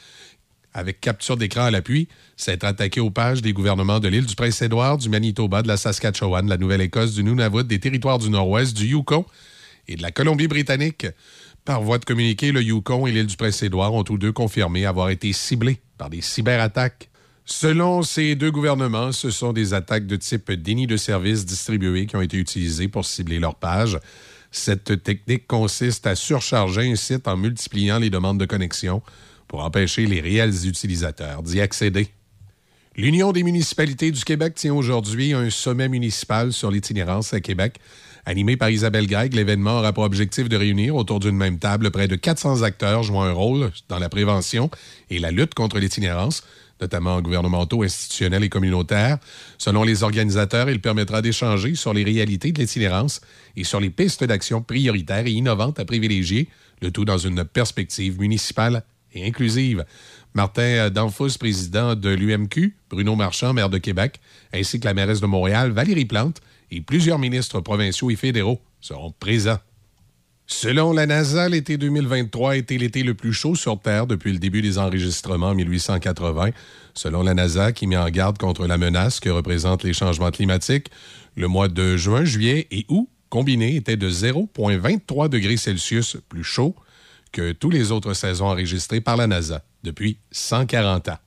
avec 0.73 0.99
capture 0.99 1.37
d'écran 1.37 1.65
à 1.65 1.71
l'appui, 1.71 2.07
s'être 2.35 2.63
attaqué 2.63 2.99
aux 2.99 3.11
pages 3.11 3.43
des 3.43 3.53
gouvernements 3.53 3.99
de 3.99 4.07
l'île 4.07 4.25
du 4.25 4.35
Prince-Édouard, 4.35 4.97
du 4.97 5.07
Manitoba, 5.07 5.61
de 5.61 5.67
la 5.67 5.77
Saskatchewan, 5.77 6.45
de 6.45 6.49
la 6.49 6.57
Nouvelle-Écosse, 6.57 7.13
du 7.13 7.23
Nunavut, 7.23 7.63
des 7.63 7.79
territoires 7.79 8.17
du 8.17 8.31
Nord-Ouest, 8.31 8.75
du 8.75 8.87
Yukon 8.87 9.23
et 9.87 9.95
de 9.95 10.01
la 10.01 10.11
Colombie-Britannique. 10.11 11.05
Par 11.65 11.81
voie 11.81 11.97
de 11.97 12.03
communiqué, 12.03 12.51
le 12.51 12.61
Yukon 12.61 13.07
et 13.07 13.13
l'île 13.13 13.27
du 13.27 13.37
Prince-Édouard 13.37 13.93
ont 13.93 14.03
tous 14.03 14.17
deux 14.17 14.33
confirmé 14.33 14.85
avoir 14.85 15.09
été 15.09 15.31
ciblés 15.31 15.79
par 15.97 16.09
des 16.09 16.19
cyberattaques. 16.19 17.09
Selon 17.45 18.03
ces 18.03 18.35
deux 18.35 18.51
gouvernements, 18.51 19.13
ce 19.13 19.31
sont 19.31 19.53
des 19.53 19.73
attaques 19.73 20.05
de 20.05 20.17
type 20.17 20.51
déni 20.51 20.87
de 20.87 20.97
service 20.97 21.45
distribué 21.45 22.05
qui 22.05 22.17
ont 22.17 22.21
été 22.21 22.35
utilisées 22.35 22.89
pour 22.89 23.05
cibler 23.05 23.39
leurs 23.39 23.55
pages. 23.55 23.97
Cette 24.51 25.03
technique 25.03 25.47
consiste 25.47 26.05
à 26.05 26.15
surcharger 26.15 26.91
un 26.91 26.97
site 26.97 27.29
en 27.29 27.37
multipliant 27.37 27.97
les 27.97 28.09
demandes 28.09 28.39
de 28.39 28.45
connexion 28.45 29.01
pour 29.47 29.63
empêcher 29.63 30.05
les 30.05 30.19
réels 30.19 30.67
utilisateurs 30.67 31.43
d'y 31.43 31.61
accéder. 31.61 32.09
L'Union 32.97 33.31
des 33.31 33.43
municipalités 33.43 34.11
du 34.11 34.23
Québec 34.23 34.53
tient 34.55 34.73
aujourd'hui 34.73 35.33
un 35.33 35.49
sommet 35.49 35.87
municipal 35.87 36.51
sur 36.51 36.69
l'itinérance 36.69 37.33
à 37.33 37.39
Québec. 37.39 37.79
Animé 38.25 38.55
par 38.55 38.69
Isabelle 38.69 39.07
Gregg, 39.07 39.33
l'événement 39.33 39.79
aura 39.79 39.91
pour 39.91 40.05
objectif 40.05 40.47
de 40.47 40.55
réunir 40.55 40.95
autour 40.95 41.19
d'une 41.19 41.35
même 41.35 41.59
table 41.59 41.91
près 41.91 42.07
de 42.07 42.15
400 42.15 42.61
acteurs 42.61 43.03
jouant 43.03 43.23
un 43.23 43.33
rôle 43.33 43.71
dans 43.89 43.99
la 43.99 44.07
prévention 44.07 44.71
et 45.09 45.19
la 45.19 45.29
lutte 45.29 45.53
contre 45.53 45.77
l'itinérance, 45.77 46.41
notamment 46.79 47.21
gouvernementaux, 47.21 47.83
institutionnels 47.83 48.45
et 48.45 48.49
communautaires. 48.49 49.17
Selon 49.57 49.83
les 49.83 50.03
organisateurs, 50.03 50.69
il 50.69 50.79
permettra 50.79 51.21
d'échanger 51.21 51.75
sur 51.75 51.93
les 51.93 52.05
réalités 52.05 52.53
de 52.53 52.61
l'itinérance 52.61 53.19
et 53.57 53.65
sur 53.65 53.81
les 53.81 53.89
pistes 53.89 54.23
d'action 54.23 54.61
prioritaires 54.61 55.27
et 55.27 55.31
innovantes 55.31 55.79
à 55.79 55.85
privilégier, 55.85 56.47
le 56.81 56.91
tout 56.91 57.03
dans 57.03 57.17
une 57.17 57.43
perspective 57.43 58.21
municipale 58.21 58.83
et 59.13 59.27
inclusive. 59.27 59.83
Martin 60.33 60.89
Danfous, 60.89 61.37
président 61.37 61.93
de 61.93 62.09
l'UMQ, 62.09 62.75
Bruno 62.89 63.17
Marchand, 63.17 63.53
maire 63.53 63.69
de 63.69 63.77
Québec, 63.79 64.21
ainsi 64.53 64.79
que 64.79 64.85
la 64.85 64.93
mairesse 64.93 65.19
de 65.19 65.27
Montréal, 65.27 65.71
Valérie 65.71 66.05
Plante, 66.05 66.41
et 66.73 66.81
plusieurs 66.81 67.19
ministres 67.19 67.61
provinciaux 67.61 68.09
et 68.09 68.15
fédéraux 68.15 68.59
seront 68.81 69.13
présents. 69.19 69.59
Selon 70.45 70.91
la 70.91 71.05
NASA, 71.05 71.47
l'été 71.47 71.77
2023 71.77 72.51
a 72.51 72.55
été 72.57 72.77
l'été 72.77 73.03
le 73.03 73.13
plus 73.13 73.31
chaud 73.31 73.55
sur 73.55 73.79
Terre 73.79 74.07
depuis 74.07 74.33
le 74.33 74.39
début 74.39 74.61
des 74.61 74.77
enregistrements 74.77 75.49
en 75.49 75.55
1880. 75.55 76.49
Selon 76.93 77.23
la 77.23 77.33
NASA, 77.33 77.71
qui 77.71 77.87
met 77.87 77.95
en 77.95 78.09
garde 78.09 78.37
contre 78.37 78.67
la 78.67 78.77
menace 78.77 79.19
que 79.19 79.29
représentent 79.29 79.83
les 79.83 79.93
changements 79.93 80.31
climatiques, 80.31 80.89
le 81.35 81.47
mois 81.47 81.69
de 81.69 81.95
juin, 81.95 82.25
juillet 82.25 82.67
et 82.71 82.85
août 82.89 83.07
combinés 83.29 83.77
étaient 83.77 83.97
de 83.97 84.09
0,23 84.09 85.29
degrés 85.29 85.57
Celsius 85.57 86.17
plus 86.29 86.43
chaud 86.43 86.75
que 87.31 87.51
toutes 87.51 87.73
les 87.73 87.91
autres 87.91 88.13
saisons 88.13 88.47
enregistrées 88.47 89.01
par 89.01 89.17
la 89.17 89.27
NASA 89.27 89.63
depuis 89.83 90.17
140 90.31 91.07
ans. 91.09 91.17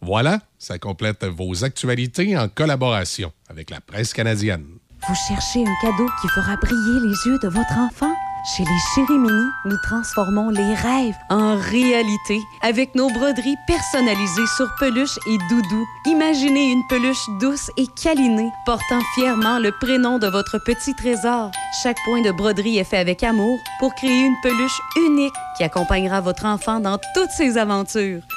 Voilà, 0.00 0.40
ça 0.58 0.78
complète 0.78 1.24
vos 1.24 1.64
actualités 1.64 2.36
en 2.36 2.48
collaboration 2.48 3.32
avec 3.48 3.70
la 3.70 3.80
presse 3.80 4.12
canadienne. 4.12 4.75
Vous 5.08 5.14
cherchez 5.28 5.64
un 5.64 5.74
cadeau 5.80 6.08
qui 6.20 6.28
fera 6.28 6.56
briller 6.56 7.00
les 7.00 7.30
yeux 7.30 7.38
de 7.42 7.48
votre 7.48 7.78
enfant? 7.78 8.12
Chez 8.56 8.62
les 8.62 8.78
Chérimini, 8.94 9.50
nous 9.64 9.76
transformons 9.82 10.50
les 10.50 10.74
rêves 10.74 11.16
en 11.30 11.56
réalité 11.56 12.40
avec 12.62 12.94
nos 12.94 13.10
broderies 13.10 13.56
personnalisées 13.66 14.46
sur 14.56 14.72
peluche 14.78 15.18
et 15.28 15.38
doudou. 15.48 15.84
Imaginez 16.06 16.70
une 16.70 16.86
peluche 16.88 17.28
douce 17.40 17.70
et 17.76 17.88
câlinée 18.00 18.52
portant 18.64 19.00
fièrement 19.14 19.58
le 19.58 19.72
prénom 19.72 20.18
de 20.18 20.28
votre 20.28 20.58
petit 20.58 20.94
trésor. 20.94 21.50
Chaque 21.82 21.98
point 22.04 22.22
de 22.22 22.30
broderie 22.30 22.78
est 22.78 22.84
fait 22.84 22.98
avec 22.98 23.24
amour 23.24 23.58
pour 23.80 23.92
créer 23.96 24.26
une 24.26 24.36
peluche 24.42 24.80
unique 24.96 25.34
qui 25.56 25.64
accompagnera 25.64 26.20
votre 26.20 26.44
enfant 26.44 26.78
dans 26.78 26.98
toutes 27.14 27.30
ses 27.30 27.58
aventures. 27.58 28.22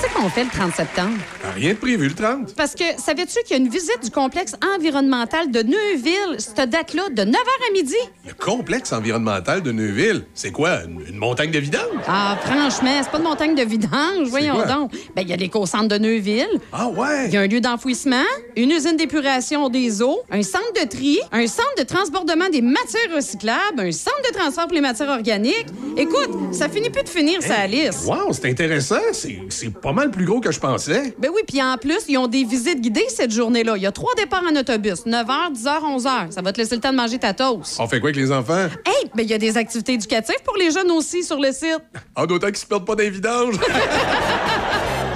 Qu'est-ce 0.00 0.14
qu'on 0.14 0.28
fait 0.28 0.44
le 0.44 0.50
30 0.50 0.74
septembre? 0.74 1.16
Rien 1.54 1.70
de 1.72 1.78
prévu 1.78 2.08
le 2.08 2.14
30. 2.14 2.54
Parce 2.56 2.74
que 2.74 2.84
savais-tu 2.98 3.38
qu'il 3.44 3.50
y 3.56 3.60
a 3.60 3.62
une 3.62 3.68
visite 3.68 4.00
du 4.02 4.10
complexe 4.10 4.54
environnemental 4.74 5.50
de 5.50 5.62
Neuville, 5.62 6.36
cette 6.38 6.70
date-là, 6.70 7.10
de 7.10 7.22
9h 7.22 7.34
à 7.34 7.72
midi? 7.72 7.94
Le 8.26 8.32
complexe 8.34 8.92
environnemental 8.92 9.62
de 9.62 9.70
Neuville, 9.72 10.24
c'est 10.34 10.50
quoi? 10.50 10.82
Une, 10.84 11.00
une 11.08 11.16
montagne 11.16 11.50
de 11.50 11.58
vidange? 11.58 11.82
Ah, 12.08 12.36
franchement, 12.40 13.00
c'est 13.02 13.10
pas 13.10 13.18
de 13.18 13.22
montagne 13.22 13.54
de 13.54 13.62
vidange, 13.62 14.28
voyons 14.28 14.54
quoi? 14.54 14.66
donc. 14.66 14.92
Ben, 15.14 15.22
il 15.22 15.28
y 15.28 15.32
a 15.32 15.36
l'éco-centre 15.36 15.88
de 15.88 15.98
Neuville. 15.98 16.48
Ah 16.72 16.88
ouais? 16.88 17.26
Il 17.26 17.34
y 17.34 17.36
a 17.36 17.42
un 17.42 17.46
lieu 17.46 17.60
d'enfouissement, 17.60 18.24
une 18.56 18.70
usine 18.72 18.96
d'épuration 18.96 19.68
des 19.68 20.02
eaux, 20.02 20.22
un 20.30 20.42
centre 20.42 20.72
de 20.82 20.88
tri, 20.88 21.20
un 21.30 21.46
centre 21.46 21.74
de 21.78 21.84
transbordement 21.84 22.48
des 22.48 22.62
matières 22.62 23.14
recyclables, 23.14 23.78
un 23.80 23.92
centre 23.92 24.22
de 24.28 24.34
transport 24.36 24.64
pour 24.64 24.74
les 24.74 24.80
matières 24.80 25.10
organiques. 25.10 25.66
Écoute, 25.96 26.30
ça 26.52 26.68
finit 26.68 26.90
plus 26.90 27.04
de 27.04 27.08
finir 27.08 27.40
sa 27.42 27.66
liste. 27.66 28.06
Wow, 28.06 28.32
c'est 28.32 28.50
intéressant. 28.50 28.96
C'est 29.12 29.70
pas 29.84 29.92
mal 29.92 30.10
plus 30.10 30.24
gros 30.24 30.40
que 30.40 30.50
je 30.50 30.58
pensais. 30.58 31.14
Ben 31.18 31.30
oui, 31.34 31.42
puis 31.46 31.62
en 31.62 31.76
plus, 31.76 32.04
ils 32.08 32.16
ont 32.16 32.26
des 32.26 32.42
visites 32.42 32.80
guidées 32.80 33.04
cette 33.10 33.30
journée-là. 33.30 33.74
Il 33.76 33.82
y 33.82 33.86
a 33.86 33.92
trois 33.92 34.14
départs 34.14 34.42
en 34.50 34.56
autobus, 34.56 35.04
9h, 35.04 35.52
10h, 35.52 36.00
11h. 36.00 36.30
Ça 36.30 36.40
va 36.40 36.52
te 36.54 36.58
laisser 36.58 36.74
le 36.76 36.80
temps 36.80 36.90
de 36.90 36.96
manger 36.96 37.18
ta 37.18 37.34
toast. 37.34 37.76
On 37.78 37.86
fait 37.86 38.00
quoi 38.00 38.08
avec 38.08 38.16
les 38.16 38.32
enfants? 38.32 38.68
Hey, 38.86 39.10
ben 39.14 39.24
il 39.24 39.28
y 39.28 39.34
a 39.34 39.38
des 39.38 39.58
activités 39.58 39.92
éducatives 39.92 40.42
pour 40.42 40.56
les 40.56 40.70
jeunes 40.70 40.90
aussi 40.90 41.22
sur 41.22 41.38
le 41.38 41.52
site. 41.52 41.82
En 42.16 42.24
d'autant 42.24 42.46
qu'ils 42.46 42.56
se 42.56 42.66
perdent 42.66 42.86
pas 42.86 42.94
vidange. 42.94 43.56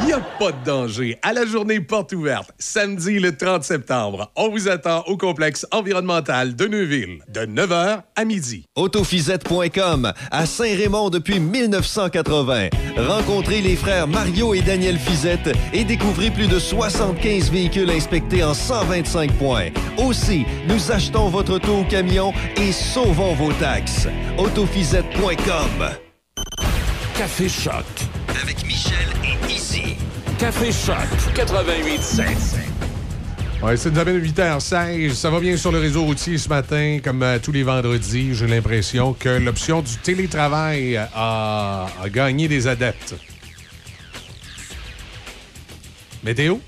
Il 0.09 0.13
n'y 0.13 0.21
a 0.21 0.25
pas 0.39 0.53
de 0.53 0.65
danger. 0.65 1.19
À 1.21 1.35
la 1.35 1.45
journée 1.45 1.81
porte 1.81 2.15
ouverte, 2.15 2.53
samedi 2.59 3.19
le 3.19 3.37
30 3.37 3.63
septembre, 3.63 4.33
on 4.37 4.49
vous 4.49 4.67
attend 4.67 5.03
au 5.03 5.19
complexe 5.19 5.67
environnemental 5.71 6.57
de 6.57 6.67
Neuville, 6.67 7.19
de 7.29 7.41
9h 7.41 8.05
à 8.17 8.25
midi. 8.25 8.65
Autofisette.com 8.75 10.15
à 10.31 10.47
Saint-Raymond 10.47 11.11
depuis 11.11 11.39
1980. 11.41 12.71
Rencontrez 12.97 13.61
les 13.61 13.77
frères 13.77 14.09
Mario 14.09 14.55
et 14.55 14.63
Daniel 14.63 14.99
Fizette 14.99 15.51
et 15.75 15.85
découvrez 15.85 16.31
plus 16.31 16.49
de 16.49 16.59
75 16.59 17.51
véhicules 17.51 17.91
inspectés 17.91 18.43
en 18.43 18.55
125 18.55 19.31
points. 19.33 19.69
Aussi, 19.99 20.47
nous 20.69 20.91
achetons 20.91 21.29
votre 21.29 21.57
auto 21.57 21.81
au 21.81 21.85
camion 21.85 22.33
et 22.57 22.73
sauvons 22.73 23.35
vos 23.35 23.53
taxes. 23.53 24.09
Autofisette.com. 24.39 25.91
Café 27.15 27.49
Choc. 27.49 27.85
Avec 28.41 28.65
Michel 28.65 28.95
et 29.51 29.58
Café 30.39 30.71
Choc 30.73 30.97
88.7. 31.35 32.27
Ouais, 33.63 33.77
c'est 33.77 33.91
nous 33.91 33.99
amène 33.99 34.21
8h16. 34.21 35.15
Ça 35.15 35.31
va 35.31 35.41
bien 35.41 35.57
sur 35.57 35.73
le 35.73 35.79
réseau 35.81 36.05
routier 36.05 36.39
ce 36.39 36.49
matin, 36.49 36.99
comme 37.03 37.23
euh, 37.23 37.39
tous 37.43 37.51
les 37.51 37.65
vendredis. 37.65 38.35
J'ai 38.35 38.47
l'impression 38.47 39.15
que 39.15 39.29
l'option 39.29 39.83
du 39.83 39.97
télétravail 39.97 40.97
a, 40.97 41.87
a 42.03 42.09
gagné 42.09 42.47
des 42.47 42.69
adeptes. 42.69 43.17
Météo, 46.23 46.59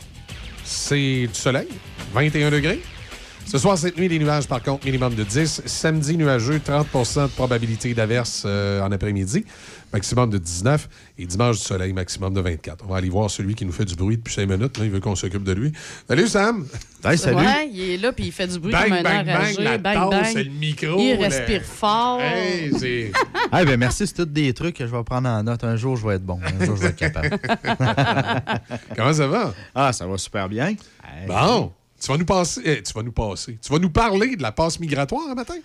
c'est 0.65 1.27
du 1.27 1.35
soleil, 1.35 1.69
21 2.13 2.51
degrés. 2.51 2.81
Ce 3.47 3.59
soir, 3.59 3.77
cette 3.77 3.97
nuit, 3.97 4.09
les 4.09 4.19
nuages, 4.19 4.47
par 4.47 4.63
contre, 4.63 4.87
minimum 4.87 5.15
de 5.15 5.25
10. 5.25 5.63
Samedi, 5.67 6.17
nuageux, 6.17 6.61
30 6.61 6.87
de 6.87 7.27
probabilité 7.29 7.93
d'averse 7.95 8.45
euh, 8.47 8.81
en 8.81 8.93
après-midi, 8.93 9.45
maximum 9.93 10.31
de 10.31 10.39
19. 10.39 10.89
Et 11.19 11.27
dimanche, 11.27 11.59
du 11.59 11.65
soleil, 11.65 11.93
maximum 11.93 12.33
de 12.33 12.41
24. 12.41 12.85
On 12.87 12.93
va 12.93 12.99
aller 12.99 13.09
voir 13.09 13.29
celui 13.29 13.57
qui 13.57 13.67
nous 13.67 13.73
fait 13.73 13.85
du 13.85 13.97
bruit 13.97 14.17
depuis 14.19 14.35
5 14.35 14.49
minutes. 14.49 14.79
Là, 14.79 14.85
il 14.85 14.91
veut 14.91 15.01
qu'on 15.01 15.17
s'occupe 15.17 15.43
de 15.43 15.53
lui. 15.53 15.73
Salut, 16.07 16.29
Sam! 16.29 16.67
Ouais, 17.05 17.71
il 17.73 17.91
est 17.91 17.97
là, 17.97 18.13
puis 18.13 18.27
il 18.27 18.33
fait 18.33 18.47
du 18.47 18.59
bruit 18.59 18.73
Bang, 18.73 18.85
comme 18.85 18.93
un 18.93 19.03
bang, 19.03 19.27
bang, 19.27 19.37
enragé. 19.37 19.63
la 19.63 19.79
bang, 19.79 20.11
tasse, 20.11 20.11
bang. 20.11 20.31
c'est 20.33 20.45
le 20.45 20.51
micro, 20.51 21.01
Il 21.01 21.15
respire 21.15 21.63
fort. 21.63 22.21
Hey, 22.21 22.73
c'est... 22.79 23.13
Ah, 23.53 23.65
ben 23.65 23.77
merci, 23.79 24.07
c'est 24.07 24.15
tous 24.15 24.27
des 24.27 24.53
trucs 24.53 24.77
que 24.77 24.87
je 24.87 24.95
vais 24.95 25.03
prendre 25.03 25.29
en 25.29 25.43
note. 25.43 25.65
Un 25.65 25.75
jour, 25.77 25.97
je 25.97 26.07
vais 26.07 26.15
être 26.17 26.25
bon. 26.25 26.39
Un 26.45 26.65
jour, 26.65 26.77
je 26.77 26.83
vais 26.83 26.89
être 26.89 26.97
capable. 26.97 27.31
Comment 28.97 29.13
ça 29.13 29.27
va? 29.27 29.55
Ah, 29.75 29.93
ça 29.93 30.07
va 30.07 30.17
super 30.19 30.49
bien. 30.49 30.75
Bon, 31.27 31.73
tu 32.01 32.11
vas 32.11 32.17
nous 32.19 32.25
passer, 32.25 32.61
eh, 32.65 32.83
tu 32.83 32.93
vas 32.93 33.03
nous 33.03 33.13
passer, 33.13 33.59
tu 33.63 33.73
vas 33.73 33.79
nous 33.79 33.91
parler 33.91 34.37
de 34.37 34.43
la 34.43 34.53
passe 34.53 34.81
migratoire 34.81 35.29
un 35.31 35.35
matin? 35.35 35.57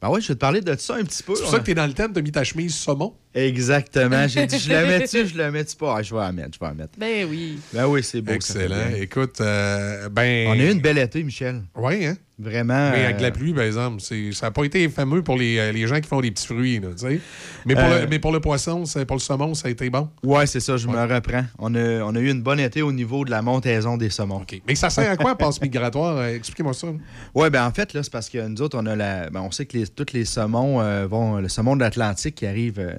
Ben 0.00 0.08
oui, 0.10 0.20
je 0.20 0.28
vais 0.28 0.34
te 0.34 0.40
parler 0.40 0.60
de 0.60 0.74
ça 0.76 0.96
un 0.96 1.04
petit 1.04 1.22
peu. 1.22 1.36
C'est 1.36 1.42
pour 1.42 1.50
ça 1.52 1.60
que 1.60 1.64
t'es 1.64 1.74
dans 1.74 1.86
le 1.86 1.92
thème, 1.92 2.12
t'as 2.12 2.22
mis 2.22 2.32
ta 2.32 2.42
chemise 2.42 2.74
saumon. 2.74 3.14
Exactement. 3.34 4.26
J'ai 4.26 4.46
dit, 4.46 4.58
je 4.58 4.68
la 4.70 4.84
mets-tu, 4.84 5.28
je 5.32 5.38
la 5.38 5.52
mets-tu 5.52 5.76
pas? 5.76 5.98
Ah, 5.98 6.02
je 6.02 6.12
vais 6.12 6.20
la 6.20 6.32
mettre, 6.32 6.54
je 6.54 6.58
vais 6.58 6.66
la 6.66 6.74
mettre. 6.74 6.98
Ben 6.98 7.24
oui. 7.30 7.60
Ben 7.72 7.86
oui, 7.86 8.02
c'est 8.02 8.20
beau. 8.20 8.32
ça 8.32 8.34
Excellent. 8.34 8.88
Écoute, 8.96 9.40
euh, 9.40 10.08
ben. 10.08 10.48
On 10.48 10.52
a 10.52 10.56
eu 10.56 10.72
une 10.72 10.80
belle 10.80 10.98
été, 10.98 11.22
Michel. 11.22 11.62
Oui, 11.76 12.04
hein? 12.04 12.16
Vraiment. 12.42 12.90
Mais 12.90 13.04
avec 13.04 13.16
euh, 13.16 13.22
la 13.22 13.30
pluie, 13.30 13.54
par 13.54 13.64
exemple, 13.64 14.00
c'est- 14.00 14.32
ça 14.32 14.46
n'a 14.46 14.50
pas 14.50 14.64
été 14.64 14.88
fameux 14.88 15.22
pour 15.22 15.36
les, 15.36 15.58
euh, 15.58 15.72
les 15.72 15.86
gens 15.86 16.00
qui 16.00 16.08
font 16.08 16.20
des 16.20 16.30
petits 16.30 16.46
fruits, 16.46 16.80
là, 16.80 16.88
tu 16.90 17.06
sais. 17.06 17.20
Mais, 17.66 17.74
pour 17.74 17.84
Euh, 17.84 18.02
le, 18.02 18.06
mais 18.08 18.18
pour 18.18 18.32
le 18.32 18.40
poisson, 18.40 18.84
c'est- 18.84 19.04
pour 19.04 19.16
le 19.16 19.20
saumon, 19.20 19.54
ça 19.54 19.68
a 19.68 19.70
été 19.70 19.88
bon. 19.90 20.08
Ouais, 20.22 20.46
c'est 20.46 20.60
ça, 20.60 20.76
je 20.76 20.88
me 20.88 20.96
reprends. 20.96 21.44
On 21.58 21.74
a, 21.74 22.00
on 22.02 22.14
a 22.14 22.18
eu 22.20 22.30
une 22.30 22.42
bonne 22.42 22.60
été 22.60 22.82
au 22.82 22.92
niveau 22.92 23.24
de 23.24 23.30
la 23.30 23.42
montaison 23.42 23.96
des 23.96 24.10
saumons. 24.10 24.44
Mais 24.66 24.74
ça 24.74 24.90
sert 24.90 25.10
à 25.10 25.16
quoi, 25.16 25.36
passe 25.38 25.60
migratoire? 25.60 26.16
Euh, 26.18 26.34
Expliquez-moi 26.34 26.74
ça. 26.74 26.88
Oui, 27.34 27.50
ben 27.50 27.64
en 27.66 27.70
fait, 27.72 27.92
là, 27.94 28.02
c'est 28.02 28.12
parce 28.12 28.28
que 28.28 28.46
nous 28.46 28.60
autres, 28.62 28.78
on 28.78 28.86
a 28.86 28.96
la. 28.96 29.30
ben, 29.30 29.40
on 29.40 29.50
sait 29.50 29.66
que 29.66 29.76
les, 29.78 29.86
tous 29.86 30.12
les 30.12 30.24
saumons 30.24 30.80
euh, 30.80 31.06
vont. 31.06 31.36
Le 31.38 31.48
saumon 31.48 31.76
de 31.76 31.80
l'Atlantique 31.80 32.34
qui 32.34 32.46
arrive 32.46 32.78
euh, 32.78 32.92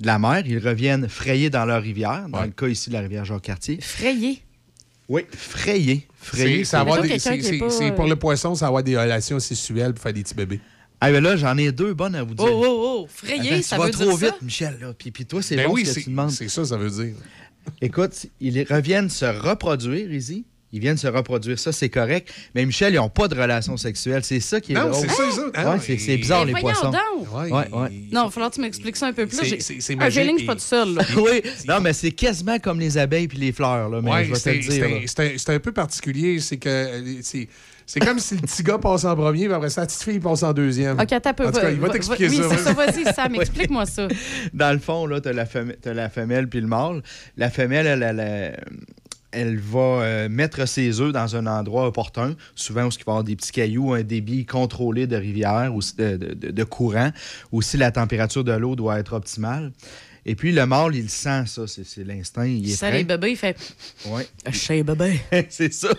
de 0.00 0.06
la 0.06 0.18
mer, 0.18 0.42
ils 0.46 0.58
reviennent 0.58 1.08
frayés 1.08 1.50
dans 1.50 1.64
leur 1.64 1.82
rivière. 1.82 2.26
Dans 2.28 2.42
le 2.42 2.48
cas 2.50 2.66
ici 2.68 2.88
de 2.90 2.94
la 2.94 3.00
rivière 3.00 3.24
Jacques-Cartier. 3.24 3.78
Frayé. 3.80 4.42
Oui, 5.08 5.22
frayés. 5.30 6.06
Frayés. 6.20 6.58
C'est 6.58 6.64
ça 6.64 6.76
va 6.78 6.82
avoir 6.82 7.02
des- 7.02 7.08
quelqu'un 7.10 7.30
c'est- 7.30 7.38
qui 7.38 7.46
est 7.46 7.50
c'est- 7.50 7.58
pas, 7.58 7.70
c'est 7.70 7.90
euh, 7.90 7.94
pour 7.94 8.06
le 8.06 8.16
poisson, 8.16 8.54
ça 8.54 8.64
va 8.64 8.68
avoir 8.68 8.82
des 8.82 8.96
relations 8.98 9.38
sexuelles 9.38 9.92
pour 9.94 10.02
faire 10.02 10.12
des 10.12 10.22
petits 10.22 10.34
bébés. 10.34 10.60
Ah, 11.00 11.12
ben 11.12 11.22
là, 11.22 11.36
j'en 11.36 11.56
ai 11.58 11.70
deux 11.72 11.92
bonnes 11.94 12.14
à 12.14 12.22
vous 12.24 12.34
dire. 12.34 12.44
Oh, 12.48 12.62
oh, 12.66 13.00
oh. 13.02 13.08
Frayé, 13.12 13.52
Attends, 13.54 13.62
ça 13.62 13.76
tu 13.76 13.80
vas 13.80 13.86
veut 13.86 13.92
trop 13.92 14.04
dire 14.04 14.16
vite, 14.16 14.28
ça? 14.30 14.36
Michel. 14.42 14.78
Là. 14.80 14.92
Puis, 14.98 15.10
puis 15.10 15.26
toi, 15.26 15.42
c'est 15.42 15.56
Ben 15.56 15.66
bon 15.68 15.74
oui, 15.74 15.82
ce 15.84 15.88
que 15.90 15.94
c'est- 15.94 16.04
tu 16.04 16.10
demandes. 16.10 16.30
c'est 16.30 16.48
ça, 16.48 16.64
ça 16.64 16.76
veut 16.76 16.90
dire. 16.90 17.14
Écoute, 17.80 18.26
ils 18.40 18.62
reviennent 18.68 19.10
se 19.10 19.24
reproduire 19.26 20.10
ici. 20.12 20.44
Ils 20.76 20.80
viennent 20.80 20.98
se 20.98 21.06
reproduire, 21.06 21.58
ça 21.58 21.72
c'est 21.72 21.88
correct. 21.88 22.30
Mais 22.54 22.66
Michel, 22.66 22.92
ils 22.92 22.96
n'ont 22.98 23.08
pas 23.08 23.28
de 23.28 23.34
relations 23.34 23.76
sexuelles. 23.78 24.22
C'est 24.24 24.40
ça 24.40 24.60
qui 24.60 24.72
est 24.72 24.74
Non, 24.74 24.90
drôle. 24.90 25.06
c'est 25.08 25.32
ça. 25.32 25.42
Ah, 25.54 25.70
Ouais, 25.72 25.78
c'est, 25.80 25.96
c'est 25.98 26.16
bizarre, 26.18 26.44
les 26.44 26.52
poissons. 26.52 26.92
Ouais, 27.32 27.50
ouais. 27.50 27.68
Non, 27.72 27.88
il 27.90 28.12
va 28.12 28.30
falloir 28.30 28.50
que 28.50 28.56
tu 28.56 28.60
m'expliques 28.60 28.96
ça 28.96 29.06
un 29.06 29.12
peu 29.14 29.26
plus. 29.26 29.36
C'est- 29.38 29.96
magique, 29.96 30.30
je 30.32 30.36
suis 30.36 30.46
pas 30.46 30.54
tout 30.54 30.60
seul. 30.60 30.94
là. 30.94 31.02
oui, 31.16 31.42
non, 31.66 31.80
mais 31.80 31.92
c'est 31.94 32.10
quasiment 32.10 32.58
comme 32.58 32.78
les 32.78 32.98
abeilles 32.98 33.26
puis 33.28 33.38
les 33.38 33.52
fleurs. 33.52 33.88
Là, 33.88 34.00
mais 34.02 34.10
Ouais, 34.10 34.24
je 34.26 34.32
vais 34.34 34.38
te 34.38 34.48
le 34.50 34.58
dire. 34.58 35.02
c'est- 35.06 35.50
un, 35.50 35.54
un 35.54 35.58
peu 35.60 35.72
particulier. 35.72 36.38
C'est 36.40 36.58
que 36.58 36.68
euh, 36.68 37.20
c'est 37.88 38.00
comme 38.00 38.18
si 38.18 38.34
le 38.34 38.40
petit 38.40 38.62
gars 38.64 38.78
passe 38.78 39.04
en 39.04 39.14
premier, 39.14 39.44
puis 39.46 39.54
après 39.54 39.70
ça, 39.70 39.82
la 39.82 39.86
petite 39.86 40.02
fille 40.02 40.18
passe 40.18 40.42
en 40.42 40.52
deuxième. 40.52 40.98
OK, 40.98 41.12
attends 41.12 41.30
un 41.30 41.34
peu. 41.34 41.46
En 41.46 41.52
tout 41.52 41.60
cas, 41.60 41.70
il 41.70 41.78
va 41.78 41.88
t'expliquer 41.88 42.28
oui, 42.28 42.36
ça. 42.38 42.48
c'est 42.50 42.58
ça, 42.64 42.72
vas-y, 42.72 43.04
Sam, 43.14 43.28
Oui. 43.32 43.38
explique-moi 43.40 43.86
ça. 43.86 44.08
Dans 44.52 44.72
le 44.72 44.80
fond, 44.80 45.06
là, 45.06 45.20
tu 45.20 45.28
as 45.28 45.32
la, 45.32 45.46
t'as 45.46 45.94
la 45.94 46.10
femelle 46.10 46.48
puis 46.48 46.60
le 46.60 46.66
mâle. 46.66 47.02
La 47.36 47.48
femelle, 47.48 47.86
elle, 47.86 48.02
elle, 48.02 48.18
elle, 48.20 48.64
elle 49.36 49.58
va 49.58 49.78
euh, 50.02 50.28
mettre 50.28 50.66
ses 50.66 51.00
œufs 51.00 51.12
dans 51.12 51.36
un 51.36 51.46
endroit 51.46 51.86
opportun, 51.86 52.34
souvent 52.54 52.84
où 52.86 52.88
il 52.88 52.94
va 52.94 52.98
y 52.98 53.02
avoir 53.10 53.24
des 53.24 53.36
petits 53.36 53.52
cailloux, 53.52 53.92
un 53.92 54.02
débit 54.02 54.46
contrôlé 54.46 55.06
de 55.06 55.16
rivière 55.16 55.72
ou 55.74 55.80
de, 55.98 56.16
de- 56.16 56.34
de- 56.34 56.50
de 56.50 56.64
courant, 56.64 57.10
ou 57.52 57.62
si 57.62 57.76
la 57.76 57.90
température 57.90 58.44
de 58.44 58.52
l'eau 58.52 58.76
doit 58.76 58.98
être 58.98 59.12
optimale. 59.12 59.72
Et 60.28 60.34
puis, 60.34 60.50
le 60.50 60.66
mâle, 60.66 60.96
il 60.96 61.08
sent 61.08 61.44
ça, 61.46 61.68
c'est 61.68 61.84
c'est 61.86 62.02
l'instinct. 62.02 62.46
Il 62.46 62.68
est 62.68 62.74
Ça, 62.74 62.88
prêt. 62.88 62.98
les 62.98 63.04
bébés, 63.04 63.30
il 63.30 63.36
fait. 63.36 63.56
Ouais. 64.10 64.26
Chez 64.52 64.74
les 64.74 64.82
bébés. 64.82 65.20
c'est 65.50 65.72
ça. 65.72 65.90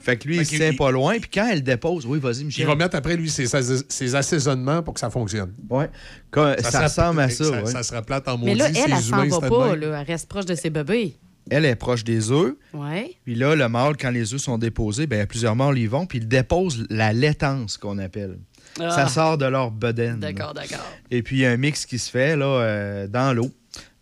Fait 0.00 0.16
que 0.16 0.28
lui, 0.28 0.36
il 0.36 0.38
Fait 0.38 0.44
se 0.44 0.50
qu'il- 0.50 0.58
tient 0.60 0.74
pas 0.74 0.92
loin. 0.92 1.18
Puis 1.18 1.28
quand 1.34 1.48
elle 1.50 1.64
dépose, 1.64 2.06
oui, 2.06 2.20
vas-y, 2.20 2.44
Michel. 2.44 2.62
Il 2.62 2.66
va 2.68 2.76
mettre 2.76 2.94
après 2.94 3.16
lui 3.16 3.28
ses, 3.28 4.14
assaisonnements 4.14 4.84
pour 4.84 4.94
que 4.94 5.00
ça 5.00 5.10
fonctionne. 5.10 5.52
Ouais. 5.68 5.90
Quand- 6.30 6.54
ça 6.60 6.70
sera- 6.70 6.82
ressemble 6.84 7.20
à 7.22 7.28
ça, 7.28 7.44
Ça, 7.44 7.50
ouais. 7.62 7.70
ça 7.72 7.82
sera 7.82 8.02
plate 8.02 8.28
en 8.28 8.38
maudit. 8.38 8.52
Mais 8.52 8.54
là, 8.54 8.68
elle, 8.68 8.92
elle 8.92 9.02
s'en 9.02 9.26
va 9.40 9.48
pas, 9.48 9.74
là. 9.76 10.00
Elle 10.00 10.06
reste 10.06 10.28
proche 10.28 10.46
de 10.46 10.54
ses 10.54 10.70
bébés. 10.70 11.16
Elle 11.50 11.64
est 11.64 11.76
proche 11.76 12.04
des 12.04 12.30
œufs. 12.30 12.54
Ouais. 12.72 13.16
Puis 13.24 13.34
là, 13.34 13.54
le 13.54 13.68
mâle, 13.68 13.96
quand 13.96 14.10
les 14.10 14.32
œufs 14.34 14.40
sont 14.40 14.58
déposés, 14.58 15.06
ben, 15.06 15.26
plusieurs 15.26 15.56
mâles 15.56 15.78
y 15.78 15.86
vont, 15.86 16.06
puis 16.06 16.18
ils 16.18 16.28
déposent 16.28 16.86
la 16.88 17.12
laitance 17.12 17.76
qu'on 17.76 17.98
appelle. 17.98 18.38
Ah. 18.80 18.90
Ça 18.90 19.08
sort 19.08 19.38
de 19.38 19.46
leur 19.46 19.70
bedaine. 19.70 20.20
D'accord, 20.20 20.54
d'accord. 20.54 20.86
Et 21.10 21.22
puis, 21.22 21.38
il 21.38 21.40
y 21.40 21.46
a 21.46 21.50
un 21.50 21.56
mix 21.56 21.84
qui 21.84 21.98
se 21.98 22.10
fait 22.10 22.36
là, 22.36 22.46
euh, 22.46 23.06
dans 23.06 23.34
l'eau, 23.34 23.50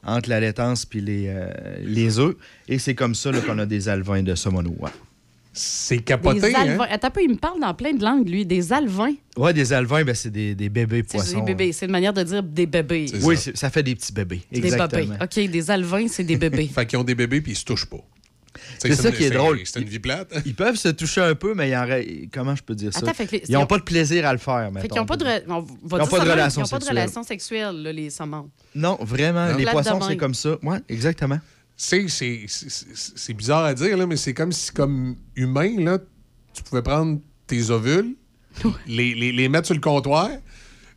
entre 0.05 0.29
la 0.29 0.41
laitance 0.41 0.87
puis 0.87 1.01
les, 1.01 1.27
euh, 1.29 1.51
les 1.83 2.19
œufs. 2.19 2.37
Et 2.69 2.79
c'est 2.79 2.95
comme 2.95 3.15
ça 3.15 3.33
qu'on 3.33 3.59
a 3.59 3.67
des 3.67 3.89
alvins 3.89 4.23
de 4.23 4.35
saumon. 4.35 4.63
C'est 5.63 5.97
Des 5.99 6.03
capoté, 6.03 6.55
alvins. 6.55 6.83
hein? 6.85 6.87
Attends 6.91 7.11
il 7.21 7.31
me 7.31 7.37
parle 7.37 7.61
dans 7.61 7.75
plein 7.75 7.93
de 7.93 8.03
langues, 8.03 8.29
lui. 8.29 8.47
Des 8.47 8.73
alvins. 8.73 9.13
Ouais, 9.37 9.53
des 9.53 9.73
alvins, 9.73 10.03
ben, 10.05 10.15
c'est 10.15 10.31
des, 10.31 10.55
des 10.55 10.69
bébés 10.69 11.05
C'est 11.07 11.19
des 11.19 11.25
poissons. 11.25 11.45
bébés. 11.45 11.73
C'est 11.73 11.87
une 11.87 11.93
manière 11.93 12.13
de 12.15 12.23
dire 12.23 12.43
des 12.43 12.67
bébés. 12.67 13.07
Oui, 13.23 13.37
ça 13.37 13.69
fait 13.71 13.83
des 13.83 13.95
petits 13.95 14.13
bébés. 14.13 14.41
Des 14.51 14.59
Exactement. 14.59 15.03
bébés. 15.19 15.45
OK, 15.47 15.51
des 15.51 15.71
alvins, 15.71 16.09
c'est 16.09 16.25
des 16.25 16.37
bébés. 16.37 16.67
Fait 16.75 16.87
qu'ils 16.87 16.99
ont 16.99 17.05
des 17.05 17.15
bébés 17.15 17.41
puis 17.41 17.53
ils 17.53 17.57
se 17.57 17.65
touchent 17.65 17.87
pas. 17.87 17.99
C'est 18.79 18.95
ça 18.95 19.13
qui 19.13 19.25
est 19.25 19.31
drôle. 19.31 19.61
C'est 19.65 19.81
une 19.81 19.89
vie 19.89 19.99
plate. 19.99 20.33
Ils 20.45 20.55
peuvent 20.55 20.77
se 20.77 20.89
toucher 20.89 21.21
un 21.21 21.35
peu, 21.35 21.55
mais 21.55 21.69
il 21.69 21.73
y 21.73 21.77
en 21.77 21.85
re- 21.87 22.29
comment 22.33 22.57
je 22.57 22.63
peux 22.63 22.75
dire 22.75 22.93
ça? 22.93 23.01
Attends, 23.01 23.15
fait 23.15 23.27
que 23.27 23.33
les- 23.33 23.43
Ils 23.49 23.53
n'ont 23.53 23.67
pas 23.67 23.79
de 23.79 23.83
plaisir 23.85 24.27
à 24.27 24.33
le 24.33 24.39
faire, 24.39 24.71
Fait 24.81 24.89
qu'ils 24.89 24.99
n'ont 24.99 25.07
pas 25.07 25.17
de, 25.17 25.25
re- 25.25 25.43
on 25.49 25.61
va 25.61 25.67
Ils 25.71 25.89
dire 25.89 25.95
ont 25.95 25.99
pas 25.99 26.05
ça 26.07 26.19
de 26.19 26.25
même, 26.25 26.31
relation 26.33 26.61
Ils 26.61 26.65
n'ont 26.65 26.69
pas 26.69 26.79
de 26.79 26.83
sexuelle. 26.85 26.97
relation 27.03 27.23
sexuelle, 27.23 27.83
là, 27.83 27.93
les 27.93 28.11
saumons. 28.11 28.51
Non, 28.75 28.99
vraiment, 29.03 29.51
Non. 29.53 29.57
les 29.57 29.67
poissons, 29.67 30.01
c'est 30.01 30.17
comme 30.17 30.35
ça. 30.35 30.57
Oui, 30.63 30.77
exactement. 30.89 31.39
C'est- 31.83 32.09
C'est 32.09 32.45
c'est- 32.47 33.33
bizarre 33.33 33.65
à 33.65 33.73
dire, 33.73 33.97
là, 33.97 34.05
mais 34.07 34.17
c'est 34.17 34.35
comme 34.35 34.53
si, 34.53 34.71
comme 34.71 35.17
humain, 35.35 35.77
là, 35.79 35.99
tu 36.53 36.63
pouvais 36.63 36.83
prendre 36.83 37.21
tes 37.47 37.71
ovules, 37.71 38.17
les, 38.87 39.15
les- 39.15 39.33
les 39.33 39.49
mettre 39.49 39.65
sur 39.67 39.75
le 39.75 39.81
comptoir. 39.81 40.29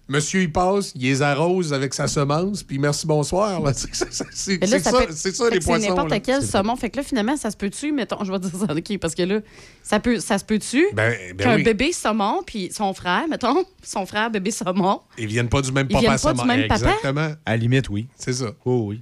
Monsieur, 0.10 0.42
il 0.42 0.52
passe, 0.52 0.92
il 0.96 1.04
les 1.04 1.22
arrose 1.22 1.72
avec 1.72 1.94
sa 1.94 2.10
semence, 2.10 2.62
puis 2.64 2.78
merci, 2.80 3.08
bonsoir. 3.08 3.62
là. 3.62 3.72
C'est 3.74 3.96
c'est- 3.96 4.12
c'est- 4.34 4.58
Mais 4.60 4.68
là, 4.68 4.78
c'est 4.80 4.84
ça, 4.84 4.92
ça, 4.92 5.46
fait 5.46 5.54
les 5.54 5.60
poissons. 5.62 5.82
C'est 5.84 5.88
n'importe 5.90 6.10
là. 6.10 6.20
quel 6.20 6.42
saumon. 6.44 6.76
Fait 6.76 6.90
que 6.90 6.98
là, 6.98 7.04
finalement, 7.04 7.38
ça 7.38 7.50
se 7.50 7.56
peut-tu, 7.56 7.94
mettons, 7.94 8.22
je 8.26 8.32
vais 8.34 8.40
dire 8.40 8.52
ça, 8.52 8.74
OK, 8.74 8.98
parce 9.00 9.16
que 9.16 9.24
là, 9.24 9.40
ça, 9.82 10.02
peut, 10.02 10.20
ça 10.20 10.38
se 10.38 10.44
peut-tu 10.44 10.86
Ben, 10.94 11.16
ben 11.36 11.38
qu'un 11.46 11.56
oui. 11.56 11.64
bébé 11.64 11.94
saumon, 11.94 12.44
puis 12.46 12.70
son 12.74 12.94
frère, 12.94 13.26
mettons, 13.30 13.64
son 13.82 14.06
frère 14.06 14.30
bébé 14.30 14.52
saumon, 14.52 15.00
Ils 15.18 15.28
viennent 15.28 15.48
pas 15.48 15.62
du 15.62 15.72
même 15.72 15.88
Ils 15.90 15.94
papa 15.94 16.02
viennent 16.08 16.20
pas 16.20 16.34
du 16.34 16.40
sa 16.40 16.46
même 16.46 16.68
papa? 16.68 16.76
Exactement. 16.76 17.36
À 17.46 17.52
la 17.52 17.58
limite, 17.58 17.88
oui. 17.90 18.08
C'est 18.18 18.34
ça. 18.34 18.52
Oh, 18.66 18.88
oui. 18.90 19.02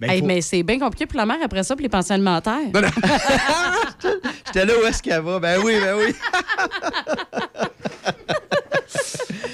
Ben, 0.00 0.10
Hey, 0.10 0.20
faut- 0.20 0.26
mais 0.26 0.40
c'est 0.42 0.62
bien 0.62 0.78
compliqué 0.78 1.06
pour 1.06 1.16
la 1.18 1.26
mère 1.26 1.38
après 1.42 1.62
ça, 1.64 1.74
pour 1.74 1.82
les 1.82 1.88
pensions 1.88 2.14
alimentaires. 2.14 2.60
J'étais 4.46 4.64
là 4.64 4.72
où 4.80 4.86
est-ce 4.86 5.02
qu'elle 5.02 5.20
va? 5.22 5.38
Ben 5.40 5.60
oui, 5.64 5.74
ben 5.80 5.96
oui. 5.98 6.14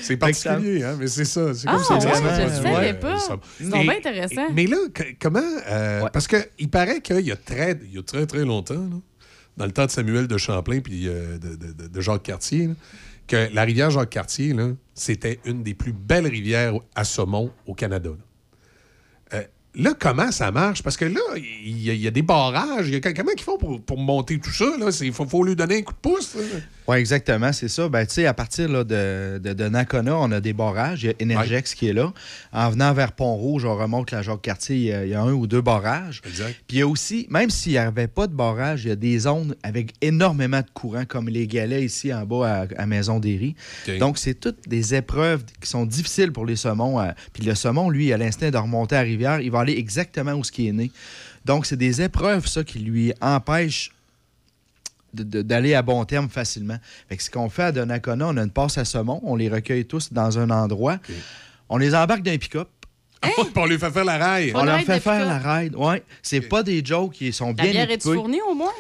C'est 0.02 0.16
particulier, 0.18 0.82
hein, 0.82 0.96
mais 0.98 1.06
c'est 1.06 1.24
ça. 1.24 1.54
C'est 1.54 1.66
Ah, 1.66 1.76
comme 1.76 1.84
ça. 1.84 1.94
ouais, 1.94 2.00
c'est 2.00 2.08
je 2.08 2.12
ça. 2.12 2.44
le 2.44 2.50
savais 2.50 2.74
Ouais, 2.74 2.94
pas. 2.94 3.18
ça- 3.18 3.36
Ils 3.60 3.70
sont 3.70 3.80
Et- 3.80 3.84
bien 3.84 3.96
intéressants. 3.96 4.48
Mais 4.52 4.66
là, 4.66 4.76
que- 4.92 5.02
comment. 5.18 5.40
euh, 5.66 6.06
Parce 6.12 6.26
qu'il 6.28 6.68
paraît 6.70 7.00
qu'il 7.00 7.20
y 7.20 7.32
a 7.32 7.36
très, 7.36 7.78
il 7.84 7.94
y 7.94 7.98
a 7.98 8.02
très, 8.02 8.26
très 8.26 8.44
longtemps, 8.44 8.74
là, 8.74 8.96
dans 9.56 9.64
le 9.64 9.72
temps 9.72 9.86
de 9.86 9.90
Samuel 9.90 10.26
de 10.28 10.36
Champlain 10.36 10.80
puis 10.80 11.08
euh, 11.08 11.38
de, 11.38 11.56
de- 11.56 11.72
de- 11.72 11.86
de 11.88 12.00
Jacques 12.02 12.22
Cartier, 12.22 12.66
là, 12.66 12.74
que 13.26 13.48
la 13.54 13.62
rivière 13.62 13.90
Jacques 13.90 14.10
Cartier, 14.10 14.52
là, 14.52 14.68
c'était 14.92 15.40
une 15.46 15.62
des 15.62 15.72
plus 15.74 15.92
belles 15.94 16.26
rivières 16.26 16.74
à 16.94 17.04
saumon 17.04 17.50
au 17.66 17.72
Canada. 17.74 18.10
Là, 18.10 18.16
Euh, 18.16 18.33
là, 19.76 19.92
comment 19.98 20.30
ça 20.32 20.50
marche? 20.50 20.82
Parce 20.82 20.96
que 20.96 21.04
là, 21.04 21.20
il 21.36 21.80
y, 21.82 22.06
a- 22.06 22.10
des 22.10 22.22
barrages. 22.22 22.88
y 22.88 22.96
a- 22.96 23.12
comment 23.12 23.30
ils 23.36 23.42
font 23.42 23.58
pour, 23.58 23.80
pour 23.80 23.98
monter 23.98 24.38
tout 24.38 24.50
ça? 24.50 24.66
Il 25.00 25.12
faut, 25.12 25.26
lui 25.44 25.56
donner 25.56 25.78
un 25.78 25.82
coup 25.82 25.92
de 25.92 25.98
pouce. 25.98 26.36
Oui, 26.86 26.98
exactement, 26.98 27.50
c'est 27.52 27.68
ça. 27.68 27.88
Ben, 27.88 28.04
tu 28.06 28.12
sais, 28.14 28.26
à 28.26 28.34
partir 28.34 28.68
là, 28.68 28.84
de, 28.84 29.40
de, 29.42 29.54
de 29.54 29.68
Nakona, 29.68 30.18
on 30.18 30.30
a 30.32 30.40
des 30.40 30.52
barrages. 30.52 31.02
Il 31.04 31.06
y 31.06 31.10
a 31.10 31.14
Energex 31.38 31.74
qui 31.74 31.88
est 31.88 31.92
là. 31.94 32.12
En 32.52 32.68
venant 32.68 32.92
vers 32.92 33.12
Pont-Rouge, 33.12 33.64
on 33.64 33.74
remonte 33.74 34.10
la 34.10 34.20
Jacques-Cartier, 34.20 34.76
il 34.76 34.82
y 34.82 34.92
a- 34.92 35.04
il 35.06 35.10
y, 35.10 35.14
a 35.14 35.22
un 35.22 35.32
ou 35.32 35.46
deux 35.46 35.62
barrages. 35.62 36.20
Exact. 36.26 36.54
Puis 36.68 36.76
il 36.76 36.80
y 36.80 36.82
a 36.82 36.86
aussi, 36.86 37.26
même 37.30 37.48
s'il 37.48 37.72
n'y 37.72 37.78
avait 37.78 38.06
pas 38.06 38.26
de 38.26 38.34
barrage, 38.34 38.84
il 38.84 38.88
y 38.88 38.90
a 38.90 38.96
des 38.96 39.18
zones 39.20 39.54
avec 39.62 39.92
énormément 40.02 40.60
de 40.60 40.70
courant, 40.74 41.04
comme 41.06 41.28
les 41.30 41.46
galets 41.46 41.82
ici 41.84 42.12
en 42.12 42.26
bas 42.26 42.66
à, 42.76 42.82
à 42.82 42.84
Maison 42.86 43.18
des 43.18 43.36
Riz. 43.38 43.54
OK. 43.88 43.98
Donc, 43.98 44.18
c'est 44.18 44.34
toutes 44.34 44.68
des 44.68 44.94
épreuves 44.94 45.42
qui 45.62 45.70
sont 45.70 45.86
difficiles 45.86 46.32
pour 46.32 46.44
les 46.44 46.56
saumons. 46.56 46.98
à- 46.98 47.14
Puis 47.32 47.44
le 47.44 47.54
saumon, 47.54 47.88
lui, 47.88 48.12
à 48.12 48.18
l'instinct 48.18 48.50
de 48.50 48.58
remonter 48.58 48.96
à 48.96 48.98
la 48.98 49.04
rivière, 49.04 49.40
il 49.40 49.50
va 49.50 49.60
aller 49.60 49.72
exactement 49.78 50.32
où 50.34 50.44
ce 50.44 50.52
qui 50.52 50.68
est 50.68 50.72
né. 50.72 50.90
Donc, 51.46 51.64
c'est 51.64 51.76
des 51.76 52.02
épreuves, 52.02 52.46
ça, 52.46 52.62
qui 52.62 52.78
lui 52.78 53.12
empêchent 53.22 53.90
d'aller 55.14 55.74
à 55.74 55.82
bon 55.82 56.04
terme 56.04 56.28
facilement. 56.28 56.76
Fait 57.08 57.16
que 57.16 57.22
ce 57.22 57.30
qu'on 57.30 57.48
fait 57.48 57.64
à 57.64 57.72
Donnacona, 57.72 58.28
on 58.28 58.36
a 58.36 58.42
une 58.42 58.50
passe 58.50 58.78
à 58.78 58.84
saumon, 58.84 59.20
on 59.24 59.36
les 59.36 59.48
recueille 59.48 59.86
tous 59.86 60.12
dans 60.12 60.38
un 60.38 60.50
endroit. 60.50 60.98
On 61.68 61.76
les 61.76 61.94
embarque 61.94 62.22
d'un 62.22 62.36
pick-up. 62.36 62.68
on 63.56 63.66
lui 63.66 63.78
fait 63.78 63.90
faire 63.90 64.04
la 64.04 64.18
raille. 64.18 64.52
On 64.54 64.64
leur 64.64 64.80
fait 64.80 65.00
faire 65.00 65.24
la 65.24 65.38
ride. 65.38 65.74
Ouais. 65.76 66.02
C'est 66.22 66.42
pas 66.42 66.62
des 66.62 66.84
jokes 66.84 67.12
qui 67.12 67.32
sont 67.32 67.48
La 67.48 67.52
bien 67.54 67.70
bière 67.70 67.90
est 67.90 68.02
fournie 68.02 68.40
au 68.48 68.54
moins? 68.54 68.72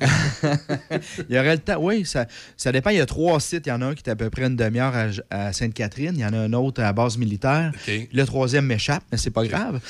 il 1.28 1.34
y 1.34 1.38
aurait 1.38 1.54
le 1.56 1.58
temps. 1.62 1.76
Oui, 1.80 2.04
ça, 2.04 2.26
ça 2.56 2.72
dépend. 2.72 2.90
Il 2.90 2.96
y 2.96 3.00
a 3.00 3.06
trois 3.06 3.38
sites. 3.40 3.66
Il 3.66 3.70
y 3.70 3.72
en 3.72 3.82
a 3.82 3.86
un 3.86 3.94
qui 3.94 4.02
est 4.06 4.10
à 4.10 4.16
peu 4.16 4.30
près 4.30 4.46
une 4.46 4.56
demi-heure 4.56 4.94
à, 4.94 5.06
à 5.48 5.52
Sainte-Catherine. 5.52 6.12
Il 6.14 6.20
y 6.20 6.24
en 6.24 6.32
a 6.32 6.38
un 6.38 6.52
autre 6.52 6.80
à 6.80 6.84
la 6.84 6.92
base 6.92 7.16
militaire. 7.18 7.72
Le 8.12 8.24
troisième 8.24 8.66
m'échappe, 8.66 9.02
mais 9.12 9.18
c'est 9.18 9.30
pas 9.30 9.46
grave. 9.46 9.80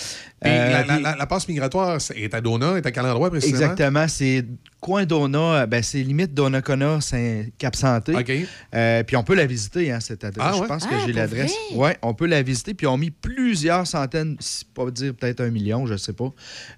Euh, 0.47 0.71
la, 0.71 0.85
la- 0.85 0.95
puis- 0.95 1.03
la- 1.03 1.17
la 1.17 1.27
passe 1.27 1.49
migratoire 1.49 1.99
est 2.15 2.35
à 2.35 2.41
Dona, 2.41 2.77
est 2.77 2.87
à 2.87 2.91
quel 2.93 3.05
endroit 3.07 3.31
précisément? 3.31 3.59
Exactement. 3.73 4.07
C'est 4.09 4.45
coin 4.81 5.05
Dona, 5.05 5.67
ben, 5.67 5.83
c'est 5.83 6.03
limite 6.05 6.33
Donnacona, 6.35 6.99
Cap 7.59 7.75
Santé. 7.75 8.13
Euh, 8.75 9.03
puis 9.03 9.17
on 9.17 9.25
peut 9.25 9.35
la 9.35 9.47
visiter, 9.47 9.91
hein, 9.91 9.99
cette 9.99 10.23
adresse. 10.23 10.47
Ah 10.49 10.53
Je 10.57 10.61
ouais? 10.63 10.69
pense 10.69 10.87
que 10.87 10.95
Ah, 10.95 11.03
j'ai 11.05 11.13
l'adresse. 11.13 11.53
Oui, 11.75 11.91
on 12.03 12.15
peut 12.15 12.27
la 12.27 12.43
visiter. 12.43 12.75
Puis 12.75 12.87
on 12.87 12.95
a 12.95 12.97
mis 12.97 13.11
plusieurs 13.11 13.87
centaines, 13.89 14.37
si 14.39 14.65
pas 14.65 14.89
dire 14.93 15.15
peut-être 15.15 15.41
un 15.41 15.51
million, 15.51 15.87
je 15.87 15.95
ne 15.95 15.99
sais 15.99 16.13
pas, 16.13 16.33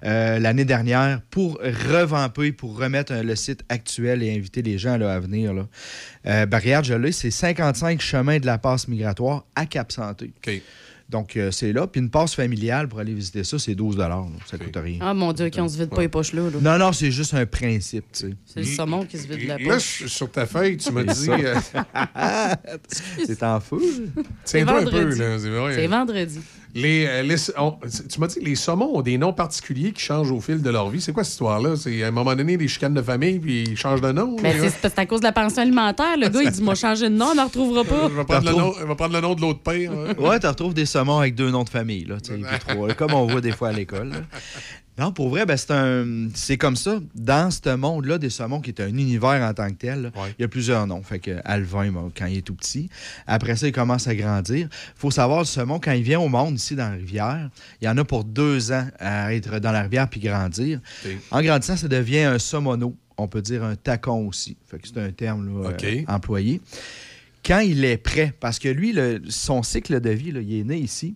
euh, 0.06 0.39
l'année 0.39 0.64
dernière 0.64 1.20
pour 1.30 1.60
revamper, 1.62 2.52
pour 2.52 2.78
remettre 2.78 2.99
euh, 3.10 3.22
le 3.22 3.36
site 3.36 3.62
actuel 3.68 4.22
et 4.22 4.34
inviter 4.34 4.62
les 4.62 4.78
gens 4.78 4.96
là, 4.96 5.14
à 5.14 5.20
venir. 5.20 5.52
Là. 5.54 5.66
Euh, 6.26 6.46
l'ai, 6.98 7.12
c'est 7.12 7.30
55 7.30 8.00
chemins 8.00 8.38
de 8.38 8.46
la 8.46 8.58
passe 8.58 8.88
migratoire 8.88 9.44
à 9.54 9.66
Cap 9.66 9.92
Santé. 9.92 10.32
Donc, 11.08 11.36
euh, 11.36 11.50
c'est 11.50 11.72
là. 11.72 11.88
Puis 11.88 12.00
une 12.00 12.08
passe 12.10 12.34
familiale 12.34 12.86
pour 12.86 13.00
aller 13.00 13.12
visiter 13.12 13.42
ça, 13.42 13.58
c'est 13.58 13.74
12 13.74 13.98
là. 13.98 14.24
Ça 14.46 14.58
coûte 14.58 14.76
rien. 14.76 14.98
Ah, 15.00 15.12
mon 15.12 15.32
Dieu, 15.32 15.50
qu'on 15.50 15.68
se 15.68 15.76
vide 15.76 15.90
pas 15.90 16.02
les 16.02 16.08
poches 16.08 16.32
là. 16.32 16.42
là. 16.42 16.58
Non, 16.60 16.78
non, 16.78 16.92
c'est 16.92 17.10
juste 17.10 17.34
un 17.34 17.46
principe, 17.46 18.04
tu 18.12 18.28
sais. 18.28 18.36
C'est 18.46 18.60
le 18.60 18.66
saumon 18.66 19.04
qui 19.04 19.18
se 19.18 19.26
vide 19.26 19.48
la 19.48 19.58
Là, 19.58 19.74
poche. 19.74 19.98
sur 19.98 20.08
sur 20.08 20.30
ta 20.30 20.46
feuille, 20.46 20.76
tu 20.76 20.92
m'as 20.92 21.02
dit. 21.02 21.28
euh, 21.30 21.54
c'est 23.26 23.42
en 23.42 23.58
feu. 23.58 23.80
Tiens-toi 24.44 24.80
un 24.82 24.84
peu, 24.84 25.14
là. 25.16 25.38
C'est 25.74 25.86
vendredi. 25.88 26.38
Les, 26.74 27.07
euh, 27.07 27.23
les- 27.23 27.36
on- 27.58 27.76
tu 28.08 28.20
m'as 28.20 28.26
dit 28.28 28.36
que 28.39 28.44
les 28.44 28.55
saumons 28.55 28.97
ont 28.97 29.02
des 29.02 29.18
noms 29.18 29.32
particuliers 29.32 29.92
qui 29.92 30.02
changent 30.02 30.31
au 30.31 30.40
fil 30.40 30.62
de 30.62 30.70
leur 30.70 30.89
vie. 30.89 31.00
C'est 31.00 31.12
quoi 31.12 31.24
cette 31.24 31.32
histoire-là? 31.32 31.74
C'est 31.76 32.02
à 32.05 32.08
un 32.08 32.10
moment 32.12 32.34
donné 32.36 32.57
des 32.57 32.68
chicanes 32.68 32.94
de 32.94 33.02
famille 33.02 33.39
puis 33.40 33.65
ils 33.65 33.76
changent 33.76 34.00
de 34.00 34.12
nom? 34.12 34.36
Ben, 34.40 34.70
c'est 34.81 34.99
à 34.99 35.07
cause 35.07 35.20
de 35.20 35.24
la 35.26 35.32
pension 35.32 35.62
alimentaire. 35.62 36.16
Le 36.16 36.28
gars, 36.28 36.42
il 36.42 36.50
dit 36.50 36.62
M'a 36.62 36.74
changé 36.76 37.08
de 37.08 37.15
nom, 37.15 37.31
on 37.32 37.34
ne 37.34 37.40
retrouvera 37.42 37.84
pas. 37.84 38.08
Je 38.08 38.15
vais 38.15 38.24
prendre, 38.24 38.44
le 38.50 38.57
nom, 38.57 38.73
je 38.81 38.84
vais 38.86 38.94
prendre 38.94 39.15
le 39.15 39.20
nom 39.20 39.34
de 39.34 39.40
l'autre 39.40 39.60
père. 39.60 39.90
hein. 39.90 40.15
Ouais, 40.18 40.39
tu 40.39 40.47
retrouves 40.47 40.74
des 40.74 40.86
saumons 40.86 41.18
avec 41.18 41.34
deux 41.34 41.50
noms 41.50 41.65
de 41.65 41.68
famille, 41.70 42.05
là, 42.05 42.20
tu 42.20 42.32
sais, 42.32 42.39
puis 42.39 42.58
trois, 42.68 42.86
là, 42.89 42.94
comme 42.94 43.15
on 43.15 43.26
voit 43.26 43.40
des 43.40 43.52
fois 43.52 43.68
à 43.68 43.73
l'école. 43.73 44.12
Non, 44.98 45.12
pour 45.12 45.30
vrai, 45.30 45.46
ben, 45.46 45.56
c'est 45.56 45.70
un, 45.70 46.28
c'est 46.34 46.58
comme 46.58 46.76
ça. 46.76 47.00
Dans 47.14 47.50
ce 47.50 47.74
monde-là 47.74 48.18
des 48.18 48.28
saumons, 48.28 48.60
qui 48.60 48.68
est 48.70 48.80
un 48.80 48.88
univers 48.88 49.42
en 49.48 49.54
tant 49.54 49.68
que 49.68 49.74
tel, 49.74 50.02
là, 50.02 50.10
il 50.38 50.42
y 50.42 50.44
a 50.44 50.48
plusieurs 50.48 50.86
noms. 50.86 51.02
Fait 51.02 51.18
que 51.18 51.38
Alvin, 51.44 52.10
quand 52.16 52.26
il 52.26 52.38
est 52.38 52.42
tout 52.42 52.54
petit. 52.54 52.90
Après 53.26 53.56
ça, 53.56 53.66
il 53.66 53.72
commence 53.72 54.06
à 54.08 54.14
grandir. 54.14 54.68
Il 54.70 55.00
faut 55.00 55.10
savoir, 55.10 55.38
le 55.40 55.44
saumon, 55.46 55.78
quand 55.80 55.92
il 55.92 56.02
vient 56.02 56.20
au 56.20 56.28
monde 56.28 56.56
ici 56.56 56.74
dans 56.76 56.90
la 56.90 56.96
rivière, 56.96 57.48
il 57.80 57.86
y 57.86 57.88
en 57.88 57.96
a 57.96 58.04
pour 58.04 58.24
deux 58.24 58.72
ans 58.72 58.86
à 58.98 59.32
être 59.34 59.58
dans 59.58 59.72
la 59.72 59.82
rivière 59.82 60.06
puis 60.08 60.20
grandir. 60.20 60.80
En 61.30 61.40
grandissant, 61.40 61.76
ça 61.76 61.88
devient 61.88 62.20
un 62.24 62.38
saumono. 62.38 62.94
On 63.16 63.26
peut 63.28 63.42
dire 63.42 63.64
un 63.64 63.76
tacon 63.76 64.26
aussi. 64.26 64.56
Fait 64.66 64.78
que 64.78 64.88
c'est 64.88 64.98
un 64.98 65.12
terme 65.12 65.46
là, 65.62 65.68
euh, 65.68 65.72
employé 66.08 66.60
quand 67.46 67.60
il 67.60 67.86
est 67.86 67.96
prêt, 67.96 68.34
parce 68.38 68.58
que 68.58 68.68
lui, 68.68 68.92
le- 68.92 69.22
son 69.30 69.62
cycle 69.62 69.98
de 70.00 70.10
vie, 70.10 70.30
là, 70.30 70.40
il 70.42 70.60
est 70.60 70.64
né 70.64 70.76
ici, 70.76 71.14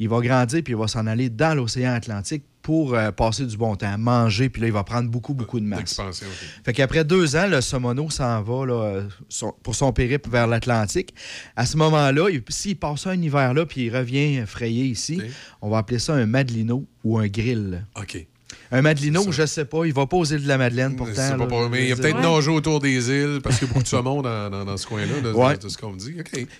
il 0.00 0.08
va 0.08 0.20
grandir 0.20 0.62
puis 0.64 0.72
il 0.72 0.76
va 0.76 0.88
s'en 0.88 1.06
aller 1.06 1.28
dans 1.30 1.54
l'océan 1.56 1.92
Atlantique 1.92 2.42
pour 2.62 2.94
euh, 2.94 3.10
passer 3.10 3.46
du 3.46 3.56
bon 3.56 3.74
temps, 3.74 3.96
manger, 3.96 4.50
puis 4.50 4.60
là, 4.60 4.68
il 4.68 4.72
va 4.72 4.84
prendre 4.84 5.08
beaucoup, 5.08 5.32
beaucoup 5.32 5.58
de 5.60 5.64
masse. 5.64 5.80
Expansion, 5.80 6.26
OK. 6.26 6.62
Fait 6.64 6.72
qu'après 6.74 7.04
deux 7.04 7.34
ans, 7.34 7.46
le 7.46 7.60
Somono 7.62 8.10
s'en 8.10 8.42
va 8.42 8.66
là, 8.66 9.02
son- 9.30 9.54
pour 9.62 9.74
son 9.74 9.92
périple 9.94 10.28
vers 10.28 10.46
l'Atlantique. 10.46 11.14
À 11.56 11.64
ce 11.64 11.76
moment-là, 11.78 12.28
il- 12.30 12.42
s'il 12.50 12.76
passe 12.76 13.06
un 13.06 13.20
hiver 13.20 13.54
là, 13.54 13.64
puis 13.64 13.86
il 13.86 13.96
revient 13.96 14.44
frayer 14.46 14.84
ici, 14.84 15.20
on 15.62 15.70
va 15.70 15.78
appeler 15.78 15.98
ça 15.98 16.14
un 16.14 16.26
Madelino 16.26 16.84
ou 17.02 17.18
un 17.18 17.28
grill. 17.28 17.86
OK. 17.96 18.26
Un 18.72 18.82
Madelino, 18.82 19.32
je 19.32 19.46
sais 19.46 19.64
pas, 19.64 19.84
il 19.84 19.92
va 19.92 20.06
pas 20.06 20.16
aux 20.16 20.24
îles 20.24 20.42
de 20.44 20.48
la 20.48 20.56
Madeleine 20.58 20.94
pourtant. 20.94 21.36
Pas 21.48 21.68
mais 21.68 21.82
il 21.84 21.88
y 21.88 21.92
a 21.92 21.96
peut-être 21.96 22.20
dire. 22.20 22.30
nagé 22.30 22.50
autour 22.50 22.78
des 22.78 23.10
îles 23.10 23.40
parce 23.42 23.58
qu'il 23.58 23.66
y 23.66 23.70
a 23.70 23.72
beaucoup 23.72 23.82
de 23.82 23.88
saumon 23.88 24.22
dans, 24.22 24.48
dans- 24.50 24.64
dans 24.64 24.76
ce 24.76 24.86
coin-là, 24.86 25.20
de, 25.22 25.32
Ouais. 25.32 25.56
de 25.56 25.68
ce 25.68 25.76
qu'on 25.76 25.90
me 25.92 25.98
dit. 25.98 26.14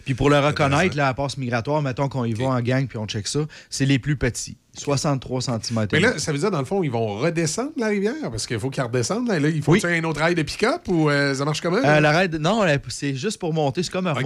Puis 0.04 0.14
pour 0.14 0.28
le 0.28 0.38
reconnaître, 0.40 0.96
là, 0.96 1.08
à 1.08 1.14
passe 1.14 1.36
migratoire, 1.36 1.82
mettons 1.82 2.08
qu'on 2.08 2.24
y 2.24 2.32
va 2.32 2.46
en 2.46 2.60
gang 2.60 2.86
puis 2.88 2.98
on 2.98 3.06
check 3.06 3.28
ça, 3.28 3.40
c'est 3.68 3.86
les 3.86 3.98
plus 4.00 4.16
petits. 4.16 4.56
63 4.80 5.40
cm. 5.40 5.86
Mais 5.92 6.00
là, 6.00 6.18
ça 6.18 6.32
veut 6.32 6.38
dire, 6.38 6.50
dans 6.50 6.58
le 6.58 6.64
fond, 6.64 6.82
ils 6.82 6.90
vont 6.90 7.18
redescendre 7.18 7.72
la 7.76 7.88
rivière 7.88 8.14
parce 8.30 8.46
qu'il 8.46 8.58
faut 8.58 8.70
qu'ils 8.70 8.82
redescendent. 8.82 9.28
Là, 9.28 9.38
il 9.48 9.62
faut 9.62 9.72
Oui. 9.72 9.80
un 9.84 10.04
autre 10.04 10.20
rail 10.20 10.34
de 10.34 10.42
pick-up 10.42 10.88
ou 10.88 11.08
euh, 11.10 11.34
ça 11.34 11.44
marche 11.44 11.60
comment? 11.60 11.78
Euh, 11.78 12.00
la 12.00 12.28
non, 12.38 12.64
c'est 12.88 13.14
juste 13.14 13.38
pour 13.38 13.52
monter. 13.52 13.82
C'est 13.82 13.90
comme 13.92 14.06
un 14.06 14.14
tu 14.14 14.20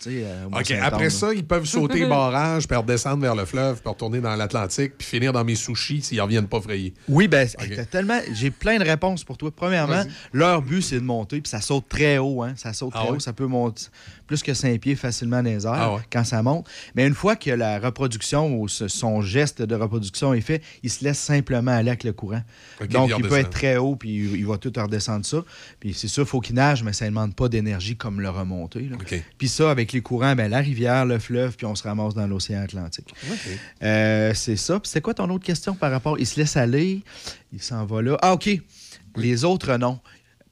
sais, 0.00 0.24
euh, 0.24 0.46
OK. 0.46 0.70
Après 0.82 1.10
ça, 1.10 1.32
ils 1.32 1.44
peuvent 1.44 1.64
sauter 1.64 2.06
barrage, 2.06 2.66
puis 2.66 2.76
redescendre 2.76 3.22
vers 3.22 3.34
le 3.34 3.44
fleuve, 3.44 3.80
puis 3.80 3.88
retourner 3.88 4.20
dans 4.20 4.34
l'Atlantique, 4.36 4.92
puis 4.98 5.06
finir 5.06 5.32
dans 5.32 5.44
mes 5.44 5.54
sushis 5.54 6.02
s'ils 6.02 6.18
ne 6.18 6.22
reviennent 6.22 6.48
pas 6.48 6.60
frayés. 6.60 6.94
Oui, 7.08 7.28
ben, 7.28 7.48
tellement. 7.90 8.18
J'ai 8.32 8.50
plein 8.50 8.78
de 8.78 8.84
réponses 8.84 9.24
pour 9.24 9.36
toi. 9.38 9.50
Premièrement, 9.54 10.02
leur 10.32 10.62
but, 10.62 10.82
c'est 10.82 10.96
de 11.00 11.04
monter, 11.04 11.40
puis 11.40 11.50
ça 11.50 11.60
saute 11.60 11.88
très 11.88 12.18
haut. 12.18 12.42
Hein? 12.42 12.54
Ça 12.56 12.72
saute 12.72 12.92
Ah 12.94 13.00
très 13.00 13.10
ouais? 13.10 13.16
haut. 13.16 13.20
Ça 13.20 13.32
peut 13.32 13.46
monter 13.46 13.84
plus 14.26 14.42
que 14.42 14.54
5 14.54 14.80
pieds 14.80 14.94
facilement 14.94 15.42
dans 15.42 15.50
les 15.50 15.66
airs 15.66 15.72
Ah 15.74 15.94
ouais? 15.94 16.00
quand 16.12 16.24
ça 16.24 16.42
monte. 16.42 16.68
Mais 16.94 17.06
une 17.06 17.14
fois 17.14 17.34
que 17.36 17.50
la 17.50 17.78
reproduction 17.78 18.56
ou 18.60 18.68
son 18.68 19.22
geste 19.22 19.60
de 19.62 19.74
reproduction 19.74 19.99
est 20.00 20.40
fait, 20.40 20.62
il 20.82 20.90
se 20.90 21.04
laisse 21.04 21.18
simplement 21.18 21.72
aller 21.72 21.90
avec 21.90 22.04
le 22.04 22.12
courant. 22.12 22.42
Donc, 22.90 23.10
il 23.10 23.20
il 23.20 23.28
peut 23.28 23.38
être 23.38 23.50
très 23.50 23.76
haut, 23.76 23.96
puis 23.96 24.10
il 24.10 24.46
va 24.46 24.58
tout 24.58 24.72
redescendre 24.74 25.24
ça. 25.24 25.44
Puis 25.78 25.94
c'est 25.94 26.08
sûr, 26.08 26.24
il 26.24 26.28
faut 26.28 26.40
qu'il 26.40 26.54
nage, 26.56 26.82
mais 26.82 26.92
ça 26.92 27.04
ne 27.04 27.10
demande 27.10 27.34
pas 27.34 27.48
d'énergie 27.48 27.96
comme 27.96 28.20
le 28.20 28.30
remonter. 28.30 28.88
Puis 29.38 29.48
ça, 29.48 29.70
avec 29.70 29.92
les 29.92 30.00
courants, 30.00 30.34
ben, 30.34 30.50
la 30.50 30.58
rivière, 30.58 31.04
le 31.06 31.18
fleuve, 31.18 31.56
puis 31.56 31.66
on 31.66 31.74
se 31.74 31.82
ramasse 31.82 32.14
dans 32.14 32.26
l'océan 32.26 32.62
Atlantique. 32.62 33.14
Euh, 33.82 34.32
c'est 34.34 34.56
ça. 34.56 34.80
Puis 34.80 34.90
c'est 34.90 35.00
quoi 35.00 35.14
ton 35.14 35.28
autre 35.30 35.44
question 35.44 35.74
par 35.74 35.90
rapport? 35.90 36.18
Il 36.18 36.26
se 36.26 36.38
laisse 36.40 36.56
aller, 36.56 37.02
il 37.52 37.62
s'en 37.62 37.84
va 37.84 38.02
là. 38.02 38.16
Ah, 38.22 38.34
OK. 38.34 38.50
Les 39.16 39.44
autres, 39.44 39.76
non. 39.76 39.98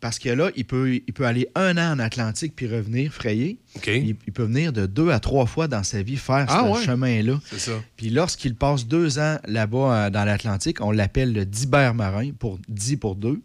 Parce 0.01 0.21
que 0.21 0.29
là, 0.29 0.51
il 0.55 0.65
peut, 0.65 0.95
il 0.95 1.13
peut 1.13 1.27
aller 1.27 1.49
un 1.57 1.77
an 1.77 1.95
en 1.95 1.99
Atlantique 1.99 2.53
puis 2.55 2.69
revenir 2.69 3.13
frayer. 3.13 3.59
Il, 3.87 4.17
il 4.27 4.33
peut 4.33 4.45
venir 4.45 4.73
de 4.73 4.87
deux 4.87 5.11
à 5.11 5.19
trois 5.19 5.47
fois 5.47 5.67
dans 5.67 5.83
sa 5.83 6.03
vie 6.03 6.17
faire 6.17 6.47
Ah 6.49 6.65
ce 6.67 6.79
ouais? 6.79 6.85
chemin-là. 6.85 7.41
C'est 7.51 7.59
ça. 7.59 7.73
Puis 7.97 8.11
lorsqu'il 8.11 8.55
passe 8.55 8.87
deux 8.87 9.19
ans 9.19 9.39
là-bas 9.49 10.07
euh, 10.07 10.11
dans 10.11 10.25
l'Atlantique, 10.25 10.81
on 10.81 10.93
l'appelle 10.93 11.33
le 11.33 11.45
dibère 11.45 11.95
marin, 11.95 12.31
pour 12.39 12.59
10 12.69 12.97
pour 12.99 13.17
2. 13.17 13.41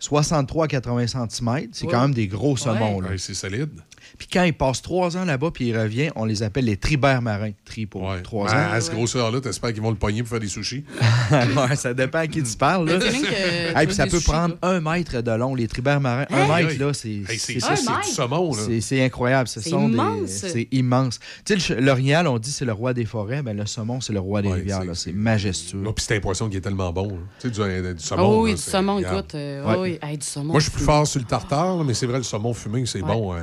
63 0.00 0.64
à 0.64 0.68
80 0.68 1.06
cm. 1.06 1.68
C'est 1.72 1.86
quand 1.86 2.02
même 2.02 2.14
des 2.14 2.26
gros 2.26 2.56
saumons. 2.56 2.98
Ouais, 3.00 3.18
c'est 3.18 3.34
solide. 3.34 3.70
Puis 4.18 4.28
quand 4.32 4.42
il 4.44 4.52
passe 4.54 4.82
trois 4.82 5.16
ans 5.16 5.24
là-bas 5.24 5.50
puis 5.52 5.68
il 5.68 5.78
revient, 5.78 6.10
on 6.16 6.24
les 6.24 6.42
appelle 6.42 6.64
les 6.64 6.76
tribères 6.76 7.22
marins. 7.22 7.50
Tri 7.64 7.86
pour 7.86 8.10
trois 8.22 8.48
Ah, 8.50 8.70
ans. 8.70 8.72
à 8.72 8.80
ce 8.80 8.90
grosseur-là, 8.90 9.40
t'espères 9.40 9.72
qu'ils 9.72 9.82
vont 9.82 9.90
le 9.90 9.96
pogner 9.96 10.22
pour 10.22 10.30
faire 10.30 10.40
des 10.40 10.48
sushis? 10.48 10.84
Ouais, 11.32 11.76
ça 11.76 11.94
dépend 11.94 12.18
à 12.18 12.26
qui 12.26 12.42
tu 12.42 12.56
parles. 12.56 12.88
Là. 12.88 12.98
Que 12.98 13.78
Hey, 13.78 13.86
puis 13.86 13.94
ça 13.94 14.04
peut 14.06 14.18
sushis, 14.18 14.30
prendre 14.30 14.56
un 14.62 14.80
mètre 14.80 15.20
de 15.22 15.30
long, 15.32 15.54
les 15.54 15.66
tribères 15.68 16.00
marins. 16.00 16.26
Un 16.30 16.56
Hey! 16.56 16.64
mètre, 16.66 16.80
là, 16.80 16.92
c'est 16.92 17.08
Hey, 17.08 17.38
c'est- 17.38 17.60
ça, 17.60 17.74
c'est 17.76 17.86
du 18.08 18.14
saumon, 18.14 18.54
là. 18.54 18.62
C'est- 18.80 19.02
incroyable. 19.04 19.48
Ce 19.48 19.60
C'est 19.60 19.70
immense. 19.70 20.28
C'est 20.30 20.68
immense. 20.72 21.18
Tu 21.44 21.58
sais, 21.58 21.80
l'orignal, 21.80 22.26
on 22.26 22.38
dit 22.38 22.50
c'est 22.50 22.64
le 22.64 22.72
roi 22.72 22.92
des 22.94 23.04
forêts. 23.04 23.42
Ben, 23.42 23.56
le 23.56 23.66
saumon, 23.66 24.00
c'est 24.00 24.12
le 24.12 24.20
roi 24.20 24.42
des 24.42 24.52
rivières. 24.52 24.84
là. 24.84 24.94
C'est 24.94 25.12
majestueux. 25.12 25.78
Non, 25.80 25.92
puis 25.92 26.04
c'est 26.06 26.16
un 26.16 26.20
poisson 26.20 26.48
qui 26.48 26.56
est 26.56 26.60
tellement 26.60 26.92
bon. 26.92 27.08
là. 27.08 27.14
Tu 27.40 27.52
sais, 27.54 27.82
du, 27.82 27.94
du 27.94 28.02
saumon. 28.02 28.22
Oh 28.22 28.42
oui, 28.44 28.50
là, 28.50 28.56
du 28.56 28.62
c'est- 28.62 28.70
saumon, 28.70 28.96
regarde. 28.96 29.18
écoute. 29.18 29.34
euh, 29.34 29.64
Ouais. 29.64 29.76
oui, 29.78 29.98
hey, 30.02 30.18
du 30.18 30.26
saumon. 30.26 30.52
Moi, 30.52 30.60
je 30.60 30.64
suis 30.64 30.72
plus 30.72 30.84
fort 30.84 31.06
sur 31.06 31.20
le 31.20 31.26
tartare, 31.26 31.82
mais 31.84 31.94
c'est 31.94 32.06
vrai, 32.06 32.18
le 32.18 32.24
saumon 32.24 32.52
fumé, 32.54 32.84
c'est 32.86 33.00
Ouais. 33.02 33.08
bon. 33.08 33.34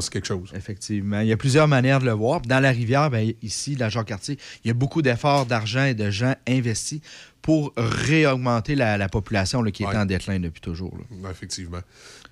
C'est 0.00 0.12
quelque 0.12 0.26
chose. 0.26 0.50
Effectivement. 0.54 1.20
Il 1.20 1.28
y 1.28 1.32
a 1.32 1.36
plusieurs 1.36 1.68
manières 1.68 2.00
de 2.00 2.06
le 2.06 2.12
voir. 2.12 2.40
Dans 2.42 2.60
la 2.60 2.70
rivière, 2.70 3.10
ben, 3.10 3.32
ici, 3.42 3.74
la 3.76 3.88
Jacques-Cartier, 3.88 4.38
il 4.64 4.68
y 4.68 4.70
a 4.70 4.74
beaucoup 4.74 5.02
d'efforts 5.02 5.46
d'argent 5.46 5.84
et 5.84 5.94
de 5.94 6.10
gens 6.10 6.34
investis 6.48 7.00
pour 7.42 7.72
réaugmenter 7.76 8.74
la, 8.74 8.96
la 8.96 9.08
population 9.08 9.60
là, 9.62 9.70
qui 9.70 9.82
est 9.82 9.86
en 9.96 10.06
déclin 10.06 10.40
depuis 10.40 10.60
toujours. 10.62 10.96
là. 11.22 11.30
Effectivement. 11.30 11.80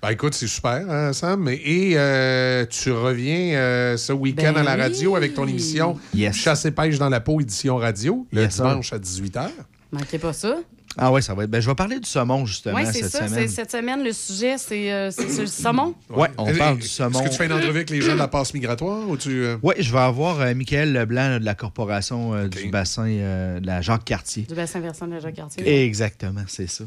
Ben, 0.01 0.09
écoute, 0.09 0.33
c'est 0.33 0.47
super, 0.47 0.89
hein, 0.89 1.13
Sam. 1.13 1.47
Et 1.49 1.93
euh, 1.95 2.65
tu 2.65 2.91
reviens 2.91 3.55
euh, 3.55 3.95
ce 3.97 4.11
week-end 4.11 4.53
Ben 4.53 4.61
à 4.61 4.63
la 4.63 4.75
oui. 4.75 4.81
radio 4.81 5.15
avec 5.15 5.33
ton 5.35 5.47
émission 5.47 5.97
Chasse 6.33 6.65
et 6.65 6.71
pêche 6.71 6.97
dans 6.97 7.09
la 7.09 7.19
peau, 7.21 7.39
édition 7.39 7.77
radio, 7.77 8.25
le 8.31 8.41
Yes, 8.41 8.55
dimanche 8.55 8.91
à 8.91 8.97
18h. 8.97 9.49
Manquez 9.91 10.17
pas 10.17 10.33
ça. 10.33 10.57
Ah 10.97 11.11
oui, 11.11 11.23
ça 11.23 11.33
va 11.33 11.43
être. 11.43 11.49
Ben, 11.49 11.59
je 11.61 11.67
vais 11.69 11.75
parler 11.75 11.99
du 11.99 12.07
saumon, 12.07 12.45
justement, 12.45 12.75
Oui, 12.75 12.83
c'est 12.85 13.01
cette 13.03 13.11
ça. 13.11 13.27
semaine. 13.27 13.47
Cette 13.47 13.71
semaine, 13.71 14.03
le 14.03 14.11
sujet, 14.13 14.57
c'est 14.57 14.91
euh, 14.91 15.09
le 15.39 15.45
saumon. 15.47 15.95
Ouais, 16.09 16.29
on 16.37 16.47
Est-ce- 16.47 16.57
parle 16.57 16.77
du 16.77 16.83
Est-ce 16.85 16.93
saumon. 16.95 17.23
que 17.23 17.29
tu 17.29 17.35
fais 17.35 17.45
une 17.45 17.53
entrevue 17.53 17.69
avec 17.69 17.89
les 17.89 18.01
gens 18.01 18.13
de 18.13 18.17
la 18.19 18.27
passe 18.27 18.53
migratoire 18.53 19.07
ou 19.09 19.17
tu. 19.17 19.29
euh, 19.43 19.57
Oui, 19.63 19.73
je 19.79 19.91
vais 19.91 19.99
avoir 19.99 20.39
euh, 20.41 20.53
Michael 20.53 20.93
Leblanc 20.93 21.29
là, 21.29 21.39
de 21.39 21.45
la 21.45 21.55
corporation 21.55 22.33
euh, 22.35 22.47
du 22.47 22.69
bassin 22.69 23.07
euh, 23.07 23.59
de 23.59 23.65
la 23.67 23.81
Jacques-Cartier. 23.81 24.43
Du 24.43 24.53
bassin 24.55 24.79
versant 24.81 25.07
de 25.07 25.13
la 25.13 25.19
Jacques-Cartier. 25.19 25.83
Exactement, 25.85 26.43
c'est 26.47 26.67
ça. 26.69 26.83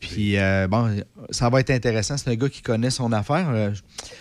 Puis, 0.00 0.36
euh, 0.38 0.68
bon, 0.68 0.96
ça 1.30 1.48
va 1.50 1.58
être 1.60 1.70
intéressant. 1.70 2.16
C'est 2.16 2.30
un 2.30 2.34
gars 2.36 2.48
qui 2.48 2.62
connaît 2.62 2.90
son 2.90 3.12
affaire. 3.12 3.48
Euh, 3.50 3.70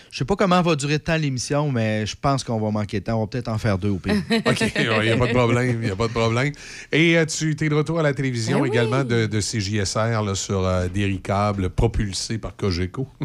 je 0.10 0.18
sais 0.18 0.26
pas 0.26 0.36
comment 0.36 0.60
va 0.64 0.76
durer 0.76 0.98
de 0.98 1.04
temps 1.04 1.18
l'émission, 1.18 1.72
mais 1.72 2.06
je 2.08 2.16
pense 2.20 2.44
qu'on 2.44 2.60
va 2.60 2.72
manquer 2.72 3.00
de 3.00 3.06
temps. 3.06 3.18
On 3.18 3.22
va 3.22 3.28
peut-être 3.28 3.48
en 3.48 3.60
faire 3.60 3.78
deux 3.78 3.90
au 3.90 3.98
pire. 4.00 4.16
OK, 4.46 4.72
il 4.76 4.82
n'y 5.04 5.10
a 5.12 5.18
pas 5.18 5.28
de 5.28 5.34
problème. 5.34 5.80
Il 5.84 5.92
a 5.92 5.96
pas 5.96 6.08
de 6.08 6.14
problème. 6.14 6.52
Et 6.92 7.16
euh, 7.18 7.26
tu 7.26 7.52
es 7.52 7.70
de 7.70 7.76
retour 7.76 8.00
à 8.00 8.04
la 8.04 8.14
télévision 8.14 8.58
Ben 8.58 8.64
oui. 8.64 8.70
également 8.70 9.04
de, 9.04 9.28
de 9.28 9.40
CJSR 9.40 10.24
là, 10.24 10.34
sur 10.34 10.66
euh, 10.66 10.88
des 10.88 11.06
ricables 11.06 11.70
propulsés 11.70 12.38
par 12.40 12.56
Cogeco. 12.56 13.08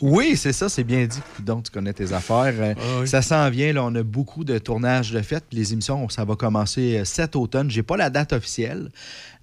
Oui, 0.00 0.36
c'est 0.36 0.52
ça, 0.52 0.68
c'est 0.68 0.84
bien 0.84 1.06
dit. 1.06 1.20
Donc, 1.40 1.64
tu 1.64 1.70
connais 1.72 1.92
tes 1.92 2.12
affaires. 2.12 2.54
Euh, 2.58 2.74
Ah 2.78 3.06
Ça 3.06 3.22
s'en 3.22 3.50
vient. 3.50 3.72
Là, 3.72 3.84
on 3.84 3.94
a 3.96 4.02
beaucoup 4.02 4.44
de 4.44 4.58
tournages 4.58 5.10
de 5.10 5.20
fête. 5.20 5.44
Les 5.50 5.72
émissions, 5.72 6.08
ça 6.08 6.24
va 6.24 6.36
commencer 6.36 7.02
cet 7.04 7.34
automne. 7.34 7.70
J'ai 7.70 7.82
pas 7.82 7.96
la 7.96 8.10
date 8.10 8.32
officielle. 8.32 8.90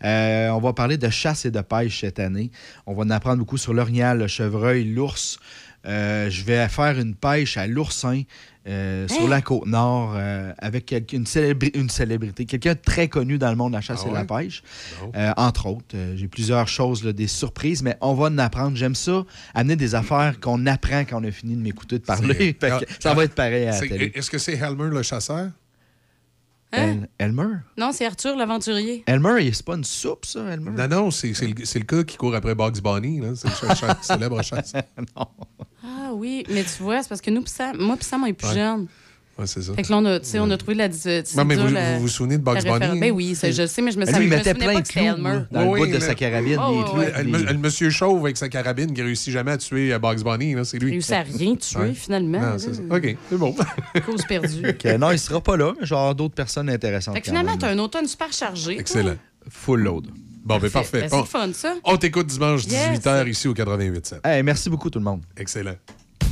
Euh, 0.05 0.49
on 0.51 0.59
va 0.59 0.73
parler 0.73 0.97
de 0.97 1.09
chasse 1.09 1.45
et 1.45 1.51
de 1.51 1.61
pêche 1.61 2.01
cette 2.01 2.19
année. 2.19 2.51
On 2.85 2.93
va 2.93 3.03
en 3.03 3.09
apprendre 3.09 3.39
beaucoup 3.39 3.57
sur 3.57 3.73
l'orignal, 3.73 4.19
le 4.19 4.27
chevreuil, 4.27 4.83
l'ours. 4.85 5.39
Euh, 5.87 6.29
je 6.31 6.43
vais 6.43 6.67
faire 6.67 6.97
une 6.99 7.13
pêche 7.13 7.57
à 7.57 7.67
l'oursin 7.67 8.23
euh, 8.67 9.07
sur 9.07 9.25
Hein? 9.25 9.29
la 9.29 9.41
côte 9.41 9.67
nord 9.67 10.13
euh, 10.15 10.51
avec 10.57 10.91
une, 11.13 11.25
célébri- 11.25 11.69
une 11.77 11.89
célébrité, 11.89 12.45
quelqu'un 12.45 12.73
de 12.73 12.79
très 12.83 13.07
connu 13.07 13.37
dans 13.37 13.51
le 13.51 13.55
monde 13.55 13.73
de 13.73 13.75
la 13.77 13.81
chasse 13.81 14.01
Ah 14.03 14.07
et 14.07 14.09
de 14.09 14.15
la 14.15 14.25
pêche. 14.25 14.63
Euh, 15.15 15.31
entre 15.37 15.67
autres, 15.67 15.93
euh, 15.93 16.15
j'ai 16.17 16.27
plusieurs 16.27 16.67
choses, 16.67 17.03
là, 17.03 17.13
des 17.13 17.27
surprises, 17.27 17.83
mais 17.83 17.95
on 18.01 18.15
va 18.15 18.29
en 18.29 18.37
apprendre. 18.39 18.75
J'aime 18.75 18.95
ça, 18.95 19.23
amener 19.53 19.75
des 19.75 19.93
affaires 19.93 20.39
qu'on 20.39 20.65
apprend 20.65 21.01
quand 21.05 21.21
on 21.21 21.27
a 21.27 21.31
fini 21.31 21.55
de 21.55 21.61
m'écouter 21.61 21.99
de 21.99 22.03
parler. 22.03 22.53
Que 22.59 22.67
ça 22.99 23.13
va 23.13 23.23
être 23.25 23.35
pareil 23.35 23.65
à 23.67 23.71
la 23.71 23.73
C'est- 23.73 23.87
télé. 23.87 24.11
Est-ce 24.15 24.31
que 24.31 24.39
c'est 24.39 24.53
Helmer 24.53 24.89
le 24.89 25.03
chasseur? 25.03 25.49
El- 26.71 27.07
Elmer? 27.19 27.57
Non, 27.77 27.91
c'est 27.93 28.05
Arthur 28.05 28.35
l'aventurier. 28.35 29.03
Elmer, 29.07 29.45
il- 29.45 29.55
c'est 29.55 29.65
pas 29.65 29.75
une 29.75 29.83
soupe, 29.83 30.25
ça, 30.25 30.41
Elmer? 30.51 30.71
Non, 30.71 30.87
non, 30.87 31.11
c'est 31.11 31.33
c'est 31.33 31.47
le, 31.47 31.65
c'est 31.65 31.79
le 31.79 31.85
gars 31.85 32.03
qui 32.03 32.17
court 32.17 32.35
après 32.35 32.53
Bugs 32.55 32.81
Bunny. 32.83 33.21
là. 33.21 33.29
C'est 33.35 33.47
le 33.47 33.75
cha- 33.75 33.97
célèbre 34.01 34.41
chasseur. 34.43 34.83
Ah 35.83 36.11
oui, 36.13 36.43
mais 36.49 36.63
tu 36.63 36.83
vois, 36.83 37.01
c'est 37.03 37.09
parce 37.09 37.21
que 37.21 37.29
nous, 37.31 37.41
pis 37.43 37.51
Sam- 37.51 37.77
moi, 37.79 37.95
puis 37.95 38.05
Sam, 38.05 38.23
on 38.23 38.25
est 38.25 38.33
plus 38.33 38.47
Ouais. 38.49 38.55
jeunes. 38.55 38.87
Ouais, 39.37 39.47
c'est 39.47 39.61
ça. 39.61 39.73
Fait 39.73 39.81
que 39.83 39.91
là, 39.91 39.97
on 39.97 40.05
a, 40.05 40.19
tu 40.21 40.39
on 40.39 40.49
a 40.49 40.57
trouvé 40.57 40.75
la. 40.75 40.87
Non, 40.87 41.43
mais 41.45 41.55
vous- 41.55 41.67
la- 41.67 41.95
vous 41.95 42.01
vous 42.03 42.07
souvenez 42.07 42.37
de 42.37 42.41
Bugs. 42.43 42.61
Bunny? 42.63 42.99
Ben 43.01 43.11
oui, 43.11 43.35
ça, 43.35 43.51
je 43.51 43.63
le 43.63 43.67
sais, 43.67 43.81
mais 43.81 43.91
je 43.91 43.99
me, 43.99 44.05
Lui, 44.05 44.11
savais- 44.13 44.23
il 44.23 44.29
mettait 44.29 44.53
plein 44.53 44.79
de 44.79 44.87
clous, 44.87 45.03
dans 45.51 45.73
le 45.73 45.77
bout 45.77 45.87
de 45.87 45.99
sa 45.99 46.15
carabine. 46.15 46.57
Oh, 46.57 46.71
les 46.71 46.77
ouais, 46.77 46.83
clous, 46.85 46.97
ouais. 46.99 47.11
puis 47.23 47.31
Le, 47.31 47.37
les- 47.39 47.43
le 47.53 47.57
monsieur 47.59 47.89
chauve 47.89 48.23
avec 48.23 48.37
sa 48.37 48.47
carabine 48.47 48.93
qui 48.93 49.01
réussit 49.01 49.33
jamais 49.33 49.51
à 49.51 49.57
tuer 49.57 49.93
euh, 49.93 49.99
Bugs 49.99 50.23
Bunny, 50.23 50.53
là, 50.55 50.63
c'est 50.63 50.79
lui. 50.79 50.87
Il 50.87 50.91
réussit 50.93 51.11
à 51.11 51.23
rien 51.23 51.55
tuer, 51.57 51.79
Ouais. 51.79 51.93
finalement. 51.93 52.39
Non, 52.39 52.57
c'est 52.57 52.75
ça. 52.75 52.81
OK, 52.89 53.17
c'est 53.29 53.37
bon. 53.37 53.53
Cause 54.05 54.23
perdue. 54.25 54.63
Non, 54.99 55.11
il 55.11 55.19
sera 55.19 55.41
pas 55.41 55.57
là, 55.57 55.73
mais 55.79 55.85
genre 55.85 56.15
d'autres 56.15 56.35
personnes 56.35 56.69
intéressantes. 56.69 57.15
Fait 57.15 57.21
que 57.21 57.27
finalement, 57.27 57.51
même. 57.51 57.59
t'as 57.59 57.71
un 57.71 57.79
automne 57.79 58.07
super 58.07 58.31
chargé. 58.31 58.79
Excellent. 58.79 59.15
Full 59.49 59.81
load. 59.81 60.07
Bon, 60.45 60.59
ben 60.59 60.69
parfait. 60.69 61.01
Ben, 61.01 61.09
c'est 61.09 61.25
fun, 61.25 61.49
ça. 61.53 61.73
On 61.83 61.97
t'écoute 61.97 62.27
dimanche 62.27 62.65
Yes. 62.67 62.99
18h 62.99 63.27
ici 63.27 63.47
au 63.49 63.53
88.7. 63.53 64.19
Hey, 64.23 64.43
merci 64.43 64.69
beaucoup 64.69 64.89
tout 64.89 64.99
le 64.99 65.05
monde. 65.05 65.21
Excellent. 65.35 65.75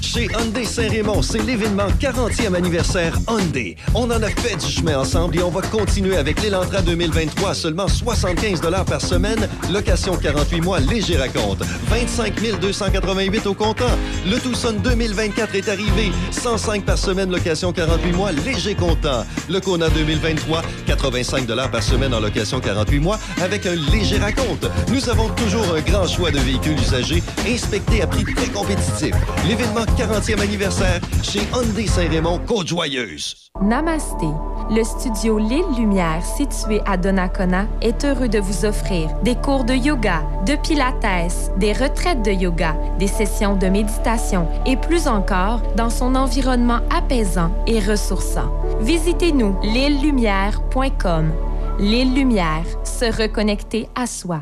Chez 0.03 0.27
Hyundai 0.37 0.65
Saint-Raymond, 0.65 1.21
c'est 1.21 1.41
l'événement 1.41 1.87
40e 1.99 2.53
anniversaire 2.53 3.17
Hyundai. 3.27 3.77
On 3.95 4.03
en 4.11 4.21
a 4.21 4.27
fait 4.29 4.57
du 4.57 4.69
chemin 4.69 4.99
ensemble 4.99 5.37
et 5.37 5.41
on 5.41 5.49
va 5.49 5.61
continuer 5.61 6.17
avec 6.17 6.43
l'Elantra 6.43 6.81
2023 6.81 7.51
à 7.51 7.53
seulement 7.53 7.87
75 7.87 8.61
par 8.85 9.01
semaine, 9.01 9.47
location 9.71 10.17
48 10.17 10.61
mois, 10.61 10.79
léger 10.81 11.15
raconte. 11.15 11.63
25 11.87 12.59
288 12.59 13.47
au 13.47 13.53
comptant. 13.53 13.97
Le 14.29 14.37
Tucson 14.39 14.75
2024 14.83 15.55
est 15.55 15.69
arrivé, 15.69 16.11
105 16.31 16.83
par 16.83 16.97
semaine, 16.97 17.31
location 17.31 17.71
48 17.71 18.11
mois, 18.11 18.31
léger 18.33 18.75
comptant. 18.75 19.25
Le 19.49 19.61
Kona 19.61 19.89
2023, 19.89 20.61
85 20.85 21.47
par 21.71 21.81
semaine 21.81 22.13
en 22.13 22.19
location 22.19 22.59
48 22.59 22.99
mois 22.99 23.19
avec 23.41 23.65
un 23.65 23.75
léger 23.91 24.17
raconte. 24.17 24.69
Nous 24.89 25.09
avons 25.09 25.29
toujours 25.29 25.73
un 25.75 25.81
grand 25.81 26.07
choix 26.07 26.29
de 26.29 26.39
véhicules 26.39 26.77
usagés 26.77 27.23
inspectés 27.47 28.01
à 28.01 28.07
prix 28.07 28.25
très. 28.25 28.43
L'événement 29.47 29.85
40e 29.93 30.39
anniversaire 30.41 30.99
chez 31.21 31.41
Hyundai 31.53 31.87
Saint-Raymond, 31.87 32.39
Côte-Joyeuse. 32.47 33.49
Namasté. 33.61 34.25
Le 34.71 34.83
studio 34.83 35.37
L'île 35.37 35.65
Lumière, 35.77 36.23
situé 36.25 36.81
à 36.85 36.97
Donnacona, 36.97 37.67
est 37.81 38.03
heureux 38.03 38.27
de 38.27 38.39
vous 38.39 38.65
offrir 38.65 39.09
des 39.23 39.35
cours 39.35 39.65
de 39.65 39.73
yoga, 39.73 40.23
de 40.47 40.55
pilates, 40.55 41.51
des 41.57 41.73
retraites 41.73 42.23
de 42.23 42.31
yoga, 42.31 42.75
des 42.97 43.07
sessions 43.07 43.55
de 43.55 43.67
méditation 43.67 44.47
et 44.65 44.77
plus 44.77 45.07
encore 45.07 45.61
dans 45.75 45.91
son 45.91 46.15
environnement 46.15 46.79
apaisant 46.89 47.51
et 47.67 47.79
ressourçant. 47.79 48.51
Visitez-nous 48.81 49.55
l'îlelumière.com. 49.61 51.31
L'île 51.79 52.15
Lumière, 52.15 52.65
se 52.83 53.05
reconnecter 53.21 53.89
à 53.95 54.07
soi. 54.07 54.41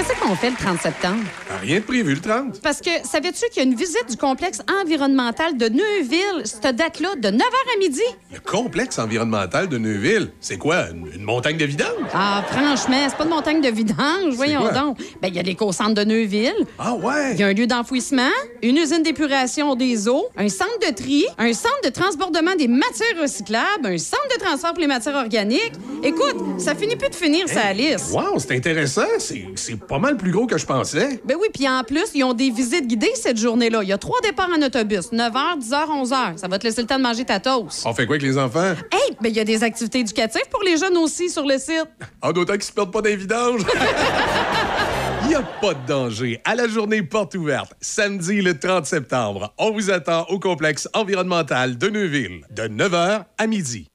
Hey, 0.00 0.06
qu'est-ce 0.06 0.20
qu'on 0.20 0.34
fait 0.34 0.48
le 0.48 0.56
30 0.56 0.80
septembre? 0.80 1.22
Rien 1.60 1.80
de 1.80 1.84
prévu 1.84 2.14
le 2.14 2.20
30. 2.20 2.62
Parce 2.62 2.80
que 2.80 2.88
savais-tu 3.04 3.44
qu'il 3.50 3.62
y 3.62 3.66
a 3.66 3.68
une 3.68 3.74
visite 3.74 4.06
du 4.08 4.16
complexe 4.16 4.60
environnemental 4.80 5.58
de 5.58 5.68
Neuville, 5.68 6.40
cette 6.44 6.74
date-là, 6.74 7.16
de 7.16 7.28
9h 7.28 7.42
à 7.42 7.78
midi? 7.78 8.00
Le 8.32 8.40
complexe 8.40 8.98
environnemental 8.98 9.68
de 9.68 9.76
Neuville, 9.76 10.30
c'est 10.40 10.56
quoi? 10.56 10.88
Une, 10.90 11.06
une 11.14 11.22
montagne 11.22 11.58
de 11.58 11.66
vidange? 11.66 11.88
Ah, 12.14 12.42
franchement, 12.50 12.96
c'est 13.10 13.16
pas 13.16 13.24
de 13.24 13.28
montagne 13.28 13.60
de 13.60 13.68
vidange, 13.68 14.32
voyons 14.36 14.60
quoi? 14.60 14.72
donc. 14.72 14.98
Ben, 15.20 15.28
il 15.28 15.34
y 15.34 15.38
a 15.38 15.42
l'éco-centre 15.42 15.92
de 15.92 16.04
Neuville. 16.04 16.64
Ah 16.78 16.94
ouais? 16.94 17.32
Il 17.34 17.40
y 17.40 17.42
a 17.42 17.48
un 17.48 17.52
lieu 17.52 17.66
d'enfouissement, 17.66 18.30
une 18.62 18.78
usine 18.78 19.02
d'épuration 19.02 19.74
des 19.74 20.08
eaux, 20.08 20.28
un 20.38 20.48
centre 20.48 20.78
de 20.88 20.94
tri, 20.94 21.26
un 21.36 21.52
centre 21.52 21.80
de 21.84 21.90
transbordement 21.90 22.54
des 22.56 22.68
matières 22.68 23.20
recyclables, 23.20 23.84
un 23.84 23.98
centre 23.98 24.28
de 24.34 24.42
transfert 24.42 24.70
pour 24.72 24.80
les 24.80 24.86
matières 24.86 25.16
organiques. 25.16 25.72
Écoute, 26.02 26.36
ça 26.58 26.74
finit 26.74 26.96
plus 26.96 27.10
de 27.10 27.14
finir 27.14 27.46
sa 27.48 27.74
liste. 27.74 28.12
Wow, 28.12 28.38
c'est 28.38 28.56
intéressant. 28.56 29.02
C'est 29.18 29.76
pas 29.90 29.98
mal 29.98 30.16
plus 30.16 30.30
gros 30.30 30.46
que 30.46 30.56
je 30.56 30.64
pensais. 30.64 31.20
Ben 31.24 31.36
oui, 31.40 31.48
puis 31.52 31.68
en 31.68 31.82
plus, 31.82 32.12
ils 32.14 32.22
ont 32.22 32.32
des 32.32 32.48
visites 32.50 32.86
guidées 32.86 33.10
cette 33.16 33.38
journée-là. 33.38 33.80
Il 33.82 33.88
y 33.88 33.92
a 33.92 33.98
trois 33.98 34.20
départs 34.20 34.48
en 34.56 34.62
autobus, 34.62 35.10
9h, 35.12 35.58
10h, 35.58 36.06
11h. 36.06 36.36
Ça 36.36 36.46
va 36.46 36.60
te 36.60 36.64
laisser 36.64 36.82
le 36.82 36.86
temps 36.86 36.98
de 36.98 37.02
manger 37.02 37.24
ta 37.24 37.40
toast. 37.40 37.82
On 37.84 37.92
fait 37.92 38.06
quoi 38.06 38.14
avec 38.14 38.22
les 38.22 38.38
enfants? 38.38 38.74
Hey, 38.92 39.16
ben 39.20 39.30
il 39.30 39.34
y 39.34 39.40
a 39.40 39.44
des 39.44 39.64
activités 39.64 39.98
éducatives 39.98 40.48
pour 40.48 40.62
les 40.62 40.76
jeunes 40.76 40.96
aussi 40.96 41.28
sur 41.28 41.44
le 41.44 41.58
site. 41.58 41.88
Ah, 42.22 42.32
d'autant 42.32 42.52
qu'ils 42.52 42.62
se 42.62 42.72
perdent 42.72 42.92
pas 42.92 43.02
d'un 43.02 43.16
vidange. 43.16 43.62
Il 45.22 45.28
n'y 45.28 45.34
a 45.34 45.42
pas 45.42 45.74
de 45.74 45.86
danger. 45.86 46.40
À 46.44 46.54
la 46.54 46.68
journée 46.68 47.02
porte 47.02 47.34
ouverte, 47.34 47.74
samedi 47.80 48.40
le 48.40 48.58
30 48.58 48.86
septembre, 48.86 49.52
on 49.58 49.72
vous 49.72 49.90
attend 49.90 50.24
au 50.28 50.38
complexe 50.38 50.88
environnemental 50.94 51.76
de 51.76 51.88
Neuville, 51.88 52.42
de 52.50 52.62
9h 52.62 53.24
à 53.36 53.46
midi. 53.48 53.88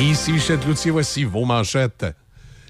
Ici 0.00 0.32
Michel 0.32 0.60
Cloutier, 0.60 0.92
voici 0.92 1.24
vos 1.24 1.44
manchettes. 1.44 2.06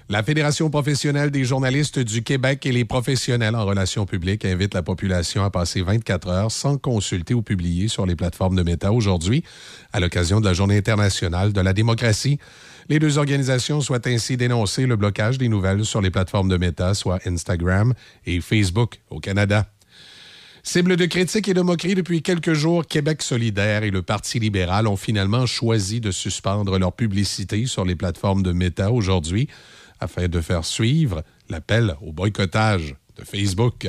La 0.09 0.23
Fédération 0.23 0.71
professionnelle 0.71 1.31
des 1.31 1.45
journalistes 1.45 1.99
du 1.99 2.23
Québec 2.23 2.65
et 2.65 2.73
les 2.73 2.87
professionnels 2.87 3.55
en 3.55 3.67
relations 3.67 4.07
publiques 4.07 4.47
invitent 4.47 4.73
la 4.73 4.83
population 4.83 5.45
à 5.45 5.51
passer 5.51 5.83
24 5.83 6.29
heures 6.29 6.51
sans 6.51 6.79
consulter 6.79 7.35
ou 7.35 7.43
publier 7.43 7.89
sur 7.89 8.07
les 8.07 8.17
plateformes 8.17 8.57
de 8.57 8.63
Meta 8.63 8.93
aujourd'hui, 8.93 9.45
à 9.93 10.01
l'occasion 10.01 10.41
de 10.41 10.47
la 10.47 10.55
Journée 10.55 10.79
internationale 10.79 11.53
de 11.53 11.61
la 11.61 11.75
démocratie. 11.75 12.39
Les 12.89 12.99
deux 12.99 13.19
organisations 13.19 13.83
souhaitent 13.83 14.07
ainsi 14.07 14.39
dénoncer 14.39 14.87
le 14.87 14.97
blocage 14.97 15.37
des 15.37 15.49
nouvelles 15.49 15.85
sur 15.85 16.01
les 16.01 16.11
plateformes 16.11 16.49
de 16.49 16.57
Meta, 16.57 16.95
soit 16.95 17.19
Instagram 17.27 17.93
et 18.25 18.41
Facebook 18.41 19.01
au 19.11 19.21
Canada. 19.21 19.67
Cible 20.63 20.97
de 20.97 21.07
critiques 21.07 21.49
et 21.49 21.55
de 21.55 21.61
moqueries 21.61 21.95
depuis 21.95 22.23
quelques 22.23 22.53
jours, 22.53 22.87
Québec 22.87 23.23
solidaire 23.23 23.85
et 23.85 23.91
le 23.91 24.03
Parti 24.03 24.39
libéral 24.39 24.87
ont 24.87 24.97
finalement 24.97 25.47
choisi 25.47 26.01
de 26.01 26.11
suspendre 26.11 26.79
leur 26.79 26.93
publicité 26.93 27.67
sur 27.67 27.85
les 27.85 27.95
plateformes 27.95 28.43
de 28.43 28.53
Meta 28.53 28.91
aujourd'hui 28.91 29.49
afin 30.01 30.29
de 30.29 30.41
faire 30.41 30.65
suivre 30.65 31.23
l'appel 31.49 31.95
au 32.03 32.13
boycottage 32.13 32.97
de 33.17 33.25
Facebook. 33.25 33.89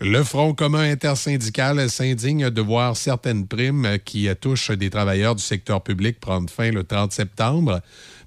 Le 0.00 0.24
Front 0.24 0.54
commun 0.54 0.90
intersyndical 0.90 1.88
s'indigne 1.88 2.50
de 2.50 2.60
voir 2.60 2.96
certaines 2.96 3.46
primes 3.46 3.98
qui 4.04 4.28
touchent 4.40 4.72
des 4.72 4.90
travailleurs 4.90 5.34
du 5.34 5.42
secteur 5.42 5.82
public 5.82 6.18
prendre 6.18 6.50
fin 6.50 6.70
le 6.70 6.84
30 6.84 7.12
septembre. 7.12 7.80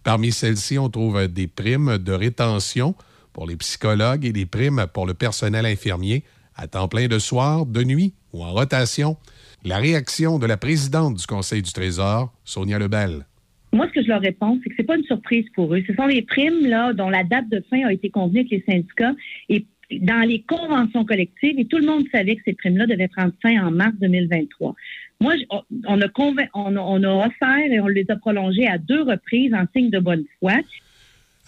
Parmi 0.03 0.32
celles-ci, 0.32 0.80
on 0.80 0.90
trouve 0.90 1.27
des 1.27 1.48
primes 1.48 1.98
de 1.98 2.14
rétention 2.14 2.95
pour 3.34 3.48
les 3.48 3.58
psychologues 3.58 4.26
et 4.26 4.32
des 4.32 4.45
primes 4.45 4.88
pour 4.93 5.06
le 5.06 5.14
personnel 5.14 5.66
infirmier 5.66 6.24
à 6.58 6.68
temps 6.68 6.88
plein 6.88 7.08
de 7.08 7.19
soir, 7.19 7.66
de 7.66 7.84
nuit 7.84 8.14
ou 8.34 8.44
en 8.44 8.52
rotation. 8.52 9.18
La 9.64 9.77
réaction 9.77 10.40
de 10.40 10.45
la 10.45 10.58
présidente 10.58 11.16
du 11.16 11.26
Conseil 11.26 11.61
du 11.61 11.72
Trésor, 11.72 12.34
Sonia 12.44 12.80
Lebel. 12.80 13.26
Moi, 13.74 13.88
ce 13.90 13.94
que 13.94 14.03
je 14.03 14.08
leur 14.08 14.22
réponds, 14.22 14.60
c'est 14.64 14.69
que 14.69 14.76
c'est 14.77 14.84
pas 14.84 14.95
une 14.98 15.03
surprise 15.03 15.45
pour 15.53 15.74
eux. 15.74 15.84
Ce 15.88 15.94
sont 15.94 16.08
des 16.08 16.22
primes 16.22 16.66
là 16.68 16.94
dont 16.94 17.10
la 17.10 17.24
date 17.24 17.50
de 17.50 17.64
fin 17.69 17.86
a 17.86 17.92
été 17.94 18.10
convenue 18.10 18.40
avec 18.40 18.52
les 18.52 18.64
syndicats 18.68 19.14
et 19.50 19.66
dans 20.02 20.27
les 20.27 20.42
conventions 20.42 21.06
collectives, 21.06 21.58
et 21.60 21.66
tout 21.66 21.77
le 21.77 21.86
monde 21.86 22.03
savait 22.11 22.36
que 22.36 22.42
ces 22.45 22.53
primes-là 22.53 22.88
devaient 22.88 23.08
prendre 23.08 23.32
fin 23.42 23.66
en 23.66 23.72
mars 23.72 23.94
2023. 24.02 24.76
Moi, 25.22 25.34
on- 25.50 26.02
a, 26.02 26.06
on, 26.53 26.76
a, 26.76 26.80
on 26.82 27.03
a 27.03 27.26
offert 27.27 27.72
et 27.72 27.80
on 27.80 27.88
les 27.88 28.06
a 28.10 28.16
prolongés 28.18 28.68
à 28.68 28.77
deux 28.77 29.02
reprises 29.03 29.53
en 29.53 29.64
signe 29.76 29.90
de 29.90 30.00
bonne 30.00 30.26
foi. 30.40 30.53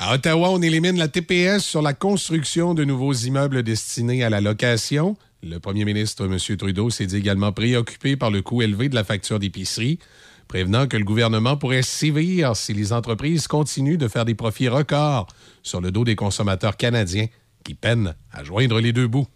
À 0.02 0.14
Ottawa, 0.14 0.52
on 0.52 0.62
élimine 0.62 0.98
la 0.98 1.10
TPS 1.10 1.60
sur 1.60 1.82
la 1.82 1.94
construction 1.94 2.74
de 2.74 2.86
nouveaux 2.86 3.12
immeubles 3.12 3.64
destinés 3.64 4.24
à 4.24 4.30
la 4.30 4.40
location. 4.40 5.18
Le 5.44 5.60
premier 5.60 5.84
ministre, 5.84 6.24
M. 6.24 6.58
Trudeau, 6.58 6.90
s'est 6.90 7.06
dit 7.06 7.18
également 7.18 7.52
préoccupé 7.52 8.16
par 8.16 8.32
le 8.32 8.42
coût 8.42 8.62
élevé 8.62 8.88
de 8.88 8.96
la 8.96 9.04
facture 9.04 9.40
d'épicerie, 9.40 10.00
prévenant 10.48 10.88
que 10.88 10.96
le 10.96 11.04
gouvernement 11.04 11.58
pourrait 11.58 11.82
sévir 11.82 12.56
si 12.56 12.74
les 12.74 12.94
entreprises 12.94 13.48
continuent 13.48 13.98
de 13.98 14.08
faire 14.08 14.24
des 14.24 14.36
profits 14.36 14.70
records 14.70 15.28
sur 15.64 15.82
le 15.82 15.92
dos 15.92 16.06
des 16.06 16.16
consommateurs 16.16 16.78
canadiens 16.78 17.28
qui 17.66 17.74
peinent 17.74 18.16
à 18.32 18.46
joindre 18.46 18.80
les 18.80 18.94
deux 18.94 19.08
bouts. 19.08 19.28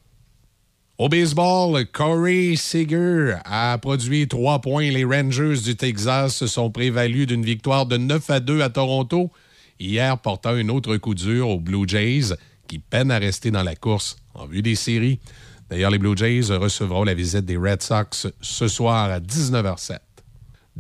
Au 0.97 1.09
baseball, 1.09 1.85
Corey 1.87 2.55
Seager 2.55 3.35
a 3.43 3.77
produit 3.79 4.29
trois 4.29 4.61
points. 4.61 4.91
Les 4.91 5.03
Rangers 5.03 5.59
du 5.61 5.75
Texas 5.75 6.37
se 6.37 6.47
sont 6.47 6.71
prévalus 6.71 7.25
d'une 7.25 7.43
victoire 7.43 7.85
de 7.85 7.97
9 7.97 8.29
à 8.29 8.39
2 8.39 8.61
à 8.61 8.69
Toronto, 8.69 9.29
hier 9.79 10.17
portant 10.17 10.51
un 10.51 10.69
autre 10.69 10.97
coup 10.97 11.15
dur 11.15 11.49
aux 11.49 11.59
Blue 11.59 11.87
Jays 11.87 12.35
qui 12.67 12.79
peinent 12.79 13.11
à 13.11 13.19
rester 13.19 13.51
dans 13.51 13.63
la 13.63 13.75
course 13.75 14.17
en 14.33 14.45
vue 14.45 14.61
des 14.61 14.75
séries. 14.75 15.19
D'ailleurs, 15.69 15.91
les 15.91 15.97
Blue 15.97 16.15
Jays 16.15 16.53
recevront 16.55 17.03
la 17.03 17.13
visite 17.13 17.45
des 17.45 17.57
Red 17.57 17.81
Sox 17.81 18.27
ce 18.41 18.67
soir 18.67 19.09
à 19.11 19.19
19h07. 19.19 19.99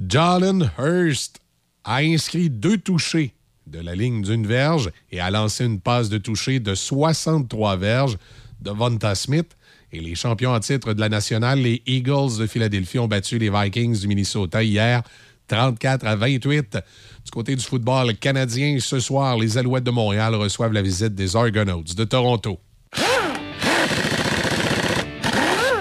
Jalen 0.07 0.71
Hurst 0.77 1.39
a 1.83 1.97
inscrit 1.97 2.49
deux 2.49 2.77
touchés 2.77 3.35
de 3.67 3.79
la 3.79 3.95
ligne 3.95 4.21
d'une 4.21 4.45
verge 4.45 4.91
et 5.11 5.19
a 5.19 5.31
lancé 5.31 5.65
une 5.65 5.79
passe 5.79 6.09
de 6.09 6.17
toucher 6.17 6.59
de 6.59 6.75
63 6.75 7.77
verges 7.77 8.17
de 8.61 8.71
Vonta 8.71 9.15
Smith. 9.15 9.55
Et 9.91 9.99
les 9.99 10.15
champions 10.15 10.51
en 10.51 10.59
titre 10.59 10.93
de 10.93 10.99
la 10.99 11.09
nationale, 11.09 11.59
les 11.59 11.83
Eagles 11.85 12.37
de 12.39 12.47
Philadelphie, 12.47 12.99
ont 12.99 13.07
battu 13.07 13.37
les 13.37 13.49
Vikings 13.49 13.99
du 13.99 14.07
Minnesota 14.07 14.63
hier 14.63 15.03
34 15.47 16.05
à 16.05 16.15
28. 16.15 16.77
Du 17.25 17.31
côté 17.31 17.55
du 17.55 17.63
football 17.63 18.15
canadien, 18.15 18.77
ce 18.79 18.99
soir, 18.99 19.37
les 19.37 19.57
Alouettes 19.57 19.83
de 19.83 19.91
Montréal 19.91 20.35
reçoivent 20.35 20.73
la 20.73 20.81
visite 20.81 21.15
des 21.15 21.35
Argonauts 21.35 21.83
de 21.95 22.03
Toronto. 22.03 22.59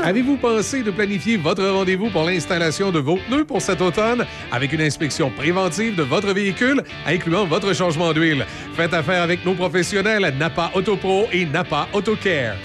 Avez-vous 0.04 0.36
pensé 0.36 0.82
de 0.82 0.90
planifier 0.90 1.36
votre 1.36 1.64
rendez-vous 1.64 2.10
pour 2.10 2.24
l'installation 2.24 2.90
de 2.90 2.98
vos 2.98 3.18
pneus 3.28 3.44
pour 3.44 3.62
cet 3.62 3.80
automne? 3.80 4.26
Avec 4.50 4.72
une 4.72 4.80
inspection 4.80 5.30
préventive 5.30 5.94
de 5.94 6.02
votre 6.02 6.32
véhicule, 6.32 6.82
incluant 7.06 7.46
votre 7.46 7.72
changement 7.72 8.12
d'huile? 8.12 8.44
Faites 8.74 8.94
affaire 8.94 9.22
avec 9.22 9.44
nos 9.46 9.54
professionnels 9.54 10.34
Napa 10.36 10.72
Autopro 10.74 11.28
et 11.32 11.46
Napa 11.46 11.86
Autocare. 11.92 12.56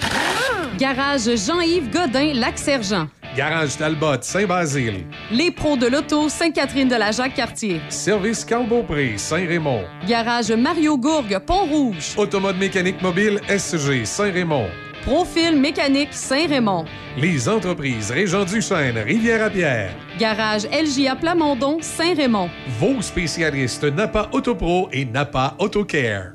Garage 0.78 1.36
Jean-Yves 1.36 1.90
Godin, 1.90 2.34
Lac-Sergent. 2.34 3.06
Garage 3.36 3.76
Talbot, 3.76 4.22
Saint-Basile. 4.22 5.04
Les 5.30 5.50
pros 5.50 5.76
de 5.76 5.86
l'auto, 5.86 6.28
Sainte-Catherine 6.28 6.88
de 6.88 6.96
la 6.96 7.12
Jacques-Cartier. 7.12 7.80
Service 7.88 8.44
Carl-Beaupré, 8.44 9.16
Saint-Raymond. 9.16 9.84
Garage 10.06 10.50
Mario 10.52 10.96
Gourgue, 10.96 11.38
Pont-Rouge. 11.38 12.14
Automode 12.16 12.58
mécanique 12.58 13.00
mobile 13.02 13.40
SG, 13.48 14.04
Saint-Raymond. 14.04 14.66
Profil 15.04 15.58
mécanique 15.60 16.12
Saint-Raymond. 16.12 16.84
Les 17.16 17.48
entreprises 17.48 18.10
Régent 18.10 18.44
du 18.44 18.60
Chêne, 18.60 18.98
Rivière-à-Pierre. 18.98 19.92
Garage 20.18 20.64
LJA 20.66 21.16
Plamondon, 21.16 21.78
Saint-Raymond. 21.80 22.50
Vos 22.78 23.00
spécialistes 23.00 23.84
Napa 23.84 24.28
Autopro 24.32 24.88
et 24.92 25.04
Napa 25.04 25.54
Autocare. 25.58 26.32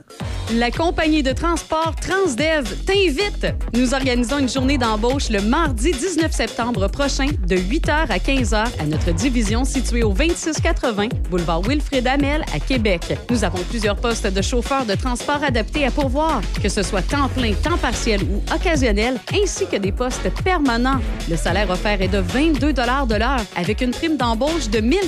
La 0.59 0.69
compagnie 0.69 1.23
de 1.23 1.31
transport 1.31 1.95
Transdev 1.95 2.65
t'invite. 2.85 3.47
Nous 3.73 3.93
organisons 3.93 4.37
une 4.37 4.49
journée 4.49 4.77
d'embauche 4.77 5.29
le 5.29 5.41
mardi 5.41 5.91
19 5.91 6.31
septembre 6.31 6.87
prochain 6.89 7.27
de 7.47 7.55
8h 7.55 8.07
à 8.09 8.17
15h 8.17 8.65
à 8.79 8.85
notre 8.85 9.11
division 9.13 9.63
située 9.63 10.03
au 10.03 10.13
2680 10.13 11.07
boulevard 11.31 11.61
Wilfrid 11.61 12.05
Amel 12.05 12.43
à 12.53 12.59
Québec. 12.59 13.17
Nous 13.31 13.43
avons 13.43 13.63
plusieurs 13.63 13.95
postes 13.95 14.27
de 14.27 14.41
chauffeurs 14.43 14.85
de 14.85 14.93
transport 14.93 15.43
adaptés 15.43 15.85
à 15.85 15.91
pourvoir, 15.91 16.41
que 16.61 16.69
ce 16.69 16.83
soit 16.83 17.01
temps 17.01 17.29
plein, 17.29 17.53
temps 17.53 17.77
partiel 17.77 18.21
ou 18.23 18.43
occasionnel, 18.53 19.19
ainsi 19.33 19.65
que 19.65 19.77
des 19.77 19.91
postes 19.91 20.29
permanents. 20.43 20.99
Le 21.29 21.35
salaire 21.35 21.69
offert 21.71 21.99
est 22.01 22.09
de 22.09 22.19
22 22.19 22.73
de 22.73 23.15
l'heure 23.15 23.41
avec 23.55 23.81
une 23.81 23.91
prime 23.91 24.17
d'embauche 24.17 24.69
de 24.69 24.81
1000 24.81 24.99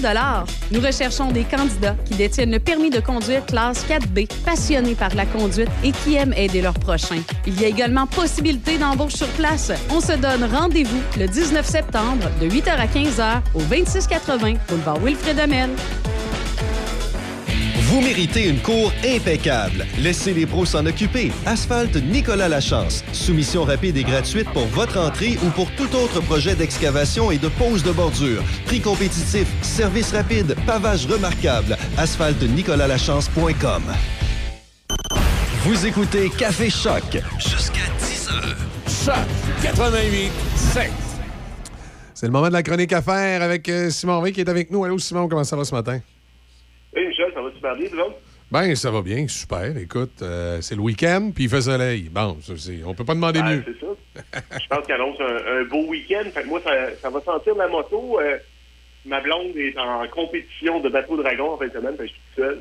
Nous 0.71 0.79
recherchons 0.79 1.31
des 1.31 1.43
candidats 1.43 1.95
qui 2.05 2.15
détiennent 2.15 2.51
le 2.51 2.59
permis 2.59 2.89
de 2.89 2.99
conduire 2.99 3.45
classe 3.45 3.85
4B, 3.87 4.27
passionnés 4.43 4.94
par 4.95 5.13
la 5.15 5.25
conduite 5.25 5.69
et 5.83 5.91
qui 5.91 6.15
aiment 6.15 6.33
aider 6.33 6.61
leurs 6.61 6.73
prochains. 6.79 7.21
Il 7.45 7.59
y 7.59 7.65
a 7.65 7.67
également 7.67 8.07
possibilité 8.07 8.77
d'embauche 8.77 9.13
sur 9.13 9.27
place. 9.29 9.71
On 9.91 10.01
se 10.01 10.13
donne 10.13 10.43
rendez-vous 10.51 11.01
le 11.17 11.27
19 11.27 11.65
septembre 11.65 12.27
de 12.41 12.49
8h 12.49 12.69
à 12.69 12.87
15h 12.87 13.41
au 13.53 13.61
2680 13.61 14.53
boulevard 14.67 14.97
Wilfrid 14.99 15.39
Amel. 15.39 15.69
Vous 17.87 18.01
méritez 18.01 18.47
une 18.49 18.59
cour 18.59 18.91
impeccable. 19.05 19.85
Laissez 19.99 20.33
les 20.33 20.47
pros 20.47 20.65
s'en 20.65 20.85
occuper. 20.87 21.31
Asphalte 21.45 21.95
Nicolas 21.95 22.49
Lachance. 22.49 23.03
Soumission 23.13 23.63
rapide 23.63 23.95
et 23.95 24.03
gratuite 24.03 24.49
pour 24.49 24.65
votre 24.65 24.99
entrée 24.99 25.37
ou 25.45 25.49
pour 25.51 25.69
tout 25.75 25.95
autre 25.95 26.19
projet 26.21 26.55
d'excavation 26.55 27.29
et 27.29 27.37
de 27.37 27.47
pose 27.47 27.83
de 27.83 27.91
bordure. 27.91 28.43
Prix 28.65 28.81
compétitif, 28.81 29.47
service 29.61 30.11
rapide, 30.13 30.55
pavage 30.65 31.05
remarquable. 31.05 31.77
AsphalteNicolasLachance.com. 31.97 33.83
Vous 35.65 35.85
écoutez 35.85 36.29
Café 36.29 36.69
Choc 36.69 37.03
jusqu'à 37.39 37.85
10h. 37.99 38.55
Choc 39.05 39.63
88 39.63 40.31
7. 40.55 40.91
C'est 42.13 42.27
le 42.27 42.31
moment 42.31 42.47
de 42.47 42.53
la 42.53 42.63
chronique 42.63 42.93
à 42.93 43.01
faire 43.01 43.41
avec 43.41 43.67
euh, 43.69 43.89
Simon 43.89 44.21
Ray 44.21 44.31
qui 44.31 44.41
est 44.41 44.49
avec 44.49 44.69
nous. 44.71 44.83
Allô, 44.85 44.97
Simon, 44.99 45.27
comment 45.27 45.43
ça 45.43 45.55
va 45.55 45.63
ce 45.65 45.73
matin? 45.73 45.99
Hey 46.95 47.07
Michel, 47.07 47.31
ça 47.33 47.41
va 47.41 47.51
super 47.51 47.75
bien, 47.75 47.89
vous? 47.91 48.13
Ben, 48.51 48.75
ça 48.75 48.91
va 48.91 49.01
bien, 49.01 49.27
super. 49.27 49.75
Écoute, 49.77 50.21
euh, 50.21 50.59
c'est 50.61 50.75
le 50.75 50.81
week-end, 50.81 51.31
puis 51.33 51.45
il 51.45 51.49
fait 51.49 51.61
soleil. 51.61 52.09
Bon, 52.11 52.37
ça, 52.41 52.53
c'est- 52.57 52.83
on 52.85 52.93
peut 52.93 53.03
pas 53.03 53.15
demander 53.15 53.41
Ben, 53.41 53.55
mieux. 53.57 53.63
c'est 53.65 53.85
ça. 53.85 54.41
Je 54.61 54.67
pense 54.69 54.85
qu'il 54.85 54.93
annonce 54.95 55.17
un, 55.19 55.61
un 55.61 55.63
beau 55.65 55.87
week-end. 55.87 56.23
Fait 56.33 56.43
que 56.43 56.47
moi, 56.47 56.61
ça, 56.63 56.71
ça 57.01 57.09
va 57.09 57.19
sentir 57.21 57.55
la 57.55 57.67
moto. 57.67 58.19
Euh, 58.21 58.37
ma 59.05 59.19
blonde 59.19 59.55
est 59.57 59.75
en 59.77 60.07
compétition 60.09 60.79
de 60.79 60.89
bateau 60.89 61.17
dragon 61.21 61.53
en 61.53 61.57
fin 61.57 61.67
de 61.67 61.73
semaine, 61.73 61.95
fait 61.97 62.03
que 62.03 62.09
je 62.09 62.13
suis 62.13 62.21
tout 62.35 62.41
seul. 62.41 62.59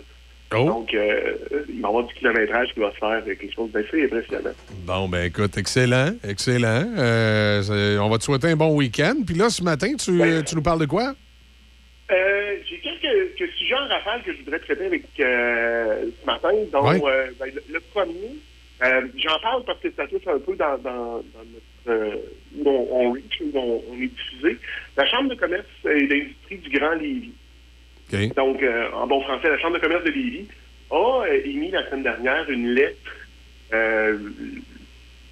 Oh. 0.52 0.64
Donc, 0.66 0.94
euh, 0.94 1.32
il 1.68 1.80
va 1.80 1.88
y 1.88 1.90
avoir 1.90 2.04
du 2.04 2.14
kilométrage 2.14 2.68
qui 2.74 2.80
va 2.80 2.92
se 2.92 2.98
faire, 2.98 3.08
euh, 3.26 3.34
quelque 3.34 3.52
chose 3.54 3.70
d'assez 3.72 4.04
impressionnant. 4.04 4.52
Bon, 4.86 5.08
ben 5.08 5.24
écoute, 5.24 5.56
excellent, 5.56 6.12
excellent. 6.22 6.84
Euh, 6.96 7.98
on 7.98 8.08
va 8.08 8.18
te 8.18 8.24
souhaiter 8.24 8.48
un 8.48 8.56
bon 8.56 8.72
week-end. 8.76 9.14
Puis 9.26 9.34
là, 9.34 9.50
ce 9.50 9.62
matin, 9.64 9.88
tu, 9.96 10.20
tu 10.46 10.54
nous 10.54 10.62
parles 10.62 10.80
de 10.80 10.86
quoi? 10.86 11.14
Euh, 12.12 12.56
J'ai 12.68 12.78
quelques, 12.78 13.34
quelques 13.36 13.50
sujets 13.54 13.74
en 13.74 13.88
rafale 13.88 14.22
que 14.22 14.32
je 14.32 14.38
voudrais 14.44 14.58
traiter 14.60 14.84
avec 14.86 15.02
ce 15.16 16.26
matin. 16.26 16.50
dont 16.72 16.88
Ouais. 16.88 17.00
euh, 17.04 17.26
ben, 17.40 17.46
le, 17.52 17.62
le 17.72 17.80
premier, 17.92 18.36
j'en 19.16 19.38
parle 19.42 19.64
parce 19.64 19.80
que 19.80 19.88
ça 19.96 20.06
touche 20.06 20.26
un 20.28 20.38
peu 20.38 20.54
dans, 20.54 20.78
dans, 20.78 21.16
dans 21.16 21.44
notre 21.86 22.18
où 22.56 22.68
on, 22.68 22.88
on 22.92 23.12
reach, 23.12 23.40
où 23.42 23.50
on, 23.58 23.82
on 23.90 23.94
est 24.00 24.06
diffusé. 24.06 24.56
La 24.96 25.06
Chambre 25.06 25.30
de 25.30 25.34
commerce 25.34 25.66
et 25.84 26.06
d'industrie 26.06 26.58
du 26.58 26.70
Grand 26.78 26.94
Lévis. 26.94 27.32
Donc, 28.36 28.62
euh, 28.62 28.90
en 28.92 29.06
bon 29.06 29.20
français, 29.22 29.48
la 29.48 29.58
Chambre 29.58 29.76
de 29.76 29.80
commerce 29.80 30.04
de 30.04 30.10
Lévis 30.10 30.46
a 30.90 31.22
euh, 31.22 31.40
émis 31.44 31.70
la 31.70 31.86
semaine 31.88 32.02
dernière 32.02 32.48
une 32.48 32.68
lettre 32.70 33.12
euh, 33.72 34.18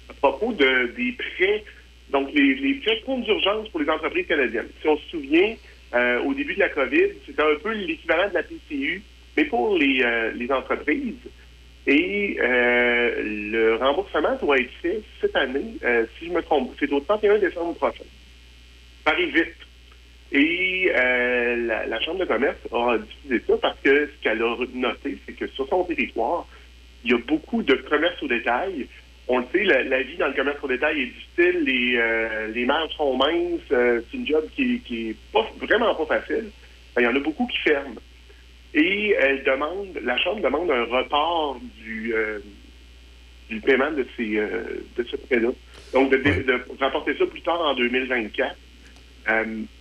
à 0.09 0.13
propos 0.13 0.53
de, 0.53 0.91
des 0.95 1.13
prêts, 1.13 1.63
donc 2.09 2.29
les, 2.33 2.55
les 2.55 2.73
prêts 2.75 3.01
compte 3.05 3.23
d'urgence 3.23 3.69
pour 3.69 3.79
les 3.79 3.89
entreprises 3.89 4.27
canadiennes. 4.27 4.69
Si 4.81 4.87
on 4.87 4.97
se 4.97 5.09
souvient, 5.09 5.55
au 6.25 6.33
début 6.33 6.55
de 6.55 6.59
la 6.59 6.69
COVID, 6.69 7.09
c'était 7.23 7.43
un 7.43 7.55
peu 7.61 7.71
l'équivalent 7.71 8.27
de 8.27 8.33
la 8.33 8.41
PCU, 8.41 9.03
mais 9.37 9.45
pour 9.45 9.77
les, 9.77 10.03
entreprises. 10.49 11.13
Et 11.85 12.35
le 12.39 13.75
remboursement 13.75 14.35
doit 14.41 14.57
être 14.57 14.73
fait 14.81 15.01
cette 15.21 15.35
année, 15.35 15.75
si 16.17 16.25
je 16.25 16.31
me 16.31 16.41
trompe, 16.41 16.73
c'est 16.79 16.91
au 16.91 16.99
31 16.99 17.37
décembre 17.37 17.75
prochain. 17.75 18.05
Arrive 19.05 19.35
vite. 19.35 19.62
Et 20.33 20.91
euh, 20.95 21.57
la, 21.67 21.87
la 21.87 22.01
Chambre 22.01 22.19
de 22.19 22.25
commerce 22.25 22.59
a 22.73 22.97
diffusé 22.99 23.43
ça 23.47 23.57
parce 23.61 23.79
que 23.81 24.07
ce 24.07 24.21
qu'elle 24.21 24.41
a 24.43 24.57
noté, 24.73 25.19
c'est 25.25 25.33
que 25.35 25.47
sur 25.49 25.67
son 25.69 25.85
territoire, 25.85 26.47
il 27.03 27.11
y 27.11 27.15
a 27.15 27.19
beaucoup 27.19 27.63
de 27.63 27.75
commerce 27.75 28.21
au 28.23 28.27
détail. 28.27 28.89
On 29.27 29.39
le 29.39 29.47
sait, 29.53 29.63
la, 29.63 29.83
la 29.83 30.03
vie 30.03 30.17
dans 30.17 30.27
le 30.29 30.33
commerce 30.33 30.57
au 30.63 30.67
détail 30.69 31.01
est 31.01 31.07
difficile, 31.07 31.63
les, 31.65 31.97
euh, 31.97 32.47
les 32.49 32.65
marges 32.65 32.93
sont 32.95 33.15
minces, 33.17 33.61
euh, 33.71 34.01
c'est 34.11 34.17
une 34.17 34.27
job 34.27 34.49
qui, 34.51 34.81
qui 34.83 35.09
est 35.11 35.17
pas, 35.31 35.47
vraiment 35.61 35.95
pas 35.95 36.19
facile. 36.19 36.51
Ben, 36.95 37.03
Il 37.03 37.05
y 37.05 37.07
en 37.07 37.15
a 37.15 37.19
beaucoup 37.19 37.47
qui 37.47 37.57
ferment. 37.59 37.99
Et 38.73 39.11
elle 39.19 39.43
demande, 39.43 39.97
la 40.03 40.17
Chambre 40.17 40.41
demande 40.41 40.71
un 40.71 40.85
report 40.85 41.59
du, 41.61 42.13
euh, 42.15 42.39
du 43.49 43.61
paiement 43.61 43.91
de, 43.91 44.07
ces, 44.17 44.37
euh, 44.37 44.87
de 44.95 45.03
ce 45.03 45.15
prêt-là. 45.17 45.49
Donc, 45.93 46.11
de, 46.11 46.17
de- 46.17 46.43
de 46.43 46.65
rapporter 46.79 47.17
ça 47.17 47.25
plus 47.27 47.41
tard 47.43 47.61
en 47.61 47.75
2024. 47.75 48.57
Euh, 49.29 49.63
je 49.65 49.72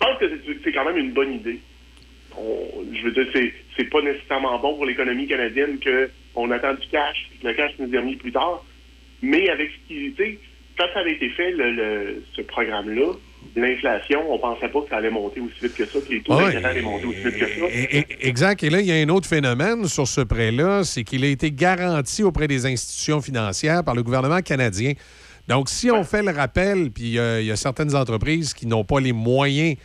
pense 0.00 0.18
que 0.18 0.26
c'est- 0.64 0.72
quand 0.72 0.84
même 0.84 0.96
une 0.96 1.12
bonne 1.12 1.34
idée. 1.34 1.58
On- 2.36 2.84
je 2.94 3.02
veux 3.02 3.12
dire, 3.12 3.26
c'est, 3.32 3.52
c'est 3.76 3.84
pas 3.90 4.00
nécessairement 4.02 4.58
bon 4.58 4.74
pour 4.76 4.86
l'économie 4.86 5.26
canadienne 5.26 5.78
qu'on 6.34 6.50
attend 6.50 6.74
du 6.74 6.86
cash, 6.88 7.26
puis 7.30 7.38
que 7.40 7.48
le 7.48 7.54
cash 7.54 7.72
nous 7.78 7.92
est 7.92 7.98
remis 7.98 8.16
plus 8.16 8.32
tard. 8.32 8.64
Mais 9.22 9.48
avec 9.50 9.70
ce 9.70 9.88
qui, 9.88 10.14
sais, 10.16 10.38
quand 10.78 10.86
ça 10.94 11.00
avait 11.00 11.12
été 11.12 11.28
fait, 11.30 11.50
le, 11.50 11.72
le- 11.72 12.22
ce 12.34 12.42
programme-là, 12.42 13.12
l'inflation, 13.56 14.32
on 14.32 14.38
pensait 14.38 14.68
pas 14.68 14.80
que 14.82 14.88
ça 14.90 14.96
allait 14.98 15.10
monter 15.10 15.40
aussi 15.40 15.54
vite 15.62 15.74
que 15.74 15.84
ça, 15.86 15.98
puis 16.00 16.16
les 16.18 16.22
taux 16.22 16.34
Ouais. 16.36 16.44
d'intérêt 16.44 16.64
allaient 16.70 16.82
monter 16.82 17.06
aussi 17.06 17.18
vite 17.18 17.38
que 17.38 17.46
ça. 17.46 17.66
Et- 17.72 17.98
et- 17.98 18.28
Exact. 18.28 18.62
Et 18.62 18.70
là, 18.70 18.80
il 18.80 18.86
y 18.86 18.92
a 18.92 18.94
un 18.96 19.08
autre 19.08 19.28
phénomène 19.28 19.86
sur 19.86 20.06
ce 20.06 20.20
prêt-là, 20.20 20.84
c'est 20.84 21.02
qu'il 21.04 21.24
a 21.24 21.28
été 21.28 21.50
garanti 21.50 22.22
auprès 22.22 22.46
des 22.48 22.64
institutions 22.66 23.20
financières 23.20 23.82
par 23.84 23.94
le 23.94 24.02
gouvernement 24.02 24.40
canadien. 24.40 24.92
Donc, 25.48 25.68
si 25.68 25.90
on 25.90 26.04
fait 26.04 26.22
le 26.22 26.30
rappel, 26.30 26.90
puis 26.90 27.18
euh, 27.18 27.40
il 27.40 27.46
y 27.46 27.50
a 27.50 27.56
certaines 27.56 27.94
entreprises 27.96 28.54
qui 28.54 28.66
n'ont 28.66 28.84
pas 28.84 29.00
les 29.00 29.12
moyens 29.12 29.76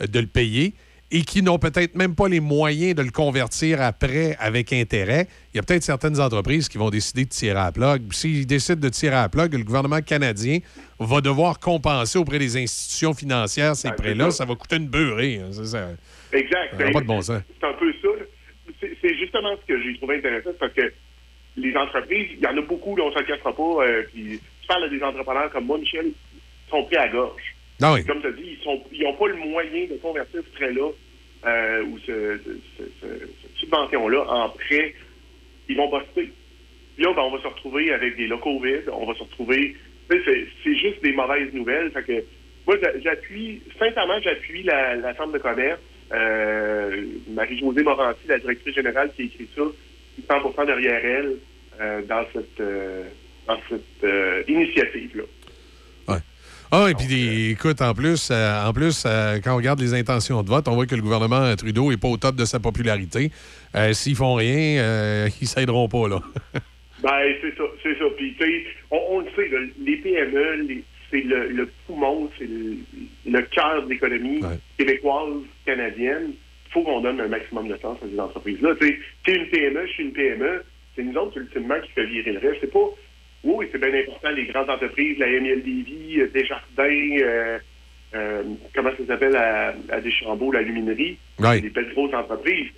euh, 0.00 0.06
de 0.06 0.20
le 0.20 0.26
payer 0.26 0.74
et 1.14 1.22
qui 1.24 1.42
n'ont 1.42 1.58
peut-être 1.58 1.94
même 1.94 2.14
pas 2.14 2.26
les 2.28 2.40
moyens 2.40 2.94
de 2.94 3.02
le 3.02 3.10
convertir 3.10 3.82
après 3.82 4.34
avec 4.38 4.72
intérêt, 4.72 5.28
il 5.52 5.58
y 5.58 5.60
a 5.60 5.62
peut-être 5.62 5.82
certaines 5.82 6.18
entreprises 6.18 6.70
qui 6.70 6.78
vont 6.78 6.88
décider 6.88 7.24
de 7.24 7.28
tirer 7.28 7.58
à 7.58 7.64
la 7.64 7.72
plug. 7.72 8.10
S'ils 8.14 8.46
décident 8.46 8.80
de 8.80 8.88
tirer 8.88 9.16
à 9.16 9.22
la 9.22 9.28
plug, 9.28 9.52
le 9.52 9.62
gouvernement 9.64 10.00
canadien 10.00 10.60
va 10.98 11.20
devoir 11.20 11.58
compenser 11.60 12.18
auprès 12.18 12.38
des 12.38 12.56
institutions 12.56 13.12
financières 13.12 13.76
ces 13.76 13.90
prêts-là. 13.90 14.30
Ça 14.30 14.46
va 14.46 14.54
coûter 14.54 14.76
une 14.76 14.88
beurrée. 14.88 15.40
hein. 15.44 15.52
Ça, 15.52 15.64
ça- 15.66 15.88
Exact. 16.32 16.78
ça 16.78 16.90
pas 16.90 17.00
de 17.02 17.06
bon 17.06 17.20
sens. 17.20 17.42
C'est 17.60 17.66
un 17.66 17.74
peu 17.74 17.92
ça. 18.00 18.08
C'est- 18.80 18.96
C'est 19.02 19.14
justement 19.18 19.54
ce 19.60 19.66
que 19.74 19.82
j'ai 19.82 19.94
trouvé 19.98 20.16
intéressant, 20.16 20.50
parce 20.58 20.72
que 20.72 20.90
les 21.58 21.76
entreprises, 21.76 22.28
il 22.38 22.40
y 22.42 22.46
en 22.46 22.56
a 22.56 22.62
beaucoup, 22.62 22.96
là, 22.96 23.04
on 23.04 23.08
ne 23.10 23.14
se 23.14 23.18
le 23.18 23.24
cachera 23.26 23.54
pas, 23.54 23.84
euh, 23.84 24.02
puis 24.14 24.40
tu 24.62 24.66
parles 24.68 24.84
à 24.84 24.88
des 24.88 25.02
entrepreneurs 25.02 25.50
comme 25.50 25.66
moi, 25.66 25.78
Michel, 25.78 26.06
ils 26.06 26.70
sont 26.70 26.84
pris 26.84 26.96
à 26.96 27.08
gorge. 27.08 27.42
Ah 27.82 27.92
oui. 27.94 28.04
Comme 28.04 28.20
tu 28.20 28.28
as 28.28 28.32
dit, 28.32 28.58
ils 28.92 29.02
n'ont 29.04 29.14
pas 29.14 29.28
le 29.28 29.34
moyen 29.36 29.86
de 29.90 29.96
convertir 30.00 30.40
ce 30.44 30.50
prêt-là 30.56 30.88
euh, 31.46 31.82
ou 31.84 31.98
ce- 31.98 32.38
ce- 32.44 32.50
ce- 32.78 32.90
ce- 33.00 33.26
cette 33.42 33.56
subvention-là 33.56 34.24
en 34.28 34.48
prêt. 34.50 34.94
Ils 35.68 35.76
vont 35.76 35.90
buster. 35.90 36.30
Puis 36.94 37.04
là, 37.04 37.12
ben, 37.14 37.22
on 37.22 37.30
va 37.36 37.42
se 37.42 37.46
retrouver 37.48 37.92
avec 37.92 38.16
des 38.16 38.26
locaux 38.26 38.60
vides, 38.60 38.88
on 38.92 39.06
va 39.06 39.14
se 39.14 39.22
retrouver... 39.22 39.74
C'est 40.10 40.74
juste 40.76 41.02
des 41.02 41.12
mauvaises 41.12 41.52
nouvelles. 41.54 41.90
Fait 41.92 42.02
que 42.02 42.24
moi, 42.66 42.76
j'a- 42.82 42.98
j'appuie, 43.00 43.62
sincèrement, 43.78 44.20
j'appuie 44.20 44.62
la, 44.62 44.96
la 44.96 45.14
Chambre 45.16 45.32
de 45.32 45.38
commerce. 45.38 45.80
Euh, 46.12 47.04
Marie-Josée 47.30 47.82
Morancy, 47.82 48.18
la 48.28 48.38
directrice 48.38 48.74
générale 48.74 49.10
qui 49.16 49.22
a 49.22 49.24
écrit 49.24 49.48
ça, 49.56 49.62
qui 50.14 50.20
est 50.20 50.26
100 50.54 50.64
derrière 50.66 51.02
elle 51.04 51.36
euh, 51.80 52.02
dans 52.02 52.24
cette, 52.34 52.60
dans 53.46 53.58
cette 53.68 54.04
euh, 54.04 54.42
initiative-là. 54.48 55.24
Ah, 56.74 56.86
et 56.88 56.94
puis, 56.94 57.06
des- 57.06 57.50
écoute, 57.50 57.82
en 57.82 57.92
plus, 57.92 58.30
euh, 58.30 58.64
en 58.64 58.72
plus 58.72 59.02
euh, 59.04 59.38
quand 59.44 59.52
on 59.52 59.56
regarde 59.58 59.78
les 59.78 59.92
intentions 59.92 60.42
de 60.42 60.48
vote, 60.48 60.66
on 60.68 60.74
voit 60.74 60.86
que 60.86 60.94
le 60.94 61.02
gouvernement 61.02 61.54
Trudeau 61.54 61.90
n'est 61.90 61.98
pas 61.98 62.08
au 62.08 62.16
top 62.16 62.34
de 62.34 62.46
sa 62.46 62.60
popularité. 62.60 63.30
Euh, 63.76 63.92
S'ils 63.92 64.16
font 64.16 64.36
rien, 64.36 65.28
ils 65.42 65.46
s'aideront 65.46 65.88
pas, 65.88 66.08
là. 66.08 66.20
Ben, 67.02 67.34
c'est 67.42 67.54
ça, 67.58 67.64
c'est 67.82 67.98
ça. 67.98 68.04
Puis, 68.16 68.34
tu 68.38 68.44
sais, 68.44 68.64
on, 68.90 68.98
on 69.10 69.18
le 69.20 69.26
sait, 69.36 69.50
les 69.84 69.96
PME, 69.96 70.82
c'est 71.10 71.20
le, 71.22 71.48
le 71.48 71.68
poumon, 71.86 72.30
c'est 72.38 72.46
le, 72.48 72.76
le 73.26 73.42
cœur 73.42 73.82
de 73.84 73.90
l'économie 73.90 74.40
québécoise, 74.78 75.42
canadienne. 75.66 76.30
Il 76.68 76.72
faut 76.72 76.82
qu'on 76.84 77.00
donne 77.02 77.20
un 77.20 77.28
maximum 77.28 77.68
de 77.68 77.76
chance 77.82 77.98
à 78.02 78.06
ces 78.10 78.18
entreprises-là. 78.18 78.76
Tu 78.80 78.86
sais, 79.26 79.34
une 79.34 79.46
PME, 79.48 79.86
je 79.88 79.92
suis 79.92 80.04
une 80.04 80.12
PME, 80.12 80.62
c'est 80.96 81.02
nous 81.02 81.16
autres, 81.18 81.36
ultimement, 81.38 81.74
qui 81.84 81.90
fait 81.90 82.06
virer 82.06 82.32
le 82.32 82.38
reste. 82.38 82.58
C'est 82.62 82.72
pas, 82.72 82.88
oui, 83.44 83.66
c'est 83.72 83.78
bien 83.78 83.92
important, 84.00 84.30
les 84.30 84.46
grandes 84.46 84.70
entreprises, 84.70 85.18
la 85.18 85.26
MLDV, 85.26 86.20
euh, 86.20 86.30
Desjardins, 86.32 87.18
euh, 87.22 87.58
euh, 88.14 88.42
comment 88.74 88.90
ça 88.98 89.06
s'appelle, 89.06 89.36
à, 89.36 89.74
à 89.90 90.00
Deschambault, 90.00 90.52
l'aluminerie, 90.52 91.16
Ouais. 91.38 91.60
des 91.60 91.70
belles 91.70 91.92
grosses 91.94 92.14
entreprises. 92.14 92.68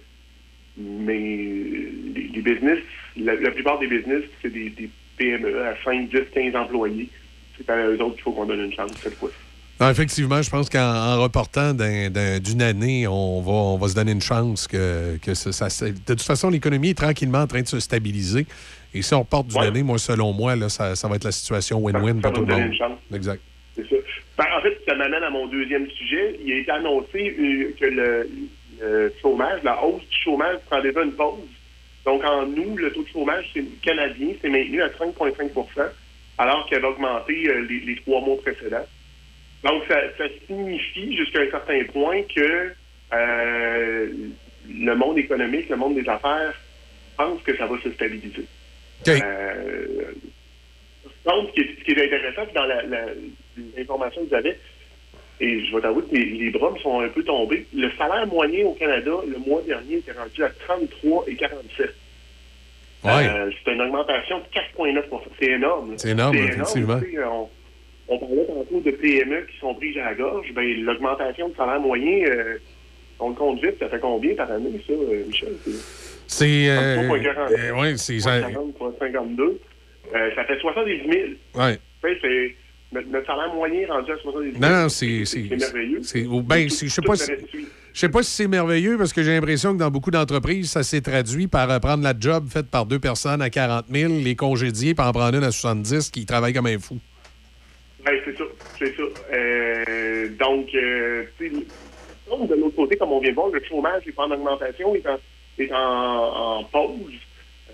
Mais 0.76 1.18
les, 1.18 2.30
les 2.34 2.40
business, 2.42 2.78
la, 3.16 3.34
la 3.36 3.50
plupart 3.50 3.78
des 3.78 3.86
business, 3.86 4.22
c'est 4.42 4.52
des, 4.52 4.70
des 4.70 4.90
PME 5.16 5.64
à 5.66 5.74
5, 5.84 6.08
10, 6.08 6.18
15 6.34 6.56
employés. 6.56 7.08
C'est 7.56 7.68
à 7.70 7.86
eux 7.86 8.00
autres 8.02 8.14
qu'il 8.14 8.22
faut 8.22 8.32
qu'on 8.32 8.46
donne 8.46 8.64
une 8.64 8.72
chance 8.72 8.90
cette 9.00 9.14
fois. 9.14 9.30
Non, 9.80 9.90
effectivement, 9.90 10.40
je 10.42 10.50
pense 10.50 10.68
qu'en 10.70 10.80
en 10.80 11.22
reportant 11.22 11.74
d'un- 11.74 12.10
d'un- 12.10 12.38
d'une 12.40 12.62
année, 12.62 13.06
on 13.06 13.40
va, 13.40 13.52
on 13.52 13.76
va 13.76 13.88
se 13.88 13.94
donner 13.94 14.12
une 14.12 14.20
chance 14.22 14.66
que, 14.66 15.16
ça- 15.34 15.52
ça- 15.70 15.90
De 15.90 15.96
toute 16.06 16.22
façon, 16.22 16.48
l'économie 16.50 16.90
est 16.90 16.98
tranquillement 16.98 17.42
en 17.42 17.46
train 17.46 17.62
de 17.62 17.68
se 17.68 17.78
stabiliser. 17.80 18.46
Et 18.94 19.02
si 19.02 19.12
on 19.14 19.20
reporte 19.20 19.48
d'une 19.48 19.62
année, 19.62 19.82
moi, 19.82 19.98
selon 19.98 20.32
moi, 20.32 20.54
là, 20.54 20.68
ça, 20.68 20.94
ça 20.94 21.08
va 21.08 21.16
être 21.16 21.24
la 21.24 21.32
situation 21.32 21.78
win-win 21.80 22.20
pour 22.20 22.32
tout 22.32 22.46
le 22.46 22.54
monde. 22.54 22.72
Exact. 23.12 23.42
C'est 23.74 23.88
ça. 23.88 23.96
Ben, 24.38 24.44
en 24.56 24.62
fait, 24.62 24.78
ça 24.86 24.94
m'amène 24.94 25.22
à 25.22 25.30
mon 25.30 25.46
deuxième 25.46 25.88
sujet. 25.90 26.38
Il 26.44 26.52
a 26.52 26.56
été 26.58 26.70
annoncé 26.70 27.36
euh, 27.38 27.74
que 27.78 27.86
le, 27.86 28.28
le 28.80 29.12
chômage, 29.20 29.60
la 29.64 29.84
hausse 29.84 30.08
du 30.08 30.16
chômage 30.22 30.58
prend 30.70 30.80
déjà 30.80 31.02
une 31.02 31.12
pause. 31.12 31.40
Donc, 32.04 32.22
en 32.24 32.46
nous, 32.46 32.76
le 32.76 32.92
taux 32.92 33.02
de 33.02 33.08
chômage 33.08 33.52
canadien 33.82 34.28
s'est 34.40 34.48
maintenu 34.48 34.82
à 34.82 34.88
5,5% 34.88 35.64
alors 36.38 36.66
qu'il 36.66 36.76
avait 36.76 36.86
augmenté 36.86 37.48
euh, 37.48 37.66
les, 37.68 37.80
les 37.80 37.96
trois 37.96 38.20
mois 38.20 38.36
précédents. 38.42 38.86
Donc, 39.64 39.82
ça, 39.88 39.96
ça 40.18 40.24
signifie 40.46 41.16
jusqu'à 41.16 41.40
un 41.40 41.50
certain 41.50 41.82
point 41.92 42.22
que 42.34 42.72
euh, 43.12 44.06
le 44.68 44.94
monde 44.94 45.18
économique, 45.18 45.68
le 45.68 45.76
monde 45.76 45.94
des 45.94 46.08
affaires 46.08 46.54
pense 47.16 47.40
que 47.42 47.56
ça 47.56 47.66
va 47.66 47.76
se 47.82 47.90
stabiliser. 47.92 48.46
Euh, 49.22 50.12
donc, 51.26 51.48
ce 51.48 51.52
qui 51.54 51.60
est, 51.60 51.76
ce 51.80 51.84
qui 51.84 51.92
est 51.92 52.04
intéressant, 52.04 52.42
c'est 52.46 52.54
dans 52.54 52.64
la- 52.66 52.82
que 54.20 54.28
vous 54.28 54.34
avez, 54.34 54.58
et 55.40 55.64
je 55.64 55.74
vais 55.74 55.80
t'avouer 55.82 56.02
que 56.04 56.14
les, 56.14 56.24
les 56.24 56.50
bras 56.50 56.70
me 56.70 56.78
sont 56.78 57.00
un 57.00 57.08
peu 57.08 57.22
tombés. 57.24 57.66
Le 57.74 57.90
salaire 57.98 58.26
moyen 58.26 58.66
au 58.66 58.72
Canada, 58.74 59.12
le 59.26 59.38
mois 59.38 59.62
dernier, 59.62 59.96
était 59.96 60.12
rendu 60.12 60.42
à 60.44 60.50
33 60.50 61.24
et 61.28 61.34
47. 61.36 61.94
Ouais. 63.04 63.10
Euh, 63.28 63.50
c'est 63.64 63.72
une 63.72 63.82
augmentation 63.82 64.38
de 64.38 64.44
4,9% 64.54 65.20
C'est 65.38 65.50
énorme. 65.50 65.94
C'est 65.98 66.10
énorme, 66.10 66.36
effectivement. 66.36 67.00
tu 67.00 67.12
sais, 67.12 67.24
On, 67.24 67.48
on 68.08 68.18
parlait 68.18 68.46
tantôt 68.46 68.80
de 68.80 68.90
PME 68.92 69.42
qui 69.50 69.58
sont 69.58 69.74
prises 69.74 69.96
à 69.98 70.04
la 70.06 70.14
gorge. 70.14 70.52
Ben, 70.54 70.64
l'augmentation 70.82 71.48
de 71.48 71.54
salaire 71.56 71.80
moyen, 71.80 72.24
euh, 72.26 72.58
on 73.20 73.28
le 73.30 73.34
compte 73.34 73.62
vite, 73.62 73.78
ça 73.78 73.88
fait 73.88 74.00
combien 74.00 74.34
par 74.34 74.50
année, 74.50 74.80
ça, 74.86 74.92
euh, 74.92 75.24
Michel? 75.26 75.54
C'est- 76.26 76.68
euh, 76.68 76.96
33,40. 77.08 77.52
euh, 77.52 77.80
ouais, 77.80 77.96
c'est. 77.96 78.20
ça- 78.20 78.40
52. 78.98 79.60
Euh, 80.14 80.30
ça 80.34 80.44
fait 80.44 80.58
70 80.60 81.00
000. 81.10 81.28
Ouais. 81.54 81.78
Tu 82.02 82.08
sais, 82.10 82.18
c'est- 82.22 82.54
notre, 82.92 83.26
salaire 83.26 83.52
moyen 83.54 83.80
est 83.80 83.86
rendu 83.86 84.12
à 84.12 84.16
70 84.18 84.52
000. 84.52 84.62
Non, 84.62 84.82
non, 84.82 84.88
c'est. 84.88 85.24
c'est- 85.24 85.42
merveilleux. 85.50 86.00
ou 86.28 86.42
ben, 86.42 86.68
je 86.68 86.86
sais 86.86 87.02
pas 87.02 87.16
si. 87.16 87.32
Je 87.92 88.00
sais 88.00 88.08
pas 88.08 88.22
si 88.24 88.30
c'est 88.32 88.48
merveilleux 88.48 88.98
parce 88.98 89.12
que 89.12 89.22
j'ai 89.22 89.30
l'impression 89.32 89.72
que 89.72 89.78
dans 89.78 89.90
beaucoup 89.90 90.10
d'entreprises, 90.10 90.70
ça 90.70 90.82
s'est 90.82 91.00
traduit 91.00 91.46
par 91.46 91.70
euh, 91.70 91.78
prendre 91.78 92.02
la 92.02 92.12
job 92.18 92.48
faite 92.48 92.66
par 92.68 92.86
deux 92.86 92.98
personnes 92.98 93.40
à 93.40 93.50
40 93.50 93.86
000, 93.88 94.12
les 94.20 94.34
congédier, 94.34 94.94
puis 94.94 95.06
en 95.06 95.12
prendre 95.12 95.36
une 95.38 95.44
à 95.44 95.52
70 95.52 96.10
qui 96.10 96.26
travaille 96.26 96.52
comme 96.52 96.66
un 96.66 96.78
fou. 96.80 96.98
Ouais, 98.04 98.20
c'est 98.24 98.36
ça. 98.36 98.44
C'est 98.80 98.96
ça. 98.96 99.02
Euh, 99.32 100.28
donc, 100.40 100.66
euh, 100.74 101.22
tu 101.38 101.50
sais, 101.50 101.54
donc, 102.28 102.48
de 102.48 102.54
l'autre 102.56 102.74
côté, 102.74 102.96
comme 102.96 103.12
on 103.12 103.20
vient 103.20 103.30
de 103.30 103.34
voir, 103.36 103.48
le 103.50 103.62
chômage 103.62 104.04
n'est 104.04 104.12
pas 104.12 104.24
en 104.24 104.30
augmentation, 104.32 104.94
est 104.96 105.06
en, 105.06 105.16
est 105.58 105.72
en, 105.72 106.64
pause. 106.64 107.12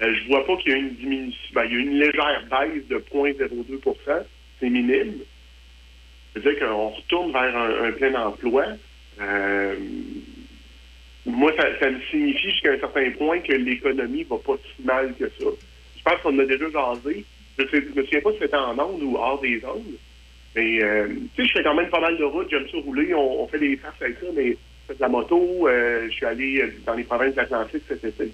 Euh, 0.02 0.15
je 0.15 0.28
vois 0.28 0.44
pas 0.47 0.57
qu'il 0.57 0.73
y 0.73 0.75
a 0.75 0.78
une 0.78 0.94
diminution. 0.94 1.41
Ben, 1.52 1.65
il 1.67 1.73
y 1.73 1.76
a 1.76 1.81
une 1.81 1.99
légère 1.99 2.44
baisse 2.50 2.86
de 2.89 2.99
0,02% 3.12 4.25
C'est 4.59 4.70
minime. 4.70 5.15
C'est-à-dire 6.33 6.60
qu'on 6.60 6.89
retourne 6.91 7.33
vers 7.33 7.57
un, 7.57 7.92
plein 7.92 8.15
emploi. 8.15 8.65
Euh, 9.20 9.75
moi, 11.26 11.52
ça, 11.57 11.91
me 11.91 12.00
signifie 12.10 12.50
jusqu'à 12.50 12.73
un 12.73 12.78
certain 12.78 13.10
point 13.10 13.41
que 13.41 13.52
l'économie 13.52 14.25
va 14.25 14.39
pas 14.39 14.55
si 14.57 14.83
mal 14.83 15.12
que 15.18 15.28
ça. 15.28 15.50
Je 15.97 16.02
pense 16.02 16.20
qu'on 16.23 16.39
a 16.39 16.44
déjà 16.44 16.70
jasé. 16.70 17.25
Je 17.59 17.76
ne 17.76 17.94
me 17.94 18.05
souviens 18.05 18.20
pas 18.20 18.33
si 18.33 18.39
c'était 18.39 18.57
en 18.57 18.78
ondes 18.78 19.02
ou 19.02 19.17
hors 19.17 19.41
des 19.41 19.62
ondes. 19.65 19.97
Mais, 20.57 20.83
euh, 20.83 21.09
tu 21.34 21.42
sais, 21.42 21.49
je 21.49 21.52
fais 21.52 21.62
quand 21.62 21.75
même 21.75 21.91
pas 21.91 22.00
mal 22.00 22.17
de 22.17 22.25
routes. 22.25 22.49
J'aime 22.50 22.68
ça 22.68 22.78
rouler. 22.78 23.12
On, 23.12 23.42
on 23.42 23.49
fait 23.49 23.59
des 23.59 23.76
farces 23.76 24.00
avec 24.00 24.18
ça, 24.18 24.26
mais 24.34 24.57
de 24.97 25.01
la 25.01 25.09
moto. 25.09 25.69
euh, 25.69 26.07
je 26.09 26.12
suis 26.15 26.27
allé 26.27 26.60
euh, 26.62 26.73
dans 26.86 26.94
les 26.94 27.05
provinces 27.05 27.33
de 27.35 27.41
l'Atlantique 27.41 27.83
cet 27.89 28.05
été. 28.05 28.31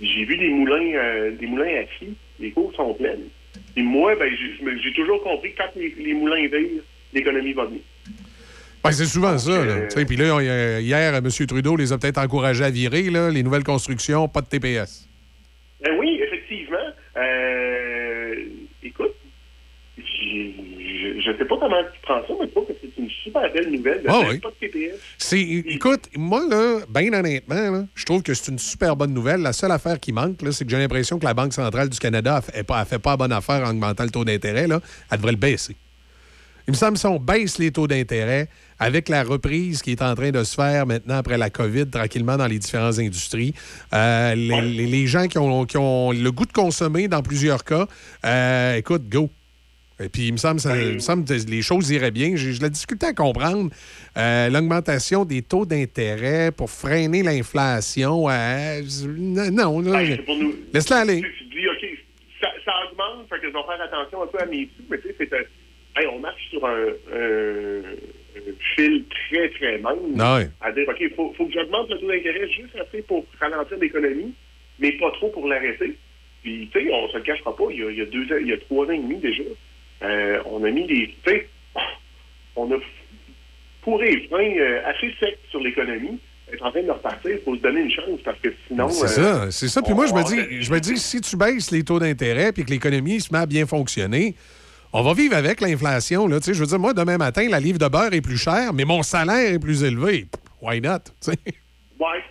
J'ai 0.00 0.24
vu 0.24 0.36
des 0.36 0.48
moulins, 0.48 0.94
euh, 0.94 1.30
des 1.38 1.46
moulins 1.46 1.82
assis. 1.82 2.14
Les 2.40 2.50
cours 2.50 2.74
sont 2.74 2.94
pleines. 2.94 3.28
Et 3.76 3.82
moi, 3.82 4.16
ben, 4.16 4.32
j'ai 4.82 4.92
toujours 4.94 5.22
compris 5.22 5.52
que 5.52 5.58
quand 5.58 5.70
les, 5.76 5.94
les 5.98 6.14
moulins 6.14 6.46
virent, 6.48 6.82
l'économie 7.12 7.52
va 7.52 7.66
bien. 7.66 7.78
Ben, 8.82 8.90
c'est 8.90 9.04
souvent 9.06 9.38
ça. 9.38 9.64
là. 9.64 9.82
Tu 9.82 9.90
sais, 9.90 10.04
Puis 10.04 10.16
là, 10.16 10.34
on- 10.34 10.40
euh, 10.40 10.80
hier, 10.80 11.14
M. 11.14 11.28
Trudeau 11.46 11.76
les 11.76 11.92
a 11.92 11.98
peut-être 11.98 12.18
encouragés 12.18 12.64
à 12.64 12.70
virer, 12.70 13.10
là, 13.10 13.30
les 13.30 13.42
nouvelles 13.44 13.62
constructions, 13.62 14.26
pas 14.28 14.40
de 14.40 14.46
TPS. 14.48 15.08
Ben 15.84 15.96
oui, 15.98 16.20
effectivement. 16.22 16.78
Euh, 17.16 18.34
écoute, 18.82 19.14
j'ai- 19.98 20.54
je 21.24 21.32
je 21.32 21.38
sais 21.38 21.44
pas 21.44 21.56
comment 21.60 21.82
tu 21.94 22.00
prends 22.02 22.20
ça, 22.26 22.34
mais 22.40 22.46
je 22.46 22.50
trouve 22.52 22.66
que 22.66 22.72
c'est 22.80 23.00
une 23.00 23.08
super 23.22 23.42
belle 23.52 23.70
nouvelle. 23.70 24.02
Même 24.04 24.28
oui. 24.28 24.38
Pas 24.38 24.48
de 24.50 24.54
TPS. 24.66 24.96
C'est, 25.18 25.40
écoute, 25.40 26.08
moi, 26.16 26.42
là, 26.48 26.80
bien 26.88 27.12
honnêtement, 27.12 27.70
là, 27.70 27.84
je 27.94 28.04
trouve 28.04 28.22
que 28.22 28.34
c'est 28.34 28.50
une 28.50 28.58
super 28.58 28.96
bonne 28.96 29.14
nouvelle. 29.14 29.40
La 29.40 29.52
seule 29.52 29.72
affaire 29.72 29.98
qui 30.00 30.12
manque, 30.12 30.36
c'est 30.50 30.64
que 30.64 30.70
j'ai 30.70 30.78
l'impression 30.78 31.18
que 31.18 31.24
la 31.24 31.34
Banque 31.34 31.52
centrale 31.52 31.88
du 31.88 31.98
Canada 31.98 32.36
a 32.36 32.40
fait, 32.42 32.64
fait 32.88 32.98
pas 32.98 33.16
bonne 33.16 33.32
affaire 33.32 33.64
en 33.66 33.70
augmentant 33.70 34.04
le 34.04 34.10
taux 34.10 34.24
d'intérêt. 34.24 34.66
Elle 34.68 35.16
devrait 35.18 35.32
le 35.32 35.38
baisser. 35.38 35.76
Il 36.68 36.70
me 36.72 36.76
semble 36.76 36.92
que 36.94 37.00
si 37.00 37.06
on 37.06 37.18
baisse 37.18 37.58
les 37.58 37.72
taux 37.72 37.88
d'intérêt, 37.88 38.48
avec 38.78 39.08
la 39.08 39.24
reprise 39.24 39.82
qui 39.82 39.90
est 39.90 40.02
en 40.02 40.14
train 40.14 40.30
de 40.30 40.44
se 40.44 40.54
faire 40.54 40.86
maintenant 40.86 41.16
après 41.16 41.36
la 41.36 41.50
COVID, 41.50 41.88
tranquillement 41.90 42.36
dans 42.36 42.46
les 42.46 42.60
différentes 42.60 43.00
industries, 43.00 43.52
euh, 43.92 44.34
les, 44.36 44.60
les- 44.62 44.86
les 44.86 45.06
gens 45.08 45.26
qui 45.26 45.38
ont, 45.38 45.64
qui 45.66 45.76
ont 45.76 46.12
le 46.12 46.30
goût 46.30 46.46
de 46.46 46.52
consommer 46.52 47.08
dans 47.08 47.20
plusieurs 47.22 47.64
cas, 47.64 47.86
euh, 48.24 48.76
écoute, 48.76 49.08
go. 49.08 49.28
Et 50.04 50.08
puis, 50.08 50.28
il 50.28 50.32
me 50.32 50.36
semble, 50.38 50.60
ça- 50.60 50.76
il 50.80 50.94
me 50.94 50.98
semble 50.98 51.24
que 51.24 51.32
les 51.50 51.62
choses 51.62 51.90
iraient 51.90 52.10
bien. 52.10 52.34
J'ai 52.36 52.56
de 52.58 52.62
la 52.62 52.68
difficulté 52.68 53.06
à 53.06 53.12
comprendre 53.12 53.70
euh, 54.16 54.48
l'augmentation 54.50 55.24
des 55.24 55.42
taux 55.42 55.64
d'intérêt 55.66 56.50
pour 56.52 56.70
freiner 56.70 57.22
l'inflation. 57.22 58.28
euh, 58.28 58.80
non, 59.06 59.80
là, 59.80 59.92
Ben, 60.02 60.18
nous. 60.38 60.54
laisse-la 60.72 60.98
aller. 60.98 61.20
Tu, 61.22 61.44
dis, 61.44 61.66
OK, 61.68 61.88
ça, 62.40 62.48
ça 62.64 62.72
augmente, 62.90 63.28
fait 63.28 63.36
que 63.40 63.46
je 63.48 63.52
vais 63.52 63.62
faire 63.62 63.82
attention 63.84 64.22
un 64.22 64.26
peu 64.26 64.38
à 64.40 64.46
mes 64.46 64.68
sous, 64.76 64.82
mais 64.90 64.98
tu 64.98 65.08
sais, 65.08 65.14
c'est 65.18 65.32
un- 65.32 66.00
hey, 66.00 66.06
on 66.08 66.18
marche 66.20 66.48
sur 66.50 66.64
un, 66.66 66.86
un- 67.14 67.82
un 68.36 68.52
fil 68.76 69.04
très, 69.28 69.48
très 69.50 69.78
mince. 69.78 69.98
Ouais. 70.16 70.48
À 70.60 70.72
dire, 70.72 70.84
OK, 70.88 70.96
il 71.00 71.10
faut, 71.10 71.32
faut 71.36 71.46
que 71.46 71.52
j'augmente 71.52 71.88
le 71.90 71.98
taux 71.98 72.08
d'intérêt 72.08 72.48
juste 72.48 72.74
assez 72.76 73.02
pour 73.02 73.24
ralentir 73.40 73.76
l'économie, 73.78 74.32
mais 74.78 74.92
pas 74.92 75.10
trop 75.12 75.28
pour 75.28 75.46
l'arrêter. 75.46 75.96
Puis, 76.42 76.68
tu 76.72 76.80
sais, 76.80 76.90
on 76.92 77.08
se 77.08 77.18
le 77.18 77.22
cachera 77.22 77.54
pas, 77.56 77.64
il 77.70 77.78
y 77.78 77.82
a, 77.84 77.90
il 77.90 77.98
y 77.98 78.02
a 78.02 78.06
deux 78.06 78.24
ans, 78.34 78.38
il 78.40 78.48
y 78.48 78.52
a 78.52 78.58
trois 78.58 78.86
ans 78.86 78.90
et 78.90 78.98
demi 78.98 79.16
déjà, 79.16 79.42
euh, 80.02 80.42
on 80.46 80.62
a 80.64 80.70
mis 80.70 80.86
des. 80.86 81.14
On 82.54 82.70
a 82.70 82.76
fourré 83.82 84.14
les 84.14 84.28
freins 84.28 84.56
euh, 84.58 84.82
assez 84.86 85.10
secs 85.18 85.38
sur 85.50 85.60
l'économie. 85.60 86.18
Être 86.52 86.66
en 86.66 86.70
train 86.70 86.82
de 86.82 86.90
repartir, 86.90 87.30
il 87.30 87.40
faut 87.42 87.56
se 87.56 87.62
donner 87.62 87.80
une 87.80 87.90
chance 87.90 88.20
parce 88.22 88.38
que 88.40 88.50
sinon. 88.68 88.90
C'est 88.90 89.04
euh, 89.20 89.46
ça, 89.46 89.50
c'est 89.50 89.68
ça. 89.68 89.80
Puis 89.80 89.94
moi, 89.94 90.06
je 90.06 90.12
me 90.12 90.22
dis, 90.22 90.62
je 90.62 90.70
me 90.70 90.78
dis, 90.80 90.98
si 90.98 91.22
tu 91.22 91.36
baisses 91.36 91.70
les 91.70 91.82
taux 91.82 91.98
d'intérêt 91.98 92.52
puis 92.52 92.64
que 92.66 92.70
l'économie 92.70 93.20
se 93.20 93.32
met 93.32 93.38
à 93.38 93.46
bien 93.46 93.64
fonctionner, 93.66 94.34
on 94.92 95.02
va 95.02 95.14
vivre 95.14 95.34
avec 95.34 95.62
l'inflation. 95.62 96.26
là. 96.26 96.38
Je 96.44 96.52
veux 96.52 96.66
dire, 96.66 96.78
moi, 96.78 96.92
demain 96.92 97.16
matin, 97.16 97.48
la 97.48 97.58
livre 97.58 97.78
de 97.78 97.88
beurre 97.88 98.12
est 98.12 98.20
plus 98.20 98.36
chère, 98.36 98.74
mais 98.74 98.84
mon 98.84 99.02
salaire 99.02 99.54
est 99.54 99.58
plus 99.58 99.82
élevé. 99.82 100.26
Why 100.60 100.82
not? 100.82 101.04
Oui, 101.26 101.36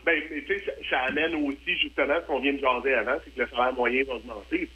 ben, 0.05 0.19
mais 0.29 0.41
tu 0.41 0.47
sais, 0.47 0.65
ça, 0.65 0.71
ça 0.89 0.99
amène 1.07 1.33
aussi 1.47 1.77
justement 1.81 2.13
ce 2.21 2.27
qu'on 2.27 2.41
vient 2.41 2.53
de 2.53 2.59
jaser 2.59 2.93
avant, 2.93 3.17
c'est 3.23 3.33
que 3.33 3.41
le 3.41 3.47
salaire 3.47 3.73
moyen 3.73 4.03
va 4.03 4.15
augmenter. 4.15 4.69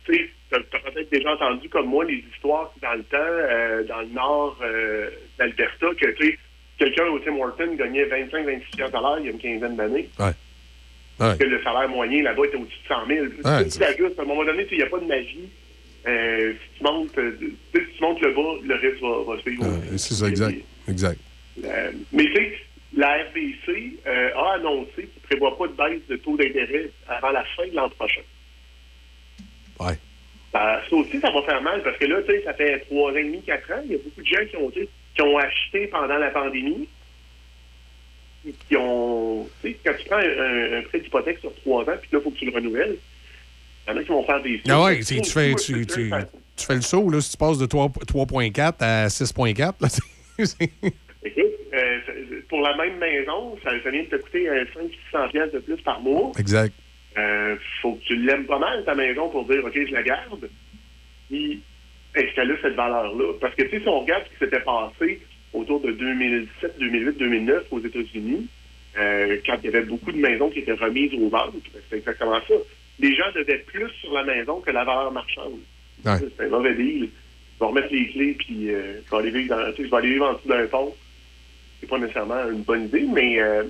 Tu 0.49 0.55
as, 0.55 0.59
peut-être 0.59 1.11
déjà 1.11 1.33
entendu 1.33 1.69
comme 1.69 1.87
moi 1.87 2.05
les 2.05 2.23
histoires 2.33 2.71
dans 2.81 2.93
le 2.93 3.03
temps, 3.03 3.17
euh, 3.19 3.83
dans 3.83 4.01
le 4.01 4.07
nord 4.07 4.57
euh, 4.61 5.09
d'Alberta, 5.39 5.87
que 5.99 6.11
tu 6.11 6.27
sais, 6.27 6.39
quelqu'un 6.77 7.05
au 7.05 7.19
Tim 7.19 7.35
Horton 7.37 7.73
gagnait 7.75 8.05
25-26 8.05 8.61
piastres 8.75 8.97
à 8.97 9.01
l'heure 9.01 9.19
il 9.19 9.25
y 9.25 9.27
a 9.29 9.31
une 9.31 9.39
quinzaine 9.39 9.75
d'années. 9.75 10.09
Ouais. 10.19 10.31
Ouais. 11.19 11.37
Que 11.37 11.45
le 11.45 11.63
salaire 11.63 11.89
moyen 11.89 12.23
là-bas 12.23 12.45
était 12.45 12.57
au-dessus 12.57 12.77
de 12.83 12.87
100 12.87 13.07
000. 13.07 13.25
Ouais, 13.25 13.69
Tu 13.69 13.83
à 13.83 14.21
un 14.21 14.25
moment 14.25 14.43
donné, 14.43 14.67
il 14.69 14.77
n'y 14.77 14.83
a 14.83 14.87
pas 14.87 14.99
de 14.99 15.05
magie. 15.05 15.49
Euh, 16.07 16.53
si 16.53 16.77
tu 16.77 16.83
montes, 16.83 17.09
si 17.15 17.79
tu 17.95 18.01
montes 18.03 18.21
le 18.21 18.33
bas, 18.33 18.61
le 18.63 18.75
reste 18.75 19.01
va, 19.01 19.33
va 19.33 19.41
suivre. 19.41 19.65
C'est 19.97 20.13
ça, 20.13 20.27
exact. 20.27 20.57
Exact. 20.87 21.19
Mais 22.11 22.25
tu 22.25 22.33
sais, 22.33 22.53
la 22.95 23.23
RBC 23.23 23.97
a 24.05 24.53
annoncé 24.55 24.91
qu'il 24.95 25.05
ne 25.05 25.27
prévoit 25.29 25.57
pas 25.57 25.67
de 25.67 25.73
baisse 25.73 26.07
de 26.09 26.17
taux 26.17 26.37
d'intérêt 26.37 26.91
avant 27.07 27.31
la 27.31 27.43
fin 27.55 27.65
de 27.65 27.75
l'an 27.75 27.89
prochain. 27.89 28.21
Ouais. 29.79 29.97
Ben, 30.55 30.79
ça 30.89 30.95
aussi, 30.95 31.19
ça 31.19 31.31
va 31.31 31.41
faire 31.41 31.61
mal 31.61 31.83
parce 31.83 31.97
que 31.97 32.05
là, 32.05 32.21
tu 32.21 32.31
sais, 32.31 32.41
ça 32.45 32.53
fait 32.53 32.79
trois 32.89 33.11
ans 33.11 33.15
et 33.17 33.23
demi, 33.25 33.41
quatre 33.41 33.69
ans. 33.73 33.81
Il 33.83 33.91
y 33.91 33.95
a 33.95 33.97
beaucoup 33.97 34.21
de 34.21 34.25
gens 34.25 34.45
qui 34.49 34.55
ont, 34.55 34.69
qui 34.69 35.21
ont 35.21 35.37
acheté 35.37 35.87
pendant 35.87 36.17
la 36.17 36.29
pandémie. 36.29 36.87
Qui 38.69 38.77
ont. 38.77 39.49
Tu 39.61 39.71
sais, 39.71 39.77
quand 39.83 39.91
tu 39.99 40.05
prends 40.07 40.17
un, 40.19 40.81
prêt 40.83 40.99
d'hypothèque 41.01 41.39
sur 41.39 41.53
trois 41.55 41.81
ans, 41.83 41.97
puis 41.99 42.09
là, 42.13 42.19
il 42.19 42.21
faut 42.21 42.31
que 42.31 42.37
tu 42.37 42.45
le 42.45 42.53
renouvelles. 42.55 42.95
Il 43.85 43.91
y 43.91 43.93
en 43.93 43.97
a 43.97 44.03
qui 44.03 44.07
vont 44.09 44.23
faire 44.23 44.41
des. 44.41 44.61
Ah 44.69 44.81
ouais, 44.83 44.99
tu, 45.01 45.19
tu 45.19 45.29
fais, 45.31 45.53
tu, 45.55 45.85
tu- 45.85 46.11
tu 46.55 46.65
fais 46.65 46.75
le 46.75 46.81
saut, 46.81 47.09
là, 47.09 47.19
si 47.19 47.31
tu 47.31 47.37
passes 47.37 47.57
de 47.57 47.65
3 47.65 47.89
3.4 47.89 48.75
à 48.79 49.07
6.4. 49.09 49.73
là, 49.81 49.89
c'est- 50.45 50.69
Écoute, 51.23 51.43
euh, 51.73 51.99
pour 52.47 52.61
la 52.61 52.77
même 52.77 52.97
maison, 52.97 53.57
ça, 53.61 53.71
ça 53.83 53.89
vient 53.89 54.03
de 54.03 54.07
te 54.07 54.15
coûter 54.15 54.47
500-600 55.11 55.31
pièces 55.31 55.51
de 55.51 55.59
plus 55.59 55.77
par 55.81 55.99
mois. 55.99 56.31
exact. 56.39 56.73
Euh, 57.17 57.55
faut 57.81 57.93
que 57.93 58.03
tu 58.03 58.15
l'aimes 58.17 58.45
pas 58.45 58.59
mal, 58.59 58.83
ta 58.83 58.95
maison, 58.95 59.29
pour 59.29 59.45
dire, 59.45 59.63
OK, 59.63 59.73
je 59.73 59.93
la 59.93 60.03
garde. 60.03 60.49
Puis, 61.29 61.61
est-ce 62.13 62.35
qu'elle 62.35 62.51
a 62.51 62.61
cette 62.61 62.75
valeur-là? 62.75 63.33
Parce 63.39 63.55
que, 63.55 63.63
tu 63.63 63.71
sais, 63.71 63.79
si 63.81 63.87
on 63.87 64.01
regarde 64.01 64.23
ce 64.25 64.29
qui 64.31 64.45
s'était 64.45 64.63
passé 64.63 65.21
autour 65.53 65.81
de 65.81 65.91
2007, 65.91 66.77
2008, 66.79 67.17
2009 67.17 67.63
aux 67.71 67.79
États-Unis, 67.79 68.47
euh, 68.97 69.37
quand 69.45 69.57
il 69.61 69.65
y 69.65 69.75
avait 69.75 69.85
beaucoup 69.85 70.11
de 70.11 70.17
maisons 70.17 70.49
qui 70.49 70.59
étaient 70.59 70.73
remises 70.73 71.13
aux 71.13 71.29
ventes, 71.29 71.53
ben, 71.73 71.81
c'est 71.89 71.97
exactement 71.97 72.39
ça. 72.47 72.53
Les 72.99 73.13
gens 73.15 73.31
devaient 73.35 73.63
plus 73.65 73.89
sur 74.01 74.13
la 74.13 74.23
maison 74.23 74.61
que 74.61 74.71
la 74.71 74.83
valeur 74.83 75.11
marchande. 75.11 75.59
Ouais. 76.05 76.13
C'est 76.37 76.45
un 76.45 76.49
mauvais 76.49 76.75
deal. 76.75 77.09
Je 77.55 77.59
vais 77.59 77.65
remettre 77.65 77.91
les 77.91 78.07
clés, 78.09 78.35
puis 78.37 78.73
euh, 78.73 79.01
je, 79.05 79.11
vais 79.11 79.17
aller 79.17 79.31
vivre 79.31 79.55
dans, 79.55 79.75
je 79.77 79.83
vais 79.83 79.95
aller 79.95 80.09
vivre 80.09 80.27
en 80.27 80.33
dessous 80.33 80.47
d'un 80.47 80.67
pont. 80.67 80.95
C'est 81.79 81.89
pas 81.89 81.97
nécessairement 81.97 82.49
une 82.49 82.63
bonne 82.63 82.85
idée, 82.85 83.05
mais 83.11 83.39
euh, 83.41 83.63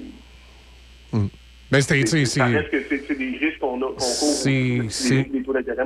Ben, 1.72 1.82
sais, 2.08 2.26
ça 2.26 2.48
c'est. 2.48 2.56
reste 2.58 2.70
que 2.72 2.84
c'est 2.90 3.08
c'est 3.08 3.16
des 3.16 3.38
risques 3.38 3.60
qu'on 3.60 3.82
a, 3.82 3.86
qu'on 3.86 3.94
court. 3.96 4.00
C'est- 4.00 4.82
c'est- 4.90 5.44
taux 5.44 5.54
d'intérêt. 5.54 5.84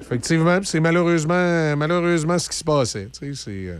Effectivement, 0.00 0.62
c'est 0.62 0.80
malheureusement, 0.80 1.76
malheureusement 1.76 2.38
ce 2.38 2.48
qui 2.48 2.56
se 2.56 2.64
passait. 2.64 3.08
C'est. 3.12 3.48
euh, 3.48 3.76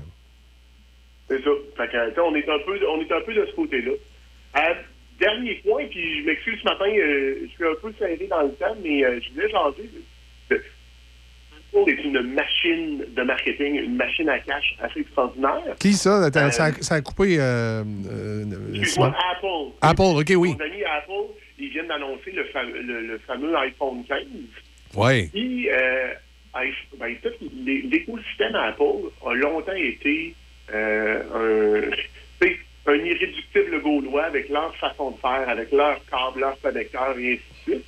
C'est 1.29 1.43
ça. 1.43 1.51
Fait 1.77 1.89
que, 1.89 2.21
on, 2.21 2.35
est 2.35 2.49
un 2.49 2.59
peu, 2.67 2.79
on 2.89 3.01
est 3.01 3.13
un 3.13 3.21
peu 3.23 3.33
de 3.33 3.47
ce 3.47 3.53
côté-là. 3.55 3.93
Euh, 4.57 4.75
dernier 5.19 5.55
point, 5.65 5.87
puis 5.87 6.21
je 6.21 6.27
m'excuse 6.27 6.59
ce 6.61 6.65
matin, 6.65 6.87
euh, 6.89 7.35
je 7.43 7.47
suis 7.49 7.65
un 7.65 7.75
peu 7.81 7.93
serré 7.99 8.27
dans 8.29 8.43
le 8.43 8.53
temps, 8.53 8.77
mais 8.83 9.01
je 9.23 9.33
voulais 9.33 9.49
jaser. 9.49 9.91
Est 11.87 12.03
une 12.05 12.21
machine 12.35 13.05
de 13.17 13.23
marketing, 13.23 13.75
une 13.77 13.97
machine 13.97 14.29
à 14.29 14.39
cash 14.41 14.77
assez 14.81 15.01
extraordinaire. 15.01 15.63
Qui 15.79 15.93
ça? 15.93 16.25
Euh, 16.25 16.51
ça, 16.51 16.65
a, 16.65 16.73
ça 16.73 16.95
a 16.97 17.01
coupé. 17.01 17.37
euh, 17.39 17.83
euh, 18.11 18.45
Excuse-moi? 18.75 19.15
Apple. 19.33 19.73
Apple, 19.81 20.03
OK, 20.21 20.33
oui. 20.37 20.55
Nos 20.59 20.65
amis 20.65 20.85
Apple, 20.85 21.33
ils 21.59 21.69
viennent 21.71 21.87
d'annoncer 21.89 22.33
le, 22.33 22.45
fa- 22.47 22.63
le- 22.65 23.07
le 23.07 23.19
fameux 23.27 23.55
iPhone 23.57 24.05
15. 24.09 24.19
Ouais. 24.97 25.29
Puis, 25.33 25.69
euh, 25.71 26.13
iPh- 26.55 26.99
ben, 26.99 27.15
l'écosystème 27.65 28.55
Apple 28.57 29.09
a 29.25 29.35
longtemps 29.35 29.73
été 29.75 30.35
un, 30.75 31.21
un 32.87 32.95
irréductible 32.95 33.81
gaulois 33.83 34.25
avec 34.25 34.49
leur 34.49 34.75
façon 34.77 35.11
de 35.13 35.17
faire, 35.19 35.49
avec 35.49 35.71
leurs 35.71 36.01
câbles, 36.07 36.41
leurs 36.41 36.61
connecteurs 36.61 37.17
et 37.19 37.35
ainsi 37.35 37.43
de 37.67 37.73
suite. 37.73 37.85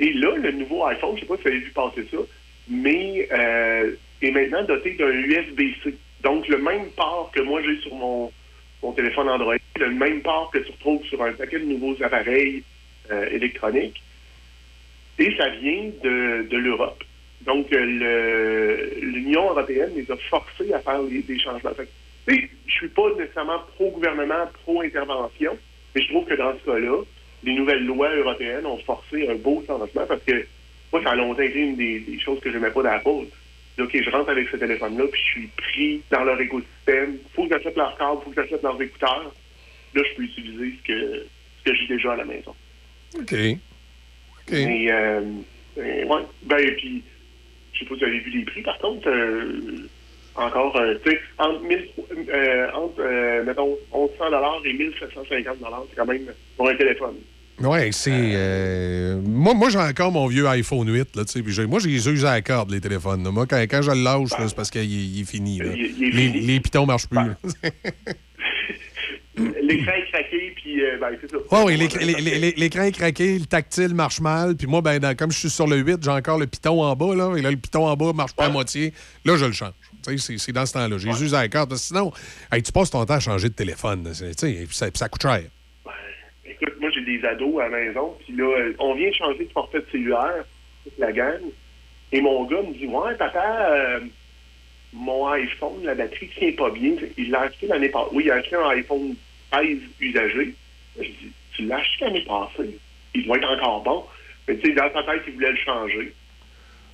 Et 0.00 0.12
là, 0.14 0.34
le 0.36 0.50
nouveau 0.52 0.84
iPhone, 0.86 1.10
je 1.16 1.16
ne 1.16 1.20
sais 1.20 1.26
pas 1.26 1.36
si 1.36 1.42
vous 1.42 1.48
avez 1.48 1.58
vu 1.58 1.70
passer 1.70 2.06
ça, 2.10 2.16
mais 2.68 3.28
euh, 3.32 3.92
est 4.20 4.30
maintenant 4.30 4.64
doté 4.64 4.92
d'un 4.92 5.10
USB-C. 5.10 5.94
Donc, 6.22 6.46
le 6.48 6.58
même 6.58 6.90
port 6.96 7.30
que 7.34 7.40
moi 7.40 7.60
j'ai 7.62 7.80
sur 7.80 7.94
mon, 7.94 8.32
mon 8.82 8.92
téléphone 8.92 9.28
Android, 9.28 9.56
le 9.78 9.90
même 9.90 10.22
port 10.22 10.50
que 10.52 10.58
tu 10.58 10.70
retrouves 10.72 11.04
sur 11.06 11.22
un 11.22 11.32
paquet 11.32 11.58
de 11.58 11.64
nouveaux 11.64 12.00
appareils 12.02 12.62
euh, 13.10 13.26
électroniques. 13.30 14.02
Et 15.18 15.34
ça 15.36 15.48
vient 15.48 15.90
de, 16.02 16.48
de 16.48 16.56
l'Europe. 16.56 17.02
Donc, 17.42 17.72
euh, 17.72 18.90
l'Union 19.00 19.50
européenne 19.50 19.90
les 19.96 20.10
a 20.10 20.16
forcés 20.30 20.72
à 20.72 20.78
faire 20.78 21.02
des 21.02 21.38
changements. 21.38 21.74
Fait 21.74 21.88
je 22.66 22.72
suis 22.72 22.88
pas 22.88 23.12
nécessairement 23.18 23.58
pro-gouvernement, 23.74 24.46
pro-intervention, 24.62 25.58
mais 25.94 26.02
je 26.02 26.08
trouve 26.08 26.24
que 26.24 26.34
dans 26.34 26.52
ce 26.58 26.70
cas-là, 26.70 27.02
les 27.42 27.54
nouvelles 27.54 27.84
lois 27.84 28.14
européennes 28.14 28.66
ont 28.66 28.78
forcé 28.78 29.28
un 29.28 29.34
beau 29.34 29.62
changement 29.66 30.06
parce 30.06 30.22
que 30.22 30.46
moi, 30.92 31.02
ça 31.02 31.10
a 31.10 31.14
longtemps 31.16 31.42
été 31.42 31.58
une 31.58 31.76
des, 31.76 32.00
des 32.00 32.20
choses 32.20 32.40
que 32.40 32.50
je 32.50 32.56
n'aimais 32.58 32.70
pas 32.70 32.82
d'Apple. 32.82 33.26
OK, 33.78 34.02
je 34.02 34.10
rentre 34.10 34.30
avec 34.30 34.48
ce 34.48 34.56
téléphone-là, 34.58 35.04
puis 35.10 35.20
je 35.20 35.30
suis 35.30 35.46
pris 35.56 36.02
dans 36.10 36.24
leur 36.24 36.38
écosystème. 36.40 37.16
faut 37.34 37.44
que 37.46 37.56
j'achète 37.56 37.76
leur 37.76 37.96
câble, 37.96 38.20
faut 38.22 38.30
que 38.30 38.42
j'achète 38.42 38.62
leurs 38.62 38.80
écouteurs. 38.80 39.34
Là, 39.94 40.02
je 40.04 40.16
peux 40.16 40.22
utiliser 40.22 40.74
ce 40.78 40.86
que, 40.86 41.26
ce 41.58 41.70
que 41.70 41.74
j'ai 41.74 41.86
déjà 41.86 42.12
à 42.12 42.16
la 42.16 42.24
maison. 42.24 42.54
OK. 43.18 43.32
OK. 43.32 44.52
Mais, 44.52 44.92
euh, 44.92 45.20
ouais. 45.76 46.22
Ben, 46.42 46.74
puis, 46.76 47.02
je 47.72 47.78
sais 47.78 47.84
pas 47.86 47.94
si 47.94 48.00
vous 48.00 48.06
avez 48.06 48.18
vu 48.20 48.30
les 48.30 48.44
prix, 48.44 48.62
par 48.62 48.78
contre, 48.78 49.08
euh, 49.08 49.88
encore, 50.34 50.76
euh, 50.76 50.94
tu 51.04 51.12
sais, 51.12 51.20
entre, 51.38 51.60
1000, 51.62 51.88
entre 52.74 53.42
mettons, 53.44 53.76
1100 53.92 54.64
et 54.64 54.72
1750 54.72 55.56
c'est 55.88 55.96
quand 55.96 56.06
même 56.06 56.26
pour 56.56 56.68
un 56.68 56.74
téléphone. 56.74 57.16
Ouais, 57.62 57.90
c'est. 57.92 58.10
euh, 58.12 59.20
moi, 59.24 59.54
moi 59.54 59.70
j'ai 59.70 59.78
encore 59.78 60.10
mon 60.12 60.26
vieux 60.26 60.46
iPhone 60.48 60.88
8. 60.92 61.14
Là, 61.16 61.24
tu 61.24 61.32
sais, 61.32 61.42
puis 61.42 61.66
moi, 61.66 61.78
j'ai 61.80 61.90
les 61.90 62.08
use 62.08 62.24
à 62.24 62.32
la 62.32 62.42
corde, 62.42 62.70
les 62.70 62.80
téléphones. 62.80 63.22
là. 63.22 63.30
Moi, 63.30 63.46
quand, 63.46 63.56
quand 63.62 63.82
je 63.82 63.90
le 63.92 64.02
lâche, 64.02 64.30
c'est 64.36 64.54
parce 64.54 64.70
qu'il 64.70 65.20
est- 65.20 65.24
fini. 65.24 65.58
là. 65.58 65.66
Est 65.66 65.76
les, 65.76 65.88
fini. 66.10 66.40
les 66.40 66.60
pitons 66.60 66.86
marchent 66.86 67.06
plus. 67.08 67.16
là. 67.18 67.34
L'écran 69.62 69.92
est 69.92 70.10
craqué, 70.10 70.52
puis, 70.56 70.82
euh, 70.82 70.98
ben, 71.00 71.08
c'est 71.20 71.30
ça. 71.30 71.36
Ouais, 71.38 71.62
oui, 71.64 71.76
l'éc- 71.78 71.94
l'é- 71.98 72.20
l'é- 72.20 72.38
l'é- 72.38 72.54
l'écran 72.56 72.82
est 72.82 72.92
craqué, 72.92 73.38
le 73.38 73.46
tactile 73.46 73.94
marche 73.94 74.20
mal. 74.20 74.56
Puis 74.56 74.66
moi, 74.66 74.82
ben, 74.82 74.98
dans- 74.98 75.16
comme 75.16 75.32
je 75.32 75.38
suis 75.38 75.50
sur 75.50 75.66
le 75.66 75.78
8, 75.78 76.00
j'ai 76.02 76.10
encore 76.10 76.38
le 76.38 76.46
piton 76.46 76.82
en 76.82 76.94
bas. 76.94 77.14
Là, 77.14 77.34
et 77.36 77.40
là, 77.42 77.50
le 77.50 77.56
piton 77.56 77.86
en 77.86 77.96
bas 77.96 78.12
marche 78.12 78.34
pas 78.34 78.44
à 78.46 78.48
moitié. 78.50 78.92
Là, 79.24 79.36
je 79.36 79.46
le 79.46 79.52
change. 79.52 79.72
Tu 80.06 80.18
sais, 80.18 80.34
C'est 80.36 80.52
dans 80.52 80.66
ce 80.66 80.74
temps-là. 80.74 80.98
J'ai 80.98 81.08
les 81.10 81.22
use 81.22 81.34
à 81.34 81.40
la 81.42 81.48
corde. 81.48 81.74
Sinon, 81.76 82.12
hey, 82.52 82.62
tu 82.62 82.72
passes 82.72 82.90
ton 82.90 83.04
temps 83.06 83.14
à 83.14 83.20
changer 83.20 83.48
de 83.48 83.54
téléphone. 83.54 84.12
ça, 84.12 84.86
ça 84.94 85.08
coûte 85.08 85.22
cher. 85.22 85.42
Moi, 86.80 86.90
j'ai 86.94 87.04
des 87.04 87.24
ados 87.26 87.60
à 87.60 87.68
la 87.68 87.78
maison, 87.78 88.16
puis 88.24 88.36
là, 88.36 88.44
euh, 88.44 88.74
on 88.78 88.94
vient 88.94 89.12
changer 89.12 89.44
de 89.44 89.50
forfait 89.50 89.80
de 89.80 89.86
cellulaire, 89.90 90.44
toute 90.84 90.98
la 90.98 91.12
gang, 91.12 91.40
et 92.12 92.20
mon 92.20 92.44
gars 92.44 92.62
me 92.62 92.72
dit, 92.74 92.86
ouais, 92.86 93.14
papa, 93.16 93.68
euh, 93.70 94.00
mon 94.92 95.26
iPhone, 95.28 95.82
la 95.84 95.94
batterie 95.94 96.28
tient 96.38 96.52
pas 96.52 96.70
bien. 96.70 96.92
Il 97.16 97.30
l'a 97.30 97.42
acheté 97.42 97.66
l'année 97.66 97.88
passée. 97.88 98.10
Oui, 98.12 98.24
il 98.26 98.30
a 98.30 98.34
acheté 98.34 98.56
un 98.56 98.68
iPhone 98.68 99.14
13 99.50 99.78
usagé. 100.00 100.54
Je 100.98 101.02
dis, 101.02 101.32
tu 101.54 101.64
l'as 101.64 101.78
acheté 101.78 102.04
l'année 102.04 102.26
passée? 102.26 102.78
Il 103.14 103.24
doit 103.24 103.38
être 103.38 103.50
encore 103.50 103.82
bon. 103.82 104.04
Mais 104.46 104.56
tu 104.58 104.68
sais, 104.68 104.74
dans 104.74 104.92
sa 104.92 105.02
tête, 105.04 105.22
il 105.26 105.34
voulait 105.34 105.52
le 105.52 105.56
changer. 105.56 106.12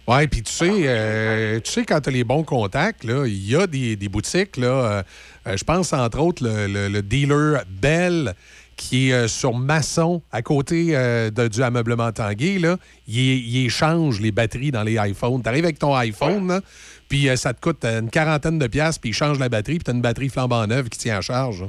Ouais, 0.07 0.27
puis 0.29 0.43
tu 0.43 0.53
sais, 0.53 0.71
euh, 0.71 1.61
tu 1.61 1.71
sais, 1.71 1.85
quand 1.85 2.01
tu 2.01 2.09
as 2.09 2.13
les 2.13 2.25
bons 2.25 2.45
contacts, 2.45 3.05
il 3.05 3.51
y 3.51 3.57
a 3.57 3.67
des, 3.67 3.97
des 3.97 4.09
boutiques, 4.09 4.57
là. 4.57 5.05
euh, 5.47 5.57
je 5.57 5.65
pense 5.65 5.93
entre 5.93 6.21
autres 6.21 6.43
le 6.45 7.01
dealer 7.03 7.63
Bell 7.69 8.35
qui 8.79 9.11
est 9.11 9.13
euh, 9.13 9.29
sur 9.29 9.53
Masson, 9.55 10.23
à 10.33 10.41
côté 10.41 10.97
euh, 10.97 11.31
de- 11.31 11.49
du 11.49 11.63
ameublement 11.63 12.11
Tanguay, 12.13 12.59
là. 12.59 12.79
Il, 13.07 13.67
échange 13.67 14.21
les 14.21 14.31
batteries 14.33 14.71
dans 14.71 14.85
les 14.85 14.97
iPhones. 14.99 15.43
Tu 15.43 15.49
arrives 15.49 15.65
avec 15.65 15.79
ton 15.79 15.95
iPhone, 15.95 16.63
puis 17.09 17.29
euh, 17.29 17.37
ça 17.37 17.53
te 17.53 17.61
coûte 17.61 17.85
une 17.85 18.09
quarantaine 18.09 18.59
de 18.59 18.67
piastres, 18.69 19.01
puis 19.03 19.11
il 19.11 19.15
change 19.15 19.39
la 19.39 19.49
batterie, 19.51 19.75
puis 19.79 19.85
tu 19.85 19.91
as 19.91 19.95
une 19.95 20.01
batterie 20.01 20.31
flambant 20.31 20.67
neuve 20.67 20.89
qui 20.89 20.99
tient 20.99 21.19
en 21.19 21.23
charge. 21.23 21.61
là. 21.63 21.69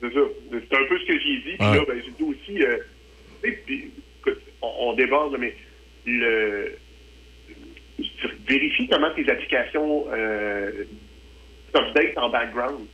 C'est 0.00 0.14
ça. 0.14 0.20
C'est 0.50 0.76
un 0.76 0.88
peu 0.88 0.98
ce 0.98 1.06
que 1.06 1.20
j'ai 1.20 1.36
dit. 1.38 1.56
Puis 1.58 1.66
là, 1.66 1.80
ben, 1.86 2.02
j'ai 2.04 2.12
dit 2.24 2.30
aussi, 2.30 2.62
écoute, 3.44 4.40
on, 4.62 4.72
on 4.90 4.92
déborde, 4.94 5.36
mais 5.38 5.54
le, 6.06 6.78
vérifie 8.48 8.88
comment 8.88 9.10
tes 9.14 9.28
applications 9.28 10.04
euh, 10.12 10.84
s'update 11.74 12.16
en 12.16 12.30
background. 12.30 12.86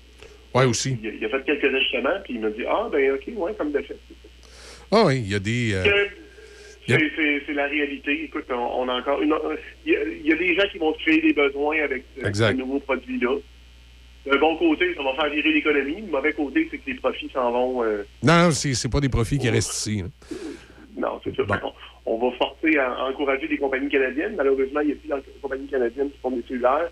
Ouais, 0.55 0.65
aussi. 0.67 0.99
Il, 1.03 1.09
a- 1.09 1.13
il 1.15 1.25
a 1.25 1.29
fait 1.29 1.45
quelques 1.45 1.75
ajustements, 1.75 2.21
puis 2.25 2.35
il 2.35 2.41
m'a 2.41 2.51
dit 2.51 2.65
Ah, 2.69 2.89
ben, 2.93 3.13
OK, 3.13 3.23
ouais, 3.37 3.53
comme 3.59 3.73
de 3.73 3.81
fait. 3.81 3.97
Ah 4.91 5.05
oui, 5.07 5.21
il 5.25 5.31
y 5.31 5.35
a 5.35 5.39
des. 5.39 5.73
euh, 5.75 6.07
C'est 7.47 7.55
la 7.55 7.67
réalité. 7.67 8.25
Écoute, 8.25 8.45
on, 8.51 8.55
on 8.55 8.89
a 8.89 8.95
encore 9.01 9.23
une. 9.23 9.35
Il 9.87 9.93
y, 9.93 9.97
a- 9.97 10.05
il 10.05 10.27
y 10.27 10.33
a 10.33 10.37
des 10.37 10.55
gens 10.55 10.69
qui 10.71 10.79
vont 10.79 10.93
créer 10.95 11.21
des 11.21 11.33
besoins 11.33 11.81
avec 11.83 12.05
ce, 12.21 12.27
Exact. 12.27 12.53
ce 12.53 12.57
nouveau 12.59 12.81
produit-là. 12.81 13.37
D'un 14.27 14.39
bon 14.39 14.57
côté, 14.57 14.95
ça 14.95 15.03
va 15.03 15.15
faire 15.15 15.31
virer 15.31 15.53
l'économie. 15.53 16.03
Du 16.03 16.11
mauvais 16.11 16.33
côté, 16.33 16.69
c'est 16.71 16.79
que 16.79 16.89
les 16.91 16.95
profits 16.97 17.31
s'en 17.33 17.51
vont. 17.51 17.83
euh, 17.85 18.03
Non, 18.23 18.45
non, 18.45 18.51
c'est 18.53 18.91
pas 18.91 19.01
des 19.01 19.09
profits 19.09 19.39
qui 19.39 19.49
restent 19.49 19.75
ici. 19.75 20.03
hein. 20.05 20.11
non, 20.97 21.21
c'est 21.25 21.35
ça. 21.35 21.43
On, 22.05 22.15
on 22.15 22.31
va 22.31 22.37
forcer 22.37 22.77
à, 22.77 22.93
à 22.93 23.05
encourager 23.11 23.49
des 23.49 23.57
compagnies 23.59 23.89
canadiennes. 23.89 24.35
Malheureusement, 24.37 24.81
il 24.81 24.91
y 24.91 24.93
a 24.93 24.95
plus 24.97 25.09
de 25.09 25.41
compagnies 25.41 25.67
canadiennes 25.69 26.11
qui 26.11 26.19
font 26.21 26.31
des 26.31 26.43
cellulaires. 26.47 26.91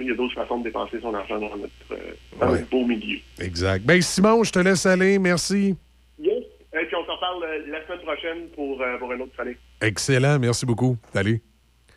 Il 0.00 0.06
y 0.06 0.10
a 0.10 0.14
d'autres 0.14 0.34
façons 0.34 0.58
de 0.58 0.64
dépenser 0.64 1.00
son 1.00 1.12
argent 1.14 1.38
dans 1.38 1.56
notre, 1.56 1.72
euh, 1.92 2.12
dans 2.38 2.52
notre 2.52 2.68
beau 2.68 2.86
milieu. 2.86 3.18
Exact. 3.40 3.84
Ben, 3.84 4.00
Simon, 4.00 4.44
je 4.44 4.52
te 4.52 4.58
laisse 4.58 4.86
aller. 4.86 5.18
Merci. 5.18 5.76
Yes. 6.18 6.44
Et 6.72 6.84
puis 6.86 6.96
on 6.96 7.04
s'en 7.06 7.18
parle 7.18 7.42
euh, 7.44 7.70
la 7.70 7.84
semaine 7.84 8.00
prochaine 8.00 8.48
pour, 8.54 8.80
euh, 8.80 8.98
pour 8.98 9.12
un 9.12 9.20
autre 9.20 9.32
chronique. 9.36 9.58
Excellent. 9.80 10.38
Merci 10.38 10.66
beaucoup. 10.66 10.96
Salut. 11.12 11.42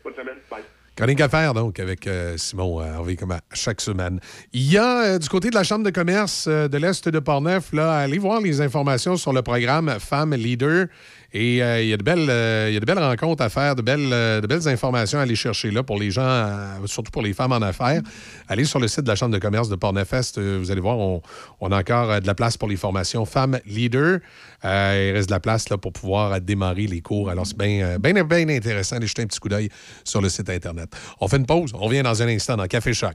Bonne 0.02 0.14
semaine. 0.14 0.38
Bye. 0.50 0.62
Chronique 0.94 1.22
à 1.22 1.28
faire, 1.30 1.54
donc, 1.54 1.80
avec 1.80 2.06
euh, 2.06 2.36
Simon 2.36 2.80
Harvey, 2.80 3.16
comme 3.16 3.30
à 3.32 3.40
chaque 3.54 3.80
semaine. 3.80 4.20
Il 4.52 4.70
y 4.70 4.76
a, 4.76 5.14
euh, 5.14 5.18
du 5.18 5.26
côté 5.26 5.48
de 5.48 5.54
la 5.54 5.64
Chambre 5.64 5.86
de 5.86 5.90
commerce 5.90 6.46
euh, 6.48 6.68
de 6.68 6.76
l'Est 6.76 7.08
de 7.08 7.18
Portneuf, 7.18 7.72
là, 7.72 7.96
allez 7.96 8.18
voir 8.18 8.42
les 8.42 8.60
informations 8.60 9.16
sur 9.16 9.32
le 9.32 9.40
programme 9.40 9.96
Femmes 9.98 10.34
Leader. 10.34 10.88
Et 11.34 11.62
euh, 11.62 11.82
il, 11.82 11.88
y 11.88 11.92
euh, 11.92 12.66
il 12.68 12.74
y 12.74 12.76
a 12.76 12.80
de 12.80 12.84
belles 12.84 12.98
rencontres 12.98 13.42
à 13.42 13.48
faire, 13.48 13.74
de 13.74 13.82
belles, 13.82 14.10
euh, 14.12 14.40
de 14.40 14.46
belles 14.46 14.68
informations 14.68 15.18
à 15.18 15.22
aller 15.22 15.34
chercher 15.34 15.70
là 15.70 15.82
pour 15.82 15.98
les 15.98 16.10
gens, 16.10 16.22
euh, 16.22 16.86
surtout 16.86 17.10
pour 17.10 17.22
les 17.22 17.32
femmes 17.32 17.52
en 17.52 17.62
affaires. 17.62 18.02
Allez 18.48 18.64
sur 18.64 18.78
le 18.78 18.88
site 18.88 19.02
de 19.04 19.08
la 19.08 19.16
Chambre 19.16 19.32
de 19.32 19.38
commerce 19.38 19.68
de 19.68 19.76
Portneuf-Est. 19.76 20.36
euh, 20.38 20.58
vous 20.60 20.70
allez 20.70 20.80
voir, 20.80 20.98
on, 20.98 21.72
a 21.72 21.78
encore 21.78 22.20
de 22.20 22.26
la 22.26 22.34
place 22.34 22.58
pour 22.58 22.68
les 22.68 22.76
formations 22.76 23.24
Femmes 23.24 23.58
Leader. 23.66 24.18
Euh, 24.64 25.08
il 25.08 25.16
reste 25.16 25.28
de 25.28 25.34
la 25.34 25.40
place 25.40 25.70
là, 25.70 25.78
pour 25.78 25.92
pouvoir 25.92 26.38
démarrer 26.40 26.86
les 26.86 27.00
cours. 27.00 27.30
Alors, 27.30 27.46
c'est 27.46 27.56
bien 27.56 27.98
bien, 27.98 28.24
bien 28.24 28.48
intéressant 28.48 28.98
de 28.98 29.06
jeter 29.06 29.22
un 29.22 29.26
petit 29.26 29.40
coup 29.40 29.48
d'œil 29.48 29.70
sur 30.04 30.20
le 30.20 30.28
site 30.28 30.50
Internet. 30.50 30.90
On 31.20 31.28
fait 31.28 31.38
une 31.38 31.46
pause. 31.46 31.72
On 31.74 31.78
revient 31.78 32.02
dans 32.02 32.22
un 32.22 32.28
instant 32.28 32.56
dans 32.56 32.66
Café 32.66 32.92
Choc. 32.92 33.14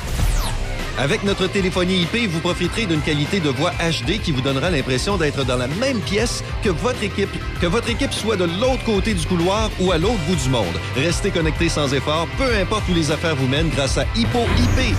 Avec 0.97 1.23
notre 1.23 1.47
téléphonie 1.47 2.01
IP, 2.01 2.29
vous 2.29 2.39
profiterez 2.39 2.85
d'une 2.85 3.01
qualité 3.01 3.39
de 3.39 3.49
voix 3.49 3.71
HD 3.79 4.19
qui 4.21 4.31
vous 4.31 4.41
donnera 4.41 4.69
l'impression 4.69 5.17
d'être 5.17 5.45
dans 5.45 5.57
la 5.57 5.67
même 5.67 5.99
pièce 6.01 6.43
que 6.63 6.69
votre 6.69 7.01
équipe, 7.03 7.29
que 7.59 7.65
votre 7.65 7.89
équipe 7.89 8.13
soit 8.13 8.35
de 8.35 8.43
l'autre 8.43 8.83
côté 8.85 9.13
du 9.13 9.25
couloir 9.25 9.69
ou 9.79 9.91
à 9.91 9.97
l'autre 9.97 10.19
bout 10.27 10.35
du 10.35 10.49
monde. 10.49 10.79
Restez 10.95 11.31
connecté 11.31 11.69
sans 11.69 11.93
effort, 11.93 12.27
peu 12.37 12.55
importe 12.55 12.87
où 12.89 12.93
les 12.93 13.09
affaires 13.11 13.35
vous 13.35 13.47
mènent 13.47 13.69
grâce 13.69 13.97
à 13.97 14.05
Hippo 14.15 14.39
IP. 14.57 14.95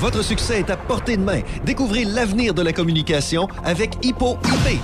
Votre 0.00 0.22
succès 0.22 0.58
est 0.58 0.70
à 0.70 0.76
portée 0.76 1.16
de 1.16 1.22
main. 1.22 1.40
Découvrez 1.64 2.04
l'avenir 2.04 2.52
de 2.52 2.62
la 2.62 2.72
communication 2.72 3.48
avec 3.64 3.94
Hippo 4.04 4.38
IP. 4.44 4.80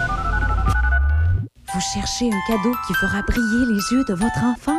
Vous 1.74 1.80
cherchez 1.94 2.26
un 2.26 2.40
cadeau 2.46 2.74
qui 2.86 2.94
fera 2.94 3.22
briller 3.22 3.66
les 3.66 3.96
yeux 3.96 4.04
de 4.08 4.14
votre 4.14 4.44
enfant? 4.44 4.78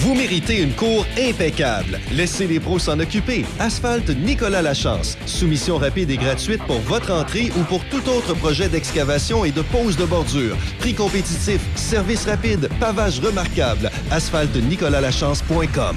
Vous 0.00 0.14
méritez 0.14 0.62
une 0.62 0.72
cour 0.72 1.06
impeccable. 1.18 2.00
Laissez 2.10 2.46
les 2.46 2.58
pros 2.58 2.78
s'en 2.78 2.98
occuper. 3.00 3.44
Asphalte 3.58 4.08
Nicolas 4.08 4.62
Lachance. 4.62 5.18
Soumission 5.26 5.76
rapide 5.76 6.10
et 6.10 6.16
gratuite 6.16 6.62
pour 6.62 6.78
votre 6.78 7.12
entrée 7.12 7.52
ou 7.58 7.64
pour 7.64 7.84
tout 7.84 8.08
autre 8.08 8.32
projet 8.32 8.70
d'excavation 8.70 9.44
et 9.44 9.50
de 9.50 9.60
pose 9.60 9.98
de 9.98 10.06
bordure. 10.06 10.56
Prix 10.78 10.94
compétitif, 10.94 11.60
service 11.74 12.24
rapide, 12.24 12.70
pavage 12.80 13.20
remarquable. 13.20 13.90
Asphalte 14.10 14.56
Lachance.com. 14.80 15.96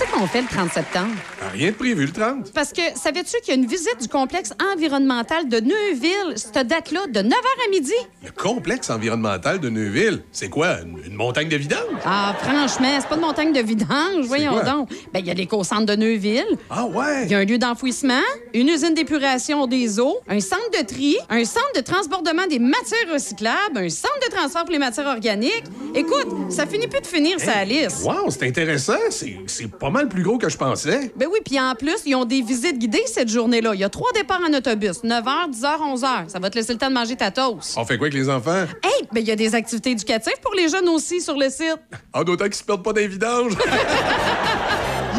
Hey, 0.00 0.06
qu'est-ce 0.06 0.18
qu'on 0.18 0.26
fait 0.26 0.42
le 0.42 0.48
30 0.48 0.72
septembre? 0.72 1.14
Rien 1.52 1.70
de 1.70 1.74
prévu 1.76 2.06
le 2.06 2.12
30. 2.12 2.52
Parce 2.52 2.72
que 2.72 2.80
savais-tu 2.94 3.36
qu'il 3.42 3.48
y 3.48 3.56
a 3.58 3.60
une 3.60 3.66
visite 3.66 3.96
du 4.00 4.08
complexe 4.08 4.52
environnemental 4.72 5.48
de 5.48 5.60
Neuville, 5.60 6.36
cette 6.36 6.66
date-là, 6.68 7.06
de 7.08 7.20
9h 7.20 7.32
à 7.32 7.70
midi? 7.70 7.92
Le 8.24 8.30
complexe 8.30 8.88
environnemental 8.90 9.58
de 9.58 9.68
Neuville, 9.68 10.22
c'est 10.32 10.48
quoi? 10.48 10.80
Une, 10.80 10.98
une 11.04 11.14
montagne 11.14 11.48
de 11.48 11.56
vidange? 11.56 11.80
Ah, 12.04 12.34
franchement, 12.40 12.88
c'est 13.00 13.08
pas 13.08 13.16
de 13.16 13.20
montagne 13.20 13.52
de 13.52 13.60
vidange, 13.60 14.26
voyons 14.26 14.52
quoi? 14.52 14.62
donc. 14.62 14.90
Ben, 15.12 15.20
il 15.20 15.26
y 15.26 15.30
a 15.30 15.34
l'éco-centre 15.34 15.86
de 15.86 15.96
Neuville. 15.96 16.56
Ah 16.70 16.86
ouais? 16.86 17.24
Il 17.24 17.30
y 17.30 17.34
a 17.34 17.38
un 17.38 17.44
lieu 17.44 17.58
d'enfouissement, 17.58 18.22
une 18.54 18.68
usine 18.68 18.94
d'épuration 18.94 19.66
des 19.66 19.98
eaux, 20.00 20.18
un 20.28 20.40
centre 20.40 20.70
de 20.80 20.86
tri, 20.86 21.16
un 21.28 21.44
centre 21.44 21.72
de 21.76 21.80
transbordement 21.80 22.46
des 22.48 22.58
matières 22.58 23.12
recyclables, 23.12 23.76
un 23.76 23.88
centre 23.88 24.20
de 24.26 24.34
transfert 24.34 24.62
pour 24.64 24.72
les 24.72 24.78
matières 24.78 25.06
organiques. 25.06 25.64
Écoute, 25.94 26.28
ça 26.50 26.66
finit 26.66 26.86
plus 26.86 27.00
de 27.00 27.06
finir 27.06 27.38
sa 27.40 27.64
liste. 27.64 28.04
Wow, 28.04 28.30
c'est 28.30 28.46
intéressant. 28.46 28.94
C'est 29.10 29.36
c'est 29.46 29.70
pas 29.90 29.98
mal 29.98 30.08
plus 30.08 30.22
gros 30.22 30.38
que 30.38 30.48
je 30.48 30.56
pensais. 30.56 31.12
Ben 31.16 31.28
oui, 31.30 31.40
puis 31.44 31.58
en 31.58 31.74
plus, 31.74 31.96
ils 32.06 32.14
ont 32.14 32.24
des 32.24 32.42
visites 32.42 32.78
guidées 32.78 33.02
cette 33.06 33.28
journée-là. 33.28 33.74
Il 33.74 33.80
y 33.80 33.84
a 33.84 33.88
trois 33.88 34.12
départs 34.12 34.40
en 34.48 34.52
autobus, 34.54 35.02
9h, 35.02 35.50
10h, 35.50 35.96
11h. 35.96 36.28
Ça 36.28 36.38
va 36.38 36.48
te 36.48 36.56
laisser 36.56 36.72
le 36.72 36.78
temps 36.78 36.88
de 36.88 36.94
manger 36.94 37.16
ta 37.16 37.32
toast. 37.32 37.74
On 37.76 37.84
fait 37.84 37.98
quoi 37.98 38.06
avec 38.06 38.14
les 38.14 38.28
enfants? 38.28 38.66
Hey, 38.84 39.08
ben 39.12 39.20
il 39.20 39.26
y 39.26 39.32
a 39.32 39.36
des 39.36 39.54
activités 39.54 39.90
éducatives 39.90 40.40
pour 40.42 40.54
les 40.54 40.68
jeunes 40.68 40.88
aussi 40.88 41.20
sur 41.20 41.36
le 41.36 41.50
site. 41.50 41.78
En 42.12 42.22
d'autant 42.22 42.44
qu'ils 42.44 42.54
se 42.54 42.62
perdent 42.62 42.84
pas 42.84 42.92
d'un 42.92 43.08
vidange. 43.08 43.52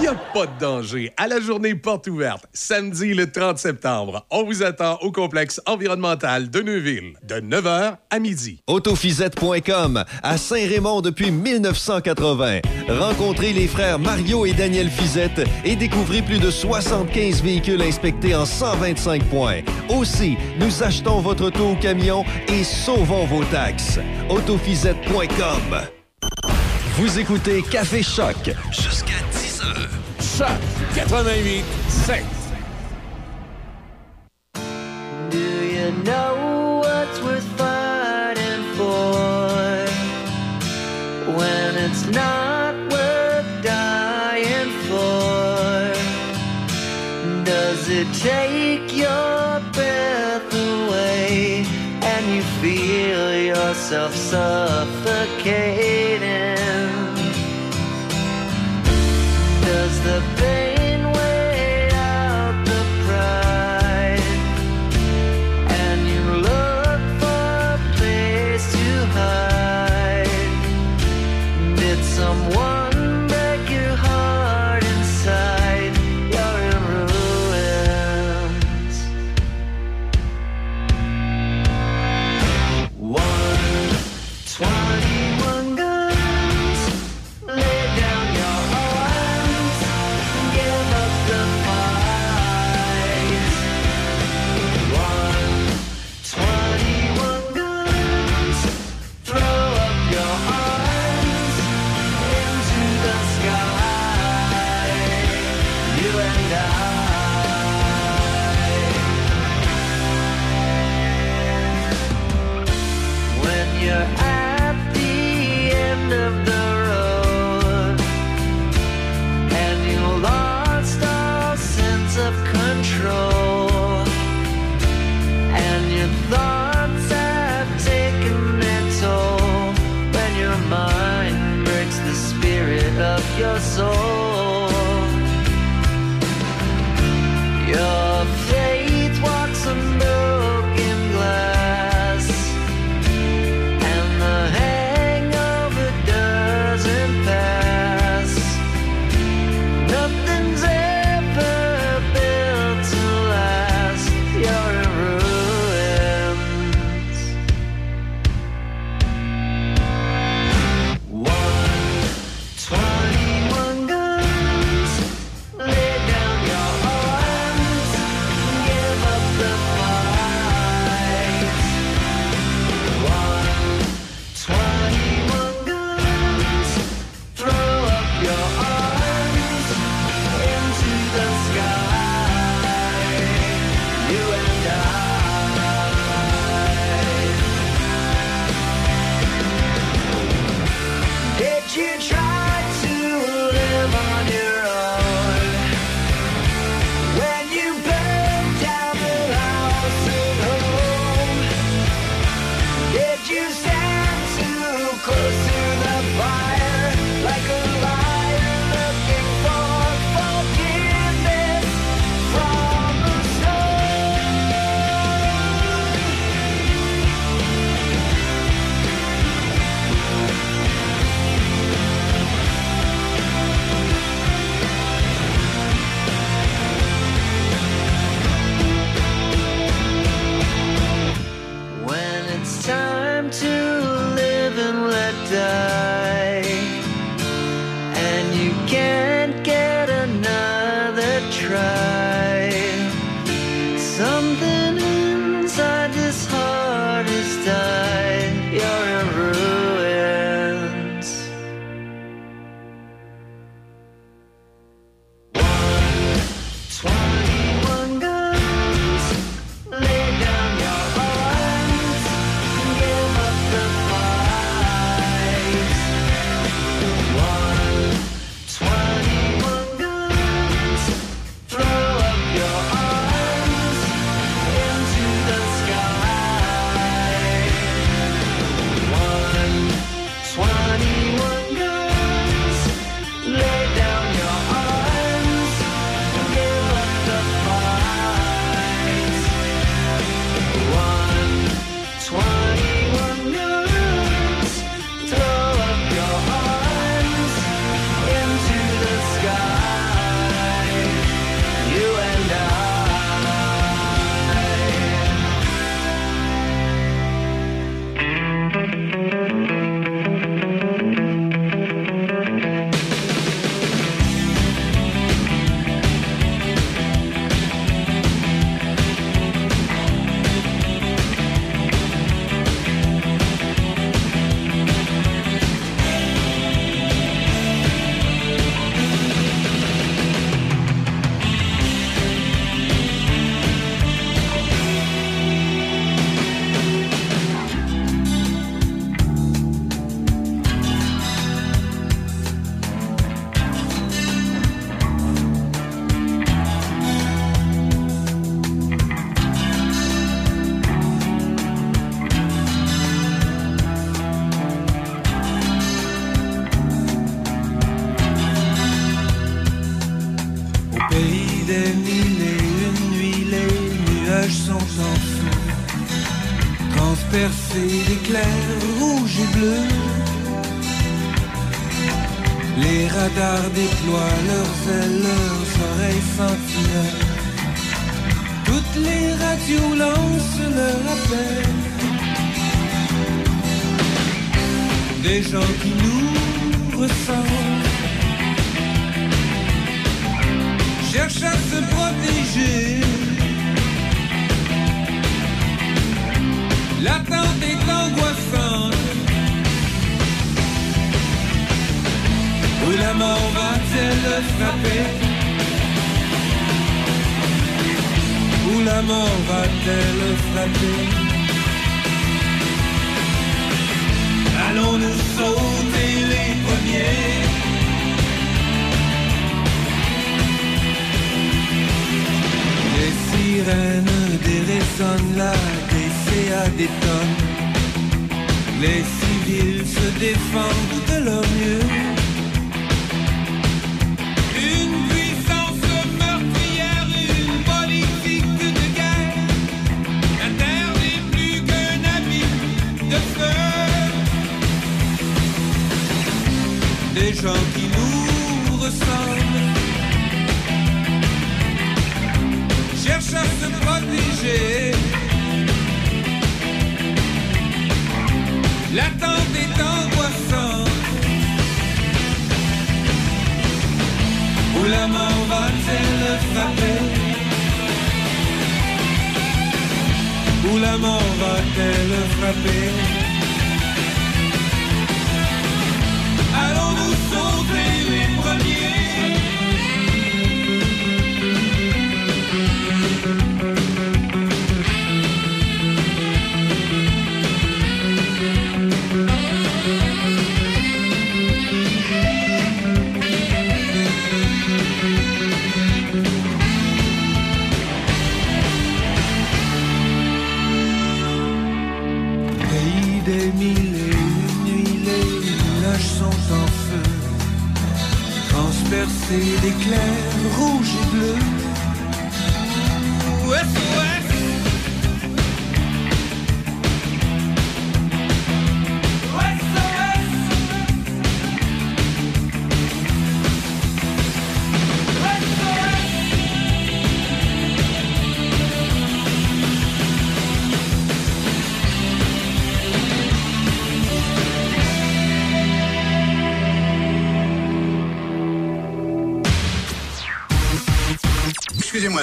Il 0.01 0.05
n'y 0.05 0.09
a 0.09 0.15
pas 0.15 0.47
de 0.47 0.59
danger. 0.59 1.13
À 1.15 1.27
la 1.27 1.39
journée 1.39 1.75
porte 1.75 2.07
ouverte, 2.07 2.47
samedi 2.53 3.13
le 3.13 3.31
30 3.31 3.59
septembre, 3.59 4.25
on 4.31 4.43
vous 4.43 4.63
attend 4.63 4.97
au 5.03 5.11
complexe 5.11 5.61
environnemental 5.67 6.49
de 6.49 6.59
Neuville, 6.59 7.13
de 7.21 7.35
9h 7.35 7.97
à 8.09 8.19
midi. 8.19 8.63
Autofisette.com 8.65 10.03
à 10.23 10.37
Saint-Raymond 10.39 11.01
depuis 11.01 11.29
1980. 11.29 12.61
Rencontrez 12.89 13.53
les 13.53 13.67
frères 13.67 13.99
Mario 13.99 14.47
et 14.47 14.53
Daniel 14.53 14.89
Fizette 14.89 15.47
et 15.63 15.75
découvrez 15.75 16.23
plus 16.23 16.39
de 16.39 16.49
75 16.49 17.43
véhicules 17.43 17.83
inspectés 17.83 18.33
en 18.33 18.47
125 18.47 19.23
points. 19.25 19.61
Aussi, 19.87 20.35
nous 20.59 20.81
achetons 20.81 21.19
votre 21.19 21.45
auto 21.45 21.73
au 21.73 21.75
camion 21.75 22.25
et 22.47 22.63
sauvons 22.63 23.27
vos 23.27 23.43
taxes. 23.43 23.99
Autofisette.com. 24.31 26.00
Vous 27.01 27.17
écoutez 27.17 27.63
Café 27.63 28.03
Choc 28.03 28.35
jusqu'à 28.69 29.17
10 29.31 29.61
heures. 29.63 29.89
Choc 30.19 30.61
88 30.93 31.65
7. 31.89 32.23
Do 35.31 35.39
you 35.39 35.91
know 36.03 36.81
what's 36.83 37.19
worth 37.23 37.43
fighting 37.57 38.63
for? 38.77 39.87
When 41.35 41.75
it's 41.75 42.05
not 42.05 42.75
worth 42.91 43.63
dying 43.63 44.69
for? 44.87 45.95
Does 47.43 47.89
it 47.89 48.13
take 48.13 48.95
your 48.95 49.59
breath 49.73 50.53
away 50.53 51.65
and 52.03 52.27
you 52.35 52.43
feel 52.61 53.33
yourself 53.41 54.15
suffocating? 54.15 55.01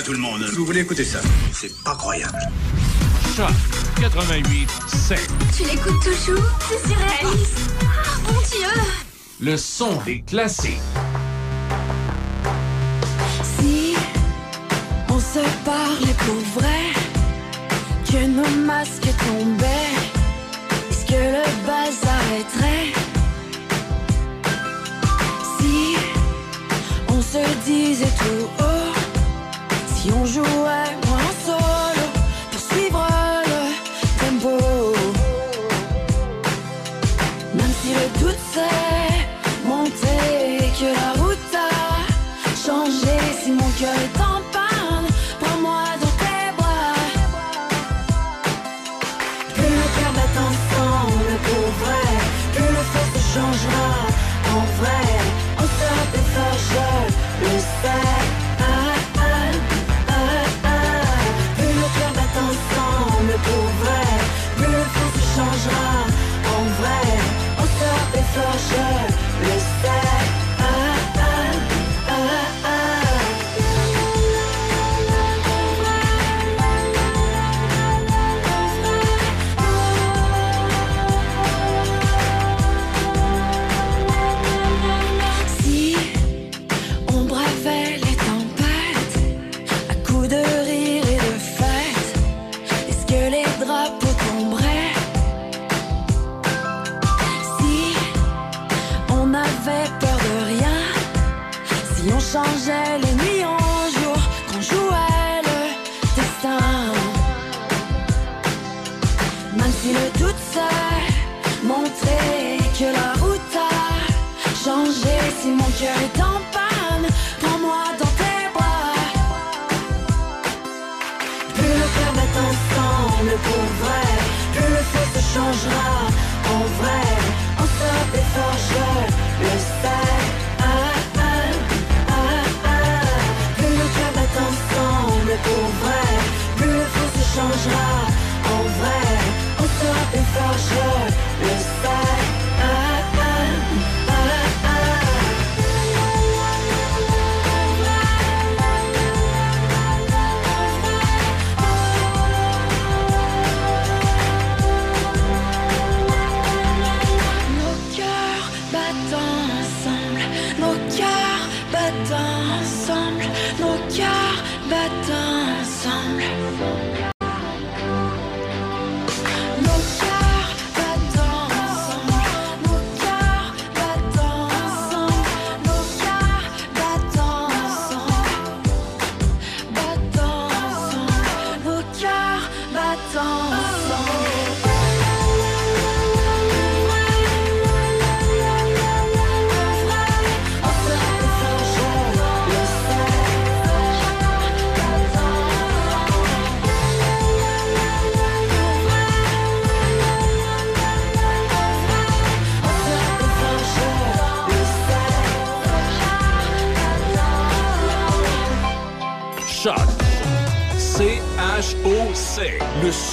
tout 0.02 0.12
le 0.12 0.18
monde. 0.18 0.42
Vous 0.56 0.64
voulez 0.64 0.80
écouter 0.80 1.04
ça 1.04 1.20
C'est 1.52 1.82
pas 1.82 1.94
croyable. 1.94 2.38
Choc 3.36 3.50
88 4.00 4.68
7. 4.86 5.30
Tu 5.56 5.62
l'écoutes 5.64 6.02
toujours? 6.02 6.44
C'est 6.68 6.88
surréaliste. 6.88 7.58
Oh 7.82 7.86
ah, 7.86 8.32
mon 8.32 8.40
dieu 8.40 8.82
Le 9.40 9.56
son 9.56 10.00
des 10.02 10.20
classiques. 10.22 10.80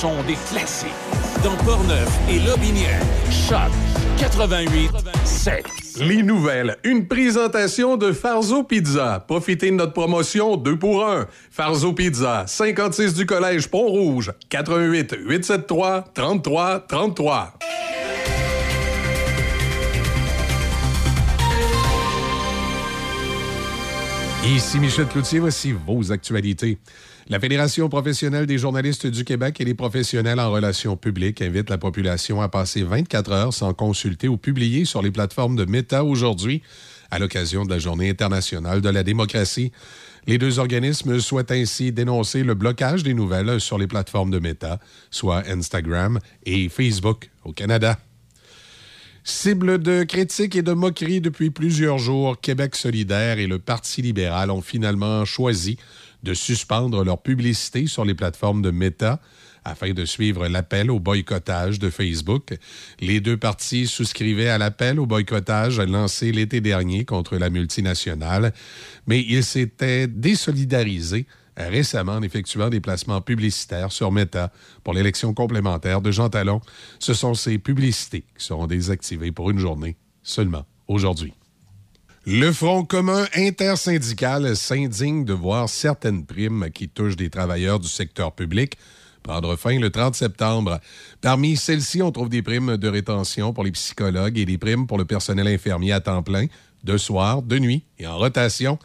Des 0.05 0.37
classiques. 0.51 0.89
Dans 1.43 1.55
Portneuf 1.65 2.07
et 2.29 2.37
Lobinière. 2.37 3.01
Choc 3.31 3.71
88 4.19 4.91
7. 5.23 5.65
Les 5.99 6.21
nouvelles. 6.21 6.77
Une 6.83 7.07
présentation 7.07 7.97
de 7.97 8.11
Farzo 8.11 8.61
Pizza. 8.61 9.25
Profitez 9.27 9.71
de 9.71 9.77
notre 9.77 9.93
promotion 9.93 10.57
2 10.57 10.77
pour 10.77 11.09
1. 11.09 11.25
Farzo 11.49 11.93
Pizza, 11.93 12.43
56 12.45 13.15
du 13.15 13.25
Collège 13.25 13.67
Pont-Rouge, 13.67 14.31
88 14.49 15.15
873 15.25 16.03
33 16.13 16.85
33. 16.87 17.53
Ici 24.45 24.79
Michel 24.79 25.07
Cloutier, 25.07 25.39
voici 25.39 25.71
vos 25.71 26.11
actualités. 26.11 26.77
La 27.27 27.39
Fédération 27.39 27.89
professionnelle 27.89 28.45
des 28.45 28.59
journalistes 28.59 29.07
du 29.07 29.23
Québec 29.23 29.59
et 29.59 29.65
les 29.65 29.73
professionnels 29.73 30.39
en 30.39 30.51
relations 30.51 30.95
publiques 30.95 31.41
invitent 31.41 31.71
la 31.71 31.79
population 31.79 32.39
à 32.39 32.49
passer 32.49 32.83
24 32.83 33.31
heures 33.31 33.53
sans 33.53 33.73
consulter 33.73 34.27
ou 34.27 34.37
publier 34.37 34.85
sur 34.85 35.01
les 35.01 35.09
plateformes 35.09 35.55
de 35.55 35.65
Meta 35.65 36.05
aujourd'hui 36.05 36.61
à 37.09 37.17
l'occasion 37.17 37.65
de 37.65 37.71
la 37.71 37.79
Journée 37.79 38.11
internationale 38.11 38.81
de 38.81 38.89
la 38.89 39.01
démocratie. 39.01 39.71
Les 40.27 40.37
deux 40.37 40.59
organismes 40.59 41.19
souhaitent 41.19 41.51
ainsi 41.51 41.91
dénoncer 41.91 42.43
le 42.43 42.53
blocage 42.53 43.01
des 43.01 43.15
nouvelles 43.15 43.59
sur 43.59 43.79
les 43.79 43.87
plateformes 43.87 44.29
de 44.29 44.37
Meta, 44.37 44.79
soit 45.09 45.47
Instagram 45.47 46.19
et 46.45 46.69
Facebook 46.69 47.31
au 47.43 47.53
Canada. 47.53 47.97
Cible 49.23 49.79
de 49.79 50.03
critiques 50.03 50.55
et 50.55 50.61
de 50.61 50.73
moqueries 50.73 51.21
depuis 51.21 51.49
plusieurs 51.49 51.97
jours, 51.97 52.39
Québec 52.39 52.75
solidaire 52.75 53.39
et 53.39 53.47
le 53.47 53.57
Parti 53.57 54.03
libéral 54.03 54.51
ont 54.51 54.61
finalement 54.61 55.25
choisi 55.25 55.79
de 56.25 56.33
suspendre 56.33 57.05
leur 57.05 57.21
publicité 57.21 57.87
sur 57.87 58.03
les 58.03 58.15
plateformes 58.15 58.61
de 58.61 58.71
Meta 58.71 59.21
afin 59.63 59.93
de 59.93 60.05
suivre 60.05 60.47
l'appel 60.47 60.91
au 60.91 60.99
boycottage 60.99 61.79
de 61.79 61.89
Facebook. 61.89 62.55
Les 62.99 63.21
deux 63.21 63.37
partis 63.37 63.87
souscrivaient 63.87 64.49
à 64.49 64.57
l'appel 64.57 64.99
au 64.99 65.05
boycottage 65.05 65.79
lancé 65.79 66.31
l'été 66.31 66.61
dernier 66.61 67.05
contre 67.05 67.37
la 67.37 67.49
multinationale, 67.49 68.53
mais 69.07 69.21
ils 69.21 69.43
s'étaient 69.43 70.07
désolidarisés 70.07 71.25
récemment 71.57 72.13
en 72.13 72.21
effectuant 72.21 72.69
des 72.69 72.81
placements 72.81 73.21
publicitaires 73.21 73.91
sur 73.91 74.11
Meta 74.11 74.51
pour 74.83 74.93
l'élection 74.93 75.33
complémentaire 75.33 76.01
de 76.01 76.11
Jean 76.11 76.29
Talon. 76.29 76.59
Ce 76.99 77.13
sont 77.13 77.33
ces 77.33 77.57
publicités 77.57 78.25
qui 78.37 78.45
seront 78.45 78.67
désactivées 78.67 79.31
pour 79.31 79.49
une 79.49 79.59
journée 79.59 79.95
seulement 80.21 80.65
aujourd'hui. 80.87 81.33
Le 82.27 82.51
Front 82.51 82.85
commun 82.85 83.27
intersyndical 83.35 84.55
s'indigne 84.55 85.25
de 85.25 85.33
voir 85.33 85.69
certaines 85.69 86.25
primes 86.25 86.71
qui 86.73 86.89
touchent 86.89 87.15
des 87.15 87.29
travailleurs 87.29 87.79
du 87.79 87.87
secteur 87.87 88.31
public 88.31 88.77
prendre 89.21 89.55
fin 89.55 89.79
le 89.79 89.89
30 89.89 90.15
septembre. 90.15 90.79
Parmi 91.21 91.57
celles-ci, 91.57 92.01
on 92.01 92.11
trouve 92.11 92.29
des 92.29 92.41
primes 92.41 92.77
de 92.77 92.87
rétention 92.87 93.53
pour 93.53 93.63
les 93.63 93.71
psychologues 93.71 94.37
et 94.37 94.45
des 94.45 94.57
primes 94.57 94.87
pour 94.87 94.97
le 94.97 95.05
personnel 95.05 95.47
infirmier 95.47 95.91
à 95.91 95.99
temps 95.99 96.23
plein, 96.23 96.45
de 96.83 96.97
soir, 96.97 97.41
de 97.41 97.57
nuit 97.57 97.83
et 97.97 98.05
en 98.05 98.17
rotation. 98.17 98.77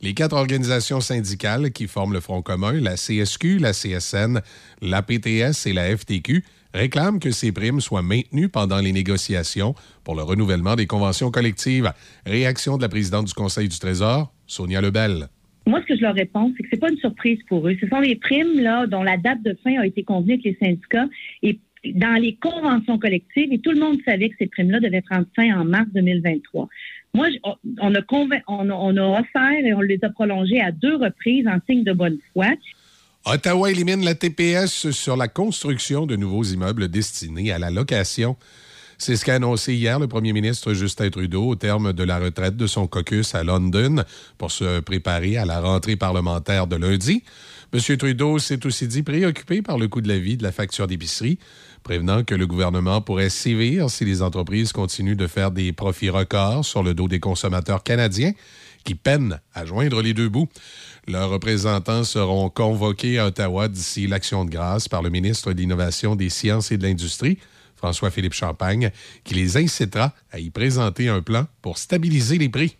Les 0.00 0.14
quatre 0.14 0.36
organisations 0.36 1.00
syndicales 1.00 1.72
qui 1.72 1.88
forment 1.88 2.12
le 2.12 2.20
Front 2.20 2.42
commun, 2.42 2.72
la 2.72 2.94
CSQ, 2.96 3.58
la 3.58 3.72
CSN, 3.72 4.40
la 4.80 5.02
PTS 5.02 5.66
et 5.66 5.72
la 5.72 5.96
FTQ, 5.96 6.44
réclament 6.74 7.18
que 7.18 7.30
ces 7.30 7.52
primes 7.52 7.80
soient 7.80 8.02
maintenues 8.02 8.48
pendant 8.48 8.78
les 8.78 8.92
négociations 8.92 9.74
pour 10.04 10.14
le 10.14 10.22
renouvellement 10.22 10.76
des 10.76 10.86
conventions 10.86 11.30
collectives. 11.30 11.92
Réaction 12.26 12.76
de 12.76 12.82
la 12.82 12.88
présidente 12.88 13.26
du 13.26 13.34
Conseil 13.34 13.68
du 13.68 13.78
Trésor, 13.78 14.32
Sonia 14.46 14.80
Lebel. 14.80 15.28
Moi, 15.66 15.80
ce 15.82 15.86
que 15.86 15.96
je 15.96 16.02
leur 16.02 16.14
réponds, 16.14 16.52
c'est 16.56 16.62
que 16.62 16.68
c'est 16.72 16.80
pas 16.80 16.90
une 16.90 16.98
surprise 16.98 17.38
pour 17.46 17.68
eux. 17.68 17.76
Ce 17.78 17.86
sont 17.88 18.00
les 18.00 18.16
primes 18.16 18.60
là 18.60 18.86
dont 18.86 19.02
la 19.02 19.18
date 19.18 19.42
de 19.42 19.56
fin 19.62 19.78
a 19.78 19.86
été 19.86 20.02
convenue 20.02 20.32
avec 20.34 20.44
les 20.44 20.56
syndicats 20.60 21.08
et 21.42 21.58
dans 21.84 22.20
les 22.20 22.36
conventions 22.36 22.98
collectives 22.98 23.52
et 23.52 23.58
tout 23.58 23.70
le 23.72 23.80
monde 23.80 23.98
savait 24.06 24.30
que 24.30 24.36
ces 24.38 24.46
primes-là 24.46 24.80
devaient 24.80 25.02
prendre 25.02 25.26
fin 25.36 25.60
en 25.60 25.64
mars 25.64 25.86
2023. 25.94 26.68
Moi, 27.14 27.26
on 27.80 27.92
on 28.48 28.96
a 28.96 29.20
offert 29.20 29.64
et 29.64 29.74
on 29.74 29.80
les 29.80 29.98
a 30.02 30.10
prolongées 30.10 30.60
à 30.60 30.72
deux 30.72 30.96
reprises 30.96 31.46
en 31.46 31.58
signe 31.68 31.84
de 31.84 31.92
bonne 31.92 32.18
foi. 32.32 32.48
Ottawa 33.30 33.70
élimine 33.70 34.06
la 34.06 34.14
TPS 34.14 34.90
sur 34.90 35.14
la 35.14 35.28
construction 35.28 36.06
de 36.06 36.16
nouveaux 36.16 36.44
immeubles 36.44 36.88
destinés 36.88 37.52
à 37.52 37.58
la 37.58 37.70
location. 37.70 38.38
C'est 38.96 39.16
ce 39.16 39.24
qu'a 39.26 39.34
annoncé 39.34 39.74
hier 39.74 39.98
le 39.98 40.08
premier 40.08 40.32
ministre 40.32 40.72
Justin 40.72 41.10
Trudeau 41.10 41.46
au 41.46 41.54
terme 41.54 41.92
de 41.92 42.04
la 42.04 42.18
retraite 42.18 42.56
de 42.56 42.66
son 42.66 42.86
caucus 42.86 43.34
à 43.34 43.44
London 43.44 44.02
pour 44.38 44.50
se 44.50 44.80
préparer 44.80 45.36
à 45.36 45.44
la 45.44 45.60
rentrée 45.60 45.96
parlementaire 45.96 46.66
de 46.66 46.76
lundi. 46.76 47.22
M. 47.74 47.96
Trudeau 47.98 48.38
s'est 48.38 48.64
aussi 48.64 48.88
dit 48.88 49.02
préoccupé 49.02 49.60
par 49.60 49.76
le 49.76 49.88
coût 49.88 50.00
de 50.00 50.08
la 50.08 50.18
vie 50.18 50.38
de 50.38 50.42
la 50.42 50.50
facture 50.50 50.86
d'épicerie, 50.86 51.38
prévenant 51.82 52.24
que 52.24 52.34
le 52.34 52.46
gouvernement 52.46 53.02
pourrait 53.02 53.28
sévir 53.28 53.90
si 53.90 54.06
les 54.06 54.22
entreprises 54.22 54.72
continuent 54.72 55.16
de 55.16 55.26
faire 55.26 55.50
des 55.50 55.74
profits 55.74 56.08
records 56.08 56.64
sur 56.64 56.82
le 56.82 56.94
dos 56.94 57.08
des 57.08 57.20
consommateurs 57.20 57.82
canadiens 57.82 58.32
qui 58.84 58.94
peinent 58.94 59.38
à 59.54 59.66
joindre 59.66 60.00
les 60.00 60.14
deux 60.14 60.30
bouts. 60.30 60.48
Leurs 61.08 61.30
représentants 61.30 62.04
seront 62.04 62.50
convoqués 62.50 63.18
à 63.18 63.28
Ottawa 63.28 63.68
d'ici 63.68 64.06
l'action 64.06 64.44
de 64.44 64.50
grâce 64.50 64.88
par 64.88 65.00
le 65.00 65.08
ministre 65.08 65.54
de 65.54 65.58
l'Innovation, 65.58 66.16
des 66.16 66.28
Sciences 66.28 66.70
et 66.70 66.76
de 66.76 66.82
l'Industrie, 66.82 67.38
François-Philippe 67.76 68.34
Champagne, 68.34 68.90
qui 69.24 69.32
les 69.32 69.56
incitera 69.56 70.12
à 70.30 70.38
y 70.38 70.50
présenter 70.50 71.08
un 71.08 71.22
plan 71.22 71.46
pour 71.62 71.78
stabiliser 71.78 72.36
les 72.36 72.50
prix. 72.50 72.76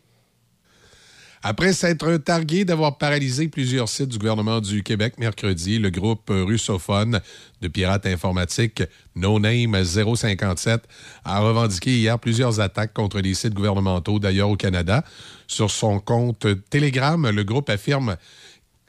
Après 1.43 1.73
s'être 1.73 2.17
targué 2.17 2.65
d'avoir 2.67 2.99
paralysé 2.99 3.49
plusieurs 3.49 3.89
sites 3.89 4.09
du 4.09 4.19
gouvernement 4.19 4.61
du 4.61 4.83
Québec 4.83 5.15
mercredi, 5.19 5.79
le 5.79 5.89
groupe 5.89 6.29
russophone 6.29 7.21
de 7.63 7.69
pirates 7.69 8.07
informatiques 8.07 8.83
No 9.15 9.39
Name 9.39 9.85
057 9.85 10.83
a 11.25 11.41
revendiqué 11.41 11.97
hier 11.97 12.19
plusieurs 12.19 12.61
attaques 12.61 12.93
contre 12.93 13.21
les 13.21 13.35
sites 13.35 13.55
gouvernementaux 13.55 14.19
d'ailleurs 14.19 14.51
au 14.51 14.57
Canada. 14.57 15.05
Sur 15.49 15.71
son 15.71 15.99
compte 15.99 16.47
Telegram, 16.69 17.31
le 17.31 17.43
groupe 17.43 17.71
affirme 17.71 18.17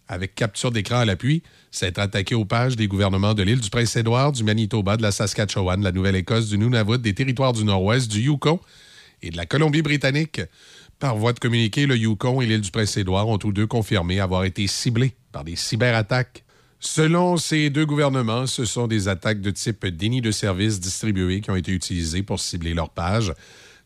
avec 0.10 0.36
capture 0.36 0.72
d'écran 0.72 0.98
à 0.98 1.06
l'appui, 1.06 1.42
s'être 1.72 2.00
attaqué 2.00 2.36
aux 2.36 2.44
pages 2.44 2.76
des 2.76 2.88
gouvernements 2.88 3.34
de 3.34 3.44
l'île 3.44 3.62
du 3.62 3.70
Prince-Édouard, 3.70 4.34
du 4.34 4.44
Manitoba, 4.44 4.98
de 4.98 5.02
la 5.02 5.12
Saskatchewan, 5.12 5.80
de 5.80 5.86
la 5.86 5.92
Nouvelle-Écosse, 5.92 6.50
du 6.50 6.58
Nunavut, 6.58 6.98
des 6.98 7.14
territoires 7.14 7.54
du 7.54 7.64
Nord-Ouest, 7.64 8.12
du 8.12 8.22
Yukon 8.22 8.60
et 9.22 9.30
de 9.30 9.38
la 9.38 9.46
Colombie-Britannique. 9.46 10.42
Par 11.00 11.16
voie 11.16 11.32
de 11.32 11.40
communiqué, 11.40 11.86
le 11.86 11.96
Yukon 11.96 12.42
et 12.42 12.46
l'île 12.46 12.62
du 12.62 12.72
Prince-Édouard 12.72 13.30
ont 13.30 13.38
tous 13.38 13.54
deux 13.54 13.68
confirmé 13.68 14.20
avoir 14.20 14.44
été 14.44 14.68
ciblés 14.68 15.14
par 15.32 15.46
des 15.46 15.56
cyberattaques. 15.56 16.44
Selon 16.82 17.38
ces 17.38 17.70
deux 17.70 17.86
gouvernements, 17.86 18.48
ce 18.48 18.66
sont 18.66 18.88
des 18.88 19.08
attaques 19.08 19.42
de 19.42 19.52
type 19.52 19.86
déni 19.86 20.22
de 20.22 20.32
service 20.32 20.80
distribué 20.80 21.40
qui 21.40 21.52
ont 21.52 21.56
été 21.56 21.72
utilisées 21.72 22.24
pour 22.24 22.40
cibler 22.40 22.74
leur 22.74 22.90
page. 22.90 23.34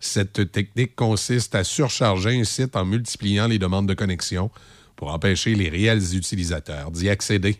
Cette 0.06 0.51
technique 0.51 0.98
consiste 0.98 1.56
à 1.56 1.64
surcharger 1.64 2.38
un 2.38 2.43
site 2.43 2.75
en 2.75 2.83
multipliant 2.83 3.48
les 3.48 3.57
demandes 3.57 3.88
de 3.88 3.93
connexion 3.93 4.51
pour 4.98 5.14
empêcher 5.14 5.56
les 5.56 5.69
réels 5.69 6.17
utilisateurs 6.17 6.91
d'y 6.91 7.07
accéder. 7.07 7.56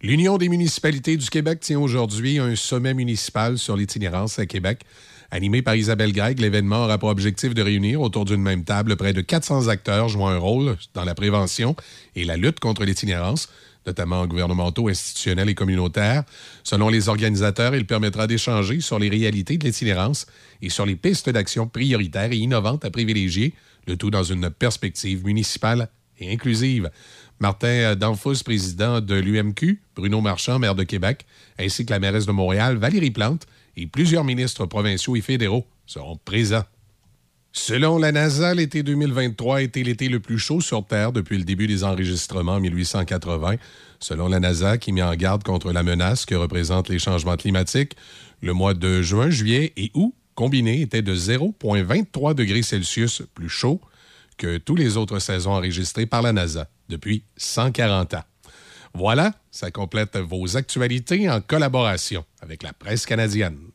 L'Union 0.00 0.38
des 0.38 0.48
municipalités 0.48 1.18
du 1.18 1.28
Québec 1.28 1.60
tient 1.60 1.78
aujourd'hui 1.78 2.38
un 2.38 2.56
sommet 2.56 2.94
municipal 2.94 3.58
sur 3.58 3.76
l'itinérance 3.76 4.38
à 4.38 4.46
Québec. 4.46 4.80
Animé 5.30 5.60
par 5.60 5.76
Isabelle 5.76 6.14
Gregg, 6.14 6.40
l'événement 6.40 6.84
aura 6.84 6.96
pour 6.96 7.10
objectif 7.10 7.52
de 7.52 7.60
réunir 7.60 8.00
autour 8.00 8.24
d'une 8.24 8.40
même 8.40 8.64
table 8.64 8.96
près 8.96 9.12
de 9.12 9.20
400 9.20 9.68
acteurs 9.68 10.08
jouant 10.08 10.30
un 10.30 10.38
rôle 10.38 10.78
dans 10.94 11.04
la 11.04 11.14
prévention 11.14 11.76
et 12.16 12.24
la 12.24 12.38
lutte 12.38 12.58
contre 12.58 12.84
l'itinérance, 12.84 13.50
notamment 13.86 14.26
gouvernementaux, 14.26 14.88
institutionnels 14.88 15.48
et 15.48 15.54
communautaires. 15.54 16.24
Selon 16.64 16.88
les 16.88 17.08
organisateurs, 17.08 17.74
il 17.74 17.86
permettra 17.86 18.26
d'échanger 18.26 18.80
sur 18.80 18.98
les 18.98 19.08
réalités 19.08 19.58
de 19.58 19.64
l'itinérance 19.64 20.26
et 20.62 20.68
sur 20.68 20.86
les 20.86 20.96
pistes 20.96 21.30
d'action 21.30 21.66
prioritaires 21.66 22.32
et 22.32 22.36
innovantes 22.36 22.84
à 22.84 22.90
privilégier, 22.90 23.54
le 23.86 23.96
tout 23.96 24.10
dans 24.10 24.22
une 24.22 24.50
perspective 24.50 25.24
municipale 25.24 25.88
et 26.18 26.32
inclusive. 26.32 26.90
Martin 27.40 27.96
Danfous, 27.96 28.42
président 28.44 29.00
de 29.00 29.14
l'UMQ, 29.14 29.80
Bruno 29.96 30.20
Marchand, 30.20 30.58
maire 30.58 30.74
de 30.74 30.84
Québec, 30.84 31.24
ainsi 31.58 31.86
que 31.86 31.90
la 31.90 31.98
mairesse 31.98 32.26
de 32.26 32.32
Montréal, 32.32 32.76
Valérie 32.76 33.10
Plante, 33.10 33.46
et 33.76 33.86
plusieurs 33.86 34.24
ministres 34.24 34.66
provinciaux 34.66 35.16
et 35.16 35.22
fédéraux 35.22 35.66
seront 35.86 36.18
présents. 36.24 36.64
Selon 37.52 37.98
la 37.98 38.12
NASA, 38.12 38.54
l'été 38.54 38.84
2023 38.84 39.56
a 39.56 39.60
été 39.60 39.82
l'été 39.82 40.08
le 40.08 40.20
plus 40.20 40.38
chaud 40.38 40.60
sur 40.60 40.86
Terre 40.86 41.12
depuis 41.12 41.36
le 41.36 41.42
début 41.42 41.66
des 41.66 41.82
enregistrements 41.82 42.54
en 42.54 42.60
1880. 42.60 43.56
Selon 43.98 44.28
la 44.28 44.38
NASA, 44.38 44.78
qui 44.78 44.92
met 44.92 45.02
en 45.02 45.14
garde 45.16 45.42
contre 45.42 45.72
la 45.72 45.82
menace 45.82 46.26
que 46.26 46.36
représentent 46.36 46.88
les 46.88 47.00
changements 47.00 47.36
climatiques, 47.36 47.96
le 48.40 48.52
mois 48.52 48.74
de 48.74 49.02
juin, 49.02 49.30
juillet 49.30 49.72
et 49.76 49.90
août 49.94 50.14
combinés 50.36 50.80
étaient 50.80 51.02
de 51.02 51.14
0,23 51.14 52.34
degrés 52.34 52.62
Celsius 52.62 53.22
plus 53.34 53.48
chaud 53.48 53.80
que 54.38 54.56
tous 54.56 54.76
les 54.76 54.96
autres 54.96 55.18
saisons 55.18 55.52
enregistrées 55.52 56.06
par 56.06 56.22
la 56.22 56.32
NASA 56.32 56.68
depuis 56.88 57.24
140 57.36 58.14
ans. 58.14 58.24
Voilà, 58.94 59.34
ça 59.50 59.70
complète 59.70 60.16
vos 60.16 60.56
actualités 60.56 61.28
en 61.28 61.40
collaboration 61.40 62.24
avec 62.40 62.62
la 62.62 62.72
presse 62.72 63.06
canadienne. 63.06 63.69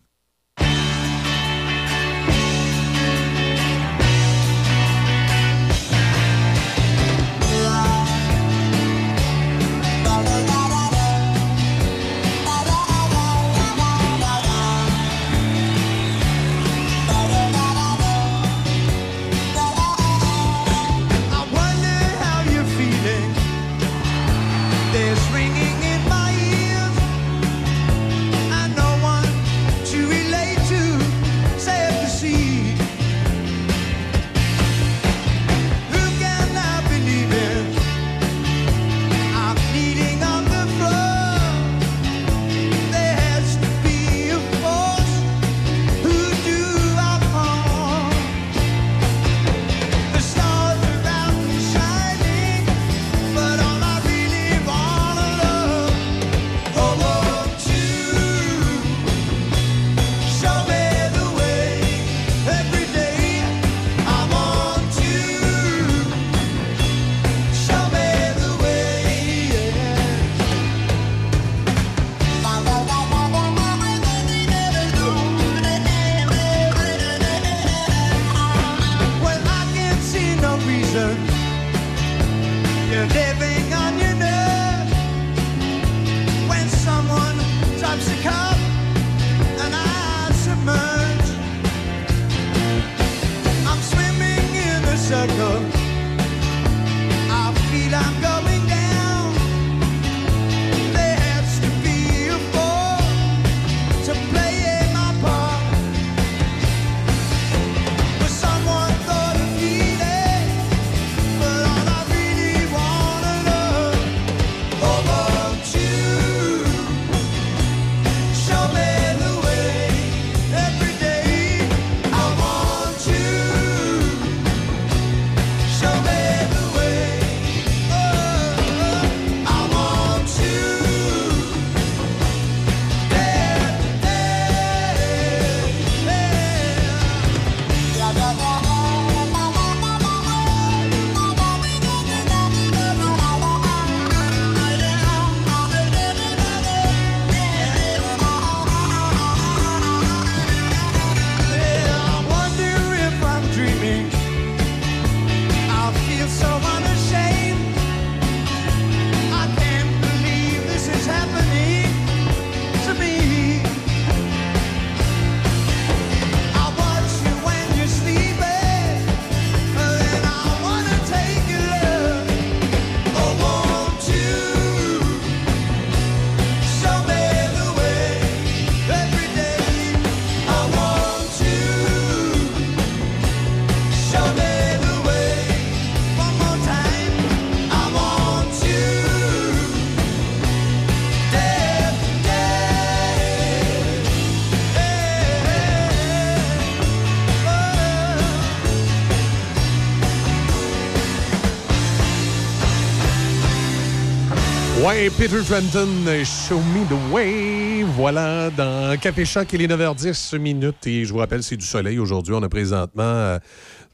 Ouais, 204.85 205.09
Peter 205.09 205.41
Frampton, 205.41 205.87
Show 206.23 206.59
Me 206.59 206.87
the 206.87 207.11
Way. 207.11 207.81
Voilà, 207.95 208.51
dans 208.51 208.95
Café 208.99 209.23
il 209.53 209.61
est 209.63 209.67
9h10 209.67 210.37
minutes. 210.37 210.85
Et 210.85 211.05
je 211.05 211.11
vous 211.11 211.17
rappelle, 211.17 211.41
c'est 211.41 211.57
du 211.57 211.65
soleil 211.65 211.97
aujourd'hui. 211.97 212.35
On 212.35 212.43
a 212.43 212.49
présentement, 212.49 213.01
euh, 213.01 213.39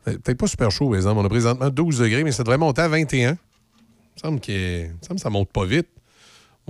peut-être 0.03 0.37
pas 0.37 0.47
super 0.47 0.69
chaud, 0.69 0.89
par 0.89 0.97
exemple. 0.97 1.21
On 1.21 1.23
a 1.25 1.29
présentement 1.29 1.69
12 1.69 1.99
degrés, 1.99 2.25
mais 2.25 2.33
ça 2.33 2.43
devrait 2.43 2.57
monter 2.57 2.81
à 2.81 2.89
21. 2.89 3.19
Il 3.19 3.23
me 3.23 3.37
semble, 4.21 4.41
que, 4.41 4.51
il 4.51 4.89
me 4.89 4.97
semble 5.01 5.15
que 5.15 5.21
ça 5.21 5.29
monte 5.29 5.49
pas 5.49 5.63
vite. 5.63 5.87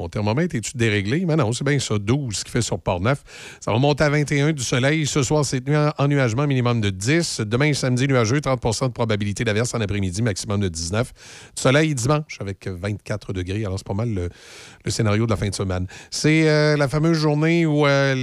Mon 0.01 0.09
thermomètre 0.09 0.55
est-tu 0.55 0.75
déréglé? 0.75 1.25
Mais 1.27 1.35
non, 1.35 1.53
c'est 1.53 1.63
bien 1.63 1.77
ça, 1.77 1.99
12 1.99 2.35
ce 2.35 2.43
qui 2.43 2.49
fait 2.49 2.63
sur 2.63 2.79
Port-Neuf. 2.79 3.23
Ça 3.59 3.71
va 3.71 3.77
monter 3.77 4.03
à 4.03 4.09
21 4.09 4.51
du 4.51 4.63
soleil. 4.63 5.05
Ce 5.05 5.21
soir, 5.21 5.45
nuit, 5.67 5.77
en 5.77 5.91
ennuagement 5.99 6.47
minimum 6.47 6.81
de 6.81 6.89
10. 6.89 7.41
Demain, 7.41 7.71
samedi, 7.73 8.07
nuageux, 8.07 8.39
30% 8.39 8.87
de 8.87 8.93
probabilité 8.93 9.43
d'averse 9.43 9.75
en 9.75 9.79
après-midi, 9.79 10.23
maximum 10.23 10.59
de 10.59 10.69
19. 10.69 11.13
Du 11.55 11.61
soleil 11.61 11.93
dimanche 11.93 12.39
avec 12.39 12.67
24 12.67 13.31
degrés. 13.31 13.63
Alors, 13.63 13.77
c'est 13.77 13.85
pas 13.85 13.93
mal 13.93 14.09
le, 14.09 14.89
scénario 14.89 15.25
de 15.25 15.29
la 15.29 15.37
fin 15.37 15.49
de 15.49 15.53
semaine. 15.53 15.85
C'est 16.09 16.49
euh, 16.49 16.75
la 16.77 16.87
fameuse 16.87 17.19
journée 17.19 17.67
où 17.67 17.85
euh, 17.85 18.15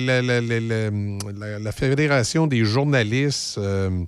la, 1.62 1.72
Fédération 1.72 2.48
des 2.48 2.64
journalistes 2.64 3.56
euh, 3.58 4.04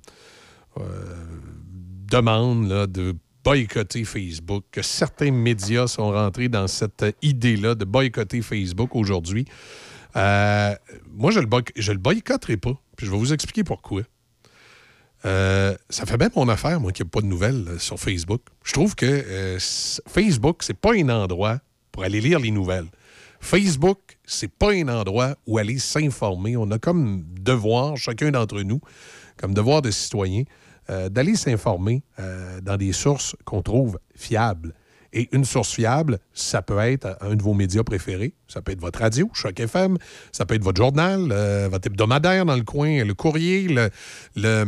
demande 2.11 2.87
de 2.91 3.15
boycotter 3.43 4.03
Facebook, 4.03 4.63
que 4.71 4.81
certains 4.81 5.31
médias 5.31 5.87
sont 5.87 6.11
rentrés 6.11 6.49
dans 6.49 6.67
cette 6.67 7.03
idée-là 7.21 7.75
de 7.75 7.85
boycotter 7.85 8.41
Facebook 8.41 8.95
aujourd'hui. 8.95 9.45
Euh, 10.15 10.75
moi, 11.11 11.31
je 11.31 11.39
le, 11.39 11.45
boy- 11.45 11.63
je 11.75 11.91
le 11.91 11.97
boycotterai 11.97 12.57
pas. 12.57 12.73
Puis 12.97 13.05
je 13.07 13.11
vais 13.11 13.17
vous 13.17 13.33
expliquer 13.33 13.63
pourquoi. 13.63 14.03
Euh, 15.25 15.75
ça 15.89 16.05
fait 16.05 16.17
bien 16.17 16.29
mon 16.35 16.49
affaire, 16.49 16.79
moi, 16.79 16.91
qu'il 16.91 17.05
n'y 17.05 17.09
a 17.09 17.11
pas 17.11 17.21
de 17.21 17.27
nouvelles 17.27 17.65
euh, 17.67 17.79
sur 17.79 17.99
Facebook. 17.99 18.41
Je 18.63 18.73
trouve 18.73 18.95
que 18.95 19.05
euh, 19.05 19.59
Facebook, 20.07 20.63
c'est 20.63 20.77
pas 20.77 20.93
un 20.93 21.09
endroit 21.09 21.59
pour 21.91 22.03
aller 22.03 22.21
lire 22.21 22.39
les 22.39 22.51
nouvelles. 22.51 22.87
Facebook, 23.39 23.99
c'est 24.25 24.51
pas 24.51 24.71
un 24.71 24.87
endroit 24.87 25.35
où 25.47 25.57
aller 25.57 25.79
s'informer. 25.79 26.57
On 26.57 26.69
a 26.71 26.79
comme 26.79 27.23
devoir, 27.39 27.97
chacun 27.97 28.31
d'entre 28.31 28.61
nous, 28.61 28.81
comme 29.37 29.53
devoir 29.53 29.81
de 29.81 29.91
citoyen, 29.91 30.43
euh, 30.89 31.09
d'aller 31.09 31.35
s'informer 31.35 32.03
euh, 32.19 32.59
dans 32.61 32.77
des 32.77 32.93
sources 32.93 33.35
qu'on 33.45 33.61
trouve 33.61 33.99
fiables. 34.15 34.73
Et 35.13 35.27
une 35.33 35.43
source 35.43 35.73
fiable, 35.73 36.19
ça 36.33 36.61
peut 36.61 36.79
être 36.79 37.17
un 37.19 37.35
de 37.35 37.43
vos 37.43 37.53
médias 37.53 37.83
préférés. 37.83 38.33
Ça 38.47 38.61
peut 38.61 38.71
être 38.71 38.79
votre 38.79 38.99
radio, 38.99 39.29
Choc 39.33 39.59
FM. 39.59 39.97
Ça 40.31 40.45
peut 40.45 40.55
être 40.55 40.63
votre 40.63 40.77
journal, 40.81 41.27
euh, 41.31 41.67
votre 41.69 41.87
hebdomadaire 41.87 42.45
dans 42.45 42.55
le 42.55 42.63
coin, 42.63 43.03
le 43.03 43.13
courrier, 43.13 43.67
le. 43.67 43.89
le 44.37 44.63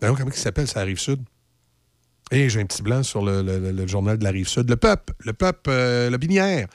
ben, 0.00 0.14
comment 0.16 0.30
il 0.30 0.34
s'appelle, 0.34 0.66
ça 0.66 0.80
arrive 0.80 0.98
sud? 0.98 1.20
Et 2.32 2.48
j'ai 2.48 2.60
un 2.60 2.66
petit 2.66 2.82
blanc 2.82 3.02
sur 3.02 3.22
le, 3.24 3.86
journal 3.86 4.18
de 4.18 4.24
la 4.24 4.30
Rive-Sud. 4.30 4.68
Le 4.68 4.76
Peuple, 4.76 5.12
le 5.24 5.32
Peuple, 5.34 5.70
euh, 5.70 6.10
le 6.10 6.16
Binière. 6.16 6.66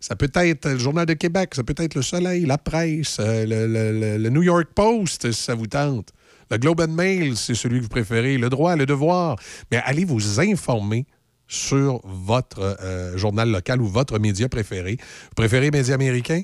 Ça 0.00 0.14
peut 0.14 0.30
être 0.34 0.68
le 0.68 0.78
Journal 0.78 1.06
de 1.06 1.14
Québec, 1.14 1.54
ça 1.54 1.64
peut 1.64 1.74
être 1.78 1.94
le 1.94 2.02
Soleil, 2.02 2.44
la 2.46 2.58
Presse, 2.58 3.18
le- 3.18 4.16
le 4.18 4.28
New 4.28 4.42
York 4.42 4.68
Post, 4.74 5.32
si 5.32 5.42
ça 5.42 5.54
vous 5.54 5.66
tente. 5.66 6.10
Le 6.50 6.56
Globe 6.58 6.80
and 6.80 6.88
Mail, 6.92 7.36
c'est 7.36 7.54
celui 7.54 7.78
que 7.78 7.82
vous 7.84 7.88
préférez. 7.88 8.38
Le 8.38 8.48
Droit, 8.48 8.76
le 8.76 8.86
Devoir. 8.86 9.36
Mais 9.70 9.80
allez 9.84 10.04
vous 10.04 10.40
informer 10.40 11.06
sur 11.46 12.00
votre 12.04 12.60
euh, 12.82 13.16
journal 13.16 13.50
local 13.50 13.80
ou 13.80 13.86
votre 13.86 14.18
média 14.18 14.48
préféré. 14.48 14.96
Vous 15.00 15.34
préférez 15.36 15.66
les 15.66 15.70
médias 15.70 15.94
américains? 15.94 16.42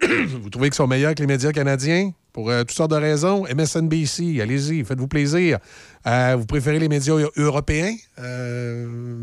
vous 0.02 0.50
trouvez 0.50 0.68
qu'ils 0.68 0.76
sont 0.76 0.86
meilleurs 0.86 1.14
que 1.14 1.20
les 1.20 1.26
médias 1.26 1.52
canadiens? 1.52 2.12
Pour 2.32 2.50
euh, 2.50 2.60
toutes 2.60 2.72
sortes 2.76 2.90
de 2.90 2.96
raisons. 2.96 3.44
MSNBC, 3.46 4.40
allez-y, 4.42 4.84
faites-vous 4.84 5.08
plaisir. 5.08 5.58
Euh, 6.06 6.36
vous 6.38 6.44
préférez 6.46 6.78
les 6.78 6.88
médias 6.88 7.18
eu- 7.18 7.40
européens? 7.40 7.94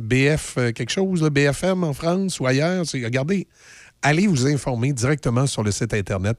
BF 0.03 0.55
quelque 0.73 0.89
chose, 0.91 1.21
BFM 1.21 1.83
en 1.83 1.93
France 1.93 2.39
ou 2.39 2.47
ailleurs? 2.47 2.83
Regardez, 2.93 3.47
allez 4.01 4.27
vous 4.27 4.47
informer 4.47 4.93
directement 4.93 5.45
sur 5.47 5.63
le 5.63 5.71
site 5.71 5.93
Internet 5.93 6.37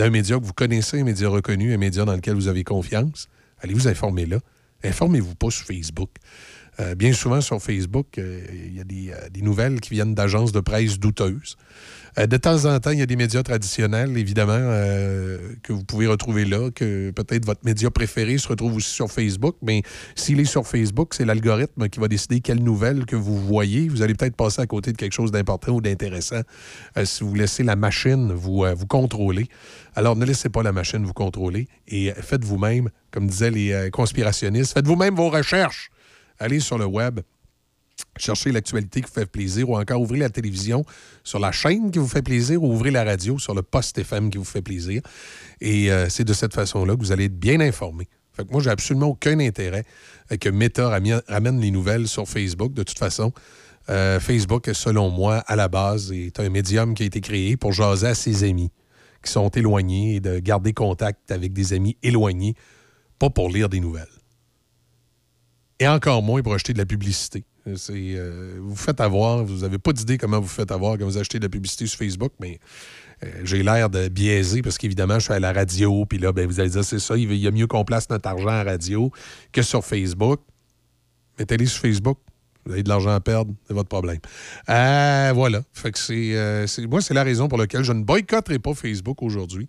d'un 0.00 0.08
média 0.08 0.38
que 0.38 0.44
vous 0.46 0.54
connaissez, 0.54 1.00
un 1.00 1.04
média 1.04 1.28
reconnu, 1.28 1.74
un 1.74 1.76
média 1.76 2.06
dans 2.06 2.14
lequel 2.14 2.34
vous 2.34 2.48
avez 2.48 2.64
confiance. 2.64 3.28
Allez 3.60 3.74
vous 3.74 3.86
informer 3.86 4.24
là. 4.24 4.38
Informez-vous 4.82 5.34
pas 5.34 5.50
sur 5.50 5.66
Facebook. 5.66 6.08
Euh, 6.80 6.94
bien 6.94 7.12
souvent, 7.12 7.42
sur 7.42 7.60
Facebook, 7.60 8.16
euh, 8.16 8.40
il 8.50 8.74
y 8.74 8.80
a 8.80 9.14
euh, 9.14 9.28
des 9.28 9.42
nouvelles 9.42 9.78
qui 9.82 9.90
viennent 9.90 10.14
d'agences 10.14 10.52
de 10.52 10.60
presse 10.60 10.98
douteuses. 10.98 11.58
Euh, 12.18 12.26
de 12.26 12.36
temps 12.36 12.64
en 12.64 12.78
temps, 12.80 12.90
il 12.90 12.98
y 12.98 13.02
a 13.02 13.06
des 13.06 13.16
médias 13.16 13.42
traditionnels, 13.42 14.16
évidemment, 14.16 14.52
euh, 14.56 15.54
que 15.62 15.72
vous 15.72 15.84
pouvez 15.84 16.06
retrouver 16.06 16.44
là, 16.44 16.70
que 16.70 17.10
peut-être 17.10 17.44
votre 17.44 17.64
média 17.64 17.90
préféré 17.90 18.38
se 18.38 18.48
retrouve 18.48 18.76
aussi 18.76 18.90
sur 18.90 19.10
Facebook, 19.10 19.56
mais 19.62 19.82
s'il 20.14 20.40
est 20.40 20.44
sur 20.44 20.66
Facebook, 20.66 21.14
c'est 21.14 21.24
l'algorithme 21.24 21.88
qui 21.88 22.00
va 22.00 22.08
décider 22.08 22.40
quelles 22.40 22.62
nouvelles 22.62 23.06
que 23.06 23.16
vous 23.16 23.38
voyez. 23.38 23.88
Vous 23.88 24.02
allez 24.02 24.14
peut-être 24.14 24.36
passer 24.36 24.60
à 24.60 24.66
côté 24.66 24.92
de 24.92 24.96
quelque 24.96 25.12
chose 25.12 25.30
d'important 25.30 25.72
ou 25.72 25.80
d'intéressant 25.80 26.40
euh, 26.96 27.04
si 27.04 27.24
vous 27.24 27.34
laissez 27.34 27.62
la 27.62 27.76
machine 27.76 28.32
vous, 28.32 28.64
vous 28.76 28.86
contrôler. 28.86 29.46
Alors, 29.94 30.16
ne 30.16 30.24
laissez 30.24 30.48
pas 30.48 30.62
la 30.62 30.72
machine 30.72 31.04
vous 31.04 31.12
contrôler 31.12 31.68
et 31.88 32.12
faites 32.20 32.44
vous-même, 32.44 32.90
comme 33.10 33.26
disaient 33.26 33.50
les 33.50 33.88
conspirationnistes, 33.92 34.72
faites 34.72 34.86
vous-même 34.86 35.14
vos 35.14 35.30
recherches. 35.30 35.90
Allez 36.38 36.60
sur 36.60 36.78
le 36.78 36.86
web, 36.86 37.20
cherchez 38.20 38.52
l'actualité 38.52 39.00
qui 39.00 39.06
vous 39.06 39.12
fait 39.12 39.26
plaisir 39.26 39.70
ou 39.70 39.76
encore 39.76 40.00
ouvrez 40.00 40.18
la 40.18 40.30
télévision 40.30 40.84
sur 41.24 41.38
la 41.38 41.52
chaîne 41.52 41.90
qui 41.90 41.98
vous 41.98 42.08
fait 42.08 42.22
plaisir 42.22 42.62
ou 42.62 42.72
ouvrez 42.72 42.90
la 42.90 43.04
radio 43.04 43.38
sur 43.38 43.54
le 43.54 43.62
poste 43.62 43.98
FM 43.98 44.30
qui 44.30 44.38
vous 44.38 44.44
fait 44.44 44.62
plaisir. 44.62 45.02
Et 45.60 45.90
euh, 45.90 46.08
c'est 46.08 46.24
de 46.24 46.32
cette 46.32 46.54
façon-là 46.54 46.94
que 46.94 47.00
vous 47.00 47.12
allez 47.12 47.26
être 47.26 47.38
bien 47.38 47.60
informé. 47.60 48.08
Fait 48.32 48.46
que 48.46 48.52
moi, 48.52 48.62
j'ai 48.62 48.70
absolument 48.70 49.08
aucun 49.08 49.38
intérêt 49.40 49.84
euh, 50.32 50.36
que 50.36 50.48
Meta 50.48 50.88
ramène 51.28 51.60
les 51.60 51.70
nouvelles 51.70 52.08
sur 52.08 52.28
Facebook. 52.28 52.72
De 52.72 52.82
toute 52.82 52.98
façon, 52.98 53.32
euh, 53.88 54.20
Facebook, 54.20 54.70
selon 54.72 55.10
moi, 55.10 55.38
à 55.46 55.56
la 55.56 55.68
base, 55.68 56.12
est 56.12 56.38
un 56.40 56.48
médium 56.48 56.94
qui 56.94 57.02
a 57.02 57.06
été 57.06 57.20
créé 57.20 57.56
pour 57.56 57.72
jaser 57.72 58.08
à 58.08 58.14
ses 58.14 58.44
amis 58.44 58.70
qui 59.24 59.30
sont 59.30 59.50
éloignés 59.50 60.16
et 60.16 60.20
de 60.20 60.38
garder 60.38 60.72
contact 60.72 61.30
avec 61.30 61.52
des 61.52 61.74
amis 61.74 61.98
éloignés, 62.02 62.54
pas 63.18 63.28
pour 63.28 63.50
lire 63.50 63.68
des 63.68 63.80
nouvelles 63.80 64.08
et 65.80 65.88
encore 65.88 66.22
moins 66.22 66.42
pour 66.42 66.54
acheter 66.54 66.72
de 66.72 66.78
la 66.78 66.86
publicité. 66.86 67.44
C'est, 67.76 67.92
euh, 67.94 68.58
vous 68.60 68.76
faites 68.76 69.00
avoir, 69.00 69.44
vous 69.44 69.58
n'avez 69.58 69.78
pas 69.78 69.92
d'idée 69.92 70.18
comment 70.18 70.40
vous 70.40 70.48
faites 70.48 70.72
avoir 70.72 70.96
quand 70.98 71.04
vous 71.04 71.18
achetez 71.18 71.38
de 71.38 71.44
la 71.44 71.48
publicité 71.48 71.86
sur 71.86 71.98
Facebook, 71.98 72.32
mais 72.40 72.58
euh, 73.22 73.28
j'ai 73.44 73.62
l'air 73.62 73.90
de 73.90 74.08
biaiser 74.08 74.62
parce 74.62 74.78
qu'évidemment, 74.78 75.18
je 75.18 75.24
suis 75.24 75.32
à 75.32 75.40
la 75.40 75.52
radio, 75.52 76.04
puis 76.06 76.18
là, 76.18 76.32
ben, 76.32 76.46
vous 76.46 76.60
allez 76.60 76.70
dire, 76.70 76.84
c'est 76.84 76.98
ça, 76.98 77.16
il 77.16 77.32
y 77.34 77.46
a 77.46 77.50
mieux 77.50 77.66
qu'on 77.66 77.84
place 77.84 78.08
notre 78.08 78.28
argent 78.28 78.48
à 78.48 78.64
la 78.64 78.72
radio 78.72 79.10
que 79.52 79.62
sur 79.62 79.84
Facebook. 79.84 80.40
Mettez-les 81.38 81.66
sur 81.66 81.82
Facebook. 81.82 82.18
Vous 82.66 82.72
avez 82.72 82.82
de 82.82 82.88
l'argent 82.88 83.10
à 83.10 83.20
perdre, 83.20 83.54
c'est 83.66 83.74
votre 83.74 83.88
problème. 83.88 84.18
Euh, 84.68 85.32
voilà. 85.34 85.62
Fait 85.72 85.90
que 85.90 85.98
c'est, 85.98 86.34
euh, 86.34 86.66
moi, 86.88 87.00
c'est 87.00 87.14
la 87.14 87.24
raison 87.24 87.48
pour 87.48 87.58
laquelle 87.58 87.84
je 87.84 87.92
ne 87.92 88.02
boycotterai 88.02 88.58
pas 88.58 88.74
Facebook 88.74 89.22
aujourd'hui. 89.22 89.68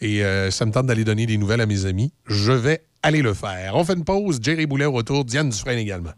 Et 0.00 0.24
euh, 0.24 0.50
ça 0.50 0.64
me 0.64 0.70
tente 0.70 0.86
d'aller 0.86 1.04
donner 1.04 1.26
des 1.26 1.36
nouvelles 1.36 1.60
à 1.60 1.66
mes 1.66 1.84
amis. 1.84 2.12
Je 2.26 2.52
vais 2.52 2.82
aller 3.02 3.22
le 3.22 3.34
faire. 3.34 3.74
On 3.74 3.84
fait 3.84 3.94
une 3.94 4.04
pause. 4.04 4.38
Jerry 4.40 4.66
Boulet 4.66 4.84
au 4.84 4.92
retour. 4.92 5.24
Diane 5.24 5.50
Dufresne 5.50 5.78
également. 5.78 6.12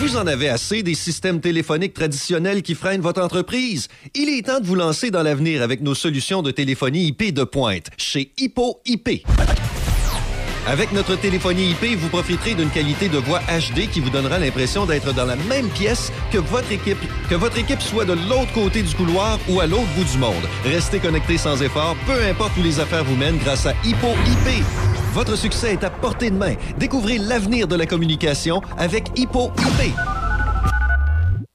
Vous 0.00 0.16
en 0.16 0.26
avez 0.26 0.48
assez 0.48 0.82
des 0.82 0.94
systèmes 0.94 1.42
téléphoniques 1.42 1.92
traditionnels 1.92 2.62
qui 2.62 2.74
freinent 2.74 3.02
votre 3.02 3.20
entreprise? 3.20 3.88
Il 4.14 4.30
est 4.30 4.46
temps 4.46 4.58
de 4.58 4.64
vous 4.64 4.74
lancer 4.74 5.10
dans 5.10 5.22
l'avenir 5.22 5.60
avec 5.60 5.82
nos 5.82 5.94
solutions 5.94 6.40
de 6.40 6.50
téléphonie 6.50 7.08
IP 7.08 7.34
de 7.34 7.44
pointe 7.44 7.90
chez 7.98 8.32
Hippo 8.38 8.80
IP. 8.86 9.26
Avec 10.66 10.92
notre 10.92 11.16
téléphonie 11.16 11.72
IP, 11.72 11.98
vous 11.98 12.08
profiterez 12.08 12.54
d'une 12.54 12.70
qualité 12.70 13.10
de 13.10 13.18
voix 13.18 13.40
HD 13.40 13.90
qui 13.90 14.00
vous 14.00 14.08
donnera 14.08 14.38
l'impression 14.38 14.86
d'être 14.86 15.12
dans 15.12 15.26
la 15.26 15.36
même 15.36 15.68
pièce 15.68 16.10
que 16.32 16.38
votre 16.38 16.72
équipe, 16.72 16.98
que 17.28 17.34
votre 17.34 17.58
équipe 17.58 17.82
soit 17.82 18.06
de 18.06 18.14
l'autre 18.14 18.52
côté 18.54 18.82
du 18.82 18.94
couloir 18.94 19.38
ou 19.50 19.60
à 19.60 19.66
l'autre 19.66 19.92
bout 19.96 20.10
du 20.10 20.16
monde. 20.16 20.48
Restez 20.64 21.00
connecté 21.00 21.36
sans 21.36 21.60
effort, 21.60 21.94
peu 22.06 22.24
importe 22.24 22.56
où 22.56 22.62
les 22.62 22.80
affaires 22.80 23.04
vous 23.04 23.16
mènent 23.16 23.36
grâce 23.36 23.66
à 23.66 23.74
Hippo 23.84 24.08
IP. 24.26 24.64
Votre 25.12 25.36
succès 25.36 25.72
est 25.72 25.84
à 25.84 25.90
portée 25.90 26.30
de 26.30 26.36
main. 26.36 26.54
Découvrez 26.78 27.18
l'avenir 27.18 27.66
de 27.66 27.74
la 27.74 27.86
communication 27.86 28.60
avec 28.78 29.10
Hippo 29.16 29.50
IP. 29.58 29.92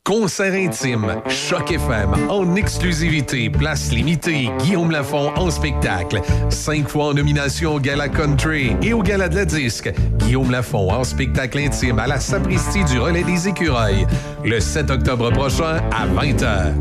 Concert 0.04 0.54
intime, 0.54 1.16
Choc 1.30 1.72
FM, 1.72 2.30
en 2.30 2.56
exclusivité, 2.56 3.50
place 3.50 3.92
limitée, 3.92 4.52
Guillaume 4.60 4.92
Lafont 4.92 5.32
en 5.36 5.50
spectacle. 5.50 6.22
Cinq 6.50 6.90
fois 6.90 7.06
en 7.06 7.14
nomination 7.16 7.76
au 7.76 7.80
Gala 7.80 8.10
Country 8.10 8.76
et 8.84 8.94
au 8.94 9.02
Gala 9.02 9.30
de 9.30 9.36
la 9.36 9.46
Disque. 9.46 9.92
Guillaume 10.20 10.52
Lafont 10.52 10.92
en 10.92 11.04
spectacle 11.04 11.58
intime 11.58 11.98
à 11.98 12.06
la 12.06 12.20
Sapristi 12.20 12.84
du 12.84 13.00
Relais 13.00 13.24
des 13.24 13.48
Écureuils. 13.48 14.06
Le 14.44 14.60
7 14.60 14.92
octobre 14.92 15.32
prochain 15.32 15.82
à 15.92 16.06
20h. 16.06 16.74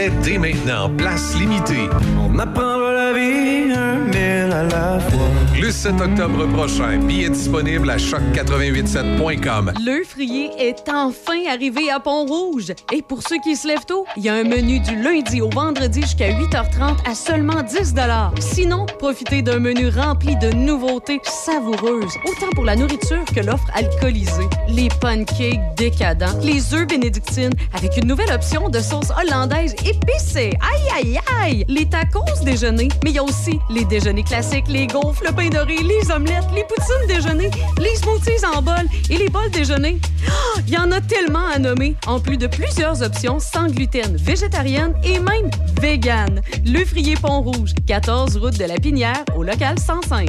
Billets 0.00 0.10
dès 0.22 0.38
maintenant, 0.38 0.90
place 0.96 1.36
limitée. 1.38 1.88
On 2.18 2.38
apprendra 2.38 2.92
la 2.92 3.12
vie 3.12 3.72
un 3.72 3.98
mille 4.06 4.52
à 4.52 4.62
la 4.62 5.00
fois. 5.00 5.09
Le 5.70 5.74
7 5.74 6.00
octobre 6.00 6.46
prochain, 6.48 6.98
billets 6.98 7.30
disponibles 7.30 7.88
à 7.90 7.96
choc887.com. 7.96 9.72
Le 9.86 10.02
frier 10.02 10.50
est 10.58 10.88
enfin 10.88 11.44
arrivé 11.48 11.88
à 11.92 12.00
Pont-Rouge. 12.00 12.72
Et 12.92 13.02
pour 13.02 13.22
ceux 13.22 13.36
qui 13.44 13.54
se 13.54 13.68
lèvent 13.68 13.86
tôt, 13.86 14.04
il 14.16 14.24
y 14.24 14.28
a 14.28 14.34
un 14.34 14.42
menu 14.42 14.80
du 14.80 15.00
lundi 15.00 15.40
au 15.40 15.48
vendredi 15.48 16.02
jusqu'à 16.02 16.32
8h30 16.32 17.08
à 17.08 17.14
seulement 17.14 17.62
10 17.62 17.94
Sinon, 18.40 18.84
profitez 18.98 19.42
d'un 19.42 19.60
menu 19.60 19.90
rempli 19.90 20.34
de 20.38 20.50
nouveautés 20.50 21.20
savoureuses, 21.22 22.16
autant 22.26 22.50
pour 22.56 22.64
la 22.64 22.74
nourriture 22.74 23.24
que 23.32 23.38
l'offre 23.38 23.70
alcoolisée. 23.72 24.48
Les 24.68 24.88
pancakes 25.00 25.60
décadents, 25.76 26.36
les 26.42 26.74
œufs 26.74 26.88
bénédictines 26.88 27.54
avec 27.74 27.96
une 27.96 28.08
nouvelle 28.08 28.32
option 28.32 28.70
de 28.70 28.80
sauce 28.80 29.12
hollandaise 29.16 29.76
épicée. 29.86 30.50
Aïe, 30.74 30.90
aïe, 30.98 31.20
aïe! 31.40 31.64
Les 31.68 31.88
tacos 31.88 32.24
déjeuner, 32.44 32.88
mais 33.04 33.10
il 33.10 33.16
y 33.16 33.18
a 33.20 33.22
aussi 33.22 33.60
les 33.70 33.84
déjeuners 33.84 34.24
classiques, 34.24 34.66
les 34.66 34.88
gaufres, 34.88 35.22
le 35.24 35.32
pain 35.32 35.48
de 35.48 35.59
les 35.66 36.10
omelettes, 36.10 36.44
les 36.54 36.64
poutines 36.64 37.06
déjeuner, 37.06 37.50
les 37.78 37.96
smoothies 37.96 38.44
en 38.54 38.62
bol 38.62 38.74
et 39.10 39.16
les 39.16 39.28
bols 39.28 39.50
déjeuner. 39.50 39.98
Ah, 40.28 40.60
Il 40.66 40.72
y 40.72 40.78
en 40.78 40.90
a 40.92 41.00
tellement 41.00 41.46
à 41.46 41.58
nommer, 41.58 41.96
en 42.06 42.20
plus 42.20 42.36
de 42.36 42.46
plusieurs 42.46 43.02
options 43.02 43.38
sans 43.40 43.66
gluten, 43.66 44.16
végétarienne 44.16 44.94
et 45.04 45.18
même 45.18 45.50
vegan. 45.80 46.40
Le 46.64 46.84
Frier 46.84 47.14
Pont-Rouge, 47.14 47.74
14 47.86 48.36
route 48.38 48.58
de 48.58 48.64
la 48.64 48.76
Pinière, 48.76 49.24
au 49.36 49.42
local 49.42 49.78
105. 49.78 50.28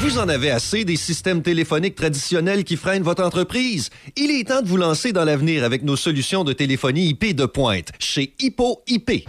Vous 0.00 0.18
en 0.18 0.28
avez 0.28 0.52
assez 0.52 0.84
des 0.84 0.94
systèmes 0.94 1.42
téléphoniques 1.42 1.96
traditionnels 1.96 2.62
qui 2.62 2.76
freinent 2.76 3.02
votre 3.02 3.24
entreprise? 3.24 3.90
Il 4.16 4.30
est 4.30 4.46
temps 4.46 4.62
de 4.62 4.68
vous 4.68 4.76
lancer 4.76 5.12
dans 5.12 5.24
l'avenir 5.24 5.64
avec 5.64 5.82
nos 5.82 5.96
solutions 5.96 6.44
de 6.44 6.52
téléphonie 6.52 7.08
IP 7.08 7.34
de 7.34 7.46
pointe 7.46 7.88
chez 7.98 8.32
Hippo 8.38 8.80
IP. 8.86 9.28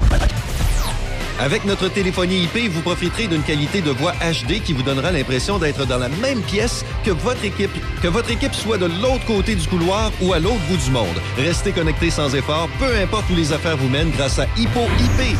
Avec 1.40 1.66
notre 1.66 1.88
téléphonie 1.88 2.44
IP, 2.44 2.70
vous 2.70 2.82
profiterez 2.82 3.26
d'une 3.26 3.42
qualité 3.42 3.82
de 3.82 3.90
voix 3.90 4.14
HD 4.22 4.62
qui 4.64 4.74
vous 4.74 4.84
donnera 4.84 5.12
l'impression 5.12 5.58
d'être 5.58 5.88
dans 5.88 5.98
la 5.98 6.10
même 6.22 6.42
pièce 6.44 6.86
que 7.04 7.12
votre 7.12 7.44
équipe, 7.44 7.72
que 8.04 8.08
votre 8.08 8.30
équipe 8.30 8.54
soit 8.54 8.78
de 8.78 8.86
l'autre 8.86 9.26
côté 9.26 9.56
du 9.56 9.68
couloir 9.68 10.12
ou 10.22 10.34
à 10.34 10.40
l'autre 10.40 10.62
bout 10.70 10.78
du 10.78 10.92
monde. 10.92 11.18
Restez 11.36 11.72
connecté 11.72 12.12
sans 12.12 12.36
effort, 12.36 12.70
peu 12.78 12.96
importe 12.96 13.28
où 13.32 13.36
les 13.36 13.54
affaires 13.54 13.78
vous 13.78 13.90
mènent 13.90 14.12
grâce 14.12 14.38
à 14.38 14.46
Hippo 14.56 14.82
IP. 14.82 15.36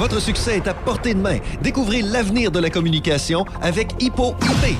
Votre 0.00 0.18
succès 0.18 0.56
est 0.56 0.66
à 0.66 0.72
portée 0.72 1.12
de 1.12 1.20
main. 1.20 1.36
Découvrez 1.60 2.00
l'avenir 2.00 2.50
de 2.50 2.58
la 2.58 2.70
communication 2.70 3.44
avec 3.60 3.88
Hippo 4.00 4.34
IP. 4.40 4.78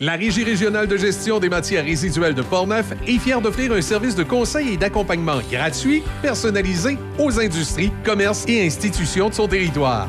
La 0.00 0.12
Régie 0.12 0.42
régionale 0.42 0.88
de 0.88 0.96
gestion 0.96 1.38
des 1.38 1.50
matières 1.50 1.84
résiduelles 1.84 2.34
de 2.34 2.40
Portneuf 2.40 2.94
est 3.06 3.18
fière 3.18 3.42
d'offrir 3.42 3.70
un 3.72 3.82
service 3.82 4.14
de 4.14 4.22
conseil 4.22 4.72
et 4.72 4.76
d'accompagnement 4.78 5.38
gratuit, 5.50 6.02
personnalisé 6.22 6.96
aux 7.18 7.38
industries, 7.38 7.92
commerces 8.02 8.46
et 8.48 8.64
institutions 8.66 9.28
de 9.28 9.34
son 9.34 9.46
territoire. 9.46 10.08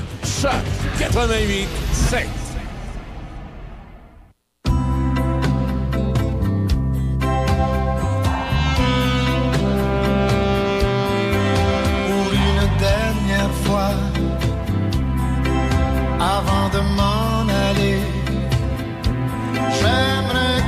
Choc 0.41 0.49
88 0.97 1.67
7. 1.91 2.27
pour 12.07 12.33
une 12.33 12.77
dernière 12.79 13.51
fois 13.63 13.91
avant 16.19 16.69
de 16.69 16.79
m'en 16.95 17.47
aller. 17.69 17.99
J'aimerais 19.77 20.60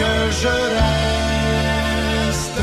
que 0.00 0.14
je 0.42 0.54
reste 0.80 2.62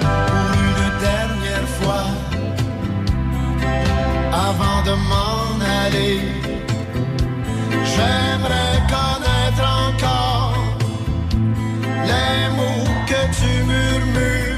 pour 0.00 0.44
une 0.66 0.92
dernière 1.10 1.68
fois 1.78 2.06
avant 4.48 4.80
de 4.88 4.94
m'en 5.10 5.46
aller. 5.84 6.20
J'aimerais 7.92 8.76
connaître 8.94 9.64
encore 9.86 10.62
les 12.10 12.38
mots 12.56 12.90
que 13.10 13.20
tu 13.38 13.50
murmures 13.72 14.53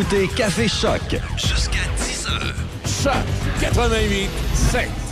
écoutez 0.00 0.28
Café 0.28 0.68
Choc 0.68 1.16
jusqu'à 1.36 1.82
10h. 1.98 3.02
Choc 3.02 3.14
88 3.60 4.30
7. 4.54 5.07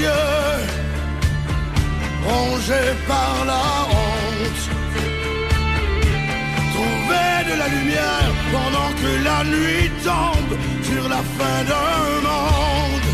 yeux, 0.00 0.58
rongés 2.26 2.94
par 3.06 3.44
la 3.50 3.64
honte. 3.94 4.62
Trouver 6.74 7.34
de 7.50 7.54
la 7.62 7.68
lumière 7.76 8.30
pendant 8.52 8.90
que 9.00 9.10
la 9.28 9.38
nuit 9.54 9.90
tombe 10.04 10.54
sur 10.82 11.04
la 11.08 11.22
fin 11.36 11.58
d'un 11.70 12.02
monde. 12.28 13.08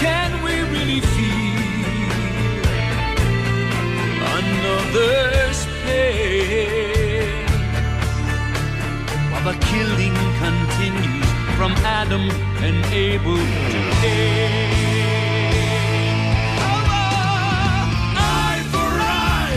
Can 0.00 0.30
we 0.44 0.54
really 0.74 1.00
feel 1.00 1.54
another's 4.38 5.60
pain? 5.84 7.46
While 9.30 9.44
the 9.52 9.56
killing? 9.66 10.13
from 11.64 11.76
Adam 11.76 12.30
and 12.62 12.84
Abel 12.92 13.36
to 13.36 13.80
Cain. 14.02 14.68
Eye 18.18 18.62
for 18.72 18.90
eye, 19.00 19.56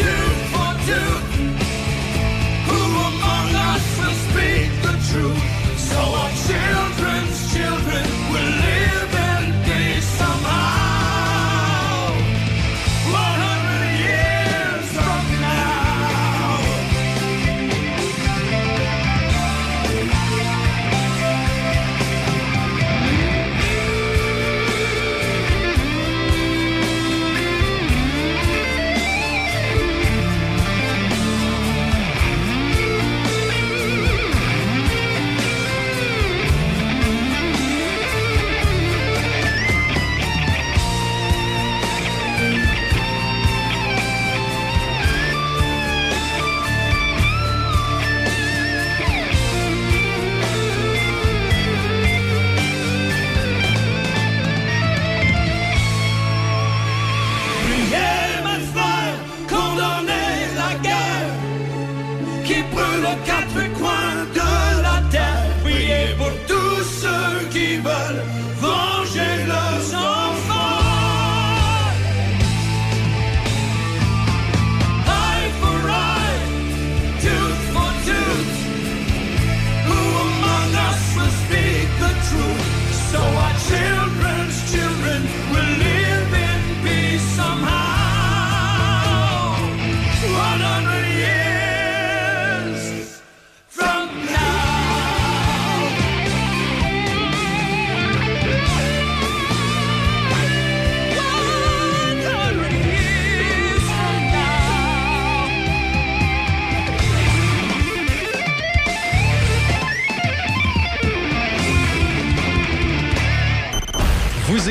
tooth 0.00 0.40
for 0.52 0.72
tooth. 0.88 1.28
Who 2.66 2.80
among 3.10 3.48
us 3.70 3.84
will 3.98 4.16
speak 4.26 4.70
the 4.82 4.94
truth? 5.12 5.49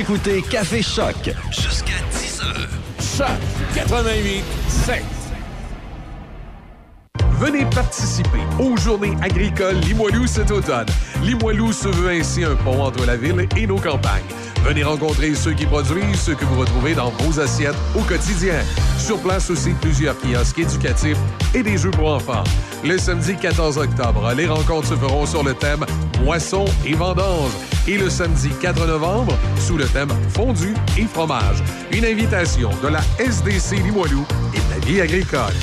Écoutez 0.10 0.42
Café 0.42 0.82
Choc 0.82 1.30
jusqu'à 1.52 1.94
10h. 2.12 3.18
Choc 3.18 3.28
88 3.76 4.44
7. 4.68 5.04
Venez 7.40 7.64
participer 7.66 8.40
aux 8.60 8.76
Journées 8.76 9.16
agricoles 9.22 9.76
Limoilou 9.76 10.26
cet 10.26 10.50
automne. 10.50 10.88
Limoilou 11.22 11.72
se 11.72 11.90
veut 11.90 12.10
ainsi 12.10 12.44
un 12.44 12.56
pont 12.56 12.82
entre 12.82 13.06
la 13.06 13.18
ville 13.18 13.48
et 13.56 13.68
nos 13.68 13.78
campagnes. 13.78 14.24
Venez 14.64 14.84
rencontrer 14.84 15.36
ceux 15.36 15.54
qui 15.54 15.68
produisent 15.68 16.20
ce 16.20 16.32
que 16.32 16.44
vous 16.44 16.60
retrouvez 16.60 16.96
dans 16.96 17.12
vos 17.12 17.40
assiettes 17.40 17.78
au 17.96 18.02
quotidien. 18.02 18.56
Sur 18.98 19.20
place 19.20 19.50
aussi, 19.50 19.74
plusieurs 19.80 20.18
kiosques 20.20 20.60
éducatifs 20.60 21.18
et 21.54 21.62
des 21.62 21.78
jeux 21.78 21.92
pour 21.92 22.14
enfants. 22.14 22.44
Le 22.84 22.98
samedi 22.98 23.36
14 23.36 23.78
octobre, 23.78 24.34
les 24.36 24.48
rencontres 24.48 24.88
se 24.88 24.96
feront 24.96 25.26
sur 25.26 25.44
le 25.44 25.54
thème 25.54 25.86
Moisson 26.24 26.66
et 26.86 26.94
vendange. 26.94 27.52
Et 27.88 27.98
le 27.98 28.10
samedi 28.10 28.50
4 28.62 28.86
novembre, 28.86 29.34
sous 29.60 29.78
le 29.78 29.86
thème 29.86 30.12
Fondu 30.30 30.74
et 30.98 31.06
fromage. 31.06 31.64
Une 31.92 32.06
invitation 32.06 32.70
de 32.84 32.88
la 32.90 33.02
SDC 33.20 33.84
Limoilou 33.84 34.26
et 34.54 34.58
de 34.58 34.80
la 34.80 34.86
vie 34.86 35.02
agricole. 35.02 35.54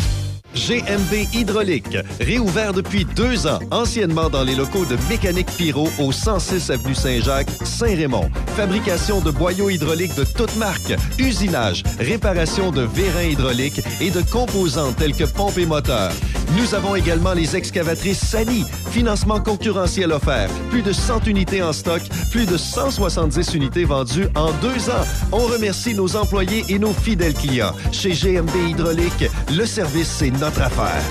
GMB 0.56 1.34
Hydraulique, 1.34 1.98
réouvert 2.18 2.72
depuis 2.72 3.04
deux 3.04 3.46
ans, 3.46 3.58
anciennement 3.70 4.30
dans 4.30 4.42
les 4.42 4.54
locaux 4.54 4.86
de 4.86 4.96
Mécanique 5.08 5.50
Pyro 5.58 5.90
au 5.98 6.12
106 6.12 6.70
Avenue 6.70 6.94
Saint-Jacques, 6.94 7.50
Saint-Raymond. 7.62 8.30
Fabrication 8.56 9.20
de 9.20 9.30
boyaux 9.30 9.68
hydrauliques 9.68 10.14
de 10.14 10.24
toutes 10.24 10.56
marques, 10.56 10.94
usinage, 11.18 11.82
réparation 12.00 12.70
de 12.70 12.82
vérins 12.82 13.24
hydrauliques 13.24 13.82
et 14.00 14.10
de 14.10 14.22
composants 14.22 14.92
tels 14.94 15.14
que 15.14 15.24
pompes 15.24 15.58
et 15.58 15.66
moteurs. 15.66 16.12
Nous 16.54 16.74
avons 16.74 16.94
également 16.94 17.32
les 17.32 17.56
excavatrices 17.56 18.20
Sani, 18.20 18.64
financement 18.90 19.40
concurrentiel 19.40 20.12
offert, 20.12 20.48
plus 20.70 20.82
de 20.82 20.92
100 20.92 21.26
unités 21.26 21.62
en 21.62 21.72
stock, 21.72 22.02
plus 22.30 22.46
de 22.46 22.56
170 22.56 23.54
unités 23.54 23.84
vendues 23.84 24.28
en 24.34 24.52
deux 24.60 24.90
ans. 24.90 25.04
On 25.32 25.46
remercie 25.46 25.94
nos 25.94 26.16
employés 26.16 26.64
et 26.68 26.78
nos 26.78 26.92
fidèles 26.92 27.34
clients. 27.34 27.72
Chez 27.92 28.12
GMB 28.12 28.54
Hydraulique, 28.68 29.24
le 29.56 29.66
service, 29.66 30.08
c'est 30.08 30.30
notre 30.30 30.62
affaire. 30.62 31.02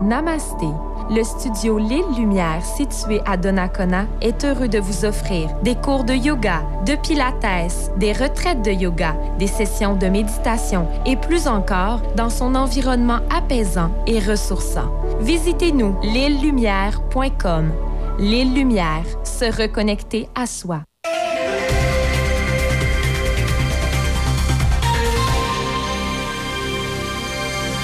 Namasté. 0.00 0.66
Le 1.10 1.24
studio 1.24 1.78
L'île 1.78 2.04
Lumière, 2.18 2.62
situé 2.62 3.22
à 3.24 3.38
Donnacona, 3.38 4.06
est 4.20 4.44
heureux 4.44 4.68
de 4.68 4.78
vous 4.78 5.06
offrir 5.06 5.48
des 5.62 5.74
cours 5.74 6.04
de 6.04 6.12
yoga, 6.12 6.62
de 6.84 6.96
pilates, 6.96 7.96
des 7.96 8.12
retraites 8.12 8.60
de 8.60 8.70
yoga, 8.70 9.16
des 9.38 9.46
sessions 9.46 9.96
de 9.96 10.06
méditation 10.06 10.86
et 11.06 11.16
plus 11.16 11.48
encore 11.48 12.02
dans 12.14 12.28
son 12.28 12.54
environnement 12.54 13.20
apaisant 13.34 13.90
et 14.06 14.18
ressourçant. 14.18 14.92
Visitez-nous 15.20 15.98
l'îlelumière.com. 16.02 17.72
L'île 18.18 18.52
Lumière, 18.52 19.06
se 19.24 19.46
reconnecter 19.62 20.28
à 20.34 20.44
soi. 20.44 20.82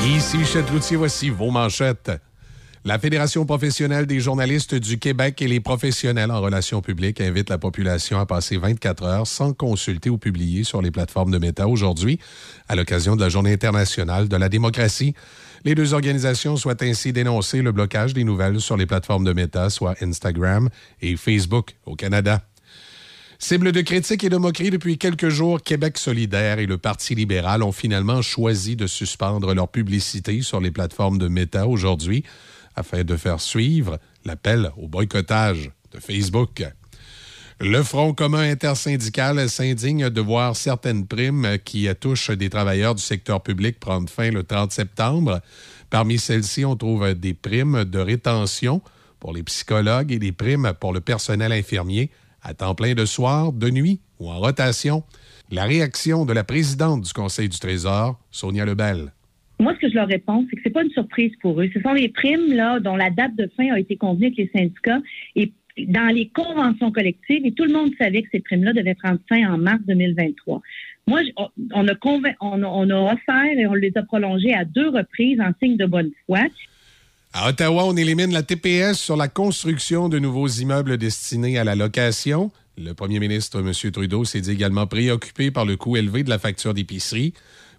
Ici 0.04 0.94
voici 0.96 1.30
vos 1.30 1.50
manchettes. 1.50 2.12
La 2.86 2.98
Fédération 2.98 3.46
professionnelle 3.46 4.04
des 4.04 4.20
journalistes 4.20 4.74
du 4.74 4.98
Québec 4.98 5.40
et 5.40 5.48
les 5.48 5.60
professionnels 5.60 6.30
en 6.30 6.42
relations 6.42 6.82
publiques 6.82 7.18
invitent 7.18 7.48
la 7.48 7.56
population 7.56 8.20
à 8.20 8.26
passer 8.26 8.58
24 8.58 9.04
heures 9.04 9.26
sans 9.26 9.54
consulter 9.54 10.10
ou 10.10 10.18
publier 10.18 10.64
sur 10.64 10.82
les 10.82 10.90
plateformes 10.90 11.30
de 11.30 11.38
Meta 11.38 11.66
aujourd'hui, 11.66 12.18
à 12.68 12.76
l'occasion 12.76 13.16
de 13.16 13.22
la 13.22 13.30
Journée 13.30 13.54
internationale 13.54 14.28
de 14.28 14.36
la 14.36 14.50
démocratie. 14.50 15.14
Les 15.64 15.74
deux 15.74 15.94
organisations 15.94 16.58
souhaitent 16.58 16.82
ainsi 16.82 17.14
dénoncer 17.14 17.62
le 17.62 17.72
blocage 17.72 18.12
des 18.12 18.22
nouvelles 18.22 18.60
sur 18.60 18.76
les 18.76 18.84
plateformes 18.84 19.24
de 19.24 19.32
Meta, 19.32 19.70
soit 19.70 19.94
Instagram 20.02 20.68
et 21.00 21.16
Facebook 21.16 21.76
au 21.86 21.96
Canada. 21.96 22.42
Cible 23.38 23.72
de 23.72 23.80
critiques 23.80 24.24
et 24.24 24.28
de 24.28 24.36
moqueries 24.36 24.70
depuis 24.70 24.98
quelques 24.98 25.30
jours, 25.30 25.62
Québec 25.62 25.96
solidaire 25.96 26.58
et 26.58 26.66
le 26.66 26.76
Parti 26.76 27.14
libéral 27.14 27.62
ont 27.62 27.72
finalement 27.72 28.20
choisi 28.20 28.76
de 28.76 28.86
suspendre 28.86 29.54
leur 29.54 29.68
publicité 29.68 30.42
sur 30.42 30.60
les 30.60 30.70
plateformes 30.70 31.16
de 31.16 31.28
Meta 31.28 31.66
aujourd'hui 31.66 32.24
afin 32.76 33.04
de 33.04 33.16
faire 33.16 33.40
suivre 33.40 33.98
l'appel 34.24 34.70
au 34.76 34.88
boycottage 34.88 35.70
de 35.92 36.00
Facebook. 36.00 36.64
Le 37.60 37.82
Front 37.84 38.14
commun 38.14 38.50
intersyndical 38.50 39.48
s'indigne 39.48 40.10
de 40.10 40.20
voir 40.20 40.56
certaines 40.56 41.06
primes 41.06 41.56
qui 41.64 41.88
touchent 42.00 42.30
des 42.30 42.50
travailleurs 42.50 42.96
du 42.96 43.02
secteur 43.02 43.42
public 43.42 43.78
prendre 43.78 44.10
fin 44.10 44.30
le 44.30 44.42
30 44.42 44.72
septembre. 44.72 45.40
Parmi 45.88 46.18
celles-ci, 46.18 46.64
on 46.64 46.74
trouve 46.74 47.14
des 47.14 47.32
primes 47.32 47.84
de 47.84 48.00
rétention 48.00 48.82
pour 49.20 49.32
les 49.32 49.44
psychologues 49.44 50.12
et 50.12 50.18
des 50.18 50.32
primes 50.32 50.74
pour 50.78 50.92
le 50.92 51.00
personnel 51.00 51.52
infirmier 51.52 52.10
à 52.42 52.52
temps 52.52 52.74
plein 52.74 52.94
de 52.94 53.06
soir, 53.06 53.52
de 53.52 53.70
nuit 53.70 54.00
ou 54.18 54.30
en 54.30 54.38
rotation. 54.38 55.02
La 55.50 55.64
réaction 55.64 56.26
de 56.26 56.32
la 56.32 56.44
présidente 56.44 57.02
du 57.02 57.12
Conseil 57.12 57.48
du 57.48 57.58
Trésor, 57.58 58.18
Sonia 58.30 58.66
Lebel. 58.66 59.13
Moi, 59.60 59.74
ce 59.74 59.80
que 59.80 59.88
je 59.88 59.94
leur 59.94 60.08
réponds, 60.08 60.46
c'est 60.50 60.56
que 60.56 60.62
c'est 60.64 60.70
pas 60.70 60.82
une 60.82 60.90
surprise 60.90 61.32
pour 61.40 61.60
eux. 61.60 61.70
Ce 61.72 61.80
sont 61.80 61.94
des 61.94 62.08
primes 62.08 62.52
là 62.52 62.80
dont 62.80 62.96
la 62.96 63.10
date 63.10 63.36
de 63.36 63.50
fin 63.56 63.72
a 63.72 63.78
été 63.78 63.96
convenue 63.96 64.26
avec 64.26 64.36
les 64.38 64.50
syndicats 64.54 65.00
et 65.36 65.52
dans 65.78 66.14
les 66.14 66.28
conventions 66.28 66.92
collectives, 66.92 67.44
et 67.44 67.52
tout 67.52 67.64
le 67.64 67.72
monde 67.72 67.90
savait 67.98 68.22
que 68.22 68.28
ces 68.30 68.40
primes-là 68.40 68.72
devaient 68.72 68.94
prendre 68.94 69.18
fin 69.28 69.52
en 69.52 69.58
mars 69.58 69.80
2023. 69.88 70.62
Moi, 71.06 71.20
on- 71.36 71.88
a, 71.88 71.94
on, 72.40 72.90
a, 72.90 73.12
offert 73.12 73.58
et 73.58 73.66
on 73.66 73.74
les 73.74 73.92
a 73.96 74.02
prolongés 74.02 74.54
à 74.54 74.64
deux 74.64 74.88
reprises 74.88 75.40
en 75.40 75.50
signe 75.60 75.76
de 75.76 75.86
bonne 75.86 76.10
foi. 76.26 76.40
À 77.32 77.48
Ottawa, 77.48 77.84
on 77.86 77.96
élimine 77.96 78.32
la 78.32 78.44
TPS 78.44 78.94
sur 78.98 79.16
la 79.16 79.26
construction 79.26 80.08
de 80.08 80.20
nouveaux 80.20 80.46
immeubles 80.46 80.96
destinés 80.96 81.58
à 81.58 81.64
la 81.64 81.74
location. 81.74 82.52
Le 82.78 82.92
premier 82.92 83.18
ministre, 83.18 83.60
M. 83.60 83.90
Trudeau, 83.92 84.24
s'est 84.24 84.40
dit 84.40 84.52
également 84.52 84.86
préoccupé 84.86 85.50
par 85.50 85.64
le 85.64 85.76
coût 85.76 85.96
élevé 85.96 86.22
de 86.22 86.30
la 86.30 86.38
facture 86.38 86.74
d'épicerie, 86.74 87.34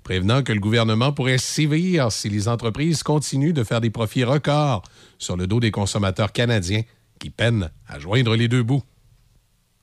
prévenant 0.06 0.44
que 0.44 0.54
le 0.54 0.60
gouvernement 0.60 1.12
pourrait 1.12 1.40
sévir 1.40 2.12
si 2.12 2.30
les 2.30 2.48
entreprises 2.48 3.02
continuent 3.02 3.54
de 3.54 3.64
faire 3.64 3.82
des 3.82 3.90
profits 3.90 4.24
records 4.24 4.84
sur 5.18 5.36
le 5.36 5.48
dos 5.48 5.60
des 5.60 5.72
consommateurs 5.72 6.32
canadiens 6.32 6.84
qui 7.20 7.32
peinent 7.32 7.72
à 7.88 7.98
joindre 7.98 8.36
les 8.36 8.48
deux 8.48 8.62
bouts. 8.62 8.84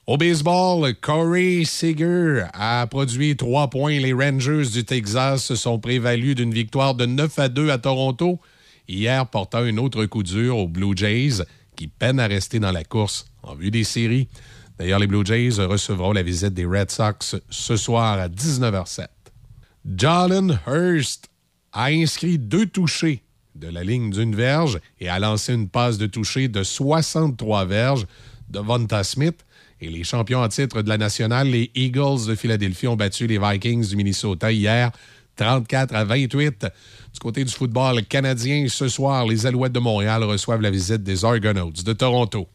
Au 0.07 0.17
baseball, 0.17 0.94
Corey 0.94 1.65
Seager 1.65 2.44
a 2.55 2.86
produit 2.86 3.36
trois 3.36 3.68
points. 3.68 3.99
Les 3.99 4.12
Rangers 4.12 4.70
du 4.73 4.84
Texas 4.84 5.44
se 5.44 5.57
sont 5.57 5.81
prévalus 5.81 6.36
d'une 6.36 6.55
victoire 6.55 6.94
de 6.94 7.05
9 7.05 7.39
à 7.41 7.49
2 7.49 7.70
à 7.70 7.78
Toronto, 7.78 8.39
hier 8.86 9.26
portant 9.26 9.59
un 9.59 9.76
autre 9.76 10.05
coup 10.07 10.23
dur 10.23 10.57
aux 10.57 10.68
Blue 10.68 10.97
Jays 10.97 11.42
qui 11.75 11.89
peinent 11.89 12.20
à 12.20 12.28
rester 12.28 12.60
dans 12.60 12.73
la 12.73 12.84
course 12.84 13.26
en 13.42 13.57
vue 13.57 13.73
des 13.73 13.84
séries. 13.84 14.28
D'ailleurs, 14.78 15.01
les 15.01 15.09
Blue 15.09 15.26
Jays 15.26 15.60
recevront 15.65 16.12
la 16.12 16.23
visite 16.23 16.55
des 16.55 16.65
Red 16.65 16.92
Sox 16.92 17.34
ce 17.51 17.76
soir 17.76 18.20
à 18.20 18.28
19h07. 18.28 19.22
Jalen 19.85 20.61
Hurst 20.67 21.28
a 21.73 21.86
inscrit 21.86 22.39
deux 22.39 22.67
touchés 22.67 23.23
de 23.55 23.69
la 23.69 23.83
ligne 23.83 24.11
d'une 24.11 24.35
verge 24.35 24.78
et 25.01 25.09
a 25.09 25.19
lancé 25.19 25.52
une 25.52 25.69
passe 25.69 25.99
de 25.99 26.07
toucher 26.07 26.49
de 26.49 26.62
63 26.62 27.65
verges 27.65 28.07
de 28.49 28.61
Vonta 28.61 29.02
Smith. 29.05 29.44
Et 29.81 29.91
les 29.91 30.05
champions 30.05 30.41
en 30.41 30.49
titre 30.49 30.83
de 30.83 30.89
la 30.89 30.99
nationale, 30.99 31.49
les 31.49 31.70
Eagles 31.75 32.27
de 32.28 32.35
Philadelphie, 32.36 32.86
ont 32.86 32.97
battu 32.97 33.27
les 33.27 33.39
Vikings 33.39 33.89
du 33.89 33.97
Minnesota 33.97 34.52
hier 34.52 34.93
34 35.36 35.94
à 35.94 36.05
28. 36.05 36.67
Du 37.12 37.19
côté 37.19 37.44
du 37.44 37.52
football 37.52 38.05
canadien, 38.05 38.67
ce 38.69 38.89
soir, 38.89 39.27
les 39.27 39.47
Alouettes 39.47 39.73
de 39.73 39.81
Montréal 39.81 40.23
reçoivent 40.23 40.61
la 40.61 40.70
visite 40.70 41.02
des 41.02 41.25
Argonauts 41.25 41.73
de 41.85 41.93
Toronto. 41.93 42.47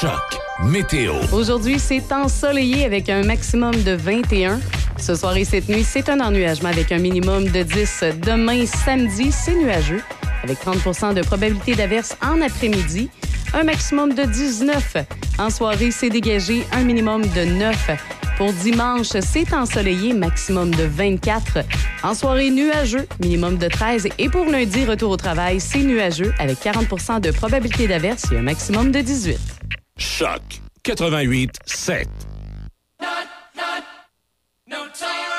Choc 0.00 0.40
météo. 0.64 1.14
Aujourd'hui, 1.32 1.78
c'est 1.78 2.12
ensoleillé 2.12 2.84
avec 2.84 3.08
un 3.08 3.24
maximum 3.24 3.82
de 3.82 3.92
21. 3.92 4.60
Ce 5.00 5.14
soir 5.14 5.36
et 5.36 5.44
cette 5.44 5.68
nuit, 5.68 5.82
c'est 5.82 6.08
un 6.10 6.20
ennuagement 6.20 6.68
avec 6.68 6.92
un 6.92 6.98
minimum 6.98 7.48
de 7.48 7.62
10. 7.62 8.04
Demain, 8.24 8.66
samedi, 8.66 9.32
c'est 9.32 9.54
nuageux 9.54 10.02
avec 10.42 10.58
30% 10.58 11.14
de 11.14 11.22
probabilité 11.22 11.74
d'averse 11.74 12.16
en 12.22 12.40
après-midi. 12.42 13.08
Un 13.54 13.64
maximum 13.64 14.14
de 14.14 14.24
19. 14.24 14.96
En 15.38 15.50
soirée, 15.50 15.90
c'est 15.90 16.10
dégagé, 16.10 16.64
un 16.72 16.82
minimum 16.82 17.22
de 17.22 17.44
9. 17.44 17.90
Pour 18.36 18.52
dimanche, 18.52 19.08
c'est 19.08 19.52
ensoleillé, 19.54 20.12
maximum 20.12 20.70
de 20.74 20.84
24. 20.84 21.58
En 22.02 22.14
soirée, 22.14 22.50
nuageux, 22.50 23.06
minimum 23.20 23.56
de 23.56 23.68
13. 23.68 24.08
Et 24.18 24.28
pour 24.28 24.46
lundi, 24.46 24.84
retour 24.84 25.10
au 25.10 25.16
travail, 25.16 25.60
c'est 25.60 25.82
nuageux 25.82 26.32
avec 26.38 26.58
40% 26.58 27.20
de 27.20 27.30
probabilité 27.30 27.88
d'averse 27.88 28.30
et 28.32 28.36
un 28.36 28.42
maximum 28.42 28.92
de 28.92 29.00
18. 29.00 29.38
Choc 29.96 30.40
88 30.82 31.50
7. 31.64 32.08
No 34.70 34.86
time. 34.90 35.29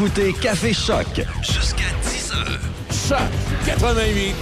Écoutez 0.00 0.32
Café 0.32 0.72
Choc. 0.72 1.06
Jusqu'à 1.42 1.90
10 2.04 2.32
heures. 2.32 2.60
Choc. 3.08 3.18
88 3.66 4.34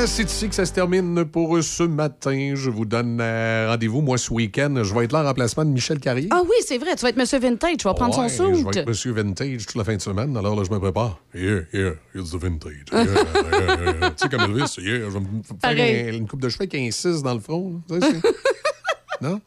voilà, 0.00 0.14
c'est 0.16 0.22
ici 0.32 0.48
que 0.48 0.54
ça 0.54 0.64
se 0.64 0.72
termine 0.72 1.26
pour 1.26 1.62
ce 1.62 1.82
matin. 1.82 2.54
Je 2.54 2.70
vous 2.70 2.86
donne 2.86 3.18
euh, 3.20 3.66
rendez-vous, 3.68 4.00
moi, 4.00 4.16
ce 4.16 4.32
week-end. 4.32 4.74
Je 4.82 4.94
vais 4.94 5.04
être 5.04 5.12
là 5.12 5.20
en 5.20 5.24
remplacement 5.26 5.62
de 5.62 5.68
Michel 5.68 6.00
Carrier. 6.00 6.28
Ah 6.30 6.40
oui, 6.42 6.54
c'est 6.66 6.78
vrai, 6.78 6.96
tu 6.96 7.02
vas 7.02 7.10
être 7.10 7.18
Monsieur 7.18 7.38
Vintage, 7.38 7.76
tu 7.76 7.84
vas 7.84 7.92
prendre 7.92 8.18
Ouais, 8.18 8.30
son 8.30 8.48
Je 8.50 8.54
suit. 8.54 8.64
vais 8.64 8.80
être 8.80 8.88
Monsieur 8.88 9.12
Vintage 9.12 9.66
toute 9.66 9.74
la 9.76 9.84
fin 9.84 9.94
de 9.96 10.00
semaine. 10.00 10.34
Alors 10.38 10.56
là, 10.56 10.62
je 10.64 10.70
me 10.70 10.78
prépare. 10.80 11.20
Yeah, 11.34 11.60
yeah, 11.74 11.90
it's 12.14 12.30
the 12.30 12.36
vintage. 12.40 12.86
Yeah. 12.92 14.10
Tu 14.12 14.16
sais, 14.16 14.28
comme 14.30 14.40
Elvis, 14.40 14.74
yeah, 14.78 15.00
je 15.00 15.08
vais 15.10 15.20
me 15.20 15.42
faire 15.60 16.14
une 16.14 16.26
coupe 16.26 16.40
de 16.40 16.48
cheveux 16.48 16.66
un 16.72 16.90
6 16.90 17.22
dans 17.22 17.34
le 17.34 17.40
front. 17.40 17.82
là. 17.90 17.98
Non? 19.20 19.38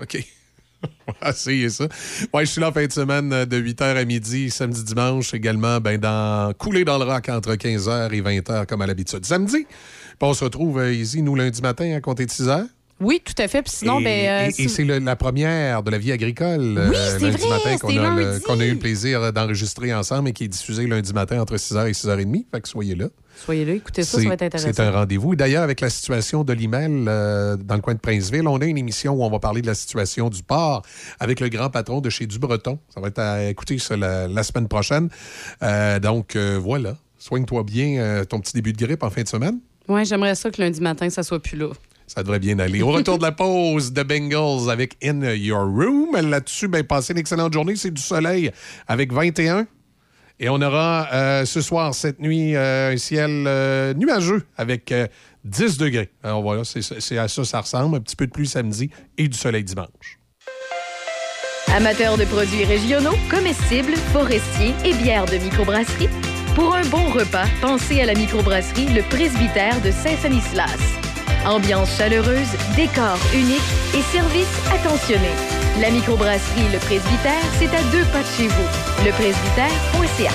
OK. 0.00 0.18
On 1.08 1.12
va 1.24 1.30
essayer 1.30 1.68
ça. 1.68 1.86
Ouais, 2.32 2.44
je 2.46 2.50
suis 2.50 2.60
là 2.60 2.68
en 2.68 2.72
fin 2.72 2.86
de 2.86 2.92
semaine 2.92 3.32
euh, 3.32 3.44
de 3.46 3.60
8h 3.60 3.96
à 3.96 4.04
midi, 4.04 4.50
samedi, 4.50 4.82
dimanche 4.84 5.34
également, 5.34 5.80
ben, 5.80 5.98
dans 5.98 6.52
Couler 6.58 6.84
dans 6.84 6.98
le 6.98 7.04
rock 7.04 7.28
entre 7.28 7.54
15h 7.54 8.12
et 8.12 8.20
20h 8.22 8.66
comme 8.66 8.82
à 8.82 8.86
l'habitude. 8.86 9.24
Samedi, 9.24 9.64
puis 9.66 10.16
on 10.20 10.34
se 10.34 10.44
retrouve 10.44 10.78
euh, 10.78 10.92
ici, 10.92 11.22
nous, 11.22 11.34
lundi 11.34 11.60
matin 11.62 11.92
à 11.96 12.00
compter 12.00 12.26
de 12.26 12.30
6h. 12.30 12.66
Oui, 13.00 13.20
tout 13.24 13.34
à 13.42 13.48
fait. 13.48 13.62
Puis 13.62 13.72
sinon, 13.78 13.98
et, 13.98 14.04
ben. 14.04 14.28
euh, 14.48 14.50
et- 14.56 14.68
c'est 14.68 14.84
la 14.84 15.16
première 15.16 15.82
de 15.82 15.90
la 15.90 15.98
vie 15.98 16.12
agricole 16.12 16.80
Oui, 16.88 16.96
c'est 17.18 17.18
vrai, 17.30 17.48
matin 17.48 17.76
qu'on 17.78 17.88
a, 17.98 18.38
qu'on 18.40 18.60
a 18.60 18.64
eu 18.64 18.72
le 18.74 18.78
plaisir 18.78 19.32
d'enregistrer 19.32 19.92
ensemble 19.92 20.28
et 20.28 20.32
qui 20.32 20.44
est 20.44 20.48
diffusé 20.48 20.86
lundi 20.86 21.12
matin 21.12 21.40
entre 21.40 21.56
6h 21.56 21.88
et 21.88 21.92
6h30. 21.92 22.44
Fait 22.54 22.60
que 22.60 22.68
soyez 22.68 22.94
là. 22.94 23.06
Soyez 23.36 23.64
là, 23.64 23.72
écoutez 23.72 24.02
ça, 24.04 24.20
ça 24.20 24.28
va 24.28 24.34
être 24.34 24.42
intéressant. 24.42 24.70
C'est 24.72 24.82
un 24.82 24.90
rendez-vous. 24.90 25.34
D'ailleurs, 25.34 25.62
avec 25.62 25.80
la 25.80 25.90
situation 25.90 26.44
de 26.44 26.52
l'email 26.52 27.04
euh, 27.08 27.56
dans 27.56 27.74
le 27.74 27.80
coin 27.80 27.94
de 27.94 27.98
Princeville, 27.98 28.46
on 28.46 28.60
a 28.60 28.64
une 28.64 28.78
émission 28.78 29.14
où 29.14 29.24
on 29.24 29.30
va 29.30 29.38
parler 29.38 29.62
de 29.62 29.66
la 29.66 29.74
situation 29.74 30.28
du 30.28 30.42
port 30.42 30.82
avec 31.18 31.40
le 31.40 31.48
grand 31.48 31.70
patron 31.70 32.00
de 32.00 32.10
chez 32.10 32.26
Dubreton. 32.26 32.78
Ça 32.94 33.00
va 33.00 33.08
être 33.08 33.18
à 33.18 33.44
écouter 33.44 33.78
ça 33.78 33.96
la, 33.96 34.28
la 34.28 34.42
semaine 34.42 34.68
prochaine. 34.68 35.08
Euh, 35.62 35.98
donc, 35.98 36.36
euh, 36.36 36.58
voilà. 36.62 36.96
Soigne-toi 37.18 37.62
bien 37.64 37.98
euh, 37.98 38.24
ton 38.24 38.40
petit 38.40 38.52
début 38.52 38.72
de 38.72 38.84
grippe 38.84 39.02
en 39.02 39.10
fin 39.10 39.22
de 39.22 39.28
semaine. 39.28 39.60
Ouais, 39.88 40.04
j'aimerais 40.04 40.34
ça 40.34 40.50
que 40.50 40.60
lundi 40.60 40.80
matin, 40.80 41.08
ça 41.10 41.22
soit 41.22 41.40
plus 41.40 41.56
là. 41.56 41.68
Ça 42.06 42.22
devrait 42.22 42.40
bien 42.40 42.58
aller. 42.58 42.82
Au 42.82 42.90
retour 42.90 43.16
de 43.16 43.22
la 43.22 43.32
pause 43.32 43.92
de 43.92 44.02
Bengals 44.02 44.70
avec 44.70 44.96
In 45.02 45.22
Your 45.34 45.64
Room. 45.64 46.14
Là-dessus, 46.14 46.68
ben, 46.68 46.84
passez 46.84 47.12
une 47.12 47.18
excellente 47.18 47.52
journée. 47.52 47.76
C'est 47.76 47.90
du 47.90 48.02
soleil 48.02 48.50
avec 48.86 49.12
21. 49.12 49.66
Et 50.42 50.48
on 50.48 50.60
aura 50.60 51.06
euh, 51.12 51.44
ce 51.44 51.60
soir, 51.60 51.94
cette 51.94 52.18
nuit, 52.18 52.56
euh, 52.56 52.92
un 52.92 52.96
ciel 52.96 53.44
euh, 53.46 53.94
nuageux 53.94 54.44
avec 54.56 54.90
euh, 54.90 55.06
10 55.44 55.78
degrés. 55.78 56.10
Alors 56.24 56.42
voilà, 56.42 56.64
c'est 56.64 56.82
c'est 56.82 57.16
à 57.16 57.28
ça 57.28 57.44
ça 57.44 57.60
ressemble. 57.60 57.96
Un 57.96 58.00
petit 58.00 58.16
peu 58.16 58.26
de 58.26 58.32
pluie 58.32 58.48
samedi 58.48 58.90
et 59.16 59.28
du 59.28 59.38
soleil 59.38 59.62
dimanche. 59.62 60.18
Amateurs 61.72 62.18
de 62.18 62.24
produits 62.24 62.64
régionaux, 62.64 63.14
comestibles, 63.30 63.94
forestiers 64.12 64.74
et 64.84 64.94
bières 64.94 65.26
de 65.26 65.36
microbrasserie, 65.36 66.08
pour 66.56 66.74
un 66.74 66.84
bon 66.86 67.06
repas, 67.10 67.46
pensez 67.60 68.00
à 68.00 68.06
la 68.06 68.14
microbrasserie 68.14 68.92
Le 68.92 69.02
Presbytère 69.02 69.80
de 69.80 69.92
Saint-Sanislas. 69.92 70.98
Ambiance 71.46 71.96
chaleureuse, 71.96 72.50
décor 72.74 73.16
unique 73.32 73.60
et 73.94 74.02
service 74.02 74.50
attentionné. 74.72 75.61
La 75.80 75.90
microbrasserie 75.90 76.68
Le 76.70 76.78
Presbytère, 76.78 77.42
c'est 77.58 77.74
à 77.74 77.82
deux 77.90 78.04
pas 78.12 78.20
de 78.20 78.26
chez 78.36 78.46
vous. 78.48 79.04
Lepresbytère.ca. 79.04 80.32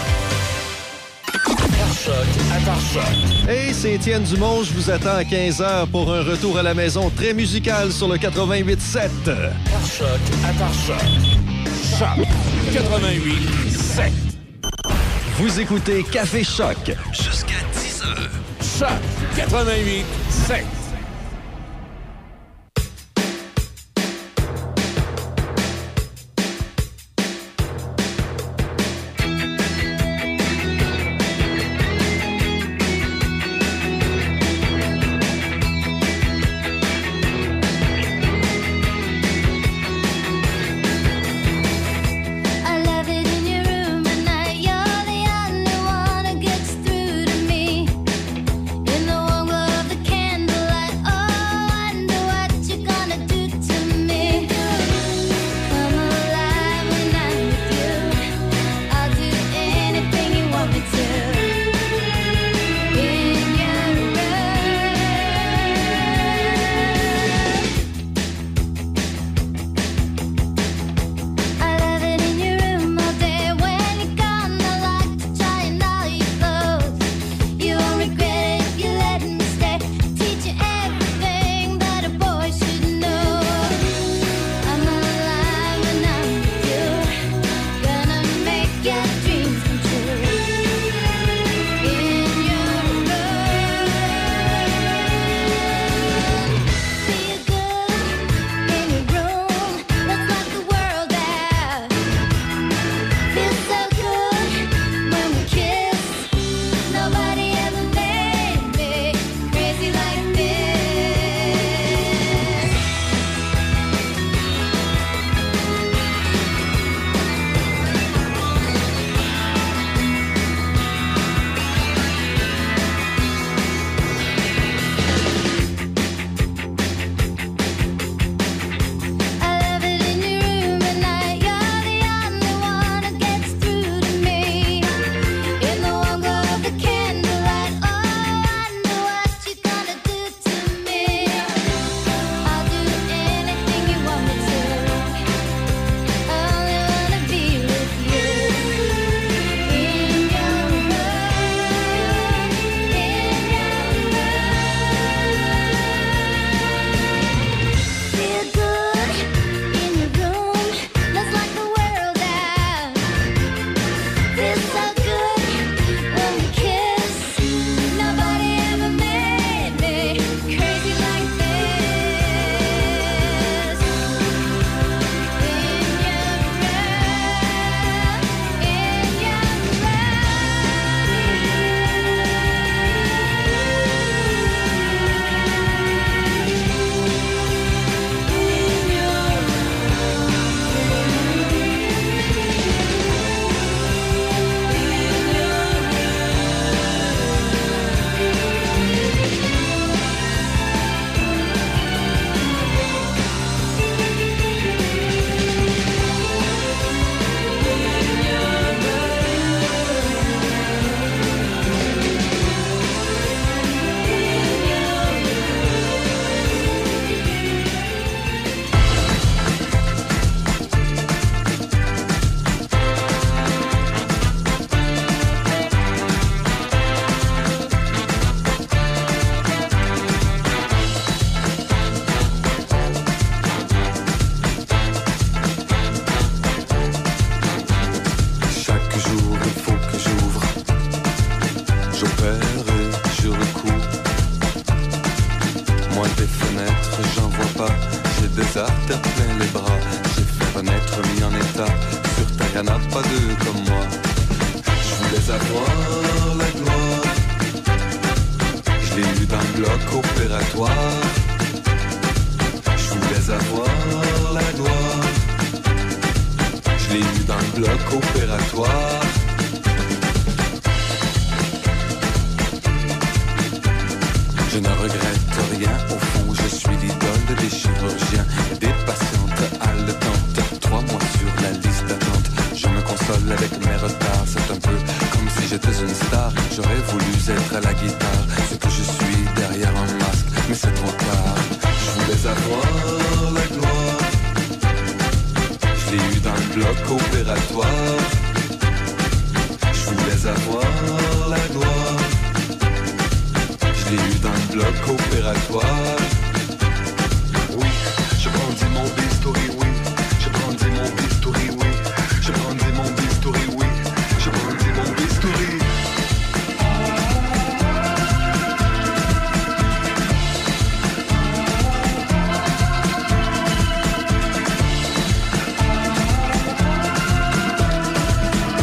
Hey, 3.48 3.74
c'est 3.74 3.94
Étienne 3.94 4.24
Dumont. 4.24 4.64
Je 4.64 4.74
vous 4.74 4.90
attends 4.90 5.16
à 5.18 5.24
15h 5.24 5.88
pour 5.92 6.12
un 6.12 6.24
retour 6.24 6.58
à 6.58 6.64
la 6.64 6.74
maison 6.74 7.12
très 7.12 7.34
musical 7.34 7.92
sur 7.92 8.08
le 8.08 8.18
88.7. 8.18 9.10
Choc 9.98 10.08
à 10.44 10.54
par 10.54 10.74
choc. 10.74 10.98
Choc 12.00 12.28
88 12.74 13.72
7. 13.72 14.12
Vous 15.38 15.60
écoutez 15.60 16.04
Café 16.04 16.44
Choc 16.44 16.96
jusqu'à 17.12 17.60
10h. 17.76 18.80
Choc 18.80 18.90
88 19.36 20.87